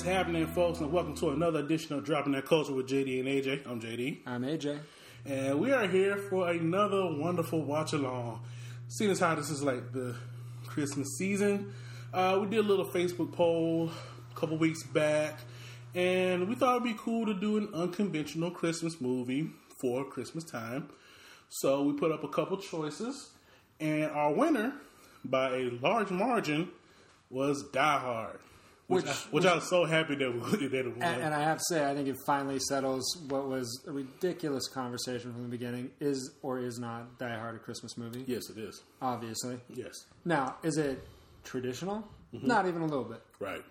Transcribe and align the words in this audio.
is 0.00 0.06
happening, 0.06 0.46
folks, 0.46 0.80
and 0.80 0.90
welcome 0.90 1.14
to 1.14 1.28
another 1.28 1.58
edition 1.58 1.94
of 1.94 2.04
Dropping 2.04 2.32
That 2.32 2.46
Culture 2.46 2.72
with 2.72 2.88
JD 2.88 3.20
and 3.20 3.28
AJ. 3.28 3.66
I'm 3.66 3.80
JD, 3.80 4.20
I'm 4.24 4.42
AJ. 4.44 4.80
and 5.26 5.60
we 5.60 5.72
are 5.72 5.86
here 5.86 6.16
for 6.16 6.48
another 6.48 7.14
wonderful 7.18 7.62
watch 7.62 7.92
along. 7.92 8.40
Seeing 8.88 9.10
as 9.10 9.20
how 9.20 9.34
this 9.34 9.50
is 9.50 9.62
like 9.62 9.92
the 9.92 10.16
Christmas 10.66 11.18
season, 11.18 11.74
uh, 12.14 12.38
we 12.40 12.48
did 12.48 12.60
a 12.60 12.68
little 12.68 12.86
Facebook 12.86 13.32
poll 13.32 13.90
a 14.30 14.34
couple 14.34 14.56
weeks 14.56 14.82
back, 14.84 15.38
and 15.94 16.48
we 16.48 16.54
thought 16.54 16.76
it'd 16.76 16.84
be 16.84 16.94
cool 16.98 17.26
to 17.26 17.34
do 17.34 17.58
an 17.58 17.68
unconventional 17.74 18.50
Christmas 18.50 19.02
movie 19.02 19.50
for 19.82 20.06
Christmas 20.06 20.44
time. 20.44 20.88
So 21.50 21.82
we 21.82 21.92
put 21.92 22.10
up 22.10 22.24
a 22.24 22.28
couple 22.28 22.56
choices, 22.56 23.30
and 23.78 24.10
our 24.12 24.32
winner, 24.32 24.72
by 25.26 25.56
a 25.56 25.70
large 25.82 26.10
margin, 26.10 26.70
was 27.28 27.64
Die 27.64 27.98
Hard. 27.98 28.38
Which, 28.90 29.04
Which- 29.04 29.12
I, 29.12 29.16
which 29.30 29.44
I 29.46 29.54
was 29.54 29.68
so 29.70 29.84
happy 29.84 30.16
that, 30.16 30.32
we- 30.34 30.66
that 30.68 30.74
it 30.80 30.86
won. 30.96 31.02
And, 31.02 31.22
and 31.22 31.34
I 31.34 31.42
have 31.42 31.58
to 31.58 31.64
say, 31.68 31.88
I 31.88 31.94
think 31.94 32.08
it 32.08 32.16
finally 32.26 32.58
settles 32.58 33.04
what 33.28 33.48
was 33.48 33.82
a 33.86 33.92
ridiculous 33.92 34.66
conversation 34.68 35.32
from 35.32 35.42
the 35.44 35.48
beginning: 35.48 35.90
is 36.00 36.32
or 36.42 36.58
is 36.58 36.78
not 36.78 37.18
Die 37.18 37.38
Hard 37.38 37.54
a 37.56 37.58
Christmas 37.58 37.96
movie? 37.96 38.24
yes, 38.26 38.50
it 38.50 38.58
is. 38.58 38.82
Obviously. 39.00 39.60
Yes, 39.74 39.94
Now, 40.24 40.56
is 40.62 40.76
it 40.76 41.06
traditional? 41.44 42.04
Mm-hmm. 42.34 42.46
Not 42.46 42.66
even 42.68 42.82
a 42.82 42.86
little 42.86 43.04
bit, 43.04 43.22
right. 43.40 43.62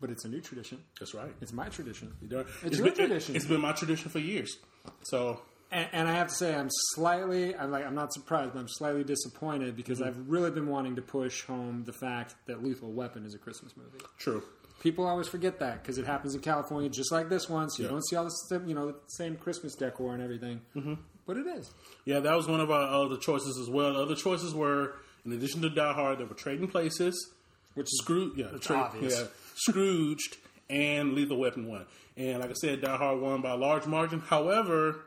but 0.00 0.10
it's 0.10 0.24
a 0.24 0.28
new 0.28 0.40
tradition. 0.40 0.78
That's 0.98 1.14
right. 1.14 1.32
It's 1.40 1.52
my 1.52 1.68
tradition. 1.68 2.12
It's 2.22 2.32
It's 2.64 2.76
been, 2.76 2.84
your 2.86 2.94
tradition. 2.94 3.36
It's 3.36 3.46
been 3.46 3.60
my 3.62 3.72
tradition 3.72 4.10
for 4.10 4.18
years. 4.18 4.56
So 5.04 5.40
And, 5.72 5.88
and 5.92 6.08
I 6.08 6.12
have 6.12 6.28
to 6.28 6.34
say, 6.34 6.54
I'm 6.54 6.68
slightly, 6.94 7.56
I'm 7.56 7.70
like, 7.70 7.84
I'm 7.86 7.94
not 7.94 8.12
surprised, 8.12 8.52
but 8.52 8.60
I'm 8.60 8.68
slightly 8.68 9.04
disappointed 9.04 9.76
because 9.76 9.98
Mm-hmm. 9.98 10.08
I've 10.08 10.28
really 10.28 10.50
been 10.50 10.66
wanting 10.68 10.96
to 10.96 11.02
push 11.02 11.42
home 11.42 11.84
the 11.84 11.92
fact 11.92 12.34
that 12.46 12.62
Lethal 12.62 12.92
Weapon 12.92 13.24
is 13.24 13.34
a 13.34 13.38
Christmas 13.38 13.76
movie. 13.76 14.04
true. 14.18 14.42
People 14.80 15.06
always 15.06 15.28
forget 15.28 15.60
that 15.60 15.82
because 15.82 15.96
it 15.96 16.04
happens 16.06 16.34
in 16.34 16.42
California 16.42 16.90
just 16.90 17.10
like 17.10 17.30
this 17.30 17.48
one. 17.48 17.70
So 17.70 17.78
you 17.82 17.84
Yeah. 17.88 17.92
don't 17.92 18.06
see 18.06 18.16
all 18.16 18.24
the 18.24 18.30
same, 18.30 18.68
you 18.68 18.74
know 18.74 18.88
the 18.88 18.96
same 19.08 19.36
Christmas 19.36 19.74
decor 19.74 20.12
and 20.14 20.22
everything. 20.22 20.60
Mm-hmm. 20.76 20.94
But 21.26 21.38
it 21.38 21.46
is. 21.46 21.70
Yeah, 22.04 22.20
that 22.20 22.36
was 22.36 22.46
one 22.46 22.60
of 22.60 22.70
our 22.70 23.04
other 23.04 23.16
choices 23.16 23.56
as 23.58 23.70
well. 23.70 23.94
The 23.94 24.00
other 24.02 24.14
choices 24.14 24.52
were, 24.52 24.96
in 25.24 25.32
addition 25.32 25.62
to 25.62 25.70
Die 25.70 25.92
Hard, 25.94 26.18
there 26.18 26.26
were 26.26 26.34
Trading 26.34 26.68
Places, 26.68 27.30
Which 27.74 27.86
is 27.86 27.98
Scrooge, 28.02 28.36
yeah, 28.36 28.48
Tra- 28.60 28.92
yeah, 29.00 29.24
Scrooged, 29.54 30.36
and 30.68 31.14
Lethal 31.14 31.38
Weapon 31.38 31.66
won. 31.66 31.86
And 32.18 32.40
like 32.40 32.50
I 32.50 32.54
said, 32.54 32.82
Die 32.82 32.96
Hard 32.96 33.20
won 33.20 33.40
by 33.40 33.52
a 33.52 33.56
large 33.56 33.86
margin. 33.86 34.20
However, 34.20 35.00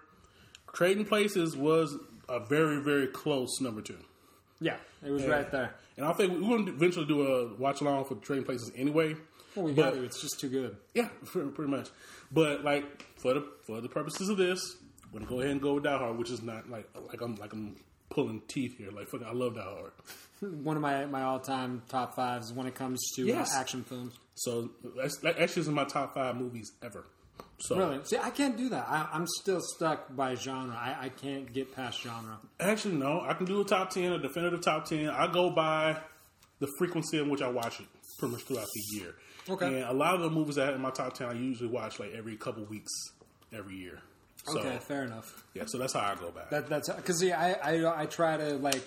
Trading 0.78 1.06
Places 1.06 1.58
was 1.58 1.98
a 2.30 2.40
very, 2.40 2.80
very 2.84 3.08
close 3.08 3.60
number 3.60 3.82
two. 3.82 3.98
yeah, 4.60 4.76
it 5.04 5.10
was 5.10 5.26
right 5.26 5.50
there. 5.52 5.74
And 5.98 6.06
I 6.06 6.14
think 6.14 6.34
we're 6.34 6.50
going 6.50 6.68
to 6.68 6.72
eventually 6.74 7.08
do 7.08 7.22
a 7.26 7.56
watch 7.56 7.82
along 7.82 8.06
for 8.06 8.14
Trading 8.16 8.46
Places 8.46 8.72
anyway. 8.76 9.16
Well, 9.56 9.66
we 9.66 9.74
But- 9.74 9.82
got 9.82 9.94
to. 9.96 10.04
It's 10.04 10.22
just 10.22 10.40
too 10.40 10.50
good. 10.50 10.78
Yeah, 10.94 11.10
pretty 11.26 11.50
pretty 11.50 11.72
much. 11.72 11.90
But 12.32 12.64
like 12.64 12.86
for 13.18 13.34
the 13.34 13.48
for 13.66 13.82
the 13.82 13.90
purposes 13.90 14.30
of 14.30 14.38
this, 14.38 14.60
I'm 15.04 15.12
gonna 15.14 15.26
go 15.26 15.40
ahead 15.40 15.52
and 15.54 15.62
go 15.62 15.74
with 15.74 15.84
Die 15.86 15.98
Hard, 15.98 16.16
which 16.16 16.30
is 16.30 16.44
not 16.44 16.70
like 16.70 16.88
like 17.10 17.22
I'm 17.22 17.36
like 17.38 17.54
I'm 17.54 17.76
pulling 18.12 18.42
teeth 18.48 18.78
here. 18.78 18.92
Like 18.92 19.08
I 19.26 19.32
love 19.34 19.56
Die 19.56 19.62
Hard. 19.64 19.92
One 20.64 20.76
of 20.76 20.84
my 20.84 21.06
my 21.08 21.24
all 21.24 21.40
time 21.40 21.82
top 21.90 22.16
fives 22.16 22.54
when 22.54 22.68
it 22.68 22.76
comes 22.76 23.00
to 23.16 23.26
Yes. 23.26 23.56
uh, 23.56 23.60
action 23.60 23.84
films. 23.84 24.14
So 24.36 24.70
that's 24.96 25.18
that 25.22 25.40
actually 25.40 25.62
is 25.62 25.68
in 25.70 25.74
my 25.74 25.86
top 25.86 26.14
five 26.14 26.36
movies 26.36 26.72
ever. 26.84 27.06
So 27.60 27.76
Really? 27.78 28.00
See, 28.04 28.18
I 28.18 28.30
can't 28.30 28.56
do 28.56 28.70
that. 28.70 28.86
I, 28.88 29.08
I'm 29.12 29.26
still 29.28 29.60
stuck 29.62 30.16
by 30.16 30.36
genre. 30.36 30.76
I, 30.76 31.06
I 31.06 31.10
can't 31.10 31.52
get 31.52 31.76
past 31.76 32.02
genre. 32.02 32.38
actually 32.60 32.96
no, 32.96 33.22
I 33.22 33.34
can 33.34 33.46
do 33.46 33.62
a 33.62 33.66
top 33.66 33.90
ten, 33.90 34.12
a 34.12 34.20
definitive 34.20 34.62
top 34.62 34.86
ten. 34.86 35.10
I 35.10 35.32
go 35.32 35.50
by 35.50 35.98
the 36.60 36.68
frequency 36.78 37.20
in 37.20 37.30
which 37.30 37.42
I 37.42 37.50
watch 37.50 37.80
it, 37.80 37.88
pretty 38.20 38.34
much 38.34 38.44
throughout 38.44 38.68
the 38.74 38.96
year. 38.98 39.16
Okay. 39.50 39.66
And 39.66 39.76
a 39.86 39.94
lot 39.94 40.14
of 40.16 40.22
the 40.22 40.30
movies 40.30 40.58
I 40.58 40.66
have 40.66 40.76
in 40.76 40.82
my 40.82 40.92
top 40.92 41.14
ten, 41.14 41.28
I 41.30 41.34
usually 41.34 41.70
watch 41.70 42.00
like 42.00 42.14
every 42.14 42.36
couple 42.36 42.64
weeks, 42.66 42.92
every 43.52 43.76
year. 43.76 44.00
So 44.46 44.60
Okay, 44.60 44.78
fair 44.78 45.04
enough. 45.04 45.44
yeah, 45.56 45.64
so 45.66 45.78
that's 45.78 45.94
how 45.94 46.02
I 46.02 46.16
go 46.16 46.32
back. 46.32 46.50
That, 46.52 46.70
that's 46.70 46.90
because 46.90 47.20
see, 47.20 47.32
I, 47.34 47.54
I 47.54 48.02
I 48.04 48.06
try 48.06 48.38
to 48.38 48.56
like 48.58 48.82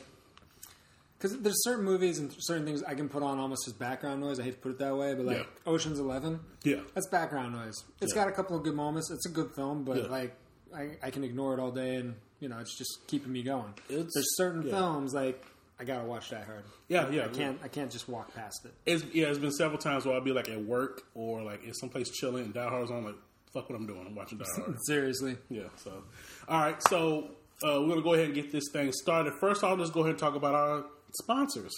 because 1.21 1.39
there's 1.41 1.63
certain 1.65 1.85
movies 1.85 2.19
and 2.19 2.35
certain 2.39 2.65
things 2.65 2.83
I 2.83 2.95
can 2.95 3.09
put 3.09 3.23
on 3.23 3.39
almost 3.39 3.69
as 3.69 3.75
background 3.75 4.21
noise. 4.23 4.41
I 4.41 4.45
hate 4.45 4.53
to 4.55 4.59
put 4.59 4.71
it 4.73 4.79
that 4.79 4.97
way, 4.97 5.15
but 5.15 5.27
like 5.27 5.37
Yeah. 5.39 5.43
Ocean's 5.67 5.99
Eleven, 5.99 6.41
yeah. 6.65 6.81
that's 6.95 7.09
background 7.09 7.55
noise. 7.55 7.75
It's 8.01 8.15
Yeah. 8.15 8.23
got 8.25 8.29
a 8.29 8.33
couple 8.33 8.57
of 8.57 8.63
good 8.65 8.75
moments. 8.75 9.11
It's 9.11 9.27
a 9.27 9.31
good 9.31 9.51
film, 9.55 9.85
but 9.85 9.97
Yeah. 9.99 10.09
like 10.09 10.35
I, 10.75 10.97
I 11.03 11.11
can 11.11 11.25
ignore 11.25 11.53
it 11.55 11.61
all 11.61 11.73
day, 11.73 11.97
and 11.97 12.15
you 12.39 12.49
know 12.49 12.59
it's 12.59 12.77
just 12.79 13.07
keeping 13.09 13.33
me 13.33 13.43
going. 13.43 13.75
It's- 13.89 14.11
there's 14.15 14.37
certain 14.37 14.63
films 14.63 15.13
like 15.15 15.45
I 15.79 15.85
gotta 15.85 16.07
watch 16.07 16.31
that 16.31 16.45
hard. 16.45 16.63
Yeah, 16.89 17.09
yeah. 17.11 17.25
I 17.25 17.29
can't 17.29 17.59
I 17.65 17.69
can't 17.69 17.91
just 17.91 18.09
walk 18.09 18.35
past 18.35 18.65
it. 18.65 18.73
It's 18.87 19.05
yeah, 19.13 19.27
it's 19.29 19.39
been 19.39 19.51
several 19.53 19.79
times 19.79 20.07
where 20.07 20.15
I'll 20.15 20.21
be 20.21 20.33
like 20.33 20.49
at 20.49 20.63
work 20.65 21.03
or 21.15 21.43
like 21.43 21.65
in 21.65 21.75
someplace 21.75 22.11
chilling 22.11 22.45
and 22.45 22.55
Die 22.55 22.69
Hard's 22.69 22.91
on. 22.91 23.05
Like, 23.05 23.15
fuck 23.53 23.69
what 23.69 23.77
I'm 23.77 23.87
doing. 23.87 24.05
I'm 24.07 24.15
watching 24.15 24.39
Die 24.39 24.45
Hard. 24.57 24.77
Seriously, 24.87 25.37
yeah. 25.49 25.65
So, 25.77 26.05
all 26.49 26.61
right. 26.61 26.81
So 26.89 27.31
uh, 27.65 27.81
we're 27.83 27.89
gonna 27.89 28.03
go 28.03 28.13
ahead 28.15 28.27
and 28.27 28.35
get 28.35 28.53
this 28.53 28.65
thing 28.73 28.93
started. 28.93 29.33
First 29.41 29.65
off, 29.65 29.79
let's 29.79 29.91
go 29.91 30.01
ahead 30.01 30.11
and 30.11 30.19
talk 30.19 30.35
about 30.35 30.55
our 30.55 30.85
sponsors. 31.15 31.73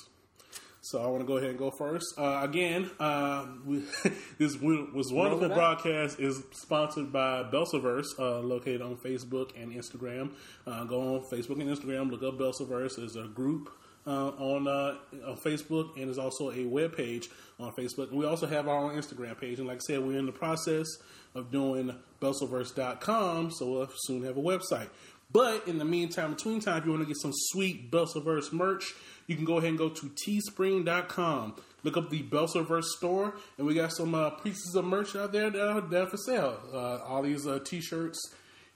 So 0.85 1.01
I 1.01 1.07
want 1.07 1.21
to 1.21 1.27
go 1.27 1.37
ahead 1.37 1.51
and 1.51 1.59
go 1.59 1.71
first. 1.71 2.19
Uh, 2.19 2.41
again, 2.43 2.91
uh, 2.99 3.47
we, 3.65 3.85
this 4.39 4.59
was 4.59 5.13
wonderful 5.13 5.49
broadcast 5.49 6.19
is 6.19 6.43
sponsored 6.51 7.13
by 7.13 7.45
Belserverse, 7.45 8.19
uh, 8.19 8.41
located 8.41 8.83
on 8.83 8.97
Facebook 8.97 9.51
and 9.57 9.73
Instagram. 9.73 10.33
Uh, 10.67 10.83
go 10.83 11.15
on 11.15 11.21
Facebook 11.21 11.61
and 11.61 11.71
Instagram, 11.71 12.11
look 12.11 12.25
up 12.25 12.37
Belserverse. 12.37 12.97
There's 12.97 13.15
a 13.15 13.29
group 13.29 13.71
uh, 14.09 14.31
on 14.31 14.67
uh, 14.67 14.97
on 15.25 15.37
Facebook, 15.37 15.95
and 15.97 16.07
there's 16.07 16.19
also 16.19 16.51
a 16.51 16.65
web 16.65 16.97
page 16.97 17.31
on 17.61 17.73
Facebook. 17.73 18.11
And 18.11 18.19
we 18.19 18.27
also 18.27 18.49
have 18.49 18.67
our 18.67 18.77
own 18.77 18.97
Instagram 18.97 19.41
page. 19.41 19.61
And 19.61 19.69
like 19.69 19.77
I 19.77 19.87
said, 19.87 20.01
we're 20.01 20.19
in 20.19 20.27
the 20.27 20.33
process 20.33 20.89
of 21.37 21.53
doing 21.53 21.95
Belserverse.com, 22.21 23.53
so 23.53 23.71
we'll 23.71 23.89
soon 23.99 24.25
have 24.25 24.37
a 24.37 24.43
website. 24.43 24.89
But 25.33 25.67
in 25.67 25.79
the 25.79 25.85
meantime, 25.85 26.35
between 26.35 26.61
time, 26.61 26.79
if 26.79 26.85
you 26.85 26.91
want 26.91 27.03
to 27.03 27.09
get 27.09 27.17
some 27.17 27.33
sweet 27.33 27.91
Belserverse 27.91 28.53
merch, 28.53 28.93
you 29.27 29.37
can 29.37 29.45
go 29.45 29.59
ahead 29.59 29.71
and 29.71 29.79
go 29.79 29.89
to 29.89 30.11
teespring.com. 30.27 31.55
Look 31.85 31.97
up 31.97 32.11
the 32.11 32.23
Belserverse 32.23 32.85
store, 32.85 33.35
and 33.59 33.67
we 33.67 33.75
got 33.75 33.93
some 33.93 34.15
uh, 34.15 34.31
pieces 34.31 34.75
of 34.77 34.85
merch 34.85 35.17
out 35.17 35.33
there 35.33 35.51
that 35.51 35.69
are, 35.69 35.81
that 35.81 36.11
for 36.11 36.17
sale. 36.17 36.61
Uh, 36.73 36.99
all 36.99 37.23
these 37.23 37.47
uh, 37.47 37.59
t-shirts 37.65 38.21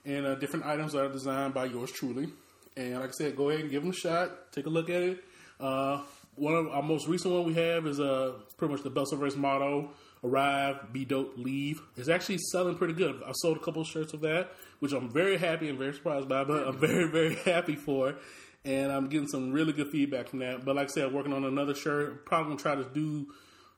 and 0.05 0.27
uh, 0.27 0.35
different 0.37 0.67
items 0.67 0.93
that 0.93 1.05
are 1.05 1.13
designed 1.13 1.55
by 1.55 1.67
yours 1.67 1.93
truly. 1.93 2.29
And 2.77 2.95
like 2.95 3.09
I 3.09 3.13
said, 3.13 3.37
go 3.37 3.51
ahead 3.51 3.63
and 3.63 3.71
give 3.71 3.83
them 3.83 3.93
a 3.93 3.95
shot. 3.95 4.53
Take 4.53 4.67
a 4.67 4.71
look 4.71 4.91
at 4.91 5.03
it. 5.03 5.25
Uh, 5.59 6.03
one 6.37 6.55
of 6.55 6.69
our 6.69 6.83
most 6.83 7.09
recent 7.09 7.33
one 7.33 7.45
we 7.45 7.55
have 7.55 7.87
is 7.87 7.99
uh, 7.99 8.33
pretty 8.59 8.75
much 8.75 8.83
the 8.83 8.91
Belserverse 8.91 9.37
motto: 9.37 9.91
"Arrive, 10.23 10.93
be 10.93 11.05
dope, 11.05 11.33
leave." 11.37 11.81
It's 11.97 12.11
actually 12.11 12.39
selling 12.53 12.77
pretty 12.77 12.93
good. 12.93 13.23
I 13.27 13.33
sold 13.33 13.57
a 13.57 13.61
couple 13.61 13.83
of 13.83 13.89
shirts 13.89 14.13
of 14.13 14.21
that, 14.21 14.53
which 14.81 14.93
I'm 14.93 15.11
very 15.11 15.39
happy 15.39 15.69
and 15.71 15.79
very 15.79 15.95
surprised 15.95 16.29
by. 16.29 16.45
But 16.45 16.69
I'm 16.69 16.79
very 16.79 17.09
very 17.09 17.35
happy 17.45 17.75
for, 17.75 18.17
and 18.67 18.91
I'm 18.91 19.09
getting 19.09 19.29
some 19.29 19.53
really 19.53 19.73
good 19.73 19.89
feedback 19.91 20.29
from 20.29 20.41
that. 20.41 20.65
But 20.65 20.75
like 20.75 20.89
I 20.89 20.93
said, 20.93 21.13
working 21.13 21.33
on 21.33 21.45
another 21.45 21.75
shirt. 21.75 22.27
Probably 22.27 22.51
gonna 22.51 22.61
try 22.61 22.75
to 22.75 22.85
do 22.93 23.29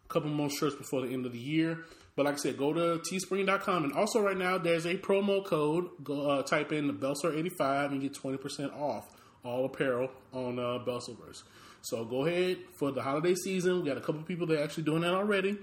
a 0.05 0.09
couple 0.09 0.31
more 0.31 0.49
shirts 0.49 0.75
before 0.75 1.03
the 1.03 1.13
end 1.13 1.27
of 1.27 1.33
the 1.33 1.39
year. 1.39 1.85
But 2.17 2.25
like 2.25 2.35
I 2.35 2.39
said, 2.39 2.57
go 2.57 2.73
to 2.73 3.01
teespring.com. 3.09 3.85
And 3.85 3.93
also, 3.93 4.21
right 4.21 4.37
now, 4.37 4.59
there's 4.59 4.87
a 4.87 4.97
promo 4.97 5.45
code. 5.45 5.89
Go 6.03 6.31
uh, 6.31 6.43
type 6.43 6.73
in 6.73 6.87
the 6.87 6.93
Belser85 6.95 7.93
and 7.93 8.01
get 8.01 8.15
20% 8.15 8.75
off 8.75 9.05
all 9.45 9.67
apparel 9.67 10.11
on 10.33 10.59
uh, 10.59 10.85
Belserverse. 10.85 11.43
So 11.83 12.05
go 12.05 12.27
ahead 12.27 12.59
for 12.77 12.91
the 12.91 13.03
holiday 13.03 13.35
season. 13.35 13.83
We 13.83 13.89
got 13.89 13.99
a 13.99 14.01
couple 14.01 14.23
people 14.23 14.47
that 14.49 14.59
are 14.59 14.65
actually 14.65 14.83
doing 14.85 15.03
that 15.03 15.15
already. 15.15 15.59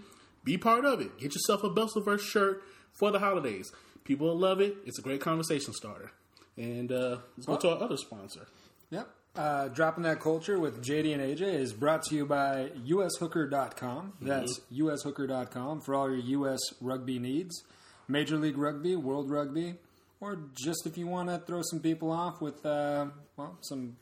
Be 0.46 0.58
part 0.58 0.86
of 0.86 1.02
it. 1.02 1.18
Get 1.20 1.34
yourself 1.34 1.64
a 1.64 1.70
Belserverse 1.70 2.22
shirt 2.22 2.64
for 2.94 3.12
the 3.12 3.20
holidays. 3.20 3.70
People 4.06 4.28
will 4.28 4.38
love 4.38 4.62
it. 4.62 4.78
It's 4.86 5.00
a 5.00 5.02
great 5.02 5.20
conversation 5.20 5.74
starter. 5.74 6.12
And 6.56 6.92
uh, 6.92 7.18
let's 7.36 7.48
go 7.48 7.58
to 7.58 7.70
our 7.72 7.84
other 7.84 7.98
sponsor. 7.98 8.48
Yep. 8.92 9.10
Uh, 9.36 9.68
Dropping 9.68 10.04
That 10.04 10.22
Culture 10.22 10.58
with 10.60 10.82
JD 10.82 11.14
and 11.14 11.22
AJ 11.22 11.42
is 11.42 11.74
brought 11.74 12.04
to 12.04 12.16
you 12.16 12.26
by 12.26 12.72
ushooker.com. 12.88 14.14
That's 14.22 14.62
ushooker.com 14.74 15.82
for 15.82 15.94
all 15.94 16.10
your 16.10 16.20
U.S. 16.20 16.60
rugby 16.80 17.20
needs. 17.20 17.64
Major 18.08 18.38
League 18.38 18.58
Rugby, 18.58 18.96
World 18.96 19.30
Rugby, 19.30 19.76
or 20.22 20.40
just 20.54 20.86
if 20.86 20.98
you 20.98 21.08
want 21.08 21.30
to 21.30 21.40
throw 21.40 21.62
some 21.64 21.80
people 21.80 22.12
off 22.12 22.40
with, 22.40 22.66
uh, 22.66 23.08
well, 23.36 23.58
some 23.62 23.98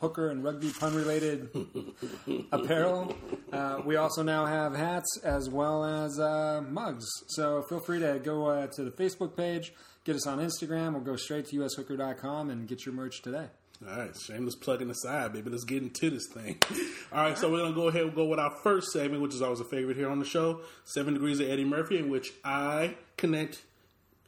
hooker 0.00 0.28
and 0.28 0.44
rugby 0.44 0.70
pun 0.70 0.94
related 0.94 1.48
apparel. 2.52 3.16
Uh, 3.52 3.80
we 3.86 3.96
also 3.96 4.22
now 4.22 4.44
have 4.44 4.74
hats 4.74 5.18
as 5.24 5.48
well 5.48 5.84
as 5.84 6.18
uh, 6.18 6.62
mugs. 6.68 7.06
So 7.28 7.62
feel 7.68 7.80
free 7.80 8.00
to 8.00 8.20
go 8.22 8.46
uh, 8.46 8.66
to 8.74 8.84
the 8.84 8.90
Facebook 8.90 9.34
page, 9.36 9.72
get 10.04 10.14
us 10.16 10.26
on 10.26 10.40
Instagram, 10.40 10.94
or 10.94 11.00
go 11.00 11.16
straight 11.16 11.46
to 11.46 11.56
ushooker.com 11.56 12.50
and 12.50 12.68
get 12.68 12.84
your 12.84 12.94
merch 12.94 13.22
today. 13.22 13.46
All 13.82 13.98
right, 13.98 14.16
shameless 14.16 14.54
plugging 14.54 14.88
aside, 14.88 15.32
baby. 15.32 15.50
Let's 15.50 15.64
get 15.64 15.82
into 15.82 16.08
this 16.08 16.28
thing. 16.32 16.58
All 17.12 17.22
right, 17.22 17.36
so 17.36 17.50
we're 17.50 17.58
gonna 17.58 17.74
go 17.74 17.88
ahead 17.88 18.02
and 18.02 18.14
go 18.14 18.24
with 18.24 18.38
our 18.38 18.50
first 18.62 18.92
segment, 18.92 19.22
which 19.22 19.34
is 19.34 19.42
always 19.42 19.60
a 19.60 19.64
favorite 19.64 19.96
here 19.96 20.08
on 20.08 20.18
the 20.18 20.24
show, 20.24 20.60
Seven 20.84 21.14
Degrees 21.14 21.40
of 21.40 21.48
Eddie 21.48 21.64
Murphy, 21.64 21.98
in 21.98 22.08
which 22.08 22.32
I 22.44 22.96
connect 23.16 23.62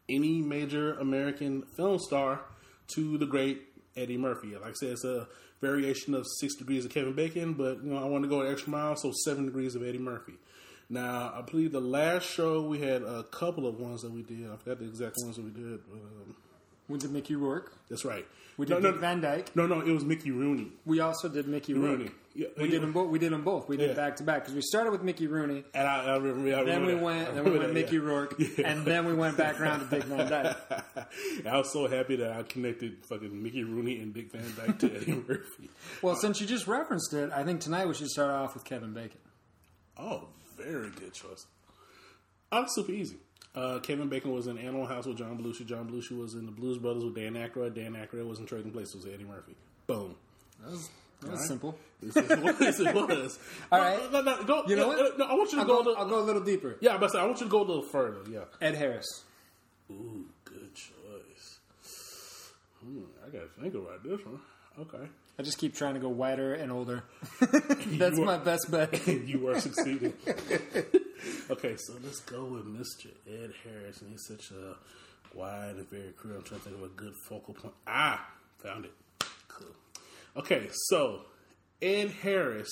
any 0.09 0.41
major 0.41 0.95
American 0.95 1.63
film 1.77 1.99
star 1.99 2.41
to 2.95 3.19
the 3.19 3.27
great 3.27 3.63
Eddie 3.97 4.19
Murphy. 4.19 4.55
Like 4.55 4.71
I 4.71 4.73
said, 4.73 4.91
it's 4.91 5.05
a 5.05 5.27
variation 5.61 6.15
of 6.15 6.27
Six 6.39 6.57
Degrees 6.57 6.85
of 6.85 6.91
Kevin 6.91 7.15
Bacon, 7.15 7.55
but 7.55 7.83
you 7.83 7.93
know 7.93 7.99
I 7.99 8.05
want 8.05 8.25
to 8.25 8.29
go 8.29 8.43
an 8.43 8.53
extra 8.53 8.71
mile, 8.71 8.97
so 8.97 9.13
Seven 9.25 9.47
Degrees 9.47 9.75
of 9.75 9.83
Eddie 9.83 9.99
Murphy. 9.99 10.35
Now, 10.89 11.33
I 11.35 11.43
believe 11.43 11.73
the 11.73 11.81
last 11.81 12.25
show 12.25 12.63
we 12.63 12.81
had 12.81 13.03
a 13.03 13.25
couple 13.25 13.67
of 13.67 13.81
ones 13.81 14.03
that 14.03 14.13
we 14.13 14.23
did. 14.23 14.49
I 14.51 14.57
forgot 14.57 14.79
the 14.79 14.85
exact 14.85 15.17
ones 15.23 15.37
that 15.37 15.45
we 15.45 15.51
did. 15.51 15.81
But, 15.89 15.97
um, 15.97 16.37
We 16.89 16.99
did 16.99 17.11
Mickey 17.11 17.35
Rourke. 17.37 17.73
that's 17.89 18.05
right. 18.05 18.27
We 18.59 18.65
did 18.65 18.83
no, 18.83 18.93
Dick 18.93 19.01
Van 19.01 19.21
Dyke. 19.21 19.55
no, 19.55 19.67
no, 19.67 19.81
it 19.83 19.91
was 19.93 20.03
Mickey 20.05 20.31
Rooney. 20.31 20.69
We 20.87 21.01
also 21.01 21.29
did 21.29 21.47
Mickey 21.47 21.75
Rourke. 21.75 21.99
Rooney. 21.99 22.11
Yeah, 22.35 22.47
We 22.59 22.69
did 22.69 22.81
them 22.83 22.93
both. 22.93 23.11
We 23.11 23.19
did 23.19 23.33
them 23.33 23.43
both. 23.45 23.69
We 23.69 23.77
did 23.77 23.91
Yeah. 23.91 23.97
back 23.97 24.17
to 24.17 24.23
back 24.23 24.41
because 24.43 24.55
we 24.55 24.63
started 24.63 24.93
with 24.93 25.03
Mickey 25.03 25.27
Rooney. 25.27 25.63
And 25.75 25.87
I, 25.87 26.05
I 26.05 26.17
remember. 26.17 26.49
I 26.55 26.65
Then 26.65 26.83
remember 26.83 26.87
we 26.87 26.93
that. 26.95 27.03
went. 27.03 27.35
Then 27.35 27.45
we 27.45 27.51
went 27.51 27.63
that, 27.65 27.75
Mickey 27.75 27.97
yeah. 27.97 28.03
Rourke, 28.03 28.41
and 28.65 28.85
then 28.87 29.05
we 29.05 29.13
went 29.15 29.37
back 29.37 29.61
around 29.61 29.81
to 29.81 29.87
Dick 29.95 30.05
Van 30.05 30.31
Dyke. 30.31 30.57
I 31.47 31.57
was 31.59 31.71
so 31.71 31.87
happy 31.87 32.17
that 32.17 32.33
I 32.33 32.43
connected 32.45 33.05
fucking 33.05 33.43
Mickey 33.43 33.63
Rooney 33.65 34.01
and 34.01 34.15
Dick 34.15 34.33
Van 34.33 34.43
Dyke 34.57 34.79
to 34.79 34.95
Eddie 34.97 35.13
Murphy. 35.29 35.69
Well, 36.01 36.15
since 36.17 36.41
you 36.41 36.47
just 36.47 36.67
referenced 36.67 37.13
it, 37.13 37.31
I 37.35 37.43
think 37.45 37.61
tonight 37.61 37.89
we 37.89 37.95
should 37.95 38.09
start 38.09 38.31
off 38.31 38.55
with 38.55 38.65
Kevin 38.65 38.95
Bacon. 38.95 39.19
Oh, 39.99 40.29
very 40.57 40.91
good 40.91 41.13
choice. 41.13 41.47
Oh, 42.53 42.65
super 42.69 42.93
easy. 42.93 43.17
Uh, 43.57 43.79
Kevin 43.81 44.09
Bacon 44.09 44.33
was 44.33 44.47
in 44.49 44.59
Animal 44.59 44.87
House 44.87 45.07
with 45.07 45.17
John 45.17 45.39
Belushi. 45.39 45.65
John 45.67 45.89
Belushi 45.89 46.17
was 46.19 46.35
in 46.35 46.45
The 46.45 46.53
Blues 46.53 46.77
Brothers 46.79 47.05
with 47.05 47.15
Dan 47.15 47.33
Aykroyd. 47.35 47.75
Dan 47.75 47.95
Aykroyd 47.95 48.29
was 48.29 48.39
in 48.39 48.45
Trading 48.47 48.71
Places 48.71 49.05
with 49.05 49.15
Eddie 49.15 49.25
Murphy. 49.25 49.55
Boom. 49.87 50.15
That 50.63 50.73
was, 50.73 50.91
that 51.23 51.31
was 51.31 51.41
right. 51.41 51.49
simple. 51.49 51.79
This 52.03 52.17
is 52.17 52.29
what 52.43 52.59
this 52.59 52.79
was. 52.79 53.39
All 53.73 53.79
No, 53.81 53.85
right. 53.85 54.13
No, 54.13 54.21
no, 54.21 54.43
go, 54.45 54.65
You 54.67 54.77
know 54.77 54.89
what? 54.89 55.19
No, 55.19 55.25
I 55.25 55.33
want 55.35 55.51
you 55.53 55.57
to 55.57 55.63
I'll 55.63 55.67
go. 55.67 55.83
go, 55.83 55.95
to, 55.95 56.01
I'll 56.01 56.09
go 56.09 56.19
a 56.21 56.27
little 56.27 56.45
deeper. 56.45 56.77
yeah, 56.81 56.99
but 56.99 57.15
I 57.17 57.25
want 57.25 57.41
you 57.41 57.47
to 57.47 57.51
go 57.51 57.63
a 57.63 57.65
little 57.67 57.83
further. 57.83 58.21
Yeah. 58.31 58.41
Ed 58.61 58.75
Harris. 58.75 59.25
Ooh, 59.91 60.27
good 60.45 60.75
choice. 60.75 61.59
Hmm, 62.85 63.05
I 63.27 63.31
gotta 63.31 63.49
think 63.61 63.75
about 63.75 64.03
this 64.05 64.21
one. 64.27 64.41
Okay. 64.81 65.09
I 65.39 65.43
just 65.43 65.57
keep 65.59 65.75
trying 65.75 65.95
to 65.95 66.01
go 66.01 66.09
whiter 66.11 66.53
and 66.55 66.71
older. 66.71 67.05
That's 67.87 68.19
my 68.19 68.37
best 68.37 68.71
bet. 68.71 69.07
you 69.27 69.49
are 69.49 69.59
succeeding. 69.61 70.13
Okay, 71.51 71.77
so 71.77 71.95
let's 72.03 72.21
go 72.21 72.45
with 72.45 72.67
Mr. 72.67 73.09
Ed 73.27 73.53
Harris, 73.65 74.01
and 74.01 74.11
he's 74.11 74.27
such 74.27 74.51
a 74.51 74.77
wide 75.37 75.77
and 75.77 75.89
very 75.89 76.13
career. 76.17 76.37
I'm 76.37 76.43
trying 76.43 76.61
to 76.61 76.67
think 76.67 76.77
of 76.77 76.83
a 76.85 76.89
good 76.89 77.15
focal 77.29 77.55
point. 77.55 77.75
Ah, 77.87 78.29
found 78.59 78.85
it. 78.85 78.93
Cool. 79.49 79.75
Okay, 80.37 80.69
so 80.89 81.23
Ed 81.81 82.11
Harris, 82.23 82.71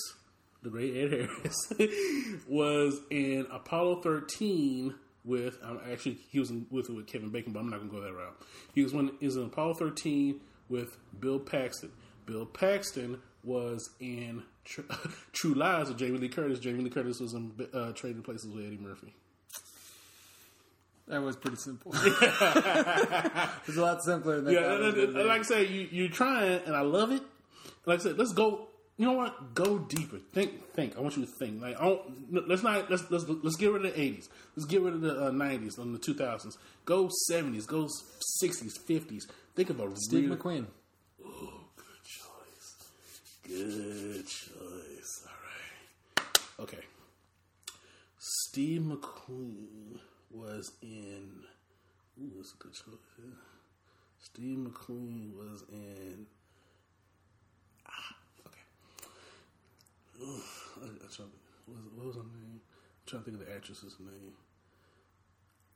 the 0.62 0.70
great 0.70 0.96
Ed 0.96 1.10
Harris, 1.10 2.42
was 2.48 3.00
in 3.10 3.46
Apollo 3.50 4.02
13 4.02 4.94
with. 5.24 5.58
Um, 5.62 5.80
actually, 5.90 6.18
he 6.30 6.38
was 6.38 6.50
in, 6.50 6.66
with 6.70 6.88
with 6.90 7.06
Kevin 7.06 7.30
Bacon, 7.30 7.52
but 7.52 7.60
I'm 7.60 7.70
not 7.70 7.78
gonna 7.78 7.90
go 7.90 8.00
that 8.00 8.12
route. 8.12 8.36
He 8.74 8.82
was 8.82 8.92
he 9.20 9.26
was 9.26 9.36
in 9.36 9.44
Apollo 9.44 9.74
13 9.74 10.40
with 10.68 10.96
Bill 11.18 11.38
Paxton. 11.38 11.90
Bill 12.26 12.46
Paxton 12.46 13.20
was 13.42 13.90
in 14.00 14.42
Tr- 14.64 14.80
True 15.32 15.54
Lies 15.54 15.88
with 15.88 15.98
Jamie 15.98 16.18
Lee 16.18 16.28
Curtis. 16.28 16.58
Jamie 16.58 16.82
Lee 16.84 16.90
Curtis 16.90 17.20
was 17.20 17.34
in 17.34 17.52
uh, 17.72 17.92
Trading 17.92 18.22
Places 18.22 18.52
with 18.54 18.64
Eddie 18.66 18.78
Murphy. 18.78 19.14
That 21.08 21.22
was 21.22 21.36
pretty 21.36 21.56
simple. 21.58 21.92
it's 21.94 23.76
a 23.76 23.80
lot 23.80 24.02
simpler 24.02 24.40
than 24.40 24.54
Yeah, 24.54 24.60
that. 24.60 24.80
and- 24.80 24.96
and- 24.98 25.16
and 25.18 25.28
like 25.28 25.40
I 25.40 25.44
say, 25.44 25.66
you 25.66 25.88
you're 25.90 26.08
trying, 26.08 26.62
and 26.64 26.74
I 26.74 26.80
love 26.80 27.10
it. 27.12 27.22
Like 27.86 28.00
I 28.00 28.02
said, 28.02 28.18
let's 28.18 28.32
go. 28.32 28.68
You 28.96 29.06
know 29.06 29.12
what? 29.12 29.54
Go 29.54 29.78
deeper. 29.80 30.18
Think, 30.32 30.72
think. 30.72 30.96
I 30.96 31.00
want 31.00 31.16
you 31.16 31.26
to 31.26 31.30
think. 31.40 31.60
Like, 31.60 31.76
I 31.80 31.84
don't, 31.84 32.48
let's 32.48 32.62
not 32.62 32.88
let's 32.90 33.10
let's 33.10 33.24
let's 33.28 33.56
get 33.56 33.72
rid 33.72 33.84
of 33.84 33.92
the 33.94 34.00
'80s. 34.00 34.28
Let's 34.56 34.66
get 34.66 34.80
rid 34.82 34.94
of 34.94 35.00
the 35.00 35.10
uh, 35.26 35.30
'90s 35.32 35.78
and 35.78 35.92
the 35.94 35.98
2000s. 35.98 36.56
Go 36.84 37.10
'70s. 37.30 37.66
Go 37.66 37.88
'60s, 38.42 38.78
'50s. 38.88 39.24
Think 39.56 39.70
of 39.70 39.80
a 39.80 39.90
Steve 39.96 40.30
real, 40.30 40.38
McQueen. 40.38 40.66
Choice. 41.20 41.63
Good 43.46 44.26
choice. 44.26 45.26
All 45.26 45.32
right. 45.44 46.26
Okay. 46.60 46.84
Steve 48.18 48.80
McQueen 48.82 49.98
was 50.30 50.72
in. 50.82 51.44
Ooh, 52.20 52.30
that's 52.36 52.54
a 52.54 52.56
good 52.56 52.72
choice. 52.72 52.94
Yeah. 53.18 53.34
Steve 54.18 54.58
McQueen 54.58 55.36
was 55.36 55.64
in. 55.70 56.26
Ah, 57.86 58.16
okay. 58.46 58.60
Ugh, 60.22 60.42
I, 60.82 60.86
I 60.86 61.08
trying 61.14 61.28
what, 61.66 61.76
was, 61.76 61.84
what 61.96 62.06
was 62.06 62.16
her 62.16 62.22
name? 62.22 62.60
I'm 62.60 63.06
trying 63.06 63.24
to 63.24 63.30
think 63.30 63.40
of 63.42 63.46
the 63.46 63.54
actress's 63.54 63.96
name. 64.00 64.32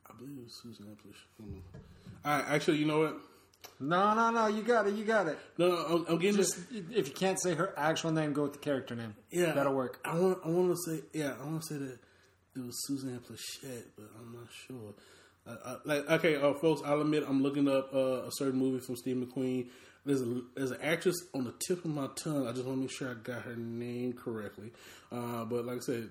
I 0.08 0.14
believe 0.16 0.38
it 0.38 0.44
was 0.44 0.54
Susan 0.54 0.86
Amplish. 0.86 1.18
Hmm. 1.38 1.58
All 2.24 2.38
right, 2.38 2.44
actually, 2.48 2.78
you 2.78 2.86
know 2.86 3.00
what? 3.00 3.20
No, 3.81 4.14
no, 4.14 4.31
no. 4.31 4.46
You 4.49 4.62
got 4.62 4.87
it. 4.87 4.94
You 4.94 5.05
got 5.05 5.28
it. 5.28 5.38
No, 5.56 5.69
no 5.69 5.76
I'm, 5.76 6.06
I'm 6.08 6.19
getting 6.19 6.37
Just 6.37 6.70
this. 6.70 6.82
if 6.90 7.08
you 7.08 7.14
can't 7.14 7.40
say 7.40 7.55
her 7.55 7.72
actual 7.76 8.10
name, 8.10 8.32
go 8.32 8.43
with 8.43 8.52
the 8.52 8.58
character 8.58 8.94
name. 8.96 9.14
Yeah, 9.31 9.52
that'll 9.52 9.75
work. 9.75 10.00
I 10.05 10.19
want. 10.19 10.38
I 10.44 10.49
want 10.49 10.75
to 10.75 10.90
say. 10.90 11.02
Yeah, 11.12 11.34
I 11.40 11.44
want 11.44 11.62
to 11.62 11.75
say 11.75 11.78
that 11.78 11.99
it 12.56 12.66
was 12.66 12.75
Suzanne 12.87 13.20
Plachette, 13.20 13.87
but 13.96 14.10
I'm 14.19 14.32
not 14.32 14.49
sure. 14.66 14.94
Uh, 15.46 15.56
uh, 15.64 15.76
like, 15.84 16.10
okay, 16.10 16.37
uh, 16.37 16.52
folks, 16.55 16.82
I'll 16.84 17.00
admit 17.00 17.25
I'm 17.26 17.43
looking 17.43 17.69
up 17.69 17.94
uh, 17.94 18.25
a 18.26 18.31
certain 18.32 18.58
movie 18.58 18.81
from 18.81 18.96
Steve 18.96 19.16
McQueen. 19.16 19.69
There's 20.04 20.22
a 20.22 20.43
there's 20.56 20.70
an 20.72 20.81
actress 20.82 21.16
on 21.34 21.44
the 21.44 21.54
tip 21.66 21.84
of 21.84 21.90
my 21.90 22.08
tongue. 22.16 22.46
I 22.46 22.52
just 22.52 22.64
want 22.64 22.78
to 22.78 22.81
make 22.82 22.90
sure 22.90 23.11
I 23.11 23.14
got 23.14 23.43
her 23.43 23.56
name 23.56 24.12
correctly. 24.12 24.72
Uh, 25.12 25.44
but 25.44 25.64
like 25.64 25.78
I 25.78 25.81
said, 25.81 26.08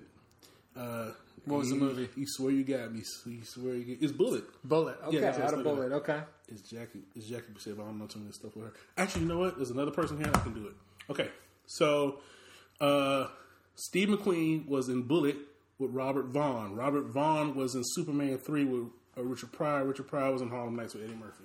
uh, 0.78 1.10
What 1.44 1.58
was 1.58 1.68
the 1.70 1.74
you- 1.74 1.80
movie? 1.80 2.08
You 2.16 2.26
swear 2.26 2.50
you 2.52 2.64
got 2.64 2.92
me. 2.92 3.02
You 3.26 3.42
swear 3.44 3.74
you 3.74 3.84
get. 3.84 4.02
It's 4.02 4.12
Bullitt. 4.12 4.44
Bullitt. 4.64 4.96
Okay, 5.06 5.26
I 5.26 5.30
out 5.42 5.54
of 5.54 5.64
bullet. 5.64 5.92
Okay. 5.92 6.20
It's 6.48 6.62
Jackie. 6.62 7.00
It's 7.14 7.26
Jackie 7.26 7.52
Bisset. 7.54 7.76
but 7.76 7.82
I 7.82 7.86
don't 7.86 7.98
know 7.98 8.06
too 8.06 8.20
many 8.20 8.32
stuff 8.32 8.54
with 8.56 8.66
her. 8.66 8.72
Actually, 8.96 9.22
you 9.22 9.28
know 9.28 9.38
what? 9.38 9.56
There's 9.56 9.70
another 9.70 9.90
person 9.90 10.16
here 10.16 10.26
that 10.26 10.42
can 10.42 10.54
do 10.54 10.66
it. 10.66 10.74
Okay, 11.10 11.28
so 11.66 12.20
uh, 12.80 13.26
Steve 13.74 14.08
McQueen 14.08 14.66
was 14.68 14.88
in 14.88 15.02
Bullitt 15.02 15.36
with 15.78 15.90
Robert 15.92 16.26
Vaughn. 16.26 16.74
Robert 16.74 17.06
Vaughn 17.06 17.54
was 17.54 17.74
in 17.74 17.82
Superman 17.84 18.38
three 18.38 18.64
with 18.64 18.88
uh, 19.16 19.22
Richard 19.22 19.52
Pryor. 19.52 19.84
Richard 19.84 20.06
Pryor 20.08 20.32
was 20.32 20.42
in 20.42 20.48
Harlem 20.50 20.76
Nights 20.76 20.94
with 20.94 21.04
Eddie 21.04 21.14
Murphy. 21.14 21.44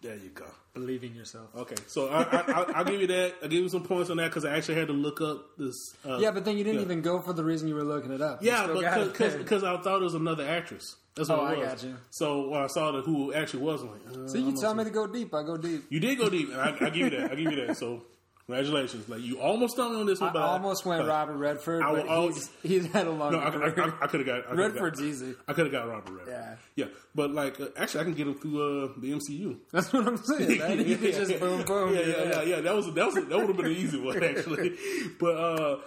There 0.00 0.14
you 0.14 0.30
go. 0.30 0.44
Believe 0.74 1.02
in 1.02 1.14
yourself. 1.16 1.48
Okay, 1.56 1.74
so 1.88 2.08
I, 2.08 2.22
I, 2.22 2.40
I, 2.40 2.72
I'll 2.76 2.84
give 2.84 3.00
you 3.00 3.08
that. 3.08 3.34
I'll 3.42 3.48
give 3.48 3.62
you 3.64 3.68
some 3.68 3.82
points 3.82 4.10
on 4.10 4.16
that 4.18 4.28
because 4.28 4.44
I 4.44 4.56
actually 4.56 4.76
had 4.76 4.86
to 4.86 4.92
look 4.92 5.20
up 5.20 5.56
this. 5.58 5.74
Uh, 6.08 6.18
Yeah, 6.18 6.30
but 6.30 6.44
then 6.44 6.56
you 6.56 6.62
didn't 6.62 6.78
yeah. 6.78 6.84
even 6.84 7.00
go 7.02 7.20
for 7.20 7.32
the 7.32 7.42
reason 7.42 7.66
you 7.66 7.74
were 7.74 7.82
looking 7.82 8.12
it 8.12 8.20
up. 8.20 8.40
You 8.42 8.50
Yeah, 8.50 8.62
still 8.64 8.80
got 8.80 9.00
it 9.00 9.18
but 9.18 9.38
because 9.38 9.64
I 9.64 9.76
thought 9.78 10.00
it 10.00 10.04
was 10.04 10.14
another 10.14 10.46
actress. 10.46 10.94
That's 11.16 11.28
what 11.30 11.40
Oh, 11.40 11.46
it 11.46 11.48
I 11.48 11.58
was. 11.58 11.68
got 11.68 11.82
you. 11.82 11.96
So 12.10 12.48
when 12.48 12.60
I 12.62 12.66
saw 12.68 12.92
that 12.92 13.04
who 13.06 13.32
actually 13.34 13.64
was, 13.64 13.82
I'm 13.82 13.90
like, 13.90 14.00
uh, 14.08 14.28
So 14.28 14.38
you 14.38 14.56
tell 14.60 14.72
me 14.72 14.84
to 14.84 14.90
go 14.90 15.08
deep, 15.08 15.34
I 15.34 15.42
go 15.42 15.56
deep. 15.56 15.86
You 15.90 15.98
did 15.98 16.16
go 16.16 16.28
deep, 16.28 16.54
I, 16.54 16.76
I 16.80 16.90
give 16.90 16.96
you 16.96 17.10
that. 17.10 17.32
I 17.32 17.34
give 17.34 17.50
you 17.50 17.66
that. 17.66 17.76
So, 17.76 18.04
congratulations. 18.48 19.08
Like 19.08 19.20
you 19.20 19.40
almost 19.40 19.76
done 19.76 19.94
on 19.94 20.06
this 20.06 20.20
one, 20.20 20.34
I 20.36 20.40
almost 20.40 20.84
went 20.86 21.06
Robert 21.06 21.36
Redford, 21.36 21.82
I 21.82 21.92
but 21.92 22.08
always- 22.08 22.50
he's, 22.62 22.82
he's 22.84 22.92
had 22.92 23.06
a 23.06 23.10
long 23.10 23.32
No, 23.32 23.40
I, 23.40 23.50
career. 23.50 23.94
I, 24.00 24.04
I, 24.04 24.06
could 24.08 24.20
have 24.20 24.26
got 24.26 24.50
I 24.50 24.54
Redford's 24.54 25.00
got, 25.00 25.06
easy. 25.06 25.34
I 25.46 25.52
could 25.52 25.66
have 25.66 25.72
got 25.72 25.88
Robert 25.88 26.10
Redford. 26.10 26.28
Yeah. 26.76 26.84
yeah. 26.86 26.92
But 27.14 27.32
like, 27.32 27.60
uh, 27.60 27.66
actually, 27.76 28.00
I 28.00 28.04
can 28.04 28.14
get 28.14 28.26
him 28.26 28.34
through 28.34 28.84
uh, 28.84 28.88
the 28.98 29.12
MCU. 29.12 29.56
That's 29.72 29.92
what 29.92 30.06
I'm 30.06 30.16
saying. 30.16 30.58
Man. 30.58 30.88
You 30.88 30.96
could 30.96 31.14
just 31.14 31.38
boom, 31.40 31.62
boom. 31.62 31.94
Yeah, 31.94 32.00
yeah, 32.00 32.22
yeah, 32.24 32.42
yeah. 32.42 32.60
That 32.60 32.74
was 32.74 32.86
that 32.94 33.06
was 33.06 33.14
that 33.14 33.28
would 33.28 33.48
have 33.48 33.56
been 33.56 33.66
an 33.66 33.72
easy 33.72 34.00
one 34.00 34.22
actually. 34.22 34.76
But 35.20 35.36
uh, 35.36 35.78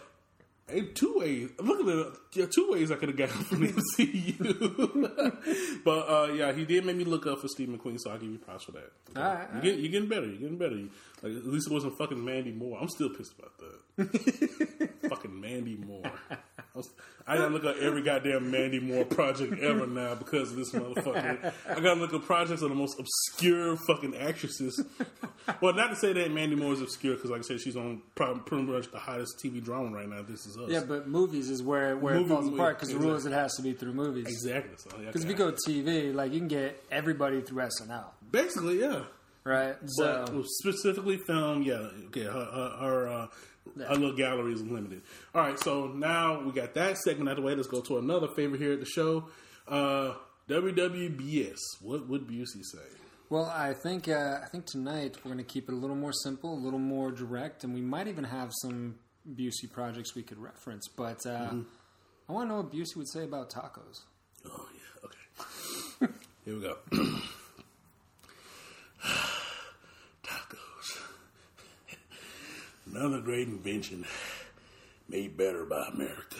two 0.94 1.18
ways. 1.18 1.50
Look 1.60 1.82
at 1.82 1.88
it. 1.88 2.08
Yeah, 2.34 2.46
two 2.54 2.72
ways 2.72 2.92
I 2.92 2.96
could 2.96 3.10
have 3.10 3.18
got 3.18 3.30
him 3.36 3.44
from 3.44 3.60
the 3.62 3.74
MCU. 4.00 5.82
but 5.84 6.10
uh, 6.10 6.34
yeah, 6.34 6.51
he 6.54 6.66
did 6.66 6.86
make 6.86 6.96
me 6.96 7.04
look 7.04 7.28
up 7.28 7.40
for 7.40 7.48
Steve 7.48 7.70
McQueen, 7.70 8.00
so 8.00 8.12
I'll 8.12 8.18
give 8.18 8.30
you 8.32 8.38
props 8.38 8.66
for 8.66 8.72
that. 8.74 8.92
Okay? 9.12 9.22
All 9.22 9.34
right, 9.34 9.48
you 9.51 9.56
all 9.56 9.62
get, 9.62 9.80
you're 9.80 9.92
getting 9.92 10.10
better. 10.10 10.28
You're 10.28 10.38
getting 10.38 10.58
better. 10.58 10.75
Like 11.22 11.38
at 11.38 11.48
least 11.48 11.68
it 11.68 11.74
wasn't 11.74 11.98
fucking 11.98 12.24
Mandy 12.24 12.51
Moore. 12.51 12.78
I'm 12.82 12.90
still 12.90 13.10
pissed 13.10 13.34
about 13.38 13.51
that. 13.60 14.90
fucking 15.10 15.40
Mandy 15.40 15.75
Moore. 15.75 16.12
I, 16.74 16.78
was, 16.78 16.90
I 17.28 17.36
gotta 17.38 17.54
look 17.54 17.66
up 17.66 17.75
every 17.82 18.01
goddamn 18.01 18.50
Mandy 18.50 18.80
Moore 18.80 19.04
project 19.06 19.60
ever 19.62 19.86
now 19.88 20.16
because 20.16 20.51
of 20.51 20.58
this 20.58 20.72
motherfucker. 20.72 21.51
I 21.70 21.75
gotta 21.82 22.00
look 22.00 22.13
up 22.13 22.24
projects 22.24 22.62
of 22.62 22.70
the 22.70 22.75
most 22.75 22.98
obscure 22.98 23.75
fucking 23.75 24.16
actresses. 24.16 24.82
well, 25.62 25.74
not 25.74 25.90
to 25.90 25.96
say 25.98 26.13
that 26.13 26.32
Mandy 26.32 26.56
Moore 26.56 26.72
is 26.74 26.82
obscure 26.82 27.16
because, 27.16 27.30
like 27.30 27.40
I 27.40 27.44
said, 27.44 27.60
she's 27.60 27.75
on 27.75 28.01
pretty 28.16 28.63
much 28.63 28.90
the 28.92 29.00
hottest 29.00 29.38
TV 29.44 29.62
drama 29.62 29.96
right 29.96 30.08
now. 30.08 30.22
This 30.22 30.46
is 30.46 30.58
us. 30.58 30.70
Yeah, 30.70 30.84
but 30.88 31.08
movies 31.10 31.50
is 31.50 31.62
where, 31.62 31.98
where 31.98 32.16
it 32.16 32.20
Movie- 32.20 32.30
falls 32.30 32.48
apart 32.48 32.78
because 32.78 32.90
the 32.90 32.96
exactly. 32.96 33.08
rule 33.10 33.18
is 33.18 33.25
it 33.25 33.34
has 33.34 33.54
to 33.56 33.62
be 33.62 33.74
through 33.74 33.94
movies. 33.94 34.28
exactly. 34.28 34.75
So, 34.78 34.92
yeah, 34.98 35.08
Because 35.08 35.24
if 35.25 35.30
you 35.30 35.36
go 35.36 35.51
TV, 35.51 36.13
like 36.16 36.32
you 36.32 36.40
can 36.40 36.48
get 36.48 36.82
everybody 36.90 37.42
through 37.42 37.63
SNL, 37.63 38.06
basically, 38.32 38.80
yeah. 38.80 39.04
right? 39.44 39.75
But 39.82 39.90
So 40.28 40.44
specifically 40.46 41.18
film, 41.18 41.63
yeah, 41.63 41.90
okay, 42.08 42.24
her, 42.24 42.32
her, 42.32 42.78
her, 42.80 43.08
uh, 43.08 43.28
her 43.77 43.96
little 43.96 44.15
gallery 44.15 44.53
is 44.53 44.62
limited. 44.63 45.01
All 45.34 45.41
right, 45.41 45.60
so 45.60 45.88
now 45.88 46.41
we 46.41 46.51
got 46.51 46.74
that 46.75 46.98
segment 46.98 47.30
out 47.30 47.38
of 47.38 47.44
the 47.44 47.48
way. 47.48 47.56
Let's 47.56 47.68
go 47.68 47.82
to 47.82 47.98
another 47.98 48.27
favorite 48.27 48.60
here 48.62 48.74
at 48.74 48.80
the 48.80 48.86
show. 48.86 49.25
Uh, 49.68 50.15
WWBS. 50.50 51.58
What 51.82 52.08
would 52.10 52.27
Busey 52.27 52.63
say? 52.63 52.80
Well, 53.30 53.46
I 53.46 53.74
think 53.74 54.08
uh, 54.10 54.39
I 54.44 54.48
think 54.51 54.65
tonight 54.65 55.15
we're 55.24 55.32
going 55.32 55.38
to 55.46 55.50
keep 55.50 55.70
it 55.70 55.74
a 55.74 55.77
little 55.77 55.96
more 55.96 56.12
simple, 56.12 56.53
a 56.53 56.60
little 56.62 56.80
more 56.80 57.12
direct, 57.12 57.63
and 57.63 57.74
we 57.74 57.80
might 57.82 58.08
even 58.08 58.25
have 58.25 58.51
some 58.62 58.96
Busey 59.36 59.72
projects 59.72 60.15
we 60.15 60.24
could 60.24 60.38
reference. 60.39 60.88
But 60.89 61.25
uh, 61.25 61.30
Mm-hmm. 61.51 61.62
I 62.30 62.34
want 62.34 62.50
to 62.50 62.56
know 62.56 62.62
what 62.62 62.72
Busey 62.74 62.96
would 62.98 63.10
say 63.10 63.24
about 63.24 63.50
tacos. 63.50 64.01
Oh 64.46 64.68
yeah, 64.74 65.06
okay. 66.08 66.13
Here 66.46 66.56
we 66.56 66.62
go. 66.62 66.77
Another 72.94 73.22
great 73.22 73.48
invention 73.48 74.06
made 75.08 75.38
better 75.38 75.66
by 75.66 75.88
America. 75.94 76.36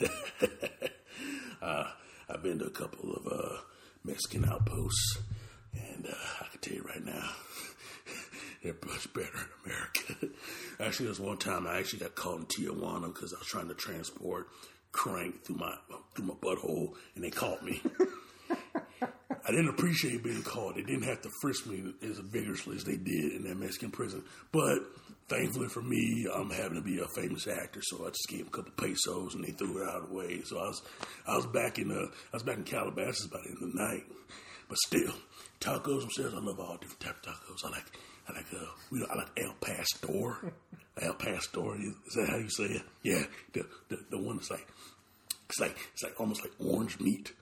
uh, 1.62 1.84
I've 2.30 2.42
been 2.42 2.58
to 2.60 2.64
a 2.64 2.70
couple 2.70 3.12
of 3.14 3.26
uh, 3.26 3.58
Mexican 4.02 4.46
outposts, 4.46 5.18
and 5.74 6.06
uh, 6.06 6.14
I 6.40 6.46
can 6.46 6.60
tell 6.62 6.74
you 6.76 6.82
right 6.82 7.04
now, 7.04 7.28
they're 8.62 8.74
much 8.86 9.12
better 9.12 9.28
in 9.28 9.70
America. 9.70 10.14
actually, 10.80 11.04
there 11.04 11.10
was 11.10 11.20
one 11.20 11.36
time 11.36 11.66
I 11.66 11.78
actually 11.78 11.98
got 11.98 12.14
caught 12.14 12.38
in 12.38 12.46
Tijuana 12.46 13.12
because 13.12 13.34
I 13.34 13.38
was 13.38 13.46
trying 13.46 13.68
to 13.68 13.74
transport 13.74 14.48
crank 14.92 15.44
through 15.44 15.56
my 15.56 15.74
through 16.14 16.24
my 16.24 16.34
butthole, 16.34 16.94
and 17.14 17.22
they 17.22 17.30
caught 17.30 17.62
me. 17.62 17.82
I 19.46 19.50
didn't 19.50 19.68
appreciate 19.68 20.24
being 20.24 20.42
caught. 20.42 20.74
They 20.74 20.82
didn't 20.82 21.04
have 21.04 21.22
to 21.22 21.30
frisk 21.40 21.66
me 21.66 21.92
as 22.02 22.18
vigorously 22.18 22.76
as 22.76 22.84
they 22.84 22.96
did 22.96 23.32
in 23.32 23.44
that 23.44 23.56
Mexican 23.56 23.92
prison. 23.92 24.24
But 24.50 24.80
thankfully 25.28 25.68
for 25.68 25.82
me, 25.82 26.26
I'm 26.32 26.50
having 26.50 26.76
to 26.76 26.82
be 26.82 26.98
a 26.98 27.08
famous 27.08 27.46
actor, 27.46 27.80
so 27.82 28.06
I 28.06 28.10
just 28.10 28.28
gave 28.28 28.40
them 28.40 28.48
a 28.48 28.56
couple 28.56 28.72
pesos 28.72 29.34
and 29.34 29.44
they 29.44 29.52
threw 29.52 29.82
it 29.82 29.88
out 29.88 30.02
of 30.02 30.08
the 30.08 30.14
way. 30.14 30.42
So 30.44 30.58
I 30.58 30.66
was 30.68 30.82
I 31.26 31.36
was 31.36 31.46
back 31.46 31.78
in 31.78 31.90
uh, 31.90 32.06
I 32.32 32.36
was 32.36 32.42
back 32.42 32.56
in 32.56 32.64
Calabasas 32.64 33.26
by 33.26 33.38
the 33.42 33.48
end 33.48 33.58
of 33.62 33.72
the 33.72 33.82
night. 33.82 34.04
But 34.68 34.78
still, 34.78 35.14
tacos 35.60 36.00
themselves, 36.00 36.34
I 36.34 36.40
love 36.40 36.58
all 36.58 36.76
different 36.76 37.00
types 37.00 37.26
of 37.26 37.34
tacos. 37.34 37.64
I 37.64 37.70
like 37.70 37.84
I 38.28 38.32
like 38.32 38.46
uh 38.54 38.66
we 38.90 39.06
I 39.10 39.14
like 39.14 39.30
El 39.36 39.54
Pastor. 39.60 40.52
El 41.02 41.14
Pastor 41.14 41.76
is, 41.76 41.92
is 42.06 42.14
that 42.14 42.28
how 42.30 42.38
you 42.38 42.48
say 42.48 42.64
it? 42.64 42.82
Yeah, 43.02 43.22
the, 43.52 43.66
the 43.88 43.98
the 44.10 44.18
one 44.18 44.36
that's 44.36 44.50
like 44.50 44.66
it's 45.48 45.60
like 45.60 45.76
it's 45.92 46.02
like 46.02 46.18
almost 46.18 46.42
like 46.42 46.52
orange 46.58 46.98
meat. 47.00 47.32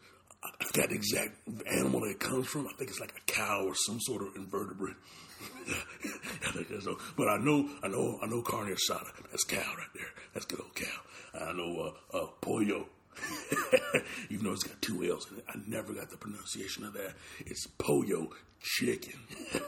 I 0.42 0.64
forgot 0.64 0.90
the 0.90 0.96
exact 0.96 1.38
animal 1.66 2.00
that 2.00 2.10
it 2.10 2.20
comes 2.20 2.46
from. 2.48 2.66
I 2.66 2.72
think 2.76 2.90
it's 2.90 3.00
like 3.00 3.14
a 3.16 3.32
cow 3.32 3.64
or 3.64 3.74
some 3.74 3.98
sort 4.00 4.22
of 4.22 4.36
invertebrate. 4.36 4.96
I. 5.66 5.74
But 7.16 7.28
I 7.28 7.38
know, 7.38 7.68
I 7.82 7.88
know, 7.88 8.18
I 8.22 8.26
know 8.26 8.42
carne 8.42 8.74
asada. 8.74 9.10
That's 9.30 9.44
cow 9.44 9.56
right 9.56 9.86
there. 9.94 10.06
That's 10.32 10.46
good 10.46 10.60
old 10.60 10.74
cow. 10.74 11.46
I 11.48 11.52
know 11.52 11.94
uh, 12.12 12.16
uh, 12.16 12.26
pollo. 12.40 12.86
Even 14.30 14.46
though 14.46 14.52
it's 14.52 14.64
got 14.64 14.80
two 14.82 15.04
L's 15.04 15.26
I 15.48 15.54
never 15.66 15.92
got 15.92 16.10
the 16.10 16.16
pronunciation 16.16 16.84
of 16.84 16.94
that. 16.94 17.14
It's 17.46 17.66
pollo 17.78 18.30
chicken. 18.60 19.18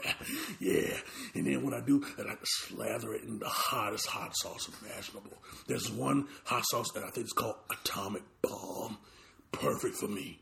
yeah. 0.59 0.97
And 1.33 1.47
then 1.47 1.63
what 1.63 1.73
I 1.73 1.81
do, 1.81 2.03
I 2.17 2.23
like 2.23 2.39
to 2.39 2.45
slather 2.45 3.13
it 3.13 3.23
in 3.23 3.39
the 3.39 3.47
hottest 3.47 4.07
hot 4.07 4.35
sauce 4.35 4.69
imaginable. 4.81 5.37
There's 5.67 5.91
one 5.91 6.27
hot 6.43 6.63
sauce 6.65 6.91
that 6.93 7.03
I 7.03 7.09
think 7.09 7.27
is 7.27 7.33
called 7.33 7.55
Atomic 7.69 8.23
Bomb. 8.41 8.97
Perfect 9.51 9.95
for 9.95 10.07
me 10.07 10.39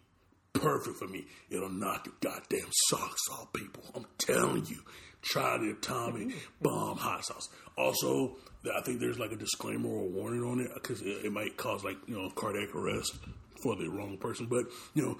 perfect 0.59 0.97
for 0.97 1.07
me. 1.07 1.25
It'll 1.50 1.69
knock 1.69 2.05
your 2.05 2.15
goddamn 2.21 2.69
socks 2.89 3.21
off, 3.31 3.51
people. 3.53 3.83
I'm 3.95 4.05
telling 4.17 4.65
you. 4.65 4.77
Try 5.21 5.57
the 5.57 5.71
atomic 5.71 6.35
bomb 6.62 6.97
hot 6.97 7.25
sauce. 7.25 7.50
Also, 7.77 8.38
I 8.75 8.81
think 8.81 9.00
there's 9.00 9.17
like 9.17 9.31
a 9.31 9.35
disclaimer 9.35 9.89
or 9.89 10.07
warning 10.07 10.43
on 10.43 10.59
it 10.59 10.69
because 10.75 11.01
it, 11.01 11.25
it, 11.25 11.31
might 11.31 11.57
cause 11.57 11.83
like 11.83 11.97
you 12.07 12.15
know 12.15 12.29
cardiac 12.29 12.75
arrest 12.75 13.15
for 13.63 13.75
the 13.75 13.88
wrong 13.89 14.17
person. 14.19 14.45
But 14.45 14.65
you 14.93 15.03
know, 15.03 15.17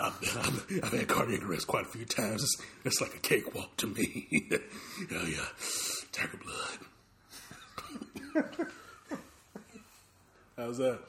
I've, 0.00 0.14
I've, 0.38 0.84
I've 0.84 0.92
had 0.92 1.08
cardiac 1.08 1.42
arrest 1.42 1.66
quite 1.66 1.84
a 1.84 1.88
few 1.88 2.04
times. 2.04 2.44
It's, 2.44 2.62
it's 2.84 3.00
like 3.00 3.14
a 3.16 3.18
cakewalk 3.18 3.76
to 3.78 3.88
me. 3.88 4.28
oh 5.12 5.26
yeah, 5.26 5.46
tiger 6.12 6.38
blood. 6.44 6.78
How's 10.56 10.78
that? 10.78 11.00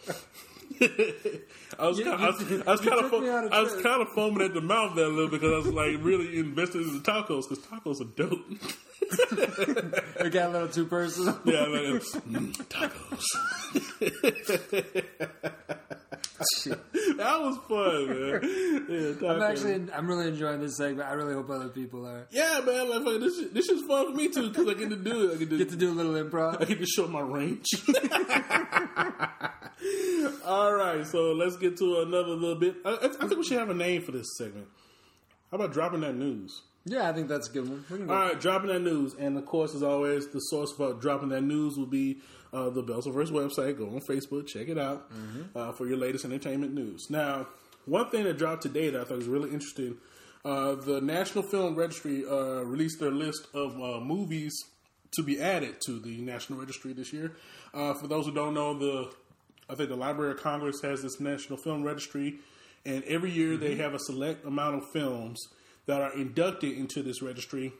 I 1.79 1.87
was 1.87 1.99
kind 1.99 2.13
of, 2.13 2.21
I 2.21 2.71
was, 2.71 2.81
kind 2.81 3.05
of, 3.05 3.13
I 3.53 3.61
was 3.61 3.81
kind 3.81 4.01
of 4.01 4.09
foaming 4.09 4.43
at 4.43 4.53
the 4.53 4.61
mouth 4.61 4.95
there 4.95 5.05
a 5.05 5.09
little 5.09 5.29
because 5.29 5.51
I 5.51 5.57
was 5.57 5.67
like 5.67 6.03
really 6.03 6.39
invested 6.39 6.81
in 6.81 6.93
the 6.93 6.99
tacos 6.99 7.49
because 7.49 7.65
tacos 7.65 8.01
are 8.01 8.05
dope. 8.15 8.45
it 10.25 10.31
got 10.31 10.49
a 10.49 10.51
little 10.51 10.67
too 10.67 10.85
personal. 10.85 11.39
Yeah, 11.45 11.61
like, 11.61 12.01
mm, 12.03 12.53
tacos. 12.67 13.25
that 16.65 17.39
was 17.39 17.57
fun, 17.67 18.07
man. 18.07 18.85
Yeah, 18.89 19.29
I'm 19.29 19.41
actually, 19.41 19.91
I'm 19.93 20.07
really 20.07 20.27
enjoying 20.27 20.61
this 20.61 20.77
segment. 20.77 21.07
I 21.07 21.13
really 21.13 21.33
hope 21.33 21.49
other 21.49 21.69
people 21.69 22.05
are. 22.05 22.27
Yeah, 22.31 22.61
man. 22.65 22.89
Like, 22.89 23.19
this, 23.19 23.41
this 23.51 23.69
is 23.69 23.81
fun 23.83 24.11
for 24.11 24.17
me 24.17 24.29
too 24.29 24.49
because 24.49 24.67
I 24.67 24.73
get 24.73 24.89
to 24.89 24.95
do 24.95 25.29
it. 25.29 25.35
I 25.35 25.37
get 25.37 25.49
to, 25.49 25.57
get 25.57 25.69
to 25.69 25.75
do 25.75 25.91
a 25.91 25.93
little 25.93 26.13
improv. 26.13 26.61
I 26.61 26.65
get 26.65 26.79
to 26.79 26.85
show 26.85 27.07
my 27.07 27.21
range. 27.21 27.67
All 30.45 30.73
right, 30.73 31.05
so 31.05 31.31
let's 31.31 31.57
get 31.57 31.77
to 31.77 32.01
another 32.01 32.29
little 32.29 32.55
bit. 32.55 32.75
I, 32.85 32.97
I, 33.03 33.27
think 33.27 33.37
we 33.37 33.43
should 33.43 33.57
have 33.57 33.69
a 33.69 33.73
name 33.73 34.01
for 34.01 34.11
this 34.11 34.37
segment. 34.37 34.67
How 35.49 35.55
about 35.55 35.73
dropping 35.73 36.01
that 36.01 36.15
news? 36.15 36.61
Yeah, 36.85 37.09
I 37.09 37.13
think 37.13 37.27
that's 37.27 37.49
a 37.49 37.51
good 37.51 37.69
one. 37.69 38.09
All 38.09 38.15
right, 38.15 38.39
dropping 38.39 38.69
that 38.69 38.81
news, 38.81 39.13
and 39.13 39.37
of 39.37 39.45
course, 39.45 39.75
as 39.75 39.83
always, 39.83 40.27
the 40.27 40.39
source 40.39 40.71
for 40.71 40.93
dropping 40.93 41.29
that 41.29 41.41
news 41.41 41.77
will 41.77 41.85
be 41.85 42.17
uh, 42.53 42.69
the 42.69 42.83
Belserverse 42.83 43.31
website. 43.31 43.77
Go 43.77 43.87
on 43.87 44.01
Facebook, 44.01 44.47
check 44.47 44.67
it 44.67 44.77
out 44.77 45.11
mm-hmm. 45.11 45.57
uh, 45.57 45.71
for 45.71 45.87
your 45.87 45.97
latest 45.97 46.25
entertainment 46.25 46.73
news. 46.73 47.07
Now, 47.09 47.47
one 47.85 48.09
thing 48.09 48.23
that 48.25 48.37
dropped 48.37 48.61
today 48.61 48.89
that 48.89 49.01
I 49.01 49.03
thought 49.03 49.17
was 49.17 49.27
really 49.27 49.51
interesting: 49.51 49.97
uh, 50.45 50.75
the 50.75 51.01
National 51.01 51.43
Film 51.43 51.75
Registry 51.75 52.25
uh, 52.25 52.63
released 52.63 52.99
their 52.99 53.11
list 53.11 53.47
of 53.53 53.75
uh, 53.81 53.99
movies 53.99 54.53
to 55.11 55.23
be 55.23 55.41
added 55.41 55.75
to 55.85 55.99
the 55.99 56.21
National 56.21 56.59
Registry 56.59 56.93
this 56.93 57.11
year. 57.11 57.33
Uh, 57.73 57.93
for 57.93 58.07
those 58.07 58.25
who 58.25 58.33
don't 58.33 58.53
know, 58.53 58.77
the 58.77 59.11
I 59.69 59.75
think 59.75 59.89
the 59.89 59.95
Library 59.95 60.31
of 60.31 60.41
Congress 60.41 60.81
has 60.81 61.01
this 61.01 61.19
National 61.19 61.57
Film 61.57 61.83
Registry, 61.83 62.39
and 62.85 63.03
every 63.05 63.31
year 63.31 63.53
mm-hmm. 63.53 63.63
they 63.63 63.75
have 63.75 63.93
a 63.93 63.99
select 63.99 64.45
amount 64.45 64.75
of 64.75 64.83
films 64.91 65.39
that 65.85 66.01
are 66.01 66.13
inducted 66.13 66.77
into 66.77 67.01
this 67.01 67.21
registry 67.21 67.73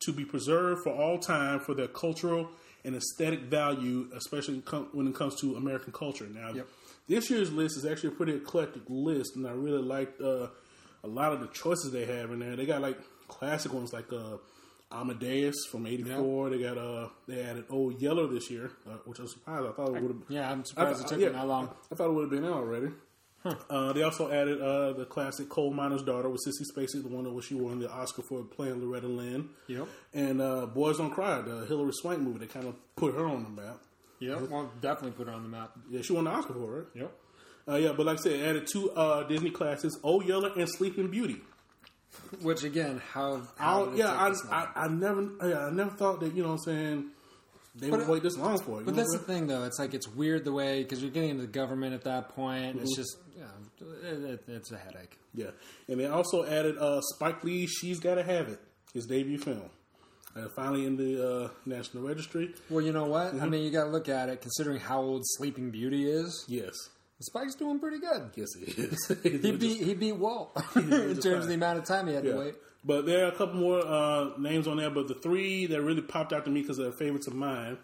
to 0.00 0.12
be 0.12 0.24
preserved 0.24 0.82
for 0.82 0.92
all 0.92 1.18
time 1.18 1.60
for 1.60 1.74
their 1.74 1.88
cultural 1.88 2.50
and 2.84 2.94
aesthetic 2.94 3.40
value, 3.42 4.08
especially 4.14 4.62
when 4.92 5.08
it 5.08 5.14
comes 5.14 5.40
to 5.40 5.56
American 5.56 5.92
culture. 5.92 6.26
Now, 6.26 6.52
yep. 6.52 6.68
this 7.08 7.30
year's 7.30 7.52
list 7.52 7.76
is 7.76 7.84
actually 7.86 8.10
a 8.10 8.12
pretty 8.12 8.34
eclectic 8.34 8.82
list, 8.88 9.36
and 9.36 9.46
I 9.46 9.52
really 9.52 9.82
liked 9.82 10.20
uh, 10.20 10.48
a 11.02 11.08
lot 11.08 11.32
of 11.32 11.40
the 11.40 11.46
choices 11.48 11.92
they 11.92 12.04
have 12.04 12.30
in 12.30 12.40
there. 12.40 12.56
They 12.56 12.66
got 12.66 12.82
like 12.82 12.98
classic 13.28 13.72
ones 13.72 13.92
like 13.92 14.12
uh, 14.12 14.36
Amadeus 14.92 15.66
from 15.70 15.86
'84. 15.86 16.50
They 16.50 16.58
got 16.58 16.78
uh, 16.78 17.08
they 17.26 17.42
added 17.42 17.64
Old 17.70 18.00
Yeller 18.00 18.26
this 18.26 18.50
year, 18.50 18.70
uh, 18.86 18.98
which 19.06 19.18
I'm 19.18 19.28
surprised. 19.28 19.66
I 19.66 19.72
thought 19.72 19.96
it 19.96 20.02
would 20.02 20.10
have. 20.10 20.22
Yeah, 20.28 20.50
I'm 20.50 20.64
surprised 20.64 21.00
I, 21.00 21.04
it 21.04 21.08
took 21.08 21.20
yeah, 21.20 21.28
that 21.30 21.46
long. 21.46 21.70
I 21.90 21.94
thought 21.94 22.10
it 22.10 22.12
would 22.12 22.22
have 22.22 22.30
been 22.30 22.44
out 22.44 22.58
already. 22.58 22.88
Huh. 23.44 23.54
Uh, 23.68 23.92
they 23.92 24.02
also 24.02 24.32
added 24.32 24.60
uh, 24.60 24.94
the 24.94 25.04
classic 25.04 25.50
Coal 25.50 25.70
Miner's 25.70 26.02
Daughter 26.02 26.30
with 26.30 26.40
Sissy 26.46 26.64
Spacek, 26.64 27.02
the 27.02 27.08
one 27.08 27.24
that 27.24 27.44
she 27.44 27.54
won 27.54 27.78
the 27.78 27.90
Oscar 27.90 28.22
for 28.22 28.42
playing 28.42 28.80
Loretta 28.82 29.06
Lynn. 29.06 29.50
Yep. 29.66 29.86
And 30.14 30.40
uh, 30.40 30.66
Boys 30.66 30.96
Don't 30.96 31.10
Cry, 31.10 31.42
the 31.42 31.66
Hilary 31.66 31.92
Swank 31.92 32.20
movie. 32.20 32.38
They 32.38 32.46
kind 32.46 32.66
of 32.66 32.74
put 32.96 33.14
her 33.14 33.26
on 33.26 33.44
the 33.44 33.50
map. 33.50 33.82
Yeah, 34.18 34.36
Well, 34.36 34.72
definitely 34.80 35.10
put 35.10 35.26
her 35.26 35.34
on 35.34 35.42
the 35.42 35.48
map. 35.50 35.72
Yeah, 35.90 36.00
she 36.00 36.14
won 36.14 36.24
the 36.24 36.30
Oscar 36.30 36.54
for 36.54 36.80
it. 36.80 36.86
Yep. 36.94 37.12
Uh, 37.68 37.76
yeah, 37.76 37.92
but 37.92 38.06
like 38.06 38.18
I 38.18 38.22
said, 38.22 38.40
added 38.48 38.66
two 38.70 38.90
uh, 38.92 39.24
Disney 39.24 39.50
classics, 39.50 39.94
Old 40.02 40.26
Yeller 40.26 40.52
and 40.56 40.68
Sleeping 40.68 41.10
Beauty. 41.10 41.36
Which 42.40 42.62
again, 42.64 43.02
how? 43.12 43.42
how 43.58 43.92
yeah, 43.92 44.12
I, 44.12 44.32
I, 44.50 44.68
I, 44.84 44.88
never, 44.88 45.28
yeah, 45.42 45.66
I 45.66 45.70
never 45.70 45.90
thought 45.90 46.20
that 46.20 46.34
you 46.34 46.42
know 46.42 46.50
what 46.50 46.60
I'm 46.66 46.74
saying 46.74 47.10
they 47.74 47.90
but 47.90 48.00
would 48.00 48.08
wait 48.08 48.22
this 48.22 48.38
long 48.38 48.58
for 48.58 48.80
it. 48.80 48.86
But 48.86 48.94
that's 48.94 49.12
the 49.12 49.18
thing, 49.18 49.48
though. 49.48 49.64
It's 49.64 49.78
like 49.78 49.94
it's 49.94 50.08
weird 50.08 50.44
the 50.44 50.52
way 50.52 50.82
because 50.82 51.02
you're 51.02 51.10
getting 51.10 51.30
into 51.30 51.42
the 51.42 51.52
government 51.52 51.94
at 51.94 52.04
that 52.04 52.28
point. 52.30 52.76
Mm-hmm. 52.76 52.82
It's 52.84 52.96
just 52.96 53.16
it, 53.36 54.24
it, 54.24 54.44
it's 54.48 54.72
a 54.72 54.78
headache. 54.78 55.18
Yeah, 55.34 55.50
and 55.88 56.00
they 56.00 56.06
also 56.06 56.44
added 56.44 56.78
uh, 56.78 57.00
Spike 57.00 57.42
Lee. 57.44 57.66
She's 57.66 58.00
got 58.00 58.16
to 58.16 58.22
have 58.22 58.48
it. 58.48 58.60
His 58.92 59.06
debut 59.06 59.38
film. 59.38 59.70
Uh, 60.36 60.48
finally 60.56 60.84
in 60.84 60.96
the 60.96 61.44
uh, 61.44 61.48
National 61.64 62.02
Registry. 62.02 62.54
Well, 62.68 62.84
you 62.84 62.92
know 62.92 63.04
what? 63.04 63.34
Mm-hmm. 63.34 63.42
I 63.42 63.46
mean, 63.46 63.62
you 63.62 63.70
got 63.70 63.84
to 63.84 63.90
look 63.90 64.08
at 64.08 64.28
it 64.28 64.40
considering 64.40 64.80
how 64.80 65.00
old 65.00 65.22
Sleeping 65.24 65.70
Beauty 65.70 66.10
is. 66.10 66.44
Yes. 66.48 66.72
Spike's 67.20 67.54
doing 67.54 67.78
pretty 67.78 67.98
good. 67.98 68.30
Yes, 68.34 68.48
he 68.58 68.64
is. 68.82 69.12
he 69.22 69.52
beat 69.52 69.82
he 69.82 69.94
beat 69.94 70.16
Walt 70.16 70.56
in 70.76 70.90
terms 70.90 71.24
of 71.24 71.46
the 71.46 71.54
amount 71.54 71.78
of 71.78 71.84
time 71.84 72.08
he 72.08 72.14
had 72.14 72.24
yeah. 72.24 72.32
to 72.32 72.38
wait. 72.38 72.54
But 72.84 73.06
there 73.06 73.24
are 73.24 73.28
a 73.28 73.36
couple 73.36 73.54
more 73.54 73.80
uh, 73.80 74.30
names 74.38 74.66
on 74.66 74.76
there. 74.76 74.90
But 74.90 75.08
the 75.08 75.14
three 75.14 75.66
that 75.66 75.80
really 75.80 76.02
popped 76.02 76.32
out 76.32 76.44
to 76.44 76.50
me 76.50 76.60
because 76.60 76.76
they're 76.76 76.92
favorites 76.92 77.26
of 77.26 77.34
mine: 77.34 77.78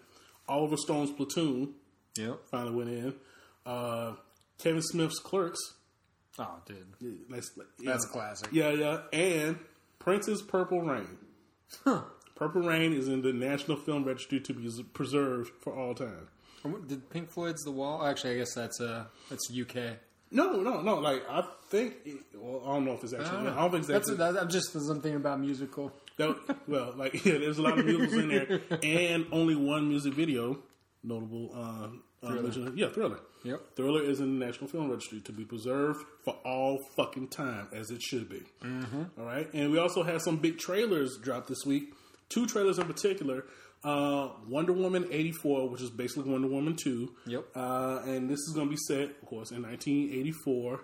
Oliver 0.47 0.77
Stone's 0.77 1.11
Platoon. 1.11 1.73
Yep. 2.17 2.39
Finally 2.51 2.75
went 2.75 2.89
in. 2.89 3.13
Uh, 3.65 4.13
Kevin 4.61 4.81
Smith's 4.81 5.19
Clerks. 5.19 5.59
Oh, 6.39 6.55
dude, 6.65 6.87
that's 7.29 7.51
that's 7.83 8.05
know, 8.05 8.11
classic. 8.11 8.49
Yeah, 8.51 8.71
yeah. 8.71 9.01
And 9.11 9.59
Prince's 9.99 10.41
Purple 10.41 10.81
Rain. 10.81 11.17
Huh. 11.83 12.03
Purple 12.35 12.61
Rain 12.61 12.93
is 12.93 13.07
in 13.07 13.21
the 13.21 13.33
National 13.33 13.77
Film 13.77 14.03
Registry 14.03 14.39
to 14.39 14.53
be 14.53 14.69
preserved 14.93 15.51
for 15.61 15.77
all 15.77 15.93
time. 15.93 16.27
Did 16.87 17.09
Pink 17.09 17.31
Floyd's 17.31 17.63
The 17.63 17.71
Wall? 17.71 18.05
Actually, 18.05 18.35
I 18.35 18.37
guess 18.37 18.53
that's 18.53 18.79
uh 18.79 19.05
that's 19.29 19.51
UK. 19.51 19.97
No, 20.31 20.53
no, 20.61 20.81
no. 20.81 20.95
Like 20.95 21.23
I 21.29 21.43
think. 21.69 21.95
Well, 22.35 22.61
I 22.65 22.73
don't 22.73 22.85
know 22.85 22.93
if 22.93 23.03
it's 23.03 23.13
actually. 23.13 23.27
I 23.27 23.43
don't, 23.43 23.53
I 23.53 23.61
don't 23.61 23.71
think 23.71 23.83
it's 23.83 23.91
actually. 23.91 24.17
That's, 24.17 24.37
I'm 24.37 24.49
just 24.49 24.71
something 24.71 25.15
about 25.15 25.39
musical. 25.39 25.91
That, 26.17 26.37
well, 26.67 26.93
like 26.95 27.13
yeah, 27.25 27.37
there's 27.37 27.57
a 27.57 27.61
lot 27.61 27.77
of 27.77 27.85
musicals 27.85 28.13
in 28.13 28.29
there, 28.29 28.61
and 28.83 29.25
only 29.31 29.55
one 29.55 29.89
music 29.89 30.13
video 30.13 30.59
notable. 31.03 31.51
Yeah, 32.75 32.89
Thriller. 32.89 33.19
Yep. 33.43 33.75
Thriller 33.75 34.03
is 34.03 34.19
in 34.19 34.39
the 34.39 34.45
National 34.45 34.67
Film 34.67 34.89
Registry 34.89 35.19
to 35.21 35.31
be 35.31 35.43
preserved 35.43 36.03
for 36.23 36.35
all 36.45 36.79
fucking 36.95 37.29
time, 37.29 37.67
as 37.73 37.89
it 37.89 38.01
should 38.01 38.29
be. 38.29 38.43
Mm-hmm. 38.63 39.03
All 39.19 39.25
right, 39.25 39.51
and 39.53 39.71
we 39.71 39.79
also 39.79 40.03
had 40.03 40.21
some 40.21 40.37
big 40.37 40.59
trailers 40.59 41.17
dropped 41.21 41.47
this 41.47 41.65
week. 41.65 41.93
Two 42.29 42.45
trailers 42.45 42.77
in 42.77 42.85
particular. 42.85 43.45
Uh, 43.83 44.29
Wonder 44.47 44.73
Woman 44.73 45.07
84, 45.09 45.69
which 45.69 45.81
is 45.81 45.89
basically 45.89 46.31
Wonder 46.31 46.47
Woman 46.47 46.75
2. 46.75 47.11
Yep. 47.25 47.45
Uh, 47.55 48.01
and 48.05 48.29
this 48.29 48.39
is 48.39 48.53
going 48.53 48.67
to 48.67 48.71
be 48.71 48.77
set, 48.77 49.09
of 49.09 49.25
course, 49.25 49.49
in 49.51 49.63
1984. 49.63 50.81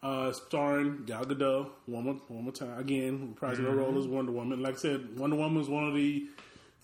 Uh, 0.00 0.32
starring 0.32 1.04
Gal 1.06 1.24
Gadot 1.24 1.70
one 1.86 2.04
more 2.04 2.14
one 2.28 2.44
more 2.44 2.52
time 2.52 2.78
again, 2.78 3.34
reprising 3.34 3.64
her 3.64 3.74
role 3.74 3.98
as 3.98 4.06
Wonder 4.06 4.30
Woman. 4.30 4.62
Like 4.62 4.74
I 4.74 4.78
said, 4.78 5.18
Wonder 5.18 5.34
Woman 5.34 5.60
is 5.60 5.68
one 5.68 5.88
of 5.88 5.94
the 5.94 6.24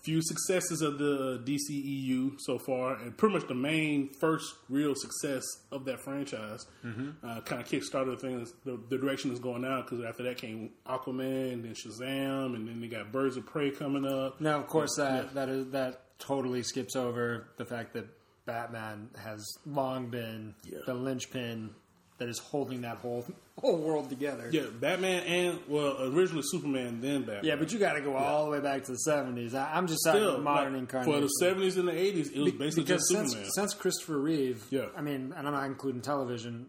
few 0.05 0.21
successes 0.23 0.83
of 0.83 0.99
the 0.99 1.43
DCEU 1.45 2.37
so 2.39 2.59
far, 2.59 2.97
and 2.97 3.17
pretty 3.17 3.35
much 3.35 3.49
the 3.49 3.55
main 3.55 4.11
first 4.21 4.55
real 4.69 4.95
success 4.95 5.43
of 5.73 5.85
that 5.87 6.01
franchise. 6.01 6.67
Uh, 6.85 7.41
kind 7.41 7.61
of 7.63 7.67
kickstarted 7.69 8.21
things 8.21 8.53
the, 8.65 8.79
the 8.91 8.99
direction 8.99 9.31
it's 9.31 9.41
going 9.41 9.63
now 9.63 9.81
because 9.83 10.05
after 10.05 10.23
that 10.25 10.37
came 10.37 10.71
Aquaman, 10.87 11.63
then 11.63 11.75
Shazam, 11.75 12.55
and 12.55 12.69
then 12.69 12.81
they 12.81 12.89
got 12.89 13.11
Birds 13.13 13.37
of 13.37 13.47
Prey 13.47 13.71
coming 13.71 14.05
up. 14.07 14.41
Now, 14.41 14.59
of 14.59 14.67
course, 14.67 14.95
that 14.97 15.35
that 15.35 15.49
is 15.49 15.71
that 15.71 16.03
totally 16.19 16.63
skips 16.63 16.95
over 16.97 17.49
the 17.57 17.65
fact 17.65 17.95
that 17.95 18.07
Batman 18.47 19.09
has 19.23 19.43
long 19.67 20.09
been 20.11 20.55
Yeah. 20.65 20.79
the 20.87 20.93
linchpin 20.95 21.71
that 22.19 22.29
is 22.29 22.39
holding 22.39 22.83
that 22.83 22.99
whole 22.99 23.25
whole 23.61 23.79
world 23.79 24.09
together. 24.09 24.49
Yeah, 24.53 24.67
Batman 24.81 25.23
and 25.25 25.59
well, 25.69 25.97
originally 26.01 26.43
Superman, 26.45 27.01
then 27.01 27.23
Batman. 27.23 27.45
Yeah, 27.45 27.57
but 27.57 27.73
you 27.73 27.79
got 27.79 27.95
to 27.95 28.01
go 28.01 28.15
all 28.17 28.45
the 28.45 28.51
way 28.53 28.61
back 28.61 28.85
to 28.85 28.93
the 28.93 28.99
seventies. 28.99 29.55
I'm 29.55 29.87
just 29.87 30.01
talking 30.05 30.21
Still, 30.21 30.39
modern 30.41 30.75
like, 30.75 30.81
incarnation. 30.83 31.13
for 31.13 31.21
the 31.21 31.29
seventies 31.29 31.77
and 31.77 31.89
the 31.89 31.97
eighties, 31.99 32.31
it 32.31 32.41
was 32.41 32.53
basically 32.53 32.85
just 32.85 33.09
since, 33.09 33.31
Superman. 33.33 33.51
since 33.55 33.75
Christopher 33.75 34.19
Reeve, 34.19 34.65
Yeah. 34.71 34.87
I 34.97 35.01
mean, 35.03 35.33
and 35.37 35.47
I'm 35.47 35.53
not 35.55 35.65
including 35.67 36.03
television, 36.03 36.67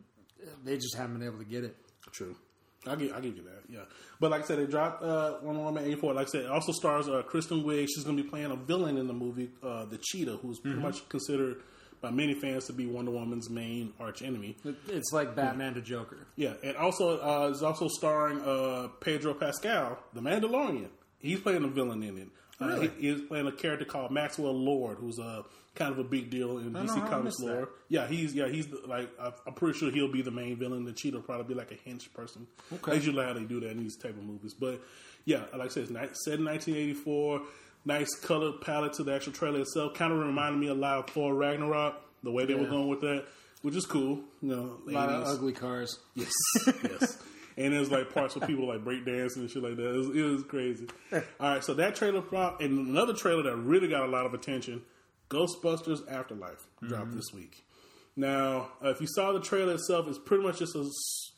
they 0.64 0.76
just 0.78 0.96
haven't 0.96 1.18
been 1.20 1.28
able 1.28 1.40
to 1.40 1.46
get 1.46 1.64
it. 1.64 1.76
True. 2.12 2.36
I'll 2.88 2.96
give, 2.96 3.14
I'll 3.14 3.22
give 3.22 3.36
you 3.36 3.44
that, 3.44 3.64
yeah. 3.68 3.80
But 4.20 4.30
like 4.30 4.44
I 4.44 4.46
said, 4.46 4.60
they 4.60 4.68
dropped 4.68 5.02
uh, 5.04 5.38
Wonder 5.42 5.62
Woman 5.64 5.84
84. 5.86 6.14
Like 6.14 6.28
I 6.28 6.30
said, 6.30 6.42
it 6.46 6.52
also 6.52 6.72
stars 6.72 7.10
uh, 7.10 7.24
Kristen 7.24 7.64
Wiig. 7.64 7.88
She's 7.94 8.04
going 8.04 8.16
to 8.16 8.22
be 8.24 8.30
playing 8.30 8.52
a 8.52 8.56
villain 8.56 8.98
in 8.98 9.08
the 9.08 9.14
movie, 9.14 9.50
uh, 9.64 9.86
the 9.86 9.98
Cheetah, 9.98 10.38
who's 10.38 10.60
pretty 10.60 10.78
much 10.80 11.08
considered 11.10 11.62
by 12.02 12.12
many 12.12 12.34
fans 12.34 12.66
to 12.68 12.74
be 12.74 12.86
Wonder 12.86 13.12
Woman's 13.12 13.50
main 13.50 13.94
arch 14.00 14.22
enemy. 14.22 14.58
It's 14.88 15.12
like 15.12 15.36
Batman 15.36 15.74
to 15.76 15.82
Joker. 15.82 16.18
Yeah, 16.36 16.54
and 16.64 16.76
also 16.78 17.20
uh, 17.20 17.50
is 17.50 17.64
also 17.64 17.88
starring 17.88 18.42
uh, 18.42 18.90
Pedro 19.00 19.34
Pascal, 19.34 20.00
the 20.14 20.22
Mandalorian. 20.22 20.90
He's 21.20 21.40
playing 21.40 21.64
a 21.64 21.68
villain 21.68 22.04
in 22.04 22.18
it. 22.18 22.28
Uh, 22.60 22.80
he, 22.80 22.90
he's 23.00 23.22
playing 23.22 23.48
a 23.48 23.52
character 23.52 23.86
called 23.86 24.12
Maxwell 24.12 24.54
Lord, 24.54 24.98
who's 24.98 25.20
a 25.20 25.44
kind 25.76 25.92
of 25.92 26.00
a 26.00 26.04
big 26.04 26.30
deal 26.30 26.58
in 26.58 26.72
DC 26.72 26.88
Comics 27.10 27.24
missed 27.24 27.40
that. 27.40 27.46
lore. 27.46 27.70
Yeah, 27.90 28.08
he's 28.08 28.34
yeah 28.34 28.48
he's 28.48 28.68
the, 28.68 28.80
like 28.88 29.10
I'm 29.46 29.54
pretty 29.54 29.78
sure 29.78 29.92
he'll 29.92 30.12
be 30.12 30.22
the 30.22 30.32
main 30.32 30.58
villain. 30.58 30.86
The 30.86 30.94
Cheetah 30.94 31.18
will 31.18 31.24
probably 31.24 31.54
be 31.54 31.54
like 31.54 31.72
a 31.72 31.90
hench 31.90 32.12
person. 32.14 32.48
Okay. 32.72 32.94
That's 32.94 33.06
usually 33.06 33.26
how 33.26 33.34
they 33.34 33.44
do 33.44 33.60
that 33.60 33.72
in 33.72 33.80
these 33.80 33.98
type 33.98 34.18
of 34.18 34.24
movies. 34.24 34.54
But 34.54 34.82
yeah, 35.26 35.42
like 35.54 35.72
I 35.72 35.74
said, 35.74 35.84
it's 35.90 36.24
set 36.26 36.40
in 36.40 36.46
1984. 36.46 37.42
Nice 37.86 38.16
color 38.16 38.52
palette 38.62 38.94
to 38.94 39.04
the 39.04 39.14
actual 39.14 39.34
trailer 39.34 39.62
itself. 39.62 39.94
Kind 39.94 40.12
of 40.12 40.20
reminded 40.20 40.60
me 40.60 40.68
a 40.68 40.74
lot 40.74 40.98
of 40.98 41.10
Thor 41.10 41.34
Ragnarok. 41.34 42.02
The 42.24 42.32
way 42.32 42.46
they 42.46 42.56
were 42.56 42.66
going 42.66 42.88
with 42.88 43.02
that, 43.02 43.26
which 43.62 43.76
is 43.76 43.86
cool. 43.86 44.20
You 44.42 44.50
know, 44.50 44.78
A 44.90 44.92
lot 44.92 45.10
of 45.10 45.28
ugly 45.28 45.54
cars. 45.54 46.00
Yes, 46.16 46.32
yes. 46.84 47.18
And 47.58 47.72
there's 47.74 47.90
like 47.90 48.14
parts 48.14 48.36
where 48.36 48.46
people 48.46 48.68
like 48.68 48.84
break 48.84 49.06
dancing 49.06 49.44
and 49.44 49.50
shit 49.50 49.64
like 49.64 49.78
that. 49.78 49.90
It 49.90 49.98
was, 49.98 50.08
it 50.10 50.22
was 50.24 50.44
crazy. 50.44 50.88
All 51.14 51.22
right, 51.40 51.64
so 51.64 51.74
that 51.76 51.96
trailer 51.96 52.20
dropped, 52.20 52.62
and 52.62 52.86
another 52.90 53.14
trailer 53.14 53.44
that 53.44 53.56
really 53.56 53.88
got 53.88 54.04
a 54.04 54.12
lot 54.12 54.26
of 54.26 54.34
attention: 54.34 54.82
Ghostbusters 55.30 56.00
Afterlife 56.12 56.68
dropped 56.86 57.14
this 57.14 57.32
week. 57.34 57.64
Now, 58.18 58.72
uh, 58.84 58.90
if 58.90 59.00
you 59.00 59.08
saw 59.08 59.32
the 59.32 59.40
trailer 59.40 59.76
itself, 59.76 60.08
it's 60.10 60.20
pretty 60.20 60.44
much 60.44 60.60
just 60.60 60.76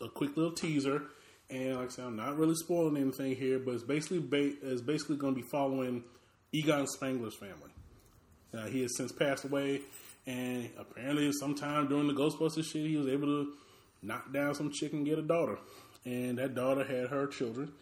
a 0.01 0.09
quick 0.09 0.35
little 0.35 0.53
teaser. 0.53 1.03
And 1.51 1.75
like 1.75 1.87
I 1.89 1.91
said, 1.91 2.05
I'm 2.05 2.15
not 2.15 2.35
really 2.37 2.55
spoiling 2.55 2.97
anything 2.97 3.35
here, 3.35 3.59
but 3.59 3.75
it's 3.75 3.83
basically 3.83 4.19
ba- 4.19 4.53
it's 4.63 4.81
basically 4.81 5.17
going 5.17 5.35
to 5.35 5.41
be 5.41 5.47
following 5.47 6.03
Egon 6.51 6.85
Spengler's 6.87 7.35
family. 7.35 7.71
Uh, 8.53 8.67
he 8.67 8.81
has 8.81 8.95
since 8.95 9.11
passed 9.11 9.43
away, 9.45 9.81
and 10.25 10.69
apparently, 10.77 11.31
sometime 11.33 11.87
during 11.87 12.07
the 12.07 12.13
Ghostbusters 12.13 12.65
shit, 12.65 12.85
he 12.85 12.97
was 12.97 13.07
able 13.07 13.27
to 13.27 13.53
knock 14.01 14.31
down 14.33 14.55
some 14.55 14.71
chick 14.71 14.93
and 14.93 15.05
get 15.05 15.19
a 15.19 15.21
daughter. 15.21 15.57
And 16.05 16.37
that 16.37 16.55
daughter 16.55 16.85
had 16.85 17.09
her 17.09 17.27
children. 17.27 17.73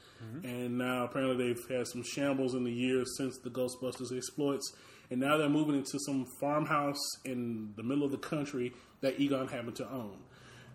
And 0.43 0.77
now, 0.77 1.03
apparently, 1.03 1.53
they've 1.53 1.77
had 1.77 1.87
some 1.87 2.03
shambles 2.03 2.55
in 2.55 2.63
the 2.63 2.71
years 2.71 3.15
since 3.17 3.37
the 3.37 3.51
Ghostbusters 3.51 4.15
exploits. 4.15 4.73
And 5.11 5.19
now 5.19 5.37
they're 5.37 5.49
moving 5.49 5.75
into 5.75 5.99
some 5.99 6.25
farmhouse 6.39 6.97
in 7.23 7.73
the 7.75 7.83
middle 7.83 8.03
of 8.03 8.11
the 8.11 8.17
country 8.17 8.73
that 9.01 9.19
Egon 9.19 9.47
happened 9.47 9.75
to 9.75 9.87
own. 9.87 10.17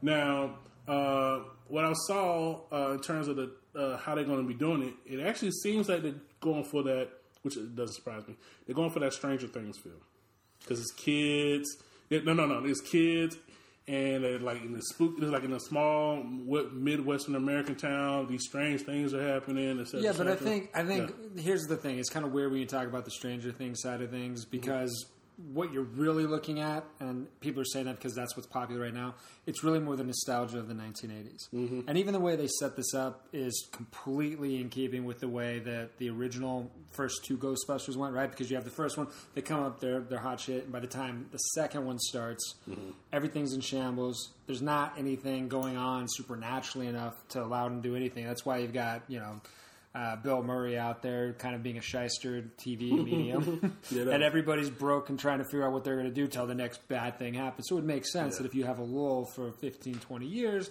Now, 0.03 0.59
uh, 0.87 1.41
what 1.67 1.85
I 1.85 1.93
saw 2.07 2.61
uh, 2.73 2.93
in 2.93 3.01
terms 3.01 3.29
of 3.29 3.37
the 3.37 3.53
uh, 3.75 3.97
how 3.99 4.15
they're 4.15 4.25
going 4.25 4.43
to 4.43 4.49
be 4.49 4.55
doing 4.55 4.83
it, 4.83 4.95
it 5.15 5.21
actually 5.21 5.53
seems 5.53 5.89
like 5.89 6.03
they're 6.03 6.15
going 6.41 6.65
for 6.65 6.83
that, 6.85 7.09
which 7.43 7.55
doesn't 7.75 7.95
surprise 7.95 8.27
me. 8.29 8.37
They're 8.67 8.75
going 8.75 8.91
for 8.91 9.01
that 9.01 9.13
Stranger 9.13 9.47
Things 9.47 9.79
feel 9.79 9.93
because 10.61 10.81
it's 10.81 10.93
kids. 10.93 11.77
no, 12.11 12.33
no, 12.33 12.47
no, 12.47 12.63
it's 12.65 12.81
kids, 12.81 13.37
and 13.87 14.23
they're 14.25 14.39
like 14.39 14.63
in 14.63 14.73
the 14.73 14.83
spook. 14.83 15.15
It's 15.19 15.31
like 15.31 15.45
in 15.45 15.53
a 15.53 15.61
small 15.61 16.23
midwestern 16.23 17.35
American 17.35 17.75
town. 17.75 18.27
These 18.29 18.45
strange 18.47 18.83
things 18.83 19.15
are 19.15 19.27
happening. 19.27 19.81
et 19.81 19.89
cetera, 19.89 20.05
Yeah, 20.05 20.13
but 20.17 20.29
I 20.29 20.37
think 20.37 20.71
I 20.75 20.85
think 20.85 21.39
here's 21.39 21.65
the 21.65 21.77
thing. 21.77 21.99
It's 21.99 22.11
kind 22.11 22.25
of 22.25 22.33
weird 22.33 22.51
when 22.53 22.61
you 22.61 22.67
talk 22.67 22.87
about 22.87 23.05
the 23.05 23.11
Stranger 23.11 23.53
Things 23.53 23.81
side 23.81 24.03
of 24.03 24.11
things 24.11 24.45
mm-hmm. 24.45 24.51
because 24.51 25.07
what 25.53 25.73
you're 25.73 25.83
really 25.83 26.25
looking 26.25 26.61
at, 26.61 26.85
and 27.01 27.27
people 27.41 27.63
are 27.63 27.67
saying 27.67 27.87
that 27.87 27.97
because 27.97 28.15
that's 28.15 28.37
what's 28.37 28.47
popular 28.47 28.83
right 28.83 28.95
now. 28.95 29.15
It's 29.47 29.65
really 29.65 29.81
more 29.81 29.97
the 29.97 30.05
nostalgia 30.05 30.59
of 30.59 30.69
the 30.69 30.75
1980s, 30.75 31.49
mm-hmm. 31.55 31.81
and 31.89 31.99
even 31.99 32.13
the 32.13 32.21
way 32.21 32.37
they 32.37 32.47
set 32.47 32.77
this 32.77 32.95
up 32.95 33.27
is 33.33 33.69
completely 33.73 34.61
in 34.61 34.69
keeping 34.69 35.05
with 35.05 35.21
the 35.21 35.29
way 35.29 35.59
that 35.61 35.99
the 35.99 36.11
original 36.11 36.71
first 36.93 37.25
two 37.25 37.37
Ghostbusters 37.37 37.97
went. 37.97 38.15
Right, 38.15 38.31
because 38.31 38.51
you 38.51 38.57
have 38.57 38.65
the 38.65 38.71
first 38.71 38.99
one, 38.99 39.09
they 39.35 39.43
come 39.43 39.63
up, 39.63 39.81
they're 39.81 40.01
they're 40.01 40.19
hot 40.19 40.41
shit, 40.41 40.65
and 40.65 40.73
by 40.73 40.81
the 40.81 40.87
time 40.87 41.27
the 41.33 41.39
second 41.39 41.87
one 41.87 41.99
starts, 41.99 42.55
mm-hmm. 42.69 42.91
everything's 43.13 43.53
in 43.53 43.61
shambles. 43.61 44.33
There's 44.47 44.63
not 44.63 44.95
anything 44.99 45.49
going 45.49 45.77
on 45.77 46.07
supernaturally 46.09 46.87
enough 46.87 47.15
to 47.31 47.43
allow 47.43 47.69
them 47.69 47.83
to 47.83 47.89
do 47.89 47.97
anything. 47.97 48.27
That's 48.27 48.45
why 48.45 48.59
you've 48.59 48.73
got 48.73 49.03
you 49.09 49.21
know 49.21 49.41
uh, 49.95 50.17
Bill 50.17 50.43
Murray 50.43 50.79
out 50.79 51.03
there, 51.03 51.33
kind 51.35 51.55
of 51.55 51.63
being 51.63 51.79
a 51.79 51.83
shyster 51.83 52.43
TV 52.59 52.93
medium, 53.05 53.77
Yeah, 53.91 54.05
that- 54.05 54.15
and 54.15 54.23
everybody's 54.23 54.71
broke 54.71 55.09
and 55.09 55.19
trying 55.19 55.39
to 55.39 55.45
figure 55.45 55.67
out 55.67 55.73
what 55.73 55.85
they're 55.85 55.97
going 55.97 56.09
to 56.09 56.15
do 56.15 56.29
till 56.29 56.47
the 56.47 56.55
next 56.55 56.87
bad 56.89 57.19
thing 57.19 57.35
happens. 57.35 57.67
So 57.69 57.75
it 57.75 57.79
would 57.81 57.87
make 57.87 58.07
sense 58.07 58.37
that 58.39 58.47
if 58.47 58.55
you 58.55 58.65
have 58.65 58.79
a 58.79 58.85
lull 58.85 59.27
for 59.35 59.51
15, 59.53 59.95
20 59.97 60.27
years, 60.27 60.71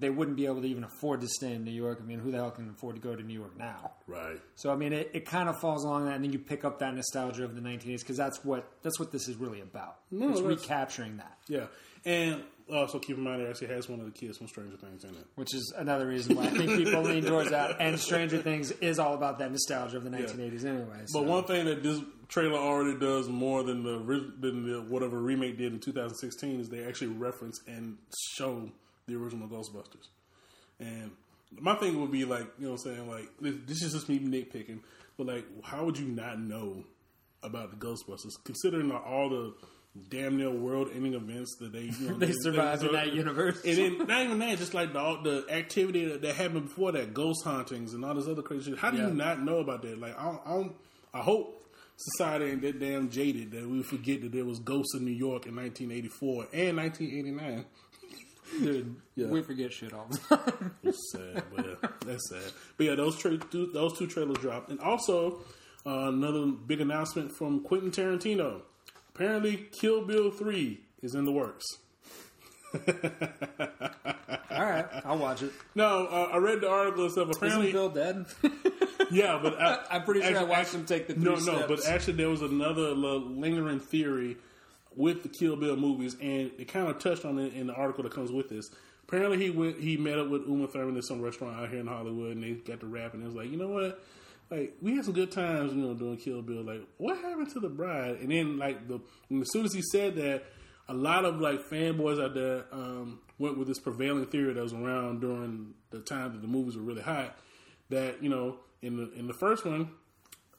they 0.00 0.08
wouldn't 0.10 0.36
be 0.36 0.46
able 0.46 0.62
to 0.62 0.66
even 0.66 0.82
afford 0.82 1.20
to 1.20 1.28
stay 1.28 1.52
in 1.52 1.62
New 1.62 1.70
York. 1.70 1.98
I 2.02 2.06
mean, 2.06 2.18
who 2.20 2.30
the 2.30 2.38
hell 2.38 2.50
can 2.50 2.70
afford 2.70 2.96
to 2.96 3.02
go 3.02 3.14
to 3.14 3.22
New 3.22 3.38
York 3.38 3.56
now? 3.58 3.92
Right. 4.06 4.40
So 4.56 4.72
I 4.72 4.76
mean, 4.76 4.92
it, 4.94 5.10
it 5.12 5.26
kind 5.26 5.48
of 5.48 5.60
falls 5.60 5.84
along 5.84 6.06
that, 6.06 6.14
and 6.16 6.24
then 6.24 6.32
you 6.32 6.38
pick 6.38 6.64
up 6.64 6.78
that 6.78 6.94
nostalgia 6.94 7.44
of 7.44 7.54
the 7.54 7.60
1980s 7.60 7.98
because 8.00 8.16
that's 8.16 8.42
what 8.44 8.66
that's 8.82 8.98
what 8.98 9.12
this 9.12 9.28
is 9.28 9.36
really 9.36 9.60
about. 9.60 9.98
No, 10.10 10.30
it's 10.30 10.40
recapturing 10.40 11.18
that, 11.18 11.36
yeah, 11.48 11.66
and 12.06 12.42
also 12.72 12.98
keep 12.98 13.16
in 13.16 13.24
mind 13.24 13.42
it 13.42 13.48
actually 13.48 13.68
has 13.68 13.88
one 13.88 14.00
of 14.00 14.06
the 14.06 14.12
kids 14.12 14.38
from 14.38 14.48
Stranger 14.48 14.76
Things 14.76 15.04
in 15.04 15.10
it. 15.10 15.26
which 15.34 15.54
is 15.54 15.72
another 15.76 16.06
reason 16.06 16.36
why 16.36 16.44
I 16.44 16.50
think 16.50 16.70
people 16.70 17.02
lean 17.02 17.24
towards 17.24 17.50
that. 17.50 17.76
And 17.80 17.98
Stranger 17.98 18.38
Things 18.38 18.70
is 18.70 18.98
all 18.98 19.14
about 19.14 19.38
that 19.38 19.50
nostalgia 19.50 19.96
of 19.96 20.04
the 20.04 20.10
1980s, 20.10 20.64
anyway. 20.64 21.02
So. 21.06 21.20
But 21.20 21.28
one 21.28 21.44
thing 21.44 21.66
that 21.66 21.82
this 21.82 22.00
trailer 22.28 22.58
already 22.58 22.98
does 22.98 23.28
more 23.28 23.62
than 23.62 23.82
the 23.82 23.98
than 24.38 24.70
the 24.70 24.80
whatever 24.82 25.18
remake 25.18 25.58
did 25.58 25.72
in 25.72 25.80
2016 25.80 26.60
is 26.60 26.68
they 26.68 26.84
actually 26.84 27.08
reference 27.08 27.60
and 27.66 27.98
show 28.34 28.70
the 29.06 29.16
original 29.16 29.48
Ghostbusters. 29.48 30.08
And 30.78 31.10
my 31.58 31.74
thing 31.74 32.00
would 32.00 32.12
be 32.12 32.24
like, 32.24 32.46
you 32.58 32.66
know, 32.66 32.72
what 32.72 32.86
I'm 32.86 32.94
saying 32.94 33.10
like 33.10 33.28
this, 33.40 33.54
this 33.66 33.82
is 33.82 33.92
just 33.92 34.08
me 34.08 34.18
nitpicking, 34.18 34.80
but 35.18 35.26
like, 35.26 35.44
how 35.64 35.84
would 35.84 35.98
you 35.98 36.06
not 36.06 36.40
know 36.40 36.84
about 37.42 37.70
the 37.70 37.76
Ghostbusters 37.76 38.32
considering 38.44 38.90
all 38.92 39.28
the 39.28 39.54
damn 40.08 40.36
near 40.36 40.50
world-ending 40.50 41.14
events 41.14 41.56
that 41.60 41.72
they 41.72 41.90
you 42.00 42.10
know, 42.10 42.14
They 42.18 42.32
survived 42.32 42.84
in 42.84 42.92
that 42.92 43.12
universe. 43.12 43.60
and 43.64 43.76
then 43.76 43.98
not 44.06 44.22
even 44.24 44.38
that, 44.38 44.58
just 44.58 44.72
like 44.74 44.92
the 44.92 44.98
all 45.00 45.22
the 45.22 45.44
activity 45.50 46.04
that, 46.06 46.22
that 46.22 46.36
happened 46.36 46.64
before 46.68 46.92
that, 46.92 47.12
ghost 47.12 47.42
hauntings 47.44 47.92
and 47.94 48.04
all 48.04 48.14
this 48.14 48.28
other 48.28 48.42
crazy 48.42 48.70
shit. 48.70 48.78
How 48.78 48.90
do 48.90 48.98
Yeah. 48.98 49.08
you 49.08 49.14
not 49.14 49.42
know 49.42 49.58
about 49.58 49.82
that? 49.82 49.98
Like, 50.00 50.16
I, 50.18 50.24
don't, 50.24 50.40
I, 50.46 50.50
don't, 50.50 50.72
I 51.14 51.18
hope 51.20 51.56
society 51.96 52.46
ain't 52.46 52.62
that 52.62 52.78
damn 52.80 53.10
jaded 53.10 53.50
that 53.52 53.68
we 53.68 53.82
forget 53.82 54.22
that 54.22 54.32
there 54.32 54.44
was 54.44 54.58
ghosts 54.60 54.94
in 54.94 55.04
New 55.04 55.10
York 55.10 55.46
in 55.46 55.56
1984 55.56 56.46
and 56.52 56.76
1989. 56.76 57.64
Dude, 58.62 58.96
Yeah. 59.16 59.26
we 59.28 59.42
forget 59.42 59.72
shit 59.72 59.92
all 59.92 60.06
the 60.10 60.18
time. 60.36 60.74
It's 60.82 61.12
sad, 61.12 61.42
but 61.54 61.66
yeah, 61.66 61.88
that's 62.06 62.28
sad. 62.30 62.52
But 62.76 62.86
yeah, 62.86 62.94
those 62.96 63.16
tra- 63.16 63.38
two- 63.38 63.70
those 63.72 63.96
two 63.98 64.06
trailers 64.08 64.38
dropped, 64.38 64.70
and 64.70 64.80
also 64.80 65.40
uh, 65.86 66.08
another 66.08 66.46
big 66.46 66.80
announcement 66.80 67.30
from 67.36 67.60
Quentin 67.60 67.90
Tarantino. 67.92 68.62
Apparently, 69.20 69.68
Kill 69.70 70.06
Bill 70.06 70.30
Three 70.30 70.80
is 71.02 71.14
in 71.14 71.26
the 71.26 71.30
works. 71.30 71.66
all 72.74 72.80
right, 74.50 74.86
I'll 75.04 75.18
watch 75.18 75.42
it. 75.42 75.52
No, 75.74 76.06
uh, 76.06 76.30
I 76.32 76.38
read 76.38 76.62
the 76.62 76.70
article 76.70 77.02
and 77.02 77.12
stuff. 77.12 77.28
Isn't 77.28 77.42
Apparently, 77.42 77.70
Bill 77.70 77.90
dead? 77.90 78.24
yeah, 79.10 79.38
but 79.42 79.60
I, 79.60 79.84
I'm 79.90 80.04
pretty 80.04 80.20
sure 80.22 80.30
I 80.30 80.32
actually- 80.32 80.48
watched 80.48 80.74
him 80.74 80.86
take 80.86 81.06
the 81.06 81.16
no, 81.16 81.34
no. 81.34 81.38
steps. 81.38 81.66
But 81.68 81.86
actually, 81.86 82.14
there 82.14 82.30
was 82.30 82.40
another 82.40 82.92
lingering 82.94 83.78
theory 83.80 84.38
with 84.96 85.22
the 85.22 85.28
Kill 85.28 85.54
Bill 85.54 85.76
movies, 85.76 86.16
and 86.18 86.50
it 86.58 86.68
kind 86.68 86.88
of 86.88 86.98
touched 86.98 87.26
on 87.26 87.38
it 87.38 87.52
in 87.52 87.66
the 87.66 87.74
article 87.74 88.02
that 88.04 88.14
comes 88.14 88.32
with 88.32 88.48
this. 88.48 88.70
Apparently, 89.06 89.36
he 89.36 89.50
went. 89.50 89.78
He 89.78 89.98
met 89.98 90.18
up 90.18 90.30
with 90.30 90.48
Uma 90.48 90.66
Thurman 90.66 90.96
at 90.96 91.04
some 91.04 91.20
restaurant 91.20 91.60
out 91.60 91.68
here 91.68 91.80
in 91.80 91.86
Hollywood, 91.86 92.36
and 92.36 92.42
they 92.42 92.52
got 92.52 92.80
to 92.80 92.86
rap, 92.86 93.12
and 93.12 93.22
it 93.22 93.26
was 93.26 93.34
like, 93.34 93.50
you 93.50 93.58
know 93.58 93.68
what? 93.68 94.02
Like 94.50 94.74
we 94.82 94.96
had 94.96 95.04
some 95.04 95.14
good 95.14 95.30
times, 95.30 95.72
you 95.72 95.80
know, 95.82 95.94
doing 95.94 96.16
Kill 96.16 96.42
Bill. 96.42 96.62
Like, 96.64 96.82
what 96.98 97.16
happened 97.18 97.50
to 97.52 97.60
the 97.60 97.68
bride? 97.68 98.16
And 98.20 98.30
then, 98.32 98.58
like 98.58 98.88
the 98.88 98.96
as 99.40 99.50
soon 99.52 99.64
as 99.64 99.72
he 99.72 99.82
said 99.92 100.16
that, 100.16 100.42
a 100.88 100.94
lot 100.94 101.24
of 101.24 101.40
like 101.40 101.60
fanboys 101.70 102.20
out 102.22 102.34
there 102.34 102.64
um, 102.72 103.20
went 103.38 103.56
with 103.58 103.68
this 103.68 103.78
prevailing 103.78 104.26
theory 104.26 104.52
that 104.52 104.62
was 104.62 104.72
around 104.72 105.20
during 105.20 105.74
the 105.90 106.00
time 106.00 106.32
that 106.32 106.42
the 106.42 106.48
movies 106.48 106.76
were 106.76 106.82
really 106.82 107.02
hot. 107.02 107.36
That 107.90 108.22
you 108.22 108.28
know, 108.28 108.56
in 108.82 108.96
the 108.96 109.12
in 109.12 109.26
the 109.28 109.34
first 109.34 109.64
one, 109.64 109.90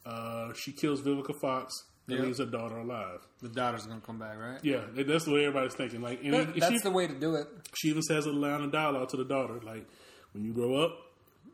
uh, 0.05 0.53
she 0.53 0.71
kills 0.71 1.01
Vivica 1.01 1.35
Fox 1.41 1.73
and 2.07 2.17
Yeah. 2.17 2.23
leaves 2.25 2.39
her 2.39 2.45
daughter 2.45 2.77
alive. 2.77 3.19
The 3.41 3.49
daughter's 3.49 3.85
gonna 3.85 4.01
come 4.01 4.19
back, 4.19 4.37
right? 4.39 4.59
Yeah, 4.63 4.85
that's 4.93 5.25
the 5.25 5.31
way 5.33 5.45
everybody's 5.45 5.75
thinking. 5.75 6.01
Like, 6.01 6.21
That- 6.23 6.55
that's 6.55 6.71
she, 6.71 6.79
the 6.79 6.91
way 6.91 7.07
to 7.07 7.13
do 7.13 7.35
it. 7.35 7.47
she 7.75 7.89
even 7.89 8.01
says 8.01 8.25
a 8.25 8.31
line 8.31 8.61
of 8.63 8.71
dialogue 8.71 9.09
to 9.09 9.17
the 9.17 9.25
daughter, 9.25 9.59
like, 9.63 9.85
"When 10.33 10.43
you 10.43 10.53
grow 10.53 10.75
up, 10.75 10.97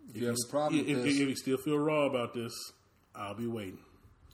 If 0.10 0.22
you 0.22 0.28
have 0.28 0.36
a 0.48 0.52
problem 0.52 0.80
if, 0.82 0.88
if, 0.88 1.06
if 1.06 1.18
you 1.20 1.36
still 1.36 1.58
feel 1.58 1.78
raw 1.78 2.06
about 2.06 2.34
this, 2.34 2.54
I'll 3.16 3.36
be 3.36 3.48
waiting." 3.48 3.80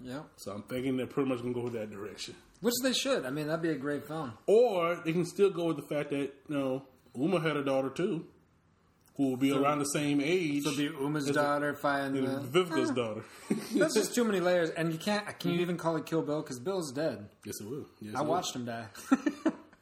yeah, 0.01 0.21
So 0.37 0.51
I'm 0.51 0.63
thinking 0.63 0.97
they're 0.97 1.07
pretty 1.07 1.29
much 1.29 1.39
gonna 1.41 1.53
go 1.53 1.69
that 1.69 1.89
direction. 1.91 2.35
which 2.61 2.73
they 2.83 2.93
should. 2.93 3.25
I 3.25 3.29
mean, 3.29 3.47
that'd 3.47 3.61
be 3.61 3.69
a 3.69 3.75
great 3.75 4.05
film. 4.05 4.33
Or 4.47 4.95
they 5.03 5.13
can 5.13 5.25
still 5.25 5.49
go 5.49 5.65
with 5.67 5.77
the 5.77 5.87
fact 5.95 6.09
that 6.11 6.33
you 6.49 6.55
know 6.55 6.83
Uma 7.15 7.39
had 7.39 7.55
a 7.57 7.63
daughter 7.63 7.89
too, 7.89 8.25
who 9.15 9.29
will 9.29 9.37
be 9.37 9.51
around 9.51 9.79
the 9.79 9.85
same 9.85 10.19
age. 10.21 10.63
So 10.63 10.75
be 10.75 10.85
Uma's 10.85 11.29
daughter 11.29 11.77
and 11.83 12.15
the. 12.15 12.39
Vivica's 12.41 12.89
daughter. 12.91 13.23
That's 13.75 13.93
just 13.93 14.13
too 14.15 14.23
many 14.23 14.39
layers, 14.39 14.69
and 14.71 14.91
you 14.91 14.97
can't. 14.99 15.39
Can 15.39 15.51
you 15.51 15.61
even 15.61 15.77
call 15.77 15.95
it 15.97 16.05
Kill 16.05 16.21
Bill? 16.23 16.41
Because 16.41 16.59
Bill's 16.59 16.91
dead. 16.91 17.29
yes, 17.45 17.61
it 17.61 17.69
will. 17.69 17.85
Yes, 18.01 18.15
I 18.15 18.19
it 18.19 18.23
will. 18.23 18.29
watched 18.31 18.55
him 18.55 18.65
die. 18.65 18.85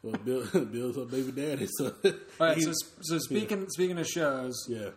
Well, 0.02 0.14
Bill, 0.24 0.44
Bill's 0.66 0.96
her 0.96 1.04
baby 1.04 1.32
daddy. 1.32 1.66
So, 1.70 1.94
All 2.04 2.12
right. 2.40 2.58
So, 2.60 2.72
so 3.00 3.18
speaking 3.18 3.66
speaking 3.70 3.98
of 3.98 4.06
shows, 4.06 4.66
yeah. 4.68 4.90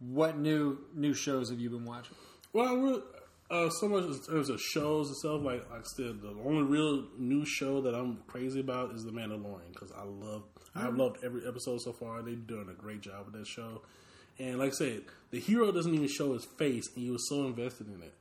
What 0.00 0.38
new 0.38 0.78
new 0.94 1.14
shows 1.14 1.50
have 1.50 1.60
you 1.60 1.70
been 1.70 1.84
watching? 1.84 2.14
Well, 2.52 3.02
uh, 3.50 3.68
so 3.70 3.88
much 3.88 4.04
in 4.04 4.20
terms 4.22 4.48
of 4.48 4.60
shows 4.60 5.08
and 5.08 5.16
stuff. 5.16 5.42
Like 5.42 5.68
like 5.70 5.80
I 5.80 5.84
said, 5.96 6.20
the 6.22 6.34
only 6.44 6.62
real 6.62 7.04
new 7.18 7.44
show 7.44 7.80
that 7.82 7.94
I'm 7.94 8.18
crazy 8.26 8.60
about 8.60 8.94
is 8.94 9.04
The 9.04 9.12
Mandalorian 9.12 9.72
because 9.72 9.92
I 9.92 10.04
love 10.04 10.42
I've 10.74 10.96
loved 10.96 11.18
every 11.24 11.46
episode 11.46 11.80
so 11.82 11.92
far. 11.92 12.22
They're 12.22 12.34
doing 12.34 12.68
a 12.68 12.74
great 12.74 13.00
job 13.00 13.26
with 13.26 13.34
that 13.34 13.46
show. 13.46 13.82
And 14.38 14.58
like 14.58 14.70
I 14.70 14.74
said, 14.74 15.02
the 15.30 15.38
hero 15.38 15.70
doesn't 15.70 15.94
even 15.94 16.08
show 16.08 16.32
his 16.32 16.44
face, 16.58 16.88
and 16.96 17.04
you 17.04 17.12
were 17.12 17.18
so 17.28 17.46
invested 17.46 17.86
in 17.86 18.02
it. 18.02 18.12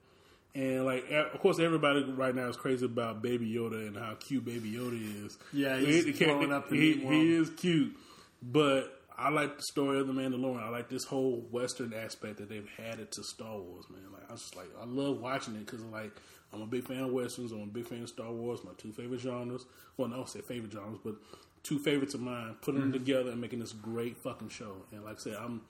And 0.55 0.85
like, 0.85 1.09
of 1.09 1.39
course, 1.39 1.59
everybody 1.59 2.03
right 2.03 2.35
now 2.35 2.47
is 2.47 2.55
crazy 2.55 2.85
about 2.85 3.23
Baby 3.23 3.51
Yoda 3.51 3.87
and 3.87 3.97
how 3.97 4.13
cute 4.19 4.45
Baby 4.45 4.73
Yoda 4.73 5.25
is. 5.25 5.35
Yeah, 5.51 5.77
he's 5.79 6.05
He- 6.05 6.11
he 6.11 6.17
can't- 6.17 6.33
blowing 6.37 6.53
up 6.53 6.69
the 6.69 6.75
he, 6.75 6.93
he 6.99 7.33
is 7.33 7.49
cute, 7.51 7.95
but 8.43 9.01
I 9.17 9.29
like 9.29 9.57
the 9.57 9.63
story 9.63 9.99
of 9.99 10.07
the 10.07 10.13
Mandalorian. 10.13 10.63
I 10.63 10.69
like 10.69 10.89
this 10.89 11.03
whole 11.03 11.45
Western 11.51 11.93
aspect 11.93 12.37
that 12.37 12.49
they've 12.49 12.67
added 12.79 13.11
to 13.11 13.23
Star 13.23 13.57
Wars, 13.57 13.85
man. 13.89 14.01
Like 14.11 14.29
I 14.29 14.33
was 14.33 14.41
just 14.41 14.55
like, 14.55 14.67
I 14.81 14.85
love 14.85 15.19
watching 15.19 15.55
it 15.55 15.65
because 15.65 15.83
like 15.85 16.11
I'm 16.51 16.61
a 16.61 16.65
big 16.65 16.87
fan 16.87 17.03
of 17.03 17.11
westerns. 17.11 17.51
I'm 17.51 17.61
a 17.61 17.65
big 17.65 17.87
fan 17.87 18.03
of 18.03 18.09
Star 18.09 18.31
Wars. 18.31 18.59
My 18.63 18.71
two 18.77 18.91
favorite 18.91 19.21
genres. 19.21 19.65
Well, 19.97 20.07
no, 20.07 20.15
I 20.15 20.17
don't 20.17 20.29
say 20.29 20.41
favorite 20.41 20.71
genres, 20.71 20.99
but 21.03 21.15
two 21.63 21.79
favorites 21.79 22.13
of 22.13 22.21
mine. 22.21 22.55
Putting 22.61 22.81
them 22.81 22.91
mm-hmm. 22.91 22.99
together 22.99 23.31
and 23.31 23.41
making 23.41 23.59
this 23.59 23.73
great 23.73 24.17
fucking 24.17 24.49
show. 24.49 24.75
And 24.91 25.03
like 25.03 25.15
I 25.15 25.19
said, 25.19 25.35
I'm. 25.39 25.61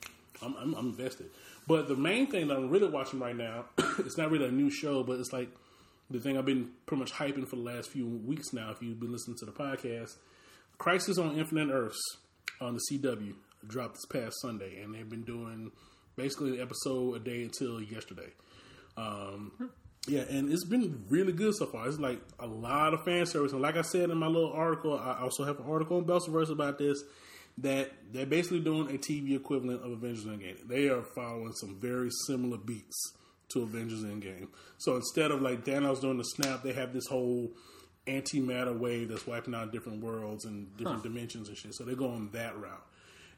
I'm, 0.41 0.55
I'm, 0.57 0.73
I'm 0.73 0.87
invested, 0.87 1.29
but 1.67 1.87
the 1.87 1.95
main 1.95 2.25
thing 2.25 2.47
that 2.47 2.57
I'm 2.57 2.69
really 2.69 2.89
watching 2.89 3.19
right 3.19 3.35
now, 3.35 3.65
it's 3.99 4.17
not 4.17 4.31
really 4.31 4.47
a 4.47 4.51
new 4.51 4.71
show, 4.71 5.03
but 5.03 5.19
it's 5.19 5.31
like 5.31 5.47
the 6.09 6.19
thing 6.19 6.39
I've 6.39 6.45
been 6.45 6.71
pretty 6.87 7.01
much 7.01 7.13
hyping 7.13 7.47
for 7.47 7.55
the 7.55 7.61
last 7.61 7.91
few 7.91 8.07
weeks 8.07 8.51
now. 8.51 8.71
If 8.71 8.81
you've 8.81 8.99
been 8.99 9.11
listening 9.11 9.37
to 9.37 9.45
the 9.45 9.51
podcast, 9.51 10.15
Crisis 10.79 11.19
on 11.19 11.37
Infinite 11.37 11.71
Earths 11.71 12.01
on 12.63 12.75
the 12.75 12.81
CW 12.91 13.33
dropped 13.67 13.95
this 13.95 14.05
past 14.05 14.41
Sunday, 14.41 14.81
and 14.81 14.93
they've 14.93 15.09
been 15.09 15.23
doing 15.23 15.71
basically 16.15 16.57
an 16.57 16.61
episode 16.61 17.15
a 17.15 17.19
day 17.19 17.43
until 17.43 17.81
yesterday. 17.81 18.29
Um, 18.97 19.71
yeah, 20.07 20.21
and 20.29 20.51
it's 20.51 20.65
been 20.65 21.05
really 21.09 21.31
good 21.31 21.55
so 21.55 21.65
far. 21.65 21.87
It's 21.87 21.99
like 21.99 22.19
a 22.39 22.47
lot 22.47 22.93
of 22.93 23.03
fan 23.03 23.25
service, 23.25 23.53
and 23.53 23.61
like 23.61 23.77
I 23.77 23.81
said 23.81 24.09
in 24.09 24.17
my 24.17 24.27
little 24.27 24.51
article, 24.51 24.97
I 24.97 25.19
also 25.21 25.43
have 25.43 25.59
an 25.59 25.65
article 25.65 25.97
on 25.97 26.05
Belserverse 26.05 26.49
about 26.49 26.77
this. 26.77 27.03
That 27.59 27.91
they're 28.11 28.25
basically 28.25 28.61
doing 28.61 28.89
a 28.89 28.97
TV 28.97 29.35
equivalent 29.35 29.83
of 29.85 29.91
Avengers 29.91 30.25
Endgame. 30.25 30.67
They 30.67 30.87
are 30.89 31.03
following 31.03 31.53
some 31.53 31.79
very 31.79 32.09
similar 32.25 32.57
beats 32.57 33.13
to 33.49 33.61
Avengers 33.61 34.03
Endgame. 34.03 34.47
So 34.79 34.95
instead 34.95 35.29
of 35.29 35.39
like 35.39 35.63
Thanos 35.63 36.01
doing 36.01 36.17
the 36.17 36.23
snap, 36.23 36.63
they 36.63 36.73
have 36.73 36.93
this 36.93 37.05
whole 37.05 37.51
antimatter 38.07 38.77
wave 38.77 39.09
that's 39.09 39.25
wiping 39.25 39.55
out 39.55 39.71
different 39.71 40.03
worlds 40.03 40.45
and 40.45 40.75
different 40.77 41.03
dimensions 41.03 41.47
and 41.47 41.57
shit. 41.57 41.73
So 41.73 41.83
they're 41.83 41.95
going 41.95 42.29
that 42.33 42.57
route. 42.57 42.85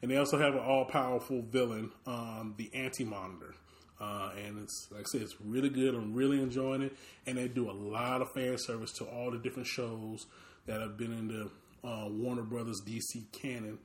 And 0.02 0.10
they 0.10 0.16
also 0.16 0.38
have 0.38 0.54
an 0.54 0.60
all 0.60 0.84
powerful 0.84 1.42
villain, 1.42 1.90
um, 2.06 2.54
the 2.56 2.70
Anti 2.74 3.04
Monitor. 3.04 3.54
Uh, 3.98 4.30
and 4.44 4.58
it's 4.58 4.88
like 4.90 5.02
I 5.02 5.04
said, 5.04 5.22
it's 5.22 5.40
really 5.40 5.70
good. 5.70 5.94
I'm 5.94 6.14
really 6.14 6.42
enjoying 6.42 6.82
it. 6.82 6.96
And 7.26 7.38
they 7.38 7.48
do 7.48 7.70
a 7.70 7.72
lot 7.72 8.20
of 8.20 8.30
fan 8.32 8.58
service 8.58 8.92
to 8.94 9.04
all 9.04 9.30
the 9.30 9.38
different 9.38 9.66
shows 9.66 10.26
that 10.66 10.80
have 10.80 10.96
been 10.96 11.12
in 11.12 11.28
the 11.28 11.50
uh, 11.88 12.08
Warner 12.08 12.42
Brothers 12.42 12.82
DC 12.86 13.32
canon 13.32 13.78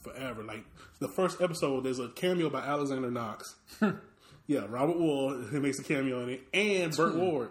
forever. 0.00 0.42
Like 0.42 0.64
the 1.00 1.08
first 1.08 1.40
episode, 1.40 1.84
there's 1.84 1.98
a 1.98 2.08
cameo 2.08 2.48
by 2.48 2.60
Alexander 2.60 3.10
Knox. 3.10 3.56
yeah, 4.46 4.64
Robert 4.68 4.96
Wuhl, 4.96 5.50
he 5.50 5.58
makes 5.58 5.78
a 5.78 5.84
cameo 5.84 6.22
in 6.22 6.28
it, 6.30 6.42
and 6.54 6.96
Burt 6.96 7.14
Ward. 7.14 7.50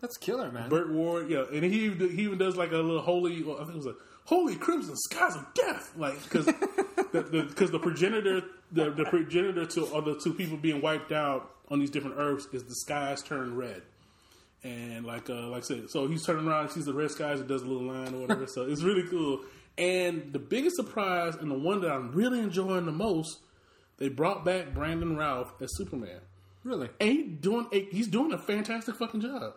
That's 0.00 0.16
killer, 0.16 0.50
man. 0.50 0.68
Burt 0.68 0.90
Ward, 0.90 1.28
yeah, 1.30 1.44
and 1.52 1.62
he 1.64 1.84
even- 1.86 2.10
he 2.16 2.22
even 2.22 2.38
does 2.38 2.56
like 2.56 2.72
a 2.72 2.76
little 2.76 3.00
holy. 3.02 3.42
well, 3.42 3.56
I 3.56 3.64
think 3.64 3.70
it 3.74 3.76
was 3.76 3.86
a 3.86 3.94
holy 4.24 4.56
crimson 4.56 4.96
skies 4.96 5.36
of 5.36 5.46
death, 5.54 5.92
like 5.96 6.22
because 6.22 6.46
the, 7.12 7.22
the, 7.22 7.52
'cause 7.54 7.70
the 7.70 7.78
progenitor, 7.78 8.42
the, 8.72 8.90
the 8.90 9.04
progenitor 9.04 9.66
to 9.66 9.84
all 9.86 10.02
the 10.02 10.18
two 10.22 10.32
people 10.34 10.56
being 10.56 10.80
wiped 10.80 11.12
out 11.12 11.50
on 11.68 11.78
these 11.80 11.90
different 11.90 12.16
Earths 12.18 12.46
is 12.52 12.64
the 12.64 12.74
skies 12.74 13.22
turn 13.22 13.54
red, 13.56 13.82
and 14.64 15.04
like 15.04 15.28
uh, 15.30 15.48
like 15.48 15.64
I 15.64 15.66
said, 15.66 15.90
so 15.90 16.06
he's 16.06 16.24
turning 16.24 16.46
around, 16.46 16.64
and 16.64 16.70
sees 16.72 16.86
the 16.86 16.94
red 16.94 17.10
skies, 17.10 17.40
and 17.40 17.48
does 17.48 17.62
a 17.62 17.66
little 17.66 17.82
line 17.86 18.14
or 18.14 18.20
whatever. 18.20 18.46
so 18.46 18.62
it's 18.62 18.82
really 18.82 19.06
cool. 19.08 19.40
And 19.78 20.32
the 20.32 20.38
biggest 20.38 20.76
surprise 20.76 21.36
and 21.36 21.50
the 21.50 21.58
one 21.58 21.80
that 21.82 21.90
I'm 21.90 22.12
really 22.12 22.38
enjoying 22.40 22.84
the 22.86 22.92
most, 22.92 23.38
they 23.98 24.08
brought 24.08 24.44
back 24.44 24.74
Brandon 24.74 25.16
Routh 25.16 25.52
as 25.62 25.74
Superman. 25.76 26.20
really? 26.64 26.88
And 27.00 27.08
he 27.08 27.22
doing 27.22 27.66
a, 27.72 27.84
he's 27.86 28.08
doing 28.08 28.32
a 28.32 28.38
fantastic 28.38 28.96
fucking 28.96 29.20
job. 29.22 29.54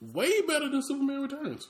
Way 0.00 0.42
better 0.42 0.68
than 0.68 0.82
Superman 0.82 1.22
Returns. 1.22 1.68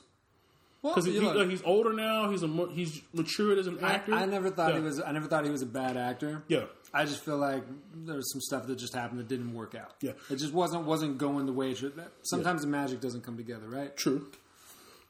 Because 0.83 1.07
you 1.07 1.19
he, 1.19 1.27
like, 1.27 1.49
he's 1.49 1.63
older 1.63 1.91
now. 1.91 2.29
He's 2.29 2.43
a 2.43 2.67
he's 2.71 3.01
matured 3.11 3.57
as 3.57 3.67
an 3.67 3.83
actor. 3.83 4.13
I 4.13 4.25
never 4.25 4.49
thought 4.49 4.71
Yeah. 4.73 4.79
he 4.79 4.83
was. 4.83 5.01
I 5.01 5.11
never 5.11 5.27
thought 5.27 5.43
he 5.43 5.49
was 5.49 5.61
a 5.63 5.65
bad 5.67 5.97
actor. 5.97 6.43
Yeah, 6.47 6.65
I 6.93 7.05
just 7.05 7.25
feel 7.25 7.37
like 7.37 7.63
there 7.93 8.15
was 8.15 8.31
some 8.31 8.41
stuff 8.41 8.67
that 8.67 8.77
just 8.77 8.93
happened 8.93 9.19
that 9.19 9.27
didn't 9.27 9.53
work 9.53 9.73
out. 9.75 9.95
Yeah. 10.01 10.11
it 10.29 10.35
just 10.35 10.53
wasn't 10.53 10.85
wasn't 10.85 11.17
going 11.17 11.45
the 11.45 11.51
way 11.53 11.71
it 11.71 11.77
should. 11.77 11.99
Sometimes 12.23 12.61
the 12.61 12.67
magic 12.67 13.01
doesn't 13.01 13.21
come 13.23 13.37
together, 13.37 13.67
right? 13.67 13.95
true. 13.97 14.27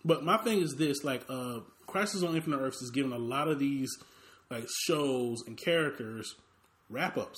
But 0.05 0.23
my 0.23 0.37
thing 0.37 0.61
is 0.61 0.75
this: 0.77 1.03
like, 1.03 1.23
uh, 1.29 1.59
Crisis 1.85 2.23
on 2.23 2.35
Infinite 2.35 2.59
Earths 2.61 2.81
is 2.81 2.89
giving 2.91 3.11
a 3.11 3.17
lot 3.17 3.47
of 3.49 3.59
these 3.59 3.89
like 4.49 4.67
shows 4.85 5.43
and 5.45 5.57
characters 5.57 6.35
wrap 6.89 7.17
ups. 7.17 7.37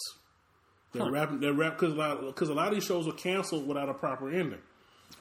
They're 0.93 1.09
wrapping. 1.09 1.39
They're 1.39 1.53
wrap 1.53 1.79
because 1.79 1.93
a 1.93 1.97
lot 1.97 2.21
because 2.27 2.49
a 2.49 2.53
lot 2.53 2.67
of 2.67 2.75
these 2.75 2.85
shows 2.85 3.07
were 3.07 3.13
canceled 3.13 3.67
without 3.67 3.89
a 3.89 3.93
proper 3.93 4.29
ending. 4.29 4.59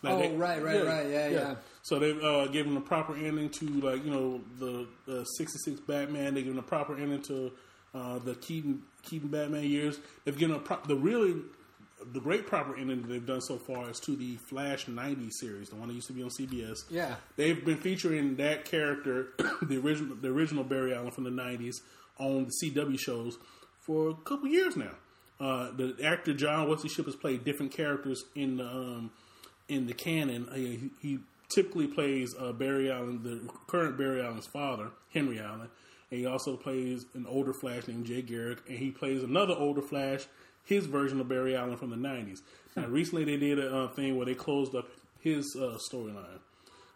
Like 0.02 0.14
Oh, 0.14 0.36
right, 0.36 0.62
right, 0.62 0.84
right. 0.84 1.08
Yeah, 1.08 1.28
yeah. 1.28 1.54
So 1.82 1.98
they've 1.98 2.22
uh, 2.22 2.46
given 2.48 2.76
a 2.76 2.80
proper 2.80 3.16
ending 3.16 3.50
to 3.50 3.66
like 3.80 4.04
you 4.04 4.10
know 4.10 4.40
the, 4.58 4.86
the 5.06 5.24
'66 5.24 5.80
Batman. 5.80 6.34
They've 6.34 6.44
given 6.44 6.58
a 6.58 6.62
proper 6.62 6.96
ending 6.96 7.22
to 7.22 7.52
uh, 7.94 8.18
the 8.18 8.34
Keaton 8.34 8.82
Keaton 9.02 9.28
Batman 9.28 9.64
years. 9.64 9.98
They've 10.24 10.36
given 10.36 10.56
a 10.56 10.58
pro- 10.60 10.80
the 10.86 10.96
really 10.96 11.36
the 12.12 12.20
great 12.20 12.46
proper 12.46 12.76
ending 12.76 13.02
that 13.02 13.08
they've 13.08 13.26
done 13.26 13.40
so 13.40 13.58
far 13.58 13.90
is 13.90 13.98
to 14.00 14.14
the 14.14 14.36
Flash 14.36 14.86
'90 14.86 15.30
series, 15.30 15.70
the 15.70 15.76
one 15.76 15.88
that 15.88 15.94
used 15.94 16.06
to 16.06 16.12
be 16.12 16.22
on 16.22 16.30
CBS. 16.30 16.84
Yeah. 16.90 17.16
they've 17.36 17.64
been 17.64 17.78
featuring 17.78 18.36
that 18.36 18.64
character, 18.64 19.28
the 19.62 19.78
original 19.78 20.16
the 20.16 20.28
original 20.28 20.64
Barry 20.64 20.94
Allen 20.94 21.10
from 21.10 21.24
the 21.24 21.30
'90s, 21.30 21.76
on 22.18 22.46
the 22.46 22.52
CW 22.70 22.98
shows 22.98 23.38
for 23.80 24.10
a 24.10 24.14
couple 24.14 24.48
years 24.48 24.76
now. 24.76 24.92
Uh, 25.40 25.70
the 25.72 25.96
actor 26.04 26.34
John 26.34 26.68
Wesley 26.68 26.88
Shipp 26.88 27.06
has 27.06 27.14
played 27.16 27.44
different 27.44 27.72
characters 27.72 28.24
in 28.34 28.56
the 28.56 28.66
um, 28.66 29.10
in 29.68 29.86
the 29.86 29.94
canon. 29.94 30.48
He, 30.54 30.90
he 31.00 31.18
typically 31.48 31.86
plays 31.86 32.34
uh, 32.38 32.52
Barry 32.52 32.90
Allen, 32.90 33.22
the 33.22 33.50
current 33.66 33.96
Barry 33.96 34.22
Allen's 34.22 34.46
father, 34.46 34.90
Henry 35.12 35.38
Allen, 35.40 35.68
and 36.10 36.20
he 36.20 36.26
also 36.26 36.56
plays 36.56 37.04
an 37.14 37.26
older 37.26 37.52
Flash 37.52 37.86
named 37.88 38.06
Jay 38.06 38.22
Garrick, 38.22 38.58
and 38.68 38.78
he 38.78 38.90
plays 38.90 39.22
another 39.22 39.54
older 39.54 39.82
Flash, 39.82 40.26
his 40.64 40.86
version 40.86 41.20
of 41.20 41.28
Barry 41.28 41.56
Allen 41.56 41.76
from 41.76 41.90
the 41.90 41.96
'90s. 41.96 42.40
Now, 42.76 42.86
recently 42.86 43.24
they 43.24 43.36
did 43.36 43.58
a 43.58 43.84
uh, 43.84 43.88
thing 43.88 44.16
where 44.16 44.26
they 44.26 44.34
closed 44.34 44.74
up 44.74 44.88
his 45.20 45.56
uh, 45.58 45.78
storyline 45.90 46.38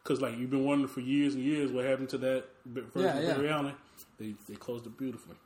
because, 0.02 0.20
like, 0.20 0.36
you've 0.38 0.50
been 0.50 0.64
wondering 0.64 0.88
for 0.88 1.00
years 1.00 1.34
and 1.34 1.42
years 1.42 1.72
what 1.72 1.84
happened 1.84 2.08
to 2.10 2.18
that 2.18 2.44
version 2.66 2.92
Yeah, 3.02 3.16
of 3.18 3.24
yeah. 3.24 3.34
Barry 3.34 3.48
Allen. 3.48 3.74
They 4.18 4.34
they 4.48 4.54
closed 4.54 4.86
it 4.86 4.96
beautifully. 4.98 5.36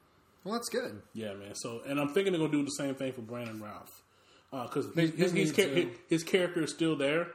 Well, 0.45 0.55
that's 0.55 0.69
good. 0.69 1.03
Yeah, 1.15 1.35
man. 1.35 1.55
So, 1.55 1.83
and 1.87 1.99
I'm 1.99 2.09
thinking 2.13 2.33
they're 2.33 2.41
gonna 2.41 2.53
do 2.53 2.65
the 2.65 2.71
same 2.71 2.95
thing 2.95 3.13
for 3.13 3.23
Brandon 3.23 3.61
Routh 3.61 4.03
because 4.51 4.93
They- 4.95 5.03
his, 5.09 5.11
his, 5.11 5.33
his, 5.33 5.33
need 5.33 5.55
char- 5.55 5.75
to. 5.75 5.91
his 6.09 6.23
character 6.25 6.63
is 6.63 6.71
still 6.71 6.97
there. 6.97 7.29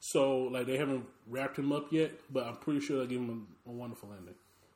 So, 0.00 0.38
like, 0.44 0.66
they 0.66 0.76
haven't 0.76 1.04
wrapped 1.26 1.58
him 1.58 1.72
up 1.72 1.92
yet, 1.92 2.12
but 2.30 2.44
I'm 2.46 2.56
pretty 2.56 2.80
sure 2.80 2.98
they'll 2.98 3.06
give 3.06 3.20
him 3.20 3.46
a, 3.66 3.70
a 3.70 3.72
wonderful 3.72 4.10
ending. 4.16 4.34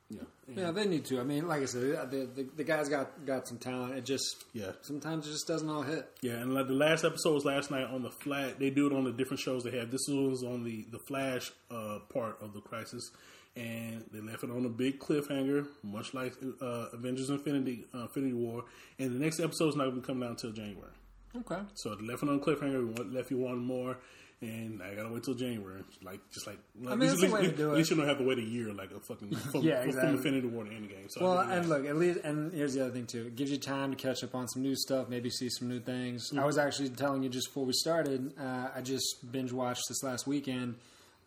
Yeah, 0.08 0.22
Yeah, 0.56 0.70
they 0.72 0.86
need 0.86 1.04
to. 1.04 1.20
I 1.20 1.22
mean, 1.22 1.46
like 1.46 1.62
I 1.62 1.66
said, 1.66 1.82
the, 2.10 2.28
the, 2.34 2.48
the 2.56 2.64
guy's 2.64 2.88
got 2.88 3.24
got 3.24 3.46
some 3.46 3.58
talent. 3.58 3.94
It 3.94 4.04
just 4.04 4.42
Yeah. 4.52 4.72
sometimes 4.82 5.28
it 5.28 5.30
just 5.30 5.46
doesn't 5.46 5.68
all 5.70 5.82
hit. 5.82 6.08
Yeah, 6.20 6.32
and 6.38 6.52
like 6.52 6.66
the 6.66 6.72
last 6.74 7.04
episode 7.04 7.32
was 7.34 7.44
last 7.44 7.70
night 7.70 7.84
on 7.84 8.02
the 8.02 8.10
Flash. 8.10 8.54
They 8.58 8.70
do 8.70 8.88
it 8.88 8.92
on 8.92 9.04
the 9.04 9.12
different 9.12 9.38
shows 9.38 9.62
they 9.62 9.70
have. 9.78 9.92
This 9.92 10.00
was 10.08 10.42
on 10.42 10.64
the 10.64 10.84
the 10.90 10.98
Flash 10.98 11.52
uh, 11.70 12.00
part 12.12 12.42
of 12.42 12.54
the 12.54 12.60
Crisis, 12.60 13.08
and 13.54 14.04
they 14.12 14.20
left 14.20 14.42
it 14.42 14.50
on 14.50 14.64
a 14.64 14.68
big 14.68 14.98
cliffhanger, 14.98 15.68
much 15.84 16.12
like 16.12 16.34
uh, 16.60 16.86
Avengers: 16.92 17.30
Infinity 17.30 17.84
uh, 17.94 18.02
Infinity 18.02 18.32
War. 18.32 18.64
And 18.98 19.14
the 19.14 19.20
next 19.20 19.38
episode 19.38 19.68
is 19.68 19.76
not 19.76 19.84
going 19.84 19.94
to 19.96 20.00
be 20.00 20.06
coming 20.08 20.24
out 20.24 20.30
until 20.30 20.50
January. 20.50 20.90
Okay. 21.36 21.60
So 21.74 21.90
left 21.90 22.22
it 22.22 22.28
on 22.28 22.40
cliffhanger. 22.40 22.86
We 22.98 23.04
left 23.16 23.30
you 23.30 23.38
wanting 23.38 23.64
more, 23.64 23.98
and 24.40 24.82
I 24.82 24.94
gotta 24.94 25.10
wait 25.12 25.22
till 25.22 25.34
January. 25.34 25.82
Like 26.02 26.20
just 26.32 26.46
like, 26.46 26.58
I 26.88 26.96
mean, 26.96 27.08
that's 27.08 27.20
the 27.20 27.30
way 27.30 27.42
to 27.42 27.52
do 27.52 27.70
At 27.70 27.76
least 27.76 27.90
it. 27.90 27.94
you 27.94 28.00
don't 28.00 28.08
have 28.08 28.18
to 28.18 28.24
wait 28.24 28.38
a 28.38 28.42
year 28.42 28.72
like 28.72 28.90
a 28.90 28.98
fucking 29.00 29.34
from, 29.52 29.62
Yeah, 29.62 29.80
from 29.80 29.88
exactly. 29.90 30.12
Infinity 30.16 30.46
War 30.48 30.64
to 30.64 30.70
Endgame. 30.70 31.08
So 31.08 31.22
Well, 31.22 31.38
I 31.38 31.42
think 31.46 31.56
and 31.60 31.68
look, 31.68 31.86
at 31.86 31.96
least, 31.96 32.20
and 32.24 32.52
here's 32.52 32.74
the 32.74 32.82
other 32.82 32.90
thing 32.92 33.06
too. 33.06 33.26
It 33.26 33.36
gives 33.36 33.50
you 33.52 33.58
time 33.58 33.90
to 33.90 33.96
catch 33.96 34.24
up 34.24 34.34
on 34.34 34.48
some 34.48 34.62
new 34.62 34.74
stuff, 34.74 35.08
maybe 35.08 35.30
see 35.30 35.48
some 35.50 35.68
new 35.68 35.80
things. 35.80 36.30
I 36.36 36.44
was 36.44 36.58
actually 36.58 36.88
telling 36.90 37.22
you 37.22 37.28
just 37.28 37.48
before 37.48 37.64
we 37.64 37.72
started. 37.74 38.32
Uh, 38.38 38.68
I 38.74 38.80
just 38.80 39.30
binge 39.30 39.52
watched 39.52 39.82
this 39.88 40.02
last 40.02 40.26
weekend, 40.26 40.76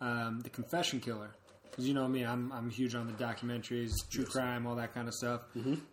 um, 0.01 0.41
The 0.41 0.49
Confession 0.49 0.99
Killer. 0.99 1.29
Because 1.69 1.87
you 1.87 1.93
know 1.95 2.07
me, 2.07 2.23
I'm 2.23 2.51
I'm 2.51 2.69
huge 2.69 2.93
on 2.93 3.07
the 3.07 3.13
documentaries, 3.13 3.93
true 4.11 4.25
crime, 4.25 4.67
all 4.67 4.75
that 4.75 4.93
kind 4.93 5.07
of 5.07 5.13
stuff. 5.15 5.41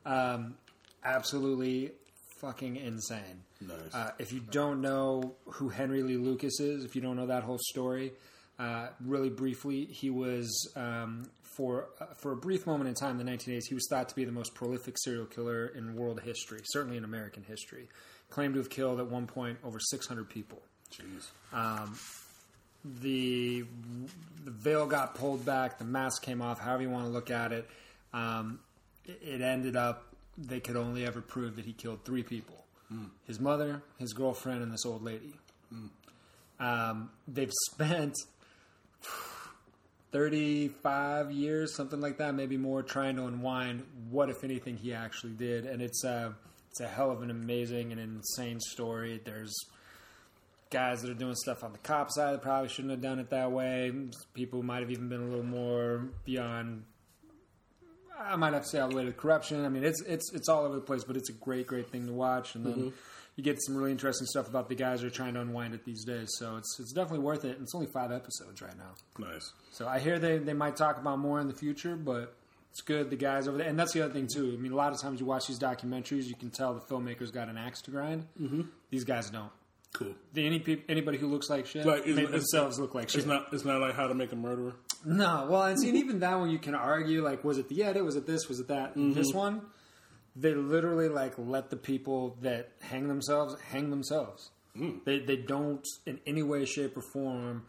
Um, 0.04 0.56
absolutely 1.04 1.92
fucking 2.40 2.76
insane. 2.76 3.44
Nice. 3.60 3.94
Uh, 3.94 4.10
if 4.18 4.32
you 4.32 4.40
don't 4.40 4.80
know 4.80 5.34
who 5.46 5.68
Henry 5.68 6.02
Lee 6.02 6.16
Lucas 6.16 6.60
is, 6.60 6.84
if 6.84 6.94
you 6.94 7.02
don't 7.02 7.16
know 7.16 7.26
that 7.26 7.42
whole 7.42 7.58
story, 7.68 8.12
uh, 8.58 8.88
really 9.04 9.30
briefly, 9.30 9.84
he 9.86 10.10
was 10.10 10.72
um, 10.76 11.30
for 11.56 11.88
uh, 12.00 12.06
for 12.14 12.32
a 12.32 12.36
brief 12.36 12.66
moment 12.66 12.88
in 12.88 12.94
time 12.94 13.18
in 13.20 13.26
the 13.26 13.32
1980s, 13.32 13.64
he 13.68 13.74
was 13.74 13.86
thought 13.88 14.08
to 14.08 14.14
be 14.14 14.24
the 14.24 14.32
most 14.32 14.54
prolific 14.54 14.96
serial 14.98 15.26
killer 15.26 15.66
in 15.66 15.94
world 15.94 16.20
history, 16.20 16.60
certainly 16.64 16.96
in 16.96 17.04
American 17.04 17.42
history. 17.42 17.88
Claimed 18.30 18.54
to 18.54 18.60
have 18.60 18.70
killed 18.70 19.00
at 19.00 19.10
one 19.10 19.26
point 19.26 19.58
over 19.64 19.80
600 19.80 20.28
people. 20.28 20.62
Jeez. 20.92 21.28
The 22.84 23.64
the 24.44 24.50
veil 24.50 24.86
got 24.86 25.14
pulled 25.14 25.44
back, 25.44 25.78
the 25.78 25.84
mask 25.84 26.22
came 26.22 26.40
off. 26.40 26.60
However 26.60 26.82
you 26.82 26.90
want 26.90 27.04
to 27.04 27.10
look 27.10 27.30
at 27.30 27.52
it, 27.52 27.68
um, 28.14 28.60
it, 29.04 29.20
it 29.22 29.40
ended 29.42 29.76
up 29.76 30.09
they 30.40 30.60
could 30.60 30.76
only 30.76 31.06
ever 31.06 31.20
prove 31.20 31.56
that 31.56 31.64
he 31.64 31.72
killed 31.72 32.04
three 32.04 32.22
people: 32.22 32.64
his 33.26 33.38
mother, 33.38 33.82
his 33.98 34.12
girlfriend, 34.12 34.62
and 34.62 34.72
this 34.72 34.84
old 34.84 35.02
lady. 35.02 35.34
Um, 36.58 37.10
they've 37.26 37.52
spent 37.72 38.14
35 40.12 41.30
years, 41.30 41.74
something 41.74 42.00
like 42.00 42.18
that, 42.18 42.34
maybe 42.34 42.56
more, 42.56 42.82
trying 42.82 43.16
to 43.16 43.26
unwind 43.26 43.84
what, 44.10 44.28
if 44.28 44.44
anything, 44.44 44.76
he 44.76 44.92
actually 44.92 45.32
did. 45.32 45.64
And 45.66 45.80
it's 45.80 46.04
a, 46.04 46.34
it's 46.70 46.80
a 46.80 46.88
hell 46.88 47.10
of 47.10 47.22
an 47.22 47.30
amazing 47.30 47.92
and 47.92 48.00
insane 48.00 48.60
story. 48.60 49.20
There's 49.24 49.54
guys 50.70 51.02
that 51.02 51.10
are 51.10 51.14
doing 51.14 51.34
stuff 51.34 51.64
on 51.64 51.72
the 51.72 51.78
cop 51.78 52.10
side 52.10 52.34
that 52.34 52.42
probably 52.42 52.68
shouldn't 52.68 52.92
have 52.92 53.00
done 53.00 53.18
it 53.18 53.30
that 53.30 53.50
way. 53.52 53.92
People 54.34 54.62
might 54.62 54.80
have 54.80 54.90
even 54.90 55.08
been 55.08 55.22
a 55.22 55.28
little 55.28 55.44
more 55.44 56.08
beyond. 56.24 56.84
I 58.20 58.36
might 58.36 58.52
have 58.52 58.62
to 58.62 58.68
say 58.68 58.78
all 58.80 58.88
the 58.88 58.96
way 58.96 59.04
to 59.04 59.12
corruption. 59.12 59.64
I 59.64 59.68
mean, 59.68 59.84
it's 59.84 60.02
it's 60.02 60.32
it's 60.32 60.48
all 60.48 60.64
over 60.64 60.74
the 60.74 60.80
place, 60.80 61.04
but 61.04 61.16
it's 61.16 61.30
a 61.30 61.34
great, 61.34 61.66
great 61.66 61.90
thing 61.90 62.06
to 62.06 62.12
watch. 62.12 62.54
And 62.54 62.64
then 62.66 62.92
you 63.36 63.44
get 63.44 63.62
some 63.62 63.76
really 63.76 63.90
interesting 63.92 64.26
stuff 64.26 64.48
about 64.48 64.68
the 64.68 64.74
guys 64.74 65.00
who 65.00 65.06
are 65.06 65.10
trying 65.10 65.34
to 65.34 65.40
unwind 65.40 65.74
it 65.74 65.84
these 65.84 66.04
days. 66.04 66.28
So 66.38 66.56
it's 66.56 66.78
it's 66.78 66.92
definitely 66.92 67.24
worth 67.24 67.44
it. 67.44 67.56
And 67.56 67.62
it's 67.62 67.74
only 67.74 67.86
five 67.86 68.12
episodes 68.12 68.60
right 68.62 68.76
now. 68.76 68.94
Nice. 69.26 69.52
So 69.72 69.88
I 69.88 69.98
hear 69.98 70.18
they, 70.18 70.38
they 70.38 70.52
might 70.52 70.76
talk 70.76 70.98
about 70.98 71.18
more 71.18 71.40
in 71.40 71.46
the 71.48 71.54
future, 71.54 71.96
but 71.96 72.34
it's 72.70 72.82
good. 72.82 73.08
The 73.10 73.16
guys 73.16 73.48
over 73.48 73.58
there, 73.58 73.68
and 73.68 73.78
that's 73.78 73.92
the 73.92 74.02
other 74.04 74.12
thing 74.12 74.28
too. 74.32 74.54
I 74.56 74.60
mean, 74.60 74.72
a 74.72 74.76
lot 74.76 74.92
of 74.92 75.00
times 75.00 75.18
you 75.20 75.26
watch 75.26 75.46
these 75.46 75.58
documentaries, 75.58 76.24
you 76.26 76.34
can 76.36 76.50
tell 76.50 76.74
the 76.74 76.80
filmmakers 76.80 77.32
got 77.32 77.48
an 77.48 77.56
axe 77.56 77.80
to 77.82 77.90
grind. 77.90 78.26
Mm-hmm. 78.40 78.62
These 78.90 79.04
guys 79.04 79.30
don't. 79.30 79.50
Cool. 79.92 80.14
The, 80.34 80.46
any 80.46 80.84
anybody 80.88 81.18
who 81.18 81.26
looks 81.26 81.50
like 81.50 81.66
shit 81.66 81.84
Like, 81.84 82.06
it's- 82.06 82.30
themselves 82.30 82.78
look 82.78 82.94
like 82.94 83.08
shit. 83.08 83.20
It's 83.20 83.26
not. 83.26 83.46
It's 83.52 83.64
not 83.64 83.80
like 83.80 83.94
How 83.96 84.06
to 84.06 84.14
Make 84.14 84.30
a 84.32 84.36
Murderer. 84.36 84.74
No, 85.04 85.46
well, 85.50 85.64
and 85.64 85.80
see, 85.80 85.90
even 85.90 86.20
that 86.20 86.38
one 86.38 86.50
you 86.50 86.58
can 86.58 86.74
argue 86.74 87.22
like, 87.22 87.42
was 87.44 87.58
it 87.58 87.68
the 87.68 87.82
edit? 87.84 88.04
Was 88.04 88.16
it 88.16 88.26
this? 88.26 88.48
Was 88.48 88.60
it 88.60 88.68
that? 88.68 88.94
This 88.94 89.28
mm-hmm. 89.28 89.38
one, 89.38 89.62
they 90.36 90.54
literally 90.54 91.08
like 91.08 91.34
let 91.38 91.70
the 91.70 91.76
people 91.76 92.36
that 92.42 92.72
hang 92.80 93.08
themselves 93.08 93.56
hang 93.70 93.90
themselves. 93.90 94.50
Mm. 94.76 95.04
They 95.04 95.18
they 95.20 95.36
don't 95.36 95.84
in 96.06 96.20
any 96.26 96.42
way, 96.42 96.64
shape, 96.64 96.96
or 96.96 97.02
form 97.12 97.64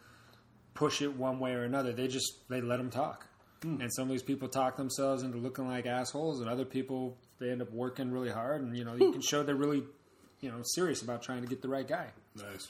push 0.74 1.02
it 1.02 1.16
one 1.16 1.38
way 1.38 1.52
or 1.52 1.64
another. 1.64 1.92
They 1.92 2.08
just 2.08 2.48
they 2.48 2.60
let 2.60 2.78
them 2.78 2.90
talk. 2.90 3.26
Mm. 3.62 3.80
And 3.80 3.94
some 3.94 4.04
of 4.04 4.10
these 4.10 4.22
people 4.22 4.48
talk 4.48 4.76
themselves 4.76 5.22
into 5.22 5.38
looking 5.38 5.68
like 5.68 5.86
assholes, 5.86 6.40
and 6.40 6.48
other 6.48 6.64
people 6.64 7.16
they 7.38 7.50
end 7.50 7.62
up 7.62 7.72
working 7.72 8.10
really 8.10 8.30
hard, 8.30 8.62
and 8.62 8.76
you 8.76 8.84
know 8.84 8.94
you 8.94 9.12
can 9.12 9.22
show 9.22 9.42
they're 9.42 9.54
really 9.54 9.82
you 10.40 10.50
know 10.50 10.62
serious 10.74 11.02
about 11.02 11.22
trying 11.22 11.42
to 11.42 11.48
get 11.48 11.62
the 11.62 11.68
right 11.68 11.86
guy. 11.86 12.08
Nice. 12.36 12.68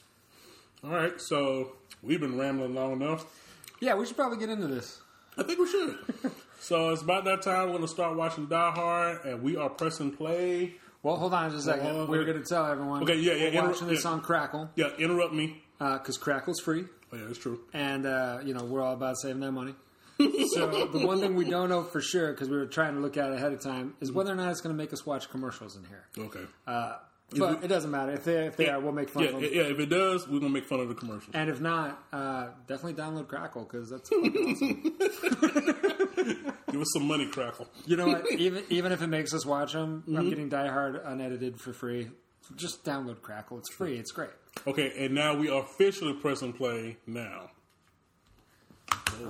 All 0.85 0.91
right. 0.91 1.21
So 1.21 1.77
we've 2.03 2.21
been 2.21 2.39
rambling 2.39 2.75
long 2.75 2.93
enough. 2.93 3.25
Yeah, 3.83 3.95
we 3.95 4.07
should 4.07 4.15
probably 4.17 4.39
get 4.39 4.49
into 4.49 4.69
this. 4.69 5.01
I 5.37 5.43
think 5.43 5.59
we 5.59 5.67
should. 5.67 5.99
so 6.61 6.91
it's 6.91 7.03
about 7.03 7.25
that 7.25 7.43
time. 7.43 7.67
We're 7.69 7.79
gonna 7.79 7.89
start 7.89 8.17
watching 8.17 8.47
Die 8.47 8.71
Hard, 8.71 9.25
and 9.25 9.43
we 9.43 9.57
are 9.57 9.69
pressing 9.69 10.13
play. 10.13 10.75
Well, 11.03 11.17
hold 11.17 11.35
on 11.35 11.51
just 11.51 11.67
a 11.67 11.73
second. 11.73 11.87
Well, 11.87 12.07
we 12.07 12.17
were 12.17 12.23
okay. 12.23 12.31
going 12.33 12.45
to 12.45 12.49
tell 12.49 12.65
everyone. 12.65 13.03
Okay, 13.03 13.17
yeah, 13.17 13.33
yeah, 13.33 13.39
We're 13.41 13.49
inter- 13.49 13.67
watching 13.73 13.89
this 13.89 14.05
yeah. 14.05 14.11
on 14.13 14.21
Crackle 14.21 14.71
Yeah, 14.77 14.91
interrupt 15.01 15.35
me. 15.35 15.61
because 15.81 16.17
Crackle's 16.17 16.61
free, 16.61 16.85
Oh, 17.13 17.17
yeah, 17.17 17.25
that's 17.27 17.41
true. 17.41 17.59
and 17.73 18.07
uh, 18.07 18.39
you 18.45 18.55
know 18.55 18.63
we're 18.63 18.81
all 18.83 18.95
about 18.95 19.17
saving 19.19 19.41
that 19.41 19.51
money. 19.51 19.75
so 20.55 20.87
the 20.93 21.05
one 21.05 21.19
thing 21.19 21.35
we 21.35 21.51
don't 21.51 21.69
know 21.69 21.83
for 21.83 22.01
sure 22.01 22.31
because 22.31 22.49
we 22.49 22.57
were 22.57 22.67
trying 22.67 22.95
to 22.95 23.01
look 23.01 23.17
at 23.17 23.33
it 23.33 23.35
ahead 23.35 23.53
of 23.53 23.61
time 23.61 23.95
is 24.01 24.13
whether 24.13 24.31
or 24.31 24.37
not 24.37 24.53
it's 24.53 24.61
going 24.61 24.73
to 24.73 24.79
make 24.81 24.93
us 24.93 25.05
watch 25.05 25.29
commercials 25.29 25.75
in 25.77 25.83
here. 25.87 26.05
Okay. 26.27 26.47
Uh, 26.69 26.99
but 27.39 27.65
it 27.65 27.69
doesn't 27.69 27.91
matter 27.91 28.13
if 28.13 28.25
they 28.25 28.47
if 28.47 28.57
they 28.57 28.69
are, 28.69 28.81
we'll 28.81 28.93
make 28.93 29.09
fun 29.09 29.23
yeah, 29.25 29.29
of 29.31 29.35
them. 29.37 29.45
yeah, 29.45 29.63
yeah. 29.63 29.69
If 29.69 29.79
it 29.79 29.87
does, 29.87 30.29
we're 30.29 30.41
gonna 30.41 30.53
make 30.53 30.67
fun 30.67 30.81
of 30.81 30.89
the 30.89 30.95
commercial. 30.95 31.31
And 31.35 31.49
if 31.51 31.61
not, 31.61 32.03
uh, 32.13 32.49
definitely 32.67 32.95
download 32.95 33.29
Crackle 33.29 33.65
because 33.65 33.91
that's 33.91 34.11
awesome. 34.11 34.97
Give 36.73 36.81
us 36.81 36.89
some 36.95 37.07
money, 37.07 37.27
Crackle. 37.29 37.67
You 37.87 37.97
know 37.97 38.09
what? 38.09 38.31
Even 38.33 38.65
even 38.71 38.93
if 38.93 39.03
it 39.03 39.09
makes 39.09 39.35
us 39.35 39.45
watch 39.45 39.73
them, 39.73 40.03
Mm-hmm. 40.03 40.17
I'm 40.17 40.29
getting 40.29 40.49
Die 40.49 40.69
Hard 40.69 41.01
unedited 41.05 41.61
for 41.61 41.73
free. 41.73 42.09
Just 42.57 42.85
download 42.85 43.23
Crackle. 43.23 43.59
It's 43.59 43.73
free. 43.75 43.97
It's 43.97 44.11
great. 44.11 44.31
Okay, 44.67 44.93
and 44.99 45.15
now 45.15 45.35
we 45.35 45.49
officially 45.49 46.13
press 46.15 46.43
and 46.43 46.55
play 46.55 46.97
now. 47.07 47.51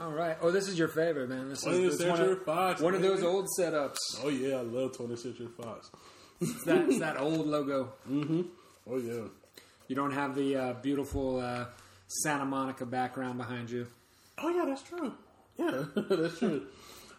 All 0.01 0.13
right. 0.13 0.37
Oh, 0.41 0.51
this 0.51 0.69
is 0.69 0.79
your 0.79 0.89
favorite, 0.89 1.29
man. 1.29 1.49
This 1.49 1.65
is, 1.67 1.67
20th 1.67 1.83
this 1.83 1.95
is 2.01 2.07
one, 2.07 2.17
Century 2.17 2.33
of, 2.33 2.45
Fox, 2.45 2.81
one 2.81 2.95
of 2.95 3.03
those 3.03 3.23
old 3.23 3.49
setups. 3.59 3.97
Oh 4.23 4.29
yeah, 4.29 4.57
I 4.57 4.61
love 4.63 4.93
20th 4.93 5.19
Century 5.19 5.49
Fox. 5.61 5.91
It's 6.43 6.65
that, 6.65 6.89
it's 6.89 6.99
that 6.99 7.19
old 7.21 7.47
logo. 7.47 7.93
Oh 8.11 8.99
yeah. 8.99 9.29
You 9.89 9.97
don't 9.97 10.13
have 10.13 10.35
the 10.35 10.57
uh, 10.57 10.73
beautiful 10.75 11.41
uh, 11.41 11.67
Santa 12.09 12.45
Monica 12.45 12.85
background 12.87 13.39
behind 13.39 13.71
you. 13.71 13.87
Oh 14.39 14.49
yeah, 14.49 14.65
that's 14.65 14.83
true. 14.83 15.13
Yeah, 15.59 15.85
that's 15.97 16.39
true. 16.39 16.67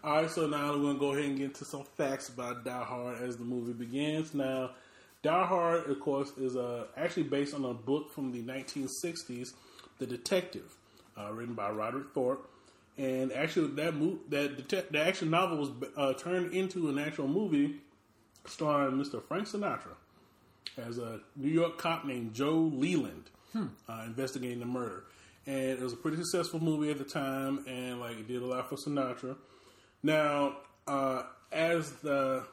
All 0.04 0.22
right, 0.22 0.30
so 0.30 0.48
now 0.48 0.74
we're 0.74 0.82
gonna 0.82 1.00
go 1.00 1.12
ahead 1.14 1.26
and 1.26 1.38
get 1.38 1.46
into 1.46 1.66
some 1.66 1.84
facts 1.96 2.28
about 2.30 2.66
Die 2.66 2.84
Hard 2.84 3.22
as 3.22 3.38
the 3.38 3.46
movie 3.46 3.74
begins. 3.74 4.34
Now, 4.34 4.72
Die 5.22 5.46
Hard, 5.46 5.90
of 5.90 6.00
course, 6.02 6.32
is 6.38 6.58
uh, 6.58 6.86
actually 6.98 7.24
based 7.24 7.54
on 7.54 7.64
a 7.64 7.74
book 7.74 8.12
from 8.12 8.32
the 8.34 8.42
1960s, 8.42 9.54
The 10.00 10.06
Detective, 10.06 10.76
uh, 11.18 11.32
written 11.32 11.54
by 11.54 11.70
Roderick 11.70 12.08
Thorpe. 12.14 12.50
And 12.98 13.32
actually, 13.32 13.68
that 13.76 13.96
mo- 13.96 14.20
that 14.30 14.58
detec- 14.58 14.90
the 14.92 15.00
action 15.00 15.30
novel 15.30 15.58
was 15.58 15.70
uh, 15.96 16.14
turned 16.14 16.54
into 16.54 16.90
an 16.90 17.00
actual 17.00 17.28
movie 17.28 17.78
starring 18.46 18.96
Mr. 18.96 19.24
Frank 19.24 19.48
Sinatra 19.48 19.96
as 20.78 20.98
a 20.98 21.20
New 21.36 21.50
York 21.50 21.78
cop 21.78 22.06
named 22.06 22.34
Joe 22.34 22.72
Leland 22.74 23.30
uh, 23.88 24.04
investigating 24.06 24.60
the 24.60 24.66
murder. 24.66 25.04
And 25.46 25.56
it 25.56 25.80
was 25.82 25.94
a 25.94 25.98
pretty 25.98 26.18
successful 26.18 26.60
movie 26.62 26.90
at 26.90 26.98
the 26.98 27.04
time, 27.04 27.66
and 27.68 28.00
like 28.00 28.18
it 28.18 28.28
did 28.28 28.42
a 28.42 28.46
lot 28.46 28.70
for 28.70 28.76
Sinatra. 28.76 29.36
Now, 30.02 30.58
uh, 30.88 31.24
as 31.52 31.92
the 31.98 32.46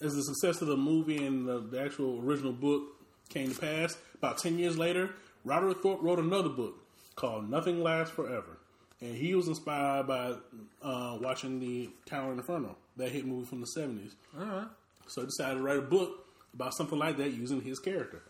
as 0.00 0.14
the 0.14 0.22
success 0.22 0.60
of 0.60 0.66
the 0.66 0.76
movie 0.76 1.24
and 1.24 1.46
the, 1.46 1.60
the 1.60 1.80
actual 1.80 2.20
original 2.20 2.52
book 2.52 2.82
came 3.28 3.52
to 3.52 3.60
pass, 3.60 3.96
about 4.16 4.38
ten 4.38 4.58
years 4.58 4.76
later, 4.76 5.10
Roderick 5.44 5.82
Thorpe 5.82 6.02
wrote 6.02 6.18
another 6.18 6.48
book 6.48 6.74
called 7.14 7.48
"Nothing 7.48 7.80
Lasts 7.80 8.12
Forever," 8.12 8.58
and 9.00 9.14
he 9.14 9.36
was 9.36 9.46
inspired 9.46 10.08
by 10.08 10.34
uh, 10.82 11.18
watching 11.20 11.60
the 11.60 11.90
Tower 12.06 12.32
Inferno, 12.32 12.76
that 12.96 13.10
hit 13.10 13.24
movie 13.24 13.46
from 13.46 13.60
the 13.60 13.68
seventies. 13.68 14.16
All 14.36 14.44
right. 14.44 14.66
So 15.06 15.22
he 15.22 15.26
decided 15.26 15.56
to 15.56 15.62
write 15.62 15.78
a 15.78 15.82
book 15.82 16.26
about 16.54 16.74
something 16.74 16.98
like 16.98 17.16
that 17.18 17.32
using 17.32 17.60
his 17.60 17.78
character. 17.78 18.22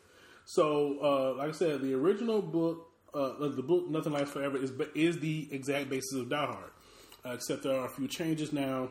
So, 0.45 0.99
uh, 1.03 1.39
like 1.39 1.51
I 1.51 1.53
said, 1.53 1.83
the 1.83 1.95
original 1.95 2.43
book, 2.43 2.89
uh, 3.15 3.49
the 3.49 3.63
book 3.63 3.89
"Nothing 3.89 4.13
Lasts 4.13 4.33
Forever" 4.33 4.57
is 4.57 4.73
is 4.95 5.21
the 5.21 5.49
exact 5.53 5.89
basis 5.89 6.15
of 6.15 6.29
Die 6.29 6.37
Hard, 6.47 6.71
uh, 7.25 7.31
except 7.31 7.63
there 7.63 7.79
are 7.79 7.87
a 7.87 7.91
few 7.91 8.09
changes 8.09 8.53
now. 8.53 8.91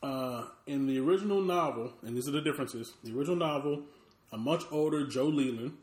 Uh, 0.00 0.44
in 0.68 0.86
the 0.86 0.96
original 1.00 1.42
novel, 1.42 1.92
and 2.02 2.16
these 2.16 2.28
are 2.28 2.32
the 2.32 2.40
differences. 2.40 2.94
The 3.02 3.12
original 3.18 3.36
novel, 3.36 3.82
a 4.30 4.38
much 4.38 4.62
older 4.70 5.04
Joe 5.04 5.26
Leland 5.26 5.76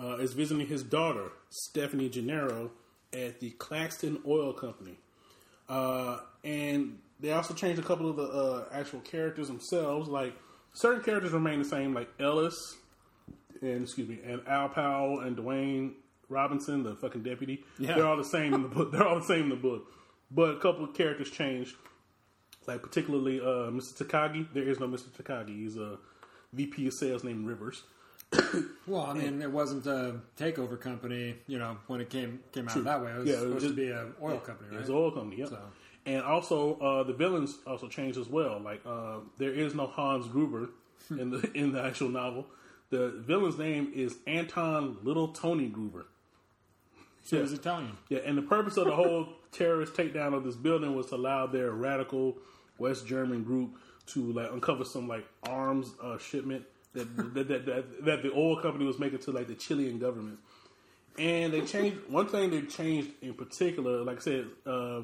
uh, 0.00 0.16
is 0.16 0.32
visiting 0.32 0.66
his 0.66 0.82
daughter 0.82 1.30
Stephanie 1.48 2.08
Gennaro 2.08 2.72
at 3.12 3.38
the 3.38 3.50
Claxton 3.50 4.20
Oil 4.26 4.52
Company, 4.52 4.98
uh, 5.68 6.18
and 6.42 6.98
they 7.20 7.30
also 7.30 7.54
changed 7.54 7.78
a 7.78 7.84
couple 7.84 8.10
of 8.10 8.16
the 8.16 8.66
actual 8.72 8.98
characters 9.00 9.46
themselves. 9.46 10.08
Like 10.08 10.34
certain 10.72 11.02
characters 11.02 11.32
remain 11.32 11.58
the 11.58 11.64
same, 11.64 11.94
like 11.94 12.08
Ellis 12.20 12.76
and 13.60 13.82
excuse 13.82 14.08
me, 14.08 14.18
and 14.24 14.40
Al 14.46 14.68
Powell 14.68 15.20
and 15.20 15.36
Dwayne 15.36 15.92
Robinson, 16.28 16.82
the 16.82 16.96
fucking 16.96 17.22
deputy. 17.22 17.64
Yeah. 17.78 17.94
They're 17.94 18.06
all 18.06 18.16
the 18.16 18.24
same 18.24 18.54
in 18.54 18.62
the 18.62 18.68
book. 18.68 18.90
They're 18.92 19.06
all 19.06 19.20
the 19.20 19.24
same 19.26 19.44
in 19.44 19.48
the 19.50 19.56
book, 19.56 19.84
but 20.30 20.50
a 20.56 20.58
couple 20.58 20.84
of 20.84 20.94
characters 20.94 21.30
changed. 21.30 21.76
Like 22.66 22.82
particularly 22.82 23.40
uh, 23.40 23.70
Mr. 23.70 24.04
Takagi. 24.04 24.46
There 24.52 24.62
is 24.62 24.78
no 24.80 24.86
Mr. 24.88 25.08
Takagi. 25.10 25.48
He's 25.62 25.76
a 25.76 25.98
VP 26.52 26.86
of 26.86 26.92
sales 26.94 27.24
named 27.24 27.46
Rivers. 27.46 27.82
Well, 28.86 29.02
I 29.02 29.14
mean, 29.14 29.40
it 29.40 29.50
wasn't 29.50 29.86
a 29.86 30.16
takeover 30.36 30.78
company, 30.80 31.36
you 31.46 31.58
know, 31.58 31.76
when 31.86 32.00
it 32.00 32.10
came 32.10 32.40
came 32.50 32.68
out 32.68 32.82
that 32.82 33.00
way. 33.00 33.12
It 33.12 33.18
was 33.18 33.28
Yeah, 33.28 33.34
it 33.34 33.36
was 33.36 33.42
supposed 33.44 33.60
just- 33.64 33.76
to 33.76 33.80
be 33.80 33.90
an 33.90 34.12
oil 34.20 34.38
company, 34.38 34.70
right? 34.70 34.80
It's 34.80 34.88
an 34.88 34.94
oil 34.96 35.10
company, 35.12 35.36
yep. 35.38 35.48
So- 35.50 35.58
And 36.04 36.22
also, 36.22 36.78
uh, 36.80 37.02
the 37.04 37.12
villains 37.12 37.58
also 37.66 37.88
changed 37.88 38.18
as 38.18 38.28
well. 38.28 38.60
Like, 38.60 38.80
uh, 38.84 39.18
there 39.38 39.52
is 39.52 39.74
no 39.74 39.86
Hans 39.86 40.26
Gruber 40.26 40.70
in 41.10 41.30
the 41.30 41.50
in 41.54 41.72
the 41.72 41.82
actual 41.82 42.08
novel. 42.08 42.46
The 42.90 43.10
villain's 43.26 43.56
name 43.58 43.92
is 43.94 44.16
Anton 44.26 44.98
Little 45.02 45.28
Tony 45.28 45.68
Gruber. 45.68 46.06
So 47.24 47.36
it 47.36 47.42
was 47.42 47.52
Italian. 47.52 47.96
Yeah, 48.08 48.18
and 48.24 48.36
the 48.36 48.42
purpose 48.42 48.76
of 48.76 48.86
the 48.86 48.94
whole 48.94 49.28
terrorist 49.52 49.94
takedown 49.94 50.34
of 50.34 50.44
this 50.44 50.56
building 50.56 50.94
was 50.96 51.06
to 51.06 51.14
allow 51.14 51.46
their 51.46 51.70
radical 51.70 52.36
West 52.78 53.06
German 53.06 53.44
group 53.44 53.76
to 54.06 54.32
like 54.32 54.50
uncover 54.50 54.84
some 54.84 55.06
like 55.06 55.24
arms 55.44 55.92
uh, 56.02 56.18
shipment 56.18 56.64
that, 56.94 57.16
that, 57.16 57.48
that, 57.48 57.66
that 57.66 58.04
that 58.04 58.22
the 58.22 58.32
oil 58.32 58.60
company 58.60 58.84
was 58.84 58.98
making 58.98 59.20
to 59.20 59.30
like 59.30 59.46
the 59.46 59.54
Chilean 59.54 59.98
government. 59.98 60.38
And 61.18 61.52
they 61.52 61.60
changed 61.60 61.98
one 62.08 62.26
thing 62.26 62.50
they 62.50 62.62
changed 62.62 63.10
in 63.20 63.34
particular. 63.34 64.02
Like 64.02 64.16
I 64.16 64.20
said, 64.20 64.46
uh, 64.66 65.02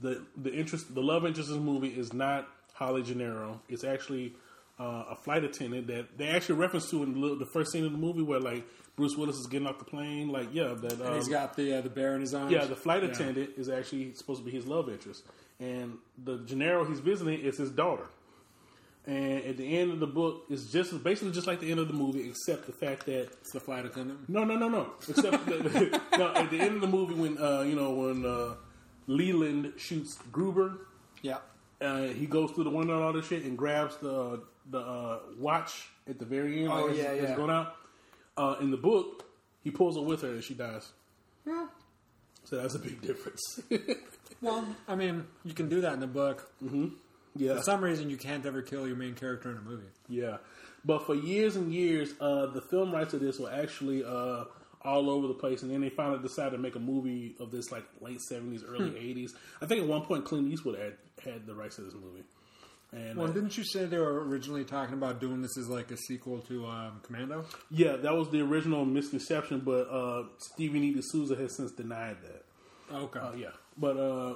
the 0.00 0.22
the 0.36 0.52
interest, 0.52 0.94
the 0.94 1.02
love 1.02 1.24
interest 1.26 1.48
in 1.50 1.56
the 1.56 1.60
movie 1.62 1.88
is 1.88 2.12
not 2.12 2.48
Holly 2.74 3.02
Gennaro. 3.02 3.60
It's 3.68 3.84
actually 3.84 4.34
uh, 4.78 5.04
a 5.10 5.16
flight 5.16 5.42
attendant 5.44 5.86
that 5.88 6.16
they 6.18 6.28
actually 6.28 6.56
reference 6.56 6.88
to 6.90 7.02
in 7.02 7.20
the, 7.20 7.34
the 7.36 7.46
first 7.46 7.72
scene 7.72 7.84
of 7.84 7.92
the 7.92 7.98
movie 7.98 8.22
where 8.22 8.38
like 8.40 8.64
Bruce 8.96 9.16
Willis 9.16 9.36
is 9.36 9.46
getting 9.46 9.66
off 9.66 9.78
the 9.78 9.84
plane. 9.84 10.28
Like, 10.28 10.48
yeah, 10.52 10.74
that 10.74 10.92
um, 11.00 11.02
And 11.02 11.14
he's 11.16 11.28
got 11.28 11.56
the 11.56 11.78
uh, 11.78 11.80
the 11.80 11.90
bear 11.90 12.14
in 12.14 12.20
his 12.20 12.34
arms. 12.34 12.52
yeah, 12.52 12.64
the 12.64 12.76
flight 12.76 13.02
attendant 13.04 13.50
is 13.56 13.68
actually 13.68 14.14
supposed 14.14 14.40
to 14.40 14.44
be 14.44 14.50
his 14.52 14.66
love 14.66 14.88
interest, 14.88 15.24
and 15.60 15.98
the 16.24 16.38
Gennaro 16.38 16.84
he's 16.84 17.00
visiting 17.00 17.40
is 17.40 17.58
his 17.58 17.70
daughter. 17.70 18.06
And 19.06 19.42
at 19.44 19.56
the 19.56 19.78
end 19.78 19.90
of 19.90 20.00
the 20.00 20.06
book, 20.06 20.44
it's 20.50 20.70
just 20.70 21.02
basically 21.02 21.32
just 21.32 21.46
like 21.46 21.60
the 21.60 21.70
end 21.70 21.80
of 21.80 21.88
the 21.88 21.94
movie, 21.94 22.28
except 22.28 22.66
the 22.66 22.72
fact 22.72 23.06
that 23.06 23.28
It's 23.40 23.52
the 23.52 23.60
flight 23.60 23.86
attendant. 23.86 24.28
no, 24.28 24.44
no, 24.44 24.54
no, 24.56 24.68
no. 24.68 24.90
Except 25.08 25.46
that, 25.46 26.00
no, 26.18 26.34
at 26.34 26.50
the 26.50 26.60
end 26.60 26.74
of 26.74 26.80
the 26.82 26.88
movie, 26.88 27.14
when 27.14 27.38
uh, 27.38 27.62
you 27.62 27.74
know 27.74 27.90
when 27.92 28.26
uh, 28.26 28.54
Leland 29.08 29.72
shoots 29.76 30.16
Gruber, 30.30 30.86
Yeah. 31.22 31.38
uh, 31.80 32.02
he 32.08 32.26
goes 32.26 32.52
through 32.52 32.64
the 32.64 32.70
window 32.70 32.94
and 32.94 33.02
all 33.04 33.12
this 33.12 33.26
shit 33.26 33.42
and 33.44 33.58
grabs 33.58 33.96
the 33.96 34.42
the 34.70 34.78
uh, 34.78 35.18
watch 35.38 35.88
at 36.08 36.18
the 36.18 36.24
very 36.26 36.60
end. 36.62 36.70
Oh, 36.70 36.82
like, 36.82 36.90
as- 36.92 36.98
yeah, 36.98 37.10
it's 37.12 37.30
yeah. 37.30 37.36
going 37.36 37.50
out. 37.50 37.74
Uh, 38.36 38.54
in 38.60 38.70
the 38.70 38.76
book, 38.76 39.24
he 39.64 39.70
pulls 39.70 39.96
it 39.96 40.04
with 40.04 40.22
her 40.22 40.28
and 40.28 40.44
she 40.44 40.54
dies. 40.54 40.92
Yeah. 41.46 41.66
So 42.44 42.56
that's 42.56 42.74
a 42.74 42.78
big 42.78 43.00
difference. 43.02 43.60
Well, 44.40 44.64
I 44.86 44.94
mean, 44.94 45.26
you 45.44 45.52
can 45.52 45.68
do 45.68 45.80
that 45.80 45.94
in 45.94 45.98
the 46.00 46.06
book. 46.06 46.48
yeah, 47.34 47.56
For 47.56 47.62
some 47.62 47.82
reason, 47.82 48.08
you 48.08 48.16
can't 48.16 48.46
ever 48.46 48.62
kill 48.62 48.86
your 48.86 48.94
main 48.96 49.14
character 49.14 49.50
in 49.50 49.56
a 49.56 49.60
movie. 49.60 49.88
yeah. 50.08 50.36
But 50.84 51.06
for 51.06 51.16
years 51.16 51.56
and 51.56 51.74
years, 51.74 52.10
uh, 52.20 52.46
the 52.46 52.60
film 52.60 52.92
rights 52.92 53.14
of 53.14 53.20
this 53.20 53.40
were 53.40 53.50
actually 53.52 54.04
uh, 54.04 54.44
all 54.82 55.10
over 55.10 55.26
the 55.26 55.34
place, 55.34 55.62
and 55.62 55.70
then 55.70 55.80
they 55.80 55.90
finally 55.90 56.20
decided 56.22 56.52
to 56.52 56.58
make 56.58 56.76
a 56.76 56.80
movie 56.80 57.34
of 57.40 57.50
this 57.50 57.70
like 57.72 57.84
late 58.00 58.20
seventies, 58.20 58.62
early 58.66 58.96
eighties. 58.98 59.34
I 59.60 59.66
think 59.66 59.82
at 59.82 59.88
one 59.88 60.02
point 60.02 60.24
Clint 60.24 60.52
Eastwood 60.52 60.78
had 60.78 60.94
had 61.24 61.46
the 61.46 61.54
rights 61.54 61.76
to 61.76 61.82
this 61.82 61.94
movie. 61.94 62.24
And 62.90 63.18
Well, 63.18 63.28
uh, 63.28 63.32
didn't 63.32 63.56
you 63.58 63.64
say 63.64 63.84
they 63.84 63.98
were 63.98 64.24
originally 64.24 64.64
talking 64.64 64.94
about 64.94 65.20
doing 65.20 65.42
this 65.42 65.58
as 65.58 65.68
like 65.68 65.90
a 65.90 65.96
sequel 65.96 66.40
to 66.42 66.66
um, 66.66 67.00
Commando? 67.02 67.44
Yeah, 67.70 67.96
that 67.96 68.16
was 68.16 68.30
the 68.30 68.40
original 68.40 68.84
misconception, 68.86 69.60
but 69.60 69.88
uh, 69.90 70.24
Stevie 70.38 70.80
E. 70.80 70.94
D'Souza 70.94 71.36
has 71.36 71.54
since 71.54 71.72
denied 71.72 72.16
that. 72.22 72.44
Okay. 72.96 73.20
Uh, 73.20 73.32
yeah, 73.32 73.50
but 73.76 73.96
uh, 73.98 74.34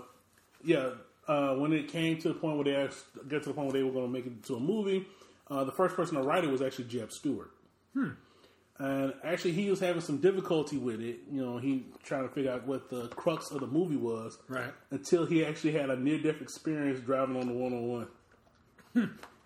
yeah, 0.63 0.91
uh, 1.29 1.55
when 1.55 1.73
it 1.73 1.89
came 1.89 2.19
to 2.19 2.29
the 2.29 2.35
point 2.35 2.57
where 2.57 2.65
they 2.65 2.77
asked, 2.77 3.05
get 3.29 3.43
to 3.45 3.49
the 3.49 3.55
point 3.55 3.73
where 3.73 3.81
they 3.81 3.85
were 3.85 3.93
going 3.93 4.07
to 4.07 4.13
make 4.13 4.27
it 4.27 4.33
into 4.33 4.57
a 4.57 4.61
movie, 4.61 5.07
uh, 5.51 5.65
the 5.65 5.73
first 5.73 5.97
person 5.97 6.17
to 6.17 6.23
write 6.23 6.45
it 6.45 6.51
was 6.51 6.61
actually 6.61 6.85
Jeb 6.87 7.11
Stuart. 7.11 7.53
And 8.83 9.15
actually, 9.23 9.53
he 9.53 9.71
was 9.71 9.79
having 9.79 10.03
some 10.03 10.17
difficulty 10.17 10.77
with 10.77 11.01
it. 11.01 11.21
You 11.31 11.41
know, 11.41 11.57
he 11.57 11.87
trying 12.03 12.29
to 12.29 12.35
figure 12.35 12.51
out 12.51 12.67
what 12.67 12.91
the 12.91 13.07
crux 13.11 13.53
of 13.53 13.61
the 13.61 13.67
movie 13.69 13.95
was. 13.95 14.39
Right. 14.49 14.73
Until 14.91 15.25
he 15.25 15.45
actually 15.45 15.75
had 15.75 15.89
a 15.89 15.95
near 15.97 16.19
death 16.19 16.43
experience 16.43 16.99
driving 16.99 17.37
on 17.37 17.47
the 17.47 17.53
one 17.53 17.73
on 17.73 17.87
one. 17.87 18.09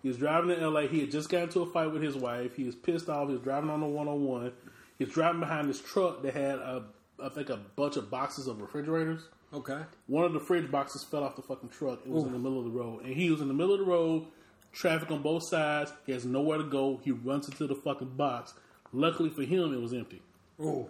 He 0.01 0.07
was 0.07 0.17
driving 0.17 0.49
in 0.49 0.61
LA. 0.61 0.87
He 0.87 1.01
had 1.01 1.11
just 1.11 1.29
got 1.29 1.43
into 1.43 1.61
a 1.61 1.67
fight 1.67 1.91
with 1.91 2.01
his 2.01 2.15
wife. 2.15 2.55
He 2.55 2.63
was 2.63 2.73
pissed 2.73 3.09
off. 3.09 3.27
He 3.27 3.35
was 3.35 3.43
driving 3.43 3.69
on 3.69 3.81
the 3.81 3.85
one 3.85 4.07
on 4.07 4.25
one. 4.25 4.53
He 4.97 5.05
was 5.05 5.13
driving 5.13 5.39
behind 5.39 5.69
this 5.69 5.79
truck 5.79 6.23
that 6.23 6.33
had 6.33 6.55
a, 6.55 6.85
I 7.23 7.29
think, 7.29 7.51
a 7.51 7.57
bunch 7.75 7.95
of 7.95 8.09
boxes 8.09 8.47
of 8.47 8.59
refrigerators. 8.59 9.21
Okay. 9.53 9.81
One 10.07 10.25
of 10.25 10.33
the 10.33 10.39
fridge 10.39 10.71
boxes 10.71 11.03
fell 11.03 11.23
off 11.23 11.35
the 11.35 11.43
fucking 11.43 11.69
truck. 11.69 11.99
It 12.03 12.09
was 12.09 12.23
in 12.23 12.31
the 12.31 12.39
middle 12.39 12.57
of 12.57 12.65
the 12.65 12.71
road, 12.71 13.03
and 13.03 13.13
he 13.13 13.29
was 13.29 13.39
in 13.39 13.47
the 13.49 13.53
middle 13.53 13.73
of 13.73 13.81
the 13.81 13.85
road. 13.85 14.25
Traffic 14.73 15.11
on 15.11 15.21
both 15.21 15.47
sides. 15.47 15.93
He 16.07 16.11
has 16.11 16.25
nowhere 16.25 16.57
to 16.57 16.63
go. 16.63 16.99
He 17.03 17.11
runs 17.11 17.47
into 17.47 17.67
the 17.67 17.75
fucking 17.75 18.15
box. 18.17 18.55
Luckily 18.97 19.29
for 19.29 19.43
him, 19.43 19.73
it 19.73 19.79
was 19.79 19.93
empty. 19.93 20.21
Oh. 20.59 20.89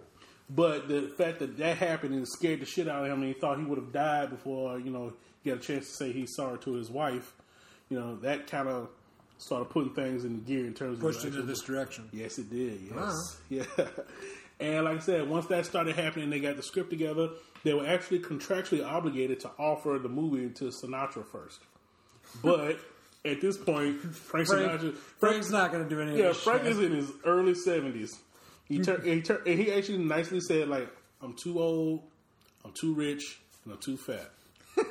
But 0.50 0.88
the 0.88 1.12
fact 1.18 1.40
that 1.40 1.58
that 1.58 1.76
happened 1.76 2.14
and 2.14 2.26
scared 2.26 2.60
the 2.60 2.64
shit 2.64 2.88
out 2.88 3.04
of 3.04 3.10
him, 3.12 3.22
and 3.22 3.34
he 3.34 3.38
thought 3.38 3.58
he 3.58 3.64
would 3.64 3.76
have 3.78 3.92
died 3.92 4.30
before 4.30 4.78
you 4.80 4.90
know 4.90 5.12
he 5.42 5.50
got 5.50 5.58
a 5.58 5.62
chance 5.62 5.86
to 5.88 5.92
say 5.92 6.12
he's 6.12 6.34
sorry 6.34 6.58
to 6.60 6.72
his 6.72 6.90
wife. 6.90 7.34
You 7.90 8.00
know 8.00 8.16
that 8.16 8.46
kind 8.46 8.66
of 8.66 8.88
started 9.36 9.66
putting 9.66 9.94
things 9.94 10.24
in 10.24 10.42
gear 10.44 10.66
in 10.66 10.72
terms 10.72 10.98
Pushed 10.98 11.24
of 11.24 11.34
into 11.34 11.42
this 11.42 11.60
direction. 11.62 12.08
Yes, 12.12 12.38
it 12.38 12.50
did. 12.50 12.80
Yes, 12.80 12.94
Wow. 12.94 13.14
yeah. 13.50 13.86
And 14.58 14.86
like 14.86 14.96
I 14.96 15.00
said, 15.00 15.28
once 15.28 15.46
that 15.46 15.66
started 15.66 15.94
happening, 15.94 16.30
they 16.30 16.40
got 16.40 16.56
the 16.56 16.62
script 16.62 16.90
together. 16.90 17.28
They 17.62 17.74
were 17.74 17.86
actually 17.86 18.20
contractually 18.20 18.84
obligated 18.84 19.38
to 19.40 19.50
offer 19.58 19.98
the 20.02 20.08
movie 20.08 20.48
to 20.54 20.64
Sinatra 20.64 21.26
first. 21.26 21.60
But 22.42 22.78
at 23.24 23.40
this 23.40 23.56
point, 23.56 24.00
Frank, 24.00 24.46
Frank, 24.48 24.70
Sinatra, 24.70 24.96
Frank's 25.18 25.50
not 25.50 25.72
going 25.72 25.84
to 25.84 25.90
do 25.90 26.00
any 26.00 26.12
of 26.12 26.18
yeah, 26.18 26.32
Frank 26.32 26.62
shit. 26.62 26.72
is 26.72 26.78
in 26.78 26.92
his 26.92 27.10
early 27.24 27.54
seventies. 27.54 28.16
He 28.66 28.80
turned, 28.80 29.04
he 29.04 29.22
and 29.28 29.58
he 29.58 29.72
actually 29.72 29.98
nicely 29.98 30.40
said, 30.40 30.68
like, 30.68 30.88
"I'm 31.22 31.34
too 31.34 31.60
old, 31.60 32.02
I'm 32.64 32.72
too 32.72 32.94
rich, 32.94 33.40
and 33.64 33.72
I'm 33.72 33.80
too 33.80 33.96
fat." 33.96 34.30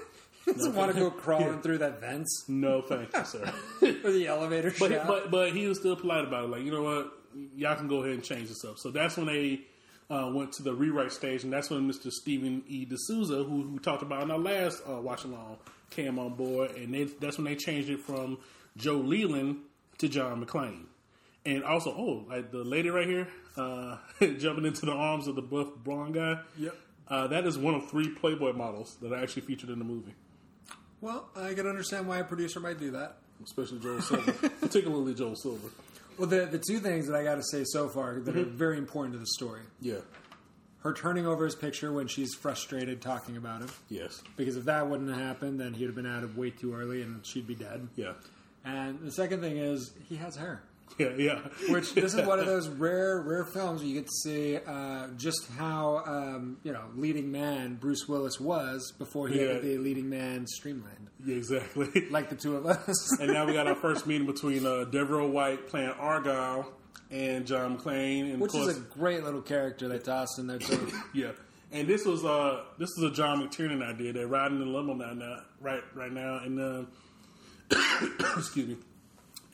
doesn't 0.46 0.76
want 0.76 0.94
to 0.94 1.00
go 1.00 1.12
crawling 1.12 1.62
through 1.62 1.80
that 1.80 2.00
vents 2.00 2.46
No, 2.48 2.82
thank 2.82 3.14
you, 3.14 3.26
sir. 3.26 3.54
or 3.82 4.12
the 4.12 4.28
elevator 4.28 4.74
But, 4.80 4.92
shaft. 4.92 5.08
but 5.08 5.32
but 5.32 5.52
he 5.52 5.68
was 5.68 5.80
still 5.80 5.96
polite 5.96 6.24
about 6.26 6.46
it. 6.46 6.50
Like, 6.50 6.64
you 6.64 6.72
know 6.72 6.84
what? 6.84 7.14
Y'all 7.56 7.76
can 7.76 7.88
go 7.88 7.98
ahead 7.98 8.14
and 8.14 8.24
change 8.24 8.48
this 8.50 8.64
up. 8.66 8.78
So 8.78 8.90
that's 8.90 9.18
when 9.18 9.28
they 9.28 9.62
uh, 10.10 10.32
went 10.34 10.54
to 10.54 10.64
the 10.64 10.74
rewrite 10.74 11.12
stage, 11.12 11.44
and 11.44 11.52
that's 11.52 11.70
when 11.70 11.88
Mr. 11.90 12.10
Stephen 12.12 12.64
E. 12.68 12.86
D'Souza, 12.86 13.44
who 13.44 13.70
we 13.74 13.80
talked 13.80 14.02
about 14.02 14.24
in 14.24 14.32
our 14.32 14.40
last 14.40 14.82
uh, 14.90 14.94
watch 15.02 15.26
along, 15.26 15.58
came 15.90 16.20
on 16.20 16.36
board, 16.36 16.72
and 16.72 16.94
they, 16.94 17.06
that's 17.06 17.38
when 17.38 17.46
they 17.46 17.56
changed 17.56 17.90
it 17.90 18.00
from 18.00 18.38
Joe 18.76 18.96
Leland 18.98 19.58
to 20.00 20.08
John 20.10 20.46
McClane. 20.46 20.86
And 21.46 21.64
also, 21.64 21.92
oh, 21.92 22.26
like 22.30 22.52
the 22.52 22.64
lady 22.64 22.90
right 22.90 23.08
here, 23.08 23.28
uh, 23.56 23.98
jumping 24.38 24.66
into 24.66 24.86
the 24.86 24.92
arms 24.92 25.28
of 25.28 25.36
the 25.36 25.42
buff 25.42 25.70
blonde 25.84 26.14
guy. 26.16 26.40
Yep. 26.58 26.76
Uh, 27.08 27.28
that 27.28 27.46
is 27.46 27.58
one 27.58 27.74
of 27.74 27.90
three 27.90 28.10
Playboy 28.10 28.52
models 28.54 28.98
that 29.02 29.14
are 29.14 29.18
actually 29.18 29.44
featured 29.44 29.70
in 29.70 29.80
the 29.80 29.86
movie, 29.86 30.14
well, 31.00 31.30
I 31.36 31.54
can 31.54 31.68
understand 31.68 32.08
why 32.08 32.18
a 32.18 32.24
producer 32.24 32.60
might 32.60 32.80
do 32.80 32.92
that. 32.92 33.18
especially 33.44 33.80
Joel 33.80 34.02
Silver, 34.02 34.32
particularly 34.62 35.14
Joel 35.14 35.36
Silver. 35.36 35.70
Well, 36.18 36.28
the 36.28 36.48
the 36.48 36.58
two 36.58 36.80
things 36.80 37.06
that 37.08 37.16
I 37.16 37.24
got 37.24 37.36
to 37.36 37.44
say 37.44 37.64
so 37.66 37.88
far 37.88 38.16
that 38.20 38.32
Mm-hmm. 38.36 38.40
are 38.40 38.44
very 38.58 38.78
important 38.80 39.14
to 39.14 39.20
the 39.20 39.28
story: 39.28 39.62
Yeah. 39.80 40.00
Her 40.82 40.94
turning 40.94 41.26
over 41.26 41.44
his 41.46 41.56
picture 41.56 41.92
when 41.92 42.08
she's 42.08 42.34
frustrated 42.36 43.02
talking 43.02 43.36
about 43.36 43.62
him. 43.62 43.70
Yes. 43.90 44.22
Because 44.38 44.56
if 44.58 44.66
that 44.66 44.88
wouldn't 44.90 45.10
have 45.10 45.20
happened, 45.20 45.60
then 45.60 45.74
he'd 45.74 45.86
have 45.86 45.96
been 45.96 46.06
out 46.06 46.24
of 46.24 46.38
way 46.38 46.50
too 46.52 46.74
early 46.76 47.02
and 47.02 47.26
she'd 47.26 47.48
be 47.48 47.56
dead. 47.56 47.88
Yeah. 47.96 48.14
And 48.64 49.00
the 49.02 49.12
second 49.12 49.42
thing 49.42 49.58
is 49.58 49.92
he 50.08 50.16
has 50.18 50.36
hair. 50.36 50.62
Yeah. 50.98 51.10
Yeah. 51.18 51.40
Which 51.70 51.94
this 51.94 52.14
is 52.16 52.26
one 52.26 52.40
of 52.40 52.46
those 52.48 52.70
rare, 52.86 53.22
rare 53.22 53.44
films 53.44 53.82
where 53.82 53.90
you 53.90 53.96
get 53.96 54.06
to 54.08 54.14
see 54.24 54.58
uh, 54.66 55.10
just 55.18 55.48
how 55.58 56.02
um, 56.08 56.58
you 56.64 56.72
know 56.72 56.86
leading 56.96 57.30
man 57.32 57.76
Bruce 57.76 58.08
Willis 58.08 58.40
was 58.40 58.94
before 58.98 59.28
he 59.28 59.40
Yeah. 59.42 59.54
had 59.56 59.62
the 59.64 59.78
leading 59.78 60.10
man 60.10 60.48
streamlined, 60.48 61.10
Yeah, 61.24 61.36
exactly. 61.36 62.08
like 62.10 62.30
the 62.30 62.36
two 62.36 62.56
of 62.56 62.66
us. 62.66 63.12
and 63.20 63.32
now 63.32 63.46
we 63.46 63.54
got 63.54 63.68
our 63.68 63.76
first 63.76 64.08
meeting 64.08 64.26
between 64.26 64.66
uh, 64.66 64.86
De'voreaux 64.90 65.30
White 65.30 65.68
playing 65.68 65.90
Argyle 65.90 66.72
and 67.12 67.46
John 67.48 67.78
McClane, 67.78 68.32
and 68.34 68.40
Which 68.42 68.52
course, 68.52 68.68
is 68.70 68.78
a 68.78 68.82
great 68.82 69.24
little 69.24 69.42
character 69.42 69.88
they 69.88 70.00
tossed 70.00 70.40
in 70.40 70.48
there 70.48 70.60
too. 70.60 70.92
yeah. 71.14 71.32
And 71.72 71.88
this 71.88 72.06
was 72.06 72.24
uh 72.24 72.64
this 72.78 72.90
is 72.92 73.04
a 73.04 73.12
John 73.12 73.48
McTiernan 73.48 73.84
idea. 73.84 74.14
They're 74.14 74.28
riding 74.28 74.62
in 74.62 74.72
the 74.72 74.78
limo 74.78 74.94
now, 74.94 75.14
now 75.14 75.42
right 75.62 75.84
right 75.96 76.12
now, 76.12 76.40
and 76.44 76.60
uh, 76.60 76.84
excuse 78.38 78.68
me. 78.70 78.78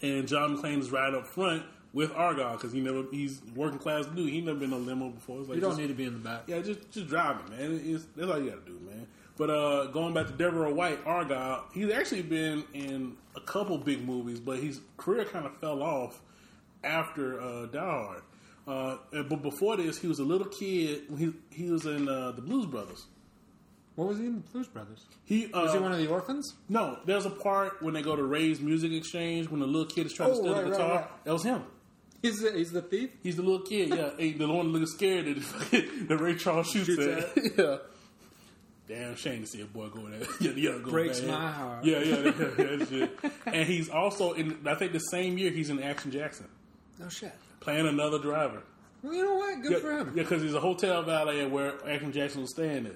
And 0.01 0.27
John 0.27 0.57
McClane 0.57 0.79
is 0.79 0.91
right 0.91 1.13
up 1.13 1.25
front, 1.27 1.63
with 1.93 2.11
Argyle 2.13 2.53
because 2.53 2.71
he 2.73 2.81
never 2.81 3.03
he's 3.11 3.41
working 3.55 3.79
class 3.79 4.05
dude. 4.07 4.29
He 4.31 4.41
never 4.41 4.59
been 4.59 4.73
in 4.73 4.79
a 4.79 4.81
limo 4.81 5.09
before. 5.09 5.39
It's 5.39 5.49
like 5.49 5.55
You 5.55 5.61
don't 5.61 5.71
just- 5.71 5.81
need 5.81 5.87
to 5.87 5.93
be 5.93 6.05
in 6.05 6.13
the 6.13 6.19
back. 6.19 6.43
yeah, 6.47 6.59
just 6.59 6.91
just 6.91 7.07
drive 7.07 7.37
it, 7.39 7.49
man. 7.51 7.81
It's, 7.83 8.05
that's 8.15 8.29
all 8.29 8.39
you 8.39 8.49
got 8.51 8.65
to 8.65 8.71
do, 8.71 8.79
man. 8.85 9.07
But 9.35 9.49
uh, 9.49 9.85
going 9.87 10.13
back 10.13 10.27
to 10.27 10.33
De'voreaux 10.33 10.75
White, 10.75 10.99
Argyle, 11.07 11.63
he's 11.73 11.91
actually 11.91 12.21
been 12.21 12.63
in 12.75 13.15
a 13.35 13.41
couple 13.41 13.77
big 13.79 14.05
movies, 14.05 14.39
but 14.39 14.59
his 14.59 14.79
career 14.97 15.25
kind 15.25 15.47
of 15.47 15.57
fell 15.57 15.81
off 15.81 16.21
after 16.83 17.39
uh, 17.41 17.65
Die 17.67 17.79
Hard. 17.79 18.21
Uh, 18.65 18.97
but 19.23 19.41
before 19.41 19.75
this, 19.77 19.97
he 19.99 20.07
was 20.07 20.19
a 20.19 20.23
little 20.23 20.47
kid. 20.47 21.03
He 21.17 21.33
he 21.51 21.69
was 21.69 21.85
in 21.85 22.07
uh, 22.07 22.31
the 22.31 22.41
Blues 22.41 22.65
Brothers. 22.65 23.05
What 23.95 24.07
was 24.07 24.17
he 24.17 24.25
in 24.25 24.35
the 24.35 24.39
Blues 24.39 24.67
Brothers? 24.67 25.05
He 25.25 25.51
uh, 25.53 25.61
Was 25.63 25.73
he 25.73 25.79
one 25.79 25.91
of 25.91 25.97
the 25.99 26.07
orphans? 26.07 26.55
no. 26.69 26.97
There's 27.05 27.25
a 27.25 27.29
part 27.29 27.81
when 27.83 27.93
they 27.93 28.01
go 28.01 28.15
to 28.15 28.23
Ray's 28.23 28.59
Music 28.59 28.91
Exchange 28.91 29.49
when 29.49 29.59
the 29.59 29.67
little 29.67 29.85
kid 29.85 30.05
is 30.07 30.13
trying 30.13 30.29
to 30.29 30.35
Oh, 30.35 30.41
steal 30.41 30.53
right, 30.55 30.63
the 30.63 30.69
guitar. 30.71 30.95
right. 30.95 31.23
That 31.25 31.33
was 31.33 31.43
him. 31.43 31.63
He's 32.21 32.39
the, 32.39 32.51
he's 32.53 32.71
the 32.71 32.81
thief. 32.81 33.09
He's 33.21 33.35
the 33.35 33.41
little 33.43 33.61
kid, 33.65 33.89
yeah. 33.89 34.11
Hey, 34.17 34.31
the 34.31 34.47
one 34.47 34.69
looking 34.69 34.87
scared 34.87 35.25
that 35.27 36.17
Ray 36.21 36.35
Charles 36.35 36.71
shoots, 36.71 36.85
Shoots 36.87 37.01
at. 37.37 37.57
yeah. 37.57 37.77
Damn 38.87 39.15
shame 39.15 39.41
to 39.41 39.47
see 39.47 39.61
a 39.61 39.65
boy 39.65 39.89
go 39.89 40.07
there. 40.09 40.21
yeah, 40.41 40.51
yeah, 40.55 40.77
go 40.83 40.89
Breaks 40.89 41.19
bad. 41.19 41.29
my 41.29 41.51
heart. 41.51 41.85
Yeah, 41.85 41.99
yeah, 41.99 42.15
yeah, 42.17 42.31
yeah, 42.57 42.75
that 42.77 42.87
shit. 42.89 43.19
And 43.45 43.67
he's 43.67 43.89
also 43.89 44.33
in. 44.33 44.57
I 44.65 44.75
think 44.75 44.91
the 44.93 44.99
same 44.99 45.37
year 45.37 45.51
he's 45.51 45.69
in 45.69 45.81
Action 45.83 46.11
Jackson, 46.11 46.47
no 46.99 47.09
shit. 47.09 47.33
Playing 47.59 47.87
another 47.87 48.19
driver. 48.19 48.63
Well, 49.01 49.13
you 49.13 49.25
know 49.25 49.35
what? 49.35 49.61
Good 49.61 49.71
yeah, 49.71 49.79
for 49.79 49.91
him. 49.97 50.13
Yeah, 50.15 50.23
because 50.23 50.41
he's 50.41 50.53
a 50.53 50.59
hotel 50.59 51.03
valet 51.03 51.45
where 51.47 51.73
Action 51.87 52.11
Jackson 52.11 52.41
was 52.41 52.51
staying 52.51 52.85
at. 52.85 52.95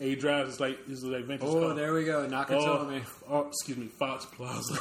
And 0.00 0.08
he 0.08 0.14
drives 0.14 0.50
It's 0.50 0.60
like 0.60 0.86
his 0.86 1.02
like 1.02 1.24
vintage. 1.24 1.48
Oh, 1.48 1.60
car. 1.60 1.74
there 1.74 1.92
we 1.92 2.04
go, 2.04 2.24
Nakatomi. 2.28 3.02
Oh, 3.28 3.34
oh, 3.36 3.48
excuse 3.48 3.76
me, 3.76 3.86
Fox 3.86 4.26
Plaza. 4.26 4.74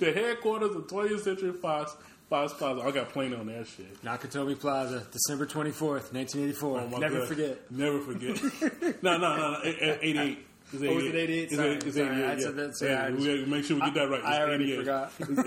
the 0.00 0.12
headquarters 0.12 0.74
of 0.74 0.88
20th 0.88 1.20
Century 1.20 1.52
Fox, 1.52 1.94
Fox 2.28 2.52
Plaza. 2.54 2.82
I 2.82 2.90
got 2.90 3.10
plain 3.10 3.32
on 3.32 3.46
that 3.46 3.68
shit. 3.68 4.02
Nakatomi 4.02 4.58
Plaza, 4.58 5.06
December 5.12 5.46
24th, 5.46 6.12
1984. 6.12 6.80
Oh, 6.80 6.98
Never 6.98 7.18
God. 7.20 7.28
forget. 7.28 7.70
Never 7.70 8.00
forget. 8.00 8.42
no, 9.04 9.18
no, 9.18 9.36
no, 9.36 9.52
no. 9.52 9.60
88. 9.62 10.47
It's 10.70 10.82
88. 10.82 10.90
Oh, 10.90 10.94
was 10.96 11.04
it 11.04 11.14
88? 11.14 11.50
Sorry, 11.50 11.70
it's, 11.70 11.96
sorry, 11.96 12.08
88. 12.08 12.24
I 12.24 12.32
yeah. 12.32 12.38
said 12.38 12.56
that. 12.56 13.20
Yeah, 13.20 13.46
make 13.46 13.64
sure 13.64 13.76
we 13.76 13.82
get 13.82 13.94
that 13.94 14.10
right. 14.10 14.18
It's 14.18 14.28
I 14.28 14.42
already 14.42 14.72
88. 14.72 14.78
forgot. 14.78 15.12
It's 15.18 15.38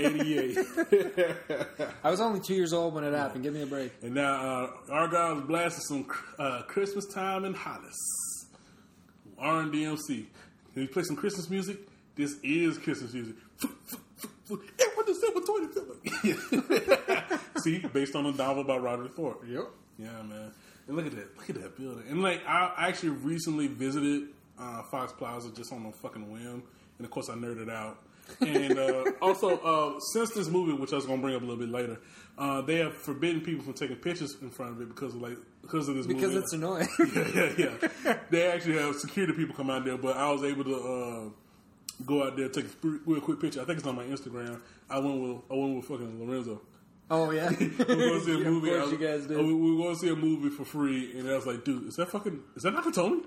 88. 1.52 1.88
I 2.04 2.10
was 2.10 2.22
only 2.22 2.40
two 2.40 2.56
years 2.56 2.74
old 2.74 2.96
when 2.96 3.04
it 3.04 3.14
happened. 3.14 3.44
Give 3.44 3.54
me 3.54 3.62
a 3.62 3.68
break. 3.68 3.92
And 4.02 4.16
now 4.16 4.34
uh, 4.34 4.72
Argyle's 4.90 5.46
blasting 5.46 5.84
some 5.84 6.08
uh, 6.40 6.64
Christmas 6.64 7.06
time 7.06 7.46
in 7.46 7.54
Hollis. 7.54 7.96
Run-DMC. 9.40 10.26
Can 10.74 10.82
you 10.82 10.88
play 10.88 11.04
some 11.04 11.16
Christmas 11.16 11.50
music? 11.50 11.78
This 12.16 12.38
is 12.44 12.78
Christmas 12.80 13.14
music. 13.14 13.36
Everyone 14.50 15.06
December 15.06 15.40
25th. 15.42 17.40
See, 17.62 17.80
based 17.94 18.16
on 18.16 18.26
a 18.26 18.32
novel 18.32 18.64
by 18.64 18.78
Roderick 18.78 19.14
Thorp. 19.14 19.44
Yep. 19.48 19.68
Yeah, 20.00 20.08
man. 20.24 20.52
And 20.88 20.98
look 20.98 21.06
at 21.06 21.12
that. 21.16 21.38
Look 21.38 21.50
at 21.50 21.62
that 21.62 21.78
building. 21.78 22.06
And 22.10 22.24
like, 22.24 22.42
I 22.48 22.88
actually 22.90 23.10
recently 23.10 23.68
visited 23.68 24.30
uh, 24.62 24.84
Fox 24.84 25.12
Plaza 25.14 25.50
just 25.56 25.74
on 25.74 25.86
a 25.86 25.92
fucking 25.92 26.32
whim, 26.32 26.64
and 26.98 27.06
of 27.06 27.10
course 27.12 27.30
I 27.30 27.34
nerded 27.34 27.70
out. 27.72 27.98
And 28.40 28.78
uh, 28.80 29.04
also, 29.22 29.58
uh, 29.58 30.00
since 30.14 30.30
this 30.32 30.48
movie, 30.48 30.74
which 30.74 30.94
I 30.94 30.96
was 30.96 31.06
gonna 31.06 31.22
bring 31.22 31.36
up 31.36 31.42
a 31.42 31.46
little 31.46 31.60
bit 31.60 31.70
later, 31.70 31.98
uh, 32.38 32.62
they 32.62 32.78
have 32.78 32.94
forbidden 32.94 33.42
people 33.42 33.64
from 33.64 33.74
taking 33.74 33.98
pictures 33.98 34.38
in 34.42 34.50
front 34.52 34.74
of 34.74 34.82
it 34.82 34.88
because 34.88 35.16
of 35.16 35.22
like 35.22 35.38
because 35.62 35.90
of 35.90 35.96
this 35.96 36.06
movie. 36.08 36.20
Because 36.20 36.34
movie. 36.36 36.44
it's 36.44 36.54
annoying. 36.54 36.88
yeah, 37.36 37.52
yeah, 37.58 37.90
yeah. 38.06 38.18
They 38.30 38.48
actually 38.52 38.78
have 38.78 38.96
security 38.96 39.34
people 39.34 39.56
come 39.56 39.70
out 39.70 39.84
there, 39.84 39.98
but 39.98 40.16
I 40.16 40.32
was 40.32 40.44
able 40.44 40.64
to 40.64 40.76
uh, 40.76 41.30
go 42.06 42.24
out 42.26 42.38
there 42.38 42.48
take 42.50 42.66
a 42.66 42.70
real 43.06 43.20
quick 43.22 43.40
picture. 43.42 43.62
I 43.62 43.66
think 43.66 43.80
it's 43.80 43.88
on 43.88 43.96
my 43.96 44.06
Instagram. 44.06 44.62
I 44.90 45.00
went 45.00 45.20
with 45.22 45.38
I 45.52 45.56
went 45.56 45.76
with 45.78 45.86
fucking 45.86 46.26
Lorenzo. 46.26 46.62
oh, 47.10 47.32
yeah. 47.32 47.50
We 47.60 47.68
were 47.68 47.86
going 47.86 48.20
to 48.20 48.26
see 48.26 48.32
a 48.34 48.38
Of 48.38 48.46
movie. 48.46 48.70
course 48.70 48.80
I 48.80 48.84
was- 48.84 48.92
you 48.94 48.98
guys 49.08 49.26
did. 49.28 49.38
We 49.38 49.54
we 49.54 49.72
were 49.76 49.84
going 49.84 49.96
to 49.96 50.00
see 50.00 50.10
a 50.10 50.16
movie 50.16 50.50
for 50.56 50.64
free, 50.64 51.18
and 51.18 51.30
I 51.30 51.36
was 51.36 51.46
like, 51.48 51.66
"Dude, 51.66 51.88
is 51.90 51.96
that 51.96 52.08
fucking 52.10 52.40
is 52.56 52.64
that 52.64 52.72
not 52.72 52.86
Nakatomi? 52.86 53.26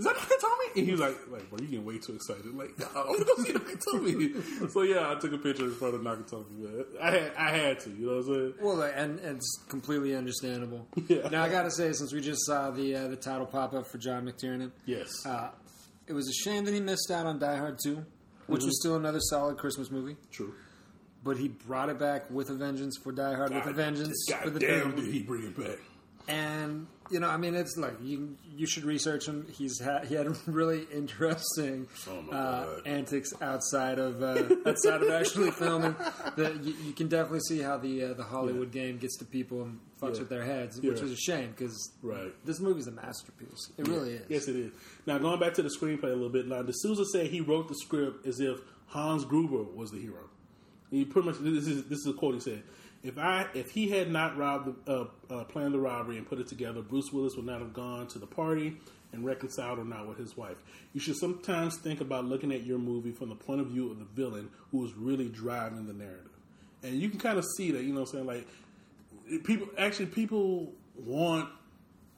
Is 0.00 0.06
that 0.06 0.16
Nakatomi?" 0.16 0.76
And 0.76 0.86
he 0.86 0.92
was 0.92 1.00
like, 1.00 1.16
"Like, 1.30 1.50
bro, 1.50 1.58
you 1.60 1.66
getting 1.68 1.84
way 1.84 1.98
too 1.98 2.14
excited. 2.14 2.54
Like, 2.54 2.78
no, 2.78 2.86
I'm 2.96 3.12
gonna 3.12 3.24
go 3.24 3.42
see 3.42 3.52
Nakatomi." 3.52 4.70
so 4.72 4.82
yeah, 4.82 5.10
I 5.10 5.14
took 5.16 5.32
a 5.32 5.38
picture 5.38 5.64
in 5.64 5.74
front 5.74 5.94
of 5.94 6.00
Nakatomi. 6.00 6.58
Man. 6.58 6.84
I 7.02 7.10
had 7.10 7.32
I 7.36 7.50
had 7.50 7.80
to, 7.80 7.90
you 7.90 8.06
know 8.06 8.16
what 8.16 8.26
I'm 8.26 8.34
saying? 8.34 8.54
Well, 8.62 8.82
and, 8.82 9.20
and 9.20 9.36
it's 9.36 9.64
completely 9.68 10.14
understandable. 10.16 10.86
Yeah. 11.08 11.28
Now, 11.28 11.42
I 11.44 11.48
got 11.48 11.64
to 11.64 11.70
say, 11.70 11.92
since 11.92 12.12
we 12.12 12.20
just 12.20 12.46
saw 12.46 12.70
the 12.70 12.94
uh, 12.96 13.08
the 13.08 13.16
title 13.16 13.46
pop 13.46 13.74
up 13.74 13.86
for 13.86 13.98
John 13.98 14.24
McTiernan, 14.26 14.70
Yes, 14.86 15.10
uh, 15.26 15.50
it 16.06 16.12
was 16.12 16.28
a 16.28 16.32
shame 16.32 16.64
that 16.64 16.72
he 16.74 16.80
missed 16.80 17.10
out 17.10 17.26
on 17.26 17.38
Die 17.38 17.56
Hard 17.56 17.78
2, 17.84 18.04
which 18.46 18.64
was 18.64 18.78
still 18.80 18.96
another 18.96 19.20
solid 19.20 19.58
Christmas 19.58 19.90
movie. 19.90 20.16
true. 20.30 20.54
But 21.22 21.36
he 21.36 21.48
brought 21.48 21.90
it 21.90 21.98
back 21.98 22.30
with 22.30 22.48
a 22.48 22.54
vengeance 22.54 22.96
for 22.96 23.12
Die 23.12 23.34
Hard 23.34 23.52
with 23.52 23.66
a 23.66 23.72
vengeance 23.74 24.24
God 24.30 24.42
for 24.44 24.50
the 24.50 24.60
damn, 24.60 24.94
did 24.96 25.12
he 25.12 25.22
bring 25.22 25.44
it 25.44 25.56
back? 25.58 25.78
And 26.28 26.86
you 27.10 27.20
know, 27.20 27.28
I 27.28 27.36
mean, 27.36 27.54
it's 27.54 27.76
like 27.76 27.94
you 28.02 28.36
you 28.56 28.66
should 28.66 28.84
research 28.84 29.26
him. 29.26 29.46
He's 29.52 29.80
ha- 29.82 30.00
he 30.06 30.14
had 30.14 30.26
really 30.46 30.86
interesting 30.92 31.88
Oh, 32.08 32.30
uh, 32.32 32.80
antics 32.86 33.30
outside 33.42 33.98
of 33.98 34.22
uh, 34.22 34.42
outside 34.66 35.02
of 35.02 35.10
actually 35.10 35.50
filming. 35.62 35.94
That 36.36 36.62
you, 36.64 36.74
you 36.84 36.92
can 36.92 37.08
definitely 37.08 37.40
see 37.40 37.60
how 37.60 37.76
the 37.78 38.04
uh, 38.04 38.14
the 38.14 38.22
Hollywood 38.24 38.70
game 38.72 38.98
gets 38.98 39.16
to 39.18 39.24
people 39.24 39.62
and 39.62 39.80
fucks 40.00 40.14
Yeah. 40.14 40.20
with 40.20 40.28
their 40.28 40.44
heads, 40.44 40.78
Yeah. 40.82 40.92
which 40.92 41.00
is 41.02 41.12
a 41.12 41.16
shame 41.16 41.50
because 41.50 41.92
Right. 42.02 42.32
this 42.46 42.60
movie's 42.60 42.86
a 42.86 42.92
masterpiece. 42.92 43.70
It 43.76 43.88
really 43.88 44.12
is. 44.14 44.26
Yes, 44.28 44.48
it 44.48 44.56
is. 44.56 44.72
Now 45.06 45.18
going 45.18 45.40
back 45.40 45.54
to 45.54 45.62
the 45.62 45.70
screenplay 45.70 46.04
a 46.04 46.06
little 46.08 46.28
bit. 46.30 46.46
Now, 46.46 46.62
de 46.62 46.72
Souza 46.74 47.04
said 47.12 47.26
he 47.28 47.40
wrote 47.40 47.68
the 47.68 47.74
script 47.76 48.26
as 48.26 48.40
if 48.40 48.58
Hans 48.86 49.24
Gruber 49.24 49.62
was 49.62 49.90
the 49.90 50.00
hero. 50.00 50.28
He 50.90 51.04
pretty 51.04 51.28
much 51.28 51.38
this 51.40 51.66
is 51.66 51.84
this 51.84 51.98
is 52.00 52.06
a 52.06 52.12
quote 52.12 52.34
he 52.34 52.40
said. 52.40 52.62
If 53.02 53.18
I 53.18 53.46
if 53.54 53.70
he 53.70 53.88
had 53.88 54.10
not 54.10 54.36
robbed 54.36 54.84
the, 54.84 54.92
uh, 54.92 55.06
uh, 55.34 55.44
planned 55.44 55.74
the 55.74 55.78
robbery 55.78 56.18
and 56.18 56.28
put 56.28 56.38
it 56.38 56.48
together, 56.48 56.82
Bruce 56.82 57.10
Willis 57.12 57.34
would 57.36 57.46
not 57.46 57.60
have 57.60 57.72
gone 57.72 58.06
to 58.08 58.18
the 58.18 58.26
party 58.26 58.76
and 59.12 59.24
reconciled 59.24 59.78
or 59.78 59.84
not 59.84 60.06
with 60.06 60.18
his 60.18 60.36
wife. 60.36 60.56
You 60.92 61.00
should 61.00 61.16
sometimes 61.16 61.78
think 61.78 62.00
about 62.00 62.26
looking 62.26 62.52
at 62.52 62.64
your 62.64 62.78
movie 62.78 63.10
from 63.10 63.28
the 63.30 63.34
point 63.34 63.60
of 63.60 63.68
view 63.68 63.90
of 63.90 63.98
the 63.98 64.04
villain 64.04 64.50
who 64.70 64.84
is 64.84 64.92
really 64.94 65.28
driving 65.28 65.86
the 65.86 65.94
narrative, 65.94 66.30
and 66.82 66.94
you 66.94 67.08
can 67.08 67.18
kind 67.18 67.38
of 67.38 67.44
see 67.56 67.70
that. 67.70 67.82
You 67.82 67.94
know, 67.94 68.00
what 68.00 68.14
I'm 68.14 68.26
saying 68.26 68.26
like 68.26 69.44
people 69.44 69.68
actually 69.78 70.06
people 70.06 70.72
want 70.96 71.48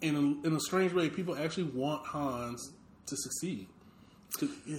in 0.01 0.17
a, 0.17 0.47
in 0.47 0.57
a 0.57 0.61
strange 0.61 0.93
way 0.93 1.09
people 1.09 1.37
actually 1.37 1.65
want 1.65 2.05
Hans 2.07 2.73
to 3.07 3.17
succeed. 3.17 3.69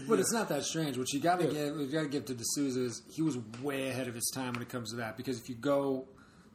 But 0.07 0.19
it's 0.19 0.31
not 0.33 0.49
that 0.49 0.63
strange. 0.63 0.97
What 0.97 1.11
you 1.13 1.19
got 1.19 1.39
to 1.39 1.45
Yeah. 1.45 1.51
give, 1.69 1.77
you 1.79 1.87
got 1.87 2.01
to 2.03 2.07
give 2.09 2.25
to 2.25 2.33
de 2.33 2.43
Souza 2.43 2.81
is 2.81 3.01
he 3.09 3.21
was 3.21 3.37
way 3.61 3.89
ahead 3.89 4.07
of 4.07 4.15
his 4.15 4.29
time 4.33 4.53
when 4.53 4.61
it 4.61 4.69
comes 4.69 4.89
to 4.91 4.97
that. 4.97 5.15
Because 5.17 5.39
if 5.39 5.47
you 5.49 5.55
go 5.55 6.07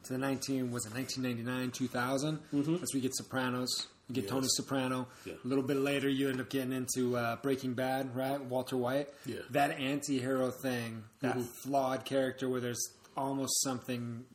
to 0.03 0.13
the 0.13 0.19
nineteen, 0.19 0.71
was 0.71 0.85
it 0.85 0.93
nineteen 0.93 1.23
ninety 1.23 1.43
nine, 1.43 1.71
two 1.71 1.87
thousand? 1.87 2.39
That's 2.51 2.65
where 2.93 2.97
you 2.97 3.01
get 3.01 3.15
Sopranos. 3.15 3.87
You 4.07 4.15
get 4.15 4.23
Yes. 4.23 4.31
Tony 4.31 4.47
Soprano. 4.49 5.07
Yeah. 5.25 5.33
A 5.43 5.47
little 5.47 5.63
bit 5.63 5.77
later, 5.77 6.09
you 6.09 6.29
end 6.29 6.41
up 6.41 6.49
getting 6.49 6.71
into 6.73 7.15
uh, 7.15 7.35
Breaking 7.37 7.73
Bad, 7.75 8.15
right? 8.15 8.43
Walter 8.43 8.75
White. 8.75 9.09
Yeah. 9.25 9.37
That 9.51 9.71
anti-hero 9.79 10.49
thing, 10.49 11.03
that 11.21 11.37
Mhm. 11.37 11.45
flawed 11.63 12.05
character 12.05 12.49
where 12.49 12.59
there's 12.59 12.83
almost 13.15 13.61
something 13.61 14.25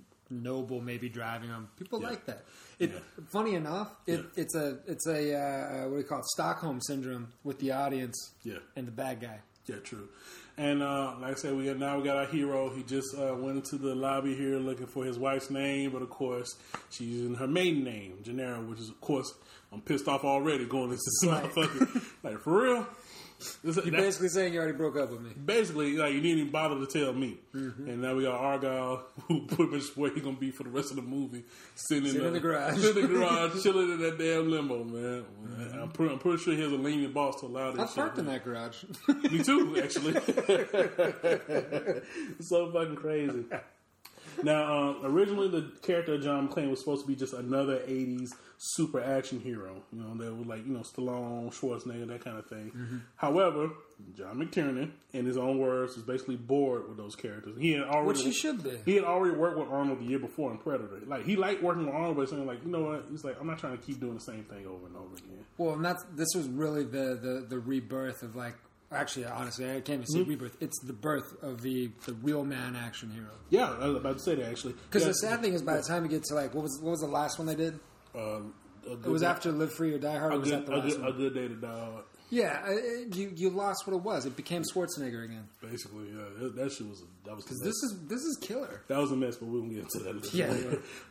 noble 0.42 0.80
maybe 0.80 1.08
driving 1.08 1.48
them. 1.50 1.68
People 1.78 2.00
Yeah. 2.00 2.08
like 2.10 2.26
that. 2.26 2.44
It, 2.78 2.90
Yeah. 2.90 2.98
Funny 3.28 3.54
enough, 3.54 3.88
it, 4.06 4.18
Yeah. 4.20 4.42
it's 4.42 4.54
a 4.54 4.78
it's 4.86 5.06
a 5.06 5.34
uh, 5.34 5.84
what 5.88 5.96
do 5.96 5.98
you 5.98 6.04
call 6.04 6.18
it? 6.20 6.26
Stockholm 6.26 6.80
syndrome 6.80 7.28
with 7.44 7.58
the 7.60 7.72
audience 7.72 8.32
Yeah. 8.42 8.58
and 8.76 8.86
the 8.86 8.92
bad 8.92 9.20
guy. 9.20 9.40
Yeah, 9.66 9.76
true. 9.82 10.08
And 10.56 10.82
uh, 10.82 11.14
like 11.20 11.32
I 11.32 11.34
said, 11.34 11.56
we 11.56 11.64
got, 11.64 11.78
now 11.78 11.96
we 11.98 12.04
got 12.04 12.16
our 12.16 12.26
hero. 12.26 12.68
He 12.72 12.82
just 12.84 13.16
uh, 13.16 13.34
went 13.36 13.56
into 13.56 13.76
the 13.76 13.94
lobby 13.94 14.34
here 14.36 14.58
looking 14.58 14.86
for 14.86 15.04
his 15.04 15.18
wife's 15.18 15.50
name, 15.50 15.90
but 15.90 16.02
of 16.02 16.10
course 16.10 16.54
she's 16.90 17.08
using 17.08 17.34
her 17.36 17.48
maiden 17.48 17.82
name, 17.82 18.18
Gennaro, 18.22 18.60
which 18.62 18.78
is 18.78 18.88
of 18.90 19.00
course 19.00 19.32
I'm 19.72 19.80
pissed 19.80 20.06
off 20.06 20.22
already 20.24 20.66
going 20.66 20.84
into 20.92 20.96
this 20.96 21.00
is 21.00 21.24
Right. 21.28 21.44
motherfucker. 21.44 22.02
like 22.22 22.38
for 22.40 22.62
real. 22.62 22.86
You're 23.62 23.72
that- 23.74 23.92
basically 23.92 24.28
saying 24.28 24.52
you 24.54 24.58
already 24.60 24.76
broke 24.76 24.96
up 24.96 25.10
with 25.10 25.20
me. 25.20 25.30
basically, 25.44 25.96
like 25.96 26.12
you 26.12 26.20
didn't 26.20 26.38
even 26.38 26.52
bother 26.52 26.78
to 26.78 26.86
tell 26.86 27.12
me. 27.12 27.38
Mm-hmm. 27.54 27.88
And 27.88 28.02
now 28.02 28.14
we 28.14 28.24
got 28.24 28.34
Argyle, 28.40 29.04
who 29.28 29.46
pretty 29.46 29.72
much 29.76 29.96
where 29.96 30.12
he's 30.12 30.22
gonna 30.22 30.36
be 30.36 30.50
for 30.50 30.64
the 30.64 30.70
rest 30.70 30.90
of 30.90 30.96
the 30.96 31.02
movie, 31.02 31.44
sitting, 31.74 32.10
Sitting 32.10 32.26
in 32.26 32.32
the 32.32 32.40
garage. 32.40 32.76
sitting 32.80 33.04
in 33.04 33.12
the 33.12 33.18
garage, 33.18 33.62
chilling 33.62 33.90
in 33.92 34.00
that 34.00 34.18
damn 34.18 34.50
limo, 34.50 34.84
man. 34.84 35.24
I'm, 35.80 35.90
pretty, 35.90 36.12
I'm 36.12 36.18
pretty 36.18 36.42
sure 36.42 36.54
he 36.54 36.62
has 36.62 36.72
a 36.72 36.76
lenient 36.76 37.14
boss 37.14 37.40
to 37.40 37.46
allow 37.46 37.70
this. 37.72 37.92
I 37.92 37.94
parked 37.94 38.18
in 38.18 38.26
that 38.26 38.44
garage. 38.44 38.84
Me 39.08 39.42
too, 39.42 39.80
actually. 39.82 40.14
so 42.40 42.72
fucking 42.72 42.96
crazy. 42.96 43.44
Now, 44.42 44.72
um, 44.72 44.96
originally 45.04 45.48
the 45.48 45.72
character 45.82 46.14
of 46.14 46.22
John 46.22 46.48
McClane 46.48 46.70
was 46.70 46.80
supposed 46.80 47.02
to 47.02 47.08
be 47.08 47.14
just 47.14 47.34
another 47.34 47.78
'80s 47.80 48.30
super 48.58 49.00
action 49.00 49.40
hero. 49.40 49.82
You 49.92 50.00
know, 50.00 50.14
that 50.16 50.34
was 50.34 50.46
like 50.46 50.66
you 50.66 50.72
know 50.72 50.80
Stallone, 50.80 51.52
Schwarzenegger, 51.54 52.06
that 52.08 52.24
kind 52.24 52.38
of 52.38 52.46
thing. 52.46 53.02
However, 53.16 53.70
John 54.16 54.36
McTiernan, 54.38 54.90
in 55.12 55.26
his 55.26 55.36
own 55.36 55.58
words, 55.58 55.94
was 55.96 56.04
basically 56.04 56.36
bored 56.36 56.88
with 56.88 56.96
those 56.96 57.14
characters. 57.14 57.56
He 57.58 57.72
had 57.72 57.82
already 57.82 58.06
Which 58.06 58.22
he 58.22 58.32
should 58.32 58.62
be. 58.62 58.78
He 58.84 58.94
had 58.96 59.04
already 59.04 59.36
worked 59.36 59.58
with 59.58 59.68
Arnold 59.68 60.00
the 60.00 60.04
year 60.04 60.18
before 60.18 60.50
in 60.50 60.58
Predator. 60.58 61.00
Like 61.06 61.24
he 61.24 61.36
liked 61.36 61.62
working 61.62 61.86
with 61.86 61.94
Arnold, 61.94 62.16
but 62.16 62.28
saying 62.28 62.46
like, 62.46 62.64
you 62.64 62.70
know 62.70 62.82
what? 62.82 63.06
He's 63.10 63.24
like, 63.24 63.36
I'm 63.40 63.46
not 63.46 63.58
trying 63.58 63.76
to 63.78 63.84
keep 63.84 64.00
doing 64.00 64.14
the 64.14 64.20
same 64.20 64.44
thing 64.44 64.66
over 64.66 64.86
and 64.86 64.96
over 64.96 65.14
again. 65.16 65.44
well, 65.58 65.74
and 65.74 65.84
that's 65.84 66.04
this 66.14 66.28
was 66.34 66.48
really 66.48 66.84
the, 66.84 67.18
the, 67.20 67.46
the 67.48 67.58
rebirth 67.58 68.22
of 68.22 68.36
like 68.36 68.54
Actually, 68.94 69.26
honestly, 69.26 69.66
I 69.68 69.80
can't 69.80 70.02
even 70.02 70.06
say 70.06 70.22
rebirth. 70.22 70.56
It's 70.60 70.78
the 70.80 70.92
birth 70.92 71.34
of 71.42 71.62
the 71.62 71.90
the 72.06 72.14
real 72.14 72.44
man 72.44 72.76
action 72.76 73.10
hero. 73.10 73.30
Yeah, 73.50 73.70
I 73.80 73.86
was 73.88 73.96
about 73.96 74.18
to 74.18 74.22
say 74.22 74.34
that 74.36 74.48
actually. 74.48 74.74
Because 74.88 75.02
yeah, 75.02 75.08
the 75.08 75.14
sad 75.14 75.40
thing 75.42 75.54
is, 75.54 75.62
by 75.62 75.76
the 75.76 75.82
time 75.82 76.04
you 76.04 76.10
get 76.10 76.24
to 76.24 76.34
like 76.34 76.54
what 76.54 76.62
was 76.62 76.78
what 76.80 76.90
was 76.92 77.00
the 77.00 77.06
last 77.06 77.38
one 77.38 77.46
they 77.46 77.54
did? 77.56 77.78
um, 78.14 78.54
a 78.88 78.92
It 78.92 79.06
was 79.06 79.22
day- 79.22 79.28
after 79.28 79.50
Live 79.52 79.72
Free 79.72 79.92
or 79.94 79.98
Die 79.98 80.18
Hard. 80.18 80.32
a 80.32 80.36
Or 80.36 80.38
was 80.40 80.50
good, 80.50 80.58
that 80.60 80.66
the 80.66 80.72
a 80.72 80.76
last 80.76 80.96
good, 80.96 81.08
a 81.08 81.12
good 81.12 81.34
day 81.34 81.48
to 81.48 81.54
die 81.54 81.68
hard. 81.90 82.04
Yeah, 82.30 82.68
you 83.12 83.32
you 83.36 83.50
lost 83.50 83.86
what 83.86 83.94
it 83.94 84.02
was. 84.02 84.26
It 84.26 84.34
became 84.36 84.62
Schwarzenegger 84.62 85.24
again. 85.24 85.46
Basically, 85.62 86.06
yeah, 86.08 86.48
that, 86.56 86.72
shit 86.72 86.88
was 86.88 87.02
a, 87.02 87.26
that 87.28 87.36
was 87.36 87.44
Because 87.44 87.60
this 87.60 87.74
is 87.84 87.96
this 88.08 88.20
is 88.22 88.38
killer. 88.40 88.82
that 88.88 88.98
was 88.98 89.12
a 89.12 89.16
mess, 89.16 89.36
but 89.36 89.46
we 89.48 89.60
won't 89.60 89.72
get 89.72 89.80
into 89.84 89.98
that. 90.00 90.34
Yeah, 90.34 90.52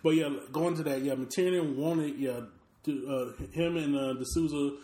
but 0.04 0.12
yeah, 0.16 0.30
going 0.52 0.76
to 0.76 0.84
that, 0.84 1.02
yeah, 1.02 1.14
McTiernan 1.16 1.76
wanted, 1.76 2.18
yeah, 2.18 2.42
to, 2.86 3.34
uh, 3.40 3.44
him 3.54 3.78
and 3.78 3.96
uh, 3.96 4.14
de 4.14 4.26
Souza 4.26 4.76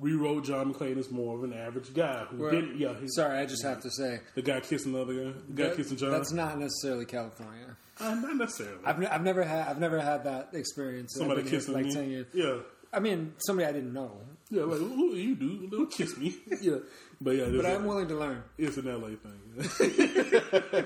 rewrote 0.00 0.44
John 0.44 0.72
McClane 0.72 0.96
as 0.98 1.10
more 1.10 1.36
of 1.36 1.44
an 1.44 1.52
average 1.52 1.92
guy 1.94 2.24
who 2.30 2.42
Well, 2.42 2.50
didn't. 2.50 2.78
Yeah, 2.78 2.94
he, 3.00 3.08
Sorry, 3.08 3.38
I 3.38 3.46
just 3.46 3.62
have 3.64 3.80
to 3.82 3.90
say 3.90 4.20
the 4.34 4.42
guy 4.42 4.60
kissing 4.60 4.92
the 4.92 5.00
other 5.02 5.14
guy, 5.14 5.32
the 5.48 5.52
guy 5.54 5.68
that- 5.68 5.76
kissing 5.76 5.96
John. 5.96 6.10
that's 6.12 6.32
not 6.32 6.58
necessarily 6.58 7.04
California. 7.06 7.76
uh, 8.00 8.14
not 8.14 8.36
necessarily. 8.36 8.78
I've, 8.84 8.96
n- 9.00 9.08
I've 9.10 9.22
never 9.24 9.42
had 9.42 9.66
I've 9.68 9.80
never 9.80 10.00
had 10.00 10.24
that 10.24 10.50
experience. 10.52 11.14
Somebody 11.16 11.42
kissing 11.42 11.74
like 11.74 11.86
me. 11.86 11.92
ten 11.92 12.10
years. 12.10 12.26
Yeah. 12.32 12.58
I 12.92 13.00
mean, 13.00 13.34
somebody 13.38 13.68
I 13.68 13.72
didn't 13.72 13.92
know, 13.92 14.12
Yeah, 14.50 14.62
like 14.62 14.78
who 14.78 15.14
you, 15.14 15.34
dude? 15.34 15.70
Don't 15.70 15.90
kiss 15.90 16.16
me. 16.16 16.34
yeah, 16.62 16.76
but 17.20 17.32
yeah, 17.36 17.48
but 17.54 17.66
I'm 17.66 17.84
willing 17.84 18.08
to 18.08 18.14
learn. 18.14 18.42
It's 18.56 18.78
an 18.78 18.86
LA 18.86 19.08
thing. 19.08 19.38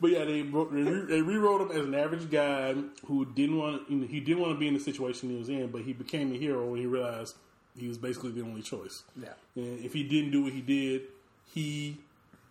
but 0.00 0.10
yeah, 0.10 0.24
they, 0.24 0.42
re- 0.42 1.06
they 1.06 1.22
rewrote 1.22 1.62
him 1.62 1.70
as 1.72 1.84
an 1.86 1.94
average 1.94 2.30
guy 2.30 2.74
who 3.06 3.24
didn't 3.24 3.56
want 3.58 3.90
you 3.90 3.96
know, 3.96 4.06
he 4.06 4.20
didn't 4.20 4.40
want 4.40 4.54
to 4.54 4.58
be 4.60 4.68
in 4.68 4.74
the 4.74 4.80
situation 4.80 5.30
he 5.30 5.36
was 5.36 5.48
in, 5.48 5.68
but 5.72 5.82
he 5.82 5.92
became 5.92 6.32
a 6.32 6.36
hero 6.36 6.66
when 6.70 6.78
he 6.80 6.86
realized 6.86 7.34
he 7.80 7.88
was 7.88 7.98
basically 7.98 8.30
the 8.32 8.42
only 8.42 8.62
choice. 8.62 9.02
Yeah. 9.20 9.28
And 9.56 9.84
if 9.84 9.92
he 9.92 10.02
didn't 10.02 10.30
do 10.32 10.44
what 10.44 10.52
he 10.52 10.60
did, 10.60 11.02
he, 11.54 11.96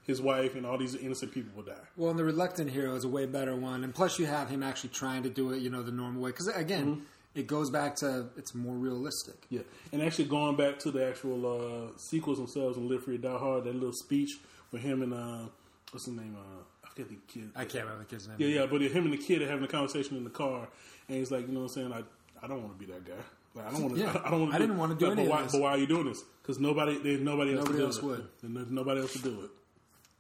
his 0.05 0.21
wife, 0.21 0.55
and 0.55 0.65
all 0.65 0.78
these 0.78 0.95
innocent 0.95 1.32
people 1.34 1.51
would 1.55 1.65
die. 1.67 1.73
Well, 1.95 2.09
and 2.11 2.19
the 2.19 2.23
reluctant 2.23 2.69
hero 2.71 2.95
is 2.95 3.03
a 3.03 3.09
way 3.09 3.25
better 3.25 3.55
one, 3.55 3.84
and 3.84 3.93
plus 3.93 4.17
you 4.19 4.25
have 4.25 4.49
him 4.49 4.63
actually 4.63 4.89
trying 4.91 5.23
to 5.23 5.30
do 5.30 5.51
it, 5.51 5.61
you 5.61 5.69
know, 5.69 5.84
the 5.84 5.91
normal 5.91 6.21
way. 6.21 6.30
Because 6.32 6.47
again, 6.47 6.86
Mm-hmm. 6.88 7.01
it 7.39 7.47
goes 7.47 7.69
back 7.69 7.95
to 7.97 8.28
it's 8.38 8.55
more 8.55 8.75
realistic. 8.75 9.36
Yeah, 9.49 9.61
and 9.91 10.01
actually 10.01 10.25
going 10.25 10.55
back 10.55 10.80
to 10.80 10.91
the 10.91 11.05
actual 11.07 11.45
uh, 11.45 11.97
sequels 11.97 12.38
themselves 12.38 12.78
and 12.78 12.88
Live 12.89 13.03
Free 13.03 13.15
or 13.15 13.19
Die 13.19 13.38
Hard, 13.38 13.65
that 13.65 13.73
little 13.75 13.93
speech 13.93 14.32
with 14.71 14.82
him 14.82 15.01
and 15.03 15.13
uh, 15.13 15.45
what's 15.91 16.05
his 16.05 16.15
name? 16.15 16.36
Uh, 16.38 16.63
I 16.86 16.89
forget 16.89 17.09
the 17.09 17.17
kid. 17.28 17.51
I 17.55 17.65
can't 17.65 17.84
remember 17.86 18.05
the 18.05 18.09
kid's 18.09 18.28
name. 18.28 18.38
Yeah, 18.39 18.47
yeah, 18.61 18.65
but 18.65 18.82
him 18.82 19.03
and 19.05 19.13
the 19.13 19.17
kid 19.17 19.41
are 19.43 19.47
having 19.47 19.63
a 19.63 19.67
conversation 19.67 20.17
in 20.17 20.23
the 20.23 20.30
car, 20.32 20.67
and 21.07 21.17
he's 21.17 21.30
like, 21.32 21.47
you 21.47 21.53
know 21.53 21.59
what 21.61 21.78
I'm 21.78 21.91
saying? 21.91 21.93
I, 21.93 22.01
I 22.43 22.47
don't 22.47 22.63
want 22.63 22.80
to 22.80 22.86
be 22.86 22.91
that 22.91 23.05
guy. 23.05 23.13
Like, 23.58 23.68
I 23.68 23.72
don't 23.72 23.84
want 23.84 23.95
to. 23.95 23.99
Yeah. 24.01 24.22
I 24.24 24.30
don't 24.30 24.39
want. 24.41 24.51
to. 24.51 24.55
I 24.55 24.60
didn't 24.60 24.78
wanna 24.78 24.95
do 24.95 25.05
but 25.08 25.12
any 25.14 25.24
of 25.24 25.30
why, 25.30 25.41
this. 25.43 25.51
But 25.51 25.62
why 25.62 25.70
are 25.72 25.78
you 25.78 25.88
doing 25.88 26.05
this? 26.05 26.24
Because 26.41 26.60
nobody, 26.60 26.97
there's 26.99 27.22
nobody 27.22 27.55
else. 27.55 27.66
Nobody 27.66 27.74
to 27.74 27.80
do 27.80 27.86
else 27.86 27.97
it. 27.97 28.03
would. 28.03 28.28
And 28.43 28.55
there's 28.55 28.72
nobody 28.72 29.01
else 29.01 29.14
to 29.14 29.20
do 29.20 29.41
it. 29.41 29.49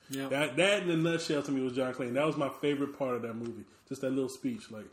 Yeah. 0.09 0.27
That, 0.29 0.55
that 0.57 0.83
in 0.83 0.89
a 0.89 0.97
nutshell 0.97 1.43
to 1.43 1.51
me 1.51 1.61
was 1.61 1.73
John 1.73 1.93
Clayton. 1.93 2.15
That 2.15 2.25
was 2.25 2.37
my 2.37 2.49
favorite 2.61 2.97
part 2.97 3.15
of 3.15 3.21
that 3.23 3.35
movie. 3.35 3.65
Just 3.89 4.01
that 4.01 4.11
little 4.11 4.29
speech. 4.29 4.71
Like, 4.71 4.85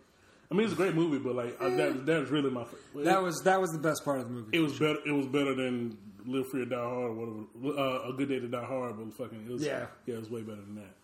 I 0.51 0.55
mean, 0.55 0.65
it's 0.65 0.73
a 0.73 0.77
great 0.77 0.95
movie, 0.95 1.19
but 1.19 1.35
like 1.35 1.61
I, 1.61 1.71
that, 1.71 2.07
that 2.07 2.21
was 2.21 2.31
really 2.31 2.51
my. 2.51 2.65
favorite. 2.65 3.05
that 3.05 3.23
was 3.23 3.43
that 3.43 3.61
was 3.61 3.73
the 3.73 3.79
best 3.79 4.05
part 4.05 4.21
of 4.21 4.29
the 4.29 4.33
movie. 4.33 4.57
It 4.57 4.61
was 4.61 4.79
better. 4.79 4.99
It 5.07 5.13
was 5.13 5.27
better 5.27 5.55
than 5.55 5.97
Live 6.27 6.49
Free 6.49 6.63
or 6.63 6.67
Die 6.67 6.77
Hard 6.77 7.11
or 7.11 7.15
whatever. 7.15 7.79
Uh, 7.81 8.09
a 8.09 8.13
Good 8.13 8.29
Day 8.29 8.41
to 8.41 8.49
Die 8.49 8.65
Hard, 8.65 8.97
but 8.99 9.13
fucking 9.15 9.47
it 9.47 9.53
was. 9.53 9.63
Yeah. 9.65 9.87
yeah, 10.07 10.15
it 10.15 10.21
was 10.21 10.31
way 10.31 10.43
better 10.43 10.61
than 10.61 10.77
that. 10.77 10.95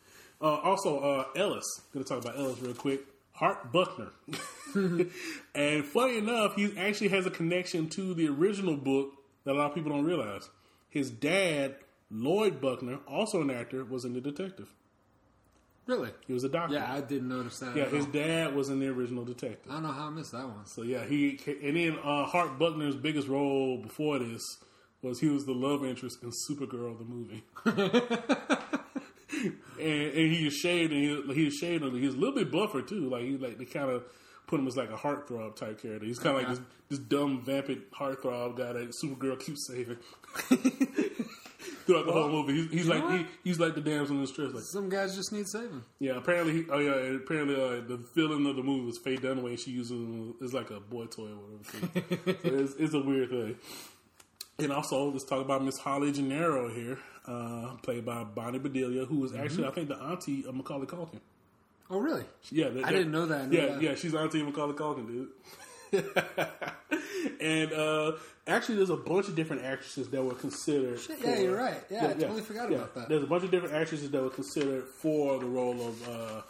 Uh, 0.40 0.56
also, 0.56 1.00
uh, 1.00 1.24
Ellis. 1.36 1.64
Gonna 1.92 2.04
talk 2.04 2.22
about 2.22 2.38
Ellis 2.38 2.60
real 2.60 2.74
quick. 2.74 3.00
Hart 3.40 3.72
Bochner, 3.72 4.10
and 5.54 5.84
funny 5.86 6.18
enough, 6.18 6.56
he 6.56 6.76
actually 6.76 7.08
has 7.08 7.24
a 7.24 7.30
connection 7.30 7.88
to 7.88 8.12
the 8.12 8.28
original 8.28 8.76
book 8.76 9.14
that 9.44 9.52
a 9.52 9.54
lot 9.56 9.70
of 9.70 9.74
people 9.74 9.90
don't 9.92 10.04
realize. 10.04 10.50
His 10.90 11.10
dad, 11.10 11.76
Lloyd 12.10 12.60
Bochner, 12.60 12.98
also 13.08 13.40
an 13.40 13.50
actor, 13.50 13.82
was 13.82 14.04
in 14.04 14.12
The 14.12 14.20
Detective. 14.20 14.68
really. 15.86 16.10
He 16.26 16.34
was 16.34 16.44
a 16.44 16.50
doctor. 16.50 16.74
Yeah, 16.74 16.92
I 16.92 17.00
didn't 17.00 17.28
notice 17.28 17.58
that. 17.60 17.74
yeah. 17.74 17.86
His 17.86 18.04
all. 18.04 18.12
dad 18.12 18.54
was 18.54 18.68
in 18.68 18.78
the 18.78 18.88
original 18.88 19.24
Detective. 19.24 19.70
I 19.70 19.74
don't 19.74 19.84
know 19.84 19.92
how 19.92 20.08
I 20.08 20.10
missed 20.10 20.32
that 20.32 20.44
one. 20.46 20.66
So 20.66 20.82
yeah, 20.82 21.06
he 21.06 21.40
and 21.62 21.76
then 21.78 21.98
uh, 22.04 22.26
Hart 22.26 22.58
Bochner's 22.58 22.96
biggest 22.96 23.26
role 23.26 23.78
before 23.78 24.18
this 24.18 24.42
was 25.00 25.20
he 25.20 25.28
was 25.30 25.46
the 25.46 25.52
love 25.54 25.82
interest 25.82 26.22
in 26.22 26.30
Supergirl 26.30 26.98
the 26.98 27.04
movie. 27.04 27.42
and, 29.32 29.52
and 29.78 30.32
he 30.32 30.44
was 30.44 30.54
shaved 30.54 30.92
and 30.92 31.02
he, 31.02 31.34
he 31.34 31.44
was 31.46 31.54
shaved 31.54 31.84
and 31.84 31.96
he's 31.96 32.14
a 32.14 32.16
little 32.16 32.34
bit 32.34 32.50
buffer 32.50 32.82
too. 32.82 33.08
Like 33.08 33.22
he 33.22 33.36
like 33.36 33.58
they 33.58 33.64
kind 33.64 33.90
of 33.90 34.04
put 34.46 34.60
him 34.60 34.66
as 34.66 34.76
like 34.76 34.90
a 34.90 34.96
heartthrob 34.96 35.56
type 35.56 35.80
character. 35.80 36.04
He's 36.06 36.18
kind 36.18 36.36
of 36.36 36.42
like 36.42 36.50
this, 36.50 36.60
this 36.88 36.98
dumb 36.98 37.42
vamping 37.44 37.82
heartthrob 37.96 38.56
guy 38.56 38.72
that 38.72 38.90
Supergirl 38.90 39.38
keeps 39.38 39.66
saving. 39.66 39.98
Throughout 41.86 42.06
the 42.06 42.12
whole 42.12 42.28
movie, 42.28 42.54
he's, 42.54 42.70
he's 42.70 42.88
like 42.88 43.10
he, 43.10 43.26
he's 43.44 43.60
like 43.60 43.74
the 43.74 43.80
damsel 43.80 44.14
in 44.16 44.22
distress. 44.22 44.52
Like, 44.52 44.62
Some 44.62 44.88
guys 44.88 45.14
just 45.14 45.32
need 45.32 45.46
saving. 45.46 45.82
yeah, 45.98 46.16
apparently, 46.16 46.52
he, 46.54 46.64
oh 46.70 46.78
yeah, 46.78 47.16
apparently 47.16 47.54
uh, 47.56 47.80
the 47.86 48.00
villain 48.14 48.46
of 48.46 48.56
the 48.56 48.62
movie 48.62 48.86
was 48.86 48.98
Faye 48.98 49.16
Dunaway. 49.16 49.58
She 49.58 49.72
uses 49.72 49.92
him 49.92 50.34
as 50.42 50.54
like 50.54 50.70
a 50.70 50.80
boy 50.80 51.06
toy 51.06 51.28
or 51.28 51.36
whatever. 51.36 51.64
So 51.64 52.36
it's, 52.58 52.74
it's 52.78 52.94
a 52.94 53.00
weird 53.00 53.30
thing. 53.30 53.56
And 54.58 54.72
also, 54.72 55.10
let's 55.10 55.24
talk 55.24 55.44
about 55.44 55.64
Miss 55.64 55.78
Holly 55.78 56.12
Gennaro 56.12 56.72
here, 56.72 56.98
uh, 57.26 57.74
played 57.82 58.04
by 58.04 58.24
Bonnie 58.24 58.58
Bedelia, 58.58 59.04
who 59.04 59.18
was 59.18 59.34
actually, 59.34 59.66
I 59.66 59.70
think, 59.70 59.88
the 59.88 59.96
auntie 59.96 60.44
of 60.46 60.54
Macaulay 60.54 60.86
Culkin. 60.86 61.20
Oh, 61.90 61.98
really? 61.98 62.24
Yeah, 62.50 62.68
that, 62.68 62.84
I 62.84 62.92
didn't 62.92 63.12
know 63.12 63.26
that. 63.26 63.52
Yeah, 63.52 63.66
that- 63.66 63.82
yeah, 63.82 63.94
she's 63.94 64.14
auntie 64.14 64.40
of 64.40 64.46
Macaulay 64.46 64.74
Culkin, 64.74 65.06
dude. 65.06 65.28
and 67.40 67.72
uh, 67.72 68.12
actually, 68.46 68.76
there's 68.76 68.90
a 68.90 68.96
bunch 68.96 69.26
of 69.26 69.34
different 69.34 69.64
actresses 69.64 70.08
that 70.08 70.22
were 70.22 70.34
considered. 70.34 71.00
yeah, 71.22 71.38
you're 71.40 71.56
right. 71.56 71.82
Yeah, 71.90 72.08
I 72.08 72.12
totally 72.12 72.42
forgot 72.42 72.70
yeah. 72.70 72.76
about 72.76 72.94
that. 72.94 73.08
There's 73.08 73.24
a 73.24 73.26
bunch 73.26 73.42
of 73.42 73.50
different 73.50 73.74
actresses 73.74 74.10
that 74.10 74.22
were 74.22 74.30
considered 74.30 74.84
for 74.84 75.38
the 75.40 75.46
role 75.46 75.88
of 75.88 76.08
uh, 76.08 76.42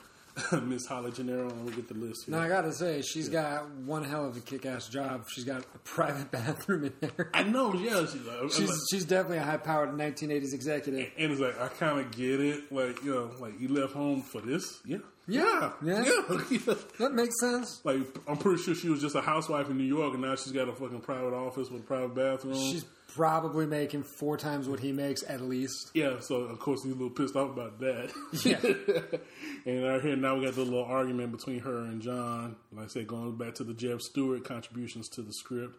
Miss 0.62 0.86
Holly 0.86 1.10
Gennaro, 1.12 1.48
and 1.50 1.64
we'll 1.64 1.74
get 1.74 1.88
the 1.88 1.94
list 1.94 2.26
here. 2.26 2.34
Now 2.36 2.42
I 2.42 2.48
gotta 2.48 2.72
say, 2.72 3.02
she's 3.02 3.28
got 3.28 3.68
one 3.70 4.04
hell 4.04 4.24
of 4.26 4.36
a 4.36 4.40
kick-ass 4.40 4.88
job. 4.88 5.24
She's 5.30 5.44
got 5.44 5.62
a 5.74 5.78
private 5.84 6.30
bathroom 6.32 6.84
in 6.84 6.92
there. 7.00 7.30
I 7.34 7.42
know, 7.42 7.74
yeah, 7.74 8.00
she's, 8.06 8.26
uh, 8.26 8.40
like, 8.42 8.52
She's 8.52 8.68
like- 8.68 8.78
she's 8.90 9.04
definitely 9.04 9.38
a 9.38 9.42
high-powered 9.42 9.90
1980s 9.90 10.52
executive. 10.54 11.10
and 11.18 11.32
it's 11.32 11.40
like 11.40 11.60
I 11.60 11.68
kind 11.68 12.00
of 12.00 12.10
get 12.10 12.40
it, 12.40 12.72
like 12.72 13.02
you 13.04 13.14
know, 13.14 13.30
like 13.40 13.60
you 13.60 13.68
left 13.68 13.92
home 13.94 14.22
for 14.22 14.40
this, 14.40 14.80
yeah, 14.84 14.98
Yeah, 15.26 15.72
yeah. 15.84 16.04
yeah. 16.04 16.74
That 16.98 17.12
makes 17.14 17.38
sense. 17.40 17.80
Like 17.84 17.98
I'm 18.28 18.36
pretty 18.36 18.62
sure 18.62 18.74
she 18.74 18.88
was 18.88 19.00
just 19.00 19.14
a 19.14 19.20
housewife 19.20 19.68
in 19.70 19.78
New 19.78 19.84
York, 19.84 20.12
and 20.14 20.22
now 20.22 20.34
she's 20.36 20.52
got 20.52 20.68
a 20.68 20.72
fucking 20.72 21.00
private 21.00 21.32
office 21.34 21.70
with 21.70 21.82
a 21.82 21.84
private 21.86 22.14
bathroom. 22.14 22.54
She's 22.54 22.84
probably 23.14 23.66
making 23.66 24.02
four 24.02 24.36
times 24.36 24.68
what 24.68 24.80
he 24.80 24.92
makes 24.92 25.22
at 25.28 25.40
least. 25.40 25.90
yeah, 25.94 26.20
so 26.20 26.36
of 26.36 26.58
course 26.58 26.82
he's 26.82 26.92
a 26.92 26.94
little 26.94 27.10
pissed 27.10 27.36
off 27.36 27.50
about 27.50 27.78
that. 27.80 28.12
Yeah. 28.44 28.58
and 29.66 29.84
right 29.84 30.00
here 30.00 30.16
now 30.16 30.36
we 30.36 30.44
got 30.44 30.54
the 30.54 30.62
little 30.62 30.84
argument 30.84 31.32
between 31.32 31.60
her 31.60 31.78
and 31.78 32.00
John. 32.00 32.56
Like 32.72 32.86
I 32.86 32.88
said, 32.88 33.06
going 33.06 33.36
back 33.36 33.54
to 33.56 33.64
the 33.64 33.74
Jeb 33.74 34.00
Stuart 34.00 34.44
contributions 34.44 35.08
to 35.10 35.22
the 35.22 35.32
script, 35.32 35.76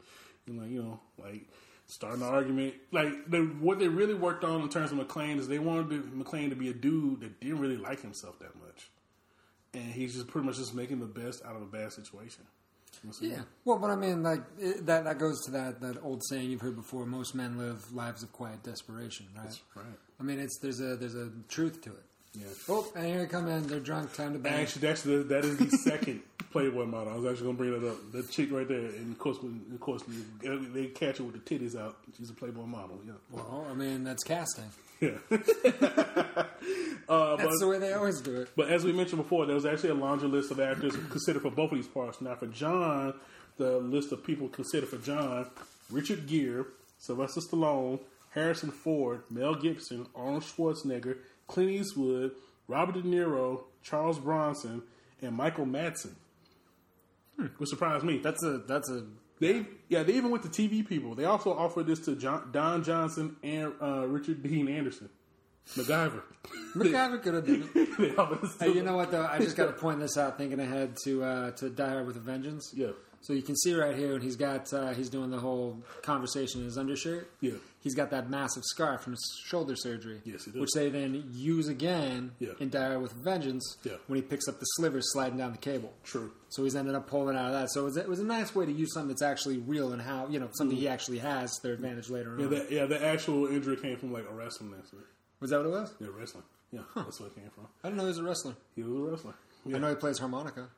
and 0.47 0.59
like 0.59 0.69
you 0.69 0.81
know, 0.81 0.99
like 1.17 1.47
starting 1.85 2.21
an 2.21 2.27
argument. 2.27 2.75
Like 2.91 3.29
they, 3.29 3.39
what 3.39 3.79
they 3.79 3.87
really 3.87 4.13
worked 4.13 4.43
on 4.43 4.61
in 4.61 4.69
terms 4.69 4.91
of 4.91 4.97
McClane 4.97 5.39
is 5.39 5.47
they 5.47 5.59
wanted 5.59 6.03
McClane 6.13 6.49
to 6.49 6.55
be 6.55 6.69
a 6.69 6.73
dude 6.73 7.21
that 7.21 7.39
didn't 7.39 7.59
really 7.59 7.77
like 7.77 8.01
himself 8.01 8.39
that 8.39 8.55
much, 8.55 8.89
and 9.73 9.91
he's 9.91 10.13
just 10.13 10.27
pretty 10.27 10.45
much 10.45 10.57
just 10.57 10.73
making 10.73 10.99
the 10.99 11.05
best 11.05 11.43
out 11.45 11.55
of 11.55 11.61
a 11.61 11.65
bad 11.65 11.93
situation. 11.93 12.45
You 13.03 13.09
know 13.09 13.13
what 13.13 13.17
I'm 13.17 13.29
saying? 13.29 13.31
Yeah. 13.31 13.43
Well, 13.65 13.79
but 13.79 13.89
I 13.89 13.95
mean, 13.95 14.23
like 14.23 14.41
it, 14.59 14.85
that 14.85 15.05
that 15.05 15.17
goes 15.17 15.43
to 15.45 15.51
that 15.51 15.81
that 15.81 15.97
old 16.03 16.21
saying 16.29 16.49
you've 16.49 16.61
heard 16.61 16.75
before: 16.75 17.05
most 17.05 17.33
men 17.33 17.57
live 17.57 17.91
lives 17.93 18.21
of 18.23 18.31
quiet 18.31 18.63
desperation, 18.63 19.27
right? 19.35 19.59
right. 19.75 19.85
I 20.19 20.23
mean, 20.23 20.39
it's 20.39 20.59
there's 20.59 20.79
a 20.79 20.95
there's 20.95 21.15
a 21.15 21.29
truth 21.49 21.81
to 21.81 21.89
it. 21.89 22.03
Yeah. 22.33 22.45
Oh, 22.69 22.87
and 22.95 23.05
here 23.05 23.19
they 23.19 23.25
come 23.25 23.47
in. 23.47 23.67
They're 23.67 23.79
drunk. 23.79 24.13
Time 24.13 24.33
to 24.33 24.39
bang. 24.39 24.53
Actually, 24.53 24.87
actually, 24.87 25.23
that 25.23 25.43
is 25.43 25.57
the 25.57 25.69
second 25.83 26.21
Playboy 26.51 26.85
model. 26.85 27.13
I 27.13 27.15
was 27.17 27.25
actually 27.25 27.45
going 27.45 27.57
to 27.57 27.63
bring 27.63 27.81
that 27.81 27.89
up. 27.89 28.11
The 28.11 28.23
chick 28.23 28.51
right 28.51 28.67
there, 28.67 28.79
and 28.79 29.11
of 29.11 29.19
course, 29.19 29.37
when, 29.41 29.61
of 29.73 29.79
course, 29.79 30.03
they 30.41 30.85
catch 30.87 31.17
her 31.17 31.23
with 31.23 31.33
the 31.33 31.39
titties 31.39 31.77
out. 31.77 31.97
She's 32.17 32.29
a 32.29 32.33
Playboy 32.33 32.65
model. 32.65 32.99
Yeah, 33.05 33.13
Well, 33.31 33.67
I 33.69 33.73
mean, 33.73 34.03
that's 34.03 34.23
casting. 34.23 34.69
Yeah. 35.01 35.09
uh, 35.31 36.45
but, 37.07 37.37
That's 37.37 37.59
the 37.59 37.67
way 37.67 37.79
they 37.79 37.93
always 37.93 38.21
do 38.21 38.41
it. 38.41 38.49
but 38.55 38.69
as 38.69 38.83
we 38.83 38.93
mentioned 38.93 39.21
before, 39.21 39.45
there 39.45 39.55
was 39.55 39.65
actually 39.65 39.89
a 39.89 39.95
laundry 39.95 40.29
list 40.29 40.51
of 40.51 40.59
actors 40.59 40.95
considered 41.09 41.41
for 41.41 41.49
both 41.51 41.71
of 41.71 41.77
these 41.77 41.87
parts. 41.87 42.21
Now, 42.21 42.35
for 42.35 42.47
John, 42.47 43.15
the 43.57 43.79
list 43.79 44.11
of 44.11 44.23
people 44.23 44.47
considered 44.47 44.89
for 44.89 44.97
John: 44.97 45.49
Richard 45.89 46.27
Gere, 46.27 46.65
Sylvester 46.99 47.41
Stallone, 47.41 47.99
Harrison 48.29 48.71
Ford, 48.71 49.23
Mel 49.29 49.55
Gibson, 49.55 50.05
Arnold 50.15 50.43
Schwarzenegger, 50.43 51.17
Clint 51.47 51.71
Eastwood, 51.71 52.31
Robert 52.67 52.93
De 52.93 53.01
Niro, 53.01 53.63
Charles 53.83 54.19
Bronson, 54.19 54.83
and 55.21 55.35
Michael 55.35 55.65
Madsen. 55.65 56.13
Which 57.57 57.69
surprised 57.69 58.05
me. 58.05 58.19
That's 58.19 58.43
a 58.43 58.59
that's 58.59 58.89
a 58.89 59.05
They 59.41 59.65
yeah, 59.89 60.03
they 60.03 60.13
even 60.13 60.29
went 60.29 60.43
to 60.43 60.49
TV 60.49 60.87
people. 60.87 61.15
They 61.15 61.25
also 61.25 61.51
offered 61.51 61.87
this 61.87 61.99
to 62.01 62.15
John, 62.15 62.49
Don 62.51 62.83
Johnson 62.83 63.35
and 63.43 63.73
uh, 63.81 64.07
Richard 64.07 64.43
Dean 64.43 64.67
Anderson, 64.69 65.09
MacGyver. 65.75 66.21
MacGyver 66.75 67.23
could 67.23 67.33
have 67.33 67.47
done 67.47 67.67
it. 67.73 67.97
they 67.97 68.15
offered 68.15 68.43
this 68.43 68.55
to 68.57 68.65
Hey, 68.65 68.73
you 68.73 68.83
know 68.83 68.95
what 68.95 69.09
though? 69.09 69.25
I 69.25 69.39
just 69.39 69.57
got 69.57 69.65
to 69.65 69.71
point 69.81 69.99
this 69.99 70.15
out. 70.15 70.37
Thinking 70.37 70.59
ahead 70.59 70.95
to 71.05 71.23
uh, 71.23 71.51
to 71.53 71.71
Die 71.71 71.89
Hard 71.89 72.05
with 72.05 72.17
a 72.17 72.19
Vengeance. 72.19 72.71
Yeah. 72.75 72.91
So 73.21 73.33
you 73.33 73.41
can 73.41 73.55
see 73.55 73.73
right 73.73 73.95
here 73.95 74.13
and 74.13 74.23
he's 74.23 74.35
got 74.35 74.71
uh, 74.71 74.93
he's 74.93 75.09
doing 75.09 75.31
the 75.31 75.39
whole 75.39 75.83
conversation 76.03 76.61
in 76.61 76.65
his 76.65 76.77
undershirt. 76.77 77.31
Yeah. 77.41 77.53
He's 77.81 77.95
got 77.95 78.11
that 78.11 78.29
massive 78.29 78.63
scar 78.63 78.99
from 78.99 79.13
his 79.13 79.41
shoulder 79.43 79.75
surgery. 79.75 80.21
Yes, 80.23 80.45
he 80.45 80.51
does. 80.51 80.61
Which 80.61 80.69
they 80.75 80.89
then 80.89 81.23
use 81.33 81.67
again 81.67 82.31
Yeah. 82.39 82.51
in 82.59 82.69
Dire 82.69 82.99
with 82.99 83.11
Vengeance 83.11 83.77
Yeah. 83.83 83.93
when 84.07 84.17
he 84.17 84.21
picks 84.21 84.47
up 84.47 84.59
the 84.59 84.65
slivers 84.65 85.11
sliding 85.11 85.39
down 85.39 85.51
the 85.51 85.57
cable. 85.57 85.91
True. 86.03 86.31
So 86.49 86.63
he's 86.63 86.75
ended 86.75 86.93
up 86.93 87.07
pulling 87.07 87.35
out 87.35 87.47
of 87.47 87.53
that. 87.53 87.71
So 87.71 87.81
it 87.81 87.85
was, 87.85 87.97
it 87.97 88.07
was 88.07 88.19
a 88.19 88.23
nice 88.25 88.53
way 88.53 88.65
to 88.67 88.71
use 88.71 88.93
something 88.93 89.09
that's 89.09 89.23
actually 89.23 89.57
real 89.57 89.93
and 89.93 90.01
how 90.01 90.27
you 90.29 90.39
know 90.39 90.49
something 90.53 90.77
he 90.77 90.85
mm. 90.85 90.91
actually 90.91 91.17
has 91.19 91.55
to 91.57 91.63
their 91.63 91.73
advantage 91.73 92.09
later 92.09 92.35
Yeah, 92.37 92.45
on. 92.45 92.51
that, 92.51 92.71
yeah, 92.71 92.85
the 92.85 93.03
actual 93.03 93.47
injury 93.47 93.77
came 93.77 93.97
from 93.97 94.13
like 94.13 94.25
a 94.29 94.33
wrestling 94.33 94.73
accident. 94.77 95.07
was 95.39 95.49
that 95.49 95.57
what 95.57 95.65
it 95.65 95.69
was? 95.69 95.93
Yeah, 95.99 96.07
wrestling. 96.15 96.43
Yeah, 96.71 96.81
that's 96.95 97.19
where 97.19 97.27
it 97.29 97.35
came 97.35 97.49
from. 97.49 97.67
I 97.83 97.87
didn't 97.87 97.97
know 97.97 98.03
he 98.03 98.09
was 98.09 98.19
a 98.19 98.23
wrestler. 98.23 98.55
He 98.75 98.83
was 98.83 98.93
a 98.93 99.11
wrestler. 99.11 99.33
I 99.73 99.77
know 99.79 99.89
he 99.89 99.95
plays 99.95 100.19
harmonica. 100.19 100.69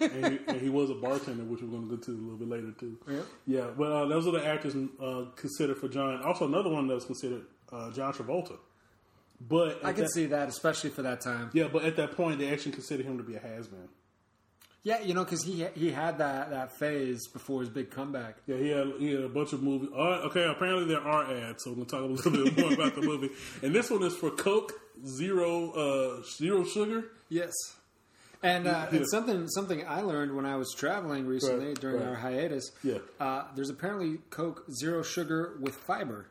And, 0.00 0.24
he, 0.32 0.38
and 0.48 0.60
he 0.60 0.68
was 0.68 0.90
a 0.90 0.94
bartender, 0.94 1.44
which 1.44 1.62
we're 1.62 1.68
going 1.68 1.88
to 1.88 1.96
go 1.96 2.02
to 2.02 2.10
a 2.10 2.20
little 2.20 2.36
bit 2.36 2.48
later 2.48 2.72
too. 2.78 2.96
Yeah. 3.08 3.20
Yeah, 3.46 3.66
but 3.76 3.92
uh, 3.92 4.06
those 4.06 4.26
are 4.26 4.32
the 4.32 4.44
actors 4.46 4.74
uh, 5.00 5.24
considered 5.36 5.78
for 5.78 5.88
John. 5.88 6.22
Also, 6.22 6.46
another 6.46 6.70
one 6.70 6.86
that 6.88 6.94
was 6.94 7.04
considered 7.04 7.42
uh, 7.72 7.90
John 7.92 8.12
Travolta. 8.12 8.56
But 9.40 9.84
I 9.84 9.92
can 9.92 10.02
that- 10.02 10.12
see 10.12 10.26
that, 10.26 10.48
especially 10.48 10.90
for 10.90 11.02
that 11.02 11.20
time. 11.20 11.50
Yeah, 11.52 11.68
but 11.72 11.84
at 11.84 11.96
that 11.96 12.16
point, 12.16 12.38
they 12.38 12.50
actually 12.52 12.72
considered 12.72 13.06
him 13.06 13.18
to 13.18 13.24
be 13.24 13.36
a 13.36 13.40
has 13.40 13.68
been. 13.68 13.88
Yeah, 14.84 15.00
you 15.02 15.12
know, 15.12 15.24
because 15.24 15.42
he 15.42 15.66
he 15.74 15.90
had 15.90 16.18
that, 16.18 16.50
that 16.50 16.76
phase 16.78 17.26
before 17.28 17.60
his 17.60 17.68
big 17.68 17.90
comeback. 17.90 18.36
Yeah, 18.46 18.56
he 18.56 18.68
had, 18.68 18.86
he 18.98 19.12
had 19.12 19.24
a 19.24 19.28
bunch 19.28 19.52
of 19.52 19.62
movies. 19.62 19.90
Okay, 19.92 20.44
apparently 20.44 20.86
there 20.86 21.00
are 21.02 21.24
ads, 21.30 21.64
so 21.64 21.70
we're 21.70 21.84
gonna 21.84 21.86
talk 21.86 22.00
a 22.02 22.30
little 22.30 22.46
bit 22.46 22.58
more 22.58 22.72
about 22.72 22.94
the 22.94 23.02
movie. 23.02 23.30
And 23.62 23.74
this 23.74 23.90
one 23.90 24.02
is 24.04 24.14
for 24.16 24.30
Coke 24.30 24.72
Zero 25.04 25.72
uh, 25.72 26.22
Zero 26.36 26.64
Sugar. 26.64 27.06
Yes. 27.28 27.52
And, 28.42 28.66
uh, 28.68 28.86
Yeah. 28.92 28.98
and 28.98 29.08
something 29.10 29.48
something 29.48 29.84
I 29.86 30.02
learned 30.02 30.34
when 30.36 30.46
I 30.46 30.56
was 30.56 30.72
traveling 30.76 31.26
recently 31.26 31.68
Right, 31.68 31.80
during 31.80 31.96
right. 32.00 32.08
our 32.10 32.14
hiatus. 32.14 32.70
Yeah. 32.84 32.98
Uh, 33.18 33.44
there's 33.56 33.70
apparently 33.70 34.18
Coke 34.30 34.64
zero 34.70 35.02
sugar 35.02 35.56
with 35.60 35.74
fiber. 35.74 36.26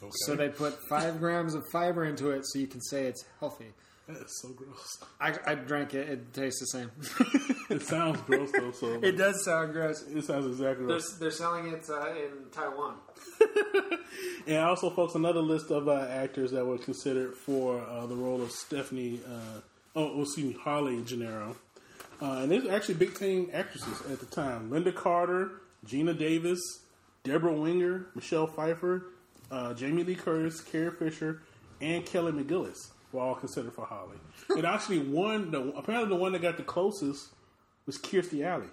Okay, 0.00 0.10
So 0.26 0.36
they 0.36 0.48
put 0.48 0.78
five 0.88 1.18
grams 1.18 1.54
of 1.54 1.64
fiber 1.72 2.04
into 2.04 2.30
it, 2.30 2.42
so 2.46 2.58
you 2.58 2.66
can 2.68 2.80
say 2.82 3.06
it's 3.06 3.24
healthy. 3.40 3.72
that 4.06 4.18
is 4.18 4.40
so 4.40 4.48
gross. 4.50 4.98
I, 5.20 5.34
I 5.46 5.54
drank 5.56 5.92
it; 5.94 6.08
it 6.08 6.32
tastes 6.32 6.60
the 6.60 6.66
same. 6.66 6.90
It 7.70 7.82
sounds 7.82 8.18
gross 8.22 8.50
though. 8.52 8.70
So 8.72 8.86
it 9.02 9.18
does 9.18 9.44
sound 9.44 9.72
gross. 9.74 10.02
it 10.02 10.24
sounds 10.24 10.46
exactly. 10.46 10.86
They're, 10.86 10.96
Gross. 10.96 11.16
they're 11.18 11.30
selling 11.30 11.66
it 11.68 11.84
uh, 11.90 12.08
in 12.10 12.48
Taiwan. 12.52 12.94
And 14.46 14.56
also, 14.58 14.88
folks, 14.90 15.14
another 15.14 15.40
list 15.42 15.70
of 15.70 15.86
uh, 15.88 16.06
actors 16.10 16.50
that 16.52 16.64
were 16.64 16.78
considered 16.78 17.34
for 17.34 17.80
uh, 17.82 18.06
the 18.06 18.14
role 18.14 18.40
of 18.40 18.50
Stephanie. 18.50 19.20
Uh, 19.96 20.00
oh, 20.00 20.22
excuse 20.22 20.54
me, 20.54 20.60
Harley 20.60 21.02
Gennaro. 21.02 21.56
Uh, 22.20 22.40
and 22.42 22.50
these 22.50 22.64
are 22.64 22.72
actually 22.72 22.94
big 22.94 23.14
time 23.18 23.48
actresses 23.52 24.00
at 24.10 24.20
the 24.20 24.26
time: 24.26 24.70
Lynda 24.70 24.94
Carter, 24.94 25.62
Geena 25.86 26.16
Davis, 26.16 26.60
Debra 27.24 27.52
Winger, 27.52 28.06
Michelle 28.14 28.46
Pfeiffer, 28.46 29.06
uh, 29.50 29.74
Jamie 29.74 30.04
Lee 30.04 30.14
Curtis, 30.14 30.60
Carrie 30.60 30.90
Fisher, 30.90 31.42
and 31.80 32.04
Kelly 32.04 32.32
McGillis 32.32 32.88
were 33.12 33.22
all 33.22 33.34
considered 33.34 33.72
for 33.72 33.86
Holly. 33.86 34.16
and 34.50 34.64
actually, 34.64 34.98
one 34.98 35.50
the, 35.50 35.72
apparently 35.76 36.08
the 36.08 36.20
one 36.20 36.32
that 36.32 36.42
got 36.42 36.56
the 36.56 36.62
closest 36.62 37.28
was 37.86 37.98
Kirstie 37.98 38.44
Alley. 38.44 38.68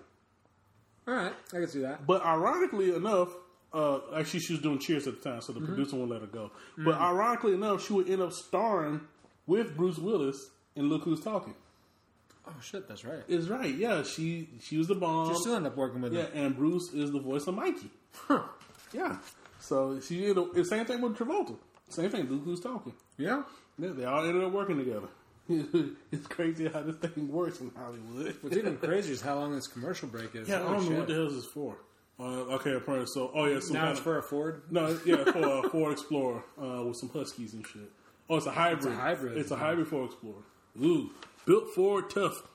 All 1.08 1.14
right, 1.14 1.34
I 1.54 1.58
can 1.58 1.68
see 1.68 1.82
that. 1.82 2.06
But 2.08 2.26
ironically 2.26 2.96
enough, 2.96 3.30
uh, 3.74 4.00
actually 4.16 4.40
she 4.40 4.54
was 4.54 4.62
doing 4.62 4.80
Cheers 4.80 5.08
at 5.08 5.22
the 5.22 5.30
time, 5.30 5.42
so 5.42 5.54
the 5.54 5.62
producer 5.62 5.96
won't 5.96 6.10
let 6.10 6.22
her 6.22 6.28
go. 6.28 6.52
But 6.78 6.96
ironically 6.96 7.54
enough, 7.54 7.86
she 7.86 7.94
would 7.94 8.10
end 8.10 8.22
up 8.22 8.34
starring 8.34 9.02
with 9.46 9.78
Bruce 9.78 10.00
Willis 10.00 10.50
in 10.76 10.90
Look 10.90 11.04
Who's 11.04 11.22
Talking. 11.22 11.56
Oh 12.48 12.54
shit, 12.62 12.88
that's 12.88 13.04
right. 13.04 13.24
Is 13.28 13.50
right, 13.50 13.74
yeah. 13.74 14.04
She 14.04 14.50
she 14.62 14.78
was 14.78 14.88
the 14.88 14.96
bomb. 14.96 15.34
She 15.34 15.40
still 15.40 15.56
end 15.56 15.66
up 15.66 15.76
working 15.76 16.02
with 16.02 16.14
yeah, 16.14 16.28
him. 16.28 16.46
and 16.46 16.56
Bruce 16.56 16.94
is 16.94 17.12
the 17.12 17.20
voice 17.20 17.48
of 17.48 17.56
Mikey. 17.56 17.90
Huh. 18.14 18.44
Yeah. 18.94 19.18
So 19.60 20.00
she 20.00 20.20
did 20.20 20.38
the 20.54 20.64
same 20.64 20.86
thing 20.86 21.02
with 21.02 21.18
Travolta. 21.18 21.56
Same 21.90 22.10
thing. 22.10 22.30
Look 22.30 22.44
Who's 22.44 22.60
Talking. 22.60 22.94
Yeah. 23.18 23.44
Yeah, 23.78 23.90
they 23.90 24.06
all 24.06 24.26
ended 24.26 24.44
up 24.44 24.52
working 24.52 24.78
together. 24.78 25.08
it's 26.12 26.28
crazy 26.28 26.68
how 26.68 26.82
this 26.82 26.96
thing 26.96 27.32
works 27.32 27.60
in 27.60 27.72
Hollywood. 27.76 28.36
What's 28.42 28.58
even 28.58 28.78
crazier 28.78 29.14
is 29.14 29.22
how 29.22 29.36
long 29.36 29.54
this 29.54 29.68
commercial 29.68 30.08
break 30.08 30.36
is. 30.36 30.48
yeah, 30.48 30.56
I 30.58 30.74
don't 30.74 30.90
know 30.90 31.00
what 31.00 31.08
the 31.08 31.14
hell 31.14 31.26
this 31.26 31.34
is 31.34 31.46
for. 31.46 31.78
Uh, 32.20 32.56
okay, 32.56 32.74
apparently. 32.74 33.08
So, 33.08 33.32
oh 33.34 33.46
yeah, 33.46 33.60
some 33.60 33.74
Now 33.74 33.92
it's 33.92 34.00
for 34.00 34.18
a 34.18 34.24
Ford. 34.24 34.64
No, 34.72 34.98
yeah, 35.06 35.24
for 35.26 35.66
a 35.66 35.70
Ford 35.70 35.94
Explorer 35.94 36.44
uh, 36.60 36.84
with 36.84 36.98
some 36.98 37.10
Huskies 37.10 37.54
and 37.54 37.66
shit. 37.68 37.92
Oh, 38.30 38.38
it's 38.38 38.46
a 38.46 38.52
hybrid. 38.52 38.88
It's 38.88 38.98
a 38.98 39.02
hybrid. 39.02 39.38
It's 39.38 39.52
a 39.52 39.56
hybrid 39.56 39.88
Ford 39.88 40.06
Explorer. 40.06 40.44
Ooh, 40.82 41.12
built 41.46 41.70
for 41.74 42.02
tough. 42.02 42.44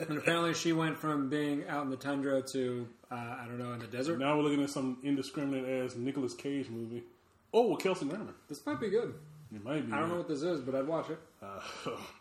And 0.00 0.16
apparently, 0.16 0.54
she 0.54 0.72
went 0.72 0.98
from 0.98 1.28
being 1.28 1.68
out 1.68 1.84
in 1.84 1.90
the 1.90 1.96
tundra 1.96 2.40
to 2.40 2.88
uh, 3.10 3.14
I 3.14 3.44
don't 3.46 3.58
know 3.58 3.72
in 3.74 3.78
the 3.78 3.86
desert. 3.86 4.18
Now 4.18 4.36
we're 4.36 4.42
looking 4.42 4.62
at 4.62 4.70
some 4.70 4.98
indiscriminate 5.02 5.84
ass 5.84 5.96
Nicolas 5.96 6.34
Cage 6.34 6.68
movie. 6.70 7.04
Oh, 7.52 7.68
with 7.68 7.80
Kelsey 7.80 8.06
Grammer. 8.06 8.34
This 8.48 8.64
might 8.66 8.80
be 8.80 8.88
good. 8.88 9.14
It 9.54 9.64
might 9.64 9.86
be. 9.86 9.92
I 9.92 10.00
don't 10.00 10.08
know 10.08 10.16
what 10.16 10.28
this 10.28 10.42
is, 10.42 10.60
but 10.60 10.74
I'd 10.74 10.86
watch 10.86 11.10
it. 11.10 11.18
Uh, 11.46 11.60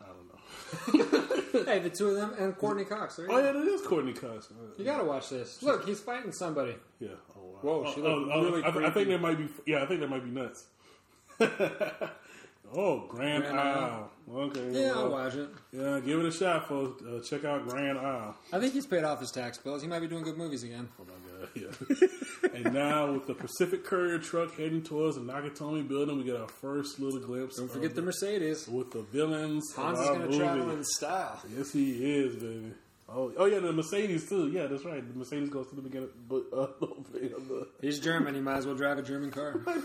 I 0.02 0.06
don't 0.06 0.28
know. 1.08 1.64
hey, 1.66 1.80
the 1.80 1.90
two 1.90 2.10
of 2.10 2.16
them 2.16 2.36
and 2.38 2.56
Courteney 2.56 2.86
Cox. 2.86 3.16
There 3.16 3.26
you, 3.26 3.32
Oh 3.32 3.38
go. 3.38 3.46
yeah, 3.46 3.52
that 3.54 3.66
is 3.66 3.82
Courteney 3.82 4.14
Cox. 4.14 4.50
Uh, 4.52 4.74
you 4.78 4.86
gotta 4.86 5.06
watch 5.06 5.30
this. 5.30 5.64
Look, 5.64 5.88
he's 5.88 6.00
fighting 6.00 6.32
somebody. 6.32 6.76
Yeah. 7.00 7.10
Oh 7.36 7.42
wow. 7.42 7.60
Whoa, 7.62 7.94
she 7.94 8.02
oh, 8.02 8.18
looked 8.18 8.32
oh, 8.34 8.44
really 8.44 8.64
I, 8.64 8.88
I 8.88 8.92
think 8.92 9.08
that 9.08 9.22
might 9.22 9.38
be. 9.40 9.48
Yeah, 9.66 9.82
I 9.82 9.88
think 9.88 10.02
that 10.02 10.10
might 10.10 10.24
be 10.24 10.30
nuts. 10.30 10.66
Oh, 12.74 13.06
Grand, 13.08 13.44
Grand 13.44 13.60
Isle. 13.60 14.12
Okay. 14.34 14.72
Yeah, 14.72 14.92
well, 14.92 15.00
I'll 15.06 15.12
watch 15.12 15.36
it. 15.36 15.50
Yeah, 15.72 16.00
give 16.00 16.20
it 16.20 16.26
a 16.26 16.32
shot, 16.32 16.68
folks. 16.68 17.04
Uh, 17.04 17.22
check 17.28 17.46
out 17.46 17.68
Grand 17.68 17.98
Isle. 17.98 18.36
I 18.52 18.60
think 18.60 18.74
he's 18.74 18.86
paid 18.86 19.04
off 19.04 19.20
his 19.20 19.32
tax 19.32 19.58
bills. 19.58 19.82
He 19.82 19.88
might 19.88 20.00
be 20.00 20.08
doing 20.08 20.24
good 20.24 20.38
movies 20.38 20.64
again. 20.64 20.90
Oh 21.00 21.06
my 21.06 21.14
god, 21.32 21.50
yeah. 21.56 22.50
and 22.56 22.74
now 22.74 23.12
with 23.12 23.28
the 23.28 23.36
Pacific 23.36 23.86
Courier 23.86 24.18
truck 24.18 24.56
heading 24.58 24.82
towards 24.82 25.16
the 25.16 25.22
Nakatomi 25.22 25.88
building, 25.88 26.18
we 26.18 26.24
get 26.24 26.38
our 26.38 26.48
first 26.48 27.00
little 27.00 27.20
glimpse. 27.20 27.58
Don't 27.58 27.72
forget 27.72 27.94
the 27.94 28.02
Mercedes. 28.02 28.68
with 28.68 28.92
the 28.92 29.04
villains. 29.04 29.72
Hans 29.76 30.00
is 30.00 30.08
gonna 30.08 30.38
travel 30.38 30.72
in 30.72 30.84
style. 30.84 31.40
Yes, 31.56 31.72
he 31.72 31.92
is, 31.92 32.36
baby. 32.36 32.72
Oh, 33.08 33.32
oh 33.38 33.46
yeah, 33.46 33.60
the 33.60 33.72
Mercedes 33.72 34.28
too. 34.28 34.50
Yeah, 34.50 34.68
that's 34.68 34.84
right. 34.84 35.08
The 35.08 35.18
Mercedes 35.18 35.50
goes 35.50 35.70
to 35.70 35.76
the 35.76 35.82
beginning, 35.82 36.10
but 36.28 36.44
uh, 36.52 36.68
the. 37.14 37.68
He's 37.80 38.00
German. 38.00 38.34
He 38.34 38.42
might 38.42 38.58
as 38.58 38.66
well 38.66 38.76
drive 38.76 38.98
a 38.98 39.04
German 39.04 39.32
car. 39.32 39.62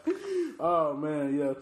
Oh 0.60 0.94
man, 0.94 1.38
yeah. 1.38 1.54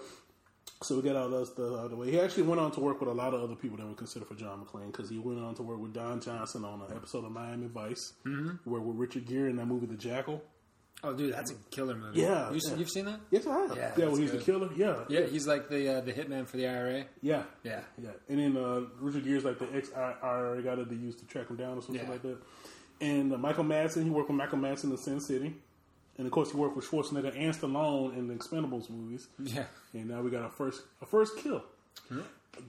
So 0.83 0.97
we 0.97 1.03
got 1.03 1.17
all 1.17 1.29
that 1.31 1.47
stuff 1.47 1.73
out 1.73 1.85
of 1.87 1.91
the 1.91 1.97
way. 1.97 2.11
He 2.11 2.21
actually 2.21 2.45
went 2.45 2.61
on 2.61 2.71
to 2.73 2.81
work 2.81 3.01
with 3.01 3.09
a 3.09 3.13
lot 3.13 3.33
of 3.33 3.43
other 3.43 3.55
people 3.55 3.79
that 3.79 3.87
were 3.87 3.95
considered 3.95 4.29
for 4.29 4.35
John 4.35 4.65
McClane 4.65 4.93
because 4.93 5.09
he 5.09 5.19
went 5.19 5.41
on 5.41 5.55
to 5.57 5.63
work 5.63 5.81
with 5.81 5.93
Don 5.93 6.21
Johnson 6.21 6.65
on 6.65 6.83
an 6.83 6.97
episode 6.97 7.25
of 7.25 7.33
Miami 7.33 7.69
Vice, 7.69 8.15
mm-hmm. 8.27 8.71
where 8.71 8.81
with 8.81 8.97
Richard 8.97 9.27
Gere 9.27 9.51
in 9.51 9.57
that 9.57 9.67
movie 9.67 9.87
The 9.87 9.97
Jackal. 9.97 10.43
Oh, 11.05 11.13
dude, 11.13 11.33
that's 11.33 11.53
a 11.53 11.55
killer 11.71 11.95
movie. 11.95 12.21
Yeah, 12.21 12.51
you, 12.53 12.61
yeah. 12.63 12.77
have 12.77 12.89
seen 12.91 13.05
that? 13.05 13.21
Yes, 13.31 13.47
I 13.47 13.53
have. 13.61 13.77
Yeah, 13.77 13.93
Yeah, 13.97 14.07
when 14.07 14.21
he's 14.21 14.33
the 14.33 14.39
killer. 14.39 14.69
Yeah, 14.77 15.05
Yeah, 15.09 15.27
he's 15.27 15.47
like 15.47 15.69
the 15.69 15.99
uh, 15.99 16.01
the 16.01 16.13
hitman 16.13 16.45
for 16.47 16.57
the 16.57 16.67
IRA. 16.67 17.05
yeah, 17.23 17.45
Yeah, 17.63 17.81
yeah. 18.03 18.11
And 18.29 18.39
then 18.41 18.57
uh, 18.57 18.81
Richard 19.01 19.23
Gere's 19.25 19.45
like 19.45 19.59
the 19.61 19.69
ex 19.75 19.91
IRA 19.95 20.61
guy 20.63 20.75
that 20.75 20.89
they 20.89 20.97
used 20.97 21.21
to 21.21 21.27
track 21.27 21.49
him 21.49 21.57
down 21.57 21.79
or 21.79 21.83
something 21.83 22.05
Yeah. 22.05 22.11
like 22.11 22.23
that. 22.23 22.39
And 23.01 23.33
uh, 23.33 23.39
Michael 23.39 23.63
Madsen, 23.65 24.03
he 24.03 24.11
worked 24.11 24.29
with 24.29 24.37
Michael 24.37 24.59
Madsen 24.59 24.91
in 24.91 24.97
Sin 24.97 25.21
City. 25.21 25.55
And 26.17 26.27
of 26.27 26.33
course, 26.33 26.51
he 26.51 26.57
worked 26.57 26.75
with 26.75 26.85
Schwarzenegger 26.85 27.33
and 27.39 27.55
Stallone 27.55 28.19
in 28.19 28.27
the 28.27 28.35
Expendables 28.35 28.91
movies. 28.91 29.29
yeah. 29.39 29.67
And 29.93 30.09
now 30.09 30.21
we 30.21 30.31
got 30.33 30.43
our 30.43 30.51
first, 30.51 30.83
our 31.01 31.07
first 31.07 31.37
kill. 31.39 31.63
Uh, 32.11 32.17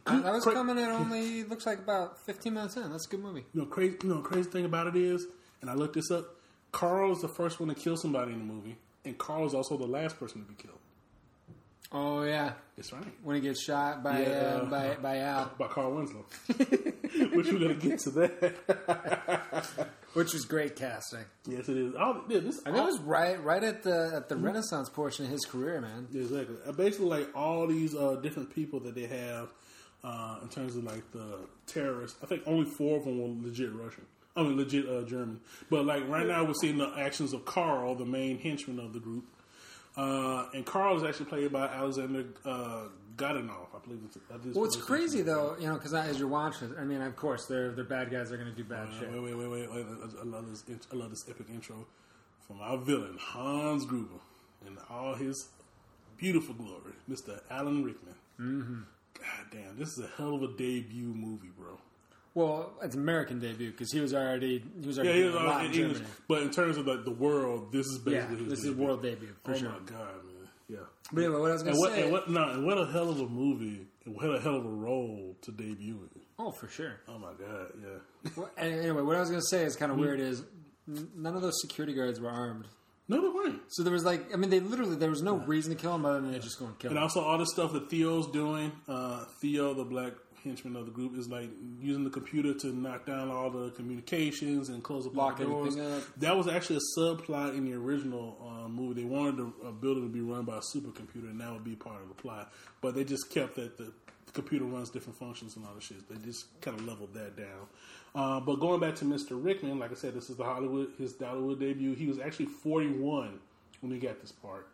that 0.06 0.32
was 0.34 0.44
cra- 0.44 0.54
coming 0.54 0.78
at 0.78 0.90
only 1.02 1.44
looks 1.46 1.66
like 1.66 1.80
about 1.80 2.20
15 2.28 2.54
minutes 2.54 2.78
in. 2.78 2.92
That's 2.92 3.08
a 3.08 3.10
good 3.10 3.22
movie. 3.22 3.46
You 3.56 3.62
know, 3.62 3.66
crazy. 3.68 3.98
You 4.04 4.10
know, 4.10 4.20
crazy 4.22 4.48
thing 4.52 4.66
about 4.66 4.86
it 4.86 4.96
is, 4.96 5.26
and 5.62 5.70
I 5.70 5.74
looked 5.74 5.96
this 5.96 6.12
up. 6.12 6.36
Karl 6.72 7.12
is 7.12 7.20
the 7.22 7.28
first 7.28 7.60
one 7.60 7.70
to 7.70 7.76
kill 7.76 7.98
somebody 7.98 8.32
in 8.34 8.40
the 8.40 8.46
movie, 8.54 8.78
and 9.06 9.18
Karl 9.18 9.46
is 9.46 9.54
also 9.54 9.78
the 9.78 9.88
last 9.88 10.20
person 10.20 10.42
to 10.44 10.48
be 10.48 10.56
killed. 10.56 10.76
Oh 11.92 12.22
yeah, 12.22 12.54
That's 12.78 12.94
right. 12.94 13.04
when 13.24 13.36
he 13.38 13.42
gets 13.42 13.64
shot 13.64 14.04
by 14.04 14.22
Yeah. 14.22 14.28
uh, 14.28 14.66
by 14.66 14.96
by 15.02 15.18
Al, 15.20 15.52
By 15.58 15.68
Carl 15.68 15.92
Winslow, 15.96 16.24
which 17.34 17.52
we're 17.52 17.60
gonna 17.60 17.74
get 17.74 17.98
to 18.02 18.10
that. 18.12 19.66
which 20.14 20.34
was 20.34 20.46
great 20.46 20.76
casting. 20.76 21.26
yes, 21.48 21.68
it 21.68 21.78
is. 21.78 21.96
All, 21.96 22.22
yeah, 22.30 22.40
this, 22.42 22.60
it 22.64 22.72
was 22.74 23.00
right 23.00 23.44
right 23.44 23.64
at 23.64 23.82
the 23.82 24.12
at 24.16 24.30
the 24.30 24.36
Renaissance 24.36 24.88
portion 24.90 25.26
of 25.26 25.32
his 25.32 25.46
career, 25.46 25.82
man. 25.82 26.08
Exactly. 26.14 26.58
Uh, 26.68 26.72
Basically, 26.74 27.08
like 27.08 27.36
all 27.36 27.66
these 27.66 27.96
uh, 27.96 28.18
different 28.22 28.54
people 28.54 28.80
that 28.82 28.94
they 28.94 29.08
have 29.08 29.50
uh, 30.04 30.38
in 30.44 30.50
terms 30.50 30.76
of 30.76 30.84
like 30.84 31.10
the 31.12 31.40
terrorists. 31.66 32.20
I 32.22 32.28
think 32.28 32.44
only 32.46 32.70
four 32.70 32.98
of 32.98 33.06
them 33.06 33.20
were 33.20 33.48
legit 33.48 33.74
Russian. 33.74 34.06
I 34.36 34.44
mean, 34.44 34.58
legit 34.58 34.88
uh, 34.88 35.04
German. 35.04 35.42
But 35.70 35.86
like 35.86 36.08
right 36.08 36.26
now, 36.26 36.44
we're 36.44 36.54
seeing 36.62 36.78
the 36.78 36.92
actions 36.98 37.34
of 37.34 37.46
Karl, 37.46 37.96
the 37.96 38.06
main 38.06 38.40
henchman 38.40 38.80
of 38.80 38.94
the 38.94 39.00
group. 39.00 39.26
Uh, 39.98 40.46
and 40.54 40.66
Karl 40.66 40.96
is 40.96 41.04
actually 41.04 41.26
played 41.26 41.52
by 41.52 41.68
Alexander 41.68 42.26
uh, 42.46 42.84
Godunov, 43.18 43.68
I 43.76 43.80
believe. 43.84 44.00
It's, 44.06 44.18
I 44.32 44.38
Well, 44.54 44.66
it's 44.66 44.78
crazy 44.78 45.24
though, 45.24 45.58
you 45.60 45.68
know, 45.68 45.74
because 45.74 45.94
as 45.94 46.20
you're 46.20 46.30
watching, 46.30 46.74
I 46.80 46.84
mean, 46.84 47.02
of 47.02 47.16
course, 47.16 47.48
they're 47.48 47.72
they're 47.72 47.84
bad 47.84 48.10
guys. 48.12 48.30
They're 48.30 48.38
going 48.38 48.52
to 48.52 48.56
do 48.56 48.64
bad 48.64 48.88
shit. 48.98 49.12
Wait, 49.12 49.22
wait, 49.22 49.36
wait, 49.36 49.48
wait, 49.48 49.70
wait. 49.72 49.86
I 50.22 50.26
love 50.26 50.50
this. 50.50 50.64
I 50.92 50.96
love 50.96 51.10
this 51.10 51.26
epic 51.30 51.48
intro 51.54 51.86
from 52.48 52.62
our 52.62 52.78
villain 52.78 53.18
Hans 53.20 53.86
Gruber 53.86 54.22
in 54.66 54.78
all 54.90 55.16
his 55.16 55.50
beautiful 56.18 56.54
glory, 56.56 56.94
Mr. 57.10 57.40
Alan 57.50 57.84
Rickman. 57.84 58.16
Mm-hmm. 58.40 58.80
God 59.16 59.46
damn, 59.52 59.78
this 59.78 59.90
is 59.90 60.00
a 60.00 60.10
hell 60.18 60.36
of 60.36 60.44
a 60.44 60.48
debut 60.58 61.14
movie, 61.14 61.52
bro. 61.58 61.78
Well, 62.36 62.74
it's 62.84 62.96
American 62.96 63.40
debut 63.40 63.72
because 63.72 63.92
he 63.92 64.00
was 64.00 64.14
already 64.14 64.64
he 64.82 64.88
was 64.88 65.00
already 65.00 65.10
Yeah, 65.10 65.16
he 65.18 65.24
was 65.26 65.34
doing 65.34 65.46
a 65.46 65.48
lot 65.50 65.66
in 65.66 65.74
English, 65.74 65.98
Germany. 65.98 66.06
but 66.28 66.42
in 66.44 66.50
terms 66.52 66.78
of 66.78 66.88
like 66.88 67.04
the 67.04 67.12
world, 67.12 67.72
this 67.72 67.86
is 67.88 68.00
Yeah, 68.06 68.22
basically 68.22 68.38
his 68.38 68.50
this 68.50 68.60
is 68.60 68.66
debut. 68.72 68.84
world 68.86 69.02
debut 69.02 69.36
for 69.44 69.52
oh 69.52 69.56
sure. 69.58 69.70
my 69.70 69.80
god, 69.86 70.16
man! 70.26 70.48
Yeah. 70.70 70.78
But 71.12 71.22
anyway, 71.24 71.40
what 71.42 71.50
I 71.50 71.54
was 71.54 71.64
going 71.64 71.76
And 71.76 71.86
to 71.86 71.92
say. 71.92 72.04
and 72.04 72.12
what, 72.12 72.30
no, 72.30 72.50
and 72.50 72.66
what 72.66 72.78
a 72.78 72.86
hell 72.86 73.10
of 73.10 73.20
a 73.20 73.28
movie! 73.28 73.88
And 74.06 74.16
what 74.16 74.26
a 74.36 74.40
hell 74.40 74.56
of 74.56 74.66
a 74.66 74.70
role 74.70 75.36
to 75.42 75.52
debut 75.52 76.08
in. 76.16 76.22
oh, 76.38 76.52
for 76.52 76.68
sure. 76.68 76.94
Oh 77.08 77.18
my 77.18 77.34
god, 77.34 77.72
yeah. 77.82 78.32
Well, 78.36 78.50
anyway, 78.58 79.02
what 79.02 79.16
I 79.16 79.20
was 79.20 79.30
going 79.30 79.42
to 79.42 79.48
say 79.48 79.64
is 79.64 79.76
kind 79.76 79.92
of 79.92 79.98
weird. 79.98 80.20
Is 80.20 80.44
none 81.16 81.36
of 81.36 81.42
those 81.42 81.60
security 81.62 81.94
guards 81.94 82.20
were 82.20 82.30
armed. 82.30 82.66
No, 83.08 83.20
they 83.24 83.28
weren't. 83.30 83.62
So 83.70 83.82
there 83.82 83.92
was 83.94 84.06
like, 84.06 84.32
I 84.32 84.38
mean, 84.38 84.52
they 84.52 84.60
literally 84.60 84.96
there 84.96 85.10
was 85.10 85.24
no 85.24 85.38
reason 85.38 85.76
to 85.76 85.82
kill 85.82 85.96
him 85.96 86.06
other 86.06 86.22
than 86.22 86.32
they 86.32 86.38
just 86.38 86.60
going 86.60 86.70
and 86.70 86.80
kill 86.80 86.90
And 86.92 86.98
him. 86.98 87.04
also 87.04 87.22
all 87.22 87.40
the 87.40 87.48
stuff 87.48 87.74
that 87.74 87.90
Theo's 87.90 88.28
doing. 88.28 88.72
Uh, 88.88 89.26
Theo, 89.42 89.74
the 89.74 89.84
black 89.84 90.14
henchman 90.44 90.76
of 90.76 90.86
the 90.86 90.92
group, 90.92 91.18
is 91.18 91.30
like 91.30 91.50
using 91.82 92.04
the 92.04 92.10
computer 92.10 92.54
to 92.54 92.68
knock 92.68 93.06
down 93.06 93.30
all 93.30 93.50
the 93.50 93.70
communications 93.72 94.70
and 94.70 94.84
close 94.84 95.06
up 95.06 95.18
all 95.18 95.26
Lock 95.26 95.38
the 95.38 95.46
doors. 95.46 95.78
up. 95.78 96.04
That 96.18 96.36
was 96.36 96.48
actually 96.48 96.78
a 96.78 97.00
subplot 97.00 97.58
in 97.58 97.66
the 97.66 97.74
original 97.74 98.38
uh, 98.42 98.68
movie. 98.68 99.02
They 99.02 99.08
wanted 99.08 99.38
the 99.38 99.68
uh, 99.68 99.72
building 99.72 100.04
to 100.04 100.10
be 100.10 100.22
run 100.22 100.46
by 100.46 100.58
a 100.58 100.62
supercomputer, 100.76 101.30
and 101.30 101.40
that 101.42 101.52
would 101.52 101.64
be 101.64 101.76
part 101.76 102.02
of 102.02 102.08
the 102.08 102.16
plot. 102.16 102.52
But 102.82 102.96
they 102.96 103.04
just 103.04 103.30
kept 103.30 103.56
that 103.56 103.78
the 103.78 103.92
computer 104.34 104.66
runs 104.66 104.90
different 104.90 105.18
functions 105.18 105.56
and 105.56 105.66
all 105.66 105.74
the 105.74 105.82
shit. 105.82 106.08
They 106.10 106.16
just 106.26 106.46
kind 106.62 106.80
of 106.80 106.86
leveled 106.86 107.14
that 107.16 107.36
down. 107.36 107.68
Uh, 108.16 108.40
but 108.40 108.60
going 108.60 108.80
back 108.80 108.96
to 108.96 109.06
Mr. 109.06 109.32
Rickman, 109.32 109.80
like 109.80 109.92
I 109.92 109.96
said, 109.96 110.14
this 110.14 110.30
is 110.30 110.38
the 110.38 110.44
Hollywood 110.44 110.90
his 110.98 111.16
Hollywood 111.20 111.60
debut. 111.60 111.96
He 111.96 112.08
was 112.08 112.20
actually 112.20 112.48
41 112.48 113.40
when 113.82 113.92
he 113.92 114.00
got 114.00 114.20
this 114.22 114.32
part 114.32 114.68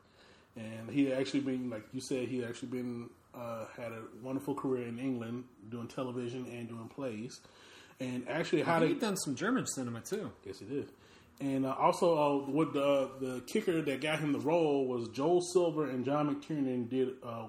and 0.56 0.90
he 0.90 1.06
had 1.06 1.20
actually 1.20 1.42
been 1.42 1.70
like 1.70 1.84
you 1.94 2.02
said 2.02 2.28
he 2.28 2.40
had 2.40 2.50
actually 2.50 2.70
been 2.70 3.10
uh, 3.38 3.66
had 3.76 3.92
a 3.92 4.02
wonderful 4.22 4.56
career 4.56 4.88
in 4.88 4.98
England 5.00 5.44
doing 5.70 5.88
television 5.88 6.46
and 6.52 6.68
doing 6.70 6.88
plays 6.88 7.42
and 8.00 8.28
actually 8.30 8.62
how 8.62 8.82
He'd 8.82 9.00
done 9.00 9.18
some 9.18 9.36
German 9.36 9.66
cinema 9.68 10.02
too. 10.02 10.32
yes 10.46 10.60
he 10.60 10.66
did 10.66 10.90
and 11.42 11.66
uh, 11.66 11.74
also 11.78 12.18
uh, 12.18 12.46
what 12.50 12.74
the 12.74 13.10
the 13.20 13.42
kicker 13.48 13.82
that 13.82 14.02
got 14.02 14.20
him 14.20 14.32
the 14.34 14.40
role 14.40 14.88
was 14.88 15.08
Joel 15.10 15.42
Silver 15.42 15.90
and 15.90 16.06
John 16.06 16.34
McTiernan 16.34 16.90
did 16.90 17.10
uh, 17.24 17.48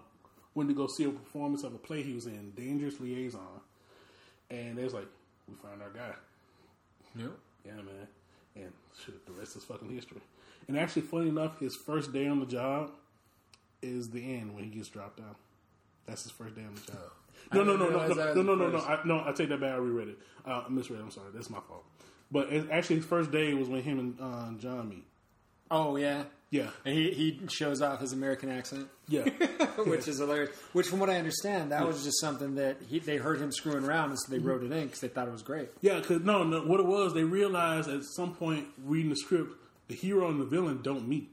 went 0.55 0.69
to 0.69 0.75
go 0.75 0.87
see 0.87 1.05
a 1.05 1.11
performance 1.11 1.63
of 1.65 1.75
a 1.75 1.79
play 1.79 2.03
he 2.03 2.13
was 2.15 2.27
in 2.27 2.51
Dangerous 2.57 2.99
Liaison 3.01 3.41
and 4.51 4.77
they 4.79 4.85
was 4.85 4.95
like 4.95 5.07
we 5.49 5.55
found 5.57 5.83
our 5.83 5.91
guy 5.91 6.15
Yep. 7.17 7.31
yeah, 7.65 7.73
man. 7.77 8.07
And 8.57 8.73
shit, 9.05 9.25
the 9.27 9.33
rest 9.33 9.57
is 9.57 9.65
fucking 9.65 9.89
history. 9.91 10.21
And 10.69 10.79
actually, 10.79 11.03
funny 11.03 11.29
enough, 11.29 11.59
his 11.61 11.75
first 11.77 12.13
day 12.13 12.27
on 12.27 12.41
the 12.41 12.47
job 12.47 12.91
is 13.83 14.11
the 14.11 14.21
end 14.37 14.55
when 14.55 14.65
he 14.65 14.71
gets 14.71 14.89
dropped 14.89 15.21
out. 15.21 15.37
That's 16.07 16.23
his 16.23 16.33
first 16.33 16.55
day 16.55 16.63
on 16.63 16.75
the 16.75 16.81
job. 16.93 17.01
No, 17.53 17.63
no, 17.63 17.77
didn't 17.77 17.93
no, 17.93 18.09
no, 18.09 18.15
no, 18.35 18.43
no, 18.43 18.55
no, 18.57 18.71
no. 18.71 18.79
I, 18.79 18.99
no. 19.05 19.23
I 19.25 19.31
take 19.31 19.51
that 19.51 19.61
back. 19.61 19.75
I 19.75 19.77
reread 19.77 20.09
it. 20.09 20.19
Uh, 20.45 20.65
I 20.67 20.69
misread. 20.69 20.99
it. 20.99 21.03
I'm 21.05 21.13
sorry. 21.13 21.29
That's 21.33 21.49
my 21.49 21.61
fault. 21.61 21.85
But 22.33 22.53
it, 22.53 22.69
actually, 22.73 22.97
his 22.97 23.05
first 23.05 23.31
day 23.31 23.55
was 23.55 23.69
when 23.69 23.83
him 23.83 24.01
and 24.01 24.17
uh, 24.21 24.51
John 24.61 24.89
meet. 24.89 25.05
Oh 25.71 25.95
yeah. 25.97 26.25
Yeah, 26.51 26.71
And 26.85 26.95
he 26.95 27.11
he 27.11 27.41
shows 27.49 27.83
off 27.83 28.01
his 28.01 28.13
American 28.13 28.51
accent, 28.51 28.89
yeah, 29.09 29.25
which 29.85 30.07
is 30.07 30.19
hilarious. 30.19 30.51
Which, 30.73 30.87
from 30.87 31.01
what 31.01 31.11
I 31.11 31.17
understand, 31.19 31.73
that 31.73 31.85
was 31.85 32.05
just 32.05 32.21
something 32.21 32.55
that 32.55 32.77
he, 32.89 33.01
they 33.01 33.17
heard 33.17 33.41
him 33.41 33.51
screwing 33.51 33.85
around, 33.85 34.11
and 34.11 34.19
so 34.19 34.31
they 34.31 34.39
wrote 34.39 34.63
it 34.63 34.71
in 34.71 34.85
because 34.85 35.01
they 35.01 35.09
thought 35.09 35.27
it 35.27 35.33
was 35.33 35.43
great. 35.43 35.69
yeah. 35.83 35.99
Because 35.99 36.23
no, 36.23 36.45
no, 36.45 36.61
what 36.63 36.79
it 36.79 36.87
was, 36.87 37.15
they 37.15 37.25
realized 37.25 37.89
at 37.89 38.03
some 38.05 38.33
point 38.35 38.67
reading 38.85 39.11
the 39.11 39.17
script, 39.17 39.55
the 39.89 39.95
hero 39.97 40.29
and 40.31 40.41
the 40.41 40.45
villain 40.45 40.81
don't 40.83 41.09
meet. 41.09 41.33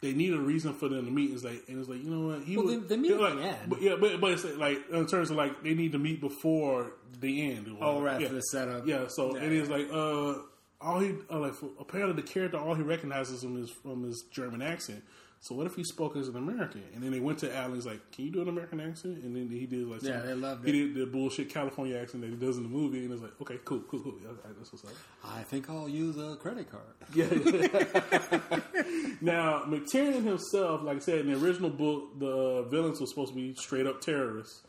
They 0.00 0.14
need 0.14 0.32
a 0.32 0.38
reason 0.40 0.72
for 0.72 0.88
them 0.88 1.04
to 1.04 1.10
meet. 1.10 1.30
It's 1.32 1.44
like, 1.44 1.62
and 1.68 1.78
it's 1.78 1.88
like, 1.88 2.02
you 2.02 2.08
know 2.10 2.28
what? 2.34 2.42
He 2.44 2.56
Well, 2.56 2.66
was- 2.66 2.80
they- 2.80 2.96
they 2.96 2.96
meet 2.96 3.16
like, 3.18 3.34
the 3.34 3.42
end. 3.42 3.58
But, 3.68 3.82
yeah, 3.82 3.96
but 4.00 4.18
but 4.20 4.32
it's 4.32 4.44
like 4.44 4.78
in 4.90 5.06
terms 5.06 5.30
of 5.30 5.36
like 5.36 5.62
they 5.62 5.74
need 5.74 5.92
to 5.92 5.98
meet 5.98 6.20
before 6.22 6.92
the 7.20 7.52
end. 7.52 7.76
Oh, 7.80 8.00
right, 8.00 8.20
yeah. 8.20 8.28
for 8.28 8.34
the 8.34 8.40
setup. 8.42 8.86
Yeah, 8.86 9.08
so 9.08 9.36
Yeah, 9.36 9.42
it 9.44 9.52
is 9.52 9.68
like 9.68 9.88
uh, 9.92 10.34
all 10.80 11.00
he 11.00 11.14
uh, 11.30 11.38
like 11.38 11.52
for, 11.54 11.68
apparently 11.78 12.16
the 12.22 12.26
character 12.26 12.56
all 12.56 12.74
he 12.74 12.82
recognizes 12.82 13.44
him 13.44 13.62
is 13.62 13.68
from 13.70 14.04
his 14.04 14.22
German 14.30 14.62
accent. 14.62 15.04
So 15.42 15.54
what 15.54 15.66
if 15.66 15.74
he 15.74 15.84
spoke 15.84 16.16
as 16.16 16.28
an 16.28 16.36
American? 16.36 16.82
And 16.94 17.02
then 17.02 17.12
they 17.12 17.18
went 17.20 17.38
to 17.38 17.56
Al 17.56 17.66
and 17.66 17.74
he's 17.74 17.86
like, 17.86 18.12
"Can 18.12 18.26
you 18.26 18.30
do 18.30 18.42
an 18.42 18.48
American 18.50 18.78
accent?" 18.78 19.22
And 19.24 19.34
then 19.34 19.48
he 19.48 19.64
did 19.64 19.88
like, 19.88 20.02
Yeah, 20.02 20.18
some- 20.18 20.26
they 20.28 20.34
loved 20.34 20.66
He 20.66 20.70
it. 20.70 20.72
did 20.88 20.94
the 20.96 21.06
bullshit 21.06 21.48
California 21.48 21.96
accent 21.96 22.20
that 22.22 22.28
he 22.30 22.36
does 22.36 22.58
in 22.58 22.62
the 22.64 22.68
movie, 22.68 23.04
and 23.04 23.10
it's 23.12 23.22
like, 23.22 23.32
okay, 23.40 23.58
cool, 23.64 23.80
cool, 23.90 24.00
cool. 24.00 24.12
Right, 24.22 24.36
that's 24.58 24.70
what's 24.70 24.84
up. 24.84 24.90
I 25.24 25.42
think 25.44 25.70
I'll 25.70 25.88
use 25.88 26.18
a 26.18 26.36
credit 26.36 26.68
card. 26.70 26.82
Yeah. 27.14 27.24
now, 29.20 29.64
McTiernan 29.66 30.24
himself, 30.24 30.82
like 30.82 30.96
I 30.96 31.00
said, 31.00 31.20
in 31.20 31.32
the 31.32 31.38
original 31.44 31.70
book, 31.70 32.18
the 32.18 32.26
uh, 32.28 32.62
villains 32.68 33.00
were 33.00 33.06
supposed 33.06 33.30
to 33.32 33.36
be 33.36 33.54
straight 33.54 33.86
up 33.86 34.00
terrorists. 34.00 34.62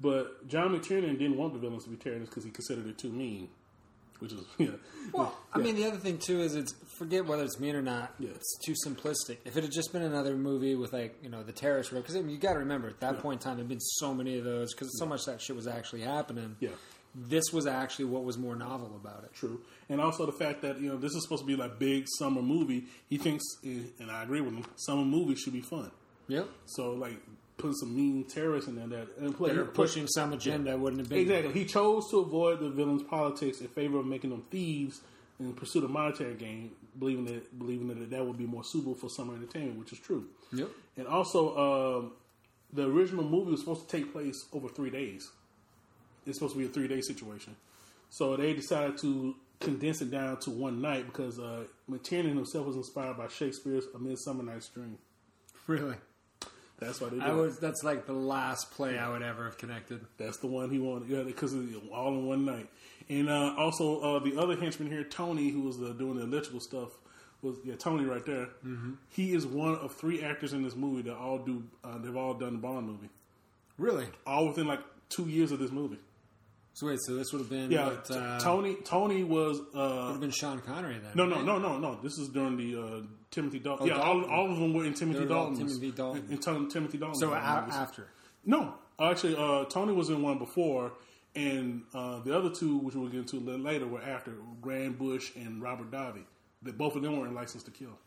But 0.00 0.46
John 0.46 0.78
McTiernan 0.78 1.18
didn't 1.18 1.36
want 1.36 1.54
the 1.54 1.58
villains 1.58 1.84
to 1.84 1.90
be 1.90 1.96
terrorists 1.96 2.28
because 2.30 2.44
he 2.44 2.50
considered 2.50 2.86
it 2.86 2.98
too 2.98 3.10
mean. 3.10 3.48
Which 4.18 4.32
is, 4.32 4.40
yeah. 4.58 4.70
Well, 5.12 5.36
I 5.52 5.58
mean, 5.58 5.76
the 5.76 5.86
other 5.86 5.96
thing 5.96 6.18
too 6.18 6.40
is 6.40 6.54
it's 6.54 6.74
forget 6.98 7.26
whether 7.26 7.44
it's 7.44 7.60
mean 7.60 7.76
or 7.76 7.82
not. 7.82 8.14
Yeah. 8.18 8.30
It's 8.34 8.58
too 8.64 8.74
simplistic. 8.86 9.38
If 9.44 9.56
it 9.56 9.62
had 9.62 9.72
just 9.72 9.92
been 9.92 10.02
another 10.02 10.36
movie 10.36 10.74
with 10.74 10.92
like 10.92 11.16
you 11.22 11.28
know 11.28 11.42
the 11.42 11.52
terrorist, 11.52 11.92
because 11.92 12.16
I 12.16 12.20
mean, 12.20 12.30
you 12.30 12.38
got 12.38 12.54
to 12.54 12.58
remember 12.60 12.88
at 12.88 13.00
that 13.00 13.20
point 13.20 13.40
in 13.40 13.44
time 13.44 13.56
there'd 13.56 13.68
been 13.68 13.80
so 13.80 14.12
many 14.12 14.38
of 14.38 14.44
those 14.44 14.74
because 14.74 14.98
so 14.98 15.06
much 15.06 15.24
that 15.26 15.40
shit 15.40 15.56
was 15.56 15.66
actually 15.66 16.02
happening. 16.02 16.56
Yeah. 16.60 16.70
This 17.14 17.52
was 17.52 17.66
actually 17.66 18.04
what 18.06 18.24
was 18.24 18.36
more 18.36 18.54
novel 18.54 18.94
about 18.94 19.24
it. 19.24 19.32
True, 19.34 19.60
and 19.88 20.00
also 20.00 20.26
the 20.26 20.32
fact 20.32 20.62
that 20.62 20.80
you 20.80 20.88
know 20.88 20.96
this 20.96 21.14
is 21.14 21.22
supposed 21.22 21.42
to 21.42 21.46
be 21.46 21.56
like 21.56 21.78
big 21.78 22.06
summer 22.18 22.42
movie. 22.42 22.84
He 23.08 23.18
thinks, 23.18 23.44
eh, 23.64 23.80
and 23.98 24.10
I 24.10 24.22
agree 24.24 24.40
with 24.40 24.54
him. 24.54 24.64
Summer 24.76 25.04
movies 25.04 25.40
should 25.40 25.54
be 25.54 25.62
fun. 25.62 25.90
Yep. 26.28 26.48
So 26.66 26.92
like 26.92 27.16
put 27.58 27.76
some 27.76 27.94
mean 27.94 28.24
terrorists 28.24 28.68
in 28.68 28.76
there 28.76 28.86
that 28.86 29.08
and 29.18 29.36
play 29.36 29.52
They're 29.52 29.64
pushing 29.64 30.06
some 30.06 30.32
agenda 30.32 30.76
wouldn't 30.76 31.00
have 31.00 31.08
been 31.08 31.18
Exactly. 31.18 31.52
He 31.52 31.64
chose 31.66 32.08
to 32.10 32.20
avoid 32.20 32.60
the 32.60 32.70
villain's 32.70 33.02
politics 33.02 33.60
in 33.60 33.68
favor 33.68 33.98
of 33.98 34.06
making 34.06 34.30
them 34.30 34.44
thieves 34.50 35.00
in 35.40 35.52
pursuit 35.52 35.84
of 35.84 35.90
monetary 35.90 36.34
gain, 36.34 36.70
believing 36.98 37.24
that 37.26 37.58
believing 37.58 37.88
that 37.88 38.10
that 38.10 38.24
would 38.24 38.38
be 38.38 38.46
more 38.46 38.64
suitable 38.64 38.94
for 38.94 39.10
summer 39.10 39.34
entertainment, 39.34 39.78
which 39.78 39.92
is 39.92 39.98
true. 39.98 40.26
Yep. 40.52 40.68
And 40.96 41.06
also, 41.06 42.00
um, 42.00 42.12
the 42.72 42.86
original 42.86 43.24
movie 43.24 43.50
was 43.50 43.60
supposed 43.60 43.88
to 43.88 43.96
take 43.96 44.12
place 44.12 44.46
over 44.52 44.68
three 44.68 44.90
days. 44.90 45.30
It's 46.26 46.38
supposed 46.38 46.54
to 46.54 46.58
be 46.58 46.66
a 46.66 46.68
three 46.68 46.88
day 46.88 47.00
situation. 47.00 47.56
So 48.10 48.36
they 48.36 48.54
decided 48.54 48.98
to 48.98 49.34
condense 49.60 50.00
it 50.00 50.10
down 50.10 50.38
to 50.38 50.50
one 50.50 50.80
night 50.80 51.06
because 51.06 51.38
uh, 51.38 51.64
McTiernan 51.90 52.34
himself 52.34 52.66
was 52.66 52.76
inspired 52.76 53.16
by 53.16 53.28
Shakespeare's 53.28 53.84
A 53.94 53.98
Midsummer 53.98 54.42
Night's 54.42 54.68
Dream. 54.68 54.98
Really. 55.66 55.96
That's 56.78 57.00
why 57.00 57.08
they 57.08 57.16
did. 57.16 57.24
I 57.24 57.30
it. 57.30 57.34
was. 57.34 57.58
That's 57.58 57.82
like 57.82 58.06
the 58.06 58.12
last 58.12 58.70
play 58.70 58.98
I 58.98 59.08
would 59.10 59.22
ever 59.22 59.44
have 59.44 59.58
connected. 59.58 60.00
That's 60.16 60.36
the 60.38 60.46
one 60.46 60.70
he 60.70 60.78
wanted, 60.78 61.08
yeah, 61.08 61.22
because 61.22 61.54
all 61.92 62.08
in 62.14 62.26
one 62.26 62.44
night. 62.44 62.68
And 63.08 63.28
uh, 63.28 63.54
also 63.56 64.00
uh, 64.00 64.18
the 64.20 64.36
other 64.38 64.54
henchman 64.56 64.90
here, 64.90 65.02
Tony, 65.02 65.50
who 65.50 65.62
was 65.62 65.80
uh, 65.80 65.92
doing 65.98 66.16
the 66.16 66.22
electrical 66.24 66.60
stuff, 66.60 66.90
was 67.42 67.56
yeah 67.64 67.74
Tony 67.76 68.04
right 68.04 68.24
there. 68.24 68.46
Mm-hmm. 68.64 68.92
He 69.10 69.32
is 69.34 69.46
one 69.46 69.74
of 69.76 69.94
three 69.94 70.22
actors 70.22 70.52
in 70.52 70.62
this 70.62 70.76
movie 70.76 71.02
that 71.02 71.16
all 71.16 71.38
do. 71.38 71.64
Uh, 71.82 71.98
they've 71.98 72.16
all 72.16 72.34
done 72.34 72.52
the 72.54 72.58
Bond 72.58 72.86
movie, 72.86 73.08
Really. 73.76 74.06
all 74.26 74.46
within 74.48 74.66
like 74.66 74.80
two 75.08 75.28
years 75.28 75.50
of 75.52 75.58
this 75.58 75.70
movie. 75.72 75.98
So 76.78 76.86
wait. 76.86 76.98
So 77.02 77.16
this 77.16 77.32
would 77.32 77.40
have 77.40 77.50
been. 77.50 77.70
Yeah, 77.72 77.86
what, 77.86 78.10
uh, 78.10 78.38
Tony. 78.38 78.76
Tony 78.84 79.24
was. 79.24 79.58
would 79.74 79.80
Uh, 79.80 80.12
have 80.12 80.20
been 80.20 80.30
Sean 80.30 80.60
Connery 80.60 80.98
then. 81.02 81.10
no, 81.14 81.26
no, 81.26 81.36
right? 81.36 81.44
no, 81.44 81.58
no, 81.58 81.78
no. 81.78 81.98
This 82.02 82.18
is 82.18 82.28
during 82.28 82.56
the 82.56 82.80
uh, 82.80 83.00
Timothy 83.32 83.58
Dalton. 83.58 83.90
Oh, 83.90 83.94
yeah, 83.96 84.00
all, 84.00 84.20
Dalton. 84.20 84.30
all 84.34 84.52
of 84.52 84.58
them 84.58 84.72
were 84.74 84.84
in 84.84 84.94
Timothy 84.94 85.20
all 85.22 85.26
Dalton's. 85.26 85.58
Timothy 85.58 85.90
Dalton. 85.90 86.26
In, 86.30 86.38
Tim- 86.38 86.70
Timothy 86.70 86.98
Dalton. 86.98 87.16
So 87.16 87.34
after. 87.34 88.06
No, 88.44 88.74
actually, 89.00 89.34
uh, 89.36 89.64
Tony 89.64 89.92
was 89.92 90.08
in 90.08 90.22
one 90.22 90.38
before, 90.38 90.92
and 91.34 91.82
uh, 91.92 92.20
the 92.20 92.36
other 92.36 92.50
two, 92.50 92.78
which 92.78 92.94
we'll 92.94 93.08
get 93.08 93.20
into 93.20 93.36
a 93.36 93.40
little 93.40 93.60
later, 93.60 93.86
were 93.86 94.00
after 94.00 94.32
Grand 94.60 94.98
Bush 94.98 95.32
and 95.36 95.60
Robert 95.60 95.90
Davi. 95.90 96.22
That 96.62 96.78
both 96.78 96.94
of 96.96 97.02
them 97.02 97.18
were 97.18 97.26
in 97.26 97.34
License 97.34 97.62
to 97.64 97.70
Kill. 97.72 97.98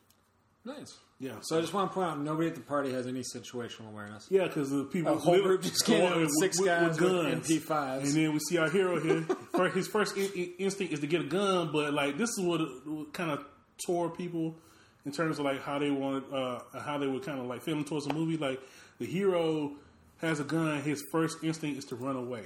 Nice. 0.64 0.97
Yeah, 1.20 1.34
So 1.41 1.57
I 1.57 1.62
just 1.62 1.74
want 1.74 1.89
to 1.91 1.93
point 1.93 2.07
out, 2.09 2.20
nobody 2.20 2.47
at 2.47 2.55
the 2.55 2.62
party 2.62 2.91
has 2.93 3.05
any 3.07 3.22
situational 3.22 3.89
awareness. 3.89 4.28
yeah, 4.30 4.45
because 4.47 4.70
the 4.72 4.84
people 4.86 5.14
A 5.14 5.18
whole 5.18 5.34
with- 5.34 5.43
group 5.43 5.62
just 5.64 5.86
came 5.86 6.01
in 6.12 6.20
with 6.22 6.32
six 6.39 6.59
guys 6.59 6.89
with 6.89 6.99
guns. 6.99 7.47
MP5s. 7.47 8.03
and 8.03 8.12
then 8.14 8.34
we 8.34 8.39
see 8.39 8.57
our 8.57 8.70
hero 8.70 8.99
here. 8.99 9.22
first, 9.55 9.76
his 9.76 9.88
first 9.88 10.18
in, 10.18 10.30
in- 10.36 10.53
instinct 10.59 10.93
is 10.93 10.99
to 11.01 11.07
get 11.07 11.22
a 11.22 11.26
gun, 11.26 11.72
but 11.72 11.93
like 11.93 12.18
this 12.18 12.30
is 12.30 12.39
what, 12.41 12.62
what 12.88 13.14
kind 13.14 13.32
of 13.32 13.43
tore 13.86 14.09
people 14.09 14.55
in 15.05 15.12
terms 15.12 15.38
of 15.39 15.45
like 15.45 15.62
how 15.64 15.78
they 15.80 15.89
wanted, 15.91 16.24
uh, 16.34 16.59
how 16.80 16.97
they 16.97 17.07
were 17.07 17.20
kind 17.20 17.39
of 17.39 17.45
like 17.47 17.62
feeling 17.62 17.86
towards 17.86 18.05
the 18.05 18.14
movie. 18.14 18.38
Like 18.38 18.59
the 18.99 19.05
hero 19.05 19.74
has 20.18 20.39
a 20.39 20.43
gun, 20.43 20.82
his 20.82 21.03
first 21.12 21.38
instinct 21.43 21.78
is 21.80 21.86
to 21.86 21.95
run 21.95 22.16
away. 22.16 22.45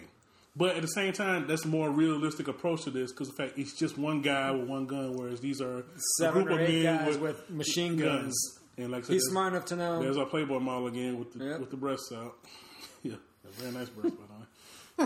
But 0.57 0.75
at 0.77 0.81
the 0.81 0.87
same 0.87 1.11
time, 1.11 1.47
that's 1.47 1.65
a 1.65 1.67
more 1.67 1.89
realistic 1.89 2.47
approach 2.47 2.83
to 2.83 2.89
this 2.89 3.11
because 3.11 3.27
the 3.29 3.35
fact 3.35 3.57
it's 3.57 3.73
just 3.77 3.97
one 3.97 4.21
guy 4.21 4.51
with 4.51 4.69
one 4.69 4.85
gun, 4.85 5.13
whereas 5.17 5.41
these 5.41 5.59
are 5.61 5.83
Seven 6.19 6.43
a 6.43 6.45
group 6.45 6.59
or 6.59 6.61
of 6.63 6.69
eight 6.69 6.83
men 6.83 7.05
guys 7.05 7.17
with 7.17 7.49
machine 7.49 7.97
guns. 7.97 8.59
And 8.77 8.91
like 8.91 9.03
I 9.03 9.07
said, 9.07 9.13
He's 9.13 9.23
smart 9.25 9.53
enough 9.53 9.65
to 9.65 9.75
know. 9.75 10.01
there's 10.01 10.17
our 10.17 10.25
Playboy 10.25 10.59
model 10.59 10.87
again 10.87 11.19
with 11.19 11.33
the 11.33 11.43
Yep. 11.45 11.59
with 11.59 11.71
the 11.71 11.77
breasts 11.77 12.11
out. 12.13 12.35
yeah, 13.03 13.13
a 13.43 13.61
very 13.61 13.71
nice 13.73 13.89
breast, 13.89 14.15
by 14.17 15.05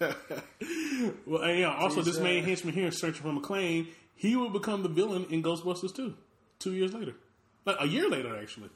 way. 0.00 0.14
well, 1.26 1.42
and 1.42 1.58
yeah. 1.58 1.74
Also, 1.74 1.96
this 1.96 2.06
He's, 2.14 2.18
uh, 2.18 2.22
main 2.24 2.44
henchman 2.44 2.74
here, 2.74 2.90
searching 2.92 3.22
for 3.22 3.32
McClane, 3.32 3.88
he 4.14 4.36
will 4.36 4.50
become 4.50 4.82
the 4.82 4.88
villain 4.88 5.26
in 5.30 5.42
Ghostbusters 5.42 5.94
2, 5.94 6.14
two 6.58 6.72
years 6.72 6.92
later, 6.94 7.14
like 7.64 7.76
a 7.80 7.86
year 7.86 8.08
later, 8.08 8.36
actually, 8.40 8.70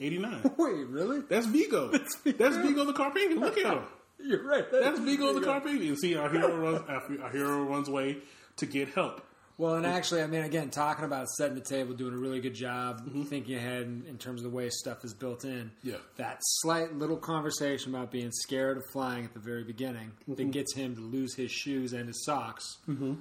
eighty 0.00 0.18
nine. 0.18 0.42
Wait, 0.58 0.86
really? 0.88 1.20
That's 1.28 1.46
Vigo. 1.46 1.88
That's 1.88 2.16
Vigo, 2.56 2.84
the 2.84 2.92
Carpathian. 2.92 3.38
Look 3.40 3.58
at 3.58 3.64
him. 3.74 3.82
You're 4.28 4.42
right. 4.42 4.64
That's 4.70 4.98
Vigo 5.00 5.32
the 5.32 5.44
Carpathian. 5.44 5.96
See, 5.96 6.16
our 6.16 6.30
hero 6.30 6.56
runs. 6.56 6.82
Our 6.88 7.30
hero 7.30 7.62
runs 7.64 7.88
away 7.88 8.18
to 8.56 8.66
get 8.66 8.88
help. 8.90 9.22
Well, 9.56 9.76
and 9.76 9.86
actually, 9.86 10.22
I 10.22 10.26
mean, 10.26 10.42
again, 10.42 10.70
talking 10.70 11.04
about 11.04 11.28
setting 11.28 11.54
the 11.54 11.60
table, 11.60 11.94
doing 11.94 12.12
a 12.12 12.16
really 12.16 12.40
good 12.40 12.54
job, 12.54 13.02
mm-hmm. 13.02 13.22
thinking 13.22 13.54
ahead 13.54 13.82
in, 13.82 14.04
in 14.08 14.18
terms 14.18 14.40
of 14.42 14.50
the 14.50 14.56
way 14.56 14.68
stuff 14.68 15.04
is 15.04 15.14
built 15.14 15.44
in. 15.44 15.70
Yeah. 15.84 15.98
That 16.16 16.38
slight 16.40 16.94
little 16.94 17.16
conversation 17.16 17.94
about 17.94 18.10
being 18.10 18.32
scared 18.32 18.78
of 18.78 18.82
flying 18.92 19.24
at 19.24 19.32
the 19.32 19.38
very 19.38 19.62
beginning 19.62 20.10
that 20.26 20.38
mm-hmm. 20.38 20.50
gets 20.50 20.74
him 20.74 20.96
to 20.96 21.00
lose 21.00 21.34
his 21.36 21.52
shoes 21.52 21.92
and 21.92 22.08
his 22.08 22.24
socks. 22.24 22.64
Mm-hmm. 22.88 23.14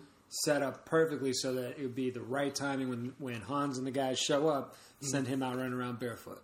Set 0.46 0.64
up 0.64 0.86
perfectly 0.86 1.34
so 1.34 1.54
that 1.54 1.78
it 1.78 1.84
would 1.84 1.94
be 1.94 2.10
the 2.10 2.22
right 2.22 2.56
timing 2.56 2.90
when 2.90 3.14
when 3.20 3.40
Hans 3.42 3.78
and 3.78 3.86
the 3.86 3.92
guys 3.92 4.18
show 4.18 4.48
up, 4.48 4.76
send 5.02 5.28
him 5.28 5.44
out 5.44 5.58
running 5.58 5.74
around 5.74 6.00
barefoot. 6.00 6.42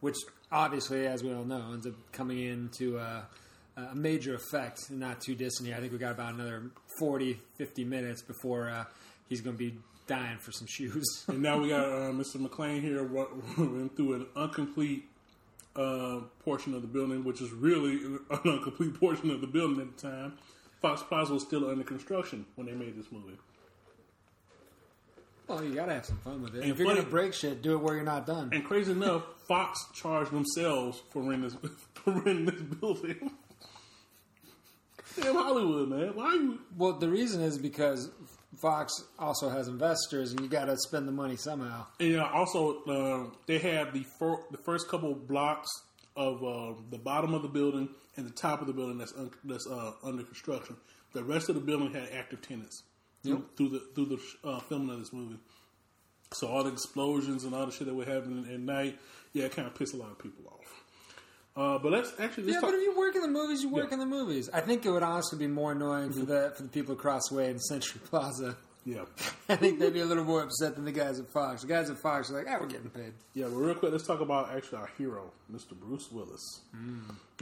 Which 0.00 0.16
obviously, 0.50 1.06
as 1.06 1.22
we 1.22 1.32
all 1.32 1.44
know, 1.44 1.72
ends 1.72 1.86
up 1.86 1.94
coming 2.12 2.40
into 2.40 2.98
uh, 2.98 3.22
a 3.76 3.94
major 3.94 4.34
effect 4.34 4.90
and 4.90 5.00
not 5.00 5.20
too 5.20 5.34
distant 5.34 5.68
here. 5.68 5.76
I 5.76 5.80
think 5.80 5.92
we 5.92 5.98
got 5.98 6.12
about 6.12 6.34
another 6.34 6.70
40, 6.98 7.38
50 7.56 7.84
minutes 7.84 8.22
before 8.22 8.68
uh, 8.68 8.84
he's 9.28 9.40
going 9.40 9.56
to 9.56 9.58
be 9.58 9.76
dying 10.06 10.38
for 10.38 10.52
some 10.52 10.66
shoes. 10.66 11.24
And 11.28 11.42
now 11.42 11.58
we 11.58 11.68
got 11.68 11.84
uh, 11.84 12.12
Mr. 12.12 12.36
McClane 12.36 12.80
here 12.80 13.02
running 13.02 13.90
through 13.96 14.14
an 14.14 14.26
incomplete 14.36 15.04
uh, 15.74 16.20
portion 16.44 16.74
of 16.74 16.82
the 16.82 16.88
building, 16.88 17.24
which 17.24 17.40
is 17.42 17.50
really 17.52 17.96
an 18.30 18.40
incomplete 18.44 18.98
portion 18.98 19.30
of 19.30 19.40
the 19.40 19.46
building 19.46 19.80
at 19.80 19.96
the 19.96 20.08
time. 20.08 20.38
Fox 20.80 21.02
Plaza 21.02 21.34
was 21.34 21.42
still 21.42 21.68
under 21.68 21.84
construction 21.84 22.46
when 22.54 22.66
they 22.66 22.72
made 22.72 22.96
this 22.96 23.10
movie. 23.10 23.36
Well, 25.48 25.62
you 25.64 25.74
got 25.74 25.86
to 25.86 25.94
have 25.94 26.06
some 26.06 26.18
fun 26.18 26.42
with 26.42 26.54
it. 26.54 26.62
And 26.62 26.72
if 26.72 26.78
you're 26.78 26.88
funny- 26.88 27.02
to 27.02 27.06
break 27.06 27.32
shit, 27.34 27.62
do 27.62 27.72
it 27.74 27.78
where 27.82 27.94
you're 27.94 28.04
not 28.04 28.26
done. 28.26 28.50
And 28.52 28.64
crazy 28.64 28.92
enough, 28.92 29.22
Fox 29.46 29.84
charged 29.94 30.32
themselves 30.32 31.02
for 31.10 31.22
renting 31.22 31.42
this, 31.42 31.56
for 31.94 32.12
renting 32.12 32.46
this 32.46 32.62
building. 32.62 33.30
Damn 35.20 35.34
Hollywood, 35.34 35.88
man! 35.88 36.14
Why 36.14 36.34
you? 36.34 36.60
well, 36.76 36.92
the 36.92 37.08
reason 37.08 37.40
is 37.40 37.56
because 37.56 38.10
Fox 38.58 38.92
also 39.18 39.48
has 39.48 39.66
investors, 39.66 40.32
and 40.32 40.40
you 40.40 40.48
got 40.48 40.66
to 40.66 40.76
spend 40.76 41.08
the 41.08 41.12
money 41.12 41.36
somehow. 41.36 41.86
And 42.00 42.08
you 42.10 42.20
also, 42.20 42.82
uh, 42.84 43.30
they 43.46 43.58
have 43.58 43.94
the 43.94 44.02
fir- 44.18 44.42
the 44.50 44.58
first 44.58 44.88
couple 44.88 45.14
blocks 45.14 45.70
of 46.16 46.42
uh, 46.44 46.74
the 46.90 46.98
bottom 46.98 47.32
of 47.32 47.40
the 47.42 47.48
building 47.48 47.88
and 48.16 48.26
the 48.26 48.30
top 48.32 48.60
of 48.60 48.66
the 48.66 48.72
building 48.74 48.98
that's 48.98 49.14
un- 49.16 49.30
that's 49.44 49.66
uh, 49.66 49.92
under 50.02 50.22
construction. 50.22 50.76
The 51.14 51.24
rest 51.24 51.48
of 51.48 51.54
the 51.54 51.62
building 51.62 51.92
had 51.94 52.10
active 52.12 52.42
tenants 52.42 52.82
through, 53.26 53.44
through 53.56 53.68
the 53.70 53.82
through 53.94 54.06
the 54.06 54.48
uh, 54.48 54.60
filming 54.60 54.90
of 54.90 54.98
this 55.00 55.12
movie. 55.12 55.36
So 56.34 56.48
all 56.48 56.64
the 56.64 56.72
explosions 56.72 57.44
and 57.44 57.54
all 57.54 57.66
the 57.66 57.72
shit 57.72 57.86
that 57.86 57.94
were 57.94 58.04
happening 58.04 58.46
at 58.52 58.58
night, 58.60 58.98
yeah, 59.32 59.44
it 59.44 59.52
kind 59.52 59.68
of 59.68 59.74
pissed 59.74 59.94
a 59.94 59.96
lot 59.96 60.10
of 60.10 60.18
people 60.18 60.44
off. 60.48 60.82
Uh, 61.56 61.78
but 61.78 61.90
let's 61.92 62.12
actually 62.18 62.44
let's 62.44 62.54
Yeah, 62.56 62.60
talk. 62.60 62.70
but 62.70 62.76
if 62.76 62.82
you 62.82 62.98
work 62.98 63.14
in 63.14 63.22
the 63.22 63.28
movies, 63.28 63.62
you 63.62 63.68
work 63.70 63.86
Yeah. 63.88 63.94
in 63.94 64.00
the 64.00 64.06
movies. 64.06 64.50
I 64.52 64.60
think 64.60 64.84
it 64.84 64.90
would 64.90 65.02
honestly 65.02 65.38
be 65.38 65.46
more 65.46 65.72
annoying 65.72 66.12
for 66.12 66.24
the 66.26 66.52
for 66.56 66.62
the 66.64 66.68
people 66.68 66.94
across 66.94 67.22
the 67.30 67.36
way 67.36 67.48
in 67.50 67.58
Century 67.60 68.00
Plaza. 68.04 68.56
yeah, 68.84 69.04
I 69.48 69.56
think 69.56 69.78
they'd 69.78 69.92
be 69.94 70.00
a 70.00 70.04
little 70.04 70.24
more 70.24 70.42
upset 70.42 70.74
than 70.74 70.84
the 70.84 70.92
guys 70.92 71.18
at 71.18 71.28
Fox. 71.32 71.62
The 71.62 71.68
guys 71.68 71.88
at 71.90 71.98
Fox 71.98 72.30
are 72.30 72.34
like, 72.38 72.46
ah, 72.48 72.58
we're 72.60 72.66
getting 72.66 72.90
paid. 72.90 73.14
yeah. 73.34 73.46
But 73.46 73.56
real 73.56 73.74
quick, 73.74 73.92
let's 73.92 74.06
talk 74.06 74.20
about 74.20 74.54
actually 74.54 74.78
our 74.78 74.90
hero, 74.98 75.30
Mr. 75.52 75.70
Bruce 75.78 76.10
Willis. 76.12 76.60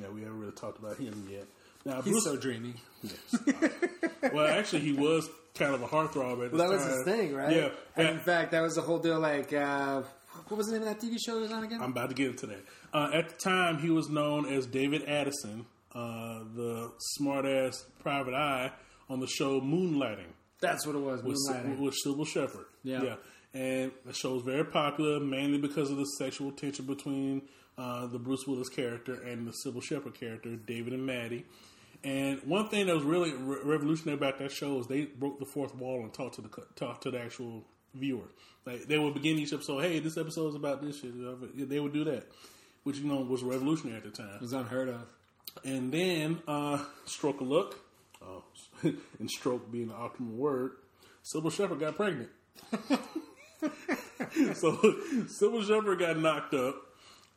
Yeah, 0.00 0.08
we 0.10 0.20
haven't 0.20 0.38
really 0.38 0.52
talked 0.52 0.78
about 0.78 0.96
him 0.98 1.26
yet. 1.30 1.46
Now, 1.86 2.00
He's 2.02 2.12
Bruce, 2.12 2.24
so 2.24 2.36
dreamy. 2.36 2.74
well, 4.32 4.46
actually, 4.46 4.80
he 4.80 4.92
was 4.92 5.28
kind 5.56 5.74
of 5.74 5.82
a 5.82 5.86
heartthrob 5.86 6.44
at 6.44 6.50
the 6.50 6.56
Well, 6.58 6.68
that 6.70 6.78
time. 6.78 6.88
was 6.88 6.96
his 6.96 7.04
thing, 7.04 7.34
right? 7.34 7.54
Yeah. 7.54 7.68
And 7.96 8.08
in 8.08 8.18
fact, 8.20 8.50
that 8.52 8.60
was 8.60 8.74
the 8.74 8.82
whole 8.82 8.98
deal. 8.98 9.20
Like, 9.20 9.52
uh, 9.52 10.02
what 10.48 10.56
was 10.58 10.66
the 10.66 10.72
name 10.78 10.82
of 10.82 10.88
that 10.88 11.00
TV 11.00 11.16
show 11.24 11.36
he 11.36 11.42
was 11.42 11.52
on 11.52 11.62
again? 11.64 11.80
I'm 11.80 11.92
about 11.92 12.08
to 12.08 12.14
get 12.14 12.28
into 12.30 12.46
that. 12.46 12.64
Uh, 12.92 13.10
at 13.14 13.28
the 13.28 13.36
time, 13.36 13.78
he 13.78 13.90
was 13.90 14.08
known 14.08 14.46
as 14.46 14.66
David 14.66 15.04
Addison, 15.08 15.66
uh, 15.94 16.40
the 16.56 16.90
smart-ass 16.98 17.84
private 18.00 18.34
eye 18.34 18.72
on 19.08 19.20
the 19.20 19.26
show 19.28 19.60
Moonlighting 19.60 20.32
That's 20.60 20.86
what 20.86 20.96
it 20.96 21.00
was. 21.00 21.22
with, 21.22 21.36
Moonlighting. 21.48 21.78
with 21.78 21.94
Cybill 22.04 22.26
Shepherd. 22.26 22.66
Yeah. 22.82 23.16
And 23.52 23.92
the 24.04 24.12
show 24.12 24.34
was 24.34 24.42
very 24.42 24.64
popular, 24.64 25.20
mainly 25.20 25.58
because 25.58 25.88
of 25.90 25.96
the 25.96 26.04
sexual 26.18 26.50
tension 26.50 26.86
between 26.86 27.42
uh, 27.78 28.06
the 28.08 28.18
Bruce 28.18 28.44
Willis 28.48 28.68
character 28.68 29.14
and 29.22 29.46
the 29.46 29.52
Cybill 29.64 29.82
Shepherd 29.84 30.14
character, 30.18 30.56
David 30.56 30.92
and 30.94 31.06
Maddie. 31.06 31.44
And 32.04 32.42
one 32.44 32.68
thing 32.68 32.86
that 32.86 32.94
was 32.94 33.04
really 33.04 33.32
re- 33.32 33.60
revolutionary 33.64 34.18
about 34.18 34.38
that 34.38 34.52
show 34.52 34.78
is 34.78 34.86
they 34.86 35.06
broke 35.06 35.38
the 35.38 35.46
fourth 35.46 35.74
wall 35.74 36.02
and 36.02 36.12
talked 36.12 36.34
to 36.34 36.42
the 36.42 36.50
talked 36.76 37.02
to 37.04 37.10
the 37.10 37.20
actual 37.20 37.64
viewer. 37.94 38.28
Like 38.66 38.86
they 38.86 38.98
would 38.98 39.14
begin 39.14 39.38
each 39.38 39.52
episode, 39.52 39.80
"Hey, 39.80 39.98
this 40.00 40.16
episode 40.16 40.48
is 40.48 40.54
about 40.54 40.82
this 40.82 41.00
shit." 41.00 41.12
They 41.68 41.80
would 41.80 41.92
do 41.92 42.04
that, 42.04 42.26
which 42.82 42.98
you 42.98 43.06
know 43.06 43.20
was 43.20 43.42
revolutionary 43.42 43.96
at 43.98 44.04
the 44.04 44.10
time. 44.10 44.36
It 44.36 44.42
was 44.42 44.52
unheard 44.52 44.90
of. 44.90 45.06
And 45.64 45.92
then, 45.92 46.42
uh, 46.48 46.84
stroke 47.06 47.40
of 47.40 47.48
luck, 47.48 47.78
uh, 48.20 48.40
and 49.18 49.30
stroke 49.30 49.70
being 49.70 49.88
the 49.88 49.94
optimal 49.94 50.34
word, 50.36 50.72
Cybill 51.24 51.52
Shepherd 51.52 51.80
got 51.80 51.96
pregnant. 51.96 52.30
so 54.54 54.72
Cybill 55.26 55.66
Shepherd 55.66 55.98
got 55.98 56.18
knocked 56.18 56.54
up, 56.54 56.76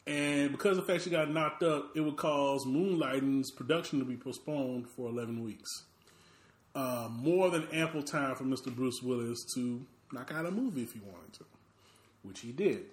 and 0.08 0.52
because 0.52 0.78
of 0.78 0.88
the 0.88 0.94
fact 0.94 1.04
she 1.04 1.10
got 1.10 1.30
knocked 1.30 1.64
up, 1.64 1.92
it 1.96 2.02
would 2.02 2.16
cause 2.16 2.66
Moonlighting's 2.66 3.52
production 3.52 4.00
to 4.00 4.06
be 4.06 4.16
postponed 4.16 4.88
for 4.90 5.10
11 5.10 5.44
weeks. 5.44 5.70
Uh, 6.74 7.10
more 7.12 7.50
than 7.50 7.68
ample 7.74 8.02
time 8.02 8.36
for 8.36 8.46
Mr. 8.46 8.74
Bruce 8.74 9.02
Willis 9.04 9.44
to 9.56 9.86
knock 10.14 10.32
out 10.34 10.46
a 10.46 10.52
movie 10.52 10.84
if 10.84 10.94
he 10.94 11.00
wanted 11.00 11.34
to, 11.34 11.46
which 12.24 12.40
he 12.40 12.54
did. 12.54 12.86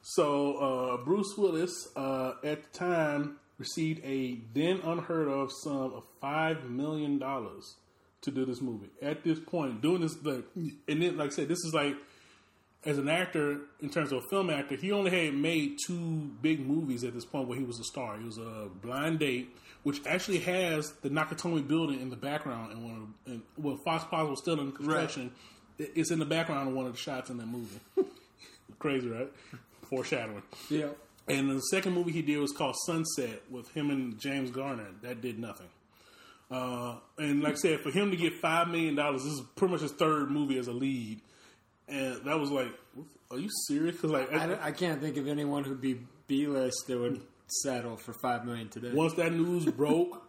So 0.00 0.56
uh, 0.56 1.04
Bruce 1.04 1.36
Willis, 1.36 1.88
uh, 1.94 2.34
at 2.42 2.62
the 2.62 2.78
time, 2.78 3.36
received 3.58 4.02
a 4.04 4.40
then 4.54 4.80
unheard 4.82 5.28
of 5.28 5.52
sum 5.52 5.92
of 5.92 6.04
five 6.20 6.64
million 6.70 7.18
dollars 7.18 7.76
to 8.22 8.30
do 8.30 8.44
this 8.44 8.60
movie. 8.60 8.88
At 9.02 9.24
this 9.24 9.38
point, 9.38 9.82
doing 9.82 10.00
this, 10.00 10.16
like, 10.24 10.44
and 10.56 11.02
then, 11.02 11.16
like 11.16 11.28
I 11.28 11.34
said, 11.34 11.48
this 11.48 11.58
is 11.58 11.72
like 11.74 11.96
as 12.84 12.98
an 12.98 13.08
actor, 13.08 13.60
in 13.80 13.90
terms 13.90 14.10
of 14.12 14.18
a 14.24 14.28
film 14.28 14.50
actor, 14.50 14.76
he 14.76 14.90
only 14.92 15.10
had 15.10 15.34
made 15.34 15.78
two 15.86 16.30
big 16.42 16.60
movies 16.66 17.04
at 17.04 17.14
this 17.14 17.24
point 17.24 17.46
where 17.48 17.58
he 17.58 17.64
was 17.64 17.78
a 17.78 17.84
star. 17.84 18.18
He 18.18 18.24
was 18.24 18.38
a 18.38 18.68
Blind 18.82 19.20
Date, 19.20 19.56
which 19.84 20.04
actually 20.06 20.38
has 20.40 20.92
the 21.02 21.08
Nakatomi 21.10 21.66
building 21.66 22.00
in 22.00 22.10
the 22.10 22.16
background, 22.16 22.72
and 22.72 22.82
one 22.84 22.92
of 22.94 22.98
the, 23.24 23.30
and, 23.32 23.42
well, 23.56 23.78
Fox 23.84 24.04
Plaza 24.04 24.30
was 24.30 24.40
still 24.40 24.60
in 24.60 24.72
construction. 24.72 25.30
It- 25.78 25.92
It's 25.94 26.10
in 26.10 26.18
the 26.18 26.24
background 26.26 26.68
of 26.68 26.74
one 26.74 26.86
of 26.86 26.92
the 26.92 26.98
shots 26.98 27.30
in 27.30 27.36
that 27.38 27.46
movie. 27.46 27.80
Crazy, 28.78 29.08
right? 29.08 29.30
Foreshadowing. 29.88 30.42
Yeah. 30.68 30.88
And 31.28 31.50
the 31.50 31.60
second 31.60 31.92
movie 31.94 32.10
he 32.12 32.22
did 32.22 32.38
was 32.38 32.50
called 32.52 32.74
Sunset 32.84 33.42
with 33.48 33.70
him 33.72 33.90
and 33.90 34.18
James 34.20 34.50
Garner. 34.50 34.88
That 35.02 35.20
did 35.20 35.38
nothing. 35.38 35.68
Uh, 36.50 36.96
and 37.16 37.42
like 37.42 37.52
I 37.52 37.56
said, 37.56 37.80
for 37.80 37.90
him 37.90 38.10
to 38.10 38.16
get 38.16 38.34
five 38.34 38.68
million 38.68 38.94
dollars, 38.96 39.22
this 39.24 39.32
is 39.34 39.40
pretty 39.56 39.72
much 39.72 39.82
his 39.82 39.92
third 39.92 40.30
movie 40.30 40.58
as 40.58 40.66
a 40.66 40.72
lead, 40.72 41.20
and 41.92 42.24
that 42.24 42.38
was 42.38 42.50
like, 42.50 42.68
are 43.30 43.38
you 43.38 43.48
serious? 43.68 43.96
Because 43.96 44.10
like, 44.10 44.32
I, 44.32 44.46
don't- 44.46 44.62
I 44.62 44.72
can't 44.72 45.00
think 45.00 45.16
of 45.16 45.28
anyone 45.28 45.64
who'd 45.64 45.80
be 45.80 46.00
B 46.26 46.46
list 46.46 46.84
that 46.88 46.98
would 46.98 47.20
settle 47.62 47.96
for 47.96 48.12
five 48.14 48.44
million 48.44 48.68
today. 48.68 48.90
once 48.92 49.14
that 49.14 49.32
news 49.32 49.66
broke, 49.66 50.22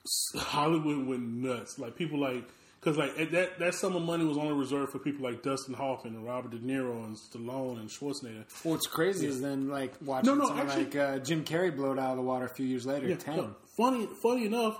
Hollywood 0.36 1.06
went 1.06 1.22
nuts. 1.22 1.78
Like 1.78 1.96
people 1.96 2.18
like. 2.20 2.44
Because 2.82 2.96
like 2.96 3.30
that 3.32 3.58
that 3.58 3.74
sum 3.74 3.94
of 3.94 4.00
money 4.00 4.24
was 4.24 4.38
only 4.38 4.54
reserved 4.54 4.90
for 4.92 4.98
people 4.98 5.22
like 5.22 5.42
Dustin 5.42 5.74
Hoffman 5.74 6.14
and 6.14 6.24
Robert 6.24 6.52
De 6.52 6.58
Niro 6.60 7.04
and 7.04 7.14
Stallone 7.14 7.78
and 7.78 7.90
Schwarzenegger. 7.90 8.44
What's 8.62 8.86
crazy 8.86 9.26
is 9.26 9.42
then 9.42 9.68
like 9.68 9.92
watching 10.00 10.38
No, 10.38 10.46
no, 10.46 10.56
actually- 10.56 10.84
like 10.84 10.96
uh, 10.96 11.18
Jim 11.18 11.44
Carrey 11.44 11.76
blow 11.76 11.92
it 11.92 11.98
out 11.98 12.12
of 12.12 12.16
the 12.16 12.22
water 12.22 12.46
a 12.46 12.54
few 12.54 12.64
years 12.64 12.86
later. 12.86 13.14
Ten. 13.16 13.36
No, 13.36 13.54
funny, 13.76 14.08
funny 14.22 14.46
enough, 14.46 14.78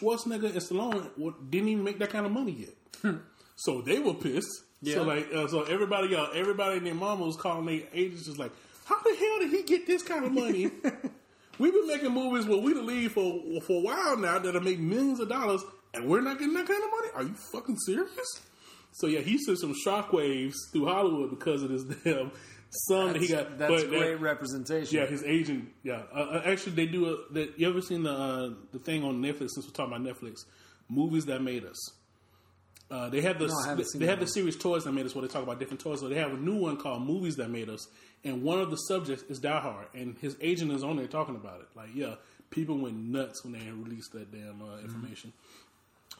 Schwarzenegger 0.00 0.44
and 0.52 0.54
Stallone 0.54 1.10
didn't 1.50 1.68
even 1.68 1.84
make 1.84 1.98
that 1.98 2.08
kind 2.08 2.24
of 2.24 2.32
money 2.32 2.66
yet. 3.04 3.14
so 3.56 3.82
they 3.82 3.98
were 3.98 4.14
pissed. 4.14 4.62
Yeah. 4.84 4.94
So 4.94 5.02
like, 5.04 5.32
uh, 5.32 5.48
so 5.48 5.62
everybody 5.62 6.14
else, 6.14 6.30
everybody 6.34 6.76
and 6.78 6.86
their 6.86 6.94
mama 6.94 7.24
was 7.24 7.36
calling 7.36 7.66
their 7.66 7.86
agents, 7.92 8.26
just 8.26 8.38
like, 8.38 8.52
how 8.84 9.00
the 9.02 9.14
hell 9.16 9.38
did 9.40 9.50
he 9.50 9.62
get 9.62 9.86
this 9.86 10.02
kind 10.02 10.24
of 10.24 10.32
money? 10.32 10.70
We've 11.58 11.72
been 11.72 11.86
making 11.86 12.12
movies 12.12 12.46
where 12.46 12.58
we 12.58 12.74
the 12.74 12.82
lead 12.82 13.12
for 13.12 13.40
for 13.66 13.78
a 13.78 13.82
while 13.82 14.16
now 14.16 14.38
that'll 14.40 14.60
make 14.60 14.78
millions 14.80 15.20
of 15.20 15.28
dollars, 15.28 15.62
and 15.94 16.08
we're 16.08 16.20
not 16.20 16.38
getting 16.38 16.54
that 16.54 16.66
kind 16.66 16.82
of 16.82 16.90
money. 16.90 17.08
Are 17.14 17.22
you 17.22 17.34
fucking 17.52 17.78
serious? 17.78 18.40
So 18.92 19.06
yeah, 19.06 19.20
he 19.20 19.38
sent 19.38 19.58
some 19.58 19.74
shockwaves 19.86 20.54
through 20.72 20.86
Hollywood 20.86 21.30
because 21.30 21.62
of 21.62 21.70
this 21.70 21.84
damn 22.04 22.32
son 22.88 23.12
that 23.12 23.22
he 23.22 23.28
got. 23.28 23.56
That's 23.58 23.82
that- 23.82 23.88
great 23.88 24.20
representation. 24.20 24.98
yeah, 24.98 25.06
his 25.06 25.22
agent. 25.22 25.68
Yeah, 25.84 26.02
uh, 26.14 26.18
uh, 26.18 26.42
actually, 26.44 26.72
they 26.72 26.86
do 26.86 27.06
a. 27.06 27.32
That 27.34 27.58
you 27.58 27.68
ever 27.68 27.80
seen 27.80 28.02
the 28.02 28.12
uh, 28.12 28.50
the 28.72 28.80
thing 28.80 29.04
on 29.04 29.22
Netflix? 29.22 29.50
Since 29.50 29.66
we're 29.66 29.72
talking 29.72 29.94
about 29.94 30.02
Netflix, 30.02 30.44
movies 30.88 31.24
that 31.26 31.40
made 31.40 31.64
us. 31.64 31.78
Uh, 32.94 33.08
they 33.08 33.20
have 33.22 33.38
the 33.40 33.48
No, 33.48 33.76
they 33.98 34.06
have 34.06 34.20
the 34.20 34.26
series 34.26 34.56
Toys 34.56 34.84
That 34.84 34.92
Made 34.92 35.04
Us, 35.06 35.14
where 35.14 35.22
they 35.22 35.32
talk 35.32 35.42
about 35.42 35.58
different 35.58 35.80
toys. 35.80 35.98
So 36.00 36.08
they 36.08 36.14
have 36.14 36.32
a 36.32 36.36
new 36.36 36.56
one 36.56 36.76
called 36.76 37.02
Movies 37.02 37.34
That 37.36 37.50
Made 37.50 37.68
Us, 37.68 37.88
and 38.22 38.42
one 38.42 38.60
of 38.60 38.70
the 38.70 38.76
subjects 38.76 39.24
is 39.28 39.38
Die 39.40 39.60
Hard, 39.60 39.86
and 39.94 40.16
his 40.20 40.36
agent 40.40 40.70
is 40.70 40.84
on 40.84 40.96
there 40.96 41.08
talking 41.08 41.34
about 41.34 41.60
it. 41.60 41.66
Like, 41.74 41.88
yeah, 41.94 42.14
people 42.50 42.78
went 42.78 42.96
nuts 42.96 43.42
when 43.42 43.52
they 43.54 43.68
released 43.70 44.12
that 44.12 44.30
damn 44.30 44.62
uh, 44.62 44.78
information. 44.78 45.32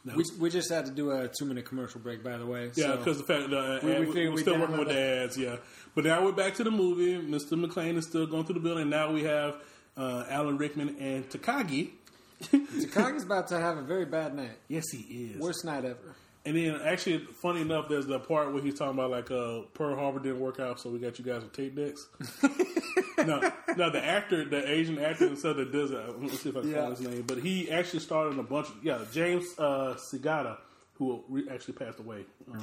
Now, 0.04 0.14
We, 0.16 0.24
we 0.40 0.50
just 0.50 0.70
had 0.70 0.86
to 0.86 0.90
do 0.92 1.12
a 1.12 1.28
two 1.28 1.44
minute 1.44 1.64
commercial 1.64 2.00
break, 2.00 2.24
by 2.24 2.36
the 2.38 2.44
way. 2.46 2.72
yeah, 2.74 2.86
so- 2.92 2.96
because 2.96 3.18
the 3.18 3.24
fact 3.24 3.50
that 3.50 3.56
uh, 3.56 3.78
We- 3.82 4.06
we 4.06 4.28
we, 4.28 4.34
are 4.34 4.36
still 4.38 4.58
working 4.58 4.76
with 4.78 4.88
the 4.88 4.98
ads, 4.98 5.38
yeah. 5.38 5.56
But 5.94 6.04
now 6.04 6.24
we're 6.24 6.32
back 6.32 6.54
to 6.56 6.64
the 6.64 6.70
movie. 6.72 7.16
Mr. 7.24 7.52
McClane 7.52 7.96
is 7.96 8.06
still 8.08 8.26
going 8.26 8.44
through 8.46 8.54
the 8.54 8.60
building. 8.68 8.90
Now 8.90 9.12
we 9.12 9.22
have 9.22 9.56
uh, 9.96 10.24
Alan 10.28 10.58
Rickman 10.58 10.96
and 10.98 11.28
Takagi 11.30 11.90
Takagi's 12.42 13.22
about 13.24 13.46
to 13.48 13.60
have 13.60 13.78
a 13.78 13.82
very 13.82 14.04
bad 14.06 14.34
night. 14.34 14.58
Yes, 14.68 14.84
he 14.90 14.98
is. 15.32 15.40
Worst 15.40 15.64
night 15.64 15.84
ever. 15.84 16.16
And 16.46 16.54
then, 16.56 16.78
actually, 16.84 17.18
funny 17.40 17.62
enough, 17.62 17.88
there's 17.88 18.06
the 18.06 18.18
part 18.18 18.52
where 18.52 18.62
he's 18.62 18.74
talking 18.78 18.92
about 18.98 19.10
like 19.10 19.30
uh, 19.30 19.60
Pearl 19.72 19.96
Harbor 19.96 20.18
didn't 20.20 20.40
work 20.40 20.60
out, 20.60 20.78
so 20.78 20.90
we 20.90 20.98
got 20.98 21.18
you 21.18 21.24
guys 21.24 21.42
with 21.42 21.52
tape 21.54 21.74
decks. 21.74 22.06
no, 23.18 23.50
no, 23.76 23.90
the 23.90 24.04
actor, 24.04 24.44
the 24.44 24.70
Asian 24.70 24.98
actor 24.98 25.26
himself 25.26 25.56
that 25.56 25.72
does 25.72 25.90
it. 25.90 25.96
Let 25.96 26.20
me 26.20 26.28
see 26.28 26.50
if 26.50 26.56
I 26.56 26.60
can 26.60 26.70
Yeah. 26.70 26.82
find 26.84 26.96
his 26.98 27.08
name. 27.08 27.22
But 27.26 27.38
he 27.38 27.70
actually 27.70 28.00
starred 28.00 28.32
in 28.34 28.38
a 28.38 28.42
bunch. 28.42 28.68
Of, 28.68 28.74
yeah, 28.84 28.98
James 29.12 29.46
uh, 29.58 29.96
Shigeta, 30.12 30.58
who 30.98 31.24
re- 31.28 31.48
actually 31.50 31.74
passed 31.74 31.98
away. 31.98 32.24
Uh, 32.52 32.58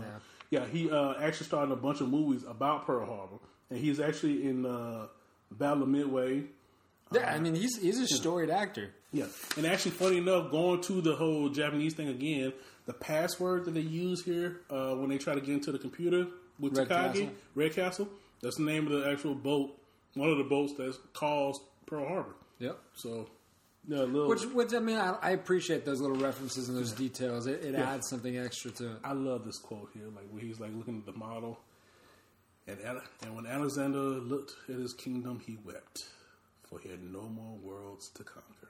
yeah. 0.52 0.66
he 0.66 0.92
uh, 0.92 1.14
actually 1.20 1.48
starred 1.48 1.66
in 1.68 1.72
a 1.72 1.76
bunch 1.78 2.02
of 2.02 2.10
movies 2.10 2.44
about 2.48 2.86
Pearl 2.86 3.06
Harbor, 3.08 3.38
and 3.72 3.80
he's 3.80 4.00
actually 4.00 4.48
in 4.48 4.64
uh, 4.66 5.08
Battle 5.52 5.84
of 5.84 5.90
Midway. 5.90 6.44
Yeah, 7.14 7.34
I 7.34 7.40
mean 7.40 7.56
he's 7.56 7.82
he's 7.82 8.00
a 8.00 8.08
storied 8.08 8.50
actor. 8.52 8.92
Yeah, 9.12 9.26
and 9.58 9.66
actually, 9.66 9.92
funny 9.92 10.20
enough, 10.20 10.52
going 10.52 10.82
to 10.84 11.02
the 11.02 11.16
whole 11.16 11.50
Japanese 11.50 11.94
thing 11.96 12.08
again, 12.08 12.54
the 12.86 12.94
password 12.94 13.66
that 13.66 13.74
they 13.74 13.82
use 13.82 14.24
here 14.24 14.62
uh, 14.70 14.96
when 14.96 15.10
they 15.10 15.18
try 15.18 15.36
to 15.36 15.42
get 15.42 15.54
into 15.54 15.72
the 15.72 15.80
computer 15.80 16.28
with 16.60 16.78
Red 16.78 16.90
Takagi, 16.90 17.14
Castle? 17.14 17.30
Red 17.56 17.74
Castle, 17.74 18.10
that's 18.42 18.58
the 18.58 18.64
name 18.64 18.88
of 18.88 18.94
the 18.94 19.10
actual 19.10 19.36
boat, 19.36 19.78
one 20.16 20.30
of 20.30 20.38
the 20.38 20.44
boats 20.44 20.74
that 20.74 20.96
caused 21.14 21.62
Pearl 21.86 22.08
Harbor. 22.08 22.36
Yep. 22.60 22.78
So, 22.94 23.30
yeah, 23.88 24.00
a 24.00 24.04
little. 24.04 24.28
Which, 24.28 24.44
which 24.46 24.74
I 24.74 24.80
mean, 24.80 24.98
I, 24.98 25.18
I 25.22 25.30
appreciate 25.32 25.86
those 25.86 26.02
little 26.02 26.18
references 26.18 26.70
and 26.70 26.78
those 26.78 26.92
details. 26.92 27.48
It, 27.48 27.64
it 27.64 27.76
adds 27.76 28.08
something 28.10 28.38
extra 28.38 28.72
to 28.72 28.92
it. 28.92 28.98
I 29.04 29.14
love 29.14 29.46
this 29.46 29.58
quote 29.58 29.90
here, 29.94 30.06
like 30.16 30.28
where 30.32 30.42
he's 30.42 30.60
like 30.60 30.72
looking 30.76 31.00
at 31.00 31.06
the 31.12 31.18
model, 31.18 31.60
and 32.68 32.78
and 33.24 33.36
when 33.36 33.48
Alexander 33.48 33.98
looked 34.00 34.54
at 34.70 34.76
his 34.76 34.94
kingdom, 34.94 35.42
he 35.46 35.58
wept, 35.66 36.06
for 36.70 36.80
he 36.80 36.90
had 36.90 37.02
no 37.04 37.24
more 37.24 37.58
worlds 37.64 38.10
to 38.10 38.24
conquer. 38.24 38.61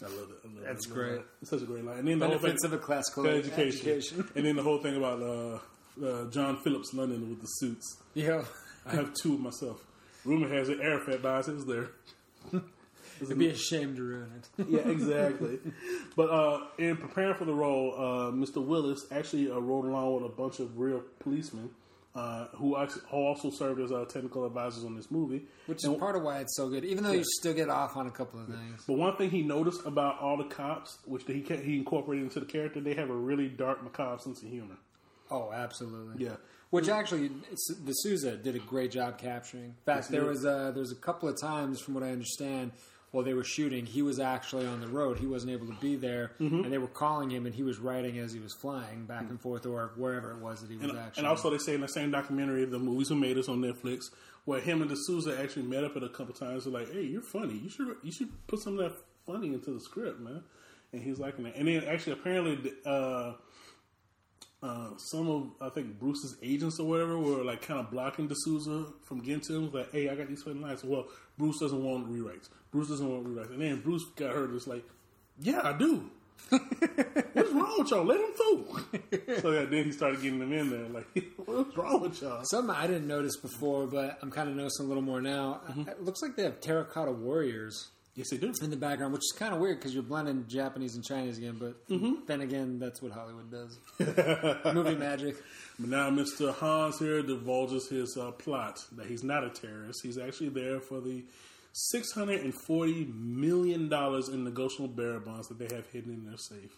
I 0.00 0.06
love 0.06 0.30
it. 0.30 0.38
I 0.44 0.54
love 0.54 0.64
That's 0.64 0.86
it. 0.86 0.92
Great. 0.92 1.12
it. 1.14 1.22
It's 1.42 1.50
such 1.50 1.62
a 1.62 1.66
great 1.66 1.84
line. 1.84 1.98
And 1.98 2.08
then 2.08 2.18
the 2.18 2.26
whole 2.26 2.34
thing, 2.36 2.42
Benefits 2.42 2.64
of 2.64 2.72
a 2.72 2.78
classical 2.78 3.26
education. 3.26 3.88
education. 3.88 4.28
and 4.36 4.44
then 4.46 4.56
the 4.56 4.62
whole 4.62 4.78
thing 4.78 4.96
about 4.96 5.22
uh, 5.22 5.58
uh, 6.04 6.30
John 6.30 6.58
Phillips 6.62 6.94
London 6.94 7.28
with 7.28 7.40
the 7.40 7.46
suits. 7.46 7.98
Yeah. 8.14 8.44
I 8.86 8.94
have 8.94 9.12
two 9.14 9.34
of 9.34 9.40
myself. 9.40 9.84
Rumor 10.24 10.48
has 10.54 10.68
it 10.68 10.78
Arafat 10.80 11.22
buys 11.22 11.46
his 11.46 11.64
there. 11.66 11.90
It'd 13.20 13.36
be 13.38 13.48
a 13.48 13.56
shame 13.56 13.96
to 13.96 14.02
ruin 14.02 14.30
it. 14.58 14.66
yeah, 14.68 14.88
exactly. 14.88 15.58
but 16.14 16.30
uh, 16.30 16.60
in 16.78 16.96
preparing 16.96 17.34
for 17.34 17.44
the 17.44 17.52
role, 17.52 17.94
uh, 17.96 18.30
Mr. 18.30 18.64
Willis 18.64 19.06
actually 19.10 19.50
uh, 19.50 19.58
rode 19.58 19.86
along 19.86 20.14
with 20.14 20.24
a 20.30 20.34
bunch 20.34 20.60
of 20.60 20.78
real 20.78 21.02
policemen 21.18 21.70
uh, 22.18 22.48
who 22.56 22.74
who 22.76 23.16
also 23.16 23.50
served 23.50 23.80
as 23.80 23.92
uh, 23.92 24.04
technical 24.06 24.44
advisors 24.44 24.84
on 24.84 24.96
this 24.96 25.10
movie. 25.10 25.42
Which 25.66 25.84
is 25.84 25.94
part 25.96 26.16
of 26.16 26.22
why 26.22 26.40
it's 26.40 26.56
so 26.56 26.68
good, 26.68 26.84
even 26.84 27.04
though 27.04 27.12
you 27.12 27.24
still 27.38 27.54
get 27.54 27.68
off 27.68 27.96
on 27.96 28.06
a 28.06 28.10
couple 28.10 28.40
of 28.40 28.48
things. 28.48 28.82
But 28.86 28.96
one 28.96 29.16
thing 29.16 29.30
he 29.30 29.42
noticed 29.42 29.82
about 29.86 30.18
all 30.20 30.36
the 30.36 30.44
cops, 30.44 30.98
which 31.06 31.22
he 31.26 31.42
he 31.42 31.76
incorporated 31.76 32.24
into 32.24 32.40
the 32.40 32.46
character, 32.46 32.80
they 32.80 32.94
have 32.94 33.10
a 33.10 33.16
really 33.16 33.48
dark, 33.48 33.82
macabre 33.84 34.20
sense 34.20 34.42
of 34.42 34.48
humor. 34.48 34.76
Oh, 35.30 35.52
absolutely. 35.52 36.24
Yeah. 36.24 36.36
Which 36.70 36.88
actually, 36.88 37.28
de 37.28 37.92
Souza 37.92 38.36
did 38.36 38.54
a 38.54 38.58
great 38.58 38.90
job 38.90 39.16
capturing. 39.16 39.64
In 39.64 39.74
fact, 39.86 40.10
there 40.10 40.24
was 40.24 40.44
a, 40.44 40.70
there 40.74 40.82
was 40.82 40.92
a 40.92 41.00
couple 41.00 41.28
of 41.28 41.40
times, 41.40 41.80
from 41.80 41.94
what 41.94 42.02
I 42.02 42.10
understand, 42.10 42.72
while 43.10 43.24
they 43.24 43.32
were 43.34 43.44
shooting, 43.44 43.86
he 43.86 44.02
was 44.02 44.18
actually 44.20 44.66
on 44.66 44.80
the 44.80 44.88
road. 44.88 45.18
He 45.18 45.26
wasn't 45.26 45.52
able 45.52 45.66
to 45.66 45.76
be 45.80 45.96
there, 45.96 46.32
Mm-hmm. 46.40 46.64
and 46.64 46.72
they 46.72 46.78
were 46.78 46.86
calling 46.88 47.30
him, 47.30 47.46
and 47.46 47.54
he 47.54 47.62
was 47.62 47.78
writing 47.78 48.18
as 48.18 48.32
he 48.32 48.40
was 48.40 48.52
flying 48.52 49.06
back 49.06 49.30
and 49.30 49.40
forth, 49.40 49.64
or 49.66 49.92
wherever 49.96 50.30
it 50.32 50.38
was 50.38 50.60
that 50.60 50.70
he 50.70 50.76
was 50.76 50.90
And, 50.90 50.98
actually. 50.98 51.20
and 51.22 51.26
also, 51.28 51.48
they 51.50 51.58
say 51.58 51.74
in 51.74 51.80
the 51.80 51.88
same 51.88 52.10
documentary, 52.10 52.64
the 52.66 52.78
movies 52.78 53.08
who 53.08 53.14
made 53.16 53.38
us 53.38 53.48
on 53.48 53.60
Netflix, 53.62 54.10
where 54.44 54.60
him 54.60 54.80
and 54.82 54.90
de 54.90 54.96
Souza 54.96 55.38
actually 55.40 55.62
met 55.66 55.84
up 55.84 55.96
at 55.96 56.02
a 56.02 56.08
couple 56.08 56.34
times. 56.34 56.64
They're 56.64 56.72
like, 56.72 56.92
"Hey, 56.92 57.02
you're 57.04 57.20
funny. 57.22 57.54
You 57.58 57.68
should 57.68 57.96
you 58.02 58.12
should 58.12 58.28
put 58.46 58.60
some 58.60 58.78
of 58.78 58.84
that 58.90 58.98
funny 59.26 59.48
into 59.52 59.72
the 59.72 59.80
script, 59.80 60.20
man." 60.20 60.42
And 60.92 61.02
he's 61.02 61.18
like. 61.18 61.36
And 61.38 61.46
then 61.68 61.84
actually, 61.84 62.14
apparently, 62.14 62.72
uh, 62.86 63.32
uh, 64.62 64.96
some 64.96 65.28
of 65.28 65.50
I 65.60 65.68
think 65.72 65.98
Bruce's 65.98 66.36
agents 66.42 66.80
or 66.80 66.88
whatever 66.88 67.18
were 67.18 67.44
like 67.44 67.62
kind 67.62 67.78
of 67.80 67.90
blocking 67.90 68.26
de 68.26 68.34
Souza 68.36 68.86
from 69.04 69.20
getting 69.20 69.40
to 69.42 69.54
him. 69.54 69.72
Like, 69.72 69.92
"Hey, 69.92 70.08
I 70.08 70.14
got 70.14 70.28
these 70.28 70.42
funny 70.42 70.60
lines." 70.60 70.82
Well, 70.82 71.06
Bruce 71.36 71.60
doesn't 71.60 71.82
want 71.82 72.10
rewrites. 72.10 72.48
Bruce 72.72 72.88
doesn't 72.88 73.08
want 73.08 73.26
rewrites. 73.26 73.52
And 73.52 73.62
then 73.62 73.80
Bruce 73.80 74.04
got 74.16 74.34
hurt. 74.34 74.52
It's 74.54 74.66
like, 74.66 74.84
"Yeah, 75.40 75.60
I 75.62 75.72
do." 75.74 76.10
What's 76.48 77.52
wrong 77.52 77.74
with 77.78 77.90
y'all? 77.90 78.04
Let 78.04 78.20
him 78.20 78.32
through. 78.32 79.38
so 79.40 79.50
yeah, 79.52 79.64
then 79.64 79.84
he 79.84 79.92
started 79.92 80.22
getting 80.22 80.38
them 80.38 80.52
in 80.52 80.70
there. 80.70 80.88
Like, 80.88 81.06
what's 81.44 81.76
wrong 81.76 82.00
with 82.00 82.22
y'all? 82.22 82.44
Something 82.44 82.74
I 82.74 82.86
didn't 82.86 83.06
notice 83.06 83.36
before, 83.36 83.86
but 83.86 84.18
I'm 84.22 84.30
kind 84.30 84.48
of 84.48 84.56
noticing 84.56 84.86
a 84.86 84.88
little 84.88 85.02
more 85.02 85.20
now. 85.20 85.60
Mm-hmm. 85.68 85.88
It 85.88 86.02
looks 86.02 86.22
like 86.22 86.36
they 86.36 86.44
have 86.44 86.60
terracotta 86.60 87.12
warriors 87.12 87.88
Yes, 88.18 88.30
they 88.30 88.36
do. 88.36 88.52
in 88.62 88.70
the 88.70 88.76
background, 88.76 89.12
which 89.12 89.20
is 89.22 89.32
kind 89.38 89.54
of 89.54 89.60
weird 89.60 89.78
because 89.78 89.94
you're 89.94 90.02
blending 90.02 90.44
Japanese 90.48 90.96
and 90.96 91.04
Chinese 91.04 91.38
again. 91.38 91.56
But 91.58 91.86
Mm-hmm. 91.88 92.24
then 92.26 92.40
again, 92.40 92.80
that's 92.80 93.00
what 93.00 93.12
Hollywood 93.12 93.48
does. 93.48 93.78
Movie 94.74 94.96
magic. 94.96 95.36
But 95.78 95.88
now 95.88 96.10
Mr. 96.10 96.52
Hans 96.52 96.98
here 96.98 97.22
divulges 97.22 97.88
his 97.88 98.16
uh, 98.20 98.32
plot 98.32 98.80
that 98.96 99.06
he's 99.06 99.22
not 99.22 99.44
a 99.44 99.50
terrorist. 99.50 100.00
He's 100.02 100.18
actually 100.18 100.48
there 100.48 100.80
for 100.80 101.00
the 101.00 101.24
six 101.72 102.10
hundred 102.12 102.40
and 102.40 102.52
forty 102.66 103.04
million 103.14 103.88
dollars 103.88 104.28
in 104.28 104.42
negotiable 104.42 104.88
bearer 104.88 105.20
bonds 105.20 105.46
that 105.46 105.60
they 105.60 105.72
have 105.72 105.86
hidden 105.92 106.12
in 106.12 106.24
their 106.26 106.36
safe. 106.38 106.72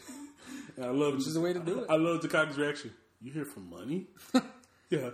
I 0.82 0.88
love 0.90 1.14
Which 1.14 1.26
is 1.28 1.32
the 1.34 1.40
way 1.40 1.54
to 1.54 1.60
do 1.60 1.80
it. 1.80 1.86
I 1.88 1.96
love 1.96 2.20
Takagi's 2.20 2.58
reaction. 2.58 2.92
You 3.22 3.32
here 3.32 3.46
for 3.46 3.60
money? 3.60 4.06
yeah. 4.90 5.10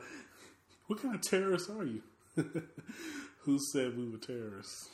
What 0.89 1.01
kind 1.01 1.15
of 1.15 1.23
terrorist 1.23 1.71
are 1.71 1.85
you? 1.85 2.03
Who 3.43 3.59
said 3.73 3.97
we 3.97 4.09
were 4.11 4.19
terrorists? 4.19 4.89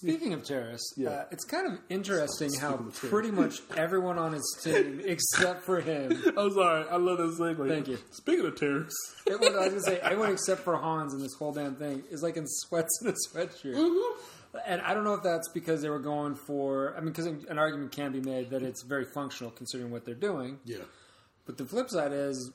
Speaking 0.00 0.32
of 0.32 0.44
terrorists, 0.44 0.94
Yeah. 0.96 1.08
uh, 1.10 1.24
it's 1.30 1.44
kind 1.44 1.66
of 1.66 1.78
interesting 1.88 2.52
how 2.54 2.74
Speaking 2.76 2.86
of 2.88 2.94
pretty 3.10 3.30
much 3.30 3.60
everyone 3.76 4.18
on 4.18 4.32
his 4.32 4.60
team, 4.62 5.00
except 5.04 5.62
for 5.64 5.80
him, 5.80 6.12
I'm 6.36 6.52
sorry. 6.52 6.86
I 6.88 6.96
love 6.96 7.18
this 7.18 7.38
segue. 7.38 7.68
Thank 7.68 7.88
you. 7.88 7.98
Speaking 8.10 8.46
of 8.46 8.54
terrorists, 8.56 9.14
everyone, 9.28 9.56
I 9.56 9.68
was 9.68 9.68
gonna 9.70 9.80
say 9.82 9.98
everyone 10.02 10.32
except 10.32 10.60
for 10.62 10.76
Hans 10.76 11.14
in 11.14 11.20
this 11.20 11.34
whole 11.34 11.52
damn 11.52 11.74
thing 11.74 12.02
is 12.10 12.22
like 12.22 12.36
in 12.36 12.44
sweats 12.46 13.00
and 13.02 13.10
a 13.10 13.14
sweatshirt. 13.28 13.74
Mm-hmm. 13.74 14.58
And 14.66 14.80
I 14.82 14.94
don't 14.94 15.04
know 15.04 15.14
if 15.14 15.22
that's 15.22 15.48
because 15.50 15.82
they 15.82 15.90
were 15.90 15.98
going 15.98 16.34
for. 16.34 16.94
I 16.96 17.00
mean, 17.00 17.08
because 17.10 17.26
an 17.26 17.58
argument 17.58 17.92
can 17.92 18.12
be 18.12 18.20
made 18.20 18.50
that 18.50 18.62
it's 18.62 18.82
very 18.82 19.04
functional 19.04 19.50
considering 19.50 19.90
what 19.90 20.04
they're 20.04 20.14
doing. 20.14 20.58
yeah. 20.64 20.78
But 21.44 21.56
the 21.58 21.64
flip 21.64 21.88
side 21.90 22.12
is, 22.12 22.52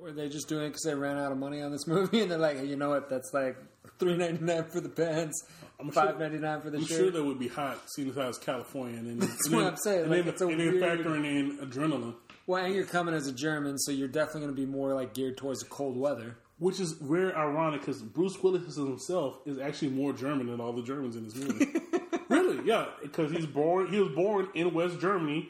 were 0.00 0.10
they 0.12 0.28
just 0.28 0.48
doing 0.48 0.64
it 0.64 0.68
because 0.68 0.82
they 0.82 0.94
ran 0.94 1.16
out 1.18 1.30
of 1.32 1.38
money 1.38 1.62
on 1.62 1.70
this 1.72 1.86
movie, 1.86 2.20
and 2.20 2.30
they're 2.30 2.38
like, 2.38 2.56
hey, 2.58 2.66
you 2.66 2.76
know 2.76 2.88
what? 2.90 3.08
That's 3.08 3.30
like 3.32 3.56
three 3.98 4.16
ninety 4.16 4.44
nine 4.44 4.64
for 4.64 4.80
the 4.80 4.88
pants, 4.88 5.44
I'm 5.80 5.86
sure- 5.86 5.92
five 6.04 6.18
ninety 6.18 6.38
nine 6.38 6.60
for 6.60 6.70
the 6.70 6.78
I'm 6.78 6.84
shirt. 6.86 6.96
sure 6.98 7.10
that 7.10 7.24
would 7.24 7.38
be 7.38 7.48
hot, 7.48 7.78
seeing 7.90 8.08
as 8.10 8.16
how 8.16 8.28
it's 8.28 8.38
California, 8.38 8.98
and 8.98 9.06
then, 9.08 9.18
That's 9.18 9.46
and 9.46 9.54
what 9.56 9.62
then, 9.62 9.70
I'm 9.72 9.76
saying, 9.78 10.00
and 10.02 10.10
like, 10.10 10.24
then, 10.24 10.32
it's 10.34 10.42
a 10.42 10.46
and 10.46 10.60
then 10.60 10.72
weird- 10.80 11.00
factoring 11.00 11.24
in 11.26 11.58
adrenaline, 11.58 12.14
Well, 12.46 12.64
and 12.64 12.74
you're 12.74 12.84
coming 12.84 13.14
as 13.14 13.26
a 13.26 13.32
German, 13.32 13.78
so 13.78 13.92
you're 13.92 14.08
definitely 14.08 14.42
going 14.42 14.54
to 14.56 14.60
be 14.60 14.66
more 14.66 14.94
like 14.94 15.14
geared 15.14 15.36
towards 15.36 15.60
the 15.60 15.66
cold 15.68 15.96
weather. 15.96 16.36
which 16.58 16.80
is 16.80 16.92
very 17.00 17.32
ironic 17.34 17.80
because 17.80 18.02
Bruce 18.02 18.42
Willis 18.42 18.74
himself 18.76 19.36
is 19.46 19.58
actually 19.58 19.90
more 19.90 20.12
German 20.12 20.46
than 20.48 20.60
all 20.60 20.72
the 20.72 20.82
Germans 20.82 21.14
in 21.14 21.24
this 21.24 21.36
movie. 21.36 21.66
really? 22.28 22.66
Yeah, 22.66 22.86
because 23.02 23.30
he's 23.30 23.46
born. 23.46 23.92
He 23.92 24.00
was 24.00 24.10
born 24.12 24.48
in 24.54 24.74
West 24.74 24.98
Germany 25.00 25.48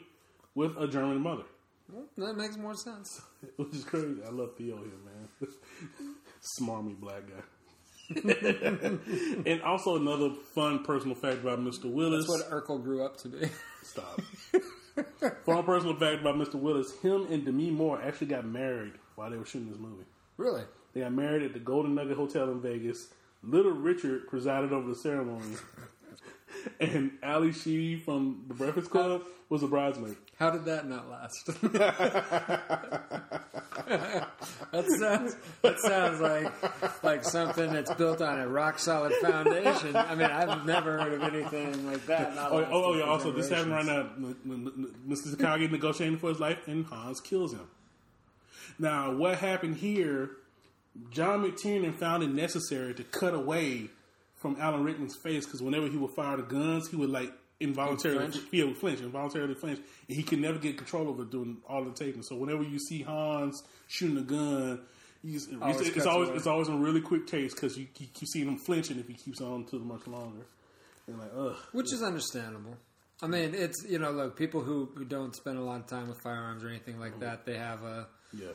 with 0.55 0.77
a 0.77 0.87
German 0.87 1.21
mother, 1.21 1.43
that 2.17 2.35
makes 2.37 2.57
more 2.57 2.75
sense. 2.75 3.21
which 3.55 3.73
is 3.73 3.83
crazy. 3.83 4.21
I 4.25 4.29
love 4.29 4.51
Theo 4.57 4.75
here, 4.77 4.99
man. 5.05 5.27
Smarmy 6.59 6.95
black 6.99 7.27
guy. 7.27 7.41
and 9.45 9.61
also 9.61 9.95
another 9.95 10.31
fun 10.55 10.83
personal 10.83 11.15
fact 11.15 11.41
about 11.41 11.59
Mr. 11.59 11.85
Willis. 11.85 12.25
That's 12.27 12.49
what 12.49 12.65
Urkel 12.65 12.81
grew 12.83 13.03
up 13.03 13.17
to 13.17 13.27
be. 13.27 13.49
Stop. 13.83 14.19
Fun 15.45 15.63
personal 15.63 15.95
fact 15.95 16.21
about 16.21 16.35
Mr. 16.35 16.55
Willis: 16.55 16.99
him 17.01 17.27
and 17.29 17.45
Demi 17.45 17.69
Moore 17.69 18.01
actually 18.01 18.27
got 18.27 18.45
married 18.45 18.93
while 19.15 19.29
they 19.29 19.37
were 19.37 19.45
shooting 19.45 19.69
this 19.69 19.79
movie. 19.79 20.05
really? 20.37 20.63
They 20.93 21.01
got 21.01 21.13
married 21.13 21.43
at 21.43 21.53
the 21.53 21.59
Golden 21.59 21.93
Nugget 21.93 22.17
Hotel 22.17 22.49
in 22.49 22.61
Vegas. 22.61 23.09
Little 23.43 23.73
Richard 23.73 24.27
presided 24.27 24.73
over 24.73 24.89
the 24.89 24.95
ceremony, 24.95 25.55
and 26.79 27.11
Ally 27.21 27.51
Sheedy 27.51 27.99
from 27.99 28.43
the 28.47 28.55
Breakfast 28.55 28.89
Club 28.89 29.21
was 29.49 29.61
a 29.61 29.67
bridesmaid. 29.67 30.15
How 30.39 30.51
did 30.51 30.65
that 30.65 30.87
not 30.87 31.09
last? 31.09 31.45
that 33.89 34.85
sounds 34.99 35.35
that 35.61 35.79
sounds 35.79 36.21
like 36.21 37.03
like 37.03 37.23
something 37.25 37.73
that's 37.73 37.93
built 37.95 38.21
on 38.21 38.39
a 38.39 38.47
rock 38.47 38.79
solid 38.79 39.11
foundation. 39.21 39.97
I 39.97 40.15
mean, 40.15 40.29
I've 40.29 40.65
never 40.65 40.97
heard 40.97 41.13
of 41.13 41.23
anything 41.23 41.85
like 41.85 42.05
that. 42.05 42.33
Oh, 42.37 42.65
oh, 42.71 42.73
oh 42.85 42.93
yeah. 42.95 43.03
Also, 43.03 43.31
this 43.31 43.49
happened 43.49 43.73
right 43.73 43.85
now. 43.85 44.09
N- 44.17 44.35
n- 44.45 44.71
n- 44.77 44.95
Mr. 45.09 45.35
Takagi 45.35 45.69
negotiating 45.69 46.19
for 46.19 46.29
his 46.29 46.39
life, 46.39 46.59
and 46.67 46.85
Hans 46.85 47.19
kills 47.19 47.51
him. 47.51 47.67
Now, 48.77 49.13
what 49.13 49.39
happened 49.39 49.75
here? 49.75 50.31
John 51.11 51.43
McTiernan 51.43 51.95
found 51.95 52.23
it 52.23 52.29
necessary 52.29 52.93
to 52.93 53.03
cut 53.03 53.33
away 53.33 53.89
from 54.37 54.55
Alan 54.59 54.85
Rickman's 54.85 55.17
face 55.17 55.45
because 55.45 55.61
whenever 55.61 55.87
he 55.87 55.97
would 55.97 56.11
fire 56.11 56.37
the 56.37 56.43
guns, 56.43 56.89
he 56.89 56.95
would 56.95 57.09
like 57.09 57.33
involuntarily 57.59 58.31
Flinch? 58.31 58.65
would 58.65 58.77
flinch, 58.77 58.99
involuntarily 59.01 59.55
flinch, 59.55 59.79
and 60.07 60.17
he 60.17 60.23
could 60.23 60.39
never 60.39 60.57
get 60.57 60.77
control 60.77 61.09
over 61.09 61.25
doing 61.25 61.57
all 61.67 61.83
the 61.83 61.91
taping. 61.91 62.23
So 62.23 62.35
whenever 62.35 62.63
you 62.63 62.79
see 62.79 63.01
Hans 63.01 63.63
shooting 63.87 64.17
a 64.17 64.21
gun. 64.21 64.81
He's, 65.21 65.49
Always 65.61 65.81
it's, 65.81 65.97
it's 65.97 66.05
always 66.05 66.29
away. 66.29 66.37
it's 66.37 66.47
always 66.47 66.69
a 66.69 66.75
really 66.75 67.01
quick 67.01 67.27
taste 67.27 67.55
because 67.55 67.77
you, 67.77 67.87
you 67.97 68.07
keep 68.13 68.29
seeing 68.29 68.47
him 68.47 68.57
flinching 68.57 68.99
if 68.99 69.07
he 69.09 69.15
keeps 69.15 69.41
on 69.41 69.65
too 69.65 69.79
much 69.79 70.07
longer. 70.07 70.45
And 71.07 71.19
like, 71.19 71.31
ugh. 71.35 71.57
which 71.73 71.91
is 71.91 72.01
understandable. 72.01 72.77
I 73.21 73.27
mean, 73.27 73.53
it's 73.53 73.85
you 73.85 73.99
know, 73.99 74.11
look, 74.11 74.37
people 74.37 74.61
who, 74.61 74.89
who 74.95 75.03
don't 75.03 75.35
spend 75.35 75.57
a 75.57 75.61
lot 75.61 75.81
of 75.81 75.87
time 75.87 76.07
with 76.07 76.21
firearms 76.21 76.63
or 76.63 76.69
anything 76.69 77.01
like 77.01 77.11
mm-hmm. 77.11 77.21
that, 77.21 77.45
they 77.45 77.57
have 77.57 77.83
a 77.83 78.07
Yeah. 78.31 78.47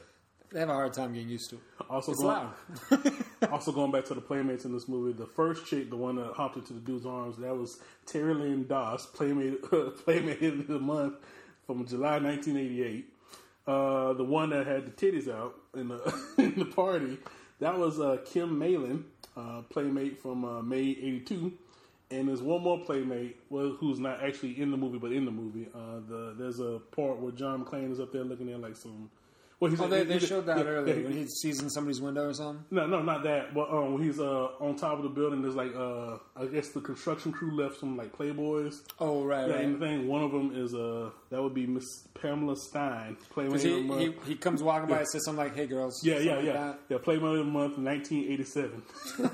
They 0.54 0.60
have 0.60 0.68
a 0.68 0.74
hard 0.74 0.92
time 0.92 1.12
getting 1.12 1.30
used 1.30 1.50
to. 1.50 1.56
it. 1.56 1.62
Also 1.90 2.12
It's 2.12 2.22
going, 2.22 2.48
loud. 2.92 3.12
also 3.50 3.72
going 3.72 3.90
back 3.90 4.04
to 4.04 4.14
the 4.14 4.20
playmates 4.20 4.64
in 4.64 4.72
this 4.72 4.86
movie, 4.86 5.12
the 5.12 5.26
first 5.26 5.66
chick, 5.66 5.90
the 5.90 5.96
one 5.96 6.14
that 6.14 6.32
hopped 6.32 6.56
into 6.56 6.72
the 6.72 6.78
dude's 6.78 7.04
arms, 7.04 7.38
that 7.38 7.56
was 7.56 7.80
Terri 8.06 8.38
Lynn 8.38 8.64
Doss, 8.68 9.04
playmate 9.04 9.62
playmate 10.04 10.42
of 10.44 10.68
the 10.68 10.78
month 10.78 11.14
from 11.66 11.84
July 11.84 12.20
1988. 12.20 13.04
Uh, 13.66 14.12
the 14.12 14.22
one 14.22 14.50
that 14.50 14.64
had 14.64 14.86
the 14.86 14.92
titties 14.92 15.28
out 15.28 15.56
in 15.74 15.88
the 15.88 16.14
in 16.38 16.54
the 16.56 16.66
party, 16.66 17.18
that 17.58 17.76
was 17.76 17.98
uh, 17.98 18.18
Kym 18.24 18.56
Malin, 18.56 19.04
uh, 19.36 19.62
playmate 19.70 20.22
from 20.22 20.44
uh, 20.44 20.62
May 20.62 20.90
'82. 20.90 21.52
And 22.12 22.28
there's 22.28 22.42
one 22.42 22.62
more 22.62 22.78
playmate 22.78 23.40
well, 23.50 23.70
who's 23.80 23.98
not 23.98 24.22
actually 24.22 24.60
in 24.60 24.70
the 24.70 24.76
movie, 24.76 24.98
but 24.98 25.10
in 25.10 25.24
the 25.24 25.32
movie. 25.32 25.66
Uh, 25.74 25.98
the 26.08 26.36
there's 26.38 26.60
a 26.60 26.80
part 26.94 27.18
where 27.18 27.32
John 27.32 27.64
McClane 27.64 27.90
is 27.90 27.98
up 27.98 28.12
there 28.12 28.22
looking 28.22 28.52
at 28.52 28.60
like 28.60 28.76
some. 28.76 29.10
Well, 29.60 29.70
he's 29.70 29.80
Oh, 29.80 29.86
they, 29.88 30.04
they 30.04 30.14
he's- 30.14 30.28
showed 30.28 30.46
that 30.46 30.58
yeah, 30.58 30.64
earlier 30.64 30.96
yeah, 30.96 31.04
when 31.04 31.12
he 31.16 31.26
sees 31.26 31.62
in 31.62 31.70
somebody's 31.70 32.00
window 32.00 32.28
or 32.28 32.34
something. 32.34 32.64
no, 32.70 32.86
no, 32.86 33.02
not 33.02 33.22
that. 33.22 33.54
But 33.54 33.70
um, 33.70 33.94
when 33.94 34.02
he's 34.02 34.18
uh 34.20 34.48
on 34.60 34.76
top 34.76 34.98
of 34.98 35.04
the 35.04 35.08
building, 35.08 35.42
there's 35.42 35.54
like 35.54 35.74
uh, 35.74 36.18
I 36.36 36.46
guess 36.46 36.68
the 36.70 36.80
construction 36.80 37.32
crew 37.32 37.54
left 37.56 37.78
some 37.80 37.96
like 37.96 38.12
Playboys. 38.16 38.82
Oh, 38.98 39.24
right, 39.24 39.48
Yeah, 39.48 39.54
right. 39.54 39.64
and 39.64 39.76
the 39.76 39.78
thing, 39.86 40.08
one 40.08 40.22
of 40.24 40.32
them 40.32 40.52
is 40.54 40.74
uh, 40.74 41.10
that 41.30 41.42
would 41.42 41.54
be 41.54 41.66
Miss 41.66 41.86
Pamela 42.20 42.56
Stein, 42.56 43.16
Because 43.34 43.54
of 43.54 43.60
he, 43.70 43.76
the 43.76 43.80
Month. 43.82 44.00
he, 44.00 44.14
he 44.32 44.36
comes 44.36 44.62
walking 44.62 44.88
by 44.88 44.98
and 44.98 45.08
says 45.08 45.24
something 45.24 45.44
like, 45.44 45.54
"Hey, 45.54 45.66
girls." 45.66 46.04
yeah, 46.04 46.18
yeah, 46.18 46.40
yeah, 46.40 46.66
like 46.66 46.76
yeah. 46.88 46.98
Playmate 46.98 47.38
of 47.38 47.40
the 47.44 47.44
Month, 47.44 47.78
1987. 47.78 48.82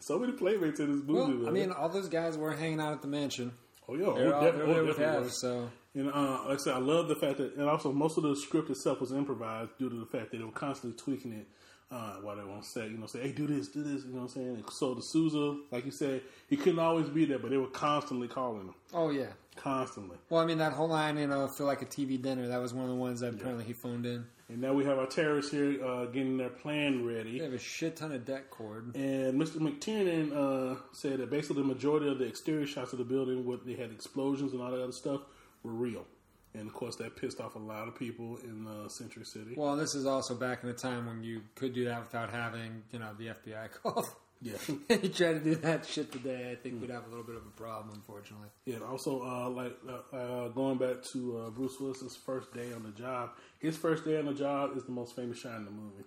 so 0.00 0.18
many 0.18 0.32
playmates 0.32 0.80
in 0.80 0.92
this 0.98 1.06
movie. 1.06 1.36
Well. 1.38 1.48
I 1.48 1.50
mean, 1.50 1.72
all 1.72 1.88
those 1.88 2.08
guys 2.08 2.38
were 2.38 2.52
hanging 2.54 2.80
out 2.80 2.92
at 2.92 3.02
the 3.02 3.08
mansion. 3.08 3.52
Oh 3.88 3.94
yeah, 3.94 4.12
They're 4.16 4.34
oh, 4.34 4.38
all 4.38 4.42
def- 4.42 4.54
they're 4.56 4.64
oh, 4.66 4.74
there 4.74 4.84
with 4.84 4.96
definitely 4.98 5.16
Av, 5.18 5.24
was. 5.24 5.40
so 5.40 5.70
And 5.94 6.10
uh, 6.12 6.40
like 6.46 6.58
I 6.58 6.62
said, 6.62 6.74
I 6.74 6.78
love 6.78 7.08
the 7.08 7.16
fact 7.16 7.38
that, 7.38 7.54
and 7.56 7.68
also 7.68 7.92
most 7.92 8.16
of 8.18 8.22
the 8.22 8.36
script 8.36 8.70
itself 8.70 9.00
was 9.00 9.12
improvised 9.12 9.70
due 9.78 9.88
to 9.88 9.96
the 9.96 10.06
fact 10.06 10.30
that 10.30 10.38
they 10.38 10.44
were 10.44 10.50
constantly 10.52 10.96
tweaking 10.98 11.32
it 11.32 11.46
uh, 11.90 12.16
while 12.20 12.36
they 12.36 12.42
were 12.44 12.52
on 12.52 12.62
set. 12.62 12.90
You 12.90 12.98
know, 12.98 13.06
say, 13.06 13.20
"Hey, 13.22 13.32
do 13.32 13.46
this, 13.46 13.68
do 13.68 13.82
this." 13.82 14.04
You 14.04 14.10
know 14.10 14.16
what 14.16 14.22
I'm 14.24 14.28
saying? 14.28 14.48
And 14.48 14.64
so 14.70 14.94
de 14.94 15.00
Souza, 15.02 15.58
like 15.70 15.86
you 15.86 15.90
said, 15.90 16.20
he 16.48 16.56
couldn't 16.56 16.78
always 16.78 17.08
be 17.08 17.24
there, 17.24 17.38
but 17.38 17.50
they 17.50 17.56
were 17.56 17.66
constantly 17.68 18.28
calling 18.28 18.66
him, 18.68 18.74
oh 18.92 19.08
yeah. 19.10 19.28
constantly. 19.56 20.18
Well, 20.28 20.42
I 20.42 20.44
mean, 20.44 20.58
that 20.58 20.72
whole 20.72 20.88
line, 20.88 21.16
you 21.16 21.26
know, 21.26 21.48
feel 21.48 21.66
like 21.66 21.80
a 21.80 21.86
TV 21.86 22.20
dinner. 22.20 22.46
That 22.48 22.60
was 22.60 22.74
one 22.74 22.84
of 22.84 22.90
the 22.90 22.96
ones 22.96 23.20
that 23.20 23.32
apparently 23.34 23.64
he 23.64 23.72
phoned 23.72 24.04
in. 24.04 24.26
And 24.50 24.62
now 24.62 24.72
we 24.72 24.84
have 24.84 24.98
our 24.98 25.06
terrorists 25.06 25.50
here 25.50 25.84
uh, 25.84 26.06
getting 26.06 26.38
their 26.38 26.48
plan 26.48 27.04
ready. 27.04 27.38
They 27.38 27.44
have 27.44 27.52
a 27.52 27.58
shit 27.58 27.96
ton 27.96 28.12
of 28.12 28.24
det 28.24 28.48
cord. 28.50 28.94
And 28.96 29.40
Mr. 29.40 29.56
McTiernan 29.56 30.32
uh, 30.32 30.80
said 30.92 31.18
that 31.18 31.30
basically 31.30 31.62
the 31.62 31.68
majority 31.68 32.08
of 32.08 32.18
the 32.18 32.24
exterior 32.24 32.66
shots 32.66 32.92
of 32.92 32.98
the 32.98 33.04
building, 33.04 33.44
where 33.44 33.58
they 33.58 33.74
had 33.74 33.90
explosions 33.90 34.52
and 34.52 34.62
all 34.62 34.70
that 34.70 34.82
other 34.82 34.92
stuff, 34.92 35.20
were 35.62 35.72
real. 35.72 36.06
And 36.54 36.66
of 36.66 36.72
course, 36.72 36.96
that 36.96 37.14
pissed 37.16 37.40
off 37.40 37.56
a 37.56 37.58
lot 37.58 37.88
of 37.88 37.94
people 37.94 38.38
in 38.42 38.66
uh, 38.66 38.88
Century 38.88 39.24
City. 39.24 39.54
Well, 39.54 39.76
this 39.76 39.94
is 39.94 40.06
also 40.06 40.34
back 40.34 40.62
in 40.62 40.70
a 40.70 40.74
time 40.74 41.06
when 41.06 41.22
you 41.22 41.42
could 41.54 41.74
do 41.74 41.84
that 41.84 42.00
without 42.00 42.30
having, 42.30 42.82
you 42.90 43.00
know, 43.00 43.10
the 43.18 43.26
FBI 43.26 43.70
call. 43.82 44.08
Yeah. 44.40 44.54
you 44.88 45.08
try 45.08 45.32
to 45.32 45.40
do 45.40 45.56
that 45.56 45.84
shit 45.84 46.12
today, 46.12 46.50
I 46.52 46.54
think 46.54 46.80
we'd 46.80 46.90
have 46.90 47.06
a 47.06 47.08
little 47.08 47.24
bit 47.24 47.34
of 47.36 47.42
a 47.46 47.50
problem, 47.60 47.90
unfortunately. 47.94 48.48
Yeah, 48.66 48.76
and 48.76 48.84
also 48.84 49.22
uh, 49.22 49.48
like 49.50 49.76
uh, 49.88 50.16
uh, 50.16 50.48
going 50.48 50.78
back 50.78 51.02
to 51.12 51.38
uh, 51.38 51.50
Bruce 51.50 51.80
Willis's 51.80 52.14
first 52.16 52.52
day 52.54 52.72
on 52.72 52.82
the 52.84 52.90
job. 52.90 53.30
His 53.58 53.76
first 53.76 54.04
day 54.04 54.18
on 54.18 54.26
the 54.26 54.34
job 54.34 54.76
is 54.76 54.84
the 54.84 54.92
most 54.92 55.16
famous 55.16 55.38
shot 55.38 55.56
in 55.56 55.64
the 55.64 55.70
movie. 55.72 56.04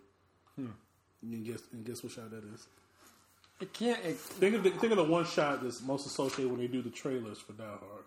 Hmm. 0.56 0.68
You 1.22 1.38
can 1.38 1.44
guess, 1.44 1.62
and 1.74 1.86
guess 1.86 2.04
what 2.04 2.14
shot 2.14 2.32
that 2.32 2.44
is? 2.54 2.68
It 3.60 3.74
can't. 3.74 4.04
It, 4.06 4.18
Think 4.18 4.56
of 4.56 4.64
the, 4.64 4.72
think 4.72 4.92
of 4.92 4.98
the 4.98 5.04
one 5.04 5.26
shot 5.26 5.62
that's 5.62 5.82
most 5.82 6.06
associated 6.08 6.50
when 6.52 6.60
they 6.62 6.68
do 6.68 6.82
the 6.82 6.90
trailers 6.90 7.38
for 7.40 7.54
Die 7.54 7.64
Hard. 7.64 8.06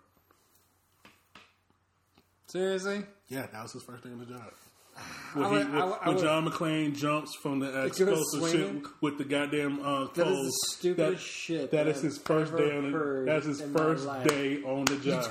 seriously? 2.47 3.05
Yeah, 3.29 3.47
that 3.53 3.62
was 3.62 3.72
his 3.72 3.83
first 3.83 4.03
day 4.05 4.11
on 4.11 4.18
the 4.18 4.27
job. 4.27 4.53
When, 5.34 5.45
he, 5.51 5.51
would- 5.51 5.66
I 5.66 5.84
when, 5.84 5.95
I 6.03 6.09
when 6.11 6.18
John 6.18 6.49
McClane 6.49 6.95
jumps 6.97 7.34
from 7.34 7.59
the 7.59 7.86
explosive 7.86 8.51
shit 8.53 8.82
with 9.01 9.18
the 9.18 9.24
goddamn 9.24 9.80
uh, 9.84 10.05
That 10.05 10.11
is 10.11 10.14
clothes. 10.14 10.45
the 10.47 10.53
stupidest 10.76 11.24
shit 11.26 11.70
That 11.72 11.86
that 11.86 11.88
is 11.88 12.03
his 12.03 12.18
first 12.18 12.57
day 12.57 12.76
on 12.76 12.92
the. 12.92 13.22
That's 13.26 13.47
his 13.47 13.61
first 13.61 14.07
day 14.28 14.62
on 14.62 14.84
the 14.84 14.97
job. 15.03 15.28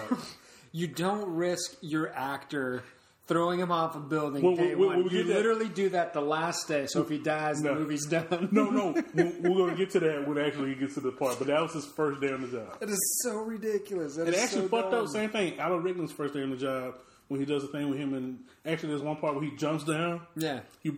You 0.74 0.88
don't 0.88 1.34
risk 1.36 1.78
your 1.82 2.12
actor 2.14 2.84
throwing 3.28 3.58
him 3.62 3.72
off 3.72 3.96
a 3.96 4.00
building 4.02 4.44
Well, 4.44 4.58
day 4.58 4.76
well, 4.76 4.90
one. 4.90 4.98
well, 4.98 5.08
we 5.10 5.18
you 5.20 5.24
that- 5.24 5.34
literally 5.36 5.70
do 5.70 5.88
that 5.90 6.12
the 6.14 6.20
last 6.20 6.68
day, 6.68 6.86
so 6.88 7.02
if 7.02 7.08
he 7.08 7.18
dies, 7.20 7.62
No. 7.62 7.74
the 7.74 7.80
movie's 7.80 8.06
done. 8.06 8.50
no, 8.52 8.70
no, 8.70 8.92
we're, 9.14 9.24
we're 9.40 9.56
going 9.56 9.70
to 9.70 9.78
get 9.78 9.92
to 9.92 10.02
that 10.02 10.28
when 10.28 10.38
actually 10.38 10.70
he 10.74 10.76
gets 10.76 10.96
to 10.96 11.00
the 11.00 11.14
part. 11.14 11.38
But 11.40 11.48
that 11.48 11.62
was 11.62 11.72
his 11.72 11.86
first 11.86 12.20
day 12.20 12.34
on 12.34 12.42
the 12.42 12.50
job. 12.50 12.78
That 12.82 12.90
is 12.90 13.22
so 13.24 13.38
ridiculous. 13.38 14.18
That 14.18 14.28
It 14.28 14.34
is 14.34 14.44
actually 14.44 14.64
so 14.64 14.68
fucked 14.68 14.92
dumb. 14.92 15.06
up. 15.06 15.10
Same 15.12 15.30
thing. 15.30 15.58
Alan 15.60 15.82
Rickman's 15.82 16.12
first 16.12 16.34
day 16.34 16.44
on 16.44 16.50
the 16.50 16.58
job 16.58 16.96
when 17.34 17.42
he 17.42 17.46
does 17.46 17.64
the 17.64 17.68
thing 17.70 17.90
with 17.90 18.00
him, 18.00 18.14
and 18.14 18.40
actually 18.66 18.90
there's 18.90 19.02
one 19.02 19.18
part 19.18 19.36
where 19.36 19.44
he 19.44 19.52
jumps 19.58 19.84
down. 19.84 20.22
Yeah. 20.38 20.62
He 20.82 20.92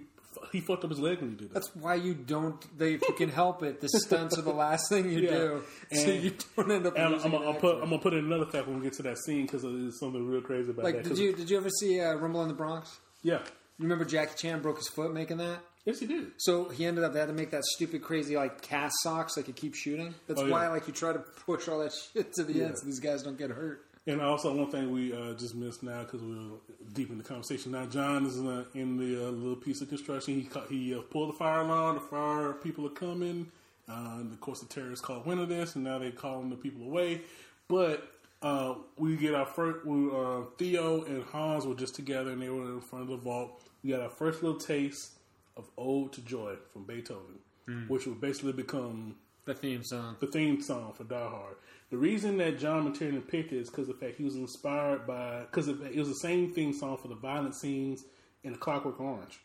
he 0.51 0.59
fucked 0.59 0.83
up 0.83 0.89
his 0.89 0.99
leg 0.99 1.21
when 1.21 1.29
he 1.31 1.35
did 1.37 1.49
that. 1.49 1.53
That's 1.55 1.75
why 1.75 1.95
you 1.95 2.13
don't. 2.13 2.77
They, 2.77 2.95
if 2.95 3.01
you 3.07 3.13
can 3.15 3.29
help 3.29 3.63
it, 3.63 3.79
the 3.81 3.87
stunts 3.87 4.37
are 4.37 4.41
the 4.41 4.53
last 4.53 4.89
thing 4.89 5.09
you 5.09 5.19
Yeah. 5.21 5.29
do, 5.31 5.63
so 5.93 6.11
And- 6.11 6.23
you 6.23 6.33
don't 6.57 6.71
end 6.71 6.85
up. 6.87 6.99
I'm, 6.99 7.33
I'm, 7.33 7.55
put. 7.55 7.75
I'm 7.75 7.89
gonna 7.89 7.99
put 7.99 8.13
in 8.13 8.25
another 8.25 8.45
fact 8.45 8.67
when 8.67 8.77
we 8.79 8.83
get 8.83 8.93
to 8.93 9.03
that 9.03 9.17
scene 9.19 9.45
because 9.45 9.61
there's 9.63 9.97
something 9.99 10.27
real 10.27 10.41
crazy 10.41 10.69
about 10.71 10.83
like, 10.85 10.95
that. 11.03 11.09
did 11.09 11.17
you 11.17 11.33
did 11.33 11.49
you 11.49 11.57
ever 11.57 11.69
see 11.69 11.99
uh, 12.01 12.13
Rumble 12.15 12.41
in 12.43 12.49
the 12.49 12.53
Bronx? 12.53 12.99
Yeah. 13.23 13.39
You 13.77 13.83
remember 13.83 14.05
Jackie 14.05 14.35
Chan 14.35 14.61
broke 14.61 14.77
his 14.77 14.87
foot 14.89 15.13
making 15.13 15.37
that? 15.37 15.59
Yes, 15.85 15.99
he 15.99 16.07
did. 16.07 16.31
So 16.37 16.67
he 16.69 16.85
ended 16.85 17.03
up 17.03 17.13
they 17.13 17.19
had 17.19 17.27
to 17.27 17.33
make 17.33 17.51
that 17.51 17.63
stupid 17.63 18.01
crazy 18.01 18.35
like 18.35 18.61
cast 18.61 18.95
socks 19.03 19.37
like 19.37 19.47
you 19.47 19.53
keep 19.53 19.75
shooting. 19.75 20.15
That's 20.27 20.41
Oh, 20.41 20.45
yeah. 20.45 20.51
why 20.51 20.67
like 20.69 20.87
you 20.87 20.93
try 20.93 21.13
to 21.13 21.19
push 21.19 21.67
all 21.67 21.79
that 21.79 21.93
shit 22.13 22.33
to 22.33 22.43
the 22.43 22.53
Yeah. 22.53 22.63
end 22.65 22.79
so 22.79 22.85
these 22.85 22.99
guys 22.99 23.23
don't 23.23 23.37
get 23.37 23.51
hurt. 23.51 23.84
And 24.07 24.21
also 24.21 24.53
one 24.55 24.69
thing 24.69 24.91
we 24.91 25.13
uh, 25.13 25.33
just 25.33 25.55
missed 25.55 25.81
now 25.81 26.03
because 26.03 26.21
we 26.21 26.35
were 26.35 26.57
deep 26.93 27.09
in 27.09 27.17
the 27.17 27.23
conversation. 27.23 27.71
Now 27.71 27.85
John 27.87 28.25
is 28.25 28.37
in, 28.37 28.65
in 28.75 28.97
the 28.97 29.27
uh, 29.27 29.31
little 29.31 29.55
piece 29.55 29.81
of 29.81 29.89
construction. 29.89 30.35
He 30.35 30.43
ca- 30.43 30.67
he 30.69 30.93
uh, 30.93 31.01
pulled 31.01 31.29
the 31.29 31.33
fire 31.37 31.61
alarm. 31.61 31.95
The 31.95 32.01
fire 32.01 32.53
people 32.53 32.85
are 32.85 32.89
coming. 32.91 33.51
Uh, 33.89 34.17
and 34.19 34.31
of 34.31 34.39
course, 34.41 34.59
the 34.59 34.67
terrorists 34.67 35.03
called 35.03 35.25
wind 35.25 35.39
of 35.39 35.49
this, 35.49 35.75
and 35.75 35.83
now 35.83 35.97
they're 35.99 36.11
calling 36.11 36.49
the 36.51 36.55
people 36.55 36.83
away. 36.85 37.21
But 37.67 38.07
uh, 38.43 38.75
we 38.97 39.15
get 39.15 39.33
our 39.33 39.45
first. 39.45 39.85
We, 39.85 40.07
uh, 40.11 40.41
Theo 40.59 41.03
and 41.05 41.23
Hans 41.23 41.65
were 41.65 41.73
just 41.75 41.95
together, 41.95 42.31
and 42.31 42.41
they 42.41 42.49
were 42.49 42.63
in 42.73 42.81
front 42.81 43.03
of 43.03 43.09
the 43.09 43.17
vault. 43.17 43.63
We 43.83 43.89
got 43.91 44.01
our 44.01 44.09
first 44.09 44.43
little 44.43 44.59
taste 44.59 45.13
of 45.57 45.65
"Ode 45.79 46.13
to 46.13 46.21
Joy" 46.21 46.55
from 46.73 46.83
Beethoven, 46.83 47.39
which 47.87 48.05
would 48.05 48.21
basically 48.21 48.53
become 48.53 49.15
The 49.45 49.53
theme 49.55 49.83
song. 49.83 50.17
the 50.19 50.27
theme 50.27 50.61
song 50.61 50.93
for 50.93 51.03
Die 51.05 51.15
Hard. 51.29 51.55
The 51.91 51.97
reason 51.97 52.37
that 52.37 52.59
John 52.59 52.91
McTiernan 52.91 53.27
picked 53.27 53.53
it 53.53 53.59
is 53.59 53.69
because 53.69 53.87
of 53.89 53.99
the 53.99 54.05
fact 54.05 54.17
he 54.17 54.23
was 54.23 54.35
inspired 54.35 55.05
by 55.05 55.41
because 55.41 55.67
it 55.67 55.95
was 55.95 56.07
the 56.07 56.15
same 56.15 56.51
theme 56.51 56.73
song 56.73 56.97
for 56.97 57.07
the 57.07 57.15
violent 57.15 57.55
scenes 57.55 58.03
in 58.43 58.53
The 58.53 58.57
Clockwork 58.57 58.99
Orange. 58.99 59.39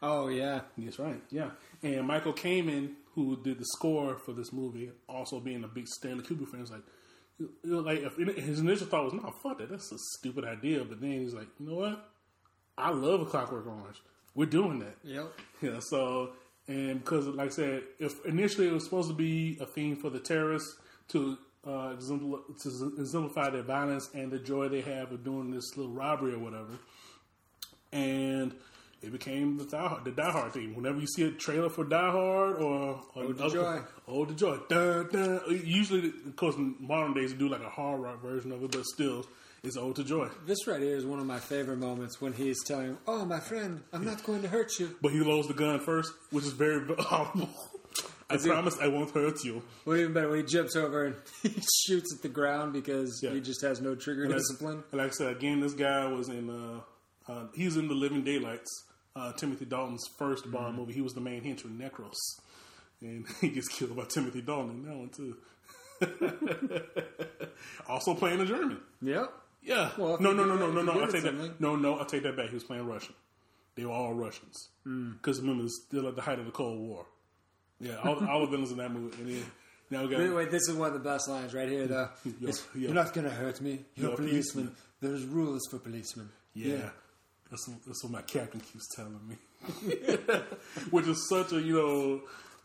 Oh 0.00 0.28
yeah, 0.28 0.62
That's 0.76 0.98
right, 0.98 1.22
yeah. 1.30 1.50
And 1.82 2.06
Michael 2.06 2.32
Kamen, 2.32 2.94
who 3.14 3.36
did 3.42 3.58
the 3.58 3.64
score 3.66 4.16
for 4.18 4.32
this 4.32 4.52
movie, 4.52 4.90
also 5.08 5.38
being 5.38 5.62
a 5.62 5.68
big 5.68 5.86
Stanley 5.86 6.24
Kubrick 6.24 6.48
fan, 6.48 6.60
was 6.60 6.72
like, 6.72 6.82
you 7.38 7.50
know, 7.64 7.80
like 7.80 8.00
if, 8.00 8.16
his 8.36 8.58
initial 8.58 8.86
thought 8.86 9.04
was, 9.04 9.14
"No, 9.14 9.32
fuck 9.42 9.58
that, 9.58 9.70
that's 9.70 9.92
a 9.92 9.98
stupid 10.18 10.44
idea." 10.44 10.84
But 10.84 11.00
then 11.00 11.12
he's 11.12 11.34
like, 11.34 11.48
"You 11.60 11.68
know 11.68 11.76
what? 11.76 12.10
I 12.76 12.90
love 12.90 13.20
A 13.20 13.26
Clockwork 13.26 13.66
Orange. 13.66 14.02
We're 14.34 14.46
doing 14.46 14.80
that." 14.80 14.96
yep. 15.04 15.32
Yeah, 15.62 15.78
so 15.78 16.32
and 16.66 16.98
because 16.98 17.26
like 17.26 17.46
I 17.46 17.50
said, 17.50 17.82
if 17.98 18.24
initially 18.26 18.66
it 18.66 18.72
was 18.72 18.84
supposed 18.84 19.08
to 19.08 19.14
be 19.14 19.58
a 19.60 19.66
theme 19.66 19.96
for 19.96 20.10
the 20.10 20.20
terrorists 20.20 20.76
to 21.08 21.38
uh, 21.66 21.94
to 21.94 22.94
exemplify 22.98 23.50
their 23.50 23.62
violence 23.62 24.10
and 24.14 24.30
the 24.32 24.38
joy 24.38 24.68
they 24.68 24.80
have 24.80 25.12
of 25.12 25.24
doing 25.24 25.50
this 25.50 25.76
little 25.76 25.92
robbery 25.92 26.34
or 26.34 26.38
whatever, 26.38 26.72
and 27.92 28.54
it 29.02 29.10
became 29.12 29.58
the 29.58 29.64
Die 29.64 29.88
Hard, 29.88 30.04
the 30.04 30.10
Die 30.12 30.30
Hard 30.30 30.52
theme. 30.52 30.74
Whenever 30.74 31.00
you 31.00 31.06
see 31.06 31.24
a 31.24 31.30
trailer 31.30 31.68
for 31.68 31.84
Die 31.84 32.10
Hard 32.10 32.56
or, 32.62 33.00
or 33.14 33.32
to 33.34 33.44
other- 33.44 33.54
Joy. 33.54 33.80
Ode 34.08 34.28
to 34.28 34.34
Joy, 34.34 34.58
dun, 34.68 35.08
dun. 35.12 35.40
Usually, 35.64 36.08
of 36.26 36.36
course, 36.36 36.56
in 36.56 36.74
modern 36.80 37.14
days 37.14 37.32
they 37.32 37.38
do 37.38 37.48
like 37.48 37.62
a 37.62 37.68
hard 37.70 38.00
rock 38.00 38.20
version 38.22 38.52
of 38.52 38.62
it, 38.62 38.70
but 38.72 38.84
still, 38.84 39.24
it's 39.62 39.76
Ode 39.76 39.96
to 39.96 40.04
Joy. 40.04 40.28
This 40.46 40.66
right 40.66 40.80
here 40.80 40.96
is 40.96 41.04
one 41.04 41.18
of 41.20 41.26
my 41.26 41.38
favorite 41.38 41.78
moments 41.78 42.20
when 42.20 42.32
he's 42.32 42.62
telling 42.64 42.96
"Oh, 43.06 43.24
my 43.24 43.38
friend, 43.40 43.82
I'm 43.92 44.04
not 44.04 44.22
going 44.24 44.42
to 44.42 44.48
hurt 44.48 44.78
you." 44.80 44.96
But 45.00 45.12
he 45.12 45.20
loads 45.20 45.46
the 45.48 45.54
gun 45.54 45.78
first, 45.80 46.12
which 46.30 46.44
is 46.44 46.52
very 46.52 46.84
horrible. 46.98 47.48
I 48.32 48.36
promise 48.38 48.78
I 48.80 48.88
won't 48.88 49.10
hurt 49.12 49.42
you. 49.44 49.62
Well, 49.84 49.96
even 49.96 50.12
better 50.12 50.28
when 50.28 50.38
he 50.38 50.44
jumps 50.44 50.74
over 50.76 51.04
and 51.04 51.16
he 51.42 51.54
shoots 51.84 52.14
at 52.14 52.22
the 52.22 52.28
ground 52.28 52.72
because 52.72 53.20
Yeah. 53.22 53.30
he 53.30 53.40
just 53.40 53.60
has 53.62 53.80
no 53.80 53.94
trigger 53.94 54.24
And 54.24 54.34
discipline. 54.34 54.82
And 54.92 55.00
like 55.00 55.08
I 55.08 55.12
said, 55.14 55.36
again, 55.36 55.60
this 55.60 55.74
guy 55.74 56.06
was 56.06 56.28
in. 56.28 56.48
Uh, 56.50 56.80
uh, 57.32 57.46
he's 57.54 57.76
in 57.76 57.88
the 57.88 57.94
Living 57.94 58.22
Daylights. 58.24 58.84
Uh, 59.14 59.32
Timothy 59.34 59.64
Dalton's 59.66 60.04
first 60.18 60.44
Mm-hmm. 60.44 60.52
Bond 60.52 60.76
movie. 60.76 60.92
He 60.92 61.02
was 61.02 61.12
the 61.12 61.20
main 61.20 61.42
henchman, 61.44 61.78
Necros, 61.78 62.16
and 63.00 63.26
he 63.40 63.48
gets 63.50 63.68
killed 63.68 63.94
by 63.96 64.04
Timothy 64.04 64.40
Dalton 64.42 64.70
in 64.70 64.82
that 64.86 64.96
one 64.96 65.10
too. 65.10 65.36
also 67.88 68.14
playing 68.14 68.40
a 68.40 68.46
German. 68.46 68.80
Yep. 69.02 69.32
Yeah. 69.62 69.90
Well, 69.96 70.14
if 70.14 70.20
no, 70.20 70.32
no, 70.32 70.44
no, 70.44 70.56
no, 70.56 70.70
no, 70.72 70.82
no. 70.82 70.92
I 71.00 71.04
it 71.04 71.10
take 71.12 71.22
that. 71.22 71.28
something- 71.34 71.54
No, 71.60 71.76
no. 71.76 72.00
I 72.00 72.04
take 72.04 72.22
that 72.24 72.36
back. 72.36 72.48
He 72.48 72.54
was 72.54 72.64
playing 72.64 72.86
Russian. 72.86 73.14
They 73.76 73.84
were 73.84 73.92
all 73.92 74.12
Russians 74.12 74.68
because 74.84 75.40
remember, 75.40 75.64
it's 75.64 75.82
still 75.86 76.06
at 76.08 76.14
the 76.16 76.20
height 76.22 76.38
of 76.38 76.44
the 76.44 76.50
Cold 76.50 76.78
War. 76.80 77.06
Yeah, 77.82 77.96
all, 78.04 78.26
all 78.28 78.40
the 78.40 78.46
villains 78.46 78.70
in 78.70 78.78
that 78.78 78.92
movie. 78.92 79.16
And 79.20 79.28
then, 79.28 79.44
Now 79.90 80.02
we 80.02 80.08
got 80.08 80.20
Wait, 80.20 80.30
wait, 80.30 80.50
this 80.50 80.68
is 80.68 80.74
one 80.74 80.88
of 80.88 80.94
the 80.94 81.00
best 81.00 81.28
lines 81.28 81.52
right 81.52 81.68
here, 81.68 81.86
though. 81.86 82.08
Yo, 82.24 82.48
It's, 82.48 82.64
yo. 82.74 82.82
You're 82.82 82.94
not 82.94 83.12
going 83.12 83.26
to 83.28 83.34
hurt 83.34 83.60
me. 83.60 83.80
You're, 83.96 84.12
a 84.12 84.16
policeman. 84.16 84.68
policeman." 84.68 84.76
There's 85.00 85.24
rules 85.24 85.62
for 85.68 85.78
policemen. 85.78 86.28
Yeah. 86.54 86.90
That's, 87.50 87.68
that's 87.86 88.04
what 88.04 88.12
my 88.12 88.22
captain 88.22 88.60
keeps 88.60 88.86
telling 88.94 89.18
me. 89.28 89.36
Which 90.90 91.06
is 91.08 91.28
such 91.28 91.52
a, 91.52 91.60
you 91.60 91.74
know, 91.74 92.20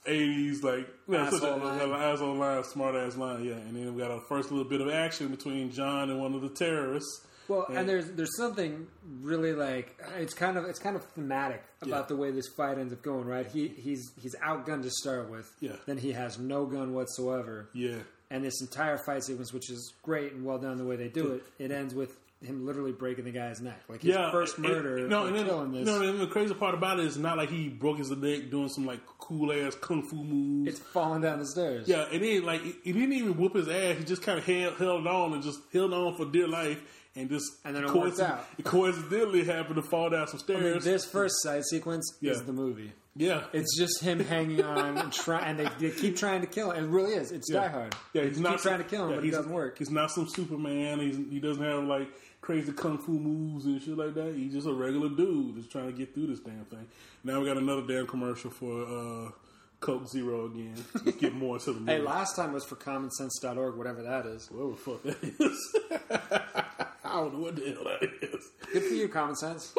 80s, 0.08 0.64
like, 0.64 0.88
you 1.08 1.14
know, 1.14 1.30
such 1.32 1.42
a, 1.44 1.48
Asshole 1.48 1.60
line. 1.60 1.92
asshole 1.92 2.36
line, 2.36 2.64
smart 2.64 2.96
ass 2.96 3.18
line, 3.18 3.44
yeah. 3.44 3.54
And 3.54 3.76
then 3.76 3.96
we 3.96 4.02
got 4.02 4.12
our 4.12 4.22
first 4.30 4.52
little 4.52 4.70
bit 4.70 4.82
of 4.82 4.90
action 4.90 5.30
between 5.30 5.72
John 5.72 6.10
and 6.12 6.20
one 6.20 6.34
of 6.36 6.42
the 6.42 6.50
terrorists. 6.50 7.26
Well, 7.48 7.66
and 7.70 7.88
there's 7.88 8.10
there's 8.12 8.36
something 8.38 8.88
really 9.22 9.54
like 9.54 9.98
it's 10.18 10.34
kind 10.34 10.58
of 10.58 10.66
it's 10.66 10.80
kind 10.80 10.96
of 10.96 11.04
thematic 11.12 11.64
about 11.82 12.04
Yeah. 12.04 12.08
the 12.08 12.16
way 12.16 12.32
this 12.32 12.48
fight 12.56 12.78
ends 12.78 12.94
up 12.94 13.02
going. 13.02 13.26
Right? 13.26 13.46
He 13.48 13.68
he's 13.68 14.12
he's 14.22 14.36
outgunned 14.36 14.84
to 14.84 14.90
start 14.92 15.30
with. 15.30 15.52
Yeah. 15.60 15.74
Then 15.86 15.98
he 15.98 16.12
has 16.14 16.38
no 16.40 16.66
gun 16.66 16.94
whatsoever. 16.94 17.70
Yeah. 17.74 17.98
And 18.30 18.44
this 18.44 18.60
entire 18.62 18.98
fight 18.98 19.24
sequence, 19.24 19.54
which 19.54 19.70
is 19.70 19.94
great 20.04 20.34
and 20.34 20.44
well 20.46 20.58
done 20.58 20.78
the 20.78 20.84
way 20.86 20.98
they 20.98 21.08
do 21.08 21.34
it, 21.34 21.44
it 21.60 21.72
ends 21.72 21.96
with 21.96 22.18
him 22.44 22.68
literally 22.68 22.92
breaking 22.92 23.24
the 23.26 23.32
guy's 23.32 23.62
neck. 23.62 23.80
Like 23.90 24.02
his 24.02 24.14
Yeah, 24.14 24.30
first 24.32 24.58
and- 24.58 24.68
murder, 24.68 25.08
no, 25.08 25.22
for 25.22 25.28
and 25.30 25.36
then, 25.38 25.46
killing 25.48 25.72
this. 25.72 25.86
no, 25.88 26.02
and 26.08 26.20
the 26.20 26.28
crazy 26.28 26.54
part 26.54 26.76
about 26.76 27.00
it 27.00 27.06
is 27.06 27.18
not 27.18 27.36
like 27.38 27.50
he 27.50 27.68
broke 27.70 27.98
his 27.98 28.12
neck 28.12 28.52
doing 28.52 28.70
some 28.70 28.86
like 28.86 29.00
cool 29.18 29.52
ass 29.52 29.74
kung 29.76 30.04
fu 30.04 30.18
moves. 30.24 30.70
it's 30.70 30.80
falling 30.80 31.22
down 31.22 31.40
the 31.40 31.48
stairs. 31.48 31.88
Yeah, 31.88 32.06
and 32.12 32.22
then 32.22 32.44
like 32.44 32.62
he 32.84 32.92
didn't 32.94 33.14
even 33.14 33.38
whoop 33.38 33.56
his 33.56 33.68
ass. 33.70 33.98
He 33.98 34.04
just 34.04 34.22
kind 34.22 34.38
of 34.38 34.46
held, 34.46 34.76
held 34.78 35.08
on 35.08 35.34
and 35.34 35.42
just 35.42 35.60
held 35.74 35.94
on 35.94 36.16
for 36.16 36.26
dear 36.26 36.48
life, 36.48 36.80
and 37.18 37.30
just 37.30 37.46
And 37.66 37.76
then 37.76 37.84
it 37.84 37.94
worked 37.94 38.18
coinci- 38.18 38.24
out. 38.30 38.46
coincidentally 38.64 39.44
happened 39.44 39.76
to 39.76 39.82
fall 39.82 40.10
down 40.10 40.28
some 40.28 40.40
I 40.48 40.52
mean, 40.54 40.62
stairs. 40.62 40.84
this 40.84 41.06
first 41.06 41.36
side 41.42 41.64
sequence 41.66 42.10
is 42.22 42.44
the 42.44 42.54
movie. 42.54 42.92
yeah, 43.16 43.46
It's 43.54 43.78
just 43.78 44.02
him 44.02 44.20
hanging 44.20 44.64
on 44.64 44.98
and 44.98 45.12
try, 45.12 45.40
and 45.40 45.60
they, 45.60 45.68
they 45.80 45.90
keep 45.90 46.16
trying 46.18 46.42
to 46.42 46.48
kill 46.48 46.72
him. 46.72 46.86
It 46.86 46.88
really 46.90 47.14
is. 47.14 47.32
It's 47.32 47.52
Die 47.52 47.68
Hard. 47.68 47.96
Yeah, 48.14 48.24
he's 48.24 48.38
They 48.38 48.44
not 48.44 48.54
keep 48.54 48.62
trying 48.62 48.78
to 48.80 48.84
kill 48.86 49.06
him, 49.06 49.10
yeah, 49.10 49.16
but 49.16 49.24
it 49.24 49.28
he's- 49.28 49.36
doesn't 49.38 49.52
work. 49.52 49.78
He's 49.78 49.90
not 49.92 50.12
some 50.12 50.28
Superman. 50.30 51.00
He's, 51.00 51.18
he 51.18 51.40
doesn't 51.40 51.64
have 51.64 51.84
like 51.86 52.10
crazy 52.42 52.72
kung 52.72 52.98
fu 53.00 53.12
moves 53.14 53.66
and 53.66 53.82
shit 53.82 53.98
like 53.98 54.14
that. 54.14 54.36
He's 54.36 54.54
just 54.54 54.68
a 54.68 54.74
regular 54.74 55.10
dude 55.10 55.56
that's 55.58 55.68
trying 55.68 55.88
to 55.88 55.94
get 55.94 56.14
through 56.14 56.28
this 56.28 56.40
damn 56.40 56.64
thing. 56.66 56.88
Now 57.24 57.40
we 57.42 57.48
got 57.48 57.58
another 57.58 57.82
damn 57.88 58.06
commercial 58.08 58.52
for 58.52 58.84
uh, 58.84 59.32
Coke 59.80 60.08
Zero 60.08 60.46
again. 60.46 60.76
Let's 61.04 61.18
get 61.18 61.34
more 61.34 61.56
into 61.58 61.74
the 61.74 61.80
movie. 61.80 61.92
Hey, 61.94 62.00
last 62.00 62.36
time 62.36 62.54
was 62.54 62.64
for 62.64 62.76
commonsense.org, 62.76 63.76
whatever 63.76 64.04
that 64.04 64.26
is. 64.28 64.50
Whatever 64.52 64.72
the 64.72 64.78
fuck 64.78 65.04
that 65.04 65.24
is. 65.40 66.88
I 67.08 67.16
don't 67.16 67.34
know 67.34 67.40
what 67.40 67.56
the 67.56 67.72
hell 67.72 67.84
that 67.84 68.10
is. 68.22 68.52
Good 68.72 68.84
for 68.84 68.94
you, 68.94 69.08
Common 69.08 69.36
Sense. 69.36 69.74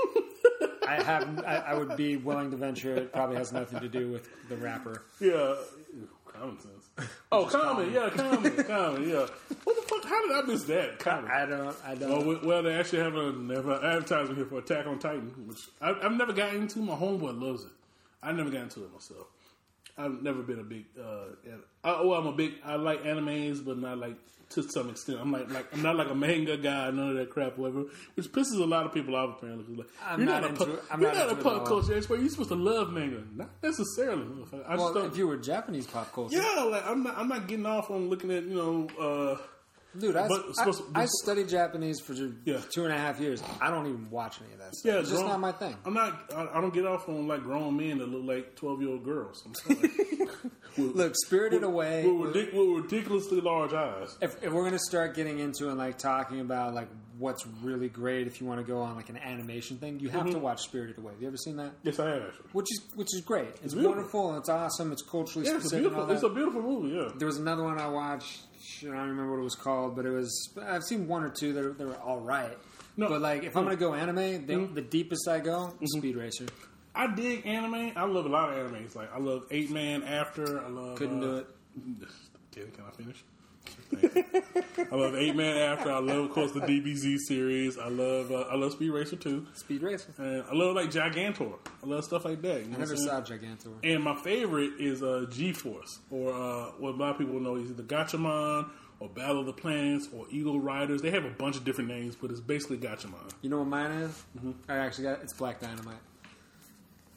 I 0.86 1.02
have. 1.02 1.44
I, 1.44 1.56
I 1.56 1.74
would 1.74 1.96
be 1.96 2.16
willing 2.16 2.50
to 2.50 2.56
venture 2.56 2.94
it 2.96 3.12
probably 3.12 3.36
has 3.36 3.52
nothing 3.52 3.80
to 3.80 3.88
do 3.88 4.10
with 4.10 4.28
the 4.48 4.56
rapper. 4.56 5.02
Yeah, 5.20 5.54
common 6.26 6.58
sense. 6.60 7.10
Oh, 7.30 7.44
common, 7.44 7.92
yeah, 7.92 8.08
common, 8.10 8.64
common, 8.64 9.08
yeah. 9.08 9.26
What 9.64 9.76
the 9.76 9.82
fuck? 9.82 10.04
How 10.04 10.26
did 10.26 10.32
I 10.36 10.42
miss 10.46 10.64
that? 10.64 10.98
Common. 10.98 11.30
I 11.30 11.44
don't. 11.46 11.76
I 11.84 11.94
don't. 11.94 12.26
Well, 12.26 12.40
well, 12.42 12.62
they 12.62 12.74
actually 12.74 13.00
have 13.00 13.14
a 13.16 13.32
never 13.32 13.74
advertisement 13.74 14.36
here 14.38 14.46
for 14.46 14.58
Attack 14.58 14.86
on 14.86 14.98
Titan, 14.98 15.30
which 15.46 15.68
I, 15.80 15.94
I've 16.02 16.12
never 16.12 16.32
gotten 16.32 16.62
into. 16.62 16.78
My 16.78 16.94
homeboy 16.94 17.40
loves 17.40 17.64
it. 17.64 17.70
I 18.22 18.32
never 18.32 18.50
got 18.50 18.62
into 18.62 18.84
it 18.84 18.92
myself. 18.92 19.26
I've 19.98 20.22
never 20.22 20.42
been 20.42 20.60
a 20.60 20.64
big. 20.64 20.86
Uh, 20.98 21.26
I, 21.82 22.02
well, 22.02 22.14
I'm 22.14 22.26
a 22.26 22.32
big. 22.32 22.54
I 22.64 22.76
like 22.76 23.02
animes, 23.02 23.64
but 23.64 23.78
not 23.78 23.98
like 23.98 24.16
to 24.50 24.62
some 24.62 24.88
extent. 24.90 25.18
I'm 25.20 25.32
like, 25.32 25.50
like 25.50 25.66
I'm 25.72 25.82
not 25.82 25.96
like 25.96 26.08
a 26.08 26.14
manga 26.14 26.56
guy, 26.56 26.90
none 26.90 27.10
of 27.10 27.16
that 27.16 27.30
crap, 27.30 27.58
whatever. 27.58 27.84
Which 28.14 28.30
pisses 28.32 28.60
a 28.60 28.64
lot 28.64 28.86
of 28.86 28.94
people 28.94 29.14
off. 29.16 29.38
Apparently, 29.38 29.76
Like, 29.76 29.86
I'm 30.04 30.20
you're 30.20 30.28
not 30.28 30.44
a 30.44 30.48
into 30.48 30.64
pop, 30.64 30.68
it. 30.68 30.82
I'm 30.90 31.00
you're 31.02 31.12
not 31.12 31.28
not, 31.28 31.38
a 31.40 31.42
pop 31.42 31.66
culture 31.66 31.96
expert. 31.96 32.20
You're 32.20 32.28
supposed 32.28 32.50
to 32.50 32.54
love 32.54 32.92
manga, 32.92 33.22
not 33.34 33.50
necessarily. 33.62 34.24
I 34.24 34.76
just 34.76 34.78
well, 34.78 34.94
don't. 34.94 35.06
if 35.06 35.16
you 35.16 35.26
were 35.26 35.36
Japanese 35.36 35.86
pop 35.86 36.12
culture, 36.12 36.36
yeah, 36.36 36.62
like 36.62 36.86
I'm 36.86 37.02
not. 37.02 37.18
I'm 37.18 37.28
not 37.28 37.46
getting 37.48 37.66
off 37.66 37.90
on 37.90 38.08
looking 38.08 38.30
at 38.30 38.44
you 38.44 38.54
know. 38.54 38.88
Uh, 38.98 39.36
dude, 39.98 40.16
I, 40.16 40.28
But 40.28 40.44
I, 40.58 40.64
to- 40.64 40.84
I 40.94 41.06
studied 41.22 41.48
Japanese 41.48 42.00
for 42.00 42.14
Yeah. 42.44 42.60
two 42.72 42.84
and 42.84 42.92
a 42.92 42.96
half 42.98 43.20
years. 43.20 43.42
I 43.60 43.70
don't 43.70 43.86
even 43.86 44.10
watch 44.10 44.38
any 44.42 44.52
of 44.52 44.58
that 44.60 44.74
stuff. 44.74 44.92
Yeah, 44.94 45.00
it's 45.00 45.10
just 45.10 45.24
not 45.24 45.40
my 45.40 45.52
thing. 45.52 45.76
I'm 45.84 45.94
not. 45.94 46.32
I, 46.34 46.48
I 46.54 46.60
don't 46.60 46.72
get 46.74 46.86
off 46.86 47.08
on 47.08 47.26
like 47.28 47.42
grown 47.42 47.76
men 47.76 47.98
that 47.98 48.08
look 48.08 48.24
like 48.24 48.54
twelve 48.56 48.80
year 48.80 48.90
old 48.90 49.04
girls. 49.04 49.42
I'm 49.46 49.54
sorry. 49.54 49.78
with, 50.76 50.94
Look, 50.96 51.14
Spirited 51.26 51.64
Away. 51.64 52.06
with, 52.06 52.34
with 52.34 52.84
ridiculously 52.84 53.40
large 53.40 53.72
eyes. 53.72 54.16
if, 54.20 54.42
if 54.44 54.52
we're 54.52 54.64
gonna 54.64 54.78
start 54.78 55.14
getting 55.16 55.38
into 55.40 55.68
and 55.70 55.78
like 55.78 55.98
talking 55.98 56.40
about 56.40 56.72
like 56.74 56.88
what's 57.18 57.44
really 57.64 57.88
great, 57.88 58.28
if 58.28 58.40
you 58.40 58.46
want 58.46 58.60
to 58.60 58.64
go 58.66 58.80
on 58.80 58.94
like 58.94 59.08
an 59.08 59.16
animation 59.16 59.76
thing, 59.78 59.98
you 59.98 60.08
have 60.08 60.22
Mm-hmm. 60.22 60.32
to 60.34 60.38
watch 60.38 60.62
Spirited 60.62 60.98
Away. 60.98 61.12
Have 61.14 61.20
you 61.22 61.26
ever 61.28 61.36
seen 61.36 61.56
that? 61.56 61.72
Yes, 61.82 61.98
I 61.98 62.08
have 62.10 62.22
actually. 62.22 62.46
Which 62.52 62.66
is 62.70 62.80
which 62.94 63.08
is 63.14 63.22
great. 63.22 63.48
It's, 63.64 63.74
beautiful. 63.74 63.88
wonderful 63.90 64.28
and 64.30 64.38
it's 64.38 64.48
awesome. 64.48 64.92
It's 64.92 65.02
culturally 65.02 65.48
Yeah, 65.48 65.56
it's 65.56 65.64
a 65.64 65.68
specific. 65.68 65.86
and 65.92 65.96
all 66.00 66.06
beautiful. 66.06 66.28
It's 66.28 66.32
a 66.32 66.34
beautiful 66.36 66.62
movie. 66.62 66.94
Yeah. 66.96 67.08
There 67.18 67.26
was 67.26 67.38
another 67.38 67.64
one 67.64 67.78
I 67.80 67.88
watched. 67.88 68.38
I 68.82 68.86
don't 68.86 69.08
remember 69.08 69.32
what 69.32 69.40
it 69.40 69.44
was 69.44 69.54
called, 69.54 69.96
but 69.96 70.06
it 70.06 70.10
was. 70.10 70.50
I've 70.62 70.84
seen 70.84 71.08
one 71.08 71.24
or 71.24 71.30
two 71.30 71.52
that 71.52 71.64
are, 71.64 71.72
that 71.72 71.86
were 71.86 71.96
all 71.96 72.20
right. 72.20 72.56
No. 72.96 73.06
Mm-hmm. 73.06 73.14
But 73.14 73.22
like, 73.22 73.44
if 73.44 73.56
I'm 73.56 73.64
gonna 73.64 73.76
go 73.76 73.94
anime, 73.94 74.46
the, 74.46 74.68
the 74.74 74.82
deepest 74.82 75.28
I 75.28 75.40
go, 75.40 75.74
Speed 75.84 76.16
Racer. 76.16 76.46
I 76.94 77.06
dig 77.14 77.46
anime. 77.46 77.92
I 77.96 78.04
love 78.04 78.26
a 78.26 78.28
lot 78.28 78.52
of 78.52 78.72
animes. 78.72 78.96
Like 78.96 79.14
I 79.14 79.18
love 79.18 79.46
Eight 79.50 79.70
Man 79.70 80.02
After. 80.02 80.64
I 80.64 80.68
love. 80.68 80.98
Couldn't 80.98 81.22
uh, 81.22 81.26
do 81.26 81.36
it. 81.36 81.46
Can, 82.52 82.70
can 82.72 82.84
I 82.88 82.90
finish? 82.90 83.22
I 83.92 84.94
love 84.94 85.14
Eight 85.14 85.34
Man 85.34 85.56
After. 85.56 85.90
I 85.90 85.98
love, 85.98 86.24
of 86.24 86.30
course, 86.30 86.52
the 86.52 86.60
DBZ 86.60 87.18
series. 87.18 87.78
I 87.78 87.88
love. 87.88 88.30
Uh, 88.30 88.40
I 88.42 88.56
love 88.56 88.72
Speed 88.72 88.90
Racer 88.90 89.16
too. 89.16 89.46
Speed 89.54 89.82
Racer. 89.82 90.12
And 90.18 90.44
I 90.50 90.54
love 90.54 90.74
like 90.76 90.90
Gigantor. 90.90 91.54
I 91.82 91.86
love 91.86 92.04
stuff 92.04 92.24
like 92.24 92.42
that. 92.42 92.62
You 92.62 92.68
know 92.68 92.76
I 92.76 92.80
never 92.80 92.96
saw? 92.96 93.20
Gigantor. 93.20 93.72
And 93.82 94.02
my 94.02 94.14
favorite 94.14 94.72
is 94.78 95.02
uh, 95.02 95.26
G 95.30 95.52
Force, 95.52 95.98
or 96.10 96.32
uh, 96.32 96.70
what 96.78 96.94
a 96.94 96.96
lot 96.96 97.10
of 97.12 97.18
people 97.18 97.40
know 97.40 97.56
is 97.56 97.70
either 97.70 97.82
Gatchaman 97.82 98.68
or 99.00 99.08
Battle 99.08 99.40
of 99.40 99.46
the 99.46 99.52
Planets 99.52 100.08
or 100.14 100.26
Eagle 100.30 100.60
Riders. 100.60 101.02
They 101.02 101.10
have 101.10 101.24
a 101.24 101.30
bunch 101.30 101.56
of 101.56 101.64
different 101.64 101.88
names, 101.90 102.16
but 102.16 102.30
it's 102.30 102.40
basically 102.40 102.78
Gatchaman. 102.78 103.30
You 103.42 103.50
know 103.50 103.58
what 103.58 103.68
mine 103.68 103.92
is? 103.92 104.10
Mm-hmm. 104.36 104.52
I 104.68 104.78
actually 104.78 105.04
got 105.04 105.12
it. 105.18 105.20
it's 105.22 105.32
Black 105.32 105.60
Dynamite. 105.60 105.96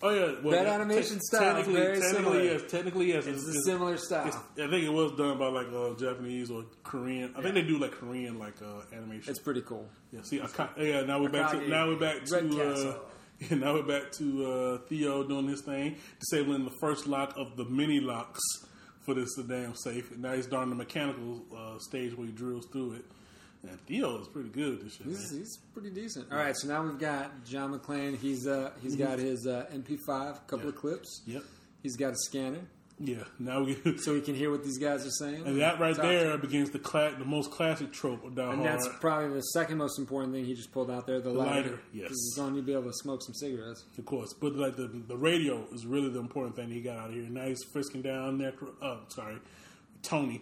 Oh 0.04 0.10
yeah, 0.10 0.36
well, 0.42 0.52
That 0.56 0.66
yeah, 0.66 0.74
animation 0.74 1.16
te- 1.18 1.22
style 1.22 1.42
is 1.58 1.66
Technically, 1.66 1.74
very 1.82 2.00
technically, 2.00 2.24
similar. 2.24 2.44
yes. 2.44 2.72
Technically, 2.72 3.08
yes. 3.10 3.26
It's 3.28 3.46
a 3.46 3.50
it's- 3.50 3.66
similar 3.66 3.98
style. 3.98 4.28
it's- 4.28 4.42
I 4.58 4.70
think 4.70 4.84
it 4.86 4.94
was 4.94 5.12
done 5.14 5.38
by 5.38 5.48
like 5.48 5.68
uh, 5.68 5.94
Japanese 6.00 6.50
or 6.52 6.66
Korean. 6.84 7.34
I 7.38 7.42
think 7.42 7.54
they 7.56 7.62
do 7.62 7.78
like 7.78 7.92
Korean 7.92 8.40
like 8.40 8.62
uh, 8.62 8.82
animation. 8.96 9.30
It's 9.30 9.40
pretty 9.40 9.62
cool. 9.62 9.88
Yeah, 10.12 10.22
see, 10.24 10.42
I 10.42 10.48
ca- 10.48 10.70
yeah. 10.78 11.02
Now 11.02 11.22
we're 11.22 11.30
back 11.30 11.52
to 11.52 11.68
now 11.68 11.88
we're 11.88 12.00
back 12.00 12.26
to 12.26 12.34
Red 12.36 12.46
uh, 12.52 12.56
Castle. 12.56 12.96
yeah, 13.40 13.58
now 13.58 13.74
we're 13.74 13.84
back 13.84 14.12
to 14.14 14.46
uh, 14.52 14.78
Theo 14.88 15.24
doing 15.24 15.48
his 15.48 15.62
thing, 15.62 15.96
disabling 16.20 16.66
the 16.66 16.76
first 16.82 17.08
lock 17.08 17.34
of 17.38 17.56
the 17.58 17.66
mini 17.66 18.00
locks 18.00 18.40
for 19.06 19.14
this 19.14 19.30
damn 19.48 19.76
safe. 19.76 20.12
And 20.12 20.22
now 20.22 20.34
he's 20.34 20.46
starting 20.46 20.70
the 20.70 20.76
mechanical 20.76 21.42
uh, 21.56 21.78
stage 21.80 22.16
where 22.18 22.26
he 22.28 22.34
drills 22.34 22.66
through 22.72 22.94
it. 22.94 23.06
And 23.68 23.80
Theo 23.86 24.20
is 24.20 24.28
pretty 24.28 24.50
good 24.50 24.82
this 24.84 24.96
shit. 24.96 25.06
He's, 25.08 25.30
he's 25.32 25.58
pretty 25.74 25.92
decent. 25.92 26.32
All 26.32 26.38
right, 26.38 26.56
so 26.58 26.68
now 26.68 26.84
we've 26.84 26.98
got 26.98 27.46
John 27.46 27.78
McClane. 27.78 28.18
He's 28.18 28.48
uh 28.48 28.72
he's 28.82 28.96
got 28.96 29.20
his 29.20 29.46
uh, 29.46 29.68
MP5, 29.74 30.48
couple 30.48 30.70
of 30.70 30.76
clips. 30.76 31.22
Yep. 31.28 31.44
He's 31.84 31.96
got 31.96 32.14
a 32.14 32.18
scanner, 32.18 32.62
Yeah. 33.00 33.24
Now 33.40 33.64
we 33.64 33.76
so 33.98 34.16
he 34.16 34.22
can 34.22 34.34
hear 34.34 34.50
what 34.52 34.64
these 34.64 34.80
guys 34.80 35.06
are 35.06 35.12
saying. 35.12 35.46
and 35.46 35.62
that 35.62 35.80
right 35.80 35.96
Talk- 35.96 36.06
there 36.06 36.38
begins 36.40 36.72
the 36.72 36.80
cla- 36.80 37.16
the 37.20 37.26
most 37.26 37.52
classic 37.52 37.92
trope 37.92 38.24
of 38.26 38.34
Die 38.36 38.42
And 38.52 38.62
Hard. 38.62 38.68
that's 38.68 38.90
probably 39.00 39.30
the 39.36 39.42
second 39.42 39.78
most 39.78 40.00
important 40.00 40.34
thing 40.34 40.46
he 40.46 40.56
just 40.56 40.72
pulled 40.72 40.90
out 40.90 41.06
there, 41.06 41.20
the, 41.20 41.30
lighter. 41.30 41.52
lighter, 41.56 41.80
yes. 41.94 42.04
Because 42.04 42.18
he's 42.18 42.36
going 42.38 42.56
to 42.56 42.62
be 42.64 42.74
able 42.74 42.84
to 42.86 42.94
smoke 42.94 43.22
some 43.24 43.36
cigarettes. 43.36 43.84
Of 43.98 44.06
course, 44.06 44.34
but 44.34 44.56
like 44.56 44.76
the 44.76 44.88
the 45.08 45.18
radio 45.18 45.68
is 45.72 45.86
really 45.86 46.10
the 46.10 46.20
important 46.20 46.56
thing 46.56 46.70
he 46.70 46.82
got 46.82 46.98
out 46.98 47.10
of 47.10 47.14
here. 47.16 47.24
Now 47.30 47.46
he's 47.46 47.64
frisking 47.72 48.02
down 48.02 48.40
Necro. 48.40 48.70
Oh, 48.82 49.02
sorry, 49.10 49.38
Tony. 50.02 50.42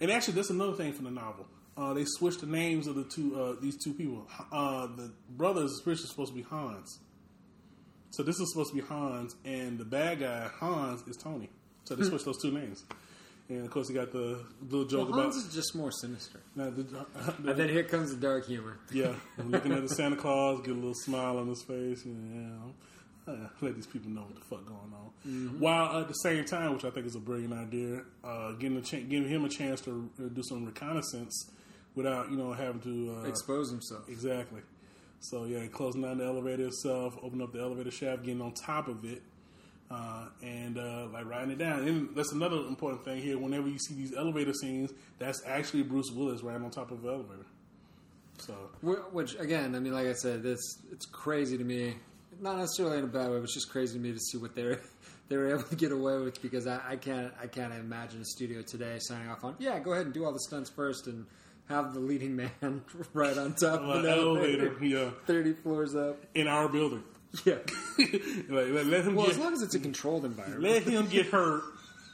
And 0.00 0.10
actually, 0.10 0.34
that's 0.34 0.50
another 0.50 0.74
thing 0.74 0.92
from 0.92 1.04
the 1.06 1.10
novel. 1.12 1.46
Uh, 1.78 1.94
they 1.94 2.04
switched 2.04 2.40
the 2.40 2.46
names 2.46 2.88
of 2.88 2.96
the 2.96 3.04
two 3.04 3.40
uh, 3.40 3.54
these 3.60 3.76
two 3.82 3.94
people. 3.94 4.26
Uh, 4.50 4.86
the 4.96 5.12
brothers 5.30 5.70
is 5.86 6.08
supposed 6.10 6.32
to 6.32 6.36
be 6.36 6.42
Hans. 6.42 6.98
So 8.10 8.22
this 8.22 8.40
is 8.40 8.50
supposed 8.52 8.70
to 8.70 8.76
be 8.76 8.82
Hans, 8.82 9.36
and 9.44 9.78
the 9.78 9.84
bad 9.84 10.18
guy 10.20 10.48
Hans 10.58 11.02
is 11.06 11.16
Tony. 11.16 11.48
So 11.84 11.94
they 11.94 12.04
switched 12.04 12.24
those 12.24 12.40
two 12.42 12.50
names. 12.50 12.84
And 13.48 13.64
of 13.64 13.70
course, 13.70 13.88
he 13.88 13.94
got 13.94 14.12
the 14.12 14.44
little 14.62 14.84
joke 14.86 15.08
Well, 15.10 15.20
about 15.20 15.32
Hans 15.32 15.36
is 15.46 15.54
just 15.54 15.74
more 15.74 15.90
sinister. 15.90 16.40
now 16.54 16.68
the, 16.68 16.82
the, 16.82 17.06
And 17.50 17.58
then 17.58 17.68
here 17.68 17.84
comes 17.84 18.10
the 18.10 18.16
dark 18.16 18.46
humor. 18.46 18.78
yeah, 18.92 19.14
I'm 19.38 19.50
looking 19.50 19.72
at 19.72 19.82
the 19.82 19.88
Santa 19.88 20.16
Claus, 20.16 20.60
get 20.60 20.72
a 20.72 20.74
little 20.74 20.92
smile 20.94 21.38
on 21.38 21.48
his 21.48 21.62
face, 21.62 22.04
and 22.04 22.34
you 22.34 22.40
know, 22.42 22.74
uh, 23.32 23.48
let 23.62 23.74
these 23.76 23.86
people 23.86 24.10
know 24.10 24.22
what 24.22 24.34
the 24.34 24.40
fuck 24.44 24.66
going 24.66 24.92
on. 24.92 25.10
Mm-hmm. 25.26 25.60
While 25.60 26.00
at 26.00 26.08
the 26.08 26.14
same 26.14 26.44
time, 26.44 26.74
which 26.74 26.84
I 26.84 26.90
think 26.90 27.06
is 27.06 27.14
a 27.14 27.20
brilliant 27.20 27.54
idea, 27.54 28.02
uh, 28.24 28.52
getting 28.52 28.76
a 28.78 28.82
ch- 28.82 29.08
giving 29.08 29.28
him 29.28 29.44
a 29.44 29.48
chance 29.48 29.80
to 29.82 30.10
uh, 30.18 30.28
do 30.28 30.42
some 30.42 30.66
reconnaissance 30.66 31.50
without 31.94 32.30
you 32.30 32.36
know 32.36 32.52
having 32.52 32.80
to 32.82 33.20
uh, 33.22 33.28
Expose 33.28 33.70
himself. 33.70 34.08
exactly. 34.08 34.60
So 35.20 35.44
yeah, 35.44 35.66
closing 35.66 36.02
down 36.02 36.18
the 36.18 36.24
elevator 36.24 36.66
itself, 36.66 37.16
open 37.22 37.42
up 37.42 37.52
the 37.52 37.60
elevator 37.60 37.90
shaft, 37.90 38.22
getting 38.22 38.40
on 38.40 38.52
top 38.52 38.88
of 38.88 39.04
it. 39.04 39.22
Uh, 39.90 40.26
and 40.42 40.76
uh, 40.76 41.06
like 41.14 41.24
riding 41.24 41.50
it 41.50 41.56
down, 41.56 41.88
and 41.88 42.14
that's 42.14 42.32
another 42.32 42.56
important 42.56 43.02
thing 43.06 43.22
here. 43.22 43.38
Whenever 43.38 43.68
you 43.68 43.78
see 43.78 43.94
these 43.94 44.14
elevator 44.14 44.52
scenes, 44.52 44.92
that's 45.18 45.40
actually 45.46 45.82
Bruce 45.82 46.10
Willis 46.12 46.42
riding 46.42 46.62
on 46.62 46.70
top 46.70 46.90
of 46.90 47.00
the 47.00 47.08
elevator. 47.08 47.46
So 48.36 48.52
Which, 48.82 49.34
again, 49.38 49.74
I 49.74 49.80
mean, 49.80 49.94
like 49.94 50.06
I 50.06 50.12
said, 50.12 50.44
it's 50.44 50.78
it's 50.92 51.06
crazy 51.06 51.56
to 51.56 51.64
me. 51.64 51.94
Not 52.38 52.58
necessarily 52.58 52.98
in 52.98 53.04
a 53.04 53.06
bad 53.08 53.30
way, 53.30 53.36
but 53.36 53.44
it's 53.44 53.54
just 53.54 53.70
crazy 53.70 53.94
to 53.94 54.00
me 54.00 54.12
to 54.12 54.18
see 54.20 54.36
what 54.36 54.54
they're 54.54 54.80
they 55.28 55.36
were 55.38 55.48
able 55.48 55.62
to 55.64 55.76
get 55.76 55.90
away 55.90 56.18
with 56.18 56.40
because 56.42 56.66
I, 56.66 56.80
I 56.86 56.96
can't 56.96 57.32
I 57.40 57.46
can't 57.46 57.72
imagine 57.72 58.20
a 58.20 58.24
studio 58.26 58.62
today 58.62 58.98
signing 59.00 59.28
off 59.30 59.42
on 59.42 59.56
yeah 59.58 59.78
go 59.78 59.92
ahead 59.92 60.04
and 60.04 60.14
do 60.14 60.24
all 60.24 60.32
the 60.32 60.40
stunts 60.40 60.70
first 60.70 61.06
and 61.06 61.26
have 61.68 61.94
the 61.94 62.00
leading 62.00 62.36
man 62.36 62.82
right 63.12 63.36
on 63.36 63.54
top 63.54 63.80
of 63.80 64.04
an 64.04 64.06
elevator, 64.06 64.68
elevator, 64.68 64.84
yeah, 64.84 65.10
thirty 65.26 65.52
floors 65.52 65.94
up. 65.94 66.16
in 66.34 66.46
our 66.48 66.68
building. 66.68 67.02
Yeah. 67.44 67.56
like, 67.98 68.70
let, 68.70 68.86
let 68.86 69.04
him 69.04 69.14
Well, 69.14 69.26
get 69.26 69.34
as 69.34 69.38
long 69.38 69.52
as 69.52 69.60
it's 69.62 69.74
a 69.74 69.78
controlled 69.78 70.24
environment, 70.24 70.62
let 70.62 70.82
him 70.84 71.08
get 71.08 71.26
hurt 71.26 71.62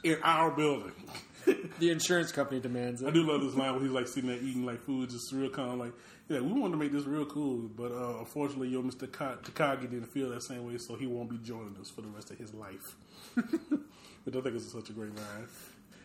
in 0.03 0.17
our 0.23 0.51
building. 0.51 0.91
the 1.79 1.89
insurance 1.91 2.31
company 2.31 2.59
demands 2.59 3.01
it. 3.01 3.07
I 3.07 3.11
do 3.11 3.23
love 3.23 3.41
this 3.41 3.55
line 3.55 3.71
where 3.73 3.81
he's 3.81 3.91
like 3.91 4.07
sitting 4.07 4.29
there 4.29 4.39
eating 4.39 4.65
like 4.65 4.81
food, 4.81 5.09
just 5.09 5.31
real 5.31 5.49
kind 5.49 5.71
of 5.71 5.77
like, 5.79 5.93
yeah, 6.27 6.39
we 6.41 6.51
wanted 6.53 6.71
to 6.71 6.77
make 6.77 6.91
this 6.91 7.05
real 7.05 7.25
cool, 7.25 7.69
but 7.75 7.91
uh, 7.91 8.19
unfortunately, 8.19 8.69
your 8.69 8.81
Mr. 8.83 9.07
Takagi 9.07 9.81
didn't 9.89 10.07
feel 10.07 10.29
that 10.31 10.43
same 10.43 10.65
way, 10.65 10.77
so 10.79 10.95
he 10.95 11.05
won't 11.05 11.29
be 11.29 11.37
joining 11.37 11.77
us 11.79 11.89
for 11.89 12.01
the 12.01 12.07
rest 12.07 12.31
of 12.31 12.37
his 12.37 12.53
life. 12.53 12.95
Which 13.35 14.35
I 14.35 14.41
think 14.41 14.55
is 14.55 14.71
such 14.71 14.89
a 14.89 14.93
great 14.93 15.15
line. 15.15 15.47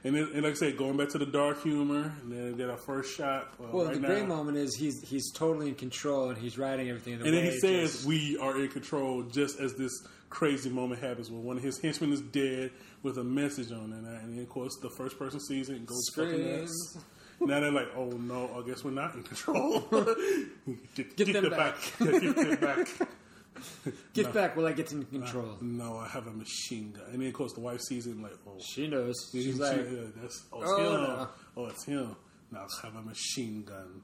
And, 0.02 0.14
then, 0.14 0.30
and 0.32 0.42
like 0.44 0.52
I 0.52 0.54
said, 0.54 0.76
going 0.78 0.96
back 0.96 1.10
to 1.10 1.18
the 1.18 1.26
dark 1.26 1.62
humor, 1.62 2.14
and 2.22 2.32
then 2.32 2.56
get 2.56 2.70
our 2.70 2.78
first 2.78 3.14
shot. 3.14 3.52
Uh, 3.60 3.66
Well, 3.70 3.84
right 3.86 3.94
the 3.94 4.00
now. 4.00 4.08
great 4.08 4.26
moment 4.26 4.56
is 4.56 4.74
he's 4.74 5.00
he's 5.06 5.30
totally 5.32 5.68
in 5.68 5.74
control 5.74 6.30
and 6.30 6.38
he's 6.38 6.56
writing 6.56 6.88
everything. 6.88 7.18
The 7.18 7.26
And 7.26 7.34
then 7.34 7.44
he 7.44 7.58
says, 7.60 7.92
just- 7.92 8.06
"We 8.06 8.38
are 8.38 8.58
in 8.58 8.68
control." 8.68 9.22
Just 9.24 9.60
as 9.60 9.74
this 9.74 9.92
crazy 10.30 10.70
moment 10.70 11.02
happens, 11.02 11.30
where 11.30 11.40
one 11.42 11.56
of 11.58 11.62
his 11.62 11.78
henchmen 11.78 12.12
is 12.12 12.20
dead 12.22 12.70
with 13.02 13.18
a 13.18 13.24
message 13.24 13.72
on 13.72 13.92
it, 13.92 13.96
and 14.22 14.32
then, 14.36 14.42
of 14.42 14.48
course 14.48 14.74
the 14.80 14.88
first 14.90 15.18
person 15.18 15.38
sees 15.40 15.68
it 15.68 15.76
and 15.76 15.86
goes 15.86 16.08
fucking 16.14 16.60
nuts. 16.60 16.98
Now 17.42 17.60
they're 17.60 17.70
like, 17.72 17.88
"Oh 17.96 18.08
no, 18.10 18.50
I 18.58 18.66
guess 18.66 18.82
we're 18.82 18.90
not 18.92 19.14
in 19.14 19.22
control." 19.22 19.80
get, 20.94 21.14
Get 21.16 21.32
them 21.34 21.50
back. 21.50 21.76
Yeah, 22.00 22.18
get 22.20 22.36
them 22.36 22.56
back. 22.56 22.88
"Get 24.14 24.32
back, 24.32 24.56
while 24.56 24.66
I 24.66 24.72
get 24.72 24.92
in 24.92 25.04
control?" 25.04 25.52
Uh, 25.52 25.56
no, 25.62 25.96
I 25.98 26.08
have 26.08 26.26
a 26.26 26.32
machine 26.32 26.92
gun. 26.92 27.04
And 27.12 27.20
then 27.20 27.28
of 27.28 27.34
course 27.34 27.52
the 27.52 27.60
wife 27.60 27.80
sees 27.80 28.06
it 28.06 28.14
and 28.14 28.22
like, 28.22 28.32
"Oh, 28.46 28.58
She 28.60 28.86
knows. 28.88 29.14
She- 29.32 29.42
She's 29.42 29.54
she- 29.54 29.60
like, 29.60 29.76
yeah, 29.76 30.00
that's, 30.16 30.44
oh, 30.52 30.62
it's 30.62 30.70
"Oh, 30.72 30.76
him. 30.78 31.02
no." 31.02 31.28
Oh, 31.56 31.66
it's 31.66 31.84
him. 31.84 32.16
Now 32.52 32.66
I 32.82 32.86
have 32.86 32.96
a 32.96 33.02
machine 33.02 33.62
gun. 33.64 34.02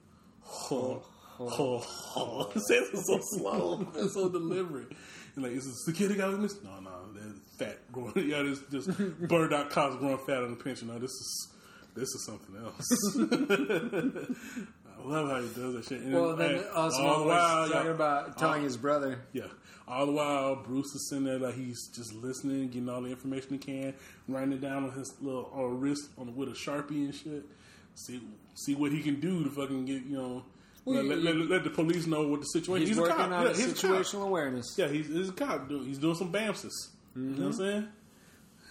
Oh, 0.70 1.02
oh, 1.40 1.84
oh. 2.16 2.52
It 2.54 2.62
says 2.62 2.88
it 2.92 3.04
so 3.06 3.18
slow. 3.38 3.86
and 3.96 4.10
so 4.10 4.28
deliberate. 4.28 4.92
And 5.34 5.44
like, 5.44 5.52
is 5.52 5.64
the 5.64 5.92
security 5.92 6.18
guy 6.18 6.28
with 6.28 6.40
me? 6.40 6.48
No, 6.64 6.80
no, 6.80 7.12
they're 7.12 7.34
fat 7.68 7.78
growing. 7.92 8.28
Yeah, 8.30 8.42
this 8.42 8.60
just 8.70 8.88
burned 9.28 9.52
out 9.52 9.70
cops 9.70 9.96
growing 9.96 10.18
fat 10.26 10.42
on 10.44 10.50
the 10.56 10.56
pension. 10.62 10.88
No, 10.88 10.98
this 10.98 11.10
is 11.10 11.48
this 11.94 12.08
is 12.08 12.24
something 12.26 12.56
else. 12.56 12.86
I 14.98 15.06
love 15.08 15.28
how 15.30 15.40
he 15.40 15.48
does 15.48 15.74
that 15.74 15.84
shit. 15.84 16.00
And 16.00 16.14
well, 16.14 16.34
then 16.36 16.56
hey, 16.56 16.64
also 16.74 17.02
all 17.06 17.20
the 17.22 17.26
while, 17.28 17.68
talking 17.68 17.86
yeah, 17.86 17.92
about 17.92 18.38
telling 18.38 18.58
all- 18.60 18.64
his 18.64 18.76
brother. 18.76 19.20
yeah. 19.32 19.44
All 19.88 20.06
the 20.06 20.12
while, 20.12 20.56
Bruce 20.56 20.92
is 20.96 21.08
sitting 21.08 21.24
there 21.24 21.38
like 21.38 21.54
he's 21.54 21.86
just 21.94 22.12
listening, 22.14 22.66
getting 22.70 22.88
all 22.88 23.00
the 23.02 23.08
information 23.10 23.50
he 23.52 23.58
can, 23.58 23.94
writing 24.26 24.52
it 24.52 24.60
down 24.60 24.82
on 24.84 24.90
his 24.92 25.14
little 25.20 25.48
uh, 25.56 25.62
wrist 25.62 26.08
on 26.18 26.34
with 26.34 26.48
a 26.48 26.52
sharpie 26.52 27.04
and 27.04 27.14
shit. 27.14 27.44
See, 27.94 28.20
see 28.54 28.74
what 28.74 28.90
he 28.90 29.00
can 29.00 29.20
do 29.20 29.44
to 29.44 29.50
fucking 29.50 29.84
get 29.84 30.04
you 30.04 30.16
know. 30.16 30.44
Well, 30.84 31.02
let, 31.04 31.18
you- 31.18 31.24
let, 31.24 31.36
let, 31.36 31.50
let 31.50 31.64
the 31.64 31.70
police 31.70 32.06
know 32.06 32.26
what 32.26 32.40
the 32.40 32.46
situation. 32.46 32.86
He's, 32.88 32.98
a 32.98 33.02
working 33.02 33.16
cop. 33.16 33.30
on 33.30 33.46
yeah, 33.46 33.52
he's 33.52 33.72
a 33.72 33.74
cop. 33.74 33.96
situational 34.00 34.24
awareness. 34.26 34.74
Yeah, 34.76 34.88
he's, 34.88 35.06
he's 35.06 35.28
a 35.28 35.32
cop. 35.32 35.68
Dude. 35.68 35.86
He's 35.86 35.98
doing 35.98 36.16
some 36.16 36.32
BAMSes. 36.32 36.72
You 37.14 37.22
know 37.22 37.46
what 37.46 37.46
I'm 37.46 37.52
saying? 37.52 37.88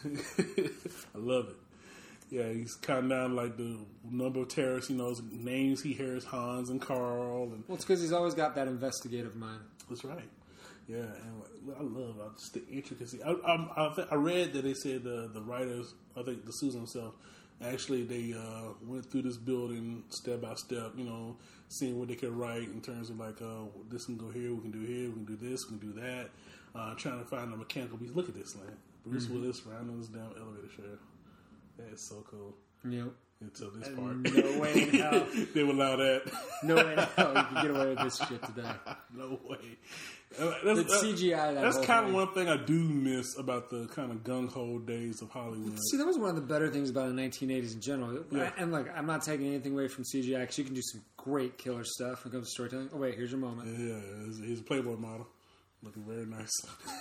I 1.16 1.18
love 1.18 1.48
it. 1.50 1.56
Yeah, 2.30 2.50
he's 2.52 2.76
counting 2.76 3.10
down 3.10 3.36
like 3.36 3.56
the 3.56 3.78
number 4.10 4.42
of 4.42 4.48
terrorists. 4.50 4.90
He 4.90 4.96
knows 4.96 5.22
names. 5.32 5.82
He 5.84 5.94
hears 5.94 6.26
Hans 6.26 6.70
and 6.70 6.82
Karl, 6.82 7.44
and 7.54 7.64
Well, 7.68 7.76
it's 7.76 7.86
because 7.86 8.02
he's 8.02 8.12
always 8.12 8.34
got 8.34 8.56
that 8.56 8.68
investigative 8.68 9.36
mind. 9.36 9.62
that's 9.90 10.04
right. 10.04 10.28
Yeah, 10.88 10.98
and 10.98 11.76
I 11.78 11.82
love 11.82 12.20
uh, 12.20 12.30
just 12.38 12.54
the 12.54 12.68
intricacy. 12.68 13.20
I, 13.24 13.32
I, 13.32 13.88
I, 13.88 13.94
th- 13.96 14.08
I 14.12 14.16
read 14.16 14.54
that 14.54 14.64
they 14.64 14.74
said 14.76 15.04
the 15.04 15.30
the 15.34 15.42
writers, 15.42 15.94
I 16.16 16.22
think 16.24 16.46
de 16.46 16.52
Souza 16.54 16.78
himself, 16.78 17.16
actually 17.64 18.04
they 18.04 18.34
uh, 18.38 18.74
went 18.84 19.06
through 19.12 19.24
this 19.24 19.38
building 19.38 20.04
step 20.10 20.42
by 20.42 20.54
step. 20.56 20.92
You 20.96 21.06
know, 21.06 21.38
seeing 21.70 21.98
what 21.98 22.08
they 22.08 22.16
could 22.16 22.34
write 22.34 22.70
in 22.70 22.82
terms 22.82 23.10
of 23.10 23.18
like, 23.20 23.42
uh, 23.42 23.66
this 23.90 24.06
can 24.06 24.18
go 24.18 24.30
here, 24.30 24.54
we 24.54 24.62
can 24.62 24.72
do 24.72 24.82
here, 24.82 25.10
we 25.10 25.14
can 25.14 25.26
do 25.26 25.36
this, 25.38 25.66
we 25.72 25.78
can 25.80 25.92
do 25.92 26.00
that. 26.02 26.30
Uh, 26.76 26.94
trying 26.96 27.18
to 27.20 27.26
find 27.26 27.52
a 27.54 27.58
mechanical 27.58 27.98
piece. 27.98 28.12
Look 28.14 28.30
at 28.30 28.36
this, 28.36 28.56
man. 28.56 28.76
Bruce 29.06 29.28
Willis 29.30 29.66
riding 29.66 29.98
this 30.00 30.08
damn 30.10 30.24
elevator 30.38 30.70
shaft. 30.76 31.02
That 31.78 31.94
is 31.94 32.08
so 32.08 32.24
cool. 32.30 32.56
Yep. 32.90 33.12
Until 33.42 33.70
this 33.72 33.90
part, 33.90 34.16
no 34.16 34.60
way 34.62 34.84
in 34.84 34.90
hell. 35.00 35.28
they 35.54 35.64
would 35.64 35.76
allow 35.76 35.98
that. 35.98 36.32
No 36.64 36.76
way 36.76 36.94
in 36.94 37.00
hell 37.00 37.34
you 37.36 37.44
can 37.44 37.56
get 37.62 37.72
away 37.72 37.90
with 37.90 38.00
this 38.00 38.18
shit 38.18 38.42
today. 38.44 38.72
no 39.14 39.40
way. 39.50 39.58
Uh, 40.40 40.54
That's, 40.64 40.80
It's 40.80 41.04
CGI. 41.04 41.54
That 41.54 41.62
That's 41.62 41.86
kind 41.86 42.08
of 42.08 42.14
one 42.14 42.34
thing 42.34 42.48
I 42.48 42.56
do 42.58 42.74
miss 42.80 43.38
about 43.38 43.70
the 43.70 43.88
kind 43.88 44.12
of 44.12 44.24
gung 44.24 44.50
ho 44.50 44.80
days 44.80 45.22
of 45.22 45.30
Hollywood. 45.32 45.78
See, 45.92 45.98
that 45.98 46.08
was 46.08 46.18
one 46.18 46.30
of 46.30 46.36
the 46.36 46.42
better 46.42 46.70
things 46.70 46.90
about 46.90 47.14
the 47.14 47.22
1980s 47.22 47.74
in 47.74 47.82
general. 47.82 48.24
Yeah. 48.32 48.52
And 48.58 48.72
like, 48.72 48.88
I'm 48.98 49.06
not 49.06 49.22
taking 49.24 49.48
anything 49.48 49.74
away 49.74 49.90
from 49.90 50.06
CGI 50.06 50.40
because 50.40 50.58
you 50.58 50.64
can 50.64 50.74
do 50.74 50.82
some 50.82 51.02
great 51.18 51.58
killer 51.58 51.84
stuff 51.84 52.24
when 52.24 52.32
it 52.32 52.36
comes 52.38 52.48
to 52.48 52.52
storytelling. 52.52 52.90
Oh 52.94 52.98
wait, 52.98 53.16
here's 53.16 53.32
your 53.32 53.40
moment. 53.42 53.68
Yeah, 53.78 54.26
he's, 54.26 54.40
he's 54.40 54.60
a 54.62 54.64
Playboy 54.64 54.96
model, 54.96 55.28
looking 55.84 56.04
very 56.04 56.26
nice. 56.26 56.52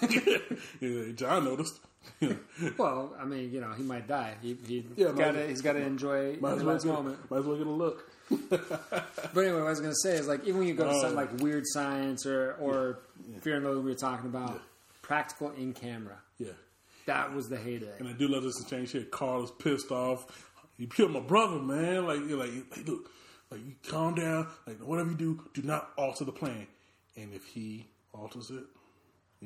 yeah, 0.81 1.13
John 1.15 1.45
noticed. 1.45 1.79
Well, 2.79 3.15
I 3.21 3.25
mean, 3.25 3.53
you 3.53 3.61
know, 3.61 3.73
he 3.73 3.83
might 3.83 4.07
die. 4.09 4.35
He, 4.41 4.57
he 4.67 4.87
Yeah, 4.97 5.13
got 5.13 5.33
to 5.33 5.47
he's 5.47 5.61
got 5.63 5.73
to 5.75 5.81
enjoy 5.81 6.37
might 6.41 6.57
the 6.59 6.69
as 6.71 6.85
well 6.87 6.97
moment. 7.03 7.31
might 7.31 7.39
as 7.39 7.45
well 7.45 7.57
get 7.57 7.67
a 7.67 7.71
look. 7.71 8.11
But 8.51 9.41
anyway, 9.41 9.59
what 9.61 9.67
I 9.67 9.71
was 9.71 9.81
going 9.81 9.93
to 9.93 10.01
say 10.09 10.17
is 10.17 10.27
like 10.29 10.45
even 10.45 10.59
when 10.61 10.69
you 10.69 10.75
go 10.75 10.85
to 10.85 10.91
Oh. 10.91 11.01
something 11.01 11.17
like 11.17 11.41
Weird 11.41 11.65
Science 11.67 12.25
or 12.27 12.53
or 12.61 12.99
Fear 13.43 13.57
and 13.57 13.65
Loathing, 13.65 13.85
we 13.85 13.91
were 13.91 13.97
talking 13.97 14.27
about 14.27 14.61
practical 15.03 15.51
in 15.53 15.73
camera. 15.73 16.17
Yeah, 16.39 16.53
That 17.07 17.35
was 17.35 17.49
the 17.49 17.57
heyday. 17.57 17.93
and 17.99 18.09
I 18.09 18.13
do 18.13 18.29
love 18.29 18.43
this 18.45 18.63
change 18.65 18.93
here. 18.93 19.05
Karl 19.05 19.45
is 19.45 19.51
pissed 19.51 19.91
off. 19.91 20.51
You 20.79 20.87
killed 20.89 21.13
my 21.13 21.21
brother, 21.21 21.59
man. 21.61 22.07
Like, 22.07 22.21
you're 22.29 22.39
like, 22.39 22.51
like, 22.77 22.89
look, 22.89 23.11
like 23.51 23.61
you 23.65 23.75
calm 23.89 24.15
down. 24.15 24.49
Like, 24.67 24.79
whatever 24.79 25.11
you 25.11 25.17
do, 25.17 25.41
do 25.55 25.63
not 25.63 25.91
alter 25.97 26.25
the 26.25 26.33
plan. 26.33 26.67
And 27.17 27.33
if 27.33 27.45
he 27.47 27.87
alters 28.13 28.51
it, 28.51 28.65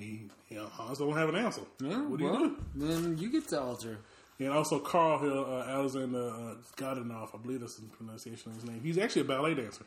he, 0.03 0.29
you 0.49 0.57
know, 0.59 0.67
Hans 0.67 0.99
don't 0.99 1.17
have 1.17 1.29
an 1.29 1.37
answer. 1.37 1.63
Yeah, 1.83 2.03
what 2.07 2.19
do 2.19 2.25
well, 2.25 2.41
you 2.41 2.49
do? 2.77 2.87
then 2.87 3.19
you 3.19 3.31
get 3.31 3.49
to 3.49 3.61
alter. 3.61 3.99
And 4.41 4.51
also 4.51 4.79
Karl 4.79 5.19
Hill, 5.19 5.47
uh, 5.49 5.65
Alexander 5.69 6.29
uh, 6.29 6.55
Godunov, 6.77 7.35
I 7.35 7.39
believe 7.39 7.61
that's 7.61 7.77
the 7.77 7.87
pronunciation 7.87 8.51
of 8.53 8.57
his 8.61 8.65
name. 8.65 8.81
He's 8.83 8.97
actually 8.99 9.23
a 9.23 9.25
ballet 9.25 9.55
dancer. 9.55 9.85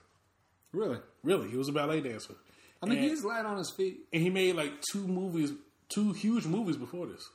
Really? 0.73 0.97
Really, 1.23 1.49
he 1.49 1.57
was 1.57 1.69
a 1.69 1.71
ballet 1.71 2.01
dancer. 2.01 2.33
I 2.83 2.85
mean, 2.87 2.97
and, 2.99 3.07
he's 3.07 3.23
light 3.23 3.45
on 3.45 3.57
his 3.57 3.69
feet. 3.69 3.99
and 4.11 4.21
he 4.21 4.29
made 4.29 4.55
like 4.55 4.81
two 4.91 5.07
movies, 5.07 5.51
two 5.89 6.13
huge 6.13 6.45
movies 6.45 6.75
before 6.77 7.07
this. 7.07 7.29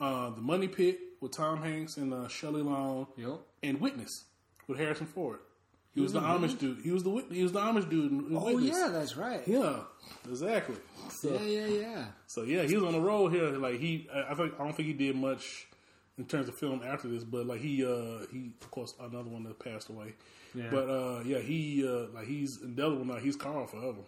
Uh, 0.00 0.30
the 0.30 0.40
Money 0.40 0.68
Pit 0.68 0.98
with 1.20 1.32
Tom 1.32 1.62
Hanks 1.62 1.96
and 1.96 2.12
uh, 2.12 2.28
Shelley 2.28 2.62
Long, 2.62 3.06
Yep. 3.16 3.40
and 3.62 3.80
Witness 3.80 4.24
with 4.68 4.78
Harrison 4.78 5.06
Ford. 5.06 5.38
He 5.94 6.00
was 6.00 6.12
the 6.12 6.20
Amish 6.20 6.58
dude. 6.58 6.78
He 6.82 6.90
was 6.90 7.02
the 7.02 7.24
he 7.30 7.42
was 7.42 7.52
the 7.52 7.60
Amish 7.60 7.88
dude. 7.90 8.24
Oh 8.34 8.44
Witness. 8.54 8.76
yeah, 8.76 8.88
that's 8.90 9.16
right. 9.16 9.42
yeah, 9.46 9.80
exactly. 10.28 10.76
So, 11.10 11.32
Yeah, 11.34 11.40
yeah, 11.40 11.66
yeah. 11.66 12.04
So 12.26 12.42
yeah, 12.44 12.62
he 12.62 12.76
was 12.76 12.84
on 12.84 12.92
the 12.92 13.00
roll 13.00 13.28
here. 13.28 13.50
Like 13.50 13.78
he, 13.78 14.08
I 14.14 14.32
I 14.32 14.34
think 14.34 14.54
I 14.58 14.64
don't 14.64 14.74
think 14.74 14.86
he 14.88 14.94
did 14.94 15.16
much 15.16 15.66
in 16.18 16.24
terms 16.24 16.48
of 16.48 16.54
film 16.58 16.82
after 16.84 17.08
this, 17.08 17.24
but 17.24 17.46
like 17.46 17.60
he, 17.60 17.84
uh 17.84 18.24
he 18.32 18.52
of 18.62 18.70
course 18.70 18.94
another 19.00 19.28
one 19.28 19.42
that 19.44 19.58
passed 19.58 19.88
away. 19.90 20.14
Yeah. 20.54 20.68
But 20.70 20.88
uh 20.88 21.22
yeah, 21.24 21.38
he 21.40 21.86
uh 21.86 22.06
like 22.14 22.26
he's 22.26 22.58
indelible 22.62 23.04
now. 23.04 23.16
He's 23.16 23.36
Karl 23.36 23.66
forever. 23.66 24.00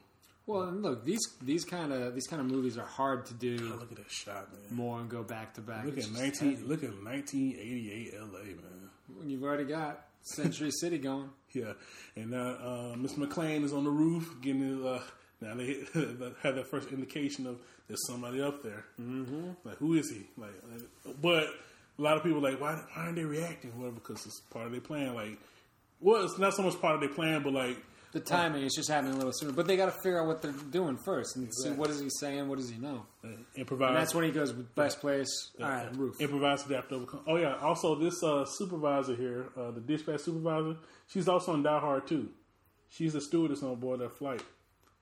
Well, 0.47 0.63
and 0.63 0.83
look, 0.83 1.05
these 1.05 1.21
these 1.43 1.65
kind 1.65 1.93
of 1.93 2.15
these 2.15 2.27
kind 2.27 2.41
of 2.41 2.51
movies 2.51 2.77
are 2.79 2.85
hard 2.87 3.25
to 3.27 3.35
do 3.35 3.57
Look 3.57 3.93
at 3.93 3.97
that 3.99 4.11
shot, 4.11 4.53
man. 4.53 4.61
more 4.71 5.01
and 5.01 5.09
go 5.09 5.23
back 5.23 5.55
to 5.55 5.61
back. 5.61 5.85
Look 5.87 5.99
at 5.99 6.11
nineteen. 6.13 6.53
heavy. 6.57 6.65
Look 6.67 6.83
at 6.85 7.03
nineteen 7.03 7.57
eighty 7.59 7.91
eight 7.93 8.15
L.A. 8.19 8.45
Man. 8.45 9.31
You've 9.31 9.43
already 9.43 9.65
got 9.65 10.05
Century 10.23 10.71
City 10.71 10.99
going. 10.99 11.31
Yeah, 11.55 11.73
and 12.17 12.31
now 12.31 12.49
uh, 12.49 12.95
Mr. 12.97 13.19
McClane 13.19 13.65
is 13.65 13.73
on 13.73 13.85
the 13.85 13.91
roof 13.91 14.35
getting 14.43 14.63
his. 14.63 14.85
Uh, 14.85 15.03
now 15.41 15.55
they 15.55 15.85
had 16.43 16.57
that 16.57 16.67
first 16.69 16.91
indication 16.91 17.47
of 17.47 17.59
there's 17.89 18.07
somebody 18.07 18.41
up 18.41 18.63
there. 18.63 18.85
Mm-hmm. 19.01 19.51
Like 19.65 19.77
who 19.77 19.95
is 19.95 20.11
he? 20.11 20.27
Like, 20.37 20.53
but 21.21 21.45
a 21.99 22.03
lot 22.03 22.17
of 22.17 22.23
people 22.23 22.45
are 22.45 22.51
like 22.51 22.61
why 22.61 22.75
why 22.75 23.03
aren't 23.03 23.17
they 23.17 23.25
reacting? 23.25 23.73
Well, 23.81 23.93
because 23.93 24.25
it's 24.27 24.41
part 24.51 24.67
of 24.67 24.73
their 24.73 24.81
plan. 24.81 25.15
Like, 25.15 25.39
well, 26.01 26.25
it's 26.25 26.39
not 26.39 26.55
so 26.55 26.63
much 26.63 26.81
part 26.81 26.95
of 26.95 27.01
their 27.01 27.11
plan, 27.11 27.43
but 27.43 27.53
like 27.53 27.77
The 28.15 28.21
timing 28.21 28.63
is 28.63 28.75
just 28.75 28.89
happening 28.89 29.15
a 29.15 29.17
little 29.17 29.33
sooner, 29.33 29.53
but 29.53 29.67
they 29.67 29.77
got 29.77 29.87
to 29.87 29.91
figure 29.91 30.21
out 30.21 30.29
what 30.29 30.41
they're 30.41 30.53
doing 30.53 30.97
first 30.97 31.35
and 31.35 31.53
see 31.53 31.71
what 31.71 31.91
is 31.91 31.99
he 31.99 32.09
saying, 32.09 32.49
what 32.49 32.59
does 32.59 32.71
he 32.71 32.79
know. 32.79 33.05
improvise. 33.57 33.89
And 33.89 33.97
that's 33.97 34.15
when 34.15 34.25
he 34.25 34.31
goes 34.31 34.53
best 34.53 35.01
place. 35.01 35.51
All 35.61 35.69
right, 35.69 35.97
roof. 35.97 36.21
Improvise, 36.21 36.65
adapt, 36.65 36.93
overcome. 36.93 37.25
Oh 37.27 37.35
yeah. 37.35 37.57
Also, 37.57 37.97
this 37.97 38.23
uh, 38.23 38.45
supervisor 38.45 39.17
here, 39.17 39.47
uh, 39.57 39.73
the 39.73 39.81
dispatch 39.81 40.21
supervisor, 40.21 40.77
she's 41.09 41.27
also 41.27 41.55
in 41.55 41.65
Die 41.65 41.81
Hard 41.81 42.07
too. 42.07 42.29
She's 42.89 43.17
a 43.17 43.21
stewardess 43.21 43.65
on 43.65 43.75
board 43.81 43.99
that 43.99 44.17
flight. 44.17 44.43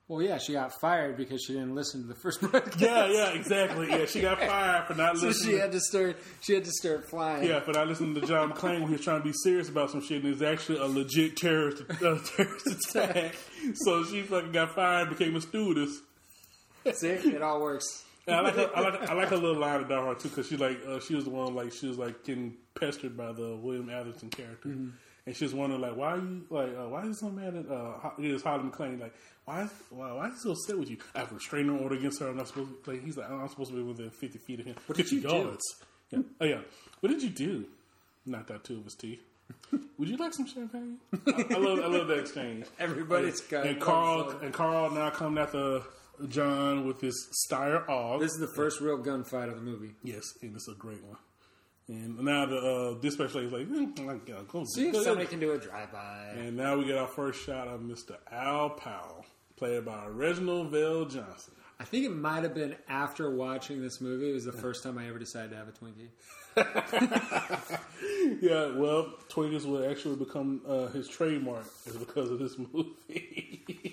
Well, 0.09 0.21
yeah, 0.21 0.37
she 0.37 0.51
got 0.53 0.73
fired 0.81 1.15
because 1.15 1.43
she 1.47 1.53
didn't 1.53 1.75
listen 1.75 2.01
to 2.01 2.07
the 2.07 2.15
first 2.15 2.41
broadcast. 2.41 2.79
Yeah, 2.79 3.07
yeah, 3.07 3.29
exactly. 3.31 3.87
Yeah, 3.89 4.05
she 4.05 4.19
got 4.21 4.37
fired 4.39 4.85
for 4.87 4.95
not 4.95 5.17
So 5.17 5.27
listening. 5.27 5.53
she 5.55 5.59
had 5.59 5.71
to 5.71 5.79
start. 5.79 6.17
She 6.41 6.53
had 6.53 6.65
to 6.65 6.71
start 6.71 7.09
flying. 7.09 7.47
Yeah, 7.47 7.61
but 7.65 7.77
I 7.77 7.83
listened 7.85 8.15
to 8.15 8.21
John 8.21 8.51
McClane 8.51 8.79
when 8.81 8.87
he 8.87 8.93
was 8.93 9.01
trying 9.01 9.21
to 9.21 9.23
be 9.25 9.33
serious 9.33 9.69
about 9.69 9.91
some 9.91 10.01
shit, 10.01 10.23
and 10.23 10.33
it's 10.33 10.41
actually 10.41 10.79
a 10.79 10.85
legit 10.85 11.37
terrorist 11.37 11.83
uh, 11.89 12.19
terrorist 12.35 12.67
attack. 12.95 13.35
So 13.75 14.03
she 14.03 14.23
fucking 14.23 14.51
got 14.51 14.75
fired, 14.75 15.09
became 15.09 15.35
a 15.37 15.41
stewardess. 15.41 16.01
See, 16.91 17.07
it 17.07 17.41
all 17.41 17.61
works. 17.61 18.03
And 18.27 18.35
I 18.35 18.41
like 18.41 18.55
her, 18.55 18.71
I 18.75 18.79
like 18.81 19.09
I 19.09 19.13
like 19.13 19.27
her 19.29 19.37
little 19.37 19.59
line 19.59 19.81
of 19.81 19.87
Hard 19.87 20.19
too 20.19 20.29
because 20.29 20.47
she 20.47 20.57
like 20.57 20.79
uh, 20.87 20.99
she 20.99 21.15
was 21.15 21.23
the 21.25 21.29
one 21.29 21.55
like 21.55 21.73
she 21.73 21.87
was 21.87 21.97
like 21.97 22.23
getting 22.23 22.55
pestered 22.79 23.15
by 23.17 23.31
the 23.33 23.55
William 23.61 23.89
Atherton 23.89 24.29
character, 24.29 24.75
and 25.25 25.35
she's 25.35 25.51
was 25.51 25.55
wondering 25.55 25.81
like 25.81 25.95
why 25.95 26.13
are 26.13 26.17
you 26.17 26.45
like 26.49 26.69
uh, 26.77 26.87
why 26.89 27.01
is 27.03 27.07
he 27.19 27.25
so 27.25 27.29
mad 27.31 27.55
at 27.55 27.65
uh, 27.69 27.91
Ho- 27.99 28.13
it 28.19 28.25
is 28.25 28.43
Holly 28.43 28.63
McClane 28.69 28.99
like 28.99 29.13
why 29.45 29.63
is, 29.63 29.69
why 29.89 30.11
why 30.11 30.27
is 30.27 30.33
he 30.35 30.39
so 30.39 30.51
upset 30.51 30.77
with 30.79 30.89
you? 30.89 30.97
I 31.15 31.19
have 31.19 31.31
a 31.31 31.35
restraining 31.35 31.79
order 31.79 31.95
against 31.95 32.19
her. 32.21 32.29
I'm 32.29 32.37
not 32.37 32.47
supposed 32.47 32.69
to 32.83 32.91
like 32.91 33.03
he's 33.03 33.17
like 33.17 33.29
I'm 33.29 33.39
not 33.39 33.49
supposed 33.49 33.71
to 33.71 33.75
be 33.77 33.83
within 33.83 34.09
50 34.09 34.37
feet 34.39 34.59
of 34.61 34.65
him. 34.65 34.75
What 34.87 34.97
did 34.97 35.11
you 35.11 35.21
do? 35.21 35.57
Yeah. 36.09 36.19
Oh 36.41 36.45
yeah. 36.45 36.61
What 36.99 37.09
did 37.09 37.21
you 37.23 37.29
do? 37.29 37.65
Knocked 38.25 38.51
out 38.51 38.63
two 38.63 38.77
of 38.77 38.83
his 38.85 38.95
teeth. 38.95 39.21
Would 39.97 40.07
you 40.09 40.17
like 40.17 40.33
some 40.33 40.47
champagne? 40.47 40.97
I, 41.27 41.45
I 41.51 41.57
love 41.57 41.79
I 41.79 41.87
love 41.87 42.07
that 42.07 42.19
exchange. 42.19 42.65
Everybody's 42.79 43.41
got 43.41 43.65
and 43.65 43.79
Karl 43.81 44.29
and 44.41 44.53
Karl 44.53 44.89
now 44.91 45.09
coming 45.09 45.41
after 45.43 45.81
John 46.29 46.87
with 46.87 47.01
his 47.01 47.15
Steyr 47.49 47.85
AUG. 47.87 48.19
This 48.21 48.31
is 48.31 48.39
the 48.39 48.53
first 48.55 48.79
real 48.79 48.97
gunfight 48.97 49.49
of 49.49 49.55
the 49.55 49.61
movie. 49.61 49.95
yes, 50.03 50.23
and 50.41 50.55
it's 50.55 50.67
a 50.67 50.75
great 50.75 51.03
one. 51.03 51.17
And 51.87 52.19
now 52.19 52.45
the 52.45 52.57
uh, 52.57 53.01
dispatch 53.01 53.35
lady's 53.35 53.51
like, 53.51 53.67
mm, 53.67 54.47
go. 54.47 54.63
See 54.73 54.87
if 54.87 54.95
somebody 55.03 55.27
can 55.27 55.39
do 55.39 55.51
a 55.51 55.57
drive-by. 55.57 56.35
And 56.37 56.55
now 56.55 56.77
we 56.77 56.85
get 56.85 56.97
our 56.97 57.07
first 57.07 57.43
shot 57.45 57.67
of 57.67 57.81
Mr. 57.81 58.15
Al 58.31 58.69
Powell, 58.71 59.25
played 59.57 59.83
by 59.83 60.05
Reginald 60.07 60.71
VelJohnson. 60.71 61.49
I 61.79 61.83
think 61.85 62.05
it 62.05 62.15
might 62.15 62.43
have 62.43 62.53
been 62.53 62.77
after 62.87 63.35
watching 63.35 63.81
this 63.81 63.99
movie. 63.99 64.29
It 64.29 64.33
was 64.33 64.45
the 64.45 64.53
first 64.53 64.83
time 64.83 64.97
I 64.97 65.09
ever 65.09 65.19
decided 65.19 65.51
to 65.51 65.57
have 65.57 65.67
a 65.67 65.71
Twinkie. 65.71 66.09
Yeah, 68.41 68.75
well, 68.75 69.13
Twinkies 69.29 69.65
will 69.65 69.89
actually 69.89 70.15
become 70.15 70.61
uh, 70.67 70.87
his 70.87 71.07
trademark 71.07 71.65
is 71.85 71.97
because 71.97 72.31
of 72.31 72.39
this 72.39 72.57
movie. 72.57 73.92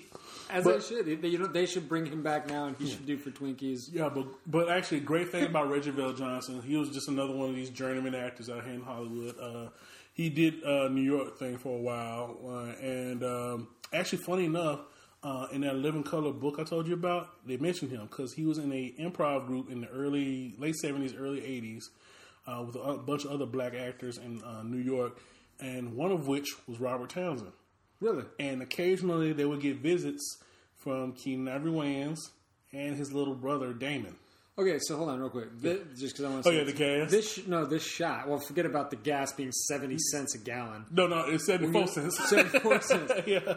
As 0.51 0.63
But- 0.65 0.81
they 0.81 0.85
should. 0.85 1.21
They, 1.21 1.27
you 1.29 1.37
know, 1.37 1.47
they 1.47 1.65
should 1.65 1.87
bring 1.87 2.05
him 2.05 2.21
back 2.21 2.47
now, 2.47 2.65
and 2.65 2.75
he 2.77 2.89
should 2.89 3.05
do 3.05 3.17
for 3.17 3.31
Twinkies. 3.31 3.89
Yeah, 3.91 4.09
but 4.09 4.27
but 4.45 4.69
actually, 4.69 4.99
great 4.99 5.29
thing 5.29 5.45
about 5.45 5.69
Reggie 5.69 5.91
VelJohnson, 5.91 6.63
he 6.63 6.75
was 6.75 6.89
just 6.89 7.07
another 7.07 7.33
one 7.33 7.49
of 7.49 7.55
these 7.55 7.69
journeyman 7.69 8.15
actors 8.15 8.49
out 8.49 8.63
here 8.65 8.73
in 8.73 8.81
Hollywood. 8.81 9.35
Uh, 9.39 9.69
he 10.13 10.29
did 10.29 10.63
uh, 10.63 10.89
New 10.89 11.01
York 11.01 11.39
thing 11.39 11.57
for 11.57 11.77
a 11.77 11.81
while, 11.81 12.37
uh, 12.45 12.85
and 12.85 13.23
um, 13.23 13.67
actually, 13.93 14.21
funny 14.25 14.45
enough, 14.45 14.81
uh, 15.23 15.47
in 15.53 15.61
that 15.61 15.75
Living 15.77 16.03
Color 16.03 16.33
book 16.33 16.57
I 16.59 16.63
told 16.63 16.85
you 16.87 16.95
about, 16.95 17.29
they 17.47 17.55
mentioned 17.57 17.91
him 17.91 18.07
because 18.07 18.33
he 18.33 18.43
was 18.45 18.57
in 18.57 18.71
a 18.73 18.93
improv 18.99 19.47
group 19.47 19.71
in 19.71 19.81
the 19.81 19.87
early 19.87 20.53
late 20.57 20.75
seventies, 20.75 21.13
early 21.15 21.43
eighties, 21.45 21.89
uh, 22.45 22.61
with 22.65 22.75
a 22.75 22.97
bunch 22.97 23.23
of 23.23 23.31
other 23.31 23.45
black 23.45 23.73
actors 23.73 24.17
in 24.17 24.43
uh, 24.43 24.63
New 24.63 24.79
York, 24.79 25.17
and 25.61 25.95
one 25.95 26.11
of 26.11 26.27
which 26.27 26.47
was 26.67 26.79
Robert 26.81 27.09
Townsend 27.11 27.53
Really? 28.01 28.25
and 28.39 28.61
occasionally 28.61 29.31
they 29.31 29.45
would 29.45 29.61
get 29.61 29.77
visits 29.77 30.39
from 30.77 31.13
Keenen 31.13 31.47
Ivory 31.47 31.71
Wayans 31.71 32.17
and 32.73 32.97
his 32.97 33.13
little 33.13 33.35
brother 33.35 33.71
Damon. 33.73 34.15
Okay, 34.57 34.79
so 34.81 34.97
hold 34.97 35.09
on 35.09 35.19
real 35.19 35.29
quick. 35.29 35.49
Thi- 35.61 35.79
just 35.97 36.15
because 36.17 36.25
I 36.25 36.29
want 36.29 36.43
to 36.43 36.49
Oh, 36.49 36.51
yeah, 36.51 36.63
the 36.65 36.73
gas? 36.73 37.09
This 37.09 37.47
no, 37.47 37.65
this 37.65 37.83
shot. 37.83 38.27
Well, 38.27 38.39
forget 38.39 38.65
about 38.65 38.89
the 38.89 38.97
gas 38.97 39.31
being 39.31 39.51
seventy 39.51 39.97
cents 39.97 40.35
a 40.35 40.39
gallon. 40.39 40.85
No, 40.91 41.07
no, 41.07 41.25
it's 41.29 41.45
seventy 41.45 41.71
four 41.71 41.87
cents. 41.87 42.17
74 42.29 42.81
cents. 42.81 43.11
yeah, 43.27 43.53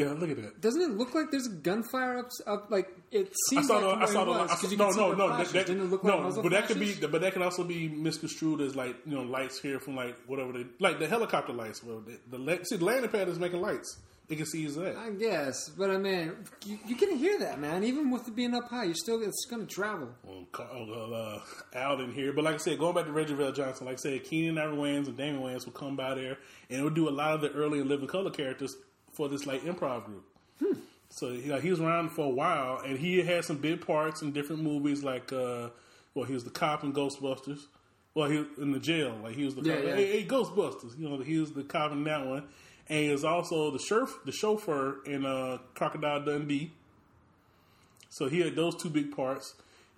yeah. 0.00 0.12
Look 0.12 0.30
at 0.30 0.36
that. 0.42 0.60
Doesn't 0.60 0.80
it 0.80 0.90
look 0.90 1.14
like 1.14 1.30
there's 1.30 1.46
a 1.46 1.50
gunfire 1.50 2.18
up? 2.18 2.30
up 2.46 2.70
like 2.70 2.88
it 3.10 3.28
I 3.28 3.34
seems 3.48 3.66
saw 3.66 3.78
like 3.78 3.98
the. 3.98 4.04
I 4.04 4.06
saw 4.06 4.24
the. 4.24 4.30
was, 4.30 4.50
I 4.50 4.54
saw, 4.56 4.76
no, 4.76 4.90
no, 4.90 5.14
no. 5.14 5.26
flashes. 5.28 5.52
That, 5.52 5.68
look 5.68 6.04
like 6.04 6.14
no, 6.14 6.22
muzzle 6.22 6.42
but 6.42 6.52
that 6.52 6.66
could 6.66 6.80
be. 6.80 6.94
But 6.94 7.20
that 7.20 7.32
can 7.32 7.42
also 7.42 7.64
be 7.64 7.88
misconstrued 7.88 8.60
as 8.60 8.74
like 8.76 8.96
you 9.06 9.14
know 9.14 9.22
lights 9.22 9.60
here 9.60 9.78
from 9.78 9.96
like 9.96 10.16
whatever 10.26 10.52
they 10.52 10.66
like 10.78 10.98
the 10.98 11.06
helicopter 11.06 11.52
lights. 11.52 11.82
Well, 11.84 12.02
the, 12.30 12.36
the 12.36 12.64
see 12.64 12.76
the 12.76 12.84
landing 12.84 13.10
pad 13.10 13.28
is 13.28 13.38
making 13.38 13.60
lights. 13.60 13.98
They 14.28 14.36
can 14.36 14.46
see 14.46 14.64
that. 14.64 14.96
I 14.96 15.10
guess, 15.10 15.70
but 15.70 15.90
I 15.90 15.98
mean, 15.98 16.32
you, 16.64 16.78
you 16.86 16.94
can 16.94 17.16
hear 17.16 17.40
that, 17.40 17.58
man. 17.58 17.82
Even 17.82 18.12
with 18.12 18.28
it 18.28 18.36
being 18.36 18.54
up 18.54 18.68
high, 18.68 18.84
you're 18.84 18.94
still 18.94 19.20
it's 19.24 19.44
going 19.50 19.66
to 19.66 19.74
travel. 19.74 20.08
Well, 20.22 20.46
Karl, 20.52 21.12
uh, 21.12 21.76
out 21.76 21.98
in 22.00 22.12
here. 22.12 22.32
But 22.32 22.44
like 22.44 22.54
I 22.54 22.58
said, 22.58 22.78
going 22.78 22.94
back 22.94 23.06
to 23.06 23.12
Reggie 23.12 23.34
VelJohnson, 23.34 23.82
like 23.82 23.94
I 23.94 23.96
said, 23.96 24.22
Keenen 24.22 24.56
Ivory 24.56 24.76
Wayans 24.76 25.08
and 25.08 25.16
Damon 25.16 25.42
Wayans 25.42 25.66
will 25.66 25.72
come 25.72 25.96
by 25.96 26.14
there 26.14 26.38
and 26.70 26.80
it 26.80 26.84
would 26.84 26.94
do 26.94 27.08
a 27.08 27.10
lot 27.10 27.34
of 27.34 27.40
the 27.40 27.50
early 27.50 27.80
and 27.80 27.88
living 27.88 28.06
color 28.06 28.30
characters 28.30 28.76
for 29.12 29.28
this 29.28 29.46
like 29.46 29.62
improv 29.64 30.04
group. 30.04 30.24
So 31.12 31.30
you 31.30 31.48
know, 31.48 31.58
he 31.58 31.70
was 31.70 31.80
around 31.80 32.10
for 32.10 32.26
a 32.26 32.30
while, 32.30 32.78
and 32.86 32.96
he 32.98 33.20
had 33.22 33.44
some 33.44 33.56
big 33.56 33.84
parts 33.84 34.22
in 34.22 34.30
different 34.32 34.62
movies. 34.62 35.02
Like, 35.02 35.32
uh, 35.32 35.70
well, 36.14 36.24
he 36.24 36.34
was 36.34 36.44
the 36.44 36.50
cop 36.50 36.84
in 36.84 36.92
Ghostbusters. 36.92 37.62
Well, 38.14 38.28
he 38.30 38.38
was 38.38 38.46
in 38.58 38.70
the 38.72 38.78
jail. 38.78 39.16
Like 39.22 39.34
he 39.34 39.44
was 39.44 39.54
the 39.56 39.62
Yeah, 39.62 39.74
cop. 39.76 39.84
yeah. 39.84 39.94
Hey, 39.96 40.20
hey, 40.20 40.26
Ghostbusters. 40.26 40.96
You 40.98 41.08
know, 41.08 41.18
he 41.18 41.38
was 41.38 41.52
the 41.52 41.64
cop 41.64 41.90
in 41.92 42.04
that 42.04 42.24
one, 42.26 42.44
and 42.88 43.04
he 43.04 43.10
was 43.10 43.24
also 43.24 43.70
the 43.72 43.78
chauff- 43.78 44.24
the 44.24 44.30
chauffeur 44.32 45.02
in 45.04 45.26
uh, 45.26 45.58
Crocodile 45.74 46.24
Dundee. 46.24 46.70
So 48.08 48.28
he 48.28 48.40
had 48.40 48.54
those 48.54 48.76
two 48.80 48.90
big 48.90 49.14
parts, 49.14 49.54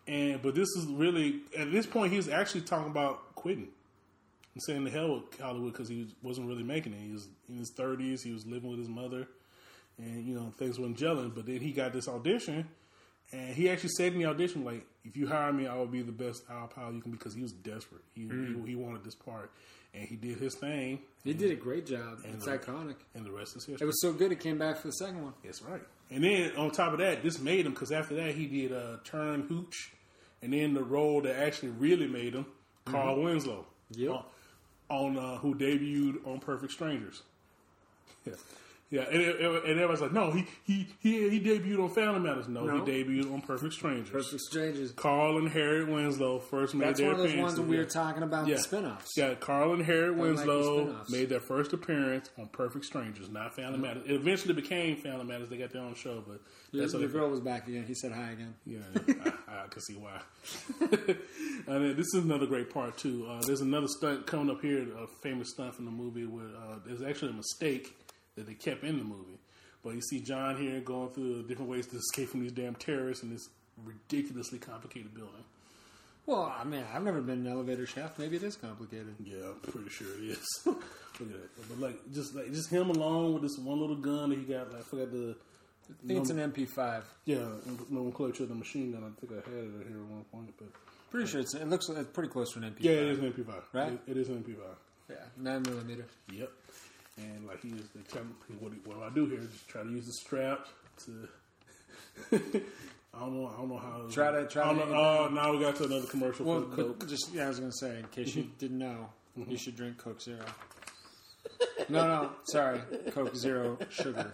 and 0.06 0.40
but 0.42 0.54
this 0.54 0.68
is 0.76 0.86
really 0.86 1.40
at 1.58 1.70
this 1.72 1.86
point 1.86 2.12
he's 2.12 2.28
actually 2.28 2.62
talking 2.62 2.90
about 2.90 3.34
quitting 3.34 3.68
and 4.54 4.62
saying 4.66 4.84
the 4.84 4.90
hell 4.90 5.14
with 5.30 5.40
Hollywood 5.40 5.72
because 5.72 5.88
he 5.88 6.14
wasn't 6.22 6.46
really 6.48 6.62
making 6.64 6.92
it. 6.92 7.00
He 7.00 7.12
was 7.12 7.28
in 7.48 7.58
his 7.58 7.72
thirties. 7.76 8.22
He 8.22 8.32
was 8.32 8.46
living 8.46 8.68
with 8.70 8.78
his 8.78 8.88
mother, 8.88 9.26
and 9.98 10.24
you 10.26 10.34
know 10.34 10.52
things 10.58 10.78
weren't 10.78 10.98
gelling. 10.98 11.34
But 11.34 11.46
then 11.46 11.60
he 11.60 11.72
got 11.72 11.92
this 11.92 12.08
audition, 12.08 12.68
and 13.32 13.54
he 13.54 13.68
actually 13.70 13.90
said 13.96 14.12
in 14.12 14.18
the 14.18 14.26
audition 14.26 14.64
like, 14.64 14.86
"If 15.04 15.16
you 15.16 15.26
hire 15.26 15.52
me, 15.52 15.66
I 15.66 15.76
will 15.76 15.86
be 15.86 16.02
the 16.02 16.12
best 16.12 16.42
Al 16.50 16.66
Powell 16.68 16.92
you 16.92 17.00
can." 17.00 17.12
Because 17.12 17.34
he 17.34 17.42
was 17.42 17.52
desperate. 17.52 18.02
He, 18.14 18.22
he 18.22 18.62
he 18.72 18.74
wanted 18.76 19.04
this 19.04 19.14
part, 19.14 19.50
and 19.94 20.06
he 20.06 20.16
did 20.16 20.38
his 20.38 20.54
thing, 20.56 21.00
He 21.24 21.32
did 21.32 21.50
a 21.50 21.56
great 21.56 21.86
job. 21.86 22.18
It's 22.24 22.44
the- 22.44 22.58
iconic. 22.58 22.96
and 23.14 23.24
the 23.24 23.32
rest 23.32 23.56
is 23.56 23.64
history. 23.64 23.84
It 23.84 23.86
was 23.86 24.00
so 24.02 24.12
good 24.12 24.32
it 24.32 24.40
came 24.40 24.58
back 24.58 24.76
for 24.78 24.88
the 24.88 24.92
second 24.94 25.22
one. 25.22 25.32
That's 25.44 25.62
right. 25.62 25.82
And 26.10 26.22
then 26.24 26.54
on 26.56 26.70
top 26.72 26.92
of 26.92 26.98
that, 26.98 27.22
this 27.22 27.38
made 27.40 27.64
him 27.64 27.72
because 27.72 27.90
after 27.90 28.14
that 28.16 28.34
he 28.34 28.44
did 28.46 28.70
uh, 28.72 28.98
Turn 29.04 29.42
Hooch, 29.48 29.92
and 30.42 30.52
then 30.52 30.74
the 30.74 30.82
role 30.84 31.22
that 31.22 31.36
actually 31.38 31.70
really 31.70 32.06
made 32.06 32.34
him, 32.34 32.44
Carl 32.84 33.22
Winslow, 33.22 33.64
Yep. 33.94 34.10
On, 34.92 35.18
uh, 35.18 35.38
who 35.38 35.54
debuted 35.54 36.26
on 36.26 36.38
Perfect 36.38 36.72
Strangers. 36.72 37.22
yeah, 38.92 39.02
and, 39.10 39.20
it, 39.22 39.40
and 39.40 39.80
everybody's 39.80 40.02
like, 40.02 40.12
no, 40.12 40.30
he 40.30 40.46
he 40.64 40.86
he 41.00 41.30
he 41.30 41.40
debuted 41.40 41.82
on 41.82 41.88
Family 41.88 42.20
Matters. 42.20 42.46
No, 42.46 42.64
No. 42.64 42.84
he 42.84 42.92
debuted 42.92 43.32
on 43.32 43.40
Perfect 43.40 43.72
Strangers. 43.72 44.10
Perfect 44.10 44.42
Strangers. 44.42 44.92
Carl 44.92 45.38
and 45.38 45.48
Harriet 45.48 45.88
Winslow 45.88 46.38
first 46.40 46.74
made 46.74 46.88
That's 46.88 47.00
their 47.00 47.10
one 47.12 47.20
of 47.20 47.26
those 47.26 47.36
ones 47.36 47.54
that 47.56 47.62
we 47.62 47.78
were 47.78 47.84
talking 47.86 48.22
about 48.22 48.46
Yeah. 48.46 48.56
the 48.56 48.62
spin-offs. 48.62 49.10
Yeah, 49.16 49.34
Carl 49.34 49.72
and 49.72 49.82
Harriet 49.82 50.10
like 50.16 50.18
the 50.18 50.22
Winslow 50.34 50.96
made 51.08 51.30
their 51.30 51.40
first 51.40 51.72
appearance 51.72 52.28
on 52.38 52.48
Perfect 52.48 52.84
Strangers, 52.84 53.30
not 53.30 53.56
Family 53.56 53.78
Matters. 53.78 54.04
It 54.06 54.12
eventually 54.12 54.54
became 54.54 54.96
Family 54.98 55.24
Matters. 55.24 55.48
They 55.48 55.56
got 55.56 55.72
their 55.72 55.82
own 55.82 55.94
show, 55.94 56.22
but 56.28 56.40
that's 56.72 56.92
the 56.92 57.08
girl 57.08 57.30
was 57.30 57.40
back 57.40 57.66
again. 57.68 57.84
He 57.86 57.94
said 57.94 58.12
hi 58.12 58.32
again. 58.32 58.54
yeah, 58.66 58.78
I, 59.48 59.64
I 59.64 59.66
can 59.68 59.80
see 59.80 59.94
why. 59.94 60.20
and 60.80 61.16
then 61.66 61.96
this 61.96 62.06
is 62.14 62.24
another 62.24 62.46
great 62.46 62.70
part 62.70 62.96
too. 62.98 63.26
Uh, 63.28 63.40
there's 63.46 63.60
another 63.60 63.86
stunt 63.88 64.26
coming 64.26 64.50
up 64.54 64.60
here, 64.60 64.86
a 64.98 65.06
famous 65.22 65.50
stunt 65.50 65.74
from 65.74 65.84
the 65.86 65.90
movie 65.90 66.26
where 66.26 66.44
uh, 66.46 66.78
there's 66.86 67.02
actually 67.02 67.30
a 67.30 67.34
mistake 67.34 67.96
that 68.36 68.46
they 68.46 68.54
kept 68.54 68.84
in 68.84 68.98
the 68.98 69.04
movie. 69.04 69.38
But 69.84 69.94
you 69.94 70.00
see 70.02 70.20
John 70.20 70.56
here 70.56 70.80
going 70.80 71.10
through 71.10 71.48
different 71.48 71.70
ways 71.70 71.86
to 71.88 71.96
escape 71.96 72.28
from 72.28 72.40
these 72.42 72.52
damn 72.52 72.74
terrorists 72.76 73.22
in 73.24 73.30
this 73.30 73.48
ridiculously 73.84 74.58
complicated 74.58 75.14
building. 75.14 75.44
Well, 76.26 76.54
I 76.56 76.62
mean, 76.62 76.84
I've 76.94 77.02
never 77.02 77.20
been 77.20 77.44
an 77.46 77.52
elevator 77.52 77.84
shaft. 77.84 78.18
Maybe 78.18 78.36
it 78.36 78.44
is 78.44 78.54
complicated. 78.54 79.16
Yeah, 79.24 79.38
I'm 79.44 79.72
pretty 79.72 79.90
sure 79.90 80.06
it 80.18 80.22
is. 80.22 80.46
Look 80.66 80.82
at 81.20 81.28
that. 81.32 81.68
But 81.68 81.80
like, 81.80 82.12
just 82.12 82.34
like 82.34 82.52
just 82.52 82.70
him 82.70 82.90
alone 82.90 83.34
with 83.34 83.42
this 83.42 83.58
one 83.58 83.80
little 83.80 83.96
gun 83.96 84.30
that 84.30 84.38
he 84.38 84.44
got. 84.44 84.70
Like, 84.70 84.80
I 84.80 84.84
forgot 84.84 85.10
the. 85.10 85.34
I 85.90 86.06
think 86.06 86.20
it's 86.20 86.30
an 86.30 86.38
MP5. 86.38 87.02
Yeah, 87.24 87.44
nomenclature 87.90 88.44
of 88.44 88.50
the 88.50 88.54
machine 88.54 88.92
gun. 88.92 89.02
I 89.02 89.20
think 89.20 89.32
I 89.32 89.50
had 89.50 89.64
it 89.64 89.86
here 89.88 89.98
at 89.98 90.06
one 90.06 90.24
point, 90.32 90.54
but 90.56 90.68
Pretty 91.10 91.26
sure 91.26 91.40
it's, 91.40 91.54
it 91.54 91.68
looks 91.68 91.90
like 91.90 91.98
it's 91.98 92.08
pretty 92.10 92.30
close 92.30 92.52
to 92.52 92.60
an 92.60 92.70
MP5. 92.70 92.76
yeah, 92.78 92.92
it 92.92 93.08
is 93.08 93.18
an 93.18 93.32
MP5. 93.32 93.62
Right? 93.74 93.92
It, 93.92 94.00
it 94.12 94.16
is 94.16 94.28
an 94.28 94.42
MP5. 94.42 94.56
Yeah, 95.10 95.16
nine 95.36 95.62
millimeter. 95.62 96.06
Yep. 96.32 96.50
And 97.18 97.46
like 97.46 97.60
he 97.62 97.68
is 97.68 97.88
the 97.94 98.00
tell 98.10 98.24
me 98.24 98.30
what, 98.60 98.72
he- 98.72 98.78
what 98.84 98.96
I 99.02 99.10
do 99.14 99.26
here? 99.26 99.38
just 99.40 99.68
try 99.68 99.82
to 99.82 99.88
use 99.90 100.06
the 100.06 100.12
strap 100.12 100.66
to. 101.04 101.28
I 103.14 103.18
don't 103.20 103.34
know. 103.34 103.46
I 103.54 103.56
don't 103.58 103.68
know 103.68 103.76
how. 103.78 104.06
Try 104.10 104.30
to- 104.30 104.46
try 104.46 104.62
I 104.70 104.74
don't 104.74 104.88
to- 104.88 104.94
oh, 104.94 105.28
now 105.32 105.52
we 105.52 105.60
got 105.60 105.76
to 105.76 105.84
another 105.84 106.06
commercial 106.06 106.46
Well, 106.46 106.62
for 106.70 106.76
Coke. 106.76 106.98
but 107.00 107.08
just 107.08 107.32
yeah, 107.34 107.44
I 107.44 107.48
was 107.48 107.60
gonna 107.60 107.72
say 107.72 107.98
in 107.98 108.06
case 108.06 108.34
you 108.34 108.48
didn't 108.58 108.78
know, 108.78 109.08
Mm-hmm. 109.38 109.50
you 109.50 109.56
should 109.58 109.76
drink 109.76 109.96
Coke 109.98 110.20
Zero. 110.20 110.44
No, 111.88 112.06
no, 112.06 112.30
sorry, 112.44 112.80
Coke 113.10 113.34
Zero 113.36 113.76
sugar, 113.90 114.32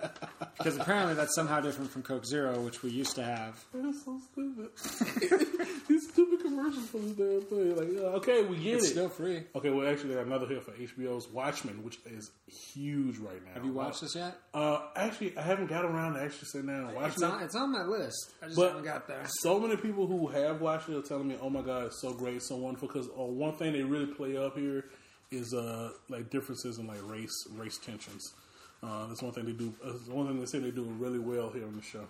because 0.59 0.77
apparently 0.77 1.15
that's 1.15 1.35
somehow 1.35 1.61
different 1.61 1.91
from 1.91 2.03
Coke 2.03 2.25
Zero, 2.27 2.61
which 2.61 2.83
we 2.83 2.91
used 2.91 3.15
to 3.17 3.25
have. 3.25 3.65
That's 3.75 4.05
so 4.05 4.19
stupid. 4.33 4.69
These 5.89 6.11
stupid 6.11 6.41
commercials 6.43 6.87
for 6.91 6.99
this 6.99 7.13
damn 7.15 7.41
thing. 7.43 7.77
Like, 7.77 7.89
uh, 8.05 8.17
okay, 8.19 8.43
we 8.45 8.59
get 8.59 8.75
It's 8.77 8.87
it. 8.89 8.91
still 8.91 9.09
free. 9.09 9.43
Okay, 9.57 9.71
well, 9.71 9.89
actually, 9.89 10.15
got 10.15 10.27
another 10.27 10.47
here 10.47 10.61
for 10.61 10.73
HBO's 10.73 11.29
Watchmen, 11.29 11.83
which 11.83 11.99
is 12.07 12.31
huge 12.47 13.19
right 13.19 13.43
now. 13.45 13.55
Have 13.55 13.65
you 13.65 13.73
watched 13.73 14.03
this 14.03 14.15
yet? 14.15 14.37
Uh, 14.55 14.81
actually, 14.95 15.37
I 15.37 15.43
haven't 15.43 15.69
got 15.69 15.85
around 15.85 16.15
to 16.15 16.21
actually 16.21 16.49
sitting 16.49 16.69
down 16.69 16.85
and 16.87 16.95
watching 16.95 17.13
It's 17.15 17.23
it. 17.23 17.25
on, 17.25 17.43
it's 17.43 17.55
on 17.57 17.73
my 17.73 17.83
list. 17.85 18.33
I 18.43 18.47
just 18.47 18.57
But 18.57 18.69
haven't 18.69 18.85
got 18.85 19.09
there. 19.09 19.23
so 19.41 19.59
many 19.59 19.77
people 19.77 20.07
who 20.07 20.29
have 20.29 20.61
watched 20.61 20.89
it 20.91 20.97
are 20.97 21.03
telling 21.03 21.27
me, 21.29 21.37
"Oh 21.41 21.51
my 21.51 21.63
god, 21.63 21.87
it's 21.87 22.01
so 22.01 22.13
great, 22.13 22.43
so 22.43 22.57
wonderful." 22.57 22.89
Because 22.89 23.09
uh, 23.09 23.23
one 23.23 23.57
thing 23.57 23.73
they 23.73 23.83
really 23.83 24.07
play 24.07 24.37
up 24.37 24.57
here 24.57 24.85
is 25.31 25.55
uh, 25.55 25.91
like 26.09 26.31
differences 26.31 26.79
in 26.79 26.87
like 26.87 26.99
race 27.03 27.47
race 27.53 27.79
tensions. 27.79 28.35
Uh, 28.83 29.07
that's 29.07 29.23
one 29.23 29.33
thing 29.33 29.45
they 29.45 29.53
do. 29.53 29.75
Uh, 29.85 29.93
that's 29.93 30.09
one 30.09 30.27
thing 30.27 30.41
they 30.41 30.47
say 30.47 30.59
they 30.59 30.71
do 30.71 30.83
really 30.83 31.19
well 31.19 31.51
here 31.51 31.65
on 31.65 31.77
the 31.77 31.83
show. 31.83 32.07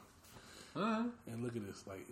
Uh-huh. 0.77 1.03
And 1.27 1.43
look 1.43 1.57
at 1.57 1.67
this, 1.67 1.83
like 1.87 2.07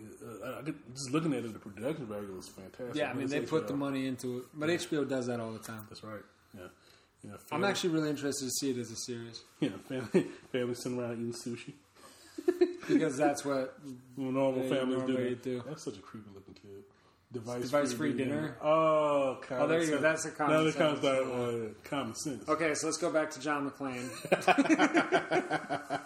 uh, 0.44 0.62
could, 0.62 0.74
just 0.92 1.12
looking 1.12 1.32
at 1.34 1.44
it, 1.44 1.52
the 1.52 1.58
production 1.58 2.06
value 2.06 2.32
was 2.34 2.48
fantastic. 2.48 2.96
Yeah, 2.96 3.10
I 3.10 3.14
mean 3.14 3.28
they 3.28 3.40
put 3.40 3.68
the 3.68 3.74
money 3.74 4.06
into 4.06 4.38
it, 4.38 4.44
but 4.54 4.68
HBO 4.68 5.08
does 5.08 5.26
that 5.26 5.40
all 5.40 5.52
the 5.52 5.58
time. 5.58 5.86
That's 5.88 6.02
right. 6.02 6.22
Yeah, 6.56 6.66
yeah. 7.22 7.36
I'm 7.52 7.64
actually 7.64 7.90
really 7.90 8.10
interested 8.10 8.46
to 8.46 8.50
see 8.50 8.70
it 8.70 8.78
as 8.78 8.90
a 8.90 8.96
series 8.96 9.42
yeah, 9.60 9.70
family, 9.88 10.26
family 10.50 10.74
sitting 10.74 10.98
around 10.98 11.12
eating 11.12 11.32
sushi. 11.32 11.74
because 12.88 13.16
that's 13.16 13.44
what 13.44 13.78
Normal 14.16 14.62
families 14.68 15.02
do, 15.06 15.34
do. 15.36 15.62
That's 15.66 15.84
such 15.84 15.96
a 15.96 16.00
creepy 16.00 16.30
looking 16.34 16.54
kid. 16.54 16.84
Device, 17.32 17.62
Device-free 17.62 18.12
dinner? 18.14 18.56
Oh, 18.62 19.38
common 19.42 19.64
Oh, 19.64 19.66
there 19.66 19.82
you 19.82 19.90
go. 19.90 19.98
That's 19.98 20.24
a 20.26 20.30
common 20.30 20.56
now 20.56 20.62
that 20.62 20.76
comes 20.76 21.00
sense. 21.00 21.26
uh, 21.28 21.68
common 21.84 22.14
sense. 22.14 22.48
Okay, 22.48 22.74
so 22.74 22.86
let's 22.86 22.98
go 22.98 23.10
back 23.10 23.30
to 23.32 23.40
John 23.40 23.68
McClane, 23.68 24.08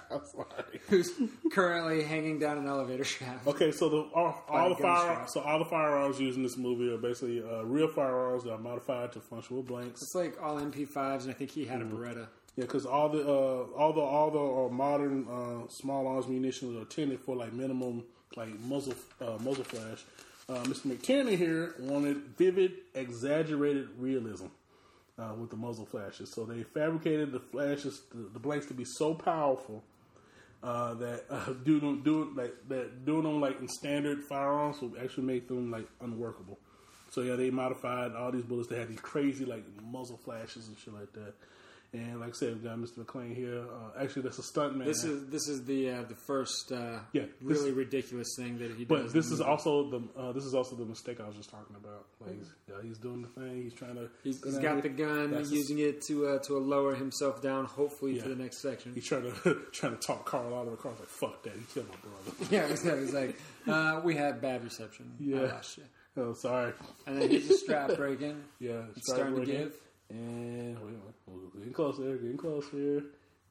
I'm 0.10 0.20
sorry. 0.26 0.80
who's 0.88 1.12
currently 1.52 2.02
hanging 2.02 2.38
down 2.38 2.58
an 2.58 2.66
elevator 2.66 3.04
shaft. 3.04 3.46
Okay, 3.46 3.70
so 3.72 3.88
the 3.88 3.96
all, 4.14 4.44
all 4.48 4.68
the 4.70 4.74
fire, 4.76 5.00
strap. 5.14 5.30
so 5.30 5.40
all 5.40 5.58
the 5.58 5.64
firearms 5.64 6.18
used 6.20 6.36
in 6.36 6.42
this 6.42 6.56
movie 6.56 6.92
are 6.92 6.98
basically 6.98 7.42
uh, 7.42 7.62
real 7.64 7.88
firearms 7.88 8.44
that 8.44 8.52
are 8.52 8.58
modified 8.58 9.12
to 9.12 9.20
function 9.20 9.56
with 9.56 9.66
blanks. 9.66 10.02
It's 10.02 10.14
like 10.14 10.42
all 10.42 10.56
MP5s, 10.60 11.22
and 11.22 11.30
I 11.30 11.34
think 11.34 11.50
he 11.50 11.64
had 11.64 11.80
a 11.80 11.84
Beretta. 11.84 12.26
Yeah, 12.56 12.64
because 12.64 12.84
all 12.84 13.08
the 13.08 13.22
uh, 13.22 13.78
all 13.78 13.92
the 13.92 14.00
all 14.00 14.30
the 14.30 14.40
uh, 14.40 14.74
modern 14.74 15.26
uh, 15.28 15.68
small 15.68 16.06
arms 16.08 16.26
munitions 16.26 16.76
are 16.76 16.80
intended 16.80 17.20
for 17.20 17.36
like 17.36 17.52
minimum 17.52 18.04
like 18.36 18.58
muzzle 18.60 18.94
uh, 19.20 19.38
muzzle 19.40 19.64
flash. 19.64 20.04
Uh, 20.48 20.62
Mr. 20.64 20.86
McTiernan 20.86 21.36
here 21.36 21.74
wanted 21.78 22.16
vivid, 22.36 22.72
exaggerated 22.94 23.88
realism 23.98 24.46
uh, 25.18 25.32
with 25.38 25.50
the 25.50 25.56
muzzle 25.56 25.86
flashes. 25.86 26.32
So 26.32 26.44
they 26.44 26.62
fabricated 26.62 27.32
the 27.32 27.40
flashes, 27.40 28.02
the, 28.12 28.28
the 28.32 28.38
blanks, 28.38 28.66
to 28.66 28.74
be 28.74 28.84
so 28.84 29.14
powerful 29.14 29.84
uh, 30.62 30.94
that 30.94 31.24
uh, 31.30 31.52
doing 31.64 31.80
them, 31.80 32.02
do 32.02 32.32
like 32.34 32.54
that 32.68 33.04
doing 33.04 33.24
them 33.24 33.40
like 33.40 33.60
in 33.60 33.68
standard 33.68 34.22
firearms 34.22 34.80
will 34.80 34.92
actually 35.00 35.24
make 35.24 35.48
them 35.48 35.70
like 35.70 35.86
unworkable. 36.00 36.58
So 37.10 37.22
yeah, 37.22 37.36
they 37.36 37.50
modified 37.50 38.12
all 38.12 38.30
these 38.30 38.44
bullets 38.44 38.68
They 38.68 38.78
had 38.78 38.88
these 38.88 39.00
crazy 39.00 39.44
like 39.44 39.64
muzzle 39.82 40.16
flashes 40.16 40.68
and 40.68 40.76
shit 40.78 40.94
like 40.94 41.12
that. 41.14 41.34
And 41.92 42.20
like 42.20 42.28
I 42.28 42.32
said, 42.32 42.52
we've 42.54 42.62
got 42.62 42.78
Mr. 42.78 42.98
McClane 43.04 43.34
here. 43.34 43.62
Uh, 43.64 44.00
actually, 44.00 44.22
that's 44.22 44.38
a 44.38 44.42
stuntman. 44.42 44.84
This 44.84 45.02
is 45.02 45.26
this 45.28 45.48
is 45.48 45.64
the 45.64 45.90
uh, 45.90 46.02
the 46.04 46.14
first 46.14 46.70
uh, 46.70 47.00
Yeah, 47.12 47.22
this- 47.22 47.58
really 47.58 47.72
ridiculous 47.72 48.28
thing 48.36 48.58
that 48.58 48.70
he 48.76 48.84
does. 48.84 49.02
But 49.06 49.12
this 49.12 49.32
is 49.32 49.40
also 49.40 49.90
the 49.90 50.02
uh, 50.16 50.30
this 50.30 50.44
is 50.44 50.54
also 50.54 50.76
the 50.76 50.84
mistake 50.84 51.18
I 51.20 51.26
was 51.26 51.34
just 51.34 51.50
talking 51.50 51.74
about. 51.74 52.06
Like 52.20 52.36
he's, 52.38 52.48
yeah, 52.68 52.74
he's 52.82 52.98
doing 52.98 53.22
the 53.22 53.28
thing. 53.28 53.62
He's 53.64 53.74
trying 53.74 53.96
to. 53.96 54.08
He's, 54.22 54.40
he's 54.44 54.58
go 54.58 54.62
got 54.74 54.82
the 54.84 54.88
gun, 54.88 55.32
That's 55.32 55.50
using 55.50 55.80
it 55.80 56.00
to 56.02 56.28
uh, 56.28 56.38
to 56.44 56.58
lower 56.58 56.94
himself 56.94 57.42
down, 57.42 57.64
hopefully 57.64 58.16
Yeah. 58.16 58.22
to 58.22 58.28
the 58.28 58.36
next 58.36 58.58
section. 58.58 58.92
He's 58.94 59.06
trying 59.08 59.22
to 59.24 59.54
trying 59.72 59.96
to 59.96 60.00
talk 60.06 60.24
Karl 60.26 60.54
out 60.54 60.66
of 60.66 60.70
the 60.70 60.76
car. 60.76 60.92
Like 60.96 61.08
fuck 61.08 61.42
that. 61.42 61.54
He 61.54 61.64
killed 61.74 61.88
my 61.88 61.96
brother. 61.96 62.46
Yeah, 62.54 62.66
exactly. 62.70 63.04
He's 63.04 63.14
like, 63.14 63.36
uh, 63.66 64.00
we 64.04 64.14
had 64.14 64.40
bad 64.40 64.62
reception. 64.62 65.12
Yeah. 65.18 65.48
Ah, 65.54 65.60
shit. 65.60 65.86
oh, 66.16 66.34
sorry. 66.34 66.72
And 67.08 67.20
then 67.20 67.30
here's 67.30 67.50
a 67.50 67.54
strap 67.58 67.96
breaking. 67.96 68.40
Yeah, 68.60 68.82
It's 68.96 69.12
starting 69.12 69.34
to 69.40 69.44
give. 69.46 69.74
And 70.10 70.76
wait, 70.80 70.94
we're 71.26 71.58
getting 71.58 71.72
closer. 71.72 72.16
Getting 72.16 72.36
closer. 72.36 73.04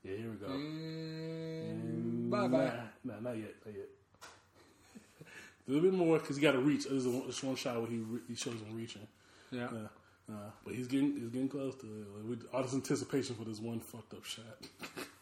Yeah, 0.04 0.16
here 0.16 0.30
we 0.30 0.36
go. 0.36 0.54
And 0.54 2.30
bye 2.30 2.48
bye. 2.48 2.72
Nah, 3.04 3.14
nah, 3.16 3.20
not 3.20 3.38
yet. 3.38 3.56
Not 3.66 3.76
yet. 3.76 3.88
a 5.68 5.72
little 5.72 5.90
bit 5.90 5.98
more 5.98 6.20
because 6.20 6.36
he 6.36 6.42
got 6.42 6.52
to 6.52 6.60
reach. 6.60 6.86
There's 6.90 7.06
a, 7.06 7.10
there's 7.10 7.44
one 7.44 7.56
shot 7.56 7.82
where 7.82 7.90
he 7.90 7.98
re- 7.98 8.22
he 8.28 8.36
shows 8.36 8.56
him 8.56 8.76
reaching. 8.76 9.08
Yeah. 9.52 9.66
Uh, 9.66 9.88
uh, 10.32 10.52
but 10.64 10.76
he's 10.76 10.88
getting 10.88 11.14
he's 11.16 11.30
getting 11.30 11.50
close 11.50 11.76
to 11.76 11.86
it. 11.88 12.30
Like, 12.30 12.40
all 12.54 12.64
this 12.64 12.74
anticipation 12.74 13.36
for 13.36 13.46
this 13.46 13.60
one 13.60 13.80
fucked 13.80 14.14
up 14.14 14.26
shot. 14.26 14.46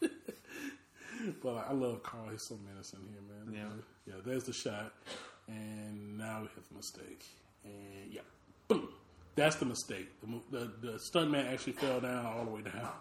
but 0.00 1.54
like, 1.54 1.70
I 1.70 1.72
love 1.72 2.02
Karl. 2.02 2.28
He's 2.30 2.42
so 2.42 2.58
menacing 2.68 3.00
here, 3.10 3.52
man. 3.54 3.54
Yeah. 4.06 4.12
yeah. 4.14 4.20
There's 4.24 4.44
the 4.44 4.52
shot, 4.52 4.92
and 5.46 6.18
now 6.18 6.40
we 6.40 6.48
have 6.54 6.68
the 6.68 6.76
mistake, 6.76 7.24
and 7.64 8.12
yeah, 8.12 8.20
boom. 8.66 8.88
That's 9.38 9.56
the 9.56 9.66
mistake. 9.66 10.08
The 10.20 10.58
the, 10.58 10.72
the 10.80 10.98
stuntman 11.12 11.52
actually 11.52 11.74
fell 11.74 12.00
down 12.00 12.26
all 12.26 12.44
the 12.44 12.50
way 12.50 12.62
down. 12.62 12.88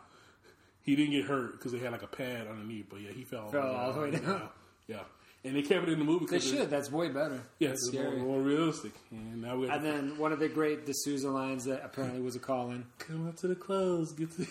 He 0.84 0.96
didn't 0.96 1.12
get 1.12 1.26
hurt 1.26 1.52
because 1.52 1.74
they 1.74 1.80
had 1.80 1.92
like 1.92 2.04
a 2.04 2.08
pad 2.08 2.48
underneath, 2.48 2.86
but 2.90 3.02
yeah, 3.02 3.12
he 3.12 3.26
fell, 3.26 3.50
Fell 3.52 3.76
all 3.76 3.92
the 3.92 4.00
way 4.00 4.12
down. 4.12 4.48
Yeah, 4.88 4.96
yeah. 4.96 5.04
and 5.44 5.54
they 5.54 5.62
kept 5.62 5.86
it 5.86 5.92
in 5.92 6.00
the 6.00 6.06
movie. 6.06 6.28
They 6.28 6.40
should. 6.40 6.70
That's 6.70 6.90
way 6.90 7.10
better. 7.10 7.42
Yeah, 7.60 7.72
it's 7.72 7.92
more, 7.92 8.12
more 8.16 8.40
realistic. 8.40 8.94
And 9.12 9.42
now 9.42 9.58
we 9.58 9.68
And 9.70 9.84
then 9.84 10.18
one 10.24 10.32
of 10.32 10.40
the 10.40 10.48
great 10.48 10.86
de 10.86 10.94
Souza 10.96 11.30
lines 11.30 11.66
that 11.66 11.84
apparently 11.84 12.22
was 12.22 12.38
a 12.38 12.40
call 12.40 12.70
in. 12.72 12.86
Come 13.00 13.28
up 13.28 13.36
to 13.42 13.48
the 13.48 13.56
close, 13.56 14.14
get 14.14 14.32
to 14.38 14.46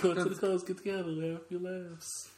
come 0.00 0.12
up 0.12 0.16
to 0.22 0.30
the 0.30 0.36
close, 0.36 0.62
get 0.64 0.78
together, 0.78 1.10
have 1.10 1.36
a 1.36 1.38
few 1.50 1.58
laughs. 1.58 2.30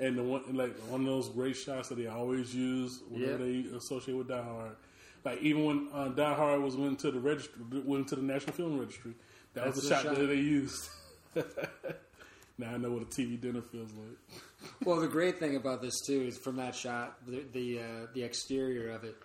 and 0.00 0.18
the 0.18 0.22
one 0.24 0.42
like 0.54 0.76
one 0.88 1.02
of 1.02 1.06
those 1.06 1.28
great 1.28 1.54
shots 1.56 1.90
that 1.90 1.94
they 1.96 2.08
always 2.08 2.52
use 2.52 3.00
whenever 3.08 3.46
Yeah. 3.46 3.62
they 3.70 3.76
associate 3.76 4.16
with 4.18 4.26
Die 4.26 4.42
Hard. 4.42 4.72
Like 5.24 5.40
even 5.42 5.64
when 5.64 5.88
uh, 5.92 6.08
Die 6.08 6.34
Hard 6.34 6.62
was 6.62 6.76
went 6.76 6.98
to 7.00 7.10
the 7.10 7.20
registry, 7.20 7.60
went 7.84 8.08
to 8.08 8.16
the 8.16 8.22
National 8.22 8.52
Film 8.54 8.78
Registry, 8.78 9.12
that 9.54 9.66
was 9.66 9.74
That's 9.76 9.82
the 9.82 9.88
the 9.88 9.94
shot, 9.94 10.04
shot. 10.04 10.16
that 10.20 10.26
they 10.26 10.34
used. 10.36 10.88
now 12.58 12.72
I 12.74 12.76
know 12.76 12.92
what 12.92 13.02
a 13.02 13.06
TV 13.06 13.40
dinner 13.40 13.62
feels 13.62 13.90
like. 13.92 14.40
Well, 14.84 15.00
the 15.00 15.08
great 15.08 15.38
thing 15.38 15.56
about 15.56 15.82
this 15.82 16.00
too 16.06 16.22
is 16.22 16.38
from 16.38 16.56
that 16.56 16.74
shot, 16.74 17.16
the 17.26 17.44
the, 17.52 17.80
uh, 17.80 18.06
the 18.14 18.22
exterior 18.22 18.90
of 18.90 19.04
it. 19.04 19.16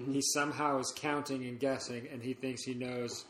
Mm-hmm. 0.00 0.12
He 0.12 0.22
somehow 0.22 0.78
is 0.78 0.92
counting 0.96 1.44
and 1.44 1.58
guessing, 1.60 2.08
and 2.10 2.22
he 2.22 2.32
thinks 2.34 2.62
he 2.64 2.74
knows 2.74 3.24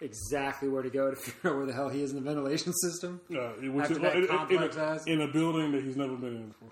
exactly 0.00 0.68
where 0.68 0.82
to 0.82 0.90
go 0.90 1.10
to 1.10 1.16
figure 1.16 1.50
out 1.50 1.56
where 1.56 1.66
the 1.66 1.72
hell 1.72 1.88
he 1.88 2.02
is 2.02 2.10
in 2.12 2.16
the 2.16 2.22
ventilation 2.22 2.72
system. 2.72 3.20
Uh, 3.30 3.48
which 3.70 3.90
is- 3.90 3.96
in, 3.96 4.04
in- 4.04 4.30
a, 4.30 4.98
in 5.06 5.20
a 5.22 5.28
building 5.28 5.72
that 5.72 5.82
he's 5.82 5.96
never 5.96 6.14
been 6.16 6.36
in 6.36 6.46
before. 6.48 6.68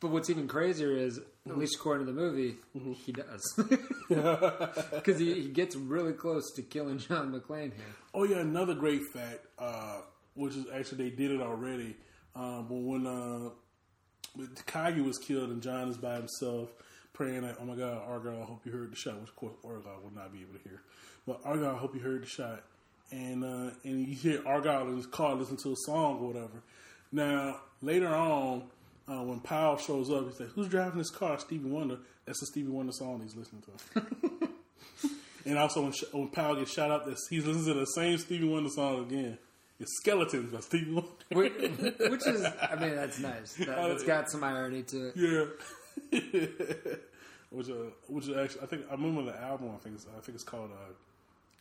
But 0.00 0.10
what's 0.10 0.30
even 0.30 0.48
crazier 0.48 0.90
is, 0.96 1.20
least 1.54 1.76
according 1.76 2.06
to 2.06 2.12
the 2.12 2.20
movie, 2.20 2.56
he 3.04 3.12
does. 3.12 3.60
Because 4.08 5.18
he, 5.18 5.34
he 5.34 5.48
gets 5.48 5.76
really 5.76 6.12
close 6.12 6.52
to 6.52 6.62
killing 6.62 6.98
John 6.98 7.32
McClane 7.32 7.74
here. 7.74 7.94
Oh 8.14 8.24
yeah, 8.24 8.38
another 8.38 8.74
great 8.74 9.02
fact, 9.12 9.46
uh, 9.58 10.00
which 10.34 10.54
is 10.54 10.66
actually 10.72 11.10
they 11.10 11.16
did 11.16 11.32
it 11.32 11.40
already. 11.40 11.96
Um, 12.34 12.66
but 12.68 12.76
when 12.76 13.06
uh, 13.06 13.50
when 14.34 14.48
Kagi 14.66 15.04
was 15.04 15.18
killed 15.18 15.50
and 15.50 15.62
John 15.62 15.88
is 15.88 15.96
by 15.96 16.16
himself 16.16 16.70
praying 17.12 17.42
like, 17.42 17.56
"Oh 17.60 17.64
my 17.64 17.74
God, 17.74 18.02
Argyle, 18.06 18.42
I 18.42 18.44
hope 18.44 18.60
you 18.64 18.72
heard 18.72 18.92
the 18.92 18.96
shot." 18.96 19.20
Which 19.20 19.30
of 19.30 19.36
course 19.36 19.54
Argyle 19.64 20.00
will 20.02 20.14
not 20.14 20.32
be 20.32 20.40
able 20.42 20.54
to 20.54 20.68
hear, 20.68 20.82
but 21.26 21.40
Argyle, 21.44 21.74
I 21.74 21.78
hope 21.78 21.94
you 21.94 22.00
heard 22.00 22.22
the 22.22 22.28
shot. 22.28 22.62
And 23.10 23.44
uh, 23.44 23.70
and 23.84 24.06
you 24.06 24.14
hear 24.14 24.42
Argyle 24.46 24.88
in 24.88 24.96
his 24.96 25.06
car 25.06 25.34
listen 25.34 25.56
to 25.58 25.72
a 25.72 25.76
song 25.86 26.18
or 26.20 26.28
whatever. 26.28 26.62
Now 27.12 27.60
later 27.80 28.08
on, 28.08 28.64
uh, 29.08 29.22
when 29.22 29.40
Powell 29.40 29.76
shows 29.76 30.10
up, 30.10 30.28
he 30.28 30.34
says, 30.34 30.50
"Who's 30.54 30.68
driving 30.68 30.98
this 30.98 31.10
car?" 31.10 31.38
Stevie 31.38 31.68
Wonder. 31.68 31.98
That's 32.24 32.40
the 32.40 32.46
Stevie 32.46 32.70
Wonder 32.70 32.92
song 32.92 33.20
he's 33.22 33.36
listening 33.36 33.62
to. 33.62 34.02
And 35.46 35.58
also 35.58 35.82
when, 35.82 35.92
sh- 35.92 36.04
when 36.12 36.28
Powell 36.28 36.56
gets 36.56 36.72
shot 36.72 36.90
up, 36.90 37.06
this 37.06 37.20
he's 37.30 37.46
listening 37.46 37.74
to 37.74 37.80
the 37.80 37.86
same 37.86 38.18
Stevie 38.18 38.48
Wonder 38.48 38.68
song 38.68 39.04
again. 39.04 39.38
It's 39.78 39.96
Skeletons 39.98 40.52
by 40.52 40.60
Stevie 40.60 40.92
Wonder. 40.92 41.08
Which, 41.30 41.52
which 42.10 42.26
is, 42.26 42.44
I 42.44 42.76
mean, 42.80 42.96
that's 42.96 43.20
nice. 43.20 43.54
That, 43.54 43.66
that's 43.88 44.02
got 44.02 44.28
some 44.28 44.42
irony 44.42 44.82
to 44.82 45.08
it. 45.08 45.16
yeah. 45.16 46.20
which, 47.50 47.70
uh, 47.70 47.74
which 48.08 48.26
is 48.26 48.36
actually, 48.36 48.62
I 48.62 48.66
think 48.66 48.86
I 48.88 48.92
remember 48.92 49.30
the 49.30 49.40
album. 49.40 49.70
I 49.72 49.78
think 49.78 49.94
it's, 49.94 50.06
I 50.06 50.20
think 50.20 50.34
it's 50.34 50.44
called 50.44 50.70
uh, 50.72 50.92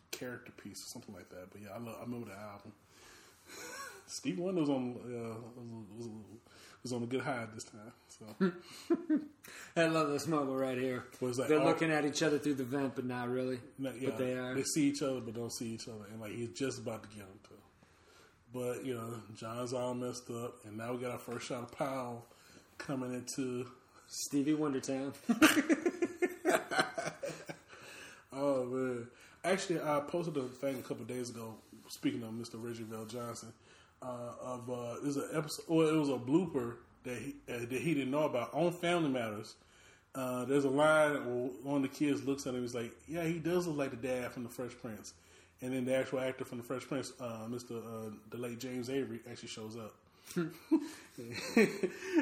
Character 0.09 0.51
Piece 0.63 0.81
or 0.83 0.89
something 0.89 1.13
like 1.13 1.29
that. 1.29 1.51
But 1.51 1.61
yeah, 1.61 1.69
I, 1.75 1.77
love, 1.77 1.95
I 1.99 2.05
remember 2.05 2.29
the 2.29 2.39
album. 2.39 2.71
Stevie 4.07 4.41
Wonder 4.41 4.61
was 4.61 4.69
on 4.69 4.95
uh, 5.05 5.35
was, 5.95 6.07
was, 6.07 6.09
was 6.85 6.93
on 6.93 7.01
a 7.03 7.07
good 7.07 7.21
high 7.21 7.45
this 7.53 7.63
time. 7.63 7.91
So 8.07 8.51
I 9.75 9.87
love 9.87 10.09
this 10.11 10.27
moment 10.27 10.59
right 10.59 10.77
here. 10.77 11.03
They're 11.19 11.59
all- 11.59 11.65
looking 11.65 11.91
at 11.91 12.05
each 12.05 12.21
other 12.21 12.37
through 12.37 12.53
the 12.55 12.63
vent, 12.63 12.93
but 12.95 13.05
not 13.05 13.27
really. 13.29 13.59
Yeah, 13.79 13.89
But 14.05 14.17
they 14.19 14.33
are. 14.33 14.53
They 14.53 14.63
see 14.63 14.83
each 14.89 15.01
other, 15.01 15.19
but 15.19 15.33
don't 15.33 15.51
see 15.51 15.69
each 15.73 15.87
other, 15.87 16.05
and 16.11 16.21
like 16.21 16.33
he's 16.33 16.49
just 16.51 16.77
about 16.79 17.01
to 17.03 17.09
get 17.09 17.25
him 17.25 17.39
too. 17.47 17.55
But 18.53 18.85
you 18.85 18.93
know, 18.93 19.15
John's 19.35 19.73
all 19.73 19.95
messed 19.95 20.29
up, 20.29 20.57
and 20.65 20.77
now 20.77 20.93
we 20.93 20.99
got 21.01 21.11
our 21.11 21.17
first 21.19 21.47
shot 21.47 21.63
of 21.63 21.71
Powell 21.71 22.25
coming 22.77 23.13
into. 23.13 23.65
Stevie 24.07 24.53
Wondertown. 24.53 25.15
Oh 28.37 28.65
man! 28.65 29.07
Actually, 29.43 29.79
I 29.81 30.01
posted 30.01 30.35
a 30.37 30.43
thing 30.43 30.77
a 30.77 30.81
couple 30.81 31.05
days 31.05 31.29
ago. 31.29 31.55
Speaking 31.87 32.21
of 32.23 32.29
Mr. 32.31 32.55
Reggie 32.61 32.83
VelJohnson, 32.83 33.51
uh, 34.05 34.33
of 34.41 34.69
uh, 34.69 34.95
there's 35.01 35.17
an 35.17 35.29
episode, 35.33 35.65
or 35.67 35.85
it 35.85 35.97
was 35.97 36.09
a 36.09 36.13
blooper 36.13 36.75
that 37.03 37.17
he 37.17 37.35
uh, 37.49 37.59
that 37.59 37.81
he 37.81 37.93
didn't 37.93 38.11
know 38.11 38.23
about 38.23 38.53
on 38.53 38.71
Family 38.71 39.09
Matters. 39.09 39.55
Uh, 40.13 40.45
there's 40.45 40.63
a 40.63 40.69
line 40.69 41.13
where 41.13 41.49
one 41.63 41.77
of 41.77 41.81
the 41.81 41.87
kids 41.97 42.23
looks 42.23 42.47
at 42.47 42.53
him. 42.53 42.61
He's 42.61 42.75
like, 42.75 42.91
"Yeah, 43.07 43.23
he 43.23 43.39
does 43.39 43.67
look 43.67 43.77
like 43.77 43.91
the 43.91 44.07
dad 44.07 44.31
from 44.31 44.43
the 44.43 44.49
Fresh 44.49 44.73
Prince." 44.81 45.13
And 45.61 45.73
then 45.73 45.85
the 45.85 45.95
actual 45.95 46.19
actor 46.19 46.43
from 46.43 46.57
the 46.57 46.63
Fresh 46.63 46.83
Prince, 46.87 47.13
uh, 47.19 47.47
Mr. 47.49 47.77
Uh, 47.77 48.11
the 48.29 48.37
late 48.37 48.59
James 48.59 48.89
Avery, 48.89 49.21
actually 49.29 49.47
shows 49.47 49.77
up. 49.77 49.93
and 50.35 50.49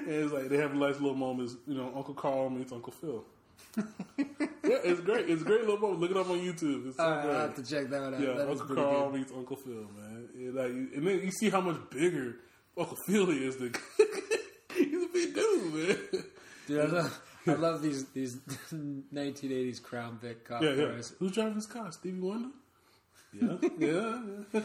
it's 0.07 0.31
like 0.31 0.49
they 0.49 0.57
have 0.57 0.73
nice 0.75 0.99
little 0.99 1.15
moments. 1.15 1.55
You 1.67 1.75
know, 1.75 1.91
Uncle 1.95 2.13
Carl 2.13 2.49
meets 2.49 2.71
Uncle 2.71 2.93
Phil. 2.93 3.23
yeah, 4.17 4.77
it's 4.83 5.01
great. 5.01 5.29
It's 5.29 5.41
a 5.41 5.45
great 5.45 5.61
little 5.61 5.77
moment. 5.79 5.99
Look 6.01 6.11
it 6.11 6.17
up 6.17 6.29
on 6.29 6.39
YouTube. 6.39 6.87
It's 6.87 6.97
so 6.97 7.09
right, 7.09 7.23
great. 7.23 7.35
I'll 7.35 7.41
have 7.41 7.55
to 7.55 7.63
check 7.63 7.89
that 7.89 8.01
one 8.01 8.13
out. 8.13 8.19
Yeah, 8.21 8.33
that 8.33 8.49
Uncle 8.49 8.75
Carl 8.75 9.09
good. 9.11 9.19
meets 9.19 9.31
Uncle 9.31 9.55
Phil, 9.57 9.73
man. 9.97 10.29
It, 10.37 10.53
like, 10.55 10.67
and 10.71 11.07
then 11.07 11.21
you 11.23 11.31
see 11.31 11.49
how 11.49 11.61
much 11.61 11.77
bigger 11.89 12.35
Uncle 12.77 12.97
Phil 13.07 13.29
is. 13.31 13.57
Than 13.57 13.73
he's 14.75 15.03
a 15.03 15.07
big 15.13 15.33
dude, 15.33 15.73
man. 15.73 16.23
Dude, 16.67 16.79
I 16.79 16.85
love, 16.85 17.21
I 17.47 17.51
love 17.53 17.81
these 17.81 18.05
these 18.09 18.35
1980s 18.73 19.81
Crown 19.81 20.17
Vic 20.21 20.45
cop 20.45 20.61
Yeah, 20.61 20.71
yeah. 20.73 20.85
cars. 20.85 21.13
Who's 21.19 21.31
driving 21.31 21.55
this 21.55 21.65
car? 21.65 21.91
Stevie 21.91 22.19
Wonder? 22.19 22.49
Yeah, 23.33 23.57
yeah. 23.79 24.61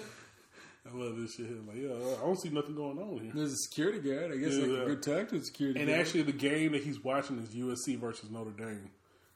I 0.91 0.97
love 0.97 1.17
this 1.17 1.35
shit. 1.35 1.47
here. 1.47 1.59
Like, 1.67 1.77
yeah, 1.77 2.17
I 2.21 2.25
don't 2.25 2.41
see 2.41 2.49
nothing 2.49 2.75
going 2.75 2.99
on 2.99 3.21
here. 3.21 3.33
There's 3.35 3.53
a 3.53 3.57
security 3.57 3.99
guard. 4.01 4.33
I 4.33 4.37
guess 4.37 4.55
Yeah, 4.55 4.63
like 4.63 4.71
yeah. 4.71 4.83
a 4.83 4.87
good 4.87 5.03
talk 5.03 5.45
security 5.45 5.81
And 5.81 5.89
guard. 5.89 6.01
actually, 6.01 6.23
the 6.23 6.33
game 6.33 6.73
that 6.73 6.83
he's 6.83 7.03
watching 7.03 7.39
is 7.39 7.51
USC 7.51 7.99
versus 7.99 8.31
Notre 8.31 8.51
Dame. 8.51 8.91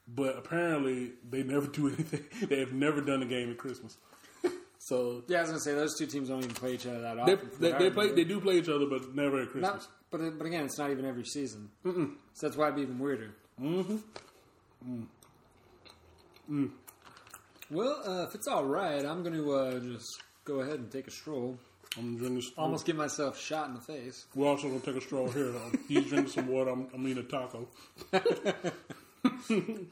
But 0.07 0.37
apparently, 0.37 1.11
they 1.29 1.43
never 1.43 1.67
do 1.67 1.87
anything. 1.93 2.25
They 2.47 2.59
have 2.59 2.73
never 2.73 3.01
done 3.01 3.21
a 3.23 3.25
game 3.25 3.49
at 3.51 3.57
Christmas. 3.57 3.97
So 4.85 5.23
yeah, 5.29 5.37
I 5.37 5.41
was 5.43 5.49
gonna 5.51 5.61
say 5.61 5.73
those 5.75 5.97
two 5.97 6.07
teams 6.07 6.27
don't 6.27 6.39
even 6.43 6.53
play 6.53 6.73
each 6.73 6.85
other 6.85 6.99
that 6.99 7.17
often. 7.17 7.39
they, 7.57 7.71
they 7.71 7.89
play. 7.89 8.11
They 8.11 8.25
do 8.25 8.41
play 8.41 8.57
each 8.57 8.67
other, 8.67 8.85
but 8.85 9.15
never 9.15 9.39
at 9.41 9.47
Christmas. 9.47 9.71
Not, 9.71 9.87
but 10.11 10.37
but 10.37 10.45
again, 10.45 10.65
it's 10.65 10.77
not 10.77 10.91
even 10.91 11.05
every 11.05 11.23
season. 11.23 11.69
So 11.85 12.09
that's 12.41 12.57
why 12.57 12.65
it'd 12.65 12.75
be 12.75 12.81
even 12.81 12.99
weirder. 12.99 13.33
Mm-hmm. 13.61 13.95
Well, 17.71 18.01
uh, 18.05 18.23
if 18.27 18.35
it's 18.35 18.47
all 18.47 18.65
right, 18.65 19.05
I'm 19.05 19.23
going 19.23 19.35
to 19.35 19.53
uh, 19.53 19.79
just 19.79 20.21
go 20.45 20.59
ahead 20.61 20.79
and 20.79 20.91
take 20.91 21.07
a 21.07 21.11
stroll. 21.11 21.57
I'm 21.97 22.17
drinking. 22.17 22.35
This, 22.37 22.51
Almost 22.57 22.85
get 22.85 22.95
myself 22.95 23.37
a 23.37 23.41
shot 23.41 23.67
in 23.67 23.75
the 23.75 23.81
face. 23.81 24.25
We're 24.35 24.47
also 24.47 24.67
gonna 24.67 24.79
take 24.79 24.95
a 24.95 25.01
stroll 25.01 25.29
here. 25.29 25.51
Though. 25.51 25.71
He's 25.87 26.05
drinking 26.07 26.31
some 26.31 26.47
water. 26.47 26.71
I'm, 26.71 26.87
I'm 26.93 27.07
eating 27.07 27.23
a 27.23 27.27
taco. 27.27 27.67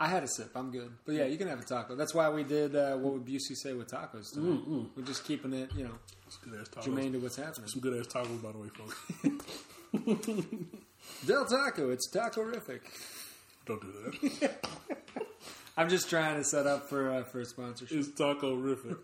I 0.00 0.06
had 0.06 0.22
a 0.22 0.28
sip. 0.28 0.50
I'm 0.54 0.70
good. 0.70 0.92
But 1.04 1.16
yeah, 1.16 1.24
you 1.24 1.36
can 1.38 1.48
have 1.48 1.58
a 1.58 1.64
taco. 1.64 1.96
That's 1.96 2.14
why 2.14 2.28
we 2.28 2.44
did 2.44 2.76
uh, 2.76 2.96
what 2.96 3.14
would 3.14 3.24
Busey 3.24 3.56
say 3.56 3.72
with 3.72 3.88
tacos 3.90 4.32
tonight. 4.32 4.90
We're 4.96 5.02
just 5.04 5.24
keeping 5.24 5.52
it, 5.52 5.70
you 5.76 5.84
know, 5.84 5.94
It's 6.26 6.36
good 6.36 6.54
ass 6.60 6.68
tacos. 6.68 6.84
germane 6.84 7.12
to 7.12 7.18
what's 7.18 7.34
happening. 7.36 7.66
Some 7.68 7.80
good 7.80 7.98
ass 7.98 8.06
tacos, 8.06 8.40
by 8.40 8.52
the 8.52 8.58
way, 8.58 8.68
folks. 8.68 8.96
Del 11.26 11.46
Taco, 11.46 11.90
it's 11.90 12.08
taco-rific. 12.10 12.80
Don't 13.66 13.80
do 13.80 13.92
that. 14.40 14.64
I'm 15.76 15.88
just 15.88 16.08
trying 16.10 16.36
to 16.36 16.44
set 16.44 16.66
up 16.66 16.88
for 16.88 17.10
uh, 17.10 17.24
for 17.24 17.40
a 17.40 17.44
sponsorship. 17.44 17.96
It's 17.98 18.08
taco 18.08 18.56
rific. 18.56 18.96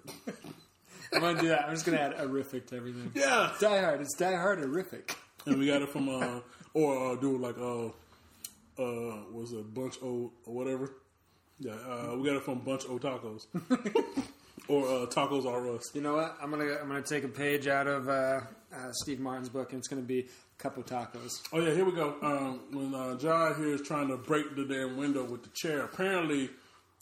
I'm 1.13 1.21
gonna 1.21 1.41
do 1.41 1.49
that. 1.49 1.65
I'm 1.67 1.75
just 1.75 1.85
gonna 1.87 1.99
add 1.99 2.15
horrific 2.15 2.67
to 2.69 2.77
everything. 2.77 3.13
Yeah. 3.15 3.51
Die 3.61 3.81
Hard. 3.81 4.01
It's 4.01 4.15
Die 4.15 4.35
Hard 4.37 4.59
horrific. 4.61 5.17
and 5.47 5.59
we 5.59 5.67
got 5.67 5.83
it 5.83 5.89
from 5.91 6.09
uh 6.09 6.41
or 6.73 7.13
uh, 7.13 7.17
do 7.17 7.35
it 7.37 7.41
like 7.41 7.59
uh 7.59 7.87
uh 8.83 9.23
was 9.33 9.53
it 9.53 9.73
bunch 9.75 9.97
o 10.03 10.33
or 10.47 10.55
whatever. 10.55 10.93
Yeah, 11.61 11.73
uh, 11.73 12.17
we 12.17 12.27
got 12.27 12.35
it 12.37 12.43
from 12.43 12.59
Bunch 12.65 12.83
O 12.89 12.99
Tacos, 12.99 13.47
or 14.69 14.85
uh, 14.89 15.07
Tacos 15.07 15.47
R 15.47 15.71
Us. 15.77 15.95
You 15.95 16.01
know 16.01 16.15
what? 16.15 16.37
I'm 16.43 16.51
gonna 16.51 16.65
I'm 16.83 16.89
gonna 16.89 17.01
take 17.01 17.23
a 17.23 17.29
page 17.29 17.69
out 17.69 17.87
of 17.87 18.09
uh, 18.09 18.41
uh, 18.75 18.91
Steve 18.93 19.21
Martin's 19.21 19.49
book, 19.49 19.71
and 19.73 19.79
it's 19.79 19.87
gonna 19.87 20.03
be 20.03 20.27
Cup 20.59 20.77
of 20.77 20.85
Tacos. 20.87 21.31
Oh 21.53 21.61
yeah, 21.61 21.73
here 21.73 21.85
we 21.85 21.93
go. 21.93 22.17
Um, 22.23 22.61
when 22.73 22.93
uh, 22.93 23.17
John 23.19 23.55
here 23.55 23.73
is 23.75 23.83
trying 23.83 24.09
to 24.09 24.17
break 24.17 24.57
the 24.57 24.65
damn 24.65 24.97
window 24.97 25.23
with 25.25 25.45
the 25.45 25.51
chair, 25.51 25.83
apparently 25.85 26.51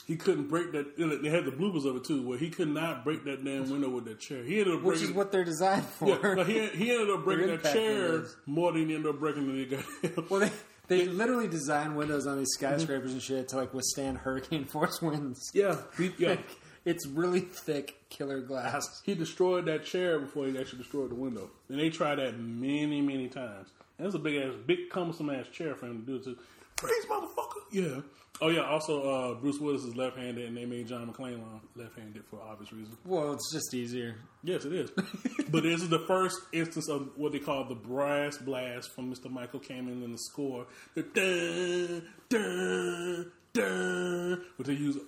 he 0.07 0.17
couldn't 0.17 0.49
break 0.49 0.73
that. 0.73 0.97
They 0.97 1.29
had 1.29 1.45
the 1.45 1.53
bloopers 1.53 1.85
of 1.85 1.97
it 1.97 2.05
too, 2.05 2.27
where 2.27 2.39
he 2.39 2.51
could 2.51 2.69
not 2.69 3.05
break 3.05 3.25
that 3.25 3.45
damn 3.45 3.71
window 3.71 3.89
with 3.89 4.05
that 4.07 4.21
chair. 4.21 4.43
He 4.43 4.61
ended 4.61 4.75
up 4.75 4.83
Which 4.83 5.03
is 5.03 5.13
what 5.13 5.31
they're 5.33 5.45
designed 5.45 5.85
for. 5.99 6.09
yeah, 6.09 6.35
no, 6.35 6.45
he, 6.45 6.67
he 6.69 6.91
ended 6.93 7.11
up 7.11 7.25
breaking 7.25 7.49
that 7.49 7.63
chair 7.63 8.25
more 8.47 8.73
than 8.73 8.89
he 8.89 8.95
ended 8.95 9.15
up 9.15 9.21
breaking 9.21 9.53
the 9.53 9.65
goddamn. 9.67 10.27
well, 10.31 10.41
they 10.41 10.51
they 10.89 11.07
literally 11.07 11.49
design 11.49 11.95
windows 11.95 12.27
on 12.27 12.39
these 12.39 12.57
mm-hmm. 12.57 12.75
skyscrapers 12.75 13.13
and 13.13 13.23
shit 13.23 13.49
to 13.49 13.57
like 13.57 13.73
withstand 13.73 14.19
hurricane 14.19 14.65
force 14.65 15.01
winds. 15.01 15.51
yeah, 15.55 15.77
he, 15.97 16.13
yeah. 16.19 16.37
It's 16.85 17.07
really 17.07 17.41
thick 17.41 17.97
killer 18.09 18.41
glass. 18.41 19.03
he 19.05 19.15
destroyed 19.15 19.67
that 19.67 19.85
chair 19.85 20.19
before 20.19 20.47
he 20.47 20.59
actually 20.59 20.79
destroyed 20.79 21.11
the 21.11 21.15
window. 21.15 21.51
And 21.69 21.79
they 21.79 21.91
tried 21.91 22.17
that 22.17 22.39
many, 22.39 23.01
many 23.01 23.29
times. 23.29 23.69
And 23.99 24.07
it's 24.07 24.17
a 24.17 24.19
big 24.19 24.43
ass, 24.43 24.55
big 24.67 24.91
cumbersome 24.91 25.31
ass 25.31 25.47
chair 25.49 25.75
for 25.75 25.87
him 25.87 26.01
to 26.01 26.07
do 26.07 26.17
it 26.17 26.25
to. 26.25 26.37
Freeze, 26.77 27.05
motherfucker! 27.07 27.53
Yeah. 27.71 28.01
Oh 28.41 28.49
yeah. 28.49 28.63
Also, 28.63 29.09
uh, 29.09 29.35
Bruce 29.35 29.61
Willis 29.61 29.85
is 29.85 29.95
left-handed, 29.95 30.45
and 30.45 30.57
they 30.57 30.65
made 30.65 30.89
John 30.89 31.07
McClane 31.13 31.41
left-handed 31.77 32.25
for 32.25 32.41
obvious 32.43 32.73
reasons. 32.73 32.97
Well, 33.05 33.33
it's 33.35 33.53
just 33.53 33.73
easier. 33.73 34.17
Yes, 34.43 34.65
it 34.65 34.73
is. 34.73 34.91
but 35.51 35.63
this 35.63 35.83
is 35.83 35.89
the 35.89 36.05
first 36.09 36.41
instance 36.53 36.89
of 36.89 37.11
what 37.17 37.31
they 37.31 37.39
call 37.39 37.65
the 37.69 37.77
brass 37.77 38.39
blast 38.39 38.91
from 38.93 39.15
Mr. 39.15 39.31
Michael 39.31 39.61
Kamen 39.61 40.03
in 40.05 40.11
the 40.11 40.19
score. 40.19 40.67
The 40.95 41.03
dun, 41.03 42.09
dun, 42.29 43.33
dun, 43.53 44.45
which 44.57 44.67
they 44.67 44.75
use 44.75 44.99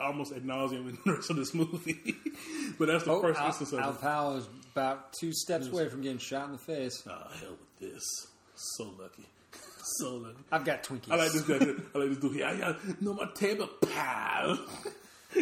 almost 0.00 0.32
ad 0.32 0.44
nauseum 0.44 0.88
in 0.88 0.98
the 1.04 1.12
rest 1.14 1.30
of 1.30 1.36
this 1.36 1.54
movie. 1.54 2.14
but 2.78 2.86
that's 2.88 3.04
the 3.04 3.10
Oh, 3.12 3.20
first 3.20 3.40
Al, 3.40 3.46
instance 3.46 3.72
of 3.72 3.80
Al 3.80 3.90
it. 3.90 4.00
Powell 4.00 4.36
is 4.36 4.48
about 4.72 5.12
two 5.12 5.32
steps 5.32 5.66
away 5.68 5.88
from 5.88 6.02
getting 6.02 6.18
shot 6.18 6.46
in 6.46 6.52
the 6.52 6.58
face. 6.58 7.02
Oh, 7.06 7.10
hell 7.40 7.50
with 7.50 7.92
this. 7.92 8.02
So 8.54 8.84
lucky. 8.98 9.26
So 10.00 10.16
lucky. 10.16 10.36
I've 10.52 10.66
got 10.66 10.82
Twinkies. 10.82 11.10
I 11.10 11.16
like 11.16 11.32
this 11.32 11.42
guy. 11.42 11.54
I 11.94 11.98
like 11.98 12.08
this 12.10 12.18
dude. 12.18 12.34
Yeah, 12.36 12.52
yeah. 12.52 12.72
No, 13.00 13.14
my 13.14 13.26
table, 13.34 13.68
pal. 13.90 14.58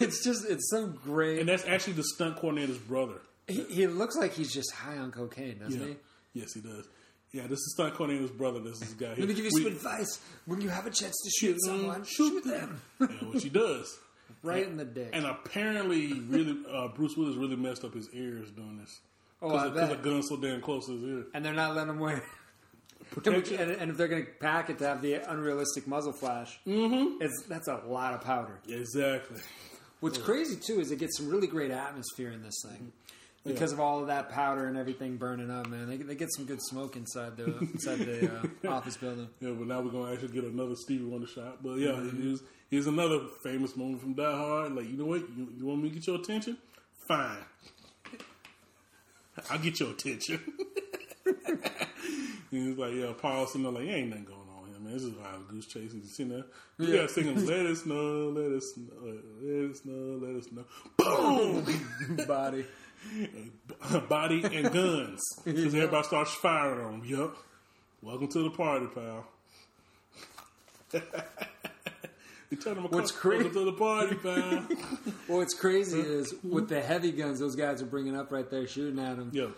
It's 0.00 0.24
just 0.24 0.44
it's 0.48 0.70
so 0.70 0.86
great. 0.86 1.38
And 1.38 1.48
that's 1.48 1.64
actually 1.66 1.92
the 1.94 2.02
stunt 2.04 2.36
coordinator's 2.36 2.78
brother. 2.78 3.20
he, 3.46 3.62
he 3.64 3.86
looks 3.86 4.16
like 4.16 4.32
he's 4.32 4.52
just 4.52 4.72
high 4.72 4.96
on 4.98 5.12
cocaine, 5.12 5.58
doesn't 5.58 5.80
Yeah. 5.80 5.86
he? 5.88 6.40
Yes, 6.40 6.52
he 6.54 6.60
does. 6.60 6.86
Yeah, 7.32 7.42
this 7.42 7.58
is 7.58 7.74
stunt 7.74 7.94
coordinator's 7.94 8.30
brother. 8.30 8.60
This 8.60 8.80
is 8.80 8.94
guy. 8.94 9.08
Let 9.10 9.18
me 9.18 9.26
give 9.34 9.44
you 9.44 9.50
We- 9.52 9.62
some 9.64 9.72
advice. 9.72 10.18
When 10.46 10.60
you 10.60 10.68
have 10.70 10.86
a 10.86 10.90
chance 10.90 11.14
to 11.24 11.30
shoot 11.38 11.58
someone, 11.64 12.04
shoot 12.04 12.42
them 12.44 12.80
Yeah, 13.00 13.06
which 13.06 13.42
he 13.42 13.50
does. 13.50 13.98
right 14.42 14.66
in 14.66 14.76
the 14.78 14.84
dick. 14.86 15.10
And 15.12 15.26
apparently, 15.26 16.14
really, 16.14 16.56
uh, 16.72 16.88
Bruce 16.88 17.16
Willis 17.16 17.36
really 17.36 17.56
messed 17.56 17.84
up 17.84 17.92
his 17.94 18.08
ears 18.14 18.50
doing 18.52 18.78
this. 18.78 19.00
oh, 19.42 19.54
I 19.54 19.68
Because 19.68 19.88
the 19.90 19.94
bet. 19.96 20.04
gun's 20.04 20.28
so 20.28 20.36
damn 20.38 20.60
close 20.62 20.86
to 20.86 20.92
his 20.92 21.02
ear. 21.04 21.24
And 21.34 21.44
they're 21.44 21.52
not 21.52 21.74
letting 21.74 21.90
him 21.90 21.98
wear. 21.98 22.22
Protection. 23.10 23.56
And, 23.60 23.70
and 23.72 23.90
if 23.90 23.96
they're 23.96 24.08
going 24.08 24.24
to 24.24 24.30
pack 24.40 24.70
it 24.70 24.78
to 24.78 24.86
have 24.86 25.02
the 25.02 25.14
unrealistic 25.30 25.86
muzzle 25.86 26.12
flash, 26.12 26.58
mm-hmm. 26.66 27.22
it's 27.22 27.42
that's 27.48 27.68
a 27.68 27.76
lot 27.86 28.14
of 28.14 28.20
powder. 28.22 28.58
Exactly. 28.68 29.40
What's 30.00 30.18
crazy 30.18 30.56
too 30.56 30.80
is 30.80 30.90
it 30.92 30.98
gets 30.98 31.16
some 31.16 31.28
really 31.28 31.46
great 31.46 31.70
atmosphere 31.70 32.30
in 32.30 32.42
this 32.42 32.62
thing 32.64 32.92
because 33.48 33.72
of 33.72 33.80
all 33.80 34.00
of 34.00 34.06
that 34.06 34.30
powder 34.30 34.66
and 34.66 34.76
everything 34.76 35.16
burning 35.16 35.50
up. 35.50 35.66
Man, 35.68 35.88
they, 35.88 35.96
they 35.96 36.14
get 36.14 36.32
some 36.32 36.44
good 36.44 36.60
smoke 36.62 36.96
inside 36.96 37.36
the 37.36 37.44
inside 37.58 37.98
the 37.98 38.30
uh, 38.66 38.70
office 38.70 38.96
building. 38.96 39.28
Yeah, 39.40 39.50
but 39.50 39.66
now 39.66 39.80
we're 39.80 39.90
gonna 39.90 40.12
actually 40.12 40.28
get 40.28 40.44
another 40.44 40.76
Stevie 40.76 41.04
Wonder 41.04 41.26
shot. 41.26 41.62
But 41.62 41.78
yeah, 41.78 42.00
here's, 42.00 42.42
here's 42.70 42.86
another 42.86 43.20
famous 43.42 43.76
moment 43.76 44.00
from 44.00 44.14
Die 44.14 44.36
Hard. 44.36 44.74
Like, 44.74 44.88
you 44.88 44.96
know 44.96 45.06
what? 45.06 45.20
You, 45.36 45.48
you 45.56 45.66
want 45.66 45.82
me 45.82 45.88
to 45.88 45.94
get 45.94 46.06
your 46.06 46.16
attention? 46.16 46.56
Fine. 47.06 47.38
I'll 49.50 49.58
get 49.58 49.80
your 49.80 49.90
attention. 49.90 50.40
he 52.50 52.68
was 52.68 52.78
like, 52.78 52.94
yeah, 52.94 53.12
Paul's 53.16 53.52
sitting 53.52 53.62
there 53.62 53.72
like, 53.72 53.88
ain't 53.88 54.10
nothing 54.10 54.24
going 54.24 54.38
on 54.40 54.68
here, 54.68 54.80
man. 54.80 54.92
This 54.92 55.02
is 55.02 55.14
a 55.14 55.20
wild 55.20 55.48
goose 55.48 55.66
chase. 55.66 55.92
He's 55.92 56.14
sitting 56.14 56.32
there. 56.32 56.44
You 56.78 56.96
gotta 56.96 57.08
sing 57.08 57.24
him, 57.24 57.46
let 57.46 57.66
us 57.66 57.86
know, 57.86 58.28
let 58.28 58.52
us 58.52 58.76
know, 58.76 59.18
let 59.42 59.70
us 59.70 59.84
know, 59.84 60.26
let 60.26 60.36
us 60.36 60.52
know. 60.52 60.64
Boom! 60.96 62.26
Body. 62.26 62.64
Body 64.08 64.42
and 64.44 64.72
guns. 64.72 65.20
Because 65.44 65.74
everybody 65.74 66.04
starts 66.06 66.34
firing 66.34 66.84
on 66.84 66.94
him. 67.00 67.04
Yup. 67.04 67.36
Welcome 68.02 68.28
to 68.28 68.42
the 68.44 68.50
party, 68.50 68.86
pal. 68.94 69.26
you 72.50 72.56
tell 72.56 72.74
them 72.74 72.84
What's 72.90 73.12
welcome 73.24 73.52
to 73.52 73.64
the 73.64 73.72
party, 73.72 74.14
pal. 74.16 74.66
What's 75.26 75.54
crazy 75.54 76.00
uh, 76.00 76.04
is 76.04 76.34
with 76.42 76.68
the 76.68 76.80
heavy 76.80 77.12
guns 77.12 77.40
those 77.40 77.56
guys 77.56 77.82
are 77.82 77.86
bringing 77.86 78.16
up 78.16 78.30
right 78.32 78.48
there 78.50 78.66
shooting 78.66 78.98
at 78.98 79.16
him, 79.16 79.30
Yo. 79.32 79.52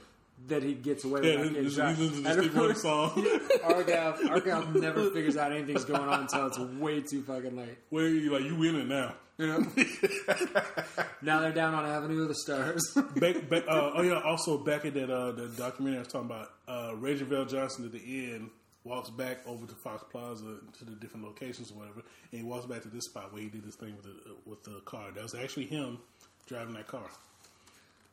that 0.48 0.62
he 0.62 0.74
gets 0.74 1.04
away 1.04 1.20
Yeah, 1.22 1.40
with 1.40 1.52
not 1.52 1.62
this, 1.62 1.76
getting 1.76 1.94
shot. 1.94 1.96
this 1.96 2.10
is 2.12 2.22
the 2.22 2.28
And 2.30 2.38
of 2.38 2.44
Steve 2.44 2.56
Wonder 2.56 2.74
song. 2.74 3.26
Argyle, 3.64 4.30
Argyle 4.30 4.66
never 4.72 5.10
figures 5.10 5.36
out 5.36 5.52
anything's 5.52 5.84
going 5.84 6.08
on 6.08 6.20
until 6.22 6.46
it's 6.46 6.58
way 6.58 7.00
too 7.02 7.22
fucking 7.22 7.56
late. 7.56 7.78
Where 7.90 8.08
you 8.08 8.32
like 8.32 8.44
you 8.44 8.56
winning 8.56 8.88
now. 8.88 9.14
You 9.40 9.46
know? 9.46 9.66
now 11.22 11.40
they're 11.40 11.52
down 11.52 11.74
on 11.74 11.86
Avenue 11.86 12.22
of 12.22 12.28
the 12.28 12.34
Stars. 12.34 12.82
Back, 13.16 13.48
back, 13.48 13.64
uh, 13.68 13.92
oh 13.94 14.02
yeah. 14.02 14.20
Also, 14.24 14.58
back 14.58 14.84
at 14.84 14.92
that 14.94 15.10
uh, 15.10 15.32
the 15.32 15.48
documentary 15.48 15.96
I 15.98 16.00
was 16.00 16.08
talking 16.08 16.26
about, 16.30 16.50
uh, 16.68 16.94
Reggie 16.96 17.24
VelJohnson 17.24 17.86
at 17.86 17.92
the 17.92 18.32
end 18.32 18.50
walks 18.84 19.10
back 19.10 19.38
over 19.46 19.66
to 19.66 19.74
Fox 19.76 20.04
Plaza 20.10 20.56
to 20.78 20.84
the 20.84 20.92
different 20.92 21.24
locations 21.24 21.70
or 21.70 21.74
whatever, 21.76 22.02
and 22.32 22.40
he 22.40 22.42
walks 22.42 22.66
back 22.66 22.82
to 22.82 22.88
this 22.88 23.04
spot 23.06 23.32
where 23.32 23.42
he 23.42 23.48
did 23.48 23.64
this 23.64 23.76
thing 23.76 23.94
with 23.96 24.04
the 24.04 24.34
with 24.44 24.62
the 24.64 24.80
car. 24.84 25.10
That 25.14 25.22
was 25.22 25.34
actually 25.34 25.66
him 25.66 25.98
driving 26.46 26.74
that 26.74 26.86
car. 26.86 27.08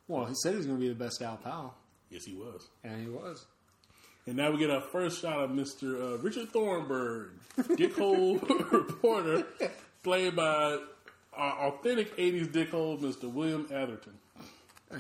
well, 0.08 0.26
he 0.26 0.34
said 0.44 0.52
he 0.52 0.58
was 0.58 0.66
going 0.66 0.80
to 0.80 0.82
be 0.82 0.90
the 0.90 0.95
best 0.95 1.22
Al 1.22 1.38
Powell, 1.38 1.74
Yes, 2.10 2.24
he 2.26 2.36
was. 2.36 2.68
and 2.86 3.02
he 3.02 3.10
was. 3.10 3.45
And 4.28 4.36
now 4.36 4.52
we 4.52 4.58
get 4.60 4.70
our 4.70 4.82
first 4.82 5.22
shot 5.22 5.40
of 5.41 5.52
Mr. 5.52 6.16
Uh, 6.16 6.18
Richard 6.20 6.49
Thornburg, 6.52 7.32
Dick 7.78 7.95
Hole 7.98 8.38
reporter, 8.72 9.45
played 10.04 10.36
by 10.36 10.78
our 11.38 11.68
authentic 11.70 12.16
'80s 12.18 12.48
dickhole, 12.52 13.00
Mr. 13.00 13.32
William 13.32 13.68
Atherton. 13.72 14.14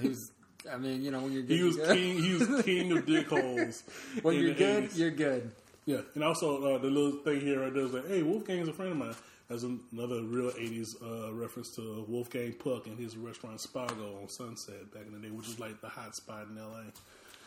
He's, 0.01 0.31
I 0.71 0.77
mean, 0.77 1.01
you 1.03 1.11
know, 1.11 1.21
when 1.21 1.31
you're 1.31 1.43
good, 1.43 1.57
He 1.57 1.63
was 1.63 1.77
you're 1.77 1.85
good. 1.87 1.95
king. 1.97 2.23
He 2.23 2.33
was 2.33 2.63
king 2.65 2.91
of 2.97 3.05
dickholes. 3.05 3.83
When 4.23 4.35
you're 4.35 4.53
good, 4.53 4.89
80s. 4.91 4.97
you're 4.97 5.11
good. 5.11 5.51
Yeah, 5.85 6.01
and 6.15 6.23
also 6.23 6.75
uh, 6.75 6.77
the 6.79 6.87
little 6.89 7.19
thing 7.23 7.39
here 7.39 7.61
right 7.61 7.73
there 7.73 7.83
is 7.83 7.93
like, 7.93 8.07
hey, 8.07 8.21
Wolfgang's 8.21 8.67
a 8.67 8.73
friend 8.73 8.91
of 8.91 8.97
mine. 8.97 9.15
That's 9.49 9.63
another 9.63 10.21
real 10.23 10.51
'80s 10.51 10.87
uh, 11.01 11.31
reference 11.33 11.73
to 11.77 12.03
Wolfgang 12.09 12.51
Puck 12.53 12.87
and 12.87 12.99
his 12.99 13.15
restaurant 13.15 13.59
Spago 13.61 14.21
on 14.21 14.27
Sunset 14.27 14.91
back 14.93 15.03
in 15.07 15.13
the 15.13 15.19
day, 15.25 15.31
which 15.33 15.47
is 15.47 15.57
like 15.59 15.79
the 15.79 15.87
hot 15.87 16.13
spot 16.15 16.47
in 16.49 16.57
LA. 16.57 16.81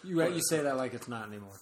You 0.02 0.22
you 0.34 0.40
say 0.48 0.62
that 0.62 0.78
like 0.78 0.94
it's 0.94 1.08
not 1.08 1.28
anymore. 1.28 1.52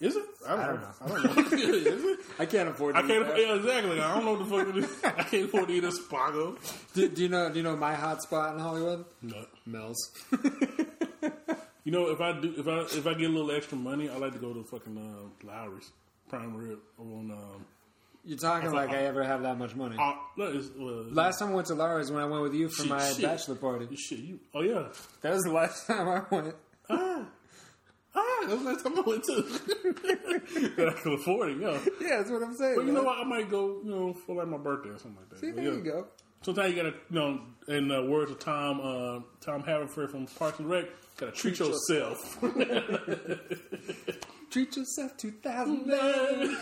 Is 0.00 0.14
it? 0.14 0.22
I 0.46 0.50
don't, 0.56 0.60
I 0.60 0.66
don't 0.66 0.80
know. 0.80 0.80
know. 0.82 0.92
I 1.00 1.08
don't 1.08 1.36
know. 1.36 1.52
is 1.58 2.04
it? 2.04 2.20
I 2.38 2.46
can't 2.46 2.68
afford. 2.68 2.94
To 2.94 2.98
I 3.00 3.02
can't. 3.02 3.22
eat 3.22 3.26
that. 3.26 3.38
Yeah, 3.38 3.54
exactly. 3.56 4.00
I 4.00 4.14
don't 4.14 4.24
know 4.24 4.32
what 4.34 4.48
the 4.48 4.56
fuck 4.56 4.68
it 4.68 4.84
is. 4.84 5.04
I 5.04 5.22
can't 5.24 5.44
afford 5.46 5.68
to 5.68 5.74
eat 5.74 5.84
a 5.84 5.88
spago. 5.88 6.56
Do, 6.94 7.08
do 7.08 7.22
you 7.22 7.28
know? 7.28 7.48
Do 7.50 7.56
you 7.56 7.62
know 7.64 7.76
my 7.76 7.94
hot 7.94 8.22
spot 8.22 8.54
in 8.54 8.60
Hollywood? 8.60 9.04
No. 9.22 9.44
Mel's. 9.66 10.12
You 11.84 11.92
know, 11.92 12.10
if 12.10 12.20
I 12.20 12.38
do, 12.38 12.52
if 12.56 12.68
I 12.68 12.80
if 12.98 13.06
I 13.06 13.14
get 13.14 13.30
a 13.30 13.32
little 13.32 13.50
extra 13.50 13.78
money, 13.78 14.10
I 14.10 14.16
like 14.18 14.32
to 14.34 14.38
go 14.38 14.52
to 14.52 14.62
fucking 14.62 14.98
uh, 14.98 15.46
Lawry's 15.46 15.90
Prime 16.28 16.54
Rib 16.54 16.78
on. 16.98 17.30
Um, 17.30 17.64
You're 18.26 18.36
talking 18.36 18.72
like 18.72 18.90
I 18.90 19.04
ever 19.06 19.24
have 19.24 19.40
that 19.42 19.56
much 19.58 19.74
money. 19.74 19.96
uh, 19.98 20.12
no, 20.36 20.44
it's, 20.48 20.68
uh, 20.78 20.82
Last 21.14 21.38
time 21.38 21.48
I 21.52 21.54
went 21.54 21.66
to 21.68 21.74
Lawry's 21.74 22.10
when 22.10 22.22
I 22.22 22.26
went 22.26 22.42
with 22.42 22.52
you 22.54 22.68
for 22.68 22.82
Shit, 22.82 22.90
my 22.90 23.02
shit. 23.12 23.22
bachelor 23.22 23.54
party. 23.54 23.96
shit. 23.96 24.18
You, 24.18 24.38
oh 24.54 24.60
yeah. 24.60 24.88
That 25.22 25.32
was 25.32 25.44
the 25.44 25.50
last 25.52 25.86
time 25.86 26.08
I 26.08 26.22
went. 26.30 26.54
Ah, 26.90 27.24
ah, 28.14 28.44
that's 28.46 28.62
the 28.62 28.70
last 28.70 28.84
time 28.84 28.98
I 28.98 29.02
went 29.02 29.24
to. 29.24 29.42
that 30.76 30.88
I 30.96 31.00
can 31.02 31.12
afford 31.14 31.50
it. 31.50 31.58
Yeah. 31.60 31.78
Yeah, 32.00 32.16
that's 32.18 32.30
what 32.30 32.42
I'm 32.42 32.54
saying. 32.56 32.76
But 32.76 32.86
you 32.86 32.92
know 32.92 33.02
what? 33.02 33.18
I 33.18 33.24
might 33.24 33.50
go, 33.50 33.80
you 33.84 33.90
know, 33.90 34.12
for 34.14 34.36
like 34.36 34.46
my 34.48 34.56
birthday 34.58 34.90
or 34.90 34.98
something 34.98 35.18
like 35.20 35.28
that. 35.30 35.40
See, 35.40 35.48
But 35.50 35.56
there 35.56 35.64
yeah. 35.64 35.70
you 35.78 35.82
go. 35.82 36.06
Sometimes 36.42 36.70
you 36.70 36.76
gotta, 36.82 36.94
you 37.10 37.18
know, 37.18 37.40
in 37.66 37.88
the 37.88 38.04
words 38.04 38.30
of 38.30 38.38
Tom, 38.38 38.80
uh, 38.80 39.20
Tom 39.44 39.62
Haverford 39.64 40.10
from 40.10 40.26
Parks 40.26 40.60
and 40.60 40.70
Rec, 40.70 40.84
gotta 41.16 41.32
treat, 41.32 41.56
Treat 41.56 41.68
yourself. 41.68 42.38
Treat 44.50 44.76
yourself 44.76 45.16
2009. 45.16 45.98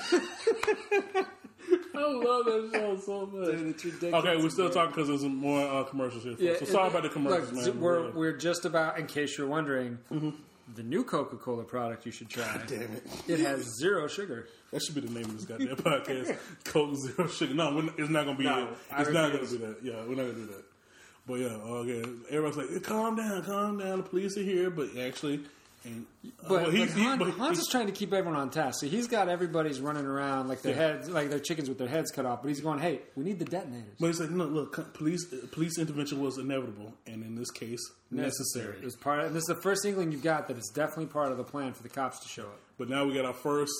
I 1.94 1.98
love 1.98 2.44
that 2.46 2.70
show 2.72 2.96
so 2.98 3.26
much. 3.26 3.76
Dude, 3.78 4.04
Okay, 4.14 4.36
we're 4.36 4.50
still 4.50 4.66
man. 4.66 4.74
talking 4.74 4.90
because 4.92 5.08
there's 5.08 5.24
more 5.24 5.62
uh, 5.66 5.84
commercials 5.84 6.24
here. 6.24 6.36
Yeah, 6.38 6.56
so 6.58 6.64
sorry 6.66 6.88
about 6.88 7.02
the 7.04 7.08
commercials, 7.08 7.52
look, 7.52 7.74
man. 7.74 7.80
We're, 7.82 8.10
we're 8.12 8.36
just 8.36 8.64
about, 8.64 8.98
in 8.98 9.06
case 9.06 9.36
you're 9.38 9.46
wondering, 9.46 9.98
the 10.74 10.82
new 10.82 11.04
Coca 11.04 11.36
Cola 11.36 11.64
product 11.64 12.06
you 12.06 12.12
should 12.12 12.28
try. 12.28 12.60
Damn 12.66 12.92
it. 12.92 13.06
It 13.28 13.40
has 13.40 13.64
zero 13.78 14.08
sugar. 14.08 14.48
That 14.72 14.82
should 14.82 14.94
be 14.94 15.00
the 15.00 15.12
name 15.12 15.24
of 15.24 15.36
this 15.36 15.44
goddamn 15.44 15.76
podcast. 15.76 16.36
Coke 16.64 16.96
Zero 16.96 17.28
Sugar. 17.28 17.54
No, 17.54 17.74
we're, 17.74 17.86
it's 17.96 18.10
not 18.10 18.24
going 18.24 18.36
to 18.36 18.42
be 18.42 18.44
No, 18.44 18.68
it. 18.68 18.68
It's 18.98 19.10
not 19.10 19.32
going 19.32 19.46
to 19.46 19.52
be 19.52 19.58
that. 19.64 19.76
Yeah, 19.82 19.94
we're 20.06 20.16
not 20.16 20.24
going 20.24 20.34
to 20.34 20.40
do 20.40 20.46
that. 20.46 20.64
But 21.26 21.34
yeah, 21.34 21.48
okay. 21.48 22.04
Everyone's 22.30 22.56
like, 22.56 22.82
calm 22.82 23.16
down, 23.16 23.42
calm 23.44 23.78
down. 23.78 23.98
The 23.98 24.02
police 24.04 24.36
are 24.36 24.42
here. 24.42 24.70
But 24.70 24.96
actually, 24.98 25.44
and, 25.86 26.06
uh, 26.24 26.30
But, 26.42 26.50
well, 26.50 26.64
but 26.66 26.74
he's- 26.74 26.92
he- 26.94 27.02
Hans, 27.02 27.18
but 27.18 27.30
Hans 27.30 27.56
he- 27.58 27.62
is 27.62 27.68
trying 27.70 27.86
to 27.86 27.92
keep 27.92 28.12
everyone 28.12 28.38
on 28.38 28.50
task. 28.50 28.80
So 28.80 28.86
he's 28.88 29.06
got 29.06 29.28
everybody's 29.28 29.80
running 29.80 30.04
around 30.04 30.48
like 30.48 30.62
their 30.62 30.72
Yeah. 30.74 30.78
heads, 30.94 31.08
like 31.08 31.30
their 31.30 31.38
chickens 31.38 31.68
with 31.68 31.78
their 31.78 31.88
heads 31.88 32.10
cut 32.10 32.26
off. 32.26 32.42
But 32.42 32.48
he's 32.48 32.60
going, 32.60 32.80
"Hey, 32.80 33.00
we 33.14 33.24
need 33.24 33.38
the 33.38 33.44
detonators." 33.44 33.94
But 34.00 34.06
he's 34.08 34.20
like, 34.20 34.30
no, 34.30 34.44
look, 34.44 34.92
police 34.94 35.24
police 35.52 35.78
intervention 35.78 36.20
was 36.20 36.36
inevitable, 36.38 36.94
and 37.06 37.22
in 37.22 37.34
this 37.36 37.50
case, 37.50 37.80
necessary. 38.10 38.76
It 38.78 38.84
was 38.84 38.96
part. 38.96 39.20
Of, 39.20 39.32
this 39.34 39.42
is 39.42 39.54
the 39.56 39.62
first 39.62 39.84
inkling 39.84 40.12
you've 40.12 40.22
got 40.22 40.48
that 40.48 40.56
it's 40.56 40.70
definitely 40.70 41.06
part 41.06 41.30
of 41.32 41.38
the 41.38 41.44
plan 41.44 41.72
for 41.72 41.82
the 41.82 41.88
cops 41.88 42.18
to 42.20 42.28
show 42.28 42.44
up. 42.44 42.60
But 42.78 42.88
now 42.88 43.04
we 43.06 43.14
got 43.14 43.24
our 43.24 43.34
first 43.34 43.72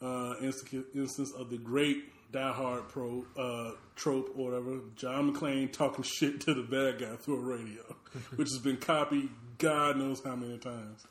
uh, 0.00 0.34
inst- 0.40 0.74
instance 0.94 1.32
of 1.38 1.48
the 1.50 1.58
great 1.58 2.04
Die 2.32 2.52
Hard 2.52 2.88
pro 2.88 3.24
uh, 3.36 3.76
trope 3.94 4.32
or 4.36 4.46
whatever. 4.50 4.80
John 4.96 5.32
McClane 5.32 5.70
talking 5.72 6.02
shit 6.18 6.40
to 6.42 6.54
the 6.54 6.62
bad 6.62 6.98
guy 6.98 7.14
through 7.16 7.36
a 7.36 7.40
radio, 7.56 7.82
which 8.36 8.48
has 8.48 8.58
been 8.58 8.78
copied 8.78 9.28
God 9.58 9.96
knows 9.96 10.20
how 10.24 10.34
many 10.34 10.58
times. 10.58 11.04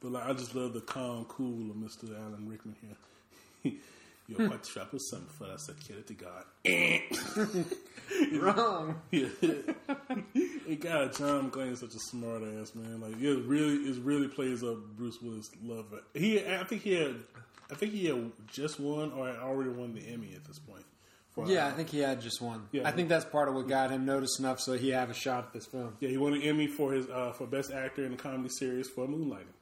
But 0.00 0.12
like, 0.12 0.26
I 0.26 0.32
just 0.32 0.54
love 0.54 0.72
the 0.72 0.80
calm, 0.80 1.24
cool 1.26 1.70
of 1.70 1.76
Mr. 1.76 2.10
Alan 2.18 2.48
Rickman 2.48 2.76
here. 2.82 3.72
You're 4.28 4.48
quite 4.48 4.66
sharp 4.66 4.92
as 4.92 5.08
something 5.08 5.28
for 5.28 5.46
that 5.46 5.60
security 5.60 6.14
guard. 6.14 6.44
Wrong. 8.42 9.00
Yeah. 9.12 9.28
hey, 10.66 10.74
God, 10.76 11.16
John 11.16 11.50
McClane 11.50 11.72
is 11.72 11.80
such 11.80 11.94
a 11.94 12.00
smart 12.00 12.42
ass 12.42 12.74
man. 12.74 13.00
Like, 13.00 13.20
it 13.20 13.44
really, 13.46 13.76
it 13.88 14.02
really 14.02 14.26
plays 14.26 14.64
up 14.64 14.78
Bruce 14.96 15.22
Willis' 15.22 15.50
love. 15.62 15.86
He, 16.12 16.44
I 16.44 16.64
think 16.64 16.82
he 16.82 16.94
had, 16.94 17.14
I 17.70 17.76
think 17.76 17.92
he 17.92 18.06
had 18.06 18.32
just 18.48 18.80
won 18.80 19.12
or 19.12 19.28
had 19.28 19.36
already 19.36 19.70
won 19.70 19.94
the 19.94 20.00
Emmy 20.00 20.32
at 20.34 20.44
this 20.44 20.58
point. 20.58 20.84
Yeah, 21.44 21.66
I 21.66 21.72
think 21.72 21.90
he 21.90 21.98
had 21.98 22.22
just 22.22 22.40
one. 22.40 22.66
Yeah. 22.72 22.88
I 22.88 22.92
think 22.92 23.10
that's 23.10 23.26
part 23.26 23.48
of 23.48 23.54
what 23.54 23.68
got 23.68 23.90
him 23.90 24.06
noticed 24.06 24.40
enough 24.40 24.58
so 24.58 24.72
he 24.72 24.88
have 24.90 25.10
a 25.10 25.14
shot 25.14 25.44
at 25.44 25.52
this 25.52 25.66
film. 25.66 25.94
yeah, 26.00 26.08
he 26.08 26.16
won 26.16 26.32
an 26.32 26.40
Emmy 26.40 26.66
for 26.66 26.92
his 26.92 27.08
uh, 27.10 27.32
for 27.32 27.46
best 27.46 27.70
actor 27.70 28.06
in 28.06 28.14
a 28.14 28.16
comedy 28.16 28.48
series 28.48 28.88
for 28.88 29.06
Moonlighting. 29.06 29.52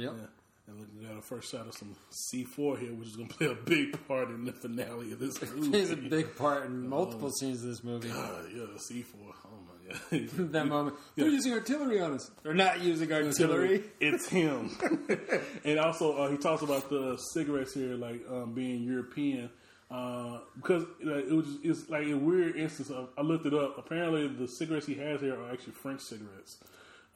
Yep. 0.00 0.14
Yeah. 0.16 0.26
And 0.66 0.78
look, 0.78 0.88
we 0.98 1.06
got 1.06 1.18
a 1.18 1.22
first 1.22 1.50
shot 1.50 1.66
of 1.66 1.74
some 1.74 1.94
C 2.10 2.44
four 2.44 2.78
here, 2.78 2.94
which 2.94 3.08
is 3.08 3.16
going 3.16 3.28
to 3.28 3.34
play 3.34 3.46
a 3.48 3.54
big 3.54 4.06
part 4.06 4.30
in 4.30 4.44
the 4.44 4.52
finale 4.52 5.12
of 5.12 5.18
this 5.18 5.40
movie. 5.54 5.70
Plays 5.70 5.90
a 5.90 5.96
big 5.96 6.36
part 6.36 6.66
in 6.66 6.88
multiple 6.88 7.30
scenes 7.30 7.62
of 7.62 7.68
this 7.68 7.84
movie. 7.84 8.10
Uh, 8.10 8.42
yeah, 8.54 8.66
the 8.72 8.78
C 8.78 9.02
four. 9.02 9.34
Oh 9.44 9.58
my 9.66 9.92
god. 9.92 10.28
that 10.52 10.66
moment, 10.66 10.96
they're 11.16 11.28
using 11.28 11.52
artillery 11.52 12.00
on 12.00 12.14
us. 12.14 12.30
They're 12.42 12.54
not 12.54 12.80
using 12.80 13.12
artillery. 13.12 13.82
It's 14.00 14.28
him. 14.28 14.70
and 15.64 15.78
also, 15.78 16.16
uh, 16.16 16.30
he 16.30 16.36
talks 16.36 16.62
about 16.62 16.88
the 16.88 17.18
cigarettes 17.34 17.74
here, 17.74 17.94
like 17.96 18.22
um, 18.30 18.54
being 18.54 18.84
European, 18.84 19.50
uh, 19.90 20.38
because 20.54 20.84
uh, 21.04 21.16
it 21.16 21.32
was 21.32 21.46
it's 21.62 21.90
like 21.90 22.06
a 22.06 22.14
weird 22.14 22.56
instance. 22.56 22.90
Of, 22.90 23.08
I 23.18 23.22
looked 23.22 23.44
it 23.44 23.54
up. 23.54 23.76
Apparently, 23.76 24.28
the 24.28 24.46
cigarettes 24.46 24.86
he 24.86 24.94
has 24.94 25.20
here 25.20 25.34
are 25.34 25.52
actually 25.52 25.72
French 25.72 26.00
cigarettes. 26.00 26.58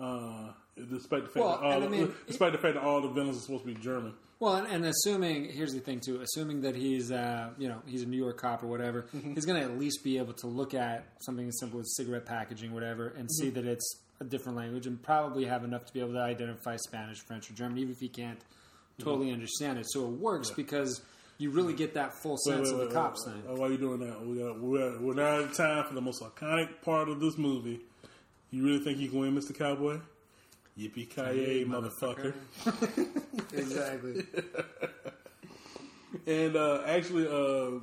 Uh, 0.00 0.50
despite 0.76 1.22
the 1.22 1.28
fact 1.28 1.36
Well, 1.36 1.58
that 1.58 1.64
all, 1.64 1.84
I 1.84 1.88
mean, 1.88 2.12
despite 2.26 2.52
the 2.52 2.58
fact 2.58 2.74
that 2.74 2.82
all 2.82 3.00
the 3.00 3.08
villains 3.08 3.36
are 3.38 3.40
supposed 3.40 3.64
to 3.64 3.74
be 3.74 3.80
German. 3.80 4.14
Well, 4.40 4.56
and, 4.56 4.66
and 4.66 4.84
assuming 4.84 5.50
here's 5.50 5.72
the 5.72 5.80
thing 5.80 6.00
too, 6.00 6.20
assuming 6.20 6.62
that 6.62 6.74
he's 6.74 7.10
uh, 7.12 7.50
you 7.58 7.68
know 7.68 7.82
he's 7.86 8.02
a 8.02 8.06
New 8.06 8.16
York 8.16 8.38
cop 8.38 8.62
or 8.62 8.66
whatever, 8.66 9.06
mm-hmm. 9.14 9.34
he's 9.34 9.46
going 9.46 9.60
to 9.60 9.66
at 9.66 9.78
least 9.78 10.02
be 10.02 10.18
able 10.18 10.34
to 10.34 10.46
look 10.46 10.74
at 10.74 11.06
something 11.20 11.46
as 11.48 11.58
simple 11.58 11.80
as 11.80 11.94
cigarette 11.96 12.26
packaging, 12.26 12.72
whatever, 12.72 13.08
and 13.08 13.30
see 13.30 13.46
mm-hmm. 13.46 13.54
that 13.54 13.66
it's 13.66 14.00
a 14.20 14.24
different 14.24 14.58
language, 14.58 14.86
and 14.86 15.02
probably 15.02 15.44
have 15.44 15.64
enough 15.64 15.84
to 15.86 15.92
be 15.92 16.00
able 16.00 16.12
to 16.12 16.20
identify 16.20 16.76
Spanish, 16.76 17.18
French, 17.20 17.50
or 17.50 17.54
German, 17.54 17.78
even 17.78 17.92
if 17.92 18.00
he 18.00 18.08
can't 18.08 18.38
mm-hmm. 18.38 19.04
totally 19.04 19.32
understand 19.32 19.78
it. 19.78 19.86
So 19.88 20.04
it 20.04 20.12
works 20.12 20.50
because 20.50 21.00
you 21.38 21.50
really 21.50 21.74
get 21.74 21.94
that 21.94 22.14
full 22.22 22.38
Wait, 22.46 22.54
sense 22.54 22.68
wait, 22.68 22.74
of 22.74 22.78
the 22.78 22.86
wait, 22.86 22.94
cops 22.94 23.26
wait, 23.26 23.34
thing. 23.34 23.56
Why 23.56 23.66
are 23.66 23.70
you 23.70 23.78
doing 23.78 24.00
that? 24.00 24.24
We 24.24 24.38
got, 24.38 24.60
we're, 24.60 24.98
we're 25.00 25.14
now 25.14 25.40
at 25.40 25.54
time 25.54 25.84
for 25.84 25.94
the 25.94 26.00
most 26.00 26.22
iconic 26.22 26.82
part 26.82 27.08
of 27.08 27.20
this 27.20 27.36
movie. 27.38 27.80
You 28.50 28.64
really 28.64 28.78
think 28.78 28.98
you 28.98 29.08
can 29.08 29.18
win, 29.18 29.34
Mr. 29.34 29.56
Cowboy? 29.56 29.98
Yippee 30.78 31.08
ki 31.08 31.64
motherfucker! 31.64 32.34
exactly. 33.52 34.24
And 36.26 36.56
uh, 36.56 36.82
actually, 36.86 37.26
uh, 37.26 37.80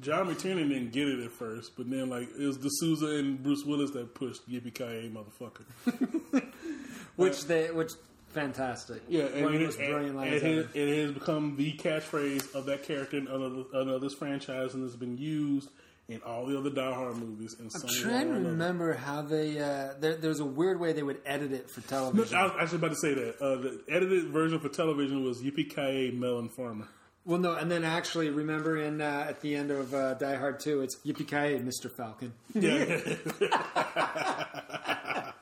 John 0.00 0.28
McTiernan 0.28 0.68
didn't 0.68 0.92
get 0.92 1.08
it 1.08 1.24
at 1.24 1.30
first, 1.30 1.76
but 1.76 1.88
then 1.90 2.10
like 2.10 2.28
it 2.38 2.44
was 2.44 2.56
de 2.56 2.68
Souza 2.70 3.06
and 3.06 3.42
Bruce 3.42 3.64
Willis 3.64 3.90
that 3.92 4.14
pushed 4.14 4.48
Yippee 4.50 4.74
ki 4.74 5.12
motherfucker. 5.12 6.42
Which 7.16 7.44
they 7.44 7.70
which 7.70 7.92
fantastic. 8.28 9.02
Yeah, 9.08 9.24
and, 9.24 9.54
it, 9.54 9.76
brilliant 9.76 10.18
and 10.18 10.34
it, 10.34 10.42
has, 10.42 10.66
it 10.74 10.98
has 10.98 11.12
become 11.12 11.56
the 11.56 11.72
catchphrase 11.74 12.54
of 12.54 12.66
that 12.66 12.82
character 12.82 13.16
in 13.16 13.26
another, 13.26 13.62
another 13.72 14.10
franchise, 14.10 14.74
and 14.74 14.84
it's 14.84 14.96
been 14.96 15.16
used 15.16 15.70
in 16.08 16.20
all 16.22 16.46
the 16.46 16.56
other 16.58 16.70
Die 16.70 16.94
Hard 16.94 17.16
movies. 17.16 17.56
And 17.58 17.70
I'm 17.74 17.88
trying 17.88 18.28
to 18.28 18.34
remember 18.34 18.94
how 18.94 19.22
they. 19.22 19.58
Uh, 19.58 19.94
there, 19.98 20.14
there's 20.16 20.40
a 20.40 20.44
weird 20.44 20.78
way 20.78 20.92
they 20.92 21.02
would 21.02 21.20
edit 21.26 21.52
it 21.52 21.68
for 21.70 21.80
No, 21.80 21.86
television. 21.86 22.36
I 22.36 22.44
was 22.44 22.52
actually 22.60 22.78
about 22.78 22.90
to 22.90 22.96
say 22.96 23.14
that. 23.14 23.40
Uh, 23.40 23.56
the 23.56 23.80
edited 23.88 24.28
version 24.28 24.60
for 24.60 24.68
television 24.68 25.24
was 25.24 25.42
Yippee 25.42 26.14
Melon 26.16 26.48
Farmer. 26.48 26.86
Well, 27.24 27.40
no, 27.40 27.54
and 27.54 27.68
then 27.68 27.82
actually, 27.82 28.30
remember 28.30 28.78
in 28.78 29.00
uh, 29.00 29.26
at 29.28 29.40
the 29.40 29.56
end 29.56 29.72
of 29.72 29.92
uh, 29.92 30.14
Die 30.14 30.36
Hard 30.36 30.60
Two, 30.60 30.82
it's 30.82 30.96
Yippee 31.04 31.26
Ki 31.26 31.58
Mr. 31.58 31.90
Falcon. 31.90 32.32
Yeah. 32.54 33.00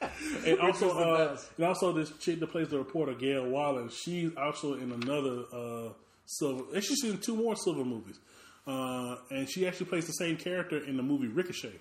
and 0.46 0.58
also, 0.60 0.90
uh, 0.98 1.36
and 1.58 1.66
also 1.66 1.92
this 1.92 2.10
chick 2.18 2.40
that 2.40 2.50
plays 2.50 2.68
the 2.68 2.78
reporter, 2.78 3.12
Gail 3.12 3.46
Wallace. 3.46 3.94
She's 3.94 4.34
also 4.36 4.74
in 4.74 4.92
another 4.92 5.44
uh, 5.52 5.92
silver. 6.24 6.64
And 6.74 6.82
she's 6.82 7.04
in 7.04 7.18
two 7.18 7.36
more 7.36 7.54
silver 7.54 7.84
movies, 7.84 8.18
uh, 8.66 9.16
and 9.30 9.48
she 9.48 9.66
actually 9.66 9.86
plays 9.86 10.06
the 10.06 10.12
same 10.12 10.36
character 10.36 10.78
in 10.84 10.96
the 10.96 11.02
movie 11.02 11.28
Ricochet. 11.28 11.72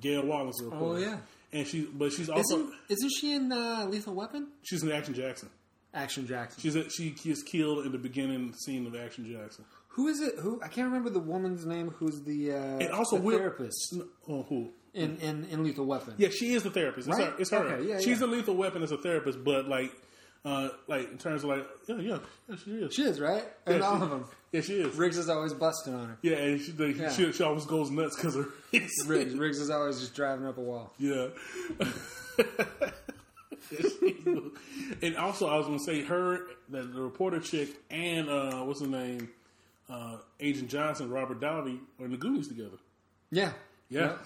Gail 0.00 0.24
Wallace, 0.26 0.56
the 0.58 0.66
reporter. 0.66 1.00
Oh, 1.00 1.02
yeah. 1.10 1.16
and 1.52 1.66
she, 1.66 1.82
but 1.92 2.12
she's 2.12 2.28
also 2.28 2.56
Isn't 2.56 2.74
isn't 2.88 3.10
she 3.20 3.32
in 3.34 3.50
uh, 3.52 3.86
Lethal 3.88 4.14
Weapon? 4.14 4.48
she's 4.62 4.82
in 4.82 4.92
Action 4.92 5.14
Jackson. 5.14 5.48
Action 5.94 6.26
Jackson. 6.26 6.60
She's 6.62 6.76
a, 6.76 6.88
she 6.90 7.16
is 7.24 7.42
killed 7.42 7.84
in 7.86 7.92
the 7.92 7.98
beginning 7.98 8.52
scene 8.64 8.86
of 8.86 8.94
Action 8.94 9.26
Jackson. 9.32 9.64
who 9.88 10.06
is 10.08 10.20
it? 10.20 10.34
Who 10.38 10.60
I 10.62 10.68
can't 10.68 10.86
remember 10.86 11.10
the 11.10 11.18
woman's 11.18 11.66
name. 11.66 11.90
Who's 11.98 12.20
the 12.22 12.52
uh, 12.52 12.56
And 12.78 12.90
also, 12.90 13.16
the 13.16 13.22
Will- 13.22 13.38
therapist 13.38 13.94
Oh, 14.28 14.42
who? 14.48 14.70
in, 14.94 15.16
in, 15.18 15.44
in 15.50 15.64
Lethal 15.64 15.86
Weapon? 15.86 16.14
Yeah, 16.18 16.28
she 16.28 16.52
is 16.54 16.62
the 16.62 16.70
therapist. 16.70 17.08
It's 17.08 17.18
Right? 17.18 17.26
her. 17.28 17.34
It's 17.38 17.50
her. 17.50 17.56
Okay, 17.58 17.88
yeah, 17.88 17.98
She's 17.98 18.20
yeah. 18.20 18.26
a 18.26 18.28
lethal 18.28 18.54
weapon 18.54 18.82
as 18.82 18.92
a 18.92 18.96
therapist, 18.98 19.42
but 19.44 19.66
like, 19.68 19.90
uh, 20.44 20.68
like 20.86 21.10
in 21.10 21.18
terms 21.18 21.42
of 21.44 21.50
like, 21.50 21.66
yeah, 21.86 21.96
yeah, 21.98 22.18
yeah 22.48 22.56
she 22.64 22.70
is. 22.72 22.94
She 22.94 23.02
is 23.02 23.20
right, 23.20 23.44
and 23.66 23.80
Yeah, 23.80 23.86
all 23.86 24.02
of 24.02 24.10
them. 24.10 24.24
yeah, 24.52 24.60
she 24.60 24.74
is. 24.74 24.94
Riggs 24.96 25.18
is 25.18 25.28
always 25.28 25.52
busting 25.52 25.94
on 25.94 26.08
her. 26.08 26.18
Yeah, 26.22 26.36
and 26.36 26.60
she, 26.60 26.72
like, 26.72 26.96
Yeah. 26.96 27.10
she, 27.10 27.32
she 27.32 27.42
always 27.42 27.64
goes 27.66 27.90
nuts 27.90 28.16
because 28.16 28.36
of 28.36 28.46
race. 28.72 29.04
Riggs, 29.06 29.34
Riggs 29.36 29.58
is 29.58 29.70
always 29.70 30.00
just 30.00 30.14
driving 30.14 30.46
up 30.46 30.56
a 30.58 30.60
wall. 30.60 30.92
Yeah. 30.98 31.28
and 35.02 35.16
also, 35.16 35.48
I 35.48 35.56
was 35.56 35.66
going 35.66 35.78
to 35.78 35.84
say 35.84 36.02
her, 36.04 36.40
the, 36.68 36.82
the 36.82 37.00
reporter 37.00 37.40
chick, 37.40 37.68
and 37.90 38.28
uh, 38.28 38.62
what's 38.62 38.80
her 38.80 38.86
name, 38.86 39.28
uh, 39.90 40.18
Agent 40.40 40.70
Johnson, 40.70 41.10
Robert 41.10 41.40
Davi, 41.40 41.78
are 41.98 42.04
in 42.04 42.10
the 42.12 42.16
Goonies 42.16 42.48
together. 42.48 42.78
Yeah, 43.30 43.52
Yeah. 43.90 44.16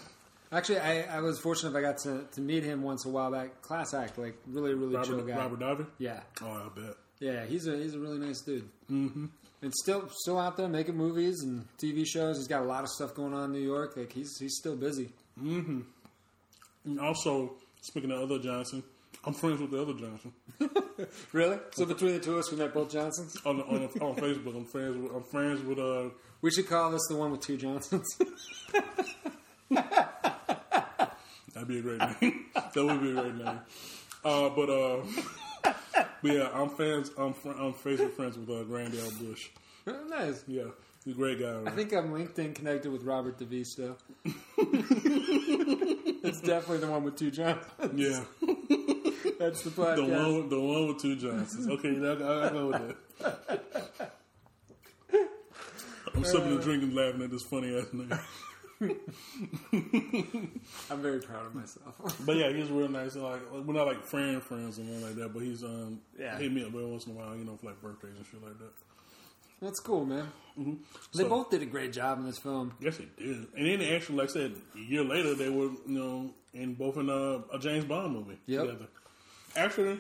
Actually, 0.52 0.80
I, 0.80 1.16
I 1.16 1.20
was 1.20 1.38
fortunate 1.40 1.70
if 1.70 1.76
I 1.76 1.80
got 1.80 1.96
to, 1.98 2.24
to 2.32 2.40
meet 2.40 2.62
him 2.62 2.82
once 2.82 3.06
a 3.06 3.08
while 3.08 3.30
back. 3.30 3.62
Class 3.62 3.94
act, 3.94 4.18
like 4.18 4.36
really, 4.46 4.74
really 4.74 5.02
chill 5.04 5.16
Robert, 5.16 5.26
guy. 5.32 5.36
Robert 5.36 5.60
Davi. 5.60 5.86
Yeah, 5.98 6.20
Oh, 6.42 6.46
I 6.50 6.68
bet. 6.78 6.94
Yeah, 7.20 7.46
he's 7.46 7.66
a 7.66 7.76
he's 7.76 7.94
a 7.94 7.98
really 7.98 8.18
nice 8.18 8.40
dude. 8.42 8.68
Mm-hmm. 8.90 9.26
And 9.62 9.72
still 9.74 10.08
still 10.10 10.38
out 10.38 10.56
there 10.56 10.68
making 10.68 10.96
movies 10.96 11.42
and 11.42 11.64
TV 11.78 12.04
shows. 12.06 12.36
He's 12.36 12.48
got 12.48 12.62
a 12.62 12.66
lot 12.66 12.82
of 12.82 12.90
stuff 12.90 13.14
going 13.14 13.32
on 13.32 13.44
in 13.44 13.52
New 13.52 13.60
York. 13.66 13.96
Like 13.96 14.12
he's 14.12 14.36
he's 14.38 14.56
still 14.58 14.76
busy. 14.76 15.10
Mhm 15.40 15.84
And 16.84 17.00
also, 17.00 17.54
speaking 17.80 18.10
of 18.10 18.20
other 18.22 18.38
Johnson, 18.40 18.82
I'm 19.24 19.32
friends 19.34 19.60
with 19.60 19.70
the 19.70 19.80
other 19.80 19.94
Johnson 19.94 20.32
Really? 21.32 21.58
So 21.70 21.86
between 21.86 22.14
the 22.14 22.20
two 22.20 22.32
of 22.32 22.38
us, 22.40 22.50
we 22.50 22.58
met 22.58 22.74
both 22.74 22.90
Johnsons. 22.90 23.36
on 23.46 23.56
the, 23.58 23.64
on, 23.64 23.80
the, 23.80 24.00
on 24.00 24.16
Facebook. 24.16 24.56
I'm 24.56 24.64
friends 24.66 24.96
with 24.98 25.12
I'm 25.14 25.22
friends 25.22 25.62
with 25.62 25.78
uh 25.78 26.10
We 26.42 26.50
should 26.50 26.68
call 26.68 26.90
this 26.90 27.06
the 27.08 27.16
one 27.16 27.30
with 27.30 27.40
two 27.40 27.56
Johnsons. 27.56 28.06
That'd 31.62 31.68
be 31.68 31.78
a 31.78 31.96
great 31.96 32.00
name. 32.20 32.46
that 32.54 32.74
would 32.74 33.00
be 33.00 33.10
a 33.10 33.14
great 33.14 33.36
name. 33.36 33.60
Uh, 34.24 34.48
but 34.48 34.68
uh, 34.68 35.02
but 35.62 36.32
yeah, 36.32 36.48
I'm 36.52 36.70
fans. 36.70 37.12
I'm 37.16 37.34
fr- 37.34 37.50
I'm 37.50 37.72
Facebook 37.72 38.14
friends 38.14 38.36
with 38.36 38.50
uh, 38.50 38.64
Grand 38.64 38.96
L. 38.96 39.12
Bush. 39.20 39.50
nice. 40.08 40.42
Yeah, 40.48 40.64
he's 41.04 41.14
a 41.14 41.16
great 41.16 41.38
guy. 41.38 41.62
I 41.64 41.70
think 41.70 41.92
I'm 41.92 42.10
LinkedIn 42.10 42.56
connected 42.56 42.90
with 42.90 43.04
Robert 43.04 43.38
DeVisto. 43.38 43.94
it's 46.24 46.40
definitely 46.40 46.78
the 46.78 46.90
one 46.90 47.04
with 47.04 47.14
two 47.14 47.30
Johnsons. 47.30 47.92
yeah, 47.94 48.24
That's 49.38 49.62
the 49.62 49.70
the 49.70 50.04
one 50.04 50.48
the 50.48 50.60
one 50.60 50.88
with 50.88 51.00
two 51.00 51.14
Johnsons. 51.14 51.68
Okay, 51.68 51.90
I, 51.90 52.46
I, 52.46 52.50
go 52.50 52.66
with 52.66 52.96
that. 53.20 54.12
I'm 56.12 56.24
sipping 56.24 56.58
a 56.58 56.60
drink 56.60 56.82
and 56.82 56.92
laughing 56.92 57.22
at 57.22 57.30
this 57.30 57.44
funny 57.44 57.78
ass 57.78 57.86
name. 57.92 58.18
I'm 59.72 61.02
very 61.02 61.20
proud 61.20 61.46
of 61.46 61.54
myself. 61.54 61.94
But 62.24 62.36
yeah, 62.36 62.52
he's 62.52 62.68
real 62.70 62.88
nice. 62.88 63.16
Like 63.16 63.40
we're 63.52 63.74
not 63.74 63.86
like 63.86 64.02
friend 64.04 64.42
friends 64.42 64.78
or 64.78 64.82
anything 64.82 65.02
like 65.02 65.14
that. 65.16 65.32
But 65.32 65.42
he's 65.42 65.62
um 65.64 66.00
Yeah. 66.18 66.38
hit 66.38 66.52
me 66.52 66.62
up 66.62 66.68
every 66.68 66.84
once 66.86 67.06
in 67.06 67.12
a 67.12 67.14
while, 67.14 67.36
you 67.36 67.44
know, 67.44 67.56
for 67.56 67.66
like 67.66 67.80
birthdays 67.80 68.16
and 68.16 68.26
shit 68.26 68.42
like 68.42 68.58
that. 68.58 68.72
That's 69.60 69.80
cool, 69.80 70.04
man. 70.04 70.26
They 70.56 70.62
Mm-hmm. 70.62 70.74
So- 71.18 71.28
both 71.28 71.50
did 71.50 71.62
a 71.62 71.66
great 71.66 71.92
job 71.92 72.18
in 72.18 72.26
this 72.26 72.38
film. 72.38 72.74
Yes, 72.80 72.98
they 72.98 73.06
did. 73.16 73.46
And 73.56 73.66
then 73.66 73.80
actually, 73.94 74.16
like 74.18 74.28
I 74.30 74.32
said, 74.32 74.52
a 74.74 74.78
year 74.78 75.04
later, 75.04 75.34
they 75.34 75.48
were 75.48 75.70
you 75.86 75.98
know 75.98 76.30
in 76.52 76.74
both 76.74 76.96
in 76.96 77.08
a, 77.08 77.42
a 77.54 77.58
James 77.58 77.84
Bond 77.84 78.12
movie 78.12 78.38
Yep. 78.46 78.60
together. 78.66 78.86
Actually, 79.56 79.98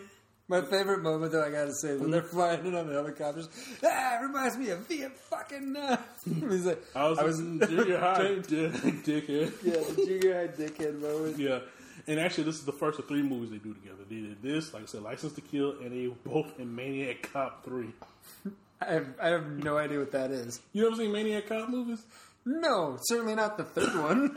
My 0.52 0.60
favorite 0.60 1.00
moment, 1.00 1.32
though, 1.32 1.42
I 1.42 1.50
gotta 1.50 1.72
say, 1.72 1.96
when 1.96 2.10
they're 2.10 2.20
flying 2.20 2.66
in 2.66 2.74
on 2.74 2.86
the 2.86 2.92
helicopters, 2.92 3.48
ah, 3.82 4.18
it 4.18 4.22
reminds 4.22 4.58
me 4.58 4.68
of 4.68 4.86
Viet 4.86 5.16
fucking. 5.16 5.74
Uh. 5.74 5.96
He's 6.24 6.66
like, 6.66 6.82
I 6.94 7.08
was, 7.08 7.40
in 7.40 7.58
junior 7.58 7.98
high, 7.98 8.16
trained- 8.20 8.44
dickhead. 8.48 9.50
yeah, 9.62 9.72
the 9.76 10.02
junior 10.06 10.34
high 10.34 10.48
dickhead 10.48 11.00
moment. 11.00 11.38
Yeah, 11.38 11.60
and 12.06 12.20
actually, 12.20 12.44
this 12.44 12.56
is 12.56 12.66
the 12.66 12.72
first 12.72 12.98
of 12.98 13.08
three 13.08 13.22
movies 13.22 13.48
they 13.48 13.56
do 13.56 13.72
together. 13.72 14.02
They 14.10 14.16
did 14.16 14.42
this, 14.42 14.74
like 14.74 14.82
I 14.82 14.86
said, 14.86 15.00
License 15.00 15.32
to 15.32 15.40
Kill, 15.40 15.70
and 15.80 15.90
they 15.90 16.08
were 16.08 16.16
both 16.22 16.60
in 16.60 16.76
Maniac 16.76 17.32
Cop 17.32 17.64
Three. 17.64 17.88
I 18.82 18.92
have, 18.92 19.06
I 19.22 19.28
have 19.28 19.46
no 19.64 19.78
idea 19.78 20.00
what 20.00 20.12
that 20.12 20.32
is. 20.32 20.60
You 20.74 20.86
ever 20.86 20.96
seen 20.96 21.12
Maniac 21.12 21.46
Cop 21.46 21.70
movies? 21.70 22.04
No, 22.44 22.98
certainly 23.04 23.34
not 23.36 23.56
the 23.56 23.64
third 23.64 23.94
one. 23.98 24.34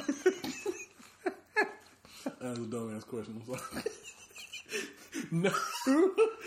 That 2.39 2.57
was 2.57 2.59
a 2.59 2.61
dumbass 2.61 3.05
question. 3.05 3.41
No, 5.31 5.51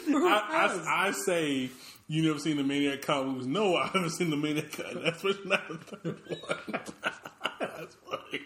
I, 0.09 0.83
I, 0.89 1.07
I 1.09 1.11
say 1.13 1.71
you 2.07 2.23
never 2.27 2.39
seen 2.39 2.57
the 2.57 2.63
Maniac 2.65 3.03
Cop 3.03 3.27
movies. 3.27 3.47
No, 3.47 3.77
I 3.77 3.87
haven't 3.87 4.11
seen 4.11 4.31
the 4.31 4.37
Maniac 4.37 4.73
Cop. 4.73 4.87
That's 5.03 5.23
what's 5.23 5.45
not 5.45 5.69
the 5.69 5.77
third 5.79 6.21
one. 6.29 6.81
That's 7.61 7.97
funny. 8.09 8.41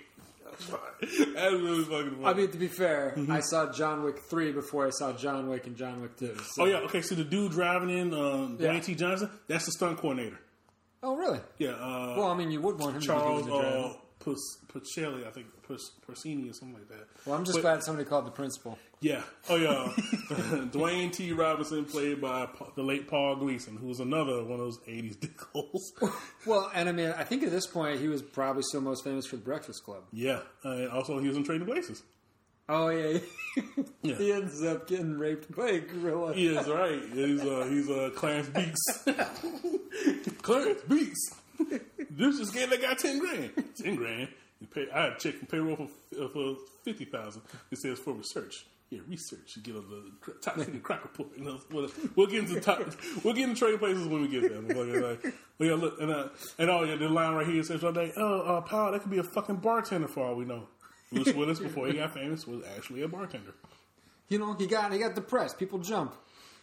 That's 0.44 0.64
funny. 0.64 1.32
That's 1.34 1.54
really 1.54 1.84
fucking 1.84 2.10
funny. 2.22 2.24
I 2.24 2.34
mean, 2.34 2.50
to 2.50 2.58
be 2.58 2.68
fair, 2.68 3.16
I 3.30 3.40
saw 3.40 3.72
John 3.72 4.02
Wick 4.04 4.18
3 4.28 4.52
before 4.52 4.86
I 4.86 4.90
saw 4.90 5.12
John 5.12 5.48
Wick 5.48 5.66
and 5.66 5.76
John 5.76 6.00
Wick 6.02 6.16
2. 6.18 6.36
so- 6.54 6.62
oh 6.62 6.66
yeah, 6.66 6.76
okay. 6.78 7.02
So 7.02 7.14
the 7.14 7.24
dude 7.24 7.52
driving 7.52 7.90
in, 7.90 8.14
um, 8.14 8.58
Dwayne 8.58 8.74
Yeah. 8.74 8.80
T. 8.80 8.94
Johnson, 8.94 9.30
that's 9.48 9.66
the 9.66 9.72
stunt 9.72 9.98
coordinator. 9.98 10.38
Oh, 11.02 11.16
really? 11.16 11.40
Yeah, 11.58 11.70
uh, 11.70 12.14
Well, 12.16 12.28
I 12.30 12.34
mean, 12.36 12.50
you 12.52 12.60
would 12.60 12.78
want 12.78 12.94
him 12.94 13.02
Charles 13.02 13.40
to 13.46 13.46
be 13.46 13.50
the 13.50 13.56
uh. 13.58 13.92
Pus- 14.24 14.58
Puccelli, 14.72 15.26
I 15.26 15.30
think 15.30 15.46
Pus- 15.66 15.92
Porcini 16.06 16.48
or 16.50 16.52
something 16.52 16.74
like 16.78 16.88
that. 16.88 17.06
Well, 17.26 17.36
I'm 17.36 17.44
just 17.44 17.56
But- 17.58 17.62
glad 17.62 17.82
somebody 17.82 18.08
called 18.08 18.26
the 18.26 18.30
principal. 18.30 18.78
Yeah. 19.00 19.22
Oh 19.48 19.56
yeah. 19.56 19.92
Dwayne 20.70 21.12
T. 21.12 21.32
Robinson 21.32 21.84
played 21.84 22.20
by 22.20 22.48
the 22.76 22.82
late 22.84 23.08
Paul 23.08 23.34
Gleason, 23.36 23.76
who 23.76 23.88
was 23.88 23.98
another 24.00 24.42
one 24.44 24.52
of 24.52 24.58
those 24.58 24.78
'80s 24.88 25.16
dickholes. 25.16 25.80
Well, 26.46 26.70
and 26.74 26.88
I 26.88 26.92
mean, 26.92 27.12
I 27.16 27.24
think 27.24 27.42
at 27.44 27.50
this 27.50 27.66
point 27.66 28.00
he 28.00 28.08
was 28.08 28.20
probably 28.22 28.62
still 28.62 28.80
most 28.80 29.04
famous 29.04 29.26
for 29.26 29.36
the 29.36 29.42
Breakfast 29.42 29.84
Club. 29.84 30.02
yeah. 30.12 30.40
Uh, 30.64 30.86
also, 30.88 31.18
he 31.18 31.28
was 31.28 31.36
in 31.36 31.44
Trading 31.44 31.66
Places. 31.66 32.02
Oh 32.68 32.88
yeah, 32.90 33.18
Yeah. 34.02 34.14
he 34.16 34.32
ends 34.32 34.62
up 34.62 34.86
getting 34.86 35.18
raped 35.18 35.54
by 35.54 35.68
a 35.68 35.80
gorilla. 35.80 36.32
He 36.32 36.46
is 36.46 36.66
right. 36.68 37.02
He's 37.12 37.40
uh, 37.42 37.66
he's 37.68 37.90
uh, 37.90 38.10
Clarence 38.14 38.48
Beaks. 38.50 38.80
Clarence 40.42 40.80
Beaks. 40.88 41.20
This 42.14 42.38
just 42.38 42.52
gave 42.52 42.68
that 42.68 42.82
guy 42.82 42.94
ten 42.94 43.18
grand. 43.18 43.50
Ten 43.74 43.96
grand. 43.96 44.28
You 44.60 44.66
pay, 44.66 44.86
I 44.94 45.04
had 45.04 45.18
checked 45.18 45.50
payroll 45.50 45.76
for 45.76 45.88
uh, 46.22 46.28
for 46.28 46.56
fifty 46.84 47.06
thousand. 47.06 47.42
It 47.70 47.78
says 47.78 47.98
for 47.98 48.12
research. 48.12 48.66
Yeah, 48.90 49.00
research. 49.08 49.56
You 49.56 49.62
get 49.62 49.76
on 49.76 49.88
the 49.88 50.10
cr- 50.20 50.38
top 50.42 50.58
secret 50.58 50.82
crack 50.82 51.02
report. 51.02 51.30
You 51.38 51.44
know, 51.44 51.60
we'll, 51.70 51.88
we'll 52.14 52.26
get 52.26 52.40
into 52.40 52.60
top. 52.60 52.82
We'll 53.24 53.32
get 53.32 53.48
into 53.48 53.58
trading 53.58 53.78
places 53.78 54.06
when 54.06 54.20
we 54.20 54.28
get 54.28 54.42
there. 54.42 54.60
Motherfucker. 54.60 55.22
Like, 55.22 55.34
but 55.56 55.66
yeah, 55.66 55.74
look, 55.74 55.98
and 56.00 56.10
uh, 56.10 56.28
and 56.58 56.68
oh 56.68 56.84
yeah, 56.84 56.96
the 56.96 57.08
line 57.08 57.32
right 57.34 57.46
here 57.46 57.62
says 57.62 57.82
right 57.82 57.94
there. 57.94 58.12
Oh, 58.18 58.40
uh, 58.42 58.60
Paul, 58.60 58.92
that 58.92 59.00
could 59.00 59.10
be 59.10 59.18
a 59.18 59.22
fucking 59.22 59.56
bartender 59.56 60.08
for 60.08 60.26
all 60.26 60.34
we 60.34 60.44
know. 60.44 60.68
Bruce 61.10 61.32
Willis, 61.34 61.58
before 61.60 61.86
he 61.86 61.94
got 61.94 62.12
famous, 62.12 62.46
was 62.46 62.62
actually 62.76 63.02
a 63.02 63.08
bartender. 63.08 63.54
You 64.28 64.38
know, 64.38 64.52
he 64.52 64.66
got 64.66 64.92
he 64.92 64.98
got 64.98 65.14
depressed. 65.14 65.58
People 65.58 65.78
jump, 65.78 66.14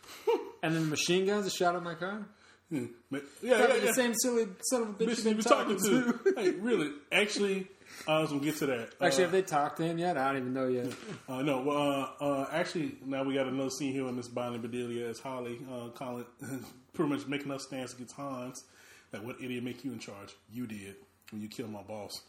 and 0.62 0.76
then 0.76 0.84
the 0.84 0.90
machine 0.90 1.26
guns 1.26 1.48
are 1.48 1.50
shot 1.50 1.76
at 1.76 1.82
my 1.82 1.96
car. 1.96 2.28
Hmm. 2.70 2.86
But- 3.10 3.24
Yeah, 3.42 3.60
yeah, 3.60 3.74
yeah. 3.76 3.80
the 3.88 3.94
same 3.94 4.14
silly 4.14 4.48
son 4.70 4.82
of 4.84 4.90
a 4.90 4.94
bitch, 4.94 5.08
bitch 5.10 5.26
you've 5.26 5.36
been 5.38 5.42
talking, 5.42 5.78
talking 5.78 6.14
to. 6.24 6.34
hey, 6.38 6.52
really? 6.52 6.92
Actually, 7.12 7.68
I 8.08 8.20
was 8.20 8.30
gonna 8.30 8.42
get 8.44 8.58
to 8.58 8.68
that. 8.68 8.90
Actually, 9.02 9.24
uh, 9.24 9.28
have 9.28 9.32
they 9.32 9.42
talked 9.42 9.78
to 9.78 9.84
him 9.84 9.98
yet? 9.98 10.18
I 10.18 10.32
don't 10.32 10.42
even 10.42 10.54
know 10.54 10.68
yet. 10.68 10.88
uh, 11.30 11.42
no. 11.42 11.62
Well, 11.62 12.16
uh, 12.22 12.24
uh, 12.24 12.50
actually, 12.52 12.96
now 13.06 13.24
we 13.24 13.34
got 13.34 13.48
another 13.48 13.70
scene 13.72 13.92
here 13.94 14.08
in 14.08 14.16
this 14.16 14.28
Bonnie 14.28 14.60
Bedelia 14.60 15.10
as 15.10 15.20
Holly 15.20 15.60
uh, 15.72 15.90
calling, 15.90 16.26
pretty 16.94 17.12
much 17.12 17.28
making 17.28 17.52
up 17.52 17.62
stance 17.62 17.94
against 17.94 18.16
Hans. 18.16 18.64
That 19.12 19.24
what 19.24 19.38
idiot 19.44 19.64
make 19.64 19.84
you 19.84 19.92
in 19.92 20.00
charge? 20.00 20.36
You 20.52 20.68
did 20.68 20.96
when 21.32 21.42
you 21.42 21.48
killed 21.48 21.72
my 21.72 21.82
boss. 21.82 22.22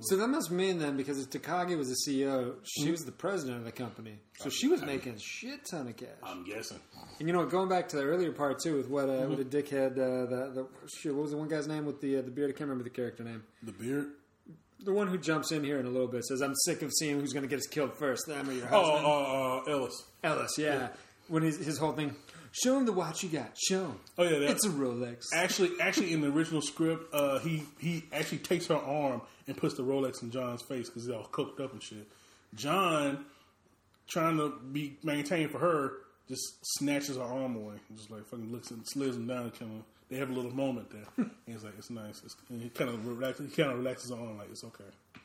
So 0.00 0.16
that 0.16 0.28
must 0.28 0.50
mean 0.50 0.78
then, 0.78 0.98
because 0.98 1.18
if 1.18 1.30
Takagi 1.30 1.76
was 1.76 1.88
the 1.88 1.96
CEO, 2.06 2.56
she 2.62 2.90
was 2.90 3.06
the 3.06 3.12
president 3.12 3.58
of 3.58 3.64
the 3.64 3.72
company, 3.72 4.18
so 4.38 4.50
she 4.50 4.68
was 4.68 4.82
making 4.82 5.14
a 5.14 5.18
shit 5.18 5.64
ton 5.64 5.88
of 5.88 5.96
cash. 5.96 6.08
I'm 6.22 6.44
guessing. 6.44 6.78
And 7.18 7.26
you 7.26 7.32
know, 7.34 7.46
going 7.46 7.70
back 7.70 7.88
to 7.88 7.96
the 7.96 8.02
earlier 8.02 8.30
part 8.32 8.60
too, 8.62 8.76
with 8.76 8.88
what 8.90 9.08
uh, 9.08 9.26
with 9.26 9.38
the 9.50 9.62
dickhead, 9.62 9.92
uh, 9.92 10.26
the 10.28 10.50
the 10.54 10.66
shit, 11.00 11.14
what 11.14 11.22
was 11.22 11.30
the 11.30 11.38
one 11.38 11.48
guy's 11.48 11.66
name 11.66 11.86
with 11.86 12.02
the 12.02 12.18
uh, 12.18 12.22
the 12.22 12.30
beard? 12.30 12.50
I 12.50 12.52
can't 12.52 12.68
remember 12.68 12.84
the 12.84 12.90
character 12.90 13.24
name. 13.24 13.42
The 13.62 13.72
beard. 13.72 14.08
The 14.84 14.92
one 14.92 15.08
who 15.08 15.16
jumps 15.18 15.50
in 15.52 15.64
here 15.64 15.80
in 15.80 15.86
a 15.86 15.90
little 15.90 16.06
bit 16.06 16.22
says, 16.26 16.42
"I'm 16.42 16.54
sick 16.54 16.82
of 16.82 16.92
seeing 16.92 17.18
who's 17.18 17.32
going 17.32 17.42
to 17.44 17.48
get 17.48 17.58
us 17.58 17.66
killed 17.66 17.94
first, 17.98 18.26
them 18.26 18.48
or 18.48 18.52
your 18.52 18.68
Oh, 18.70 18.82
husband." 18.92 19.06
uh, 19.06 19.72
uh, 19.72 19.76
Ellis. 19.78 20.04
Ellis, 20.22 20.58
yeah. 20.58 20.88
When 21.28 21.42
his 21.42 21.56
his 21.64 21.78
whole 21.78 21.92
thing, 21.92 22.14
show 22.52 22.78
him 22.78 22.86
the 22.86 22.92
watch 22.92 23.22
you 23.22 23.28
got. 23.28 23.52
Show 23.58 23.86
him. 23.86 24.00
Oh 24.16 24.24
yeah, 24.24 24.38
that, 24.38 24.50
It's 24.50 24.64
a 24.66 24.70
Rolex. 24.70 25.26
Actually, 25.34 25.72
actually, 25.80 26.12
in 26.12 26.20
the 26.20 26.28
original 26.28 26.60
script, 26.62 27.12
uh, 27.14 27.38
he 27.40 27.62
he 27.78 28.04
actually 28.12 28.38
takes 28.38 28.66
her 28.66 28.76
arm 28.76 29.22
and 29.46 29.56
puts 29.56 29.74
the 29.74 29.82
Rolex 29.82 30.22
in 30.22 30.30
John's 30.30 30.62
face 30.62 30.88
because 30.88 31.04
he's 31.06 31.12
all 31.14 31.24
cooked 31.32 31.60
up 31.60 31.72
and 31.72 31.82
shit. 31.82 32.06
John, 32.54 33.24
trying 34.08 34.36
to 34.38 34.54
be 34.72 34.96
maintained 35.02 35.50
for 35.50 35.58
her, 35.58 35.92
just 36.28 36.42
snatches 36.78 37.16
her 37.16 37.22
arm 37.22 37.56
away. 37.56 37.74
Just 37.96 38.10
like 38.10 38.26
fucking 38.26 38.50
looks 38.52 38.70
and 38.70 38.82
slams 38.88 39.16
him 39.16 39.26
down. 39.26 39.50
Kind 39.50 39.78
of, 39.78 39.84
they 40.10 40.16
have 40.16 40.30
a 40.30 40.32
little 40.32 40.54
moment 40.54 40.90
there. 40.90 41.04
and 41.16 41.30
he's 41.46 41.64
like, 41.64 41.74
"It's 41.78 41.90
nice." 41.90 42.22
It's, 42.24 42.36
and 42.50 42.62
he 42.62 42.68
kind 42.70 42.90
of 42.90 43.06
relax, 43.06 43.38
he 43.38 43.46
kind 43.48 43.70
of 43.72 43.78
relaxes 43.78 44.10
arm, 44.10 44.38
like, 44.38 44.50
"It's 44.50 44.64
okay. 44.64 44.84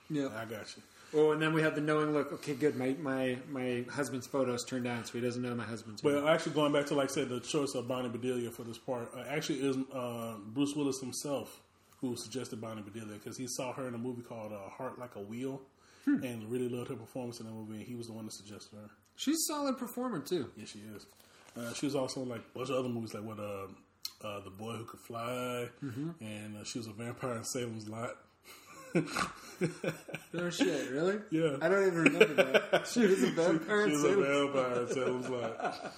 Yeah. 0.09 0.27
I 0.35 0.45
got 0.45 0.65
you." 0.75 0.83
Oh, 1.15 1.31
and 1.31 1.41
then 1.41 1.53
we 1.53 1.61
have 1.61 1.75
the 1.75 1.81
knowing 1.81 2.13
look. 2.13 2.33
Okay, 2.33 2.53
good. 2.53 2.75
My 2.75 2.95
my 2.99 3.37
my 3.49 3.85
husband's 3.91 4.27
photos 4.27 4.63
turned 4.65 4.85
down, 4.85 5.05
so 5.05 5.13
he 5.13 5.21
doesn't 5.21 5.41
know 5.41 5.53
my 5.53 5.63
husband's. 5.63 6.03
Well, 6.03 6.27
actually, 6.27 6.53
going 6.53 6.73
back 6.73 6.87
to 6.87 6.95
like 6.95 7.09
I 7.09 7.13
said, 7.13 7.29
the 7.29 7.39
choice 7.39 7.73
of 7.75 7.87
Bonnie 7.87 8.09
Bedelia 8.09 8.51
for 8.51 8.63
this 8.63 8.77
part 8.77 9.11
uh, 9.15 9.23
actually 9.29 9.59
is 9.59 9.77
uh, 9.93 10.35
Bruce 10.47 10.75
Willis 10.75 10.99
himself 10.99 11.61
who 12.01 12.17
suggested 12.17 12.59
Bonnie 12.59 12.81
Bedelia 12.81 13.13
because 13.13 13.37
he 13.37 13.47
saw 13.47 13.71
her 13.73 13.87
in 13.87 13.93
a 13.95 13.97
movie 13.97 14.21
called 14.23 14.51
uh, 14.51 14.69
Heart 14.69 14.99
Like 14.99 15.15
a 15.15 15.21
Wheel 15.21 15.61
and 16.05 16.51
really 16.51 16.67
loved 16.67 16.89
her 16.89 16.97
performance 16.97 17.39
in 17.39 17.45
that 17.45 17.53
movie. 17.53 17.75
And 17.75 17.83
he 17.83 17.95
was 17.95 18.07
the 18.07 18.13
one 18.13 18.25
that 18.25 18.33
suggested 18.33 18.75
her. 18.75 18.89
She's 19.15 19.37
a 19.37 19.53
solid 19.53 19.77
performer 19.77 20.19
too. 20.19 20.49
Yeah, 20.57 20.65
she 20.65 20.79
is. 20.79 21.05
Uh, 21.55 21.73
she 21.73 21.85
was 21.85 21.95
also 21.95 22.21
in 22.23 22.29
like 22.29 22.41
a 22.41 22.57
bunch 22.57 22.69
of 22.69 22.75
other 22.75 22.89
movies 22.89 23.13
like 23.13 23.23
what 23.23 23.39
uh, 23.39 23.67
uh, 24.27 24.39
The 24.41 24.49
Boy 24.49 24.73
Who 24.73 24.83
Could 24.85 24.99
Fly, 24.99 25.69
and 26.19 26.57
uh, 26.57 26.63
she 26.65 26.79
was 26.79 26.87
a 26.87 26.91
vampire 26.91 27.35
in 27.35 27.43
Salem's 27.45 27.87
Lot. 27.87 28.17
No 30.33 30.49
shit, 30.49 30.89
really? 30.91 31.19
Yeah. 31.29 31.57
I 31.61 31.69
don't 31.69 31.87
even 31.87 32.03
remember 32.03 32.33
that. 32.33 32.87
She 32.91 33.05
was 33.05 33.23
a 33.23 33.27
vampire. 33.27 33.87
She 33.87 33.93
was 33.93 34.01
too. 34.01 34.23
a 34.23 34.51
vampire 34.51 34.81
in 34.81 34.87
Salem's 34.89 35.29
Lot. 35.29 35.93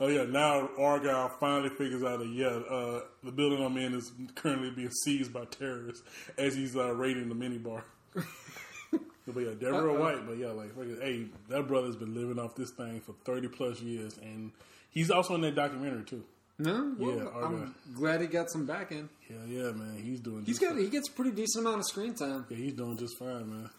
oh 0.00 0.08
yeah, 0.08 0.24
now 0.24 0.68
Argyle 0.78 1.28
finally 1.40 1.70
figures 1.70 2.04
out 2.04 2.20
that 2.20 2.28
yeah, 2.28 2.46
uh, 2.46 3.00
the 3.24 3.32
building 3.32 3.64
I'm 3.64 3.76
in 3.78 3.94
is 3.94 4.12
currently 4.36 4.70
being 4.70 4.90
seized 4.90 5.32
by 5.32 5.46
terrorists 5.46 6.04
as 6.38 6.54
he's 6.54 6.76
uh, 6.76 6.94
raiding 6.94 7.28
the 7.30 7.34
minibar. 7.34 7.82
but 8.14 9.40
yeah, 9.40 9.50
they're 9.58 9.72
real 9.72 9.96
white, 9.96 10.24
but 10.26 10.36
yeah, 10.36 10.48
like 10.48 10.76
fucking, 10.76 10.98
hey, 11.00 11.26
that 11.48 11.66
brother's 11.66 11.96
been 11.96 12.14
living 12.14 12.38
off 12.38 12.54
this 12.54 12.70
thing 12.70 13.00
for 13.00 13.14
thirty 13.24 13.48
plus 13.48 13.80
years, 13.80 14.18
and 14.18 14.52
He's 14.90 15.10
also 15.10 15.36
in 15.36 15.40
that 15.42 15.54
documentary 15.54 16.04
too. 16.04 16.24
No, 16.62 16.94
well, 16.98 17.16
Yeah, 17.16 17.28
I'm 17.44 17.60
guy. 17.64 17.70
glad 17.94 18.20
he 18.20 18.26
got 18.26 18.50
some 18.50 18.66
back 18.66 18.92
in. 18.92 19.08
Yeah, 19.30 19.36
yeah, 19.48 19.70
man. 19.72 19.96
He's 20.02 20.20
doing. 20.20 20.40
He's 20.44 20.58
just 20.58 20.60
got 20.60 20.74
fine. 20.74 20.84
he 20.84 20.90
gets 20.90 21.08
a 21.08 21.12
pretty 21.12 21.30
decent 21.30 21.64
amount 21.64 21.80
of 21.80 21.86
screen 21.86 22.14
time. 22.14 22.44
Yeah, 22.50 22.56
he's 22.58 22.74
doing 22.74 22.96
just 22.98 23.16
fine, 23.18 23.48
man. 23.48 23.70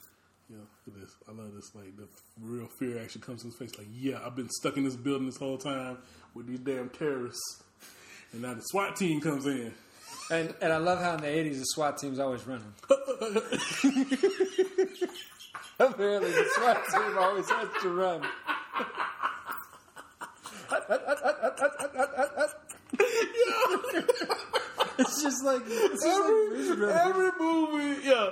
Yeah, 0.50 0.58
look 0.88 0.96
at 0.96 1.02
this. 1.02 1.12
I 1.30 1.32
love 1.32 1.54
this. 1.54 1.74
Like 1.76 1.96
the 1.96 2.08
real 2.42 2.68
fear 2.80 3.00
actually 3.02 3.22
comes 3.22 3.42
to 3.42 3.48
his 3.50 3.56
face. 3.58 3.72
Like, 3.78 3.88
yeah, 3.94 4.20
I've 4.26 4.36
been 4.36 4.50
stuck 4.50 4.78
in 4.78 4.84
this 4.84 4.96
building 4.96 5.28
this 5.28 5.38
whole 5.38 5.58
time 5.58 6.00
with 6.34 6.48
these 6.48 6.60
damn 6.60 6.90
terrorists, 6.90 7.62
and 8.34 8.42
now 8.42 8.54
the 8.56 8.62
SWAT 8.62 8.96
team 8.96 9.22
comes 9.22 9.46
in. 9.46 9.74
And 10.32 10.54
and 10.62 10.74
I 10.74 10.78
love 10.78 11.00
how 11.00 11.14
in 11.16 11.22
the 11.22 11.28
'80s 11.28 11.60
the 11.60 11.66
SWAT 11.66 11.98
team's 12.00 12.18
always 12.20 12.46
running. 12.48 12.74
Apparently, 15.80 16.32
the 16.32 16.46
SWAT 16.56 16.84
team 16.92 17.18
always 17.18 17.50
has 17.50 17.68
to 17.84 17.90
run. 17.90 18.22
it's 24.98 25.22
just 25.24 25.44
like 25.44 25.62
it's 25.66 26.04
just 26.04 26.06
Every, 26.06 26.76
Brothers. 26.76 26.96
every 26.96 27.32
movie, 27.40 28.08
yeah, 28.08 28.30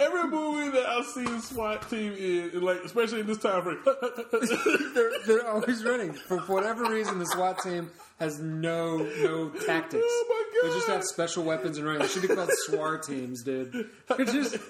every 0.00 0.28
movie 0.28 0.70
that 0.70 0.86
I've 0.86 1.06
seen 1.06 1.40
SWAT 1.40 1.88
team 1.90 2.12
in, 2.12 2.50
and 2.54 2.62
like 2.62 2.82
especially 2.84 3.20
in 3.20 3.26
this 3.26 3.38
time 3.38 3.62
frame. 3.62 3.78
they're, 4.94 5.10
they're 5.26 5.48
always 5.48 5.84
running. 5.84 6.12
For 6.12 6.38
whatever 6.40 6.84
reason, 6.90 7.18
the 7.18 7.26
SWAT 7.26 7.58
team 7.62 7.90
has 8.18 8.38
no 8.40 8.98
no 8.98 9.48
tactics. 9.50 10.04
Oh 10.06 10.24
my 10.62 10.68
They 10.68 10.74
just 10.74 10.88
have 10.88 11.04
special 11.04 11.44
weapons 11.44 11.78
and 11.78 11.86
running. 11.86 12.02
They 12.02 12.08
should 12.08 12.22
be 12.22 12.28
called 12.28 12.50
SWAT 12.66 13.02
teams, 13.02 13.42
dude. 13.42 13.88
They're 14.08 14.24
just 14.26 14.56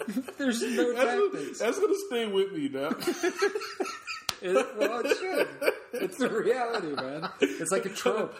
there's 0.38 0.62
no 0.62 0.94
that's, 0.94 1.04
gonna, 1.04 1.30
tactics. 1.30 1.58
that's 1.58 1.78
gonna 1.78 1.94
stay 2.08 2.26
with 2.26 2.52
me 2.52 2.68
now. 2.68 2.90
It, 4.42 4.54
well, 4.78 5.02
it 5.04 5.16
should. 5.18 5.48
It's 5.92 6.18
the 6.18 6.28
reality, 6.30 6.92
man. 6.94 7.28
It's 7.40 7.70
like 7.72 7.84
a 7.84 7.88
trope. 7.90 8.34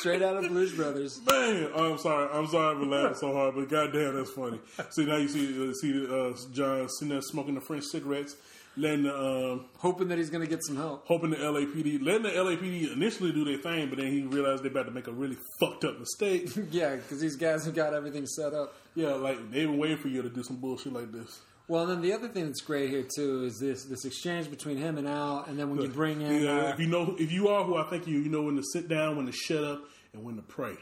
Straight 0.00 0.22
out 0.22 0.36
of 0.42 0.48
Blues 0.48 0.72
Brothers. 0.72 1.20
Man, 1.26 1.70
I'm 1.76 1.98
sorry. 1.98 2.28
I'm 2.32 2.46
sorry 2.48 2.76
for 2.76 2.86
laughing 2.86 3.16
so 3.16 3.32
hard, 3.32 3.54
but 3.54 3.68
goddamn, 3.68 4.16
that's 4.16 4.30
funny. 4.30 4.58
See 4.90 5.04
now 5.04 5.16
you 5.16 5.28
see 5.28 5.70
uh, 5.70 5.72
see 5.74 6.06
uh, 6.06 6.32
John 6.52 6.88
sitting 6.88 7.10
there 7.12 7.20
smoking 7.22 7.54
the 7.54 7.60
French 7.60 7.84
cigarettes, 7.84 8.34
letting 8.76 9.04
the, 9.04 9.14
um, 9.16 9.66
Hoping 9.78 10.08
that 10.08 10.18
he's 10.18 10.30
going 10.30 10.42
to 10.44 10.50
get 10.50 10.64
some 10.64 10.76
help. 10.76 11.06
hoping 11.06 11.30
the 11.30 11.36
LAPD, 11.36 12.02
letting 12.04 12.22
the 12.22 12.30
LAPD 12.30 12.92
initially 12.92 13.32
do 13.32 13.44
their 13.44 13.58
thing, 13.58 13.88
but 13.90 13.98
then 13.98 14.10
he 14.10 14.22
realized 14.22 14.62
they're 14.64 14.70
about 14.72 14.86
to 14.86 14.92
make 14.92 15.06
a 15.06 15.12
really 15.12 15.36
fucked 15.60 15.84
up 15.84 15.98
mistake. 16.00 16.48
Yeah, 16.70 16.96
because 16.96 17.20
these 17.20 17.36
guys 17.36 17.64
have 17.66 17.74
got 17.74 17.92
everything 17.94 18.26
set 18.26 18.54
up. 18.54 18.74
yeah, 18.94 19.10
like 19.12 19.36
they've 19.50 19.68
been 19.68 19.78
waiting 19.78 19.98
for 19.98 20.08
you 20.08 20.22
to 20.22 20.30
do 20.30 20.42
some 20.42 20.56
bullshit 20.56 20.92
like 20.92 21.12
this. 21.12 21.40
Well, 21.68 21.82
and 21.84 21.92
then 21.92 22.00
the 22.02 22.12
other 22.12 22.28
thing 22.28 22.46
that's 22.46 22.60
great 22.60 22.90
here 22.90 23.04
too 23.16 23.44
is 23.44 23.58
this 23.58 23.84
this 23.84 24.04
exchange 24.04 24.50
between 24.50 24.76
him 24.76 24.98
and 24.98 25.08
Al, 25.08 25.44
and 25.48 25.58
then 25.58 25.70
when 25.70 25.80
you 25.80 25.88
bring 25.88 26.20
in 26.20 26.42
Yeah, 26.42 26.50
uh, 26.50 26.72
if 26.72 26.80
you 26.80 26.86
know, 26.86 27.16
if 27.18 27.32
you 27.32 27.48
are 27.48 27.64
who 27.64 27.76
I 27.76 27.84
think 27.84 28.06
you, 28.06 28.18
you 28.18 28.28
know 28.28 28.42
when 28.42 28.56
to 28.56 28.62
sit 28.72 28.88
down, 28.88 29.16
when 29.16 29.26
to 29.26 29.32
shut 29.32 29.64
up, 29.64 29.84
and 30.12 30.24
when 30.24 30.36
to 30.36 30.42
pray. 30.42 30.74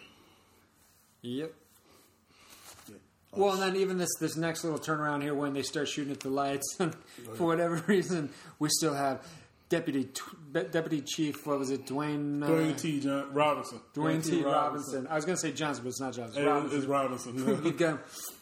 Yep. 1.23 1.52
Yeah. 2.89 2.94
Well, 3.32 3.52
and 3.52 3.62
then 3.62 3.77
even 3.77 3.98
this 3.98 4.11
this 4.19 4.36
next 4.36 4.65
little 4.65 4.78
turnaround 4.78 5.23
here 5.23 5.35
when 5.35 5.52
they 5.52 5.62
start 5.62 5.89
shooting 5.89 6.12
at 6.12 6.20
the 6.20 6.31
lights, 6.31 6.77
and 6.81 6.94
for 7.35 7.47
whatever 7.47 7.77
reason, 7.86 8.31
we 8.59 8.69
still 8.70 8.94
have 8.94 9.27
deputy 9.69 10.09
deputy 10.52 11.02
chief. 11.02 11.47
What 11.47 11.59
was 11.59 11.70
it, 11.70 11.86
Dwayne? 11.86 12.43
Uh, 12.43 12.48
Dwayne 12.48 12.81
T. 12.81 13.01
John 13.01 13.32
Robinson. 13.32 13.81
Dwayne 13.94 14.24
T. 14.24 14.43
Robinson. 14.43 15.07
I 15.09 15.15
was 15.15 15.24
going 15.24 15.36
to 15.36 15.40
say 15.40 15.52
Johnson, 15.52 15.85
but 15.85 15.90
it's 15.90 16.01
not 16.01 16.15
Johnson. 16.15 16.43
Hey, 16.43 16.48
Robinson. 16.48 16.78
It's 16.78 16.86
Robinson. 16.86 17.98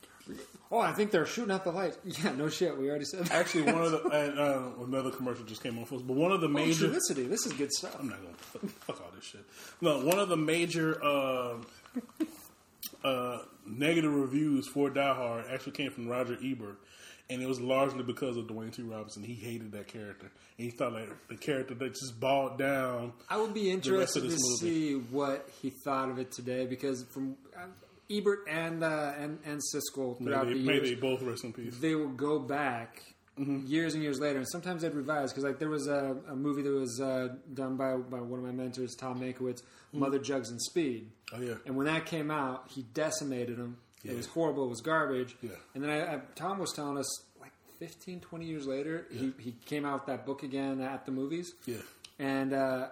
oh, 0.70 0.78
I 0.78 0.92
think 0.92 1.10
they're 1.10 1.26
shooting 1.26 1.50
out 1.50 1.64
the 1.64 1.70
lights. 1.72 1.98
Yeah, 2.04 2.32
no 2.32 2.48
shit. 2.48 2.76
We 2.76 2.88
already 2.88 3.04
said 3.04 3.24
that. 3.26 3.32
Actually, 3.32 3.72
one 3.72 3.82
of 3.84 3.90
the 3.92 4.02
and, 4.12 4.38
uh, 4.38 4.84
another 4.84 5.10
commercial 5.10 5.44
just 5.44 5.62
came 5.62 5.78
on 5.78 5.84
for 5.84 5.96
us, 5.96 6.02
but 6.02 6.16
one 6.16 6.32
of 6.32 6.40
the 6.40 6.46
Oh, 6.46 6.50
major. 6.50 6.88
Trulicity. 6.88 7.28
This 7.28 7.46
is 7.46 7.52
good 7.54 7.72
stuff. 7.72 7.96
I'm 7.98 8.08
not 8.08 8.20
gonna 8.22 8.34
fuck, 8.36 8.70
fuck 8.82 9.00
all 9.00 9.10
this 9.14 9.24
shit. 9.24 9.44
No, 9.80 10.00
one 10.04 10.18
of 10.18 10.28
the 10.28 10.36
major 10.36 11.02
uh, 11.04 11.56
uh, 13.04 13.38
negative 13.66 14.12
reviews 14.12 14.66
for 14.68 14.90
Die 14.90 15.14
Hard 15.14 15.44
actually 15.52 15.72
came 15.72 15.90
from 15.90 16.08
Roger 16.08 16.36
Ebert, 16.44 16.78
and 17.30 17.42
it 17.42 17.46
was 17.46 17.60
largely 17.60 18.02
because 18.02 18.36
of 18.36 18.46
Dwayne 18.46 18.72
T. 18.74 18.82
Robinson. 18.82 19.22
He 19.22 19.34
hated 19.34 19.72
that 19.72 19.86
character, 19.88 20.30
and 20.58 20.64
he 20.64 20.70
thought 20.70 20.92
like 20.92 21.08
the 21.28 21.36
character 21.36 21.74
that 21.74 21.90
just 21.90 22.18
bogged 22.18 22.58
down. 22.58 23.12
I 23.28 23.36
would 23.38 23.54
be 23.54 23.68
rest 23.74 23.86
interested 23.86 24.20
to 24.22 24.26
this 24.28 24.40
see 24.60 24.94
what 24.94 25.48
he 25.60 25.70
thought 25.84 26.08
of 26.10 26.18
it 26.18 26.32
today 26.32 26.66
because 26.66 27.04
from 27.10 27.36
uh, 27.56 27.66
Ebert 28.10 28.40
and 28.48 28.82
uh, 28.82 29.12
and 29.18 29.38
and 29.44 29.60
Siskel 29.60 30.18
May 30.20 30.32
they, 30.32 30.54
the 30.54 30.64
may 30.64 30.78
they 30.78 30.94
both 30.94 31.22
rest 31.22 31.44
in 31.44 31.52
peace. 31.52 31.76
they 31.78 31.94
will 31.94 32.08
go 32.08 32.38
back 32.38 33.02
years 33.38 33.94
and 33.94 34.02
years 34.02 34.18
later, 34.18 34.38
and 34.38 34.48
sometimes 34.48 34.82
they'd 34.82 34.94
revise 34.94 35.30
because 35.30 35.44
like 35.44 35.58
there 35.58 35.68
was 35.68 35.86
a, 35.86 36.16
a 36.28 36.36
movie 36.36 36.62
that 36.62 36.72
was 36.72 37.00
uh, 37.00 37.28
done 37.54 37.76
by, 37.76 37.94
by 37.94 38.20
one 38.20 38.40
of 38.40 38.44
my 38.44 38.50
mentors, 38.50 38.94
Tom 38.94 39.20
Mankiewicz, 39.20 39.62
Mother 39.92 40.18
Jugs 40.18 40.50
and 40.50 40.60
Speed, 40.60 41.10
Oh 41.32 41.40
yeah, 41.40 41.54
and 41.66 41.76
when 41.76 41.86
that 41.86 42.06
came 42.06 42.30
out, 42.30 42.68
he 42.68 42.82
decimated 42.94 43.56
them. 43.56 43.78
Yeah. 44.02 44.12
It 44.12 44.16
was 44.16 44.26
horrible. 44.26 44.64
It 44.64 44.70
was 44.70 44.80
garbage. 44.80 45.36
Yeah. 45.42 45.50
And 45.74 45.82
then 45.82 45.90
I, 45.90 46.14
I, 46.14 46.20
Tom 46.36 46.58
was 46.58 46.72
telling 46.72 46.98
us 46.98 47.24
like 47.40 47.50
15, 47.80 48.20
20 48.20 48.44
years 48.44 48.66
later, 48.66 49.06
he, 49.10 49.32
he 49.40 49.56
came 49.66 49.84
out 49.84 49.94
with 49.94 50.06
that 50.06 50.24
book 50.24 50.44
again 50.44 50.80
at 50.80 51.04
the 51.04 51.10
movies 51.10 51.52
yeah. 51.66 51.78
and 52.20 52.52
uh, 52.52 52.88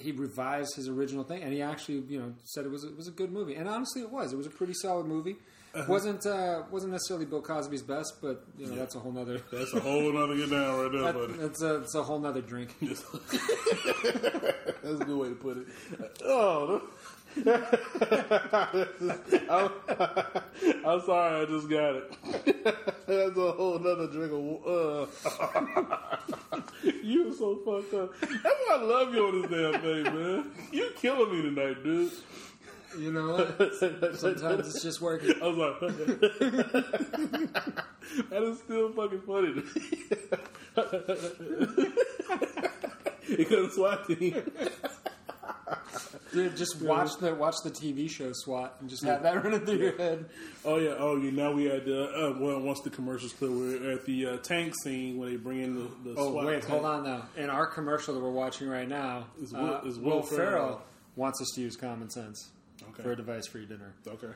he 0.00 0.12
revised 0.12 0.74
his 0.76 0.88
original 0.88 1.24
thing, 1.24 1.42
and 1.42 1.52
he 1.52 1.62
actually, 1.62 2.02
you 2.08 2.18
know, 2.18 2.32
said 2.44 2.64
it 2.64 2.70
was 2.70 2.84
it 2.84 2.96
was 2.96 3.06
a 3.08 3.12
good 3.12 3.30
movie, 3.32 3.54
and 3.54 3.68
honestly, 3.68 4.02
it 4.02 4.10
was. 4.10 4.32
It 4.32 4.36
was 4.36 4.46
a 4.46 4.50
pretty 4.50 4.74
solid 4.74 5.06
movie. 5.06 5.36
wasn't 5.88 6.26
uh, 6.26 6.62
wasn't 6.70 6.92
necessarily 6.92 7.26
Bill 7.26 7.40
Cosby's 7.42 7.82
best, 7.82 8.14
but 8.20 8.44
you 8.58 8.66
know, 8.66 8.74
that's 8.74 8.96
a 8.96 8.98
whole 8.98 9.12
nother. 9.12 9.40
That's 9.52 9.72
a 9.72 9.80
whole 9.80 10.16
other 10.18 10.36
get 10.36 10.50
down 10.50 10.80
right 10.82 10.90
there, 10.92 11.02
That, 11.02 11.14
buddy. 11.14 11.32
that's 11.34 11.62
a 11.62 11.78
that's 11.78 11.94
a 11.94 12.02
whole 12.02 12.18
nother 12.18 12.40
drink. 12.42 12.74
That's 14.82 14.98
a 15.02 15.04
good 15.04 15.18
way 15.18 15.28
to 15.28 15.34
put 15.34 15.58
it. 15.58 15.66
Oh. 16.24 16.80
I'm, 19.48 19.70
I'm 20.84 21.00
sorry, 21.02 21.42
I 21.42 21.44
just 21.46 21.68
got 21.68 21.96
it. 21.96 22.76
That's 23.10 23.36
a 23.36 23.50
whole 23.50 23.76
nother 23.80 24.06
drink 24.06 24.32
of. 24.32 24.64
Uh. 24.64 25.06
you 27.02 27.34
so 27.34 27.56
fucked 27.64 27.92
up. 27.94 28.14
That's 28.20 28.44
why 28.44 28.76
I 28.76 28.82
love 28.82 29.12
you 29.12 29.26
on 29.26 29.42
this 29.42 29.50
damn 29.50 29.80
thing, 29.80 30.04
man. 30.04 30.50
You 30.70 30.90
killing 30.94 31.32
me 31.32 31.42
tonight, 31.42 31.82
dude. 31.82 32.12
You 32.96 33.10
know 33.10 33.32
what? 33.32 33.74
Sometimes 34.16 34.68
it's 34.68 34.82
just 34.84 35.00
working. 35.00 35.34
I 35.42 35.46
was 35.48 35.56
like, 35.56 35.80
that 38.30 38.42
is 38.44 38.58
still 38.60 38.92
fucking 38.92 39.22
funny 39.22 39.54
to 39.54 39.62
me. 43.26 43.36
because 43.36 43.74
SWAT 43.74 44.06
team. 44.06 44.40
Dude, 46.32 46.56
just 46.56 46.80
watch 46.80 47.10
the 47.18 47.34
watch 47.34 47.56
the 47.64 47.70
TV 47.70 48.08
show 48.08 48.30
SWAT 48.32 48.76
and 48.80 48.88
just 48.88 49.04
have 49.04 49.22
that 49.24 49.34
running 49.44 49.64
through 49.66 49.78
your 49.78 49.96
head. 49.96 50.26
Oh 50.64 50.76
yeah, 50.76 50.94
oh 50.98 51.16
yeah. 51.16 51.30
Now 51.30 51.52
we 51.52 51.64
had 51.64 51.84
the 51.84 52.04
uh, 52.04 52.36
well, 52.38 52.60
once 52.60 52.80
the 52.82 52.90
commercials 52.90 53.32
clear, 53.32 53.50
we're 53.50 53.92
at 53.92 54.04
the 54.04 54.26
uh, 54.26 54.36
tank 54.38 54.74
scene 54.84 55.18
when 55.18 55.30
they 55.30 55.36
bring 55.36 55.60
in 55.60 55.74
the. 55.74 55.90
the 56.10 56.14
Oh 56.18 56.30
SWAT 56.32 56.46
wait, 56.46 56.52
tank. 56.60 56.64
hold 56.66 56.84
on 56.84 57.04
now. 57.04 57.26
In 57.36 57.50
our 57.50 57.66
commercial 57.66 58.14
that 58.14 58.20
we're 58.20 58.30
watching 58.30 58.68
right 58.68 58.88
now, 58.88 59.26
Is 59.42 59.52
Will- 59.52 59.74
uh, 59.74 59.80
is 59.82 59.98
Will, 59.98 60.16
Will 60.16 60.22
Ferrell, 60.22 60.66
Ferrell. 60.66 60.82
wants 61.16 61.40
us 61.42 61.48
to 61.56 61.60
use 61.62 61.76
common 61.76 62.10
sense 62.10 62.50
Okay. 62.90 63.02
for 63.02 63.12
a 63.12 63.16
device-free 63.16 63.66
dinner. 63.66 63.92
Okay. 64.06 64.28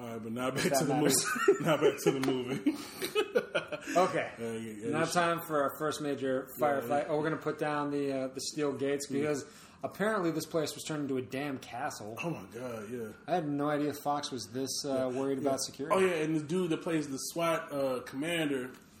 All 0.00 0.06
right, 0.08 0.22
but 0.22 0.32
now 0.32 0.50
back 0.50 0.64
that 0.64 0.78
to 0.78 0.84
the 0.84 0.94
movie. 0.94 1.14
now 1.60 1.76
back 1.76 1.98
to 2.04 2.10
the 2.10 2.20
movie. 2.20 2.74
Okay. 3.96 4.28
Yeah, 4.40 4.52
yeah, 4.52 4.72
yeah. 4.84 4.90
Now 4.90 5.04
time 5.04 5.40
for 5.40 5.60
our 5.62 5.72
first 5.78 6.00
major 6.00 6.46
firefight. 6.60 7.06
Oh, 7.08 7.16
we're 7.16 7.24
going 7.28 7.36
to 7.36 7.42
put 7.42 7.58
down 7.58 7.90
the 7.90 8.12
uh, 8.12 8.28
the 8.28 8.40
steel 8.40 8.72
gates 8.72 9.08
because 9.08 9.44
apparently 9.82 10.30
this 10.30 10.46
place 10.46 10.74
was 10.74 10.84
turned 10.84 11.02
into 11.02 11.16
a 11.16 11.22
damn 11.22 11.58
castle. 11.58 12.16
oh 12.22 12.30
my 12.30 12.42
god, 12.58 12.84
yeah. 12.90 13.08
I 13.26 13.34
had 13.34 13.48
no 13.48 13.68
idea 13.68 13.92
Fox 13.92 14.30
was 14.30 14.46
this 14.48 14.84
uh, 14.84 15.10
worried 15.12 15.38
about 15.38 15.60
security. 15.60 15.96
Oh 15.96 16.00
yeah, 16.00 16.22
and 16.22 16.36
the 16.36 16.42
dude 16.42 16.70
that 16.70 16.82
plays 16.82 17.08
the 17.08 17.18
SWAT 17.18 17.72
uh, 17.72 18.00
commander. 18.04 18.70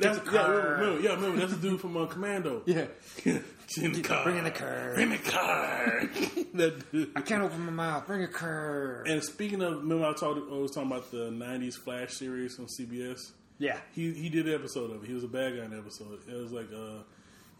that's, 0.00 0.18
yeah, 0.18 0.18
car. 0.24 0.52
remember, 0.52 1.00
yeah, 1.00 1.14
remember 1.14 1.38
that's 1.38 1.54
the 1.54 1.68
dude 1.68 1.80
from 1.80 1.96
uh, 1.96 2.06
Commando. 2.06 2.62
Yeah. 2.66 2.86
in 3.24 3.92
the 3.92 4.02
car. 4.02 4.24
Bring 4.24 4.38
in 4.38 4.44
the 4.44 4.50
car. 4.50 4.94
Bring 4.94 5.10
the 5.10 5.18
car. 5.18 6.02
that 6.54 6.92
dude. 6.92 7.10
I 7.16 7.20
can't 7.20 7.42
open 7.42 7.60
my 7.66 7.72
mouth. 7.72 8.06
Bring 8.06 8.22
a 8.22 8.28
curve. 8.28 9.06
And 9.06 9.22
speaking 9.22 9.62
of, 9.62 9.78
remember 9.78 10.06
I, 10.06 10.12
talked, 10.12 10.40
I 10.50 10.56
was 10.56 10.72
talking 10.72 10.90
about 10.90 11.10
the 11.10 11.30
'90s 11.30 11.74
Flash 11.74 12.14
series 12.14 12.58
on 12.58 12.66
CBS. 12.66 13.30
Yeah. 13.58 13.78
He 13.92 14.12
he 14.12 14.28
did 14.28 14.48
an 14.48 14.54
episode 14.54 14.90
of 14.90 15.04
it. 15.04 15.06
He 15.06 15.12
was 15.12 15.24
a 15.24 15.28
bad 15.28 15.56
guy 15.56 15.64
in 15.64 15.70
the 15.70 15.78
episode. 15.78 16.18
It 16.28 16.34
was 16.34 16.50
like 16.52 16.68
uh, 16.74 17.02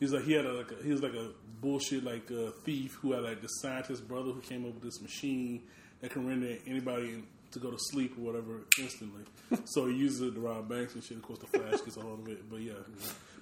he 0.00 0.04
was 0.06 0.12
like 0.12 0.24
he 0.24 0.32
had 0.32 0.44
a, 0.46 0.52
like 0.52 0.72
a, 0.72 0.82
he 0.82 0.90
was 0.90 1.02
like 1.02 1.14
a 1.14 1.28
bullshit 1.60 2.02
like 2.02 2.28
uh, 2.32 2.50
thief 2.64 2.94
who 3.02 3.12
had 3.12 3.22
like 3.22 3.40
the 3.42 3.48
scientist 3.48 4.08
brother 4.08 4.32
who 4.32 4.40
came 4.40 4.64
up 4.66 4.74
with 4.74 4.82
this 4.82 5.00
machine 5.00 5.62
that 6.00 6.10
can 6.10 6.26
render 6.26 6.56
anybody 6.66 7.22
to 7.52 7.58
go 7.58 7.70
to 7.70 7.76
sleep 7.78 8.14
or 8.18 8.22
whatever 8.22 8.60
instantly. 8.78 9.22
so 9.66 9.86
he 9.86 9.94
uses 9.96 10.20
it 10.22 10.34
to 10.34 10.40
rob 10.40 10.68
banks 10.68 10.94
and 10.94 11.04
shit. 11.04 11.16
Of 11.18 11.22
course, 11.22 11.38
the 11.40 11.46
Flash 11.46 11.80
gets 11.82 11.96
a 11.96 12.00
hold 12.00 12.20
of 12.20 12.28
it. 12.28 12.48
But 12.50 12.60
yeah, 12.62 12.72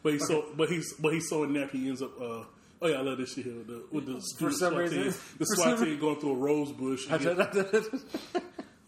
but 0.02 0.12
he's 0.14 0.26
so 0.26 0.46
but 0.56 0.68
he's 0.68 0.92
but 0.94 1.12
he's 1.14 1.28
so 1.28 1.44
inept 1.44 1.72
he 1.72 1.88
ends 1.88 2.02
up. 2.02 2.20
Uh, 2.20 2.44
Oh 2.80 2.86
yeah, 2.86 2.98
I 2.98 3.00
love 3.00 3.18
this 3.18 3.32
shit 3.34 3.44
here 3.44 3.56
with 3.56 3.66
the, 3.66 3.82
with 3.90 4.06
the 4.06 4.22
For 4.38 4.52
some 4.52 4.70
SWAT 4.74 4.82
reason- 4.82 5.02
team, 5.02 5.14
the 5.38 5.44
SWAT 5.46 5.78
team 5.80 5.98
going 5.98 6.20
through 6.20 6.30
a 6.30 6.36
rose 6.36 6.70
bush. 6.70 7.08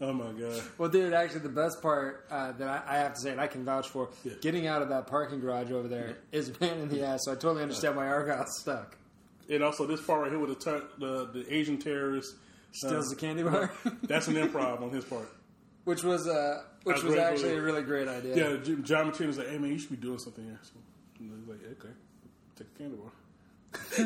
Oh 0.01 0.11
my 0.13 0.31
god. 0.31 0.61
Well, 0.79 0.89
dude, 0.89 1.13
actually, 1.13 1.41
the 1.41 1.49
best 1.49 1.81
part 1.81 2.25
uh, 2.31 2.53
that 2.53 2.67
I, 2.67 2.95
I 2.95 2.97
have 2.97 3.13
to 3.13 3.21
say, 3.21 3.31
and 3.31 3.39
I 3.39 3.45
can 3.47 3.63
vouch 3.63 3.87
for, 3.89 4.09
Yeah. 4.23 4.33
getting 4.41 4.65
out 4.65 4.81
of 4.81 4.89
that 4.89 5.05
parking 5.07 5.39
garage 5.39 5.71
over 5.71 5.87
there 5.87 6.17
is 6.31 6.49
a 6.49 6.53
pain 6.53 6.79
in 6.79 6.89
the 6.89 7.05
ass. 7.05 7.21
So 7.25 7.31
I 7.31 7.35
totally 7.35 7.61
understand 7.61 7.95
why 7.95 8.07
Argyle's 8.07 8.59
stuck. 8.59 8.97
And 9.49 9.63
also 9.63 9.85
this 9.85 10.01
part 10.01 10.21
right 10.21 10.31
here 10.31 10.39
with 10.39 10.59
the 10.59 10.83
the, 10.97 11.29
the 11.33 11.53
Asian 11.53 11.77
terrorist 11.77 12.35
Steals 12.71 13.07
uh, 13.07 13.09
the 13.09 13.15
candy 13.15 13.43
bar, 13.43 13.71
That's 14.03 14.27
an 14.27 14.35
improv 14.35 14.81
on 14.81 14.89
his 14.91 15.03
part. 15.05 15.27
which 15.83 16.03
was 16.03 16.27
uh, 16.27 16.63
which 16.83 17.03
was 17.03 17.15
actually 17.15 17.49
movie. 17.49 17.59
a 17.59 17.61
really 17.61 17.83
great 17.83 18.07
idea. 18.07 18.35
Yeah, 18.35 18.75
John 18.83 19.11
McTiernan 19.11 19.27
was 19.27 19.37
like, 19.37 19.49
"Hey 19.49 19.57
man, 19.57 19.71
you 19.71 19.77
should 19.77 19.89
be 19.91 19.97
doing 19.97 20.19
something 20.19 20.43
here." 20.45 20.59
So 20.63 20.71
he's 21.19 21.47
like, 21.47 21.59
"Okay, 21.63 21.93
take 22.57 22.67
a 22.75 22.77
candy 22.77 22.95
bar." 22.95 23.11
I 23.97 24.01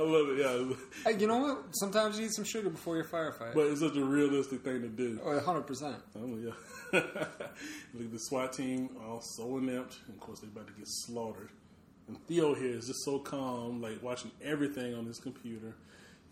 love 0.00 0.28
it. 0.30 0.38
Yeah, 0.38 0.74
Hey, 1.12 1.18
you 1.18 1.26
know 1.26 1.38
what? 1.38 1.64
Sometimes 1.72 2.16
you 2.16 2.22
need 2.22 2.32
some 2.32 2.44
sugar 2.44 2.70
before 2.70 2.96
your 2.96 3.04
firefight. 3.04 3.54
but 3.54 3.66
it's 3.66 3.80
such 3.80 3.96
a 3.96 4.04
realistic 4.04 4.62
thing 4.62 4.82
to 4.82 4.88
do. 4.88 5.20
oh, 5.24 5.40
100%. 5.40 5.96
Oh 6.16 6.36
yeah. 6.36 6.50
Look 6.92 8.04
at 8.04 8.12
the 8.12 8.18
SWAT 8.18 8.52
team 8.52 8.90
all 9.06 9.20
so 9.20 9.58
inept, 9.58 9.98
and 10.06 10.14
of 10.14 10.20
course 10.20 10.40
they're 10.40 10.50
about 10.50 10.66
to 10.68 10.72
get 10.72 10.86
slaughtered. 10.86 11.50
And 12.08 12.18
Theo 12.26 12.54
here 12.54 12.76
is 12.76 12.86
just 12.86 13.04
so 13.04 13.18
calm, 13.18 13.80
like 13.80 14.02
watching 14.02 14.30
everything 14.42 14.94
on 14.94 15.06
his 15.06 15.18
computer. 15.18 15.74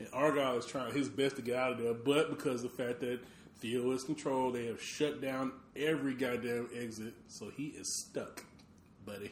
And 0.01 0.09
Argyle 0.13 0.57
is 0.57 0.67
trying 0.67 0.93
his 0.93 1.09
best 1.09 1.37
to 1.37 1.43
get 1.43 1.57
out 1.57 1.73
of 1.73 1.79
there, 1.79 1.95
but 1.95 2.31
because 2.31 2.65
of 2.65 2.77
the 2.77 2.83
fact 2.83 3.01
that 3.01 3.21
Theo 3.61 3.91
is 3.93 4.05
controlled, 4.05 4.55
they 4.55 4.67
have 4.67 4.81
shut 4.83 5.21
down 5.21 5.53
every 5.77 6.15
goddamn 6.15 6.69
exit, 6.75 7.15
so 7.29 7.51
he 7.57 7.67
is 7.69 8.07
stuck, 8.09 8.45
buddy. 9.05 9.31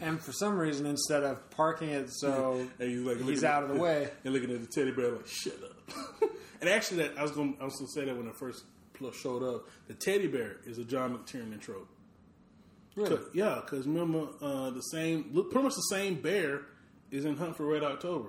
And 0.00 0.20
for 0.20 0.32
some 0.32 0.56
reason, 0.58 0.86
instead 0.86 1.22
of 1.22 1.50
parking 1.50 1.90
it 1.90 2.08
so 2.10 2.66
like, 2.78 3.20
he's 3.20 3.44
out 3.44 3.64
at- 3.64 3.70
of 3.70 3.76
the 3.76 3.80
way, 3.82 4.08
and 4.24 4.32
looking 4.32 4.50
at 4.50 4.60
the 4.60 4.66
teddy 4.66 4.90
bear 4.90 5.10
like, 5.12 5.26
"Shut 5.26 5.54
up." 5.62 6.30
and 6.60 6.70
actually, 6.70 6.98
that 6.98 7.18
I 7.18 7.22
was 7.22 7.32
going, 7.32 7.56
I 7.60 7.64
was 7.64 7.74
going 7.74 7.86
to 7.86 7.92
say 7.92 8.04
that 8.06 8.16
when 8.16 8.28
I 8.28 8.32
first 8.32 8.64
showed 9.20 9.42
up, 9.42 9.68
the 9.88 9.94
teddy 9.94 10.28
bear 10.28 10.56
is 10.64 10.78
a 10.78 10.84
John 10.84 11.16
McTiernan 11.18 11.60
trope. 11.60 11.88
really, 12.94 13.16
'Cause- 13.16 13.26
Yeah, 13.34 13.60
because 13.64 13.86
remember 13.86 14.28
uh, 14.40 14.70
the 14.70 14.80
same, 14.80 15.24
pretty 15.50 15.62
much 15.62 15.74
the 15.74 15.82
same 15.90 16.20
bear 16.22 16.62
is 17.10 17.24
in 17.24 17.36
Hunt 17.36 17.56
for 17.56 17.66
Red 17.66 17.82
October. 17.84 18.28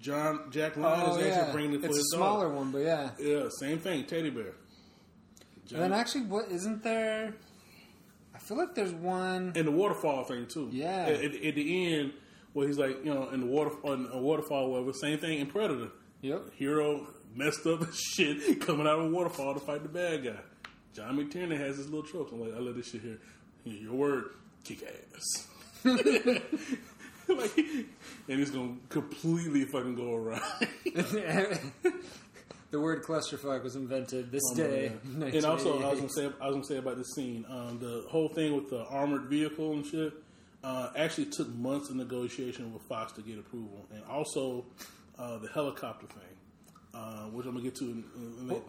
John 0.00 0.50
Jack 0.50 0.76
Ryan 0.76 1.02
oh 1.06 1.10
is 1.12 1.16
actually 1.16 1.30
yeah, 1.30 1.52
bringing 1.52 1.72
it 1.74 1.80
for 1.80 1.86
it's 1.86 1.96
a 1.96 1.98
his 2.00 2.12
smaller 2.12 2.48
dog. 2.48 2.56
one, 2.56 2.70
but 2.72 2.78
yeah. 2.82 3.10
Yeah, 3.18 3.48
same 3.60 3.78
thing, 3.78 4.04
teddy 4.04 4.28
bear. 4.30 4.52
And 5.72 5.80
then 5.82 5.92
actually, 5.92 6.22
what 6.22 6.50
isn't 6.50 6.82
there? 6.82 7.34
I 8.46 8.48
feel 8.48 8.58
like 8.58 8.76
there's 8.76 8.92
one. 8.92 9.52
and 9.56 9.66
the 9.66 9.72
waterfall 9.72 10.22
thing 10.22 10.46
too. 10.46 10.68
Yeah. 10.70 11.06
At, 11.06 11.14
at, 11.14 11.34
at 11.34 11.54
the 11.56 11.94
end, 11.94 12.12
where 12.52 12.68
he's 12.68 12.78
like, 12.78 13.04
you 13.04 13.12
know, 13.12 13.28
in 13.30 13.40
the 13.40 13.46
water, 13.46 13.72
on 13.82 14.08
a 14.12 14.18
waterfall, 14.18 14.70
whatever. 14.70 14.92
Same 14.92 15.18
thing 15.18 15.40
in 15.40 15.48
Predator. 15.48 15.88
Yep. 16.22 16.52
Hero 16.54 17.08
messed 17.34 17.66
up 17.66 17.84
shit 18.14 18.60
coming 18.60 18.86
out 18.86 19.00
of 19.00 19.06
a 19.06 19.08
waterfall 19.08 19.54
to 19.54 19.58
fight 19.58 19.82
the 19.82 19.88
bad 19.88 20.22
guy. 20.22 20.38
John 20.94 21.18
McTiernan 21.18 21.58
has 21.58 21.76
his 21.76 21.86
little 21.86 22.04
tropes. 22.08 22.30
I'm 22.30 22.40
like, 22.40 22.54
I 22.54 22.60
love 22.60 22.76
this 22.76 22.88
shit 22.90 23.02
here. 23.02 23.18
Here, 23.64 23.74
Your 23.74 23.94
word, 23.94 24.26
kick 24.62 24.84
ass. 24.84 25.48
like, 25.84 27.58
and 27.58 28.40
it's 28.40 28.52
gonna 28.52 28.76
completely 28.90 29.64
fucking 29.64 29.96
go 29.96 30.14
awry. 30.14 30.40
The 32.70 32.80
word 32.80 33.02
clusterfuck 33.04 33.62
was 33.62 33.76
invented 33.76 34.30
this 34.32 34.42
Oh, 34.52 34.56
day. 34.56 34.92
man. 35.04 35.30
and 35.34 35.44
also, 35.44 35.82
I 35.82 35.90
was 35.90 35.98
gonna 36.00 36.10
say, 36.12 36.24
I 36.40 36.46
was 36.46 36.54
gonna 36.54 36.64
say 36.64 36.76
about 36.78 36.96
this 36.96 37.14
scene, 37.14 37.44
um, 37.48 37.78
the 37.78 38.04
whole 38.08 38.28
thing 38.28 38.54
with 38.56 38.70
the 38.70 38.84
armored 38.86 39.26
vehicle 39.26 39.72
and 39.72 39.84
shit. 39.86 40.12
Uh, 40.64 40.90
actually 40.96 41.26
took 41.26 41.48
months 41.54 41.90
of 41.90 41.96
negotiation 41.96 42.72
with 42.72 42.82
Fox 42.82 43.12
to 43.12 43.22
get 43.22 43.38
approval, 43.38 43.86
and 43.94 44.02
also 44.10 44.64
uh, 45.16 45.38
the 45.38 45.46
helicopter 45.48 46.08
thing, 46.08 46.36
uh, 46.92 47.24
which 47.26 47.46
I'm 47.46 47.52
gonna 47.52 47.62
get 47.62 47.76
to. 47.76 47.84
In, 47.84 48.04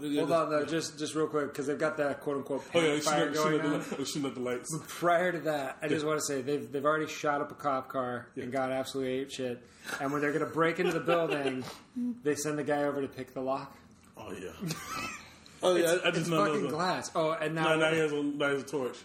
in, 0.03 0.15
Hold 0.17 0.31
on 0.31 0.49
though, 0.51 0.63
just 0.65 0.99
just 0.99 1.15
real 1.15 1.25
quick 1.25 1.47
because 1.47 1.65
they've 1.65 1.79
got 1.79 1.97
that 1.97 2.19
quote 2.21 2.37
unquote 2.37 2.63
Oh 2.75 2.79
yeah, 2.81 2.99
fire 2.99 3.33
shooting, 3.33 3.33
going 3.33 3.51
shooting, 3.55 3.73
on. 3.73 3.79
at 3.81 3.89
the, 3.97 4.05
shooting 4.05 4.25
at 4.29 4.35
the 4.35 4.41
lights. 4.41 4.77
Prior 4.87 5.31
to 5.31 5.39
that, 5.39 5.77
I 5.81 5.87
just 5.87 6.05
want 6.05 6.19
to 6.19 6.25
say 6.25 6.41
they've 6.41 6.71
they've 6.71 6.85
already 6.85 7.07
shot 7.07 7.41
up 7.41 7.49
a 7.51 7.55
cop 7.55 7.89
car 7.89 8.27
and 8.35 8.51
got 8.51 8.69
absolutely 8.71 9.13
ape 9.13 9.31
shit. 9.31 9.65
And 9.99 10.11
when 10.11 10.21
they're 10.21 10.33
going 10.33 10.45
to 10.45 10.53
break 10.53 10.79
into 10.79 10.91
the 10.91 10.99
building, 10.99 11.63
they 12.21 12.35
send 12.35 12.59
the 12.59 12.63
guy 12.63 12.83
over 12.83 13.01
to 13.01 13.07
pick 13.07 13.33
the 13.33 13.41
lock. 13.41 13.75
Oh 14.19 14.31
yeah. 14.31 14.69
oh 15.63 15.75
yeah, 15.75 15.97
I, 16.03 16.07
I 16.07 16.11
just 16.11 16.17
It's 16.21 16.29
know 16.29 16.45
fucking 16.45 16.63
those. 16.63 16.71
glass. 16.71 17.11
Oh, 17.15 17.31
and 17.31 17.55
now 17.55 17.69
Now, 17.69 17.75
now 17.75 17.91
he 17.91 17.99
has 17.99 18.11
a, 18.11 18.23
now 18.23 18.47
he 18.47 18.53
has 18.53 18.63
a 18.63 18.65
torch. 18.65 18.97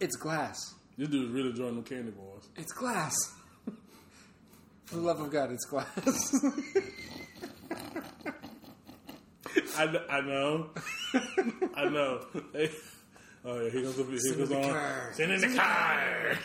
it's 0.00 0.16
glass. 0.16 0.74
This 0.98 1.08
dude's 1.08 1.30
really 1.32 1.50
enjoying 1.50 1.74
them 1.74 1.84
candy 1.84 2.10
bars. 2.12 2.48
It's 2.56 2.72
glass. 2.72 3.14
For 4.86 4.94
the 4.96 5.00
love 5.02 5.20
of 5.20 5.30
God, 5.30 5.50
it's 5.52 5.64
glass. 5.66 6.34
I, 9.78 9.86
kn- 9.86 10.02
I 10.08 10.20
know. 10.22 10.70
I 11.74 11.84
know. 11.88 12.24
Hey. 12.52 12.70
Oh 13.44 13.60
yeah, 13.60 13.70
here 13.70 13.82
comes 13.82 13.96
Send 14.24 14.38
goes 14.38 14.48
the 14.48 14.56
on. 14.56 14.70
car. 14.72 15.10
Send 15.12 15.32
in 15.32 15.40
the 15.40 15.56
car. 15.56 16.38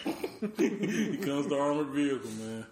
he 0.57 1.18
comes 1.18 1.47
the 1.47 1.55
armored 1.57 1.88
vehicle, 1.89 2.30
man. 2.31 2.65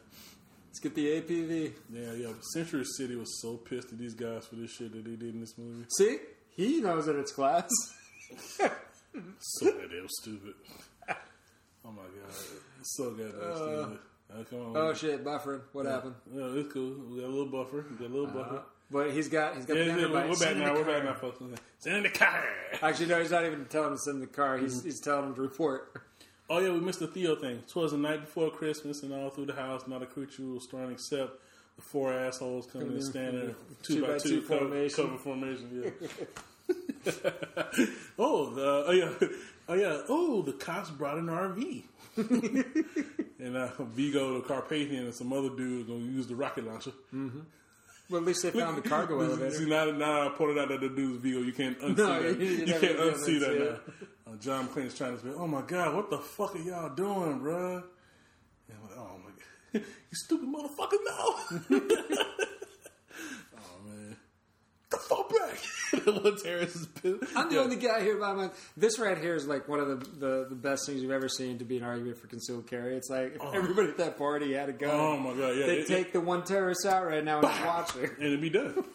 Let's 0.69 0.79
get 0.79 0.93
the 0.93 1.21
APV. 1.21 1.73
Yeah, 1.91 2.13
yeah. 2.13 2.33
Century 2.53 2.85
City 2.85 3.15
was 3.15 3.41
so 3.41 3.57
pissed 3.57 3.91
at 3.91 3.97
these 3.97 4.13
guys 4.13 4.45
for 4.45 4.55
this 4.55 4.71
shit 4.71 4.91
that 4.93 5.03
they 5.03 5.15
did 5.15 5.33
in 5.33 5.41
this 5.41 5.57
movie. 5.57 5.85
See, 5.97 6.19
he 6.55 6.79
knows 6.79 7.07
that 7.07 7.15
it's 7.15 7.31
class. 7.31 7.69
So 9.39 9.71
goddamn 9.71 10.07
stupid. 10.07 10.53
Oh 11.09 11.91
my 11.91 12.03
god, 12.03 12.35
it's 12.79 12.95
so 12.95 13.09
goddamn 13.09 13.41
uh, 13.41 13.55
stupid. 13.55 13.99
Oh, 14.31 14.43
come 14.43 14.59
on. 14.59 14.77
Oh 14.77 14.93
shit, 14.93 15.23
buffering. 15.25 15.61
What 15.73 15.87
happened? 15.87 16.13
Yeah, 16.31 16.45
it's 16.53 16.71
cool. 16.71 16.93
We 17.09 17.21
got 17.21 17.27
a 17.27 17.33
little 17.33 17.47
buffer. 17.47 17.85
We 17.89 17.95
got 17.95 18.11
a 18.11 18.13
little 18.13 18.27
buffer. 18.27 18.57
Uh-huh. 18.57 18.63
But 18.91 19.11
he's 19.11 19.27
got 19.27 19.55
he's 19.55 19.65
got 19.65 19.77
Yeah, 19.77 19.95
the 19.95 20.01
yeah, 20.01 20.07
we're, 20.11 20.29
we're 20.29 20.37
back 20.37 20.57
now. 20.57 20.73
We're 20.75 20.83
back 20.83 21.03
now, 21.03 21.15
folks. 21.15 21.41
Send 21.79 21.97
in 21.97 22.03
the 22.03 22.09
car. 22.09 22.43
Actually, 22.83 23.07
no, 23.07 23.19
he's 23.19 23.31
not 23.31 23.45
even 23.45 23.65
telling 23.65 23.89
him 23.89 23.95
to 23.95 24.01
send 24.03 24.21
the 24.21 24.27
car. 24.27 24.57
He's 24.59 24.83
he's 24.83 24.99
telling 24.99 25.29
him 25.29 25.35
to 25.35 25.41
report. 25.41 26.03
Oh 26.49 26.59
yeah, 26.59 26.71
we 26.71 26.79
missed 26.79 26.99
the 26.99 27.07
Theo 27.07 27.35
thing. 27.35 27.61
Twas 27.67 27.91
the 27.91 27.97
night 27.97 28.21
before 28.21 28.49
Christmas, 28.49 29.03
and 29.03 29.13
all 29.13 29.29
through 29.29 29.45
the 29.45 29.53
house, 29.53 29.83
not 29.87 30.01
a 30.01 30.07
creature 30.07 30.43
was 30.43 30.63
stirring 30.63 30.91
except 30.91 31.39
the 31.75 31.81
four 31.81 32.11
assholes 32.11 32.65
coming 32.65 32.89
and 32.89 33.03
standing 33.03 33.55
two, 33.83 34.01
by 34.01 34.17
two, 34.17 34.41
cover, 34.41 34.59
formation. 34.59 35.05
cover 35.05 35.17
formation. 35.17 35.83
Yeah. 35.83 36.07
oh, 38.19 38.49
the 38.51 38.83
oh 38.87 38.91
yeah, 38.91 39.27
oh 39.67 39.73
yeah, 39.73 40.01
oh 40.09 40.41
the 40.41 40.53
cops 40.53 40.89
brought 40.89 41.17
an 41.17 41.27
RV. 41.27 41.83
and 43.39 43.55
uh, 43.55 43.69
Vigo, 43.79 44.41
the 44.41 44.47
Carpathian, 44.47 45.05
and 45.05 45.13
some 45.13 45.31
other 45.31 45.49
dude 45.49 45.85
are 45.85 45.93
gonna 45.93 46.05
use 46.05 46.27
the 46.27 46.35
rocket 46.35 46.65
launcher. 46.65 46.91
Well, 48.09 48.21
at 48.21 48.27
least 48.27 48.41
they 48.43 48.51
found 48.51 48.77
the 48.77 48.87
cargo 48.89 49.19
elevator. 49.21 49.51
See, 49.51 49.65
now, 49.69 49.85
now 49.91 50.25
I 50.27 50.29
pointed 50.29 50.57
out 50.57 50.69
that 50.69 50.81
the 50.81 50.89
dude's 50.89 51.21
Vigo. 51.21 51.39
You 51.41 51.53
can't 51.53 51.79
unsee 51.79 51.97
No, 51.97 52.21
that. 52.23 52.39
you- 52.39 52.45
you 52.45 52.57
You, 52.65 52.65
can't 52.79 52.97
unsee 52.97 53.39
that. 53.39 53.79
Uh, 54.27 54.35
John 54.39 54.67
McClane's 54.67 54.95
trying 54.95 55.17
to 55.17 55.23
say, 55.23 55.29
"Oh 55.35 55.47
my 55.47 55.61
god, 55.61 55.95
what 55.95 56.09
the 56.09 56.17
fuck 56.19 56.55
are 56.55 56.59
y'all 56.59 56.93
doing, 56.95 57.39
bruh? 57.39 57.83
And 58.67 58.77
I'm 58.77 58.81
like, 58.83 58.97
"Oh 58.97 59.17
my 59.23 59.31
god, 59.79 59.87
you 60.09 60.13
stupid 60.13 60.47
motherfucker! 60.47 60.97
No! 61.69 62.39
Oh 65.11 65.25
the 65.91 66.11
back!" 66.11 66.43
terrorist 66.43 66.75
is 66.75 66.85
pissed. 66.87 67.35
I'm 67.35 67.49
the 67.49 67.55
Yeah. 67.55 67.61
only 67.61 67.75
guy 67.75 68.01
here 68.01 68.17
by 68.17 68.33
my. 68.33 68.49
This 68.77 68.99
right 68.99 69.17
here 69.17 69.35
is 69.35 69.47
like 69.47 69.67
one 69.67 69.79
of 69.79 69.87
the, 69.87 69.95
the, 70.19 70.45
the 70.49 70.55
best 70.55 70.85
things 70.85 71.01
you've 71.01 71.11
ever 71.11 71.29
seen 71.29 71.57
to 71.59 71.65
be 71.65 71.77
an 71.77 71.83
argument 71.83 72.17
for 72.17 72.27
concealed 72.27 72.67
carry. 72.67 72.95
It's 72.95 73.09
like 73.09 73.35
if 73.35 73.41
oh. 73.41 73.51
everybody 73.51 73.89
at 73.89 73.97
that 73.97 74.17
party 74.17 74.53
had 74.53 74.69
a 74.69 74.73
gun. 74.73 74.91
Oh 74.91 75.17
my 75.17 75.31
god, 75.31 75.55
yeah, 75.57 75.65
They'd 75.65 75.79
it- 75.79 75.87
take 75.87 76.13
the 76.13 76.21
one 76.21 76.43
terrorist 76.43 76.85
out 76.85 77.05
right 77.05 77.23
now 77.23 77.39
and 77.39 77.65
watch 77.65 77.91
her. 77.93 78.03
and 78.05 78.23
it'd 78.23 78.41
be 78.41 78.49
done. 78.49 78.83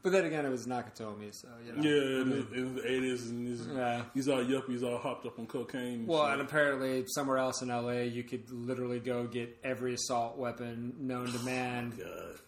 But 0.00 0.12
then 0.12 0.26
again, 0.26 0.46
it 0.46 0.50
was 0.50 0.64
Nakatomi, 0.64 1.34
so 1.34 1.48
you 1.66 1.72
know. 1.72 1.82
Yeah, 1.82 2.20
and 2.22 2.32
it, 2.32 2.52
in 2.52 2.74
the 2.76 2.86
eighties, 2.88 3.28
and 3.28 3.48
he's, 3.48 3.66
Yeah. 3.66 4.02
he's 4.14 4.28
all 4.28 4.38
yuppies, 4.38 4.84
all 4.84 4.96
hopped 4.96 5.26
up 5.26 5.40
on 5.40 5.46
cocaine. 5.46 5.94
and 5.94 6.06
Well, 6.06 6.22
shit. 6.24 6.34
and 6.34 6.42
apparently 6.42 7.04
somewhere 7.08 7.38
else 7.38 7.62
in 7.62 7.68
LA, 7.68 8.02
you 8.02 8.22
could 8.22 8.48
literally 8.50 9.00
go 9.00 9.24
get 9.26 9.58
every 9.64 9.94
assault 9.94 10.38
weapon 10.38 10.94
known 11.00 11.26
to 11.32 11.38
oh, 11.40 11.44
man 11.44 11.92
God. 11.98 12.38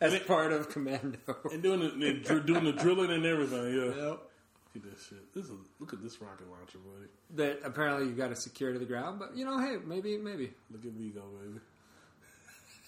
As 0.00 0.18
part 0.20 0.52
of 0.52 0.68
Commando. 0.70 1.18
and 1.52 1.62
doing 1.62 1.80
the, 1.80 2.06
and 2.08 2.46
doing 2.46 2.64
the 2.64 2.72
drilling 2.72 3.10
and 3.10 3.24
everything. 3.26 3.74
Yeah. 3.74 3.84
Yep. 4.08 4.20
Look 4.74 4.84
at 4.84 4.90
this 4.92 5.06
shit. 5.08 5.34
This 5.34 5.44
is 5.46 5.52
look 5.80 5.92
at 5.92 6.02
this 6.02 6.20
rocket 6.20 6.48
launcher, 6.50 6.78
buddy. 6.78 7.08
That 7.36 7.60
apparently 7.66 8.06
you 8.06 8.12
got 8.12 8.28
to 8.28 8.36
secure 8.36 8.72
to 8.72 8.78
the 8.78 8.84
ground, 8.84 9.18
but 9.18 9.36
you 9.36 9.44
know, 9.44 9.58
hey, 9.58 9.76
maybe, 9.84 10.16
maybe. 10.18 10.52
Look 10.70 10.84
at 10.84 10.94
me 10.94 11.08
go, 11.08 11.22
baby. 11.40 11.60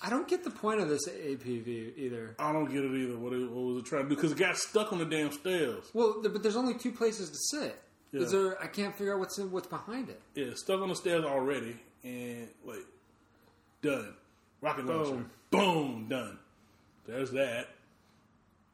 I 0.03 0.09
don't 0.09 0.27
get 0.29 0.45
the 0.45 0.51
point 0.51 0.81
of 0.81 0.89
this 0.89 1.07
APV 1.09 1.97
either. 1.99 2.35
I 2.39 2.53
don't 2.53 2.73
get 2.73 2.85
it 2.85 2.95
either. 2.95 3.19
What, 3.19 3.35
it, 3.35 3.51
what 3.51 3.61
was 3.75 3.77
it 3.79 3.85
trying 3.87 4.05
to 4.05 4.09
do? 4.09 4.15
Because 4.17 4.33
it 4.33 4.39
got 4.39 4.57
stuck 4.57 4.93
on 4.95 4.99
the 4.99 5.05
damn 5.05 5.31
stairs. 5.31 5.85
Well, 5.93 6.23
th- 6.23 6.33
but 6.33 6.43
there's 6.43 6.57
only 6.57 6.73
two 6.75 6.91
places 6.93 7.29
to 7.31 7.37
sit. 7.59 7.83
Yeah. 8.13 8.23
Is 8.23 8.33
there? 8.33 8.61
I 8.63 8.67
can't 8.67 8.97
figure 8.97 9.13
out 9.15 9.21
what's 9.21 9.39
in, 9.39 9.51
what's 9.51 9.67
behind 9.67 10.09
it. 10.09 10.21
Yeah, 10.35 10.53
stuck 10.55 10.81
on 10.81 10.89
the 10.89 10.97
stairs 10.97 11.25
already, 11.25 11.77
and 12.03 12.49
like 12.65 12.85
done. 13.83 14.15
Rocket 14.63 14.87
launcher, 14.87 15.11
Boom. 15.13 15.31
boom, 15.51 16.07
done. 16.09 16.39
There's 17.11 17.31
that. 17.33 17.67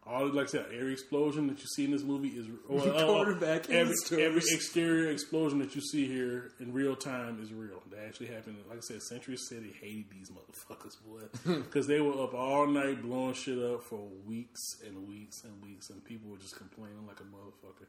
all 0.06 0.28
like 0.32 0.44
I 0.48 0.50
said, 0.50 0.66
every 0.78 0.92
explosion 0.92 1.46
that 1.48 1.58
you 1.58 1.66
see 1.74 1.84
in 1.86 1.90
this 1.90 2.02
movie 2.02 2.28
is 2.28 2.46
uh, 2.46 3.04
Quarterback 3.06 3.68
in 3.70 3.76
Every, 3.76 3.94
every 4.22 4.42
exterior 4.50 5.10
explosion 5.10 5.58
that 5.60 5.74
you 5.74 5.80
see 5.80 6.06
here 6.06 6.52
in 6.60 6.72
real 6.72 6.94
time 6.94 7.40
is 7.42 7.52
real. 7.52 7.82
They 7.90 7.98
actually 8.06 8.26
happened. 8.26 8.58
Like 8.68 8.78
I 8.78 8.82
said, 8.82 9.02
Century 9.02 9.36
City 9.36 9.74
hated 9.80 10.04
these 10.10 10.30
motherfuckers, 10.30 10.96
boy, 11.06 11.54
because 11.62 11.86
they 11.86 12.00
were 12.00 12.22
up 12.22 12.34
all 12.34 12.66
night 12.66 13.02
blowing 13.02 13.34
shit 13.34 13.58
up 13.58 13.82
for 13.84 14.00
weeks 14.26 14.60
and 14.86 15.08
weeks 15.08 15.42
and 15.44 15.60
weeks, 15.62 15.88
and 15.90 16.04
people 16.04 16.30
were 16.30 16.38
just 16.38 16.56
complaining 16.56 17.06
like 17.06 17.18
a 17.20 17.24
motherfucker. 17.24 17.86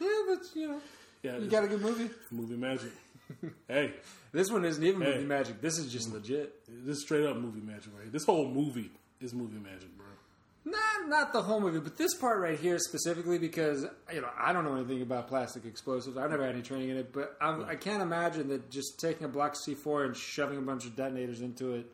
Yeah, 0.00 0.22
but 0.28 0.38
you 0.54 0.68
know, 0.68 0.80
Yeah, 1.22 1.38
you 1.38 1.48
got 1.50 1.64
a 1.64 1.68
good 1.68 1.80
movie. 1.82 2.08
movie 2.30 2.56
magic. 2.56 2.90
hey, 3.68 3.92
This 4.32 4.50
one 4.50 4.64
isn't 4.64 4.82
even 4.82 5.00
Hey. 5.02 5.14
movie 5.14 5.24
magic. 5.26 5.60
This 5.60 5.78
is 5.78 5.90
just 5.92 6.12
legit. 6.12 6.52
this 6.86 6.96
is 6.98 7.02
straight 7.02 7.24
up 7.26 7.36
movie 7.36 7.60
magic, 7.60 7.90
right? 7.98 8.10
This 8.12 8.24
whole 8.24 8.48
movie 8.48 8.90
is 9.20 9.34
movie 9.34 9.58
magic, 9.58 9.96
bro. 9.96 10.06
Not 10.66 11.08
not 11.08 11.32
the 11.34 11.42
whole 11.42 11.60
movie, 11.60 11.78
but 11.80 11.96
this 11.98 12.14
part 12.14 12.40
right 12.40 12.58
here 12.58 12.78
specifically 12.78 13.38
because 13.38 13.84
you 14.12 14.20
know 14.22 14.30
I 14.38 14.52
don't 14.54 14.64
know 14.64 14.74
anything 14.76 15.02
about 15.02 15.28
plastic 15.28 15.66
explosives. 15.66 16.16
I've 16.16 16.30
never 16.30 16.44
had 16.44 16.54
any 16.54 16.62
training 16.62 16.88
in 16.90 16.96
it, 16.96 17.12
but 17.12 17.36
I 17.40 17.74
can't 17.76 18.02
imagine 18.02 18.48
that 18.48 18.70
just 18.70 18.98
taking 18.98 19.24
a 19.26 19.28
block 19.28 19.56
C 19.56 19.74
four 19.74 20.04
and 20.04 20.16
shoving 20.16 20.56
a 20.58 20.62
bunch 20.62 20.86
of 20.86 20.96
detonators 20.96 21.42
into 21.42 21.74
it 21.74 21.86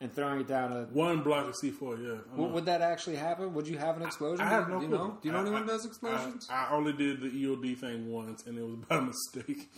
and 0.00 0.12
throwing 0.12 0.40
it 0.40 0.46
down 0.46 0.70
a. 0.72 0.82
One 0.92 1.22
block 1.22 1.48
of 1.48 1.56
C 1.56 1.70
four, 1.72 1.96
yeah. 1.96 2.12
Uh-huh. 2.12 2.20
I 2.34 2.36
know. 2.38 2.46
Would, 2.54 2.64
that 2.66 2.80
actually 2.80 3.16
happen? 3.16 3.54
Would 3.54 3.66
you 3.66 3.78
have 3.78 3.96
an 3.96 4.02
explosion? 4.04 4.46
I 4.46 4.50
have 4.50 4.68
no 4.68 4.76
Do 4.76 4.82
you 4.82 4.88
clue. 4.90 4.98
know? 4.98 5.18
Do 5.20 5.28
you 5.28 5.32
know 5.32 5.38
I- 5.38 5.42
anyone 5.42 5.62
I- 5.62 5.64
who 5.64 5.70
does 5.70 5.84
explosions? 5.86 6.46
I, 6.48 6.66
I 6.66 6.70
only 6.72 6.92
did 6.92 7.20
the 7.22 7.28
EOD 7.28 7.76
thing 7.78 8.08
once, 8.12 8.46
and 8.46 8.56
it 8.56 8.62
was 8.64 8.76
by 8.88 9.00
mistake. 9.10 9.68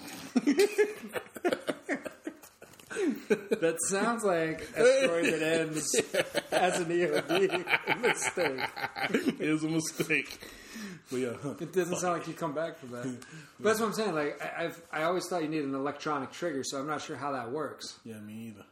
that 3.61 3.77
sounds 3.89 4.25
like 4.25 4.63
a 4.77 5.03
story 5.05 5.31
that 5.31 5.43
ends 5.43 5.95
as 6.53 6.81
an 6.81 6.87
EOD 6.87 8.01
mistake. 8.03 8.61
it 9.41 9.51
was 9.53 9.65
a 9.65 9.69
mistake. 9.69 10.39
But 11.11 11.17
yeah, 11.19 11.33
huh. 11.43 11.55
It 11.61 11.73
doesn't 11.73 11.97
sound 11.97 12.19
like 12.19 12.27
you 12.29 12.35
come 12.35 12.55
back 12.55 12.79
from 12.79 12.91
that. 12.93 13.05
But 13.05 13.65
that's 13.65 13.81
what 13.81 13.87
I'm 13.87 13.93
saying. 13.93 14.15
Like 14.15 14.41
I, 14.43 14.65
I've, 14.65 14.83
I 14.93 15.03
always 15.05 15.27
thought 15.29 15.43
you 15.43 15.49
needed 15.49 15.67
an 15.67 15.75
electronic 15.75 16.33
trigger, 16.33 16.63
so 16.65 16.79
I'm 16.79 16.87
not 16.87 17.03
sure 17.03 17.17
how 17.17 17.33
that 17.33 17.51
works. 17.53 17.99
yeah, 18.05 18.19
me 18.19 18.53
either. 18.55 18.65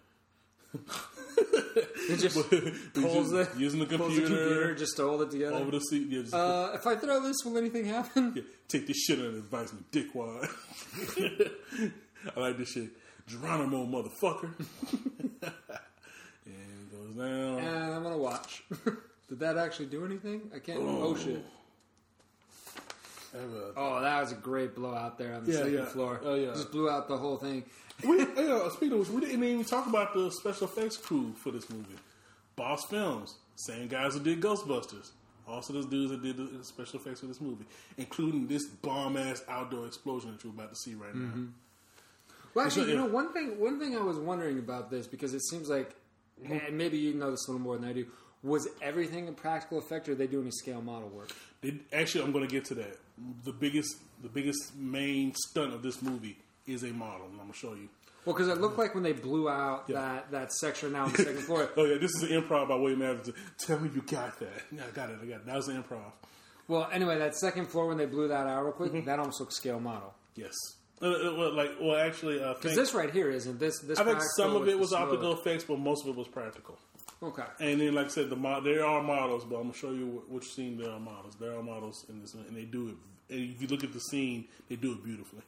It 2.09 2.17
just 2.19 2.35
pulls 2.95 3.31
just 3.31 3.59
using 3.59 3.81
the 3.81 3.87
pulls 3.87 4.15
the 4.15 4.23
computer, 4.23 4.27
computer 4.29 4.75
just 4.75 4.97
to 4.97 5.03
hold 5.07 5.23
it 5.23 5.31
together. 5.31 5.57
over 5.57 5.71
the 5.71 5.81
seat. 5.81 6.09
Yeah, 6.09 6.23
Uh, 6.37 6.73
if 6.75 6.87
I 6.87 6.97
throw 6.97 7.21
this, 7.21 7.37
will 7.45 7.59
anything 7.59 7.85
happen? 7.85 8.33
yeah, 8.35 8.43
take 8.69 8.87
this 8.87 8.97
shit 9.05 9.19
under 9.19 9.39
advisement, 9.39 9.91
dickwad. 9.93 10.49
I 12.37 12.41
like 12.41 12.57
this 12.59 12.71
shit. 12.73 12.89
Geronimo, 13.27 13.87
motherfucker. 13.87 14.53
and 15.43 15.53
it 16.47 16.93
goes 16.93 17.11
down. 17.17 17.59
And 17.59 17.95
I'm 17.95 18.03
gonna 18.03 18.19
watch. 18.19 18.65
Did 19.29 19.39
that 19.41 19.57
actually 19.57 19.87
do 19.87 20.05
anything? 20.05 20.51
I 20.55 20.59
can't. 20.59 20.81
Oh. 20.81 21.03
oh, 21.03 21.17
shit! 21.17 21.43
Have 23.33 23.43
a- 23.43 23.73
Oh, 23.77 24.01
that 24.03 24.21
was 24.21 24.33
a 24.33 24.37
great 24.37 24.75
blowout 24.75 25.17
there 25.19 25.35
on 25.35 25.45
the 25.45 25.53
Yeah, 25.53 25.59
second 25.59 25.75
yeah. 25.75 25.85
floor. 25.87 26.21
Oh, 26.23 26.35
yeah. 26.35 26.51
just 26.53 26.71
blew 26.71 26.91
out 26.91 27.09
the 27.09 27.17
whole 27.17 27.37
thing. 27.39 27.65
we, 28.07 28.19
yeah, 28.37 28.69
speaking 28.71 28.93
of 28.93 28.99
which, 29.01 29.09
we 29.09 29.21
didn't 29.23 29.43
even 29.43 29.65
talk 29.65 29.87
about 29.87 30.13
the 30.13 30.31
special 30.31 30.67
effects 30.67 30.97
crew 30.99 31.33
for 31.37 31.51
this 31.51 31.71
movie. 31.71 31.95
Boss 32.57 32.85
Films, 32.85 33.37
same 33.57 33.89
guys 33.89 34.15
who 34.15 34.21
did 34.21 34.41
Ghostbusters. 34.41 35.13
Also, 35.49 35.73
those 35.73 35.87
dudes 35.87 36.11
that 36.11 36.23
did 36.23 36.37
the 36.37 36.63
special 36.65 37.01
effects 37.01 37.21
for 37.21 37.27
this 37.27 37.41
movie, 37.41 37.65
including 37.97 38.47
this 38.47 38.67
bomb 38.67 39.17
ass 39.17 39.43
outdoor 39.49 39.87
explosion 39.87 40.33
that 40.33 40.45
you're 40.45 40.53
about 40.53 40.69
to 40.71 40.77
see 40.77 40.95
right 40.95 41.15
now. 41.15 41.23
Mm-hmm. 41.27 41.47
Well, 42.55 42.67
actually, 42.67 42.91
you 42.91 42.97
know, 42.97 43.07
one 43.07 43.33
thing. 43.33 43.59
One 43.59 43.79
thing 43.79 43.97
I 43.97 44.03
was 44.03 44.19
wondering 44.19 44.59
about 44.59 44.91
this 44.91 45.07
because 45.07 45.33
it 45.35 45.43
seems 45.43 45.69
like, 45.69 45.95
and 46.49 46.77
maybe 46.77 46.99
you 46.99 47.15
know 47.15 47.31
this 47.31 47.47
a 47.49 47.51
little 47.53 47.65
more 47.65 47.77
than 47.79 47.89
I 47.89 47.93
do. 47.93 48.07
Was 48.43 48.69
everything 48.83 49.29
a 49.29 49.33
practical 49.33 49.79
effect, 49.79 50.09
or 50.09 50.13
did 50.13 50.19
they 50.19 50.27
do 50.27 50.41
any 50.41 50.51
scale 50.51 50.83
model 50.83 51.09
work? 51.09 51.31
They, 51.61 51.79
actually, 51.93 52.25
I'm 52.25 52.33
going 52.33 52.47
to 52.47 52.51
get 52.53 52.65
to 52.67 52.75
that. 52.75 52.99
The 53.45 53.53
biggest, 53.53 53.97
the 54.23 54.29
biggest 54.29 54.75
main 54.77 55.33
stunt 55.49 55.73
of 55.73 55.83
this 55.83 56.03
movie 56.03 56.37
is 56.67 56.83
a 56.83 56.89
model, 56.89 57.27
and 57.27 57.35
I'm 57.35 57.39
going 57.39 57.53
to 57.53 57.57
show 57.59 57.75
you. 57.75 57.89
Well, 58.25 58.35
because 58.35 58.49
it 58.49 58.61
looked 58.61 58.79
like 58.79 58.95
when 58.95 59.05
they 59.05 59.13
blew 59.13 59.49
out 59.49 59.85
Yeah. 59.89 59.97
that, 60.01 60.31
that 60.33 60.53
section 60.53 60.93
now 60.93 61.05
on 61.05 61.13
the 61.13 61.19
second 61.25 61.43
floor. 61.43 61.71
Oh 61.77 61.85
yeah, 61.85 61.99
this 61.99 62.11
is 62.17 62.23
an 62.25 62.31
improv 62.43 62.69
by 62.69 62.75
William 62.77 63.03
Adams. 63.03 63.31
Tell 63.59 63.79
me 63.79 63.91
you 63.95 64.03
got 64.03 64.39
that. 64.41 64.63
Yeah, 64.75 64.83
I 64.89 64.91
got 64.95 65.11
it. 65.11 65.19
I 65.23 65.27
got 65.27 65.35
it. 65.37 65.47
That 65.47 65.57
was 65.57 65.69
an 65.69 65.81
improv. 65.83 66.13
Well, 66.69 66.89
anyway, 66.93 67.19
that 67.19 67.35
second 67.37 67.67
floor 67.67 67.87
when 67.89 67.97
they 67.99 68.07
blew 68.07 68.29
that 68.29 68.47
out 68.47 68.63
real 68.65 68.73
Mm-hmm. 68.73 68.91
quick, 68.91 69.05
that 69.07 69.19
almost 69.21 69.39
looked 69.41 69.53
scale 69.53 69.81
model. 69.81 70.15
Yes. 70.37 70.55
Uh, 71.03 71.07
uh, 71.07 71.35
well, 71.37 71.53
like, 71.55 71.73
well, 71.81 71.97
actually, 71.97 72.41
uh, 72.43 72.55
Because 72.55 72.63
thank- 72.63 72.77
this 72.77 72.95
right 72.95 73.11
here 73.11 73.29
isn't 73.31 73.59
this. 73.59 73.81
This 73.81 73.99
I 73.99 74.05
think 74.05 74.21
some 74.37 74.55
of 74.55 74.69
it 74.69 74.79
was 74.79 74.93
optical 74.93 75.33
effects, 75.33 75.65
but 75.65 75.79
most 75.79 76.05
of 76.05 76.11
it 76.11 76.17
was 76.17 76.29
practical. 76.29 76.79
Okay. 77.23 77.43
And 77.61 77.81
then, 77.81 77.95
like 77.95 78.07
I 78.07 78.09
said, 78.11 78.31
the 78.31 78.37
mo- 78.37 78.61
there 78.61 78.85
are 78.85 79.03
models, 79.03 79.45
but 79.45 79.57
I'm 79.57 79.63
gonna 79.65 79.75
show 79.75 79.91
you 79.91 80.23
you're 80.31 80.43
seeing. 80.43 80.77
There 80.79 80.91
are 80.91 81.01
models. 81.01 81.35
There 81.41 81.57
are 81.57 81.63
models 81.63 82.05
in 82.09 82.21
this, 82.21 82.35
and 82.35 82.57
they 82.57 82.65
do 82.65 82.89
it. 82.89 82.95
And 83.35 83.51
if 83.55 83.63
you 83.63 83.69
look 83.69 83.85
at 83.85 83.93
the 83.93 84.01
scene, 84.01 84.47
they 84.69 84.77
do 84.77 84.93
it 84.93 85.05
beautifully. 85.05 85.43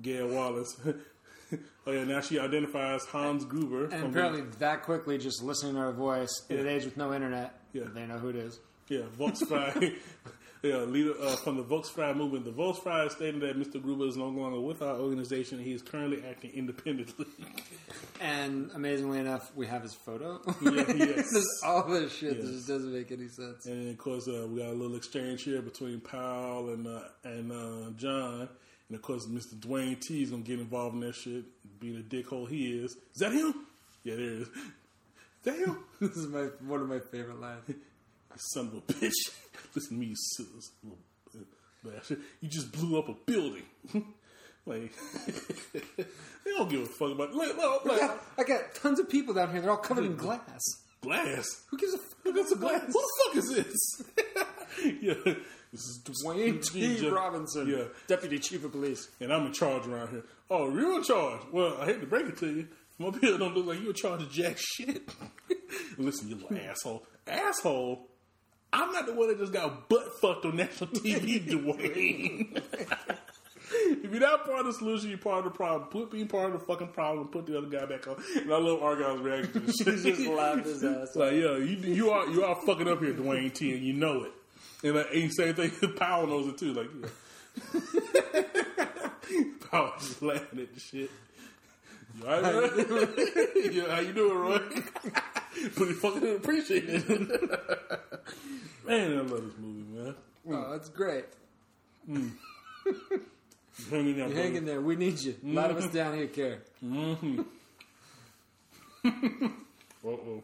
Gail 0.00 0.28
Wallace. 0.28 0.76
oh 1.86 1.90
yeah, 1.92 2.04
now 2.04 2.20
she 2.20 2.38
identifies 2.38 3.04
Hans 3.06 3.44
Gruber. 3.44 3.84
And 3.86 4.04
apparently, 4.06 4.42
that 4.58 4.82
quickly, 4.82 5.16
just 5.18 5.42
listening 5.42 5.74
to 5.74 5.80
her 5.80 5.92
voice 5.92 6.30
in 6.48 6.58
an 6.58 6.66
age 6.66 6.84
with 6.84 6.96
no 6.96 7.12
internet, 7.14 7.58
Yeah. 7.72 7.84
they 7.94 8.06
know 8.06 8.18
who 8.18 8.28
it 8.30 8.36
is. 8.36 8.58
yeah 8.88 9.02
Volksfrei. 9.18 9.96
yeah, 10.68 10.76
leader 10.78 11.14
uh, 11.20 11.36
from 11.36 11.56
the 11.56 11.64
Volksfrei 11.64 12.16
movement. 12.16 12.44
The 12.44 12.52
Volksfrei 12.52 13.10
stated 13.10 13.40
that 13.42 13.58
Mr. 13.58 13.80
Gruber 13.82 14.06
is 14.06 14.16
no 14.16 14.28
longer 14.28 14.60
with 14.60 14.82
our 14.82 14.96
organization. 14.96 15.58
He 15.58 15.72
is 15.72 15.82
currently 15.82 16.22
acting 16.28 16.50
independently. 16.54 17.26
And 18.20 18.70
amazingly 18.74 19.18
enough, 19.18 19.50
we 19.54 19.66
have 19.66 19.82
his 19.82 19.94
photo. 19.94 20.40
Yeah, 20.62 20.84
yes. 20.94 21.30
There's 21.32 21.60
all 21.64 21.84
this 21.88 22.12
shit 22.12 22.36
that 22.40 22.44
Yes. 22.46 22.54
just 22.54 22.68
doesn't 22.68 22.92
make 22.92 23.10
any 23.12 23.28
sense. 23.28 23.66
And 23.66 23.90
of 23.90 23.98
course, 23.98 24.26
uh, 24.28 24.46
we 24.48 24.60
got 24.60 24.68
a 24.70 24.72
little 24.72 24.96
exchange 24.96 25.42
here 25.42 25.60
between 25.62 26.00
Powell 26.00 26.70
and 26.70 26.86
uh, 26.86 27.00
and 27.24 27.52
uh, 27.52 27.90
John. 27.96 28.48
And 28.88 28.96
of 28.96 29.02
course, 29.02 29.26
Mr. 29.26 29.54
Dwayne 29.58 30.00
T 30.00 30.22
is 30.22 30.30
gonna 30.30 30.42
get 30.42 30.58
involved 30.60 30.94
in 30.94 31.00
that 31.00 31.14
shit, 31.14 31.44
being 31.80 31.96
a 31.96 32.00
dickhole 32.02 32.48
he 32.48 32.78
is. 32.78 32.92
Is 32.92 33.18
that 33.20 33.32
him? 33.32 33.66
Yeah, 34.04 34.14
there 34.16 34.24
is. 34.24 34.48
Is 34.48 34.52
that 35.44 35.56
him? 35.58 35.78
This 36.00 36.16
is 36.16 36.28
my 36.28 36.42
one 36.66 36.80
of 36.82 36.88
my 36.88 37.00
favorite 37.00 37.40
lines. 37.40 37.62
Son 38.54 38.66
of 38.66 38.74
a 38.74 38.80
bitch. 38.92 39.12
Listen 39.76 39.90
to 39.96 40.00
me, 40.00 40.06
you 40.06 40.16
silly 40.16 40.48
little 40.82 40.98
bastard. 41.84 42.18
You 42.40 42.48
just 42.48 42.72
blew 42.72 42.98
up 42.98 43.08
a 43.08 43.14
building. 43.26 43.62
like, 44.66 44.92
they 45.74 46.50
don't 46.56 46.68
give 46.68 46.80
a 46.80 46.86
fuck 46.86 47.12
about 47.12 47.32
like, 47.34 47.56
like, 47.56 47.84
I 47.84 47.98
got, 47.98 48.24
I 48.38 48.42
got 48.44 48.74
tons 48.74 48.98
of 48.98 49.08
people 49.08 49.34
down 49.34 49.52
here. 49.52 49.60
They're 49.60 49.70
all 49.70 49.76
covered 49.76 50.04
in 50.06 50.16
glass. 50.16 50.62
glass. 51.02 51.46
Who 51.70 51.76
gives 51.78 51.92
a 51.94 51.98
fuck? 51.98 52.24
Look 52.24 52.36
at 52.38 52.48
the 52.48 52.56
glass. 52.56 52.82
Who 52.86 52.92
the 52.92 53.12
fuck 53.24 53.36
is 53.36 53.54
this? 53.54 54.02
yeah, 55.02 55.14
this 55.72 55.80
is 55.82 56.00
Dwayne 56.24 56.66
T. 56.72 56.98
Jeff- 57.00 57.12
Robinson, 57.12 57.68
Yeah, 57.68 57.84
Deputy 58.08 58.38
Chief 58.38 58.64
of 58.64 58.72
Police. 58.72 59.08
and 59.20 59.32
I'm 59.32 59.46
in 59.46 59.52
charge 59.52 59.86
around 59.86 60.08
here. 60.08 60.24
Oh, 60.50 60.72
you're 60.74 60.96
in 60.96 61.04
charge. 61.04 61.42
Well, 61.52 61.76
I 61.80 61.84
hate 61.84 62.00
to 62.00 62.06
break 62.06 62.26
it 62.26 62.38
to 62.38 62.46
you. 62.46 62.68
My 62.98 63.10
bill 63.10 63.36
don't 63.36 63.54
look 63.54 63.66
like 63.66 63.78
you're 63.80 63.90
in 63.90 63.94
charge 63.94 64.22
of 64.22 64.32
jack 64.32 64.56
shit. 64.58 65.02
Listen, 65.98 66.30
you 66.30 66.36
little 66.36 66.56
asshole. 66.56 67.04
Asshole. 67.26 68.08
I'm 68.72 68.92
not 68.92 69.06
the 69.06 69.14
one 69.14 69.28
that 69.28 69.38
just 69.38 69.52
got 69.52 69.88
butt 69.88 70.20
fucked 70.20 70.44
on 70.44 70.56
national 70.56 70.90
TV, 70.90 71.46
Dwayne. 71.48 72.60
if 73.70 74.10
you're 74.10 74.20
not 74.20 74.44
part 74.44 74.60
of 74.60 74.66
the 74.66 74.72
solution, 74.72 75.08
you're 75.08 75.18
part 75.18 75.38
of 75.38 75.44
the 75.44 75.50
problem. 75.56 75.88
Put 75.88 76.12
me 76.12 76.24
part 76.24 76.52
of 76.52 76.60
the 76.60 76.66
fucking 76.66 76.88
problem 76.88 77.20
and 77.22 77.32
put 77.32 77.46
the 77.46 77.56
other 77.58 77.68
guy 77.68 77.86
back 77.86 78.06
on. 78.06 78.16
And 78.36 78.52
I 78.52 78.58
love 78.58 78.82
Argyle's 78.82 79.20
reaction 79.20 79.66
to. 79.66 79.72
He 79.96 80.10
just 80.12 80.26
laughed 80.26 80.66
his 80.66 80.84
ass. 80.84 81.16
Like, 81.16 81.34
yo, 81.34 81.56
you 81.56 81.76
you 81.76 82.10
are 82.10 82.26
you 82.28 82.44
are 82.44 82.54
fucking 82.66 82.88
up 82.88 83.00
here, 83.00 83.14
Dwayne 83.14 83.52
T, 83.52 83.72
and 83.72 83.82
you 83.82 83.92
know 83.92 84.24
it. 84.24 84.32
And 84.82 84.94
like, 84.96 85.08
and 85.12 85.32
same 85.32 85.54
thing, 85.54 85.70
Powell 85.96 86.26
knows 86.26 86.48
it 86.48 86.58
too. 86.58 86.74
Like, 86.74 86.88
yeah. 88.34 88.42
Powell 89.70 89.92
just 89.98 90.22
laughing 90.22 90.60
at 90.60 90.74
the 90.74 90.80
shit. 90.80 91.10
You 92.18 92.26
all 92.26 92.42
right, 92.42 93.72
yeah, 93.72 93.94
how 93.94 94.00
you 94.00 94.12
doing, 94.14 94.38
Roy? 94.38 94.58
Pretty 95.74 95.92
fucking 95.92 96.36
appreciate 96.36 96.84
it. 96.86 98.00
Man, 98.86 99.12
I 99.12 99.20
love 99.20 99.30
this 99.30 99.54
movie, 99.58 99.98
man. 99.98 100.14
Oh, 100.48 100.50
mm. 100.50 100.72
that's 100.72 100.88
great. 100.88 101.24
Mm. 102.08 102.32
Hang 103.90 104.08
in 104.08 104.16
there, 104.16 104.28
Hang 104.30 104.56
in 104.56 104.64
there. 104.64 104.80
We 104.80 104.96
need 104.96 105.20
you. 105.20 105.34
A 105.44 105.48
lot 105.48 105.70
of 105.70 105.76
us 105.76 105.86
mm-hmm. 105.86 105.96
down 105.96 106.14
here 106.14 106.26
care. 106.28 106.62
Uh 110.04 110.10
oh. 110.10 110.42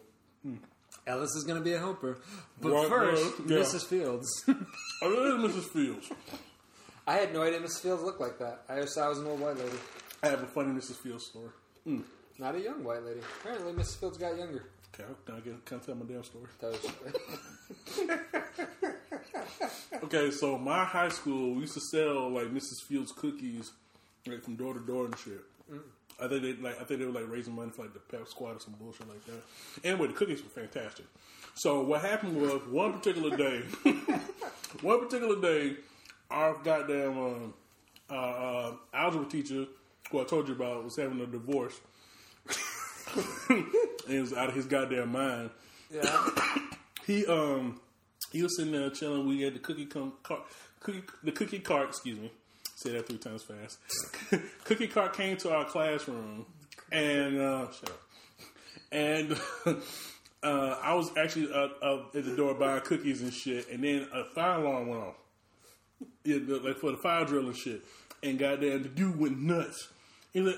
Ellis 1.06 1.34
is 1.36 1.44
going 1.44 1.58
to 1.58 1.64
be 1.64 1.72
a 1.72 1.78
helper. 1.78 2.18
But 2.60 2.72
Right, 2.72 2.88
first, 2.88 3.38
right, 3.40 3.48
yeah. 3.48 3.56
Mrs. 3.58 3.86
Fields. 3.86 4.44
I 4.48 5.06
really 5.06 5.48
Mrs. 5.48 5.64
Fields. 5.72 6.10
I 7.06 7.14
had 7.14 7.32
no 7.32 7.42
idea 7.42 7.60
Mrs. 7.60 7.80
Fields 7.80 8.02
looked 8.02 8.20
like 8.20 8.38
that. 8.38 8.62
I 8.68 8.80
just 8.80 8.94
thought 8.94 9.04
I 9.04 9.08
was 9.08 9.18
an 9.18 9.26
old 9.26 9.40
white 9.40 9.56
lady. 9.56 9.76
I 10.22 10.28
have 10.28 10.42
a 10.42 10.46
funny 10.46 10.72
Mrs. 10.72 10.96
Fields 10.96 11.26
story. 11.26 11.50
Not 12.38 12.54
a 12.54 12.60
young 12.60 12.84
white 12.84 13.04
lady. 13.04 13.20
Apparently, 13.40 13.72
Mrs. 13.72 13.98
Fields 13.98 14.18
got 14.18 14.36
younger. 14.36 14.66
Okay, 14.94 15.04
can 15.24 15.34
I 15.36 15.40
get 15.40 15.64
can 15.64 15.78
I 15.78 15.80
tell 15.80 15.94
my 15.94 16.04
damn 16.06 16.22
story? 16.22 16.44
Was 16.60 16.78
Okay, 20.04 20.30
so 20.30 20.58
my 20.58 20.84
high 20.84 21.08
school 21.08 21.54
we 21.54 21.62
used 21.62 21.74
to 21.74 21.80
sell 21.80 22.28
like 22.30 22.48
Mrs. 22.48 22.82
Fields 22.82 23.12
cookies 23.12 23.72
like 24.26 24.42
from 24.42 24.56
door 24.56 24.74
to 24.74 24.80
door 24.80 25.06
and 25.06 25.18
shit. 25.18 25.40
I 26.20 26.28
think 26.28 26.42
they 26.42 26.54
like 26.54 26.80
I 26.80 26.84
think 26.84 27.00
they 27.00 27.06
were 27.06 27.12
like 27.12 27.28
raising 27.28 27.54
money 27.54 27.70
for 27.70 27.82
like 27.82 27.94
the 27.94 28.00
pep 28.00 28.28
squad 28.28 28.56
or 28.56 28.60
some 28.60 28.74
bullshit 28.74 29.08
like 29.08 29.24
that. 29.26 29.42
Anyway, 29.84 30.08
the 30.08 30.12
cookies 30.12 30.42
were 30.42 30.50
fantastic. 30.50 31.06
So 31.54 31.82
what 31.82 32.02
happened 32.02 32.40
was 32.40 32.60
one 32.68 32.92
particular 32.92 33.36
day, 33.36 33.62
one 34.82 35.00
particular 35.00 35.40
day, 35.40 35.76
our 36.30 36.54
goddamn 36.62 37.18
um, 37.18 37.54
uh, 38.10 38.14
uh, 38.14 38.72
algebra 38.94 39.28
teacher, 39.28 39.66
who 40.10 40.20
I 40.20 40.24
told 40.24 40.48
you 40.48 40.54
about, 40.54 40.84
was 40.84 40.96
having 40.96 41.20
a 41.20 41.26
divorce. 41.26 41.80
and 44.08 44.20
was 44.20 44.32
out 44.32 44.48
of 44.48 44.54
his 44.54 44.66
goddamn 44.66 45.12
mind. 45.12 45.50
Yeah. 45.90 46.28
He 47.04 47.26
um 47.26 47.80
he 48.30 48.42
was 48.42 48.56
sitting 48.56 48.72
there 48.72 48.88
chilling. 48.90 49.26
We 49.26 49.42
had 49.42 49.54
the 49.54 49.58
cookie 49.58 49.86
com- 49.86 50.12
cart, 50.22 50.42
cookie, 50.80 51.02
the 51.22 51.32
cookie 51.32 51.58
cart. 51.58 51.88
Excuse 51.88 52.18
me, 52.18 52.30
say 52.76 52.92
that 52.92 53.06
three 53.08 53.18
times 53.18 53.42
fast. 53.42 53.78
cookie 54.64 54.86
cart 54.86 55.14
came 55.14 55.36
to 55.38 55.52
our 55.52 55.64
classroom, 55.64 56.46
and 56.90 57.40
uh, 57.40 57.62
up. 57.62 58.02
And 58.90 59.32
uh, 60.42 60.76
I 60.82 60.94
was 60.94 61.10
actually 61.16 61.52
uh, 61.52 61.68
uh, 61.82 62.02
at 62.14 62.24
the 62.24 62.36
door 62.36 62.54
buying 62.54 62.82
cookies 62.82 63.22
and 63.22 63.32
shit, 63.32 63.68
and 63.70 63.82
then 63.82 64.06
a 64.12 64.24
fire 64.24 64.60
alarm 64.60 64.88
went 64.88 65.02
off, 65.02 65.14
yeah, 66.24 66.38
like 66.46 66.76
for 66.76 66.92
the 66.92 66.98
fire 66.98 67.24
drill 67.24 67.46
and 67.46 67.56
shit. 67.56 67.82
And 68.22 68.38
goddamn, 68.38 68.84
the 68.84 68.88
dude 68.88 69.18
went 69.18 69.40
nuts. 69.40 69.88
He 70.32 70.40
like, 70.40 70.56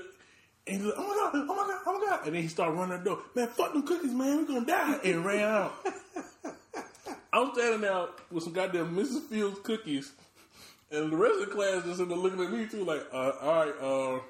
and 0.67 0.77
he's 0.77 0.87
like, 0.87 0.95
oh 0.97 1.07
my 1.07 1.15
god, 1.15 1.47
oh 1.49 1.55
my 1.55 1.67
god, 1.67 1.81
oh 1.87 1.99
my 1.99 2.07
god. 2.07 2.27
And 2.27 2.35
then 2.35 2.43
he 2.43 2.49
started 2.49 2.73
running 2.73 2.99
the 2.99 3.05
door. 3.05 3.19
Man, 3.35 3.49
fuck 3.49 3.73
them 3.73 3.87
cookies, 3.87 4.13
man, 4.13 4.39
we're 4.39 4.47
gonna 4.47 4.67
die. 4.67 4.99
And 5.05 5.25
ran 5.25 5.43
out. 5.43 5.75
I 7.33 7.41
was 7.41 7.51
standing 7.55 7.89
out 7.89 8.21
with 8.31 8.45
some 8.45 8.53
goddamn 8.53 8.95
Mrs. 8.95 9.23
Fields 9.29 9.59
cookies, 9.63 10.13
and 10.91 11.13
the 11.13 11.17
rest 11.17 11.41
of 11.41 11.49
the 11.49 11.55
class 11.55 11.85
just 11.85 11.99
sitting 11.99 12.09
there 12.09 12.17
looking 12.17 12.43
at 12.43 12.51
me 12.51 12.67
too, 12.67 12.85
like, 12.85 13.03
uh, 13.13 13.33
all 13.41 13.65
right, 13.65 13.75
uh, 13.81 14.21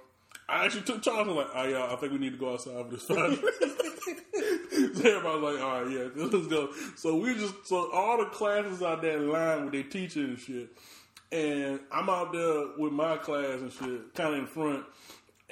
I 0.48 0.64
actually 0.64 0.82
took 0.82 1.02
charge. 1.02 1.26
I'm 1.26 1.34
like, 1.34 1.48
oh 1.54 1.64
yeah, 1.64 1.92
I 1.92 1.96
think 1.96 2.12
we 2.12 2.18
need 2.18 2.32
to 2.32 2.38
go 2.38 2.54
outside 2.54 2.84
for 2.84 2.90
this 2.90 3.02
fire. 3.02 3.34
so 4.94 5.08
everybody 5.08 5.40
was 5.40 5.54
like, 5.54 5.62
all 5.62 5.82
right, 5.82 5.90
yeah, 5.90 6.08
let's 6.16 6.46
go. 6.46 6.70
So 6.96 7.16
we 7.16 7.34
just, 7.34 7.66
so 7.66 7.90
all 7.92 8.18
the 8.18 8.26
classes 8.26 8.82
out 8.82 9.02
there 9.02 9.18
in 9.18 9.30
line 9.30 9.64
with 9.64 9.72
their 9.72 9.82
teacher 9.84 10.20
and 10.20 10.38
shit. 10.38 10.70
And 11.32 11.80
I'm 11.90 12.08
out 12.08 12.32
there 12.32 12.68
with 12.78 12.92
my 12.92 13.16
class 13.16 13.60
and 13.60 13.72
shit, 13.72 14.14
kind 14.14 14.34
of 14.34 14.40
in 14.40 14.46
front. 14.46 14.84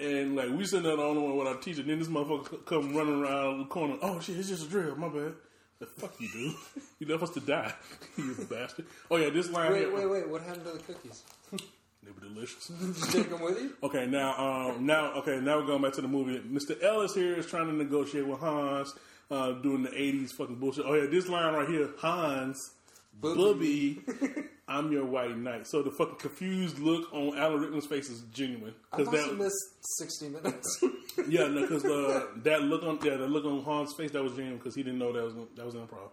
And 0.03 0.35
like 0.35 0.51
we 0.51 0.65
sitting 0.65 0.83
there 0.83 0.97
the 0.97 1.03
only 1.03 1.23
one 1.23 1.37
with 1.37 1.47
our 1.47 1.57
teacher. 1.57 1.83
Then 1.83 1.99
this 1.99 2.09
motherfucker 2.09 2.65
come 2.67 2.95
running 2.97 3.23
around 3.23 3.61
the 3.61 3.65
corner. 3.67 3.97
Oh 4.03 4.19
shit, 4.21 4.37
it's 4.37 4.49
just 4.49 4.67
a 4.67 4.69
drill. 4.69 4.97
My 4.97 5.09
bad. 5.09 5.35
The 5.79 5.87
fuck 5.87 6.15
you 6.21 6.29
do? 6.29 6.55
You 7.01 7.09
left 7.09 7.25
us 7.25 7.31
to 7.31 7.41
die. 7.41 7.73
you 8.17 8.35
bastard. 8.49 8.87
Oh 9.11 9.17
yeah, 9.17 9.31
this 9.31 9.51
line 9.51 9.73
Wait, 9.73 9.81
here. 9.81 9.95
wait, 9.95 10.09
wait. 10.09 10.29
What 10.29 10.43
happened 10.43 10.65
to 10.67 10.73
the 10.73 10.79
cookies? 10.79 11.23
They 12.05 12.11
were 12.11 12.35
delicious. 12.35 12.67
Did 12.67 12.97
you 12.97 13.07
take 13.23 13.31
them 13.31 13.41
with 13.43 13.61
you? 13.61 13.77
Okay, 13.81 14.07
now, 14.07 14.37
um, 14.37 14.85
now, 14.85 15.13
okay, 15.19 15.39
now 15.39 15.61
we're 15.61 15.67
going 15.67 15.83
back 15.83 15.93
to 15.93 16.01
the 16.01 16.09
movie. 16.09 16.41
Mr. 16.41 16.83
Ellis 16.83 17.15
here 17.15 17.35
is 17.37 17.47
trying 17.47 17.67
to 17.67 17.73
negotiate 17.73 18.27
with 18.27 18.41
Hans, 18.41 18.93
uh, 19.31 19.53
doing 19.53 19.85
the 19.85 19.91
'80s 19.91 20.33
fucking 20.33 20.57
bullshit. 20.57 20.85
Oh 20.85 20.95
yeah, 20.95 21.07
this 21.09 21.29
line 21.29 21.55
right 21.55 21.69
here, 21.69 21.91
Hans, 21.99 22.73
Booby. 23.21 24.03
Booby, 24.05 24.43
I'm 24.79 24.91
your 24.93 25.05
white 25.05 25.37
knight. 25.37 25.67
So 25.67 25.83
the 25.83 25.91
fucking 25.91 26.17
confused 26.17 26.79
look 26.79 27.13
on 27.13 27.37
Alan 27.39 27.61
Rickman's 27.61 27.87
face 27.87 28.09
is 28.09 28.23
genuine. 28.33 28.75
Cause 28.91 29.07
must 29.07 29.29
that, 29.29 29.39
missed 29.39 29.99
60 29.99 30.29
minutes. 30.31 30.85
yeah, 31.29 31.47
no, 31.49 31.61
because 31.63 31.85
uh, 31.85 32.27
that 32.43 32.63
look 32.63 32.83
on, 32.83 32.99
yeah, 33.05 33.17
the 33.17 33.27
look 33.27 33.45
on 33.45 33.63
Hans' 33.63 33.95
face 33.95 34.11
that 34.13 34.23
was 34.23 34.33
genuine 34.33 34.59
because 34.59 34.75
he 34.75 34.83
didn't 34.83 34.99
know 34.99 35.13
that 35.13 35.23
was 35.25 35.35
that 35.57 35.65
was 35.67 35.75
an 35.75 35.81
improv. 35.87 36.11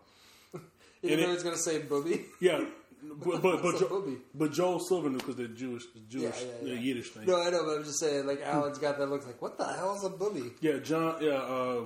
And 0.54 1.12
though 1.24 1.32
it- 1.32 1.44
going 1.44 1.56
to 1.56 1.62
say 1.62 1.80
booby. 1.80 2.26
Yeah, 2.42 2.66
but 3.02 3.42
but 3.42 3.62
but, 3.62 3.80
Jo- 3.80 4.18
but 4.36 4.52
Joel 4.52 4.80
Silver 4.82 5.10
knew 5.10 5.20
because 5.20 5.38
they're 5.38 5.48
Jewish, 5.48 5.84
Jewish, 6.10 6.36
Yeah, 6.42 6.48
yeah, 6.62 6.74
yeah. 6.74 6.80
Yiddish 6.82 7.12
thing. 7.12 7.26
No, 7.28 7.42
I 7.42 7.50
know, 7.50 7.64
but 7.66 7.78
I'm 7.78 7.84
just 7.86 8.00
saying, 8.02 8.28
like, 8.28 8.42
Alan's 8.42 8.78
got 8.78 8.98
that 8.98 9.10
look 9.10 9.26
like, 9.26 9.42
what 9.42 9.58
the 9.58 9.64
hell 9.66 9.96
is 9.96 10.04
a 10.04 10.10
booby? 10.10 10.52
Yeah, 10.60 10.80
John. 10.80 11.16
Yeah, 11.22 11.36
uh, 11.36 11.86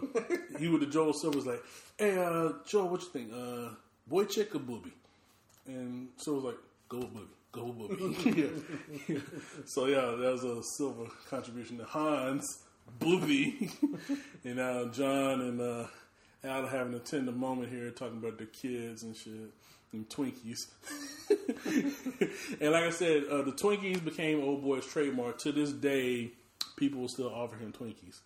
he 0.58 0.68
with 0.70 0.82
the 0.82 0.88
Joel 0.88 1.14
Silver 1.14 1.38
was 1.38 1.45
like, 1.45 1.62
"Hey, 2.00 2.18
uh, 2.18 2.54
Joe, 2.66 2.86
what 2.86 3.02
you 3.02 3.10
think? 3.10 3.32
Uh, 3.32 3.76
boy 4.08 4.26
chick 4.26 4.56
or 4.56 4.60
booby?" 4.60 4.91
And 5.65 6.10
so 6.18 6.34
it 6.34 6.35
was 6.35 6.44
like, 6.44 6.57
"Go 6.90 6.99
with 6.99 7.14
booby, 7.14 7.27
go 7.52 7.64
with 7.65 7.99
booby." 7.99 8.52
yeah. 9.07 9.19
So 9.65 9.85
yeah, 9.85 10.15
that 10.18 10.31
was 10.31 10.44
a 10.44 10.64
Silver 10.64 11.06
contribution 11.30 11.77
to 11.77 11.85
Hans 11.85 12.60
Booby, 12.99 13.72
and 14.44 14.60
uh, 14.60 14.85
John 14.85 15.41
and 15.41 15.61
uh, 15.61 15.88
Al 16.44 16.68
having 16.68 16.94
a 16.94 16.99
tender 16.99 17.31
moment 17.31 17.72
here, 17.72 17.90
talking 17.91 18.18
about 18.18 18.38
the 18.38 18.45
kids 18.45 19.03
and 19.03 19.15
shit. 19.15 19.52
And 19.94 20.10
Twinkies, 20.10 20.69
and 22.60 22.72
like 22.72 22.84
I 22.84 22.90
said, 22.90 23.26
uh, 23.30 23.44
the 23.44 23.52
Twinkies 23.52 24.03
became 24.03 24.44
old 24.44 24.64
boy's 24.64 24.88
trademark. 24.88 25.38
To 25.41 25.52
this 25.52 25.72
day, 25.72 26.31
people 26.77 27.02
will 27.02 27.07
still 27.07 27.31
offer 27.31 27.57
him 27.57 27.72
Twinkies. 27.72 28.22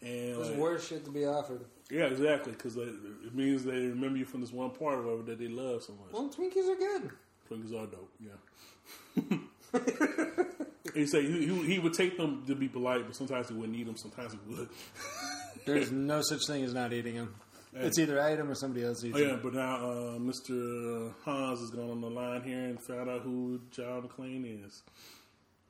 And 0.00 0.36
There's 0.36 0.50
like, 0.50 0.58
worse 0.58 0.86
shit 0.88 1.04
to 1.06 1.10
be 1.10 1.24
offered. 1.26 1.64
yeah, 1.90 2.04
exactly, 2.04 2.52
because 2.52 2.76
it 2.76 3.34
means 3.34 3.64
they 3.64 3.72
remember 3.72 4.16
you 4.18 4.24
from 4.24 4.40
this 4.42 4.52
one 4.52 4.70
part 4.70 4.98
or 4.98 5.02
whatever 5.02 5.22
that 5.24 5.38
they 5.40 5.48
love 5.48 5.82
so 5.82 5.92
much. 5.94 6.12
Well, 6.12 6.28
Twinkies 6.28 6.68
are 6.70 6.76
good. 6.76 7.10
Twinkies 7.50 7.72
are 7.72 7.86
dope, 7.86 8.12
yeah. 8.20 9.38
he 10.94 11.06
said 11.06 11.24
he, 11.24 11.46
he, 11.46 11.62
he 11.74 11.78
would 11.78 11.94
take 11.94 12.16
them 12.16 12.44
to 12.46 12.54
be 12.54 12.68
polite, 12.68 13.06
but 13.06 13.16
sometimes 13.16 13.48
he 13.48 13.54
wouldn't 13.54 13.76
eat 13.76 13.86
them. 13.86 13.96
Sometimes 13.96 14.32
he 14.32 14.38
would. 14.54 14.68
There's 15.66 15.90
no 15.92 16.22
such 16.22 16.46
thing 16.46 16.62
as 16.64 16.72
not 16.74 16.92
eating 16.92 17.16
them. 17.16 17.34
It's 17.74 17.98
either 17.98 18.20
I 18.20 18.32
eat 18.32 18.36
them 18.36 18.50
or 18.50 18.54
somebody 18.54 18.84
else 18.86 19.04
eats 19.04 19.14
Oh 19.16 19.20
yeah, 19.20 19.28
them. 19.32 19.40
but 19.42 19.54
now 19.54 19.76
uh, 19.76 20.18
Mr. 20.18 21.12
Hans 21.24 21.60
is 21.60 21.70
going 21.70 21.90
on 21.90 22.00
the 22.00 22.08
line 22.10 22.42
here 22.42 22.64
and 22.64 22.80
found 22.80 23.10
out 23.10 23.20
who 23.22 23.60
John 23.70 24.02
McClane 24.08 24.64
is. 24.66 24.82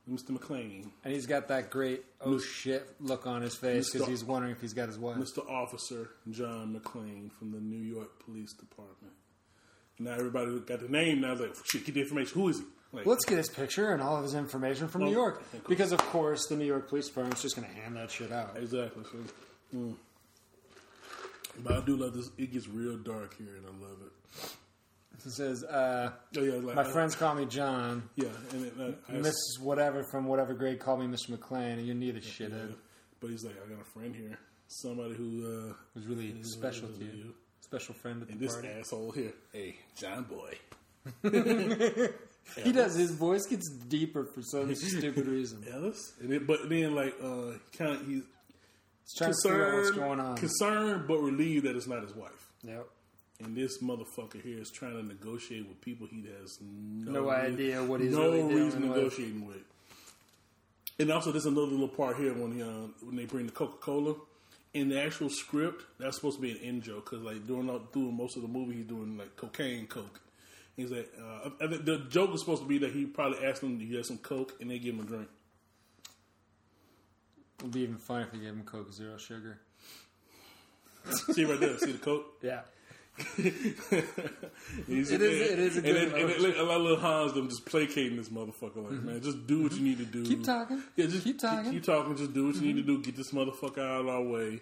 Mr. 0.09 0.31
McClane, 0.31 0.89
And 1.03 1.13
he's 1.13 1.25
got 1.27 1.47
that 1.49 1.69
great 1.69 2.03
oh 2.21 2.39
shit 2.39 2.87
look 2.99 3.27
on 3.27 3.41
his 3.41 3.55
face 3.55 3.91
because 3.91 4.07
Mr. 4.07 4.09
he's 4.11 4.23
wondering 4.23 4.53
if 4.53 4.61
he's 4.61 4.73
got 4.73 4.87
his 4.87 4.97
wife. 4.97 5.17
Mr. 5.17 5.47
Officer 5.49 6.09
John 6.29 6.73
McClane 6.79 7.31
from 7.31 7.51
the 7.51 7.59
New 7.59 7.81
York 7.81 8.23
Police 8.25 8.53
Department. 8.53 9.13
Now 9.99 10.13
everybody 10.13 10.59
got 10.61 10.79
the 10.79 10.87
name. 10.87 11.21
Now 11.21 11.35
like, 11.35 11.55
shit, 11.69 11.85
get 11.85 11.95
the 11.95 12.01
information. 12.01 12.39
Who 12.41 12.49
is 12.49 12.59
he? 12.59 12.65
Like, 12.91 13.05
Let's 13.05 13.23
get 13.25 13.37
his 13.37 13.49
picture 13.49 13.91
and 13.91 14.01
all 14.01 14.17
of 14.17 14.23
his 14.23 14.33
information 14.33 14.87
from 14.87 15.01
New 15.03 15.09
Oh, 15.09 15.11
York. 15.11 15.41
of 15.41 15.51
course. 15.51 15.63
Because, 15.67 15.91
of 15.91 15.99
course, 15.99 16.47
the 16.47 16.55
New 16.55 16.65
York 16.65 16.89
Police 16.89 17.07
Department's 17.07 17.43
just 17.43 17.55
going 17.55 17.67
to 17.67 17.73
hand 17.79 17.95
that 17.97 18.09
shit 18.09 18.31
out. 18.31 18.57
Exactly. 18.57 19.03
So, 19.03 19.77
mm. 19.77 19.95
But 21.63 21.73
I 21.73 21.81
do 21.85 21.95
love 21.97 22.13
this. 22.13 22.31
It 22.39 22.51
gets 22.51 22.67
real 22.67 22.97
dark 22.97 23.37
here, 23.37 23.55
and 23.57 23.65
I 23.65 23.69
love 23.85 23.97
it. 24.01 24.51
It 25.25 25.31
says, 25.31 25.63
uh, 25.63 26.11
Oh 26.37 26.41
yeah, 26.41 26.53
like 26.55 26.75
My 26.75 26.81
I- 26.83 26.91
friends 26.91 27.15
call 27.15 27.35
me 27.35 27.45
John. 27.45 28.09
Yeah, 28.15 28.27
and 28.51 28.65
it, 28.65 28.73
uh, 28.79 29.11
Mrs. 29.11 29.59
Whatever 29.61 30.03
from 30.11 30.25
whatever 30.25 30.53
grade 30.53 30.79
called 30.79 31.01
me 31.01 31.07
Mr. 31.07 31.37
McClane, 31.37 31.73
and 31.79 31.87
you 31.87 31.93
need 31.93 32.15
a 32.15 32.19
yeah. 32.19 32.25
shithead. 32.25 32.75
But 33.19 33.29
he's 33.31 33.43
like, 33.43 33.55
I 33.63 33.69
got 33.69 33.81
a 33.81 33.85
friend 33.85 34.15
here, 34.15 34.37
somebody 34.67 35.13
who 35.15 35.69
uh, 35.69 35.73
was 35.95 36.05
really 36.07 36.35
special 36.43 36.87
to 36.87 36.93
really 36.93 37.17
you. 37.17 37.33
Special 37.61 37.93
friend 37.95 38.21
at 38.23 38.29
And 38.29 38.39
the 38.39 38.45
this 38.45 38.53
party. 38.55 38.69
asshole 38.69 39.11
here, 39.11 39.33
hey, 39.53 39.75
John 39.99 40.23
Boy. 40.23 40.57
He 42.63 42.71
does. 42.71 42.95
His 42.95 43.11
voice 43.11 43.45
gets 43.45 43.69
deeper 43.69 44.25
for 44.25 44.41
some 44.41 44.73
stupid 44.75 45.27
reason. 45.27 45.63
Ellis, 45.71 46.13
and 46.19 46.33
it, 46.33 46.47
but 46.47 46.67
then 46.67 46.95
like 46.95 47.13
uh, 47.23 47.51
kind 47.77 47.91
of 47.91 48.07
he's 48.07 48.23
He's 49.03 49.17
trying 49.17 49.31
to 49.33 49.37
figure 49.43 49.67
out 49.67 49.73
what's 49.75 49.89
concerned, 49.91 50.07
going 50.07 50.19
on. 50.19 50.35
concerned 50.37 51.07
but 51.07 51.17
relieved 51.19 51.65
that 51.65 51.75
it's 51.75 51.85
not 51.87 52.01
his 52.01 52.15
wife. 52.15 52.47
Yep. 52.63 52.87
And 53.43 53.55
this 53.55 53.81
motherfucker 53.81 54.41
here 54.41 54.59
is 54.59 54.69
trying 54.69 54.93
to 54.97 55.03
negotiate 55.03 55.67
with 55.67 55.79
people 55.81 56.07
he 56.11 56.25
has 56.41 56.59
no, 56.61 57.11
No 57.23 57.29
idea 57.29 57.81
what 57.83 58.01
he's 58.01 58.11
doing. 58.11 58.39
no 58.41 58.47
really 58.49 58.61
reason 58.65 58.81
with. 58.89 58.97
negotiating 58.97 59.47
with. 59.47 59.57
And 60.99 61.09
also, 61.11 61.31
there's 61.31 61.45
another 61.45 61.67
little 61.67 61.87
part 61.87 62.17
here 62.17 62.33
when 62.33 62.51
he, 62.51 62.61
uh, 62.61 62.87
when 63.01 63.15
they 63.15 63.25
bring 63.25 63.45
the 63.45 63.53
Coca 63.53 63.77
Cola 63.77 64.15
in 64.73 64.89
the 64.89 65.01
actual 65.01 65.29
script. 65.29 65.83
That's 65.99 66.17
supposed 66.17 66.35
to 66.35 66.41
be 66.41 66.51
an 66.51 66.57
in 66.57 66.81
joke 66.81 67.09
because 67.09 67.23
like 67.23 67.47
during 67.47 67.69
all- 67.69 67.87
through 67.93 68.11
most 68.11 68.35
of 68.35 68.41
the 68.41 68.49
movie, 68.49 68.75
he's 68.75 68.85
doing 68.85 69.17
like 69.17 69.35
cocaine, 69.37 69.87
coke. 69.87 70.19
He's 70.75 70.91
like, 70.91 71.09
uh, 71.17 71.49
the 71.67 72.05
joke 72.09 72.33
is 72.33 72.41
supposed 72.41 72.61
to 72.63 72.67
be 72.67 72.77
that 72.79 72.91
he 72.91 73.05
probably 73.05 73.45
asked 73.45 73.61
them 73.61 73.79
to 73.79 73.85
get 73.85 74.05
some 74.05 74.17
coke 74.17 74.55
and 74.59 74.69
they 74.71 74.79
give 74.79 74.95
him 74.95 75.01
a 75.01 75.03
drink. 75.03 75.27
It'd 77.59 77.71
be 77.71 77.81
even 77.81 77.97
funny 77.97 78.23
if 78.25 78.33
you 78.33 78.39
gave 78.41 78.49
him 78.49 78.63
Coke 78.63 78.91
Zero 78.93 79.17
Sugar. 79.17 79.59
See 81.33 81.43
right 81.45 81.59
there, 81.59 81.77
see 81.77 81.91
the 81.93 81.97
coke. 81.97 82.25
Yeah. 82.41 82.61
He's- 84.87 85.11
It 85.11 85.21
is- 85.21 85.51
it 85.51 85.59
is 85.59 85.77
a 85.77 85.81
good 85.81 85.95
then- 85.95 86.03
and 86.03 86.29
then 86.29 86.39
emotion. 86.39 86.59
a 86.59 86.63
lot 86.63 86.77
of 86.77 86.81
little 86.83 86.99
Hans 86.99 87.33
them 87.33 87.49
just 87.49 87.65
placating 87.65 88.17
this 88.17 88.29
motherfucker 88.29 88.83
like 88.83 89.01
man, 89.03 89.21
just 89.21 89.47
do 89.47 89.63
what 89.63 89.73
you 89.73 89.81
need 89.81 89.97
to 89.97 90.05
do. 90.05 90.23
Keep 90.23 90.43
talking. 90.43 90.83
Yeah, 90.95 91.07
just 91.07 91.23
Keep 91.23 91.39
talking. 91.39 91.71
Keep, 91.71 91.83
talking. 91.83 92.15
Just 92.15 92.33
do 92.33 92.47
what 92.47 92.55
you 92.55 92.61
need 92.61 92.85
to 92.85 92.91
mm-hmm. 92.91 93.01
do. 93.01 93.03
Get 93.03 93.17
this 93.17 93.31
motherfucker 93.31 93.79
out 93.79 94.01
of 94.01 94.07
our 94.07 94.23
way, 94.23 94.61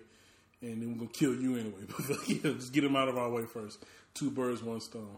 and 0.62 0.82
then 0.82 0.92
we're 0.92 1.00
gonna 1.00 1.10
kill 1.12 1.36
you 1.36 1.56
anyway. 1.56 1.82
But 2.08 2.28
yeah, 2.30 2.52
just 2.54 2.74
get 2.74 2.84
him 2.84 2.96
out 2.96 3.08
of 3.10 3.18
our 3.18 3.30
way 3.30 3.44
first. 3.46 3.84
Two 4.14 4.32
birds, 4.32 4.64
one 4.64 4.82
stone. 4.82 5.18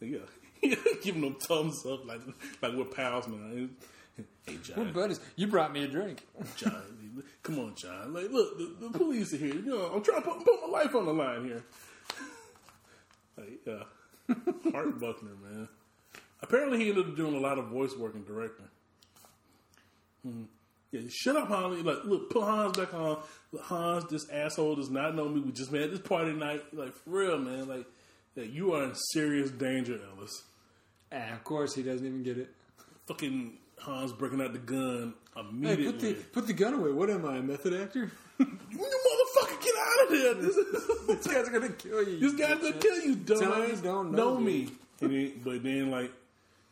Yeah, 0.00 0.18
giving 1.02 1.22
them 1.22 1.34
thumbs 1.34 1.84
up 1.86 2.06
like 2.06 2.20
like 2.62 2.74
we're 2.74 2.84
pals 2.84 3.28
now. 3.28 3.68
Hey 4.46 4.58
John. 4.62 4.78
We're 4.78 4.84
John, 4.84 4.92
buddies. 4.92 5.20
You 5.36 5.46
brought 5.46 5.72
me 5.72 5.84
a 5.84 5.88
drink. 5.88 6.26
John, 6.56 7.22
come 7.42 7.58
on, 7.60 7.74
John. 7.76 8.12
Like, 8.12 8.30
look, 8.30 8.58
the, 8.58 8.88
the 8.88 8.98
police 8.98 9.32
are 9.32 9.36
here. 9.36 9.54
You 9.54 9.62
know, 9.62 9.92
I'm 9.94 10.02
trying 10.02 10.22
to 10.22 10.28
put, 10.28 10.44
put 10.44 10.60
my 10.62 10.78
life 10.78 10.94
on 10.94 11.06
the 11.06 11.12
line 11.12 11.44
here. 11.44 11.62
Like, 13.38 13.60
yeah, 13.66 14.32
Hart 14.72 14.98
Bochner, 14.98 15.40
man. 15.42 15.68
Apparently, 16.42 16.78
he 16.78 16.90
ended 16.90 17.06
up 17.06 17.16
doing 17.16 17.34
a 17.34 17.40
lot 17.40 17.58
of 17.58 17.66
voice 17.66 17.96
work 17.96 18.14
and 18.14 18.26
directing. 18.26 18.68
Hmm. 20.24 20.44
Yeah, 20.90 21.02
shut 21.08 21.36
up, 21.36 21.48
Hans. 21.48 21.84
Like, 21.84 22.04
look, 22.04 22.30
put 22.30 22.44
Hans 22.44 22.76
back 22.76 22.94
on. 22.94 23.18
Look, 23.52 23.62
Hans, 23.62 24.04
this 24.10 24.28
asshole 24.30 24.76
does 24.76 24.90
not 24.90 25.14
know 25.14 25.28
me. 25.28 25.40
We 25.40 25.52
just 25.52 25.70
met 25.70 25.82
at 25.82 25.90
this 25.90 26.00
party 26.00 26.32
tonight. 26.32 26.62
Like, 26.72 26.94
for 26.94 27.10
real, 27.10 27.38
man. 27.38 27.68
Like, 27.68 27.86
yeah, 28.34 28.44
you 28.44 28.72
are 28.72 28.84
in 28.84 28.94
serious 29.12 29.50
danger, 29.50 29.98
Ellis. 30.16 30.44
And 31.10 31.34
of 31.34 31.44
course, 31.44 31.74
he 31.74 31.82
doesn't 31.82 32.06
even 32.06 32.22
get 32.22 32.38
it. 32.38 32.48
Fucking 33.06 33.58
Hans 33.80 34.12
breaking 34.12 34.40
out 34.40 34.52
the 34.52 34.58
gun 34.58 35.14
Hey, 35.62 35.76
put 35.76 36.00
the 36.00 36.14
put 36.14 36.46
the 36.46 36.52
gun 36.52 36.74
away. 36.74 36.90
What 36.90 37.10
am 37.10 37.24
I, 37.24 37.36
a 37.36 37.42
method 37.42 37.74
actor? 37.74 38.10
you 38.38 38.46
motherfucker, 38.46 39.62
get 39.62 39.74
out 39.76 40.04
of 40.04 40.10
here! 40.10 40.34
This, 41.08 41.24
this 41.24 41.26
guy's 41.26 41.48
gonna 41.48 41.70
kill 41.70 42.02
you. 42.08 42.18
this 42.18 42.34
guy's 42.34 42.58
gonna 42.58 42.72
kill 42.74 43.00
you, 43.00 43.16
dumbass. 43.16 43.82
don't 43.82 44.12
know 44.12 44.34
know 44.34 44.38
me. 44.38 44.68
Then, 44.98 45.40
but 45.44 45.62
then, 45.62 45.90
like, 45.90 46.12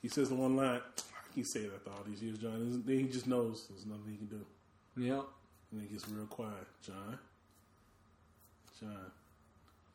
he 0.02 0.08
says 0.08 0.28
the 0.28 0.34
one 0.34 0.56
line. 0.56 0.80
I 0.80 1.34
can 1.34 1.44
say 1.44 1.60
that 1.60 1.74
after 1.74 1.90
all 1.90 2.04
these 2.06 2.22
years, 2.22 2.38
John. 2.38 2.82
Then 2.84 2.98
he 2.98 3.04
just 3.04 3.26
knows 3.26 3.66
there's 3.68 3.86
nothing 3.86 4.10
he 4.10 4.16
can 4.16 4.26
do. 4.26 4.46
Yep. 4.96 5.24
And 5.72 5.82
it 5.82 5.92
gets 5.92 6.08
real 6.08 6.26
quiet. 6.26 6.66
John, 6.84 7.18
John, 8.80 9.10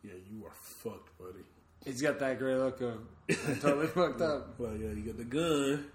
yeah, 0.04 0.14
you 0.32 0.46
are 0.46 0.54
fucked, 0.54 1.18
buddy. 1.18 1.44
He's 1.86 2.02
got 2.02 2.20
that 2.20 2.38
great 2.40 2.58
look 2.58 2.80
of 2.82 3.00
I'm 3.30 3.56
totally 3.60 3.88
fucked 3.88 4.22
up. 4.22 4.60
Well, 4.60 4.76
yeah, 4.76 4.90
you 4.90 5.02
got 5.02 5.18
the 5.18 5.24
gun, 5.24 5.86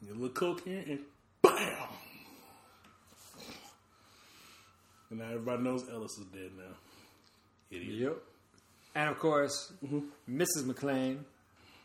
you 0.00 0.08
got 0.08 0.16
a 0.16 0.20
little 0.20 0.28
coke 0.28 0.64
here, 0.64 0.84
and 0.86 1.00
BAM! 1.56 1.88
And 5.10 5.18
now 5.18 5.26
everybody 5.26 5.62
knows 5.62 5.88
Ellis 5.90 6.18
is 6.18 6.26
dead 6.26 6.50
now. 6.56 6.74
Idiot. 7.70 7.94
Yep. 7.94 8.16
And 8.94 9.08
of 9.08 9.18
course, 9.18 9.72
mm-hmm. 9.84 10.00
Mrs. 10.30 10.64
McClane, 10.64 11.18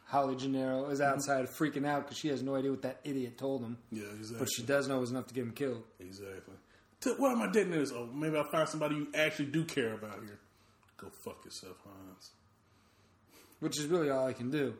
Holly 0.05 0.35
Gennaro, 0.35 0.89
is 0.89 0.99
mm-hmm. 0.99 1.13
outside 1.13 1.47
freaking 1.47 1.85
out 1.85 2.03
because 2.03 2.17
she 2.17 2.27
has 2.29 2.43
no 2.43 2.55
idea 2.55 2.71
what 2.71 2.81
that 2.83 2.99
idiot 3.03 3.37
told 3.37 3.61
him. 3.61 3.77
Yeah, 3.91 4.03
exactly. 4.15 4.39
But 4.39 4.49
she 4.51 4.63
does 4.63 4.87
know 4.87 4.97
it 4.97 5.01
was 5.01 5.11
enough 5.11 5.27
to 5.27 5.33
get 5.33 5.43
him 5.43 5.51
killed. 5.51 5.83
Exactly. 5.99 6.55
Where 7.17 7.31
am 7.31 7.41
I 7.41 7.51
dating 7.51 7.71
this? 7.71 7.91
Oh, 7.91 8.07
maybe 8.11 8.35
I'll 8.35 8.49
find 8.49 8.67
somebody 8.67 8.95
you 8.95 9.07
actually 9.13 9.45
do 9.45 9.63
care 9.63 9.93
about 9.93 10.23
here. 10.23 10.39
Go 10.97 11.09
fuck 11.09 11.43
yourself, 11.45 11.77
Hans. 11.83 12.31
Which 13.59 13.79
is 13.79 13.87
really 13.87 14.09
all 14.09 14.27
I 14.27 14.33
can 14.33 14.51
do. 14.51 14.73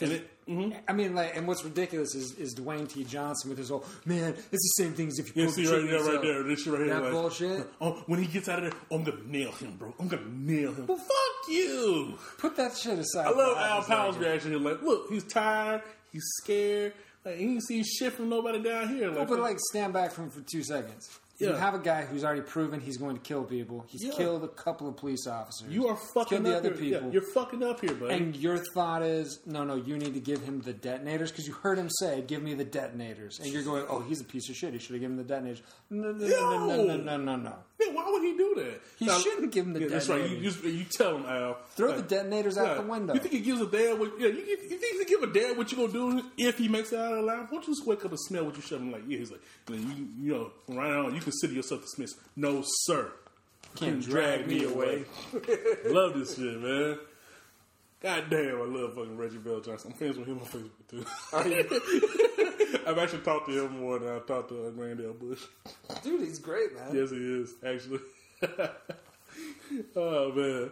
And 0.00 0.12
it, 0.12 0.28
mhm. 0.48 0.76
I 0.86 0.92
mean, 0.92 1.14
like, 1.14 1.36
and 1.36 1.46
what's 1.48 1.64
ridiculous 1.64 2.14
is, 2.14 2.32
is 2.38 2.54
Dwayne 2.54 2.88
T. 2.88 3.02
Johnson 3.04 3.48
with 3.50 3.58
his 3.58 3.68
whole 3.70 3.84
man. 4.04 4.32
It's 4.52 4.76
the 4.76 4.84
same 4.84 4.92
thing 4.92 5.08
as 5.08 5.18
if 5.18 5.34
you 5.36 5.44
Yeah, 5.44 5.50
see 5.50 5.62
right 5.66 5.70
there, 5.70 5.80
right 5.82 5.90
yourself." 5.90 6.22
there. 6.22 6.42
This 6.44 6.62
shit 6.62 6.72
right 6.72 6.82
here. 6.82 6.94
That 6.94 7.02
like, 7.02 7.12
bullshit. 7.12 7.66
Oh, 7.80 8.02
when 8.06 8.20
he 8.22 8.26
gets 8.26 8.48
out 8.48 8.62
of 8.62 8.70
there, 8.70 8.80
oh, 8.90 8.96
I'm 8.96 9.04
gonna 9.04 9.18
nail 9.26 9.52
him, 9.52 9.76
bro. 9.76 9.92
I'm 9.98 10.06
gonna 10.08 10.22
nail 10.30 10.72
him. 10.74 10.86
Well, 10.86 10.98
fuck 10.98 11.48
you. 11.48 12.18
Put 12.38 12.56
that 12.56 12.76
shit 12.76 12.98
aside. 12.98 13.26
I 13.26 13.30
love 13.30 13.56
Al 13.58 13.82
Powell's 13.82 14.16
like, 14.16 14.24
reaction. 14.26 14.52
He's 14.52 14.60
like, 14.60 14.82
look, 14.82 15.06
he's 15.10 15.24
tired, 15.24 15.82
he's 16.12 16.24
scared. 16.42 16.92
Like, 17.24 17.36
he 17.36 17.44
ain't 17.44 17.64
see 17.64 17.82
shit 17.82 18.12
from 18.12 18.28
nobody 18.28 18.62
down 18.62 18.88
here. 18.88 19.10
Like, 19.10 19.28
But 19.28 19.40
like, 19.40 19.58
stand 19.70 19.92
back 19.92 20.12
from 20.12 20.30
for 20.30 20.40
two 20.42 20.62
seconds. 20.62 21.18
You 21.38 21.52
have 21.52 21.74
a 21.74 21.78
guy 21.78 22.02
who's 22.04 22.24
already 22.24 22.40
proven 22.40 22.80
he's 22.80 22.96
going 22.96 23.14
to 23.16 23.22
kill 23.22 23.44
people. 23.44 23.84
He's 23.88 24.04
Yeah. 24.04 24.12
killed 24.12 24.42
a 24.42 24.48
couple 24.48 24.88
of 24.88 24.96
police 24.96 25.26
officers. 25.26 25.68
you 25.72 25.86
are 25.86 25.96
fucking 26.14 26.42
killed 26.42 26.46
the 26.46 26.56
other 26.56 26.74
here. 26.74 26.84
Yeah, 26.84 26.96
people. 26.98 27.12
you're 27.12 27.30
fucking 27.32 27.62
up 27.62 27.80
here, 27.80 27.94
buddy. 27.94 28.14
And 28.14 28.34
your 28.36 28.58
thought 28.74 29.02
is, 29.02 29.38
no, 29.46 29.62
no, 29.64 29.76
you 29.76 29.96
need 29.98 30.14
to 30.14 30.20
give 30.20 30.42
him 30.42 30.60
the 30.62 30.72
detonators 30.72 31.30
because 31.30 31.46
you 31.46 31.52
heard 31.52 31.78
him 31.78 31.88
say, 32.00 32.22
"Give 32.22 32.42
me 32.42 32.54
the 32.54 32.64
detonators," 32.64 33.38
and 33.38 33.52
you're 33.52 33.62
going, 33.62 33.84
"Oh, 33.88 34.00
he's 34.00 34.20
a 34.20 34.24
piece 34.24 34.48
of 34.50 34.56
shit. 34.56 34.72
He 34.72 34.78
should 34.80 34.94
have 34.94 35.00
given 35.00 35.16
him 35.18 35.24
the 35.26 35.32
detonators." 35.34 35.62
No, 35.90 36.10
no, 36.12 36.26
no, 36.26 36.84
no, 36.84 36.84
no, 36.84 36.96
no, 36.96 37.16
no, 37.16 37.36
no. 37.36 37.54
Why 37.92 38.10
would 38.10 38.22
he 38.22 38.36
do 38.36 38.54
that? 38.56 38.80
He 38.98 39.08
shouldn't 39.08 39.52
give 39.52 39.66
him 39.66 39.72
the 39.72 39.80
yeah, 39.80 39.88
That's 39.88 40.08
right. 40.08 40.28
You, 40.28 40.36
you, 40.36 40.70
you 40.70 40.84
tell 40.84 41.16
him, 41.16 41.26
Al. 41.26 41.58
Throw 41.70 41.88
like, 41.88 41.96
the 41.96 42.02
detonators 42.02 42.58
out 42.58 42.68
yeah, 42.68 42.74
the 42.74 42.82
window. 42.82 43.14
You 43.14 43.20
think 43.20 43.34
he 43.34 43.40
gives 43.40 43.60
a 43.60 43.66
damn 43.66 43.98
what? 43.98 44.12
Yeah, 44.18 44.28
you, 44.28 44.40
you 44.40 44.56
think 44.56 44.82
he 44.98 45.04
give 45.04 45.22
a 45.22 45.32
damn 45.32 45.56
what 45.56 45.70
you 45.72 45.78
gonna 45.78 45.92
do 45.92 46.22
if 46.36 46.58
he 46.58 46.68
makes 46.68 46.92
it 46.92 46.98
out 46.98 47.12
alive? 47.12 47.46
Why 47.48 47.56
don't 47.56 47.66
you 47.66 47.74
just 47.74 47.86
wake 47.86 48.04
up 48.04 48.10
and 48.10 48.20
smell 48.20 48.44
what 48.44 48.56
you 48.56 48.62
shove 48.62 48.80
him? 48.80 48.92
Like, 48.92 49.02
yeah, 49.08 49.18
he's 49.18 49.30
like, 49.30 49.40
you, 49.70 50.08
you 50.20 50.32
know, 50.32 50.52
from 50.66 50.76
right 50.76 50.92
on, 50.92 51.14
you 51.14 51.20
consider 51.20 51.52
yourself 51.54 51.82
dismissed. 51.82 52.16
No, 52.36 52.62
sir. 52.64 53.10
Can't 53.76 54.00
drag 54.00 54.46
me 54.46 54.64
away. 54.64 55.04
love 55.86 56.14
this 56.14 56.36
shit, 56.36 56.60
man. 56.60 56.98
God 58.00 58.30
damn, 58.30 58.60
I 58.60 58.64
love 58.64 58.94
fucking 58.94 59.16
Reggie 59.16 59.38
VelJohnson. 59.38 59.86
I'm 59.86 59.92
friends 59.92 60.16
with 60.18 60.28
him 60.28 60.38
on 60.38 60.46
Facebook 60.46 60.88
too. 60.88 62.44
I've 62.88 62.98
actually 62.98 63.20
talked 63.20 63.48
to 63.48 63.64
him 63.66 63.80
more 63.80 63.98
than 63.98 64.08
I 64.16 64.18
talked 64.20 64.48
to 64.48 64.66
uh, 64.66 64.70
Grand 64.70 65.00
L. 65.00 65.12
Bush. 65.12 65.42
Dude, 66.02 66.22
he's 66.22 66.38
great, 66.38 66.74
man. 66.74 66.94
Yes, 66.94 67.10
he 67.10 67.16
is 67.18 67.54
actually. 67.64 68.00
oh 69.96 70.32
man. 70.32 70.70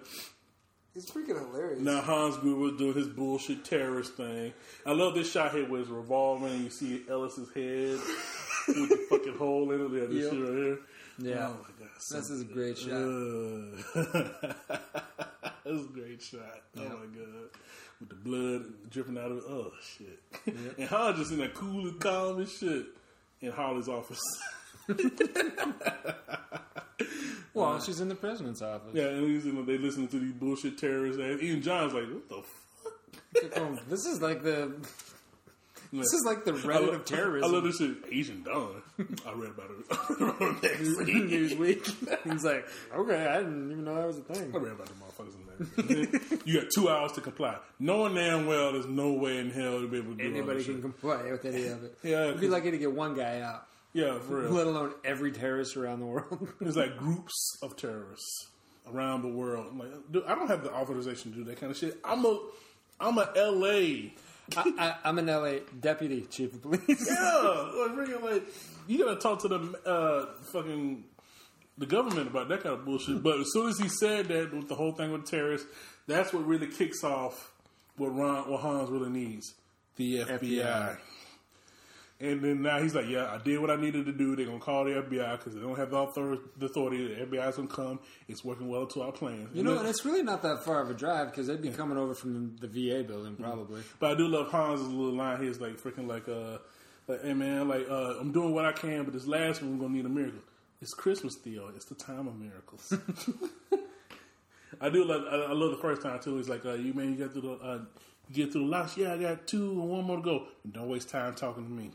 He's 0.94 1.10
freaking 1.10 1.38
hilarious. 1.38 1.80
Now 1.80 2.00
Hans 2.00 2.38
Gruber 2.38 2.76
doing 2.78 2.94
his 2.94 3.08
bullshit 3.08 3.64
terrorist 3.66 4.14
thing. 4.14 4.54
I 4.86 4.92
love 4.92 5.14
this 5.14 5.30
shot 5.30 5.52
here 5.52 5.68
where 5.68 5.82
it's 5.82 5.90
revolving 5.90 6.52
and 6.52 6.64
you 6.64 6.70
see 6.70 7.02
Ellis's 7.10 7.50
head 7.52 7.98
with 8.68 8.88
the 8.88 9.06
fucking 9.10 9.36
hole 9.36 9.70
in 9.72 9.80
it. 9.82 9.92
Yeah, 10.00 10.06
this 10.06 10.24
Yep. 10.24 10.32
shit 10.32 10.40
right 10.40 10.56
here. 10.56 10.78
Yeah. 11.18 11.48
Oh 11.48 11.58
my 11.62 11.84
god. 11.84 11.90
This 12.10 12.30
is 12.30 12.40
a 12.40 12.44
great 12.44 12.78
shot. 12.78 12.92
Uh, 12.92 14.52
That's 15.64 15.80
a 15.84 15.88
great 15.92 16.22
shot. 16.22 16.62
Oh 16.78 16.80
my 16.80 17.06
god. 17.14 17.50
With 18.00 18.08
the 18.10 18.14
blood 18.14 18.90
dripping 18.90 19.16
out 19.18 19.30
of 19.30 19.38
it. 19.38 19.44
Oh 19.48 19.72
shit. 19.96 20.20
And 20.78 20.88
Hans 20.88 21.18
just 21.18 21.32
in 21.32 21.38
that 21.38 21.54
cool 21.54 21.86
and 21.88 21.98
calm 22.00 22.38
and 22.38 22.48
shit 22.48 22.86
in 23.40 23.52
Holly's 23.52 23.88
office. 23.88 24.20
Well, 27.54 27.80
she's 27.80 28.00
in 28.00 28.08
the 28.10 28.14
president's 28.14 28.60
office. 28.60 28.90
yeah, 28.92 29.04
and 29.06 29.30
he's 29.30 29.46
in, 29.46 29.64
they 29.64 29.78
listening 29.78 30.08
to 30.08 30.18
these 30.18 30.34
bullshit 30.34 30.76
terrorists. 30.76 31.18
And 31.18 31.40
even 31.40 31.62
John's 31.62 31.94
like, 31.94 32.04
what 32.04 32.28
the 32.28 32.42
fuck? 32.42 33.88
this 33.88 34.04
is 34.04 34.20
like 34.20 34.42
the 34.42 34.72
this 36.02 36.12
is 36.12 36.24
like 36.26 36.44
the 36.44 36.52
Reddit 36.52 36.94
of 36.94 37.04
terrorism. 37.04 37.50
I 37.50 37.52
love 37.54 37.64
this 37.64 37.76
shit. 37.78 37.96
Asian 38.10 38.42
Dawn. 38.42 38.82
I 38.98 39.32
read 39.34 39.50
about 39.50 39.70
it. 39.70 39.86
I 39.90 40.06
read 40.24 40.36
about 40.36 40.64
it 40.64 40.80
magazine. 40.80 41.28
Newsweek. 41.28 42.22
He's 42.32 42.44
like, 42.44 42.66
okay, 42.94 43.26
I 43.26 43.38
didn't 43.38 43.70
even 43.72 43.84
know 43.84 43.94
that 43.96 44.06
was 44.06 44.18
a 44.18 44.22
thing. 44.22 44.52
I 44.54 44.58
read 44.58 44.72
about 44.72 44.86
the 44.86 44.94
motherfuckers 44.94 45.34
in 45.34 46.10
there. 46.10 46.38
you 46.44 46.60
got 46.60 46.70
two 46.74 46.88
hours 46.88 47.12
to 47.12 47.20
comply. 47.20 47.56
Knowing 47.78 48.14
damn 48.14 48.46
well 48.46 48.72
there's 48.72 48.86
no 48.86 49.12
way 49.12 49.38
in 49.38 49.50
hell 49.50 49.80
to 49.80 49.88
be 49.88 49.98
able 49.98 50.12
to 50.16 50.22
do 50.22 50.24
Anybody 50.30 50.64
can 50.64 50.74
shit. 50.74 50.82
comply 50.82 51.30
with 51.30 51.44
any 51.44 51.66
of 51.66 51.82
it. 51.84 51.98
Yeah, 52.02 52.26
We'd 52.28 52.40
be 52.40 52.48
lucky 52.48 52.70
to 52.70 52.78
get 52.78 52.92
one 52.92 53.14
guy 53.14 53.40
out, 53.40 53.66
Yeah, 53.92 54.18
for 54.18 54.40
real. 54.42 54.50
let 54.50 54.66
alone 54.66 54.94
every 55.04 55.32
terrorist 55.32 55.76
around 55.76 56.00
the 56.00 56.06
world. 56.06 56.48
There's 56.60 56.76
like 56.76 56.96
groups 56.96 57.58
of 57.62 57.76
terrorists 57.76 58.48
around 58.92 59.22
the 59.22 59.28
world. 59.28 59.66
I'm 59.70 59.78
like, 59.78 59.90
dude, 60.10 60.24
I 60.26 60.34
don't 60.34 60.48
have 60.48 60.62
the 60.62 60.72
authorization 60.72 61.32
to 61.32 61.38
do 61.38 61.44
that 61.44 61.58
kind 61.60 61.70
of 61.72 61.76
shit. 61.78 61.98
I'm 62.04 62.24
a, 62.24 62.38
I'm 63.00 63.18
a 63.18 63.28
LA. 63.36 64.10
I, 64.56 64.94
I'm 65.04 65.18
an 65.18 65.26
LA 65.26 65.58
deputy 65.80 66.22
chief 66.30 66.54
of 66.54 66.62
police. 66.62 66.82
Yeah, 66.88 67.72
like, 67.76 67.92
freaking, 67.92 68.22
like 68.22 68.42
you 68.86 69.04
gotta 69.04 69.20
talk 69.20 69.40
to 69.40 69.48
the 69.48 69.80
uh, 69.84 70.26
fucking 70.52 71.04
the 71.78 71.86
government 71.86 72.28
about 72.28 72.48
that 72.48 72.62
kind 72.62 72.74
of 72.74 72.84
bullshit. 72.84 73.22
But 73.22 73.40
as 73.40 73.52
soon 73.52 73.68
as 73.68 73.78
he 73.78 73.88
said 73.88 74.26
that 74.28 74.52
with 74.52 74.68
the 74.68 74.74
whole 74.74 74.92
thing 74.92 75.12
with 75.12 75.26
terrorists, 75.26 75.66
that's 76.06 76.32
what 76.32 76.46
really 76.46 76.68
kicks 76.68 77.02
off 77.04 77.52
what 77.96 78.14
Ron, 78.14 78.50
what 78.50 78.60
Hans 78.60 78.90
really 78.90 79.10
needs, 79.10 79.54
the 79.96 80.18
FBI. 80.18 80.40
FBI. 80.40 80.98
And 82.18 82.40
then 82.40 82.62
now 82.62 82.80
he's 82.80 82.94
like, 82.94 83.08
"Yeah, 83.08 83.30
I 83.30 83.36
did 83.36 83.58
what 83.60 83.70
I 83.70 83.76
needed 83.76 84.06
to 84.06 84.12
do. 84.12 84.34
They're 84.34 84.46
gonna 84.46 84.58
call 84.58 84.84
the 84.84 84.92
FBI 84.92 85.32
because 85.36 85.54
they 85.54 85.60
don't 85.60 85.76
have 85.76 85.90
the 85.90 85.96
author- 85.98 86.38
the 86.56 86.64
authority. 86.66 87.08
The 87.08 87.20
FBI's 87.26 87.56
gonna 87.56 87.68
come. 87.68 88.00
It's 88.26 88.42
working 88.42 88.68
well 88.68 88.86
to 88.86 89.02
our 89.02 89.12
plans." 89.12 89.54
You 89.54 89.62
know, 89.62 89.78
and 89.78 89.86
it's 89.86 90.02
really 90.04 90.22
not 90.22 90.40
that 90.42 90.64
far 90.64 90.80
of 90.80 90.88
a 90.88 90.94
drive 90.94 91.30
because 91.30 91.46
they'd 91.46 91.60
be 91.60 91.68
coming 91.68 91.98
over 91.98 92.14
from 92.14 92.56
the 92.56 92.68
VA 92.68 93.02
building 93.02 93.36
probably. 93.36 93.82
But 93.98 94.12
I 94.12 94.14
do 94.14 94.28
love 94.28 94.50
Hans' 94.50 94.80
little 94.80 95.12
line. 95.12 95.42
He's 95.42 95.60
like 95.60 95.78
freaking 95.78 96.06
like, 96.08 96.26
uh, 96.26 96.58
like, 97.06 97.22
hey 97.22 97.34
man, 97.34 97.68
like 97.68 97.86
uh, 97.90 98.14
I'm 98.18 98.32
doing 98.32 98.54
what 98.54 98.64
I 98.64 98.72
can, 98.72 99.04
but 99.04 99.12
this 99.12 99.26
last 99.26 99.60
one 99.60 99.72
we're 99.76 99.84
gonna 99.84 99.96
need 99.96 100.06
a 100.06 100.08
miracle. 100.08 100.40
It's 100.80 100.94
Christmas, 100.94 101.36
Theo. 101.36 101.68
It's 101.76 101.84
the 101.86 101.94
time 101.94 102.28
of 102.28 102.38
miracles. 102.38 102.94
I 104.80 104.88
do 104.90 105.04
love. 105.04 105.22
I, 105.30 105.36
I 105.36 105.52
love 105.52 105.70
the 105.70 105.82
first 105.82 106.02
time 106.02 106.18
too. 106.20 106.36
He's 106.36 106.48
like, 106.48 106.64
uh, 106.64 106.74
you 106.74 106.92
man, 106.94 107.12
you 107.12 107.16
got 107.24 107.32
through 107.32 107.42
the, 107.42 107.52
uh, 107.52 107.78
get 108.32 108.52
through 108.52 108.62
the 108.64 108.70
last. 108.70 108.96
Yeah, 108.96 109.14
I 109.14 109.18
got 109.18 109.46
two 109.46 109.70
and 109.72 109.88
one 109.88 110.04
more 110.04 110.16
to 110.16 110.22
go. 110.22 110.46
And 110.64 110.72
don't 110.72 110.88
waste 110.88 111.08
time 111.10 111.34
talking 111.34 111.64
to 111.64 111.70
me. 111.70 111.90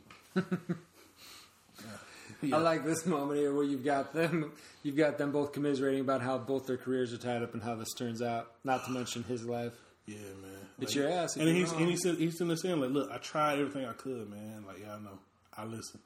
I 2.53 2.57
like 2.57 2.83
this 2.83 3.05
moment 3.05 3.39
here 3.39 3.53
where 3.53 3.63
you've 3.63 3.85
got 3.85 4.13
them, 4.13 4.51
you've 4.81 4.95
got 4.97 5.17
them 5.19 5.31
both 5.31 5.53
commiserating 5.53 6.01
about 6.01 6.21
how 6.21 6.39
both 6.39 6.65
their 6.65 6.77
careers 6.77 7.13
are 7.13 7.17
tied 7.17 7.43
up 7.43 7.53
and 7.53 7.61
how 7.61 7.75
this 7.75 7.93
turns 7.93 8.21
out. 8.21 8.51
Not 8.63 8.83
to 8.85 8.91
mention 8.91 9.23
his 9.23 9.45
life. 9.45 9.73
Yeah, 10.07 10.17
man. 10.17 10.51
It's 10.79 10.95
Like, 10.95 10.95
your 10.95 11.09
ass 11.11 11.37
And 11.37 11.47
he's 11.47 11.71
wrong. 11.71 11.81
and 11.83 11.91
he's 11.91 12.03
he's 12.17 12.41
in 12.41 12.47
the 12.47 12.57
saying 12.57 12.81
like, 12.81 12.89
look, 12.89 13.11
I 13.11 13.17
tried 13.19 13.59
everything 13.59 13.85
I 13.85 13.93
could, 13.93 14.29
man. 14.31 14.65
Like, 14.67 14.79
yeah, 14.81 14.95
I 14.95 14.99
know. 14.99 15.19
I 15.55 15.63
listen. 15.63 15.99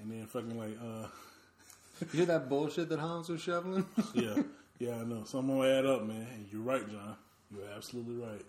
And 0.00 0.12
then 0.12 0.26
fucking 0.26 0.56
like, 0.56 0.76
uh. 0.80 1.06
You 2.12 2.18
hear 2.18 2.26
that 2.26 2.50
bullshit 2.50 2.90
that 2.90 2.98
Hans 2.98 3.30
was 3.30 3.40
shoveling? 3.40 3.86
yeah, 4.14 4.42
yeah, 4.78 4.96
I 5.00 5.04
know. 5.04 5.24
Some 5.24 5.48
gonna 5.48 5.68
add 5.70 5.86
up, 5.86 6.02
man. 6.06 6.26
And 6.34 6.46
you're 6.52 6.60
right, 6.60 6.86
John. 6.88 7.16
You're 7.50 7.64
absolutely 7.74 8.16
right. 8.16 8.44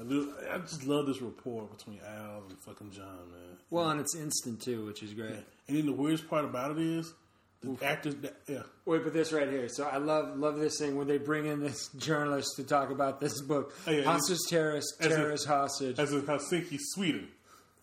I 0.00 0.04
do. 0.04 0.32
I 0.50 0.58
just 0.58 0.86
love 0.86 1.06
this 1.06 1.20
rapport 1.20 1.64
between 1.64 2.00
Al 2.06 2.44
and 2.48 2.58
fucking 2.58 2.90
John, 2.90 3.04
man. 3.32 3.58
well, 3.70 3.90
and 3.90 4.00
it's 4.00 4.16
instant 4.16 4.62
too, 4.62 4.86
which 4.86 5.02
is 5.02 5.12
great. 5.12 5.34
And 5.68 5.76
then 5.76 5.86
the 5.86 5.92
weirdest 5.92 6.28
part 6.28 6.44
about 6.44 6.70
it 6.72 6.78
is 6.78 7.12
the 7.60 7.76
actors. 7.84 8.14
That, 8.16 8.36
yeah, 8.48 8.62
Wait, 8.86 9.04
but 9.04 9.12
this 9.12 9.32
right 9.32 9.48
here. 9.48 9.68
So 9.68 9.84
I 9.84 9.98
love 9.98 10.38
love 10.38 10.58
this 10.58 10.78
thing 10.78 10.96
when 10.96 11.06
they 11.06 11.18
bring 11.18 11.46
in 11.46 11.60
this 11.60 11.88
journalist 11.98 12.48
to 12.56 12.64
talk 12.64 12.90
about 12.90 13.20
this 13.20 13.40
book. 13.42 13.74
Oh, 13.86 13.90
yeah, 13.90 14.04
hostage 14.04 14.38
terrorist, 14.48 14.94
terrorist 15.00 15.46
hostage. 15.46 15.98
as 15.98 16.12
in 16.12 16.22
Helsinki, 16.22 16.78
Sweden, 16.80 17.28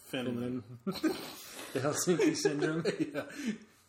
Finland. 0.09 0.63
The 1.73 1.81
Helsinki 1.81 2.35
syndrome. 2.35 2.83
yeah. 3.13 3.23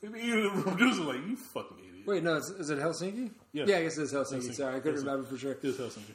Even 0.02 0.56
the 0.56 0.62
producer 0.62 1.02
like, 1.02 1.26
you 1.26 1.36
fucking 1.36 1.78
idiot. 1.78 2.06
Wait, 2.06 2.22
no, 2.24 2.36
it's, 2.36 2.50
is 2.50 2.70
it 2.70 2.78
Helsinki? 2.80 3.30
Yeah. 3.52 3.64
yeah, 3.66 3.76
I 3.78 3.82
guess 3.84 3.98
it's 3.98 4.12
Helsinki. 4.12 4.48
Helsinki. 4.48 4.54
Sorry, 4.54 4.76
I 4.76 4.80
couldn't 4.80 5.00
Helsinki. 5.00 5.06
remember 5.06 5.28
for 5.28 5.38
sure. 5.38 5.56
It's 5.62 5.78
Helsinki. 5.78 6.14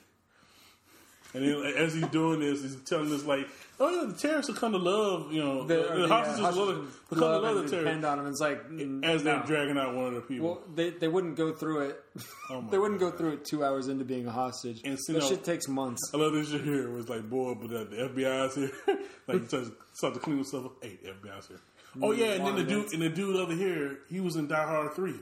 And 1.34 1.44
then 1.44 1.74
as 1.78 1.94
he's 1.96 2.08
doing 2.08 2.40
this, 2.42 2.62
he's 2.62 2.76
telling 2.86 3.12
us 3.12 3.24
like, 3.26 3.48
"Oh 3.80 3.90
yeah, 3.90 4.12
the 4.12 4.18
terrorists 4.18 4.52
will 4.52 4.58
come 4.58 4.72
to 4.74 4.78
love, 4.78 5.34
you 5.34 5.44
know, 5.44 5.64
The, 5.64 5.76
the, 5.76 6.02
the 6.02 6.08
hostages 6.08 6.40
will 6.40 6.46
hostages 6.46 6.68
love, 6.68 7.10
will 7.10 7.18
come 7.18 7.20
to 7.20 7.26
love 7.40 7.42
the 7.42 7.48
terrorists." 7.54 7.72
depend 7.72 8.06
on 8.06 8.18
them. 8.20 8.28
It's 8.28 8.40
like 8.40 8.70
mm, 8.70 9.04
As 9.04 9.24
they're 9.24 9.44
dragging 9.44 9.78
out 9.78 9.96
one 9.96 10.06
of 10.06 10.14
the 10.14 10.22
people. 10.22 10.48
Well, 10.48 10.62
they 10.76 10.92
they 10.92 11.08
wouldn't 11.08 11.36
go 11.36 11.52
through 11.52 11.90
it. 11.90 12.04
Oh 12.52 12.64
they 12.72 12.78
wouldn't 12.78 13.00
go 13.00 13.10
through 13.10 13.34
it 13.34 13.46
two 13.46 13.66
hours 13.66 13.88
into 13.88 14.06
being 14.06 14.28
a 14.28 14.32
hostage. 14.32 14.82
And 14.86 15.00
see, 15.00 15.14
that 15.14 15.24
no- 15.24 15.30
shit 15.30 15.44
takes 15.44 15.68
months. 15.68 16.02
I 16.14 16.18
love 16.18 16.34
this 16.34 16.52
shit 16.52 16.62
here. 16.62 16.88
It 16.88 16.92
was 16.94 17.10
like, 17.10 17.28
boy, 17.30 17.56
but 17.56 17.74
uh, 17.76 17.84
the 17.86 18.10
FBI's 18.14 18.56
here. 18.56 18.72
like, 19.28 19.42
he 19.42 19.48
starts, 19.48 19.72
starts 19.94 20.18
to 20.18 20.24
clean 20.24 20.38
himself 20.38 20.66
up. 20.66 20.84
Hey, 20.84 21.00
the 21.02 21.10
FBI's 21.10 21.48
here. 21.48 21.60
Oh 22.02 22.12
yeah, 22.12 22.34
and 22.34 22.46
then 22.46 22.56
the 22.56 22.64
dude, 22.64 22.94
and 22.94 23.02
the 23.02 23.10
dude 23.10 23.36
over 23.36 23.54
here, 23.54 24.00
he 24.10 24.20
was 24.20 24.36
in 24.36 24.48
Die 24.48 24.56
Hard 24.56 24.94
Three. 24.94 25.20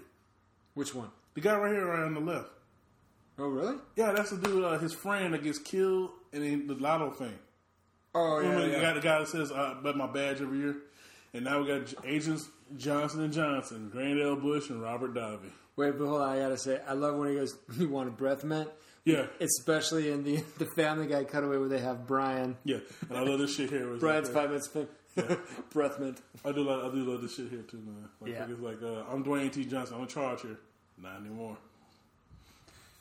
Which 0.74 0.94
one? 0.96 1.10
The 1.34 1.42
guy 1.42 1.56
right 1.58 1.72
here, 1.72 1.86
right 1.86 2.04
on 2.04 2.14
the 2.14 2.20
left. 2.20 2.50
Oh, 3.40 3.48
really? 3.48 3.76
Yeah, 3.96 4.12
that's 4.12 4.30
the 4.32 4.38
dude. 4.38 4.64
Uh, 4.64 4.78
his 4.78 4.94
friend 4.94 5.34
that 5.34 5.44
gets 5.44 5.58
killed 5.60 6.12
in 6.32 6.42
the, 6.68 6.74
the 6.76 6.82
lotto 6.82 7.12
thing. 7.12 7.34
Oh, 8.14 8.40
yeah. 8.40 8.50
Remember, 8.50 8.68
yeah. 8.68 8.76
you 8.76 8.82
got 8.82 8.96
the 8.96 9.02
guy 9.02 9.20
that 9.20 9.28
says, 9.30 9.52
"I 9.52 9.76
bet 9.82 9.96
my 9.96 10.08
badge 10.08 10.42
every 10.42 10.60
year." 10.60 10.76
And 11.34 11.46
now 11.46 11.62
we 11.62 11.68
got 11.68 11.94
Agents 12.06 12.48
Johnson 12.78 13.22
and 13.24 13.34
Johnson, 13.34 13.90
Grand 13.92 14.20
L. 14.22 14.36
Bush, 14.36 14.70
and 14.70 14.82
Robert 14.82 15.14
Davi. 15.14 15.50
Wait, 15.78 15.98
but 15.98 16.06
hold 16.08 16.22
on. 16.22 16.30
I 16.30 16.40
gotta 16.40 16.58
say, 16.58 16.80
I 16.88 16.94
love 16.94 17.16
when 17.16 17.30
he 17.30 17.36
goes, 17.36 17.58
"You 17.78 17.88
want 17.90 18.10
a 18.10 18.12
breath 18.12 18.44
mint?" 18.44 18.70
Yeah, 19.06 19.26
Especially 19.40 20.12
in 20.12 20.24
the 20.24 20.44
the 20.60 20.66
Family 20.76 21.08
Guy 21.08 21.24
cutaway 21.24 21.58
where 21.58 21.70
they 21.70 21.80
have 21.80 22.06
Brian. 22.06 22.58
yeah. 22.66 22.78
And 23.10 23.18
I 23.18 23.22
love 23.24 23.40
this 23.40 23.56
shit 23.56 23.70
here. 23.72 23.94
It's 23.94 24.00
Brian's 24.02 24.30
like, 24.30 24.36
five 24.36 24.50
minutes. 24.50 24.70
breath 25.74 26.00
mint. 26.00 26.20
I 26.46 26.52
do 26.52 26.64
like 26.64 26.84
I 26.84 26.94
do 26.94 27.04
love 27.10 27.22
this 27.22 27.36
shit 27.36 27.50
here 27.50 27.64
too, 27.64 27.78
man. 27.78 28.10
Like, 28.20 28.32
Yeah. 28.32 28.46
it's 28.50 28.62
like 28.62 28.82
uh, 28.84 29.04
I'm 29.12 29.24
Dwayne 29.24 29.52
T. 29.52 29.66
Johnson. 29.66 29.96
I'm 29.96 30.02
in 30.04 30.08
charge 30.08 30.42
here. 30.42 30.60
Not 31.02 31.20
anymore. 31.22 31.58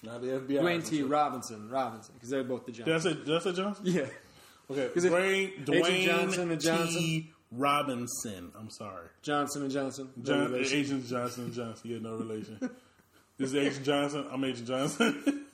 Not 0.02 0.22
the 0.22 0.28
FBI. 0.28 0.60
Dwayne 0.62 0.86
T. 0.88 1.02
Robinson. 1.02 1.68
Robinson, 1.68 2.14
because 2.14 2.30
they're 2.30 2.44
both 2.44 2.64
the 2.66 2.72
Did 2.72 2.84
I 2.84 2.92
Johnsons. 2.92 3.16
say 3.18 3.24
did 3.24 3.36
I 3.36 3.38
say 3.40 3.52
Johnson? 3.52 3.84
Yeah. 3.86 4.06
Okay, 4.70 4.82
if 4.82 4.94
Dwayne 4.94 5.64
Dwayne 5.64 6.04
Johnson 6.06 6.50
and 6.52 6.60
Johnson- 6.60 6.88
T. 7.00 7.32
Robinson. 7.52 8.52
I'm 8.58 8.70
sorry, 8.70 9.06
Johnson 9.22 9.62
and 9.62 9.70
Johnson. 9.72 10.08
No 10.16 10.22
John, 10.24 10.52
relation. 10.52 10.78
Agent 10.78 11.06
Johnson 11.08 11.44
and 11.46 11.52
Johnson. 11.52 11.90
Yeah, 11.90 11.98
no 12.00 12.14
relation. 12.16 12.58
this 13.36 13.50
is 13.50 13.54
Agent 13.56 13.84
Johnson. 13.84 14.26
I'm 14.30 14.44
Agent 14.44 14.68
Johnson. 14.68 15.46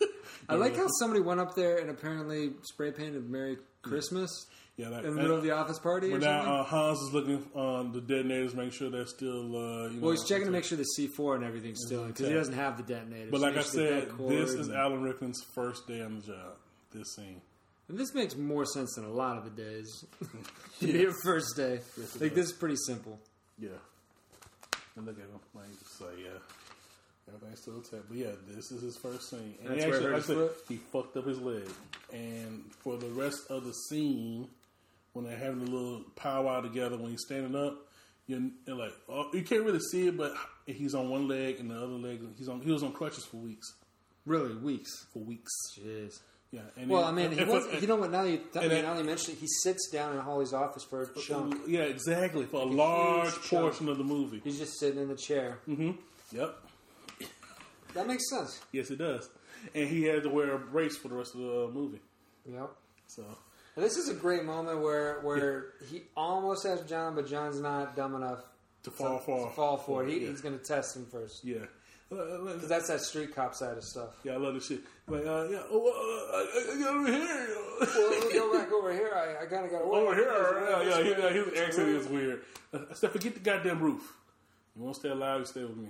I 0.48 0.54
like 0.54 0.76
how 0.76 0.86
somebody 1.00 1.22
went 1.22 1.40
up 1.40 1.54
there 1.54 1.78
and 1.78 1.88
apparently 1.90 2.52
spray 2.64 2.92
painted 2.92 3.28
"Merry 3.28 3.56
Christmas" 3.82 4.30
yeah, 4.48 4.52
like, 4.78 5.04
in 5.04 5.14
the 5.14 5.22
middle 5.22 5.36
of 5.36 5.42
the 5.42 5.52
office 5.52 5.78
party. 5.78 6.10
But 6.10 6.16
Or 6.16 6.20
now 6.20 6.60
uh, 6.60 6.64
Hans 6.64 6.98
is 7.00 7.12
looking 7.12 7.44
on 7.54 7.92
the 7.92 8.00
detonators, 8.00 8.54
making 8.54 8.72
sure 8.72 8.90
they're 8.90 9.06
still. 9.06 9.56
Uh, 9.56 9.88
you 9.88 9.94
know, 9.94 10.02
well, 10.02 10.10
he's 10.10 10.28
checking 10.28 10.44
to 10.46 10.50
make 10.52 10.64
sure 10.64 10.76
the 10.76 10.86
C4 10.98 11.36
and 11.36 11.44
everything's 11.44 11.80
still 11.86 12.02
in 12.02 12.08
because 12.08 12.28
he 12.28 12.34
doesn't 12.34 12.54
have 12.54 12.76
the 12.76 12.82
detonator. 12.82 13.30
But 13.30 13.40
like 13.40 13.56
I 13.56 13.62
said, 13.62 14.10
that 14.10 14.28
this 14.28 14.50
is 14.50 14.70
Alan 14.70 15.02
Rickman's 15.02 15.42
first 15.54 15.86
day 15.86 16.02
on 16.02 16.16
the 16.16 16.26
job. 16.26 16.56
This 16.92 17.14
scene. 17.14 17.40
And 17.88 17.98
this 17.98 18.14
makes 18.14 18.36
more 18.36 18.64
sense 18.64 18.94
than 18.96 19.04
a 19.04 19.10
lot 19.10 19.38
of 19.38 19.44
the 19.44 19.62
days. 19.62 20.04
to 20.80 20.86
be 20.86 20.98
your 20.98 21.14
first 21.24 21.56
day. 21.56 21.74
it 21.74 22.20
like 22.20 22.20
does. 22.20 22.34
this 22.34 22.46
is 22.46 22.52
pretty 22.52 22.76
simple. 22.76 23.18
Yeah. 23.58 23.70
And 24.96 25.06
look 25.06 25.16
at 25.16 25.24
him. 25.24 25.40
Like, 25.54 25.66
so 25.98 26.06
yeah. 26.22 26.38
Everything's 27.28 27.60
still 27.60 27.76
intact. 27.76 28.04
But 28.08 28.18
yeah, 28.18 28.32
this 28.48 28.70
is 28.70 28.82
his 28.82 28.96
first 28.96 29.30
scene. 29.30 29.54
And 29.64 29.74
he 29.74 29.82
actually, 29.82 30.06
like 30.06 30.22
I 30.22 30.26
said, 30.26 30.50
he 30.68 30.76
fucked 30.76 31.16
up 31.16 31.26
his 31.26 31.40
leg. 31.40 31.68
And 32.12 32.64
for 32.82 32.96
the 32.96 33.08
rest 33.08 33.50
of 33.50 33.64
the 33.64 33.72
scene, 33.72 34.48
when 35.16 35.24
they're 35.24 35.38
having 35.38 35.62
a 35.62 35.70
little 35.70 36.02
powwow 36.14 36.60
together, 36.60 36.98
when 36.98 37.10
he's 37.10 37.22
standing 37.24 37.56
up, 37.56 37.78
you're, 38.26 38.40
you're 38.66 38.76
like, 38.76 38.92
oh, 39.08 39.30
you 39.32 39.42
can't 39.42 39.62
really 39.64 39.80
see 39.80 40.08
it, 40.08 40.16
but 40.16 40.34
he's 40.66 40.94
on 40.94 41.08
one 41.08 41.26
leg 41.26 41.58
and 41.58 41.70
the 41.70 41.74
other 41.76 41.86
leg, 41.86 42.20
he's 42.36 42.50
on. 42.50 42.60
He 42.60 42.70
was 42.70 42.82
on 42.82 42.92
crutches 42.92 43.24
for 43.24 43.38
weeks. 43.38 43.72
Really, 44.26 44.54
weeks. 44.56 45.06
For 45.14 45.20
weeks. 45.20 45.50
Jeez. 45.80 46.20
Yeah. 46.50 46.60
And 46.76 46.90
Well, 46.90 47.00
then- 47.12 47.26
I 47.26 47.28
mean, 47.30 47.38
he 47.38 47.44
was, 47.44 47.64
and- 47.66 47.80
you 47.80 47.88
know 47.88 47.96
what? 47.96 48.10
Now 48.10 48.24
you, 48.24 48.40
and 48.60 48.70
then- 48.70 48.84
now 48.84 48.98
you 48.98 49.04
mentioned 49.04 49.38
it, 49.38 49.40
he 49.40 49.46
sits 49.62 49.88
down 49.90 50.12
in 50.12 50.18
Holly's 50.20 50.52
office 50.52 50.84
for 50.84 51.02
a 51.04 51.20
chunk. 51.20 51.62
Yeah, 51.66 51.82
exactly. 51.84 52.44
For 52.44 52.60
a 52.60 52.64
Like 52.64 52.72
a 52.72 52.76
large 52.76 53.32
huge 53.32 53.44
chunk. 53.46 53.62
portion 53.62 53.88
of 53.88 53.96
the 53.98 54.04
movie. 54.04 54.40
He's 54.44 54.58
just 54.58 54.78
sitting 54.78 55.00
in 55.00 55.08
the 55.08 55.16
chair. 55.16 55.60
Mm-hmm. 55.66 55.92
Yep. 56.36 56.56
That 57.94 58.06
makes 58.06 58.28
sense. 58.28 58.60
Yes, 58.72 58.90
it 58.90 58.96
does. 58.98 59.28
And 59.74 59.88
he 59.88 60.02
had 60.02 60.22
to 60.24 60.28
wear 60.28 60.52
a 60.52 60.58
brace 60.58 60.96
for 60.98 61.08
the 61.08 61.14
rest 61.14 61.34
of 61.34 61.40
the 61.40 61.70
movie. 61.72 62.00
Yep. 62.50 62.70
So 63.06 63.24
And 63.76 63.84
this 63.84 63.96
is 63.98 64.08
a 64.08 64.14
great 64.14 64.44
moment 64.44 64.80
where 64.80 65.20
where 65.20 65.66
he 65.90 66.02
almost 66.16 66.66
has 66.66 66.80
John, 66.82 67.14
but 67.14 67.28
John's 67.28 67.60
not 67.60 67.94
dumb 67.94 68.14
enough 68.14 68.40
to 68.84 68.90
fall 68.90 69.18
for 69.18 69.48
to 69.48 69.54
fall 69.54 69.76
for 69.76 70.02
it. 70.04 70.10
He, 70.10 70.20
yeah. 70.20 70.28
He's 70.30 70.40
going 70.40 70.58
to 70.58 70.64
test 70.64 70.96
him 70.96 71.06
first. 71.06 71.44
yeah. 71.44 71.58
Uh, 72.10 72.14
uh, 72.14 72.38
Because 72.54 72.68
that's 72.68 72.86
that 72.88 73.00
street 73.00 73.34
cop 73.34 73.52
side 73.54 73.76
of 73.76 73.82
stuff. 73.82 74.10
yeah, 74.22 74.34
I 74.34 74.36
love 74.36 74.54
this 74.54 74.66
shit. 74.68 74.80
Like, 75.08 75.26
uh, 75.26 75.48
yeah, 75.50 75.62
oh, 75.68 75.88
uh, 75.88 76.36
I, 76.36 76.76
I 76.76 76.78
got 76.78 76.94
over 76.94 77.12
here. 77.12 77.48
well, 77.80 78.32
go 78.32 78.58
back 78.58 78.72
over 78.72 78.92
here. 78.92 79.10
I, 79.12 79.42
I 79.42 79.46
kind 79.46 79.64
of 79.64 79.72
got 79.72 79.78
to 79.80 79.84
over 79.84 80.14
here. 80.14 80.84
Yeah, 80.88 81.00
yeah, 81.00 81.18
yeah, 81.18 81.30
his 81.30 81.58
accent 81.60 81.88
is 81.88 82.06
weird. 82.06 82.42
Uh, 82.72 82.94
said, 82.94 83.10
forget 83.10 83.34
the 83.34 83.40
goddamn 83.40 83.80
roof. 83.80 84.14
You 84.76 84.82
want 84.84 84.94
to 84.94 85.00
stay 85.00 85.08
alive, 85.08 85.40
you 85.40 85.46
stay 85.46 85.64
with 85.64 85.76
me. 85.76 85.88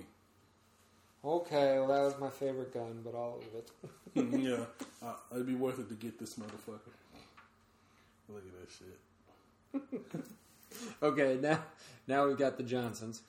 Okay, 1.22 1.78
well, 1.80 1.88
that 1.88 2.00
was 2.02 2.18
my 2.18 2.30
favorite 2.30 2.72
gun, 2.72 3.00
but 3.04 3.14
all 3.14 3.38
of 3.42 3.54
it. 3.54 3.70
Mhm, 4.14 4.42
yeah, 5.02 5.06
uh, 5.06 5.14
it'd 5.32 5.46
be 5.46 5.54
worth 5.54 5.78
it 5.78 5.88
to 5.90 5.94
get 5.96 6.18
this 6.18 6.36
motherfucker. 6.36 6.92
Look 8.28 8.42
at 8.44 8.60
that 8.60 8.70
shit. 10.00 10.22
Okay, 11.02 11.38
now 11.40 11.62
now 12.06 12.26
we've 12.26 12.36
got 12.36 12.56
the 12.56 12.62
Johnsons. 12.62 13.22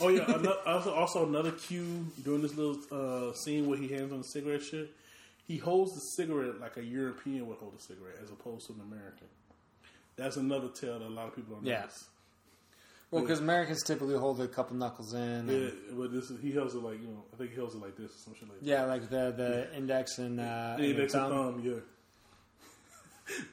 Oh 0.00 0.08
yeah, 0.08 0.24
ano- 0.28 0.58
also, 0.66 0.92
also 0.92 1.26
another 1.26 1.52
cue 1.52 2.06
during 2.22 2.42
this 2.42 2.54
little 2.56 2.78
uh, 2.90 3.32
scene 3.32 3.66
where 3.68 3.78
he 3.78 3.88
hands 3.88 4.12
on 4.12 4.18
the 4.18 4.24
cigarette 4.24 4.62
shit. 4.62 4.90
He 5.46 5.56
holds 5.56 5.94
the 5.94 6.00
cigarette 6.00 6.60
like 6.60 6.76
a 6.76 6.84
European 6.84 7.46
would 7.46 7.58
hold 7.58 7.74
a 7.78 7.80
cigarette, 7.80 8.16
as 8.22 8.30
opposed 8.30 8.66
to 8.66 8.72
an 8.74 8.80
American. 8.80 9.26
That's 10.16 10.36
another 10.36 10.68
tell 10.68 10.98
that 10.98 11.06
a 11.06 11.08
lot 11.08 11.28
of 11.28 11.36
people 11.36 11.54
don't 11.56 11.64
Yeah. 11.66 11.86
Well, 13.10 13.22
because 13.22 13.40
Americans 13.40 13.82
typically 13.82 14.16
hold 14.16 14.40
a 14.40 14.48
couple 14.48 14.76
knuckles 14.76 15.14
in. 15.14 15.20
and- 15.20 15.50
Yeah, 15.50 15.70
but 15.92 16.12
this 16.12 16.30
is, 16.30 16.40
he 16.40 16.50
holds 16.52 16.74
it 16.74 16.82
like 16.82 17.00
you 17.00 17.08
know, 17.08 17.24
I 17.32 17.36
think 17.36 17.50
he 17.52 17.56
holds 17.56 17.74
it 17.74 17.80
like 17.80 17.96
this 17.96 18.10
or 18.10 18.18
some 18.24 18.34
shit 18.34 18.48
like 18.48 18.60
that. 18.60 18.66
Yeah, 18.66 18.84
like 18.84 19.08
the 19.08 19.32
the 19.36 19.76
index 19.76 20.18
and, 20.18 20.40
uh, 20.40 20.74
the 20.78 20.92
that's 20.92 21.14
a 21.14 21.18
thumb. 21.18 21.30
thumb. 21.30 21.62
Yeah, 21.64 21.74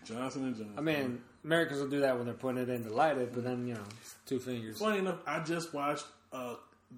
Johnson 0.06 0.46
and 0.46 0.56
Johnson. 0.56 0.76
I 0.78 0.82
mean, 0.82 1.22
Americans 1.44 1.80
will 1.80 1.90
do 1.90 2.02
that 2.02 2.18
when 2.18 2.26
they're 2.26 2.34
putting 2.34 2.62
it 2.62 2.70
in 2.70 2.84
to 2.84 2.94
light 2.94 3.18
it, 3.18 3.34
but 3.34 3.44
then 3.44 3.68
you 3.68 3.74
know, 3.74 3.84
two 4.26 4.40
fingers. 4.40 4.80
funny 4.80 5.00
enough, 5.00 5.20
I 5.26 5.40
just 5.40 5.74
watched 5.74 6.06
uh, 6.32 6.56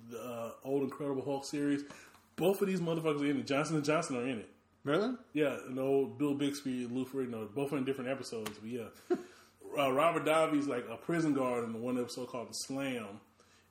the 0.09 0.19
uh, 0.19 0.51
old 0.63 0.83
Incredible 0.83 1.23
Hulk 1.23 1.45
series. 1.45 1.83
Both 2.35 2.61
of 2.61 2.67
these 2.67 2.81
motherfuckers 2.81 3.21
are 3.21 3.29
in 3.29 3.39
it. 3.39 3.47
Johnson 3.47 3.75
and 3.75 3.85
Johnson 3.85 4.17
are 4.17 4.27
in 4.27 4.39
it. 4.39 4.49
Really? 4.83 5.15
Yeah, 5.33 5.57
and 5.67 5.79
old 5.79 6.17
Bill 6.17 6.33
Bixby 6.33 6.83
and 6.83 6.91
Lou 6.91 7.05
Ferrigno, 7.05 7.53
both 7.53 7.71
are 7.71 7.77
in 7.77 7.85
different 7.85 8.09
episodes, 8.09 8.57
but 8.59 8.69
yeah. 8.69 8.87
uh, 9.77 9.91
Robert 9.91 10.25
Davi's 10.25 10.67
like 10.67 10.85
a 10.89 10.97
prison 10.97 11.33
guard 11.33 11.63
in 11.63 11.71
the 11.71 11.79
one 11.79 11.99
episode 11.99 12.27
called 12.27 12.49
The 12.49 12.53
Slam, 12.53 13.21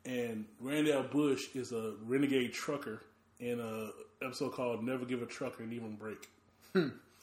and 0.07 0.47
Randall 0.59 1.03
Bush 1.03 1.55
is 1.55 1.73
a 1.73 1.95
renegade 2.05 2.55
trucker 2.55 3.03
in 3.41 3.61
a 3.61 3.91
episode 4.25 4.53
called 4.53 4.83
Never 4.85 5.05
Give 5.05 5.21
a 5.21 5.27
Trucker 5.27 5.65
an 5.65 5.73
Even 5.73 5.97
Break. 5.97 6.29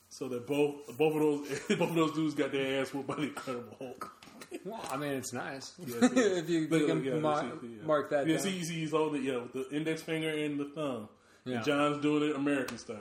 So 0.10 0.28
that 0.30 0.48
both 0.48 0.98
both 0.98 1.16
of 1.16 1.22
those 1.22 1.60
both 1.78 1.90
of 1.90 1.96
those 1.96 2.14
dudes 2.14 2.34
got 2.36 2.52
their 2.52 2.82
ass 2.82 2.94
whooped 2.94 3.08
by 3.08 3.16
the 3.16 3.22
Incredible 3.24 3.76
Hulk. 3.80 4.12
Well, 4.66 4.82
I 4.92 4.98
mean, 4.98 5.12
it's 5.12 5.32
nice 5.32 5.74
Yes, 5.78 5.96
it 6.02 6.18
is. 6.18 6.38
if 6.40 6.50
you, 6.50 6.68
Look, 6.68 6.82
you 6.82 6.88
can 6.88 7.04
yeah, 7.04 7.14
mar- 7.16 7.44
yeah. 7.62 7.86
mark 7.86 8.10
that 8.10 8.26
Yeah, 8.26 8.34
down. 8.38 8.44
see, 8.44 8.50
you 8.58 8.66
see, 8.66 8.80
he's 8.80 8.92
holding 8.92 9.24
it, 9.24 9.28
yeah, 9.32 9.38
with 9.38 9.54
the 9.54 9.70
index 9.70 10.02
finger 10.02 10.30
and 10.30 10.60
the 10.60 10.66
thumb. 10.66 11.08
Yeah. 11.46 11.58
And 11.58 11.66
John's 11.66 12.02
doing 12.02 12.30
it 12.32 12.36
American 12.36 12.80
style. 12.80 12.98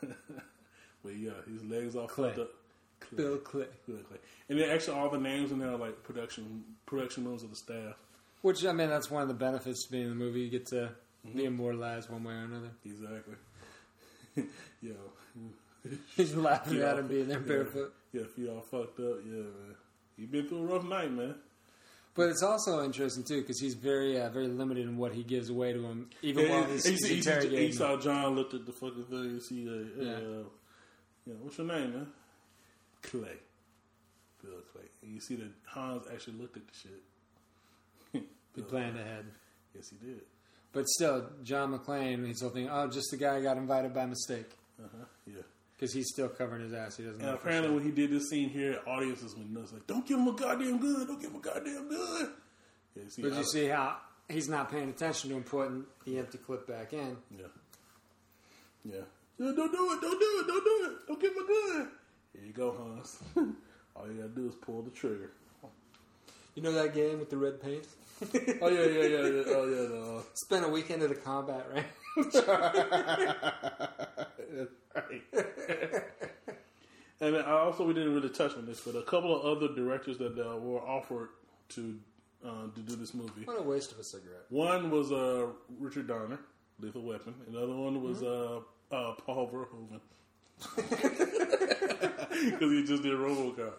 but 0.00 1.16
yeah, 1.16 1.30
his 1.50 1.62
legs 1.64 1.94
all 1.96 2.08
Clay. 2.08 2.28
fucked 2.30 2.40
up. 2.40 2.48
Clay. 3.00 3.16
Bill 3.16 3.36
Clay. 3.38 3.66
Bill 3.86 3.98
Clay. 3.98 4.18
And 4.48 4.58
then 4.58 4.70
actually 4.70 4.98
all 4.98 5.08
the 5.10 5.18
names 5.18 5.52
in 5.52 5.58
there 5.60 5.70
are 5.70 5.76
like 5.76 6.02
production 6.02 6.64
production 6.86 7.24
rooms 7.24 7.42
of 7.44 7.50
the 7.50 7.56
staff. 7.56 7.94
Which 8.42 8.64
I 8.64 8.72
mean, 8.72 8.88
that's 8.90 9.10
one 9.10 9.22
of 9.22 9.28
the 9.28 9.34
benefits 9.34 9.84
of 9.86 9.90
being 9.92 10.04
in 10.04 10.10
the 10.10 10.16
movie. 10.16 10.40
You 10.40 10.50
get 10.50 10.66
to 10.68 10.90
Mm-hmm. 11.26 11.38
be 11.38 11.44
immortalized 11.46 12.08
one 12.08 12.22
way 12.22 12.34
or 12.34 12.44
another. 12.44 12.70
Exactly. 12.84 13.34
Yo. 14.80 14.92
He's 16.16 16.34
laughing 16.34 16.80
at 16.80 16.98
him 16.98 17.06
being 17.08 17.28
there 17.28 17.40
barefoot. 17.40 17.92
Yeah, 18.12 18.22
if 18.22 18.36
you 18.38 18.50
all 18.50 18.60
fucked 18.62 18.98
up, 19.00 19.18
yeah, 19.24 19.32
man. 19.42 19.74
You've 20.16 20.32
been 20.32 20.48
through 20.48 20.62
a 20.62 20.66
rough 20.66 20.84
night, 20.84 21.12
man. 21.12 21.34
But 22.14 22.30
it's 22.30 22.42
also 22.42 22.82
interesting 22.82 23.24
too 23.24 23.42
because 23.42 23.60
he's 23.60 23.74
very, 23.74 24.18
uh, 24.18 24.30
very 24.30 24.48
limited 24.48 24.84
in 24.88 24.96
what 24.96 25.12
he 25.12 25.22
gives 25.22 25.50
away 25.50 25.74
to 25.74 25.84
him, 25.84 26.08
even 26.22 26.44
Yeah, 26.46 26.50
while 26.50 26.62
and 26.62 26.72
he's, 26.72 26.84
he's 26.86 27.10
you 27.10 27.16
interrogating. 27.18 27.66
him. 27.66 27.72
saw 27.72 27.96
John 27.98 28.34
looked 28.34 28.54
at 28.54 28.64
the 28.64 28.72
fucking 28.72 29.04
thing. 29.04 29.24
You 29.34 29.40
see, 29.40 29.68
uh, 29.68 30.02
Yeah. 30.02 30.12
uh, 30.12 30.42
yeah, 31.26 31.34
what's 31.42 31.58
your 31.58 31.66
name, 31.66 31.92
man? 31.92 32.06
Clay. 33.02 33.36
Bill 34.42 34.52
Clay. 34.72 34.84
And 35.02 35.12
you 35.14 35.20
see 35.20 35.36
that 35.36 35.50
Hans 35.66 36.06
actually 36.12 36.38
looked 36.38 36.56
at 36.56 36.62
the 36.66 36.74
shit. 36.74 38.22
He 38.56 38.62
planned 38.62 38.96
ahead. 38.98 39.26
Yes, 39.74 39.90
he 39.90 39.96
did. 40.06 40.22
But 40.72 40.88
still, 40.88 41.28
John 41.44 41.78
McClane, 41.78 42.26
he's 42.26 42.38
still 42.38 42.48
thinking, 42.48 42.70
oh, 42.72 42.88
just 42.88 43.10
the 43.10 43.18
guy 43.18 43.36
I 43.36 43.42
got 43.42 43.58
invited 43.58 43.92
by 43.92 44.06
mistake. 44.06 44.50
Uh 44.82 44.88
huh. 44.98 45.04
Yeah. 45.26 45.42
because 45.74 45.92
he's 45.94 46.08
still 46.12 46.28
covering 46.28 46.62
his 46.62 46.72
ass. 46.72 46.96
He 46.96 47.04
doesn't. 47.04 47.20
And 47.20 47.28
know 47.30 47.34
apparently, 47.34 47.74
when 47.74 47.82
he 47.84 47.90
did 47.90 48.10
this 48.10 48.28
scene 48.28 48.48
here, 48.50 48.78
audiences 48.86 49.34
went 49.36 49.50
nuts. 49.50 49.72
Like, 49.72 49.86
don't 49.86 50.06
give 50.06 50.18
him 50.18 50.28
a 50.28 50.32
goddamn 50.32 50.78
gun! 50.78 51.06
Don't 51.06 51.20
give 51.20 51.30
him 51.30 51.36
a 51.36 51.40
goddamn 51.40 51.88
gun! 51.88 52.32
Yeah, 52.94 53.02
see, 53.08 53.22
But 53.22 53.32
I- 53.32 53.38
you 53.38 53.44
see 53.44 53.66
how 53.66 53.96
he's 54.28 54.48
not 54.48 54.70
paying 54.70 54.88
attention 54.90 55.30
to 55.30 55.36
him 55.36 55.42
putting 55.44 55.84
the 56.04 56.18
empty 56.18 56.38
clip 56.38 56.66
back 56.66 56.92
in. 56.92 57.16
Yeah. 57.30 57.46
Yeah. 58.84 58.96
Yeah, 59.38 59.52
Don't 59.56 59.72
do 59.72 59.92
it! 59.92 60.00
Don't 60.00 60.18
do 60.20 60.40
it! 60.40 60.46
Don't 60.46 60.64
do 60.64 60.86
it! 60.86 61.06
Don't 61.08 61.20
give 61.20 61.32
him 61.32 61.42
a 61.42 61.46
gun! 61.46 61.88
Here 62.34 62.44
you 62.46 62.52
go, 62.52 62.72
Hans. 62.72 63.18
All 63.96 64.06
you 64.06 64.14
gotta 64.14 64.28
do 64.28 64.48
is 64.48 64.54
pull 64.56 64.82
the 64.82 64.90
trigger. 64.90 65.30
You 66.54 66.62
know 66.62 66.72
that 66.72 66.94
game 66.94 67.18
with 67.18 67.28
the 67.30 67.36
red 67.36 67.60
paint? 67.60 67.86
Oh 68.62 68.68
yeah, 68.68 68.86
yeah, 68.86 69.02
yeah, 69.02 69.26
yeah. 69.26 69.42
Oh 69.48 69.66
yeah, 69.68 69.88
no. 69.88 70.22
Spent 70.32 70.64
a 70.64 70.68
weekend 70.68 71.02
at 71.02 71.10
a 71.10 71.14
combat 71.14 71.66
range. 71.74 71.86
and 77.20 77.34
then 77.34 77.44
I 77.44 77.50
also 77.52 77.84
we 77.84 77.94
didn't 77.94 78.14
really 78.14 78.28
touch 78.28 78.54
on 78.56 78.66
this, 78.66 78.80
but 78.80 78.94
a 78.96 79.02
couple 79.02 79.34
of 79.34 79.56
other 79.56 79.74
directors 79.74 80.18
that 80.18 80.38
uh, 80.38 80.56
were 80.56 80.80
offered 80.80 81.30
to 81.70 81.98
uh, 82.44 82.68
to 82.74 82.80
do 82.80 82.96
this 82.96 83.14
movie. 83.14 83.44
what 83.44 83.58
a 83.58 83.62
waste 83.62 83.92
of 83.92 83.98
a 83.98 84.04
cigarette. 84.04 84.44
One 84.50 84.90
was 84.90 85.12
uh, 85.12 85.46
Richard 85.78 86.06
Donner, 86.08 86.38
Lethal 86.80 87.02
Weapon. 87.02 87.34
Another 87.48 87.74
one 87.74 88.02
was 88.02 88.22
uh, 88.22 88.60
uh, 88.92 89.12
Paul 89.14 89.50
Verhoeven, 89.50 90.00
because 92.44 92.72
he 92.72 92.84
just 92.84 93.02
did 93.02 93.12
RoboCop. 93.12 93.72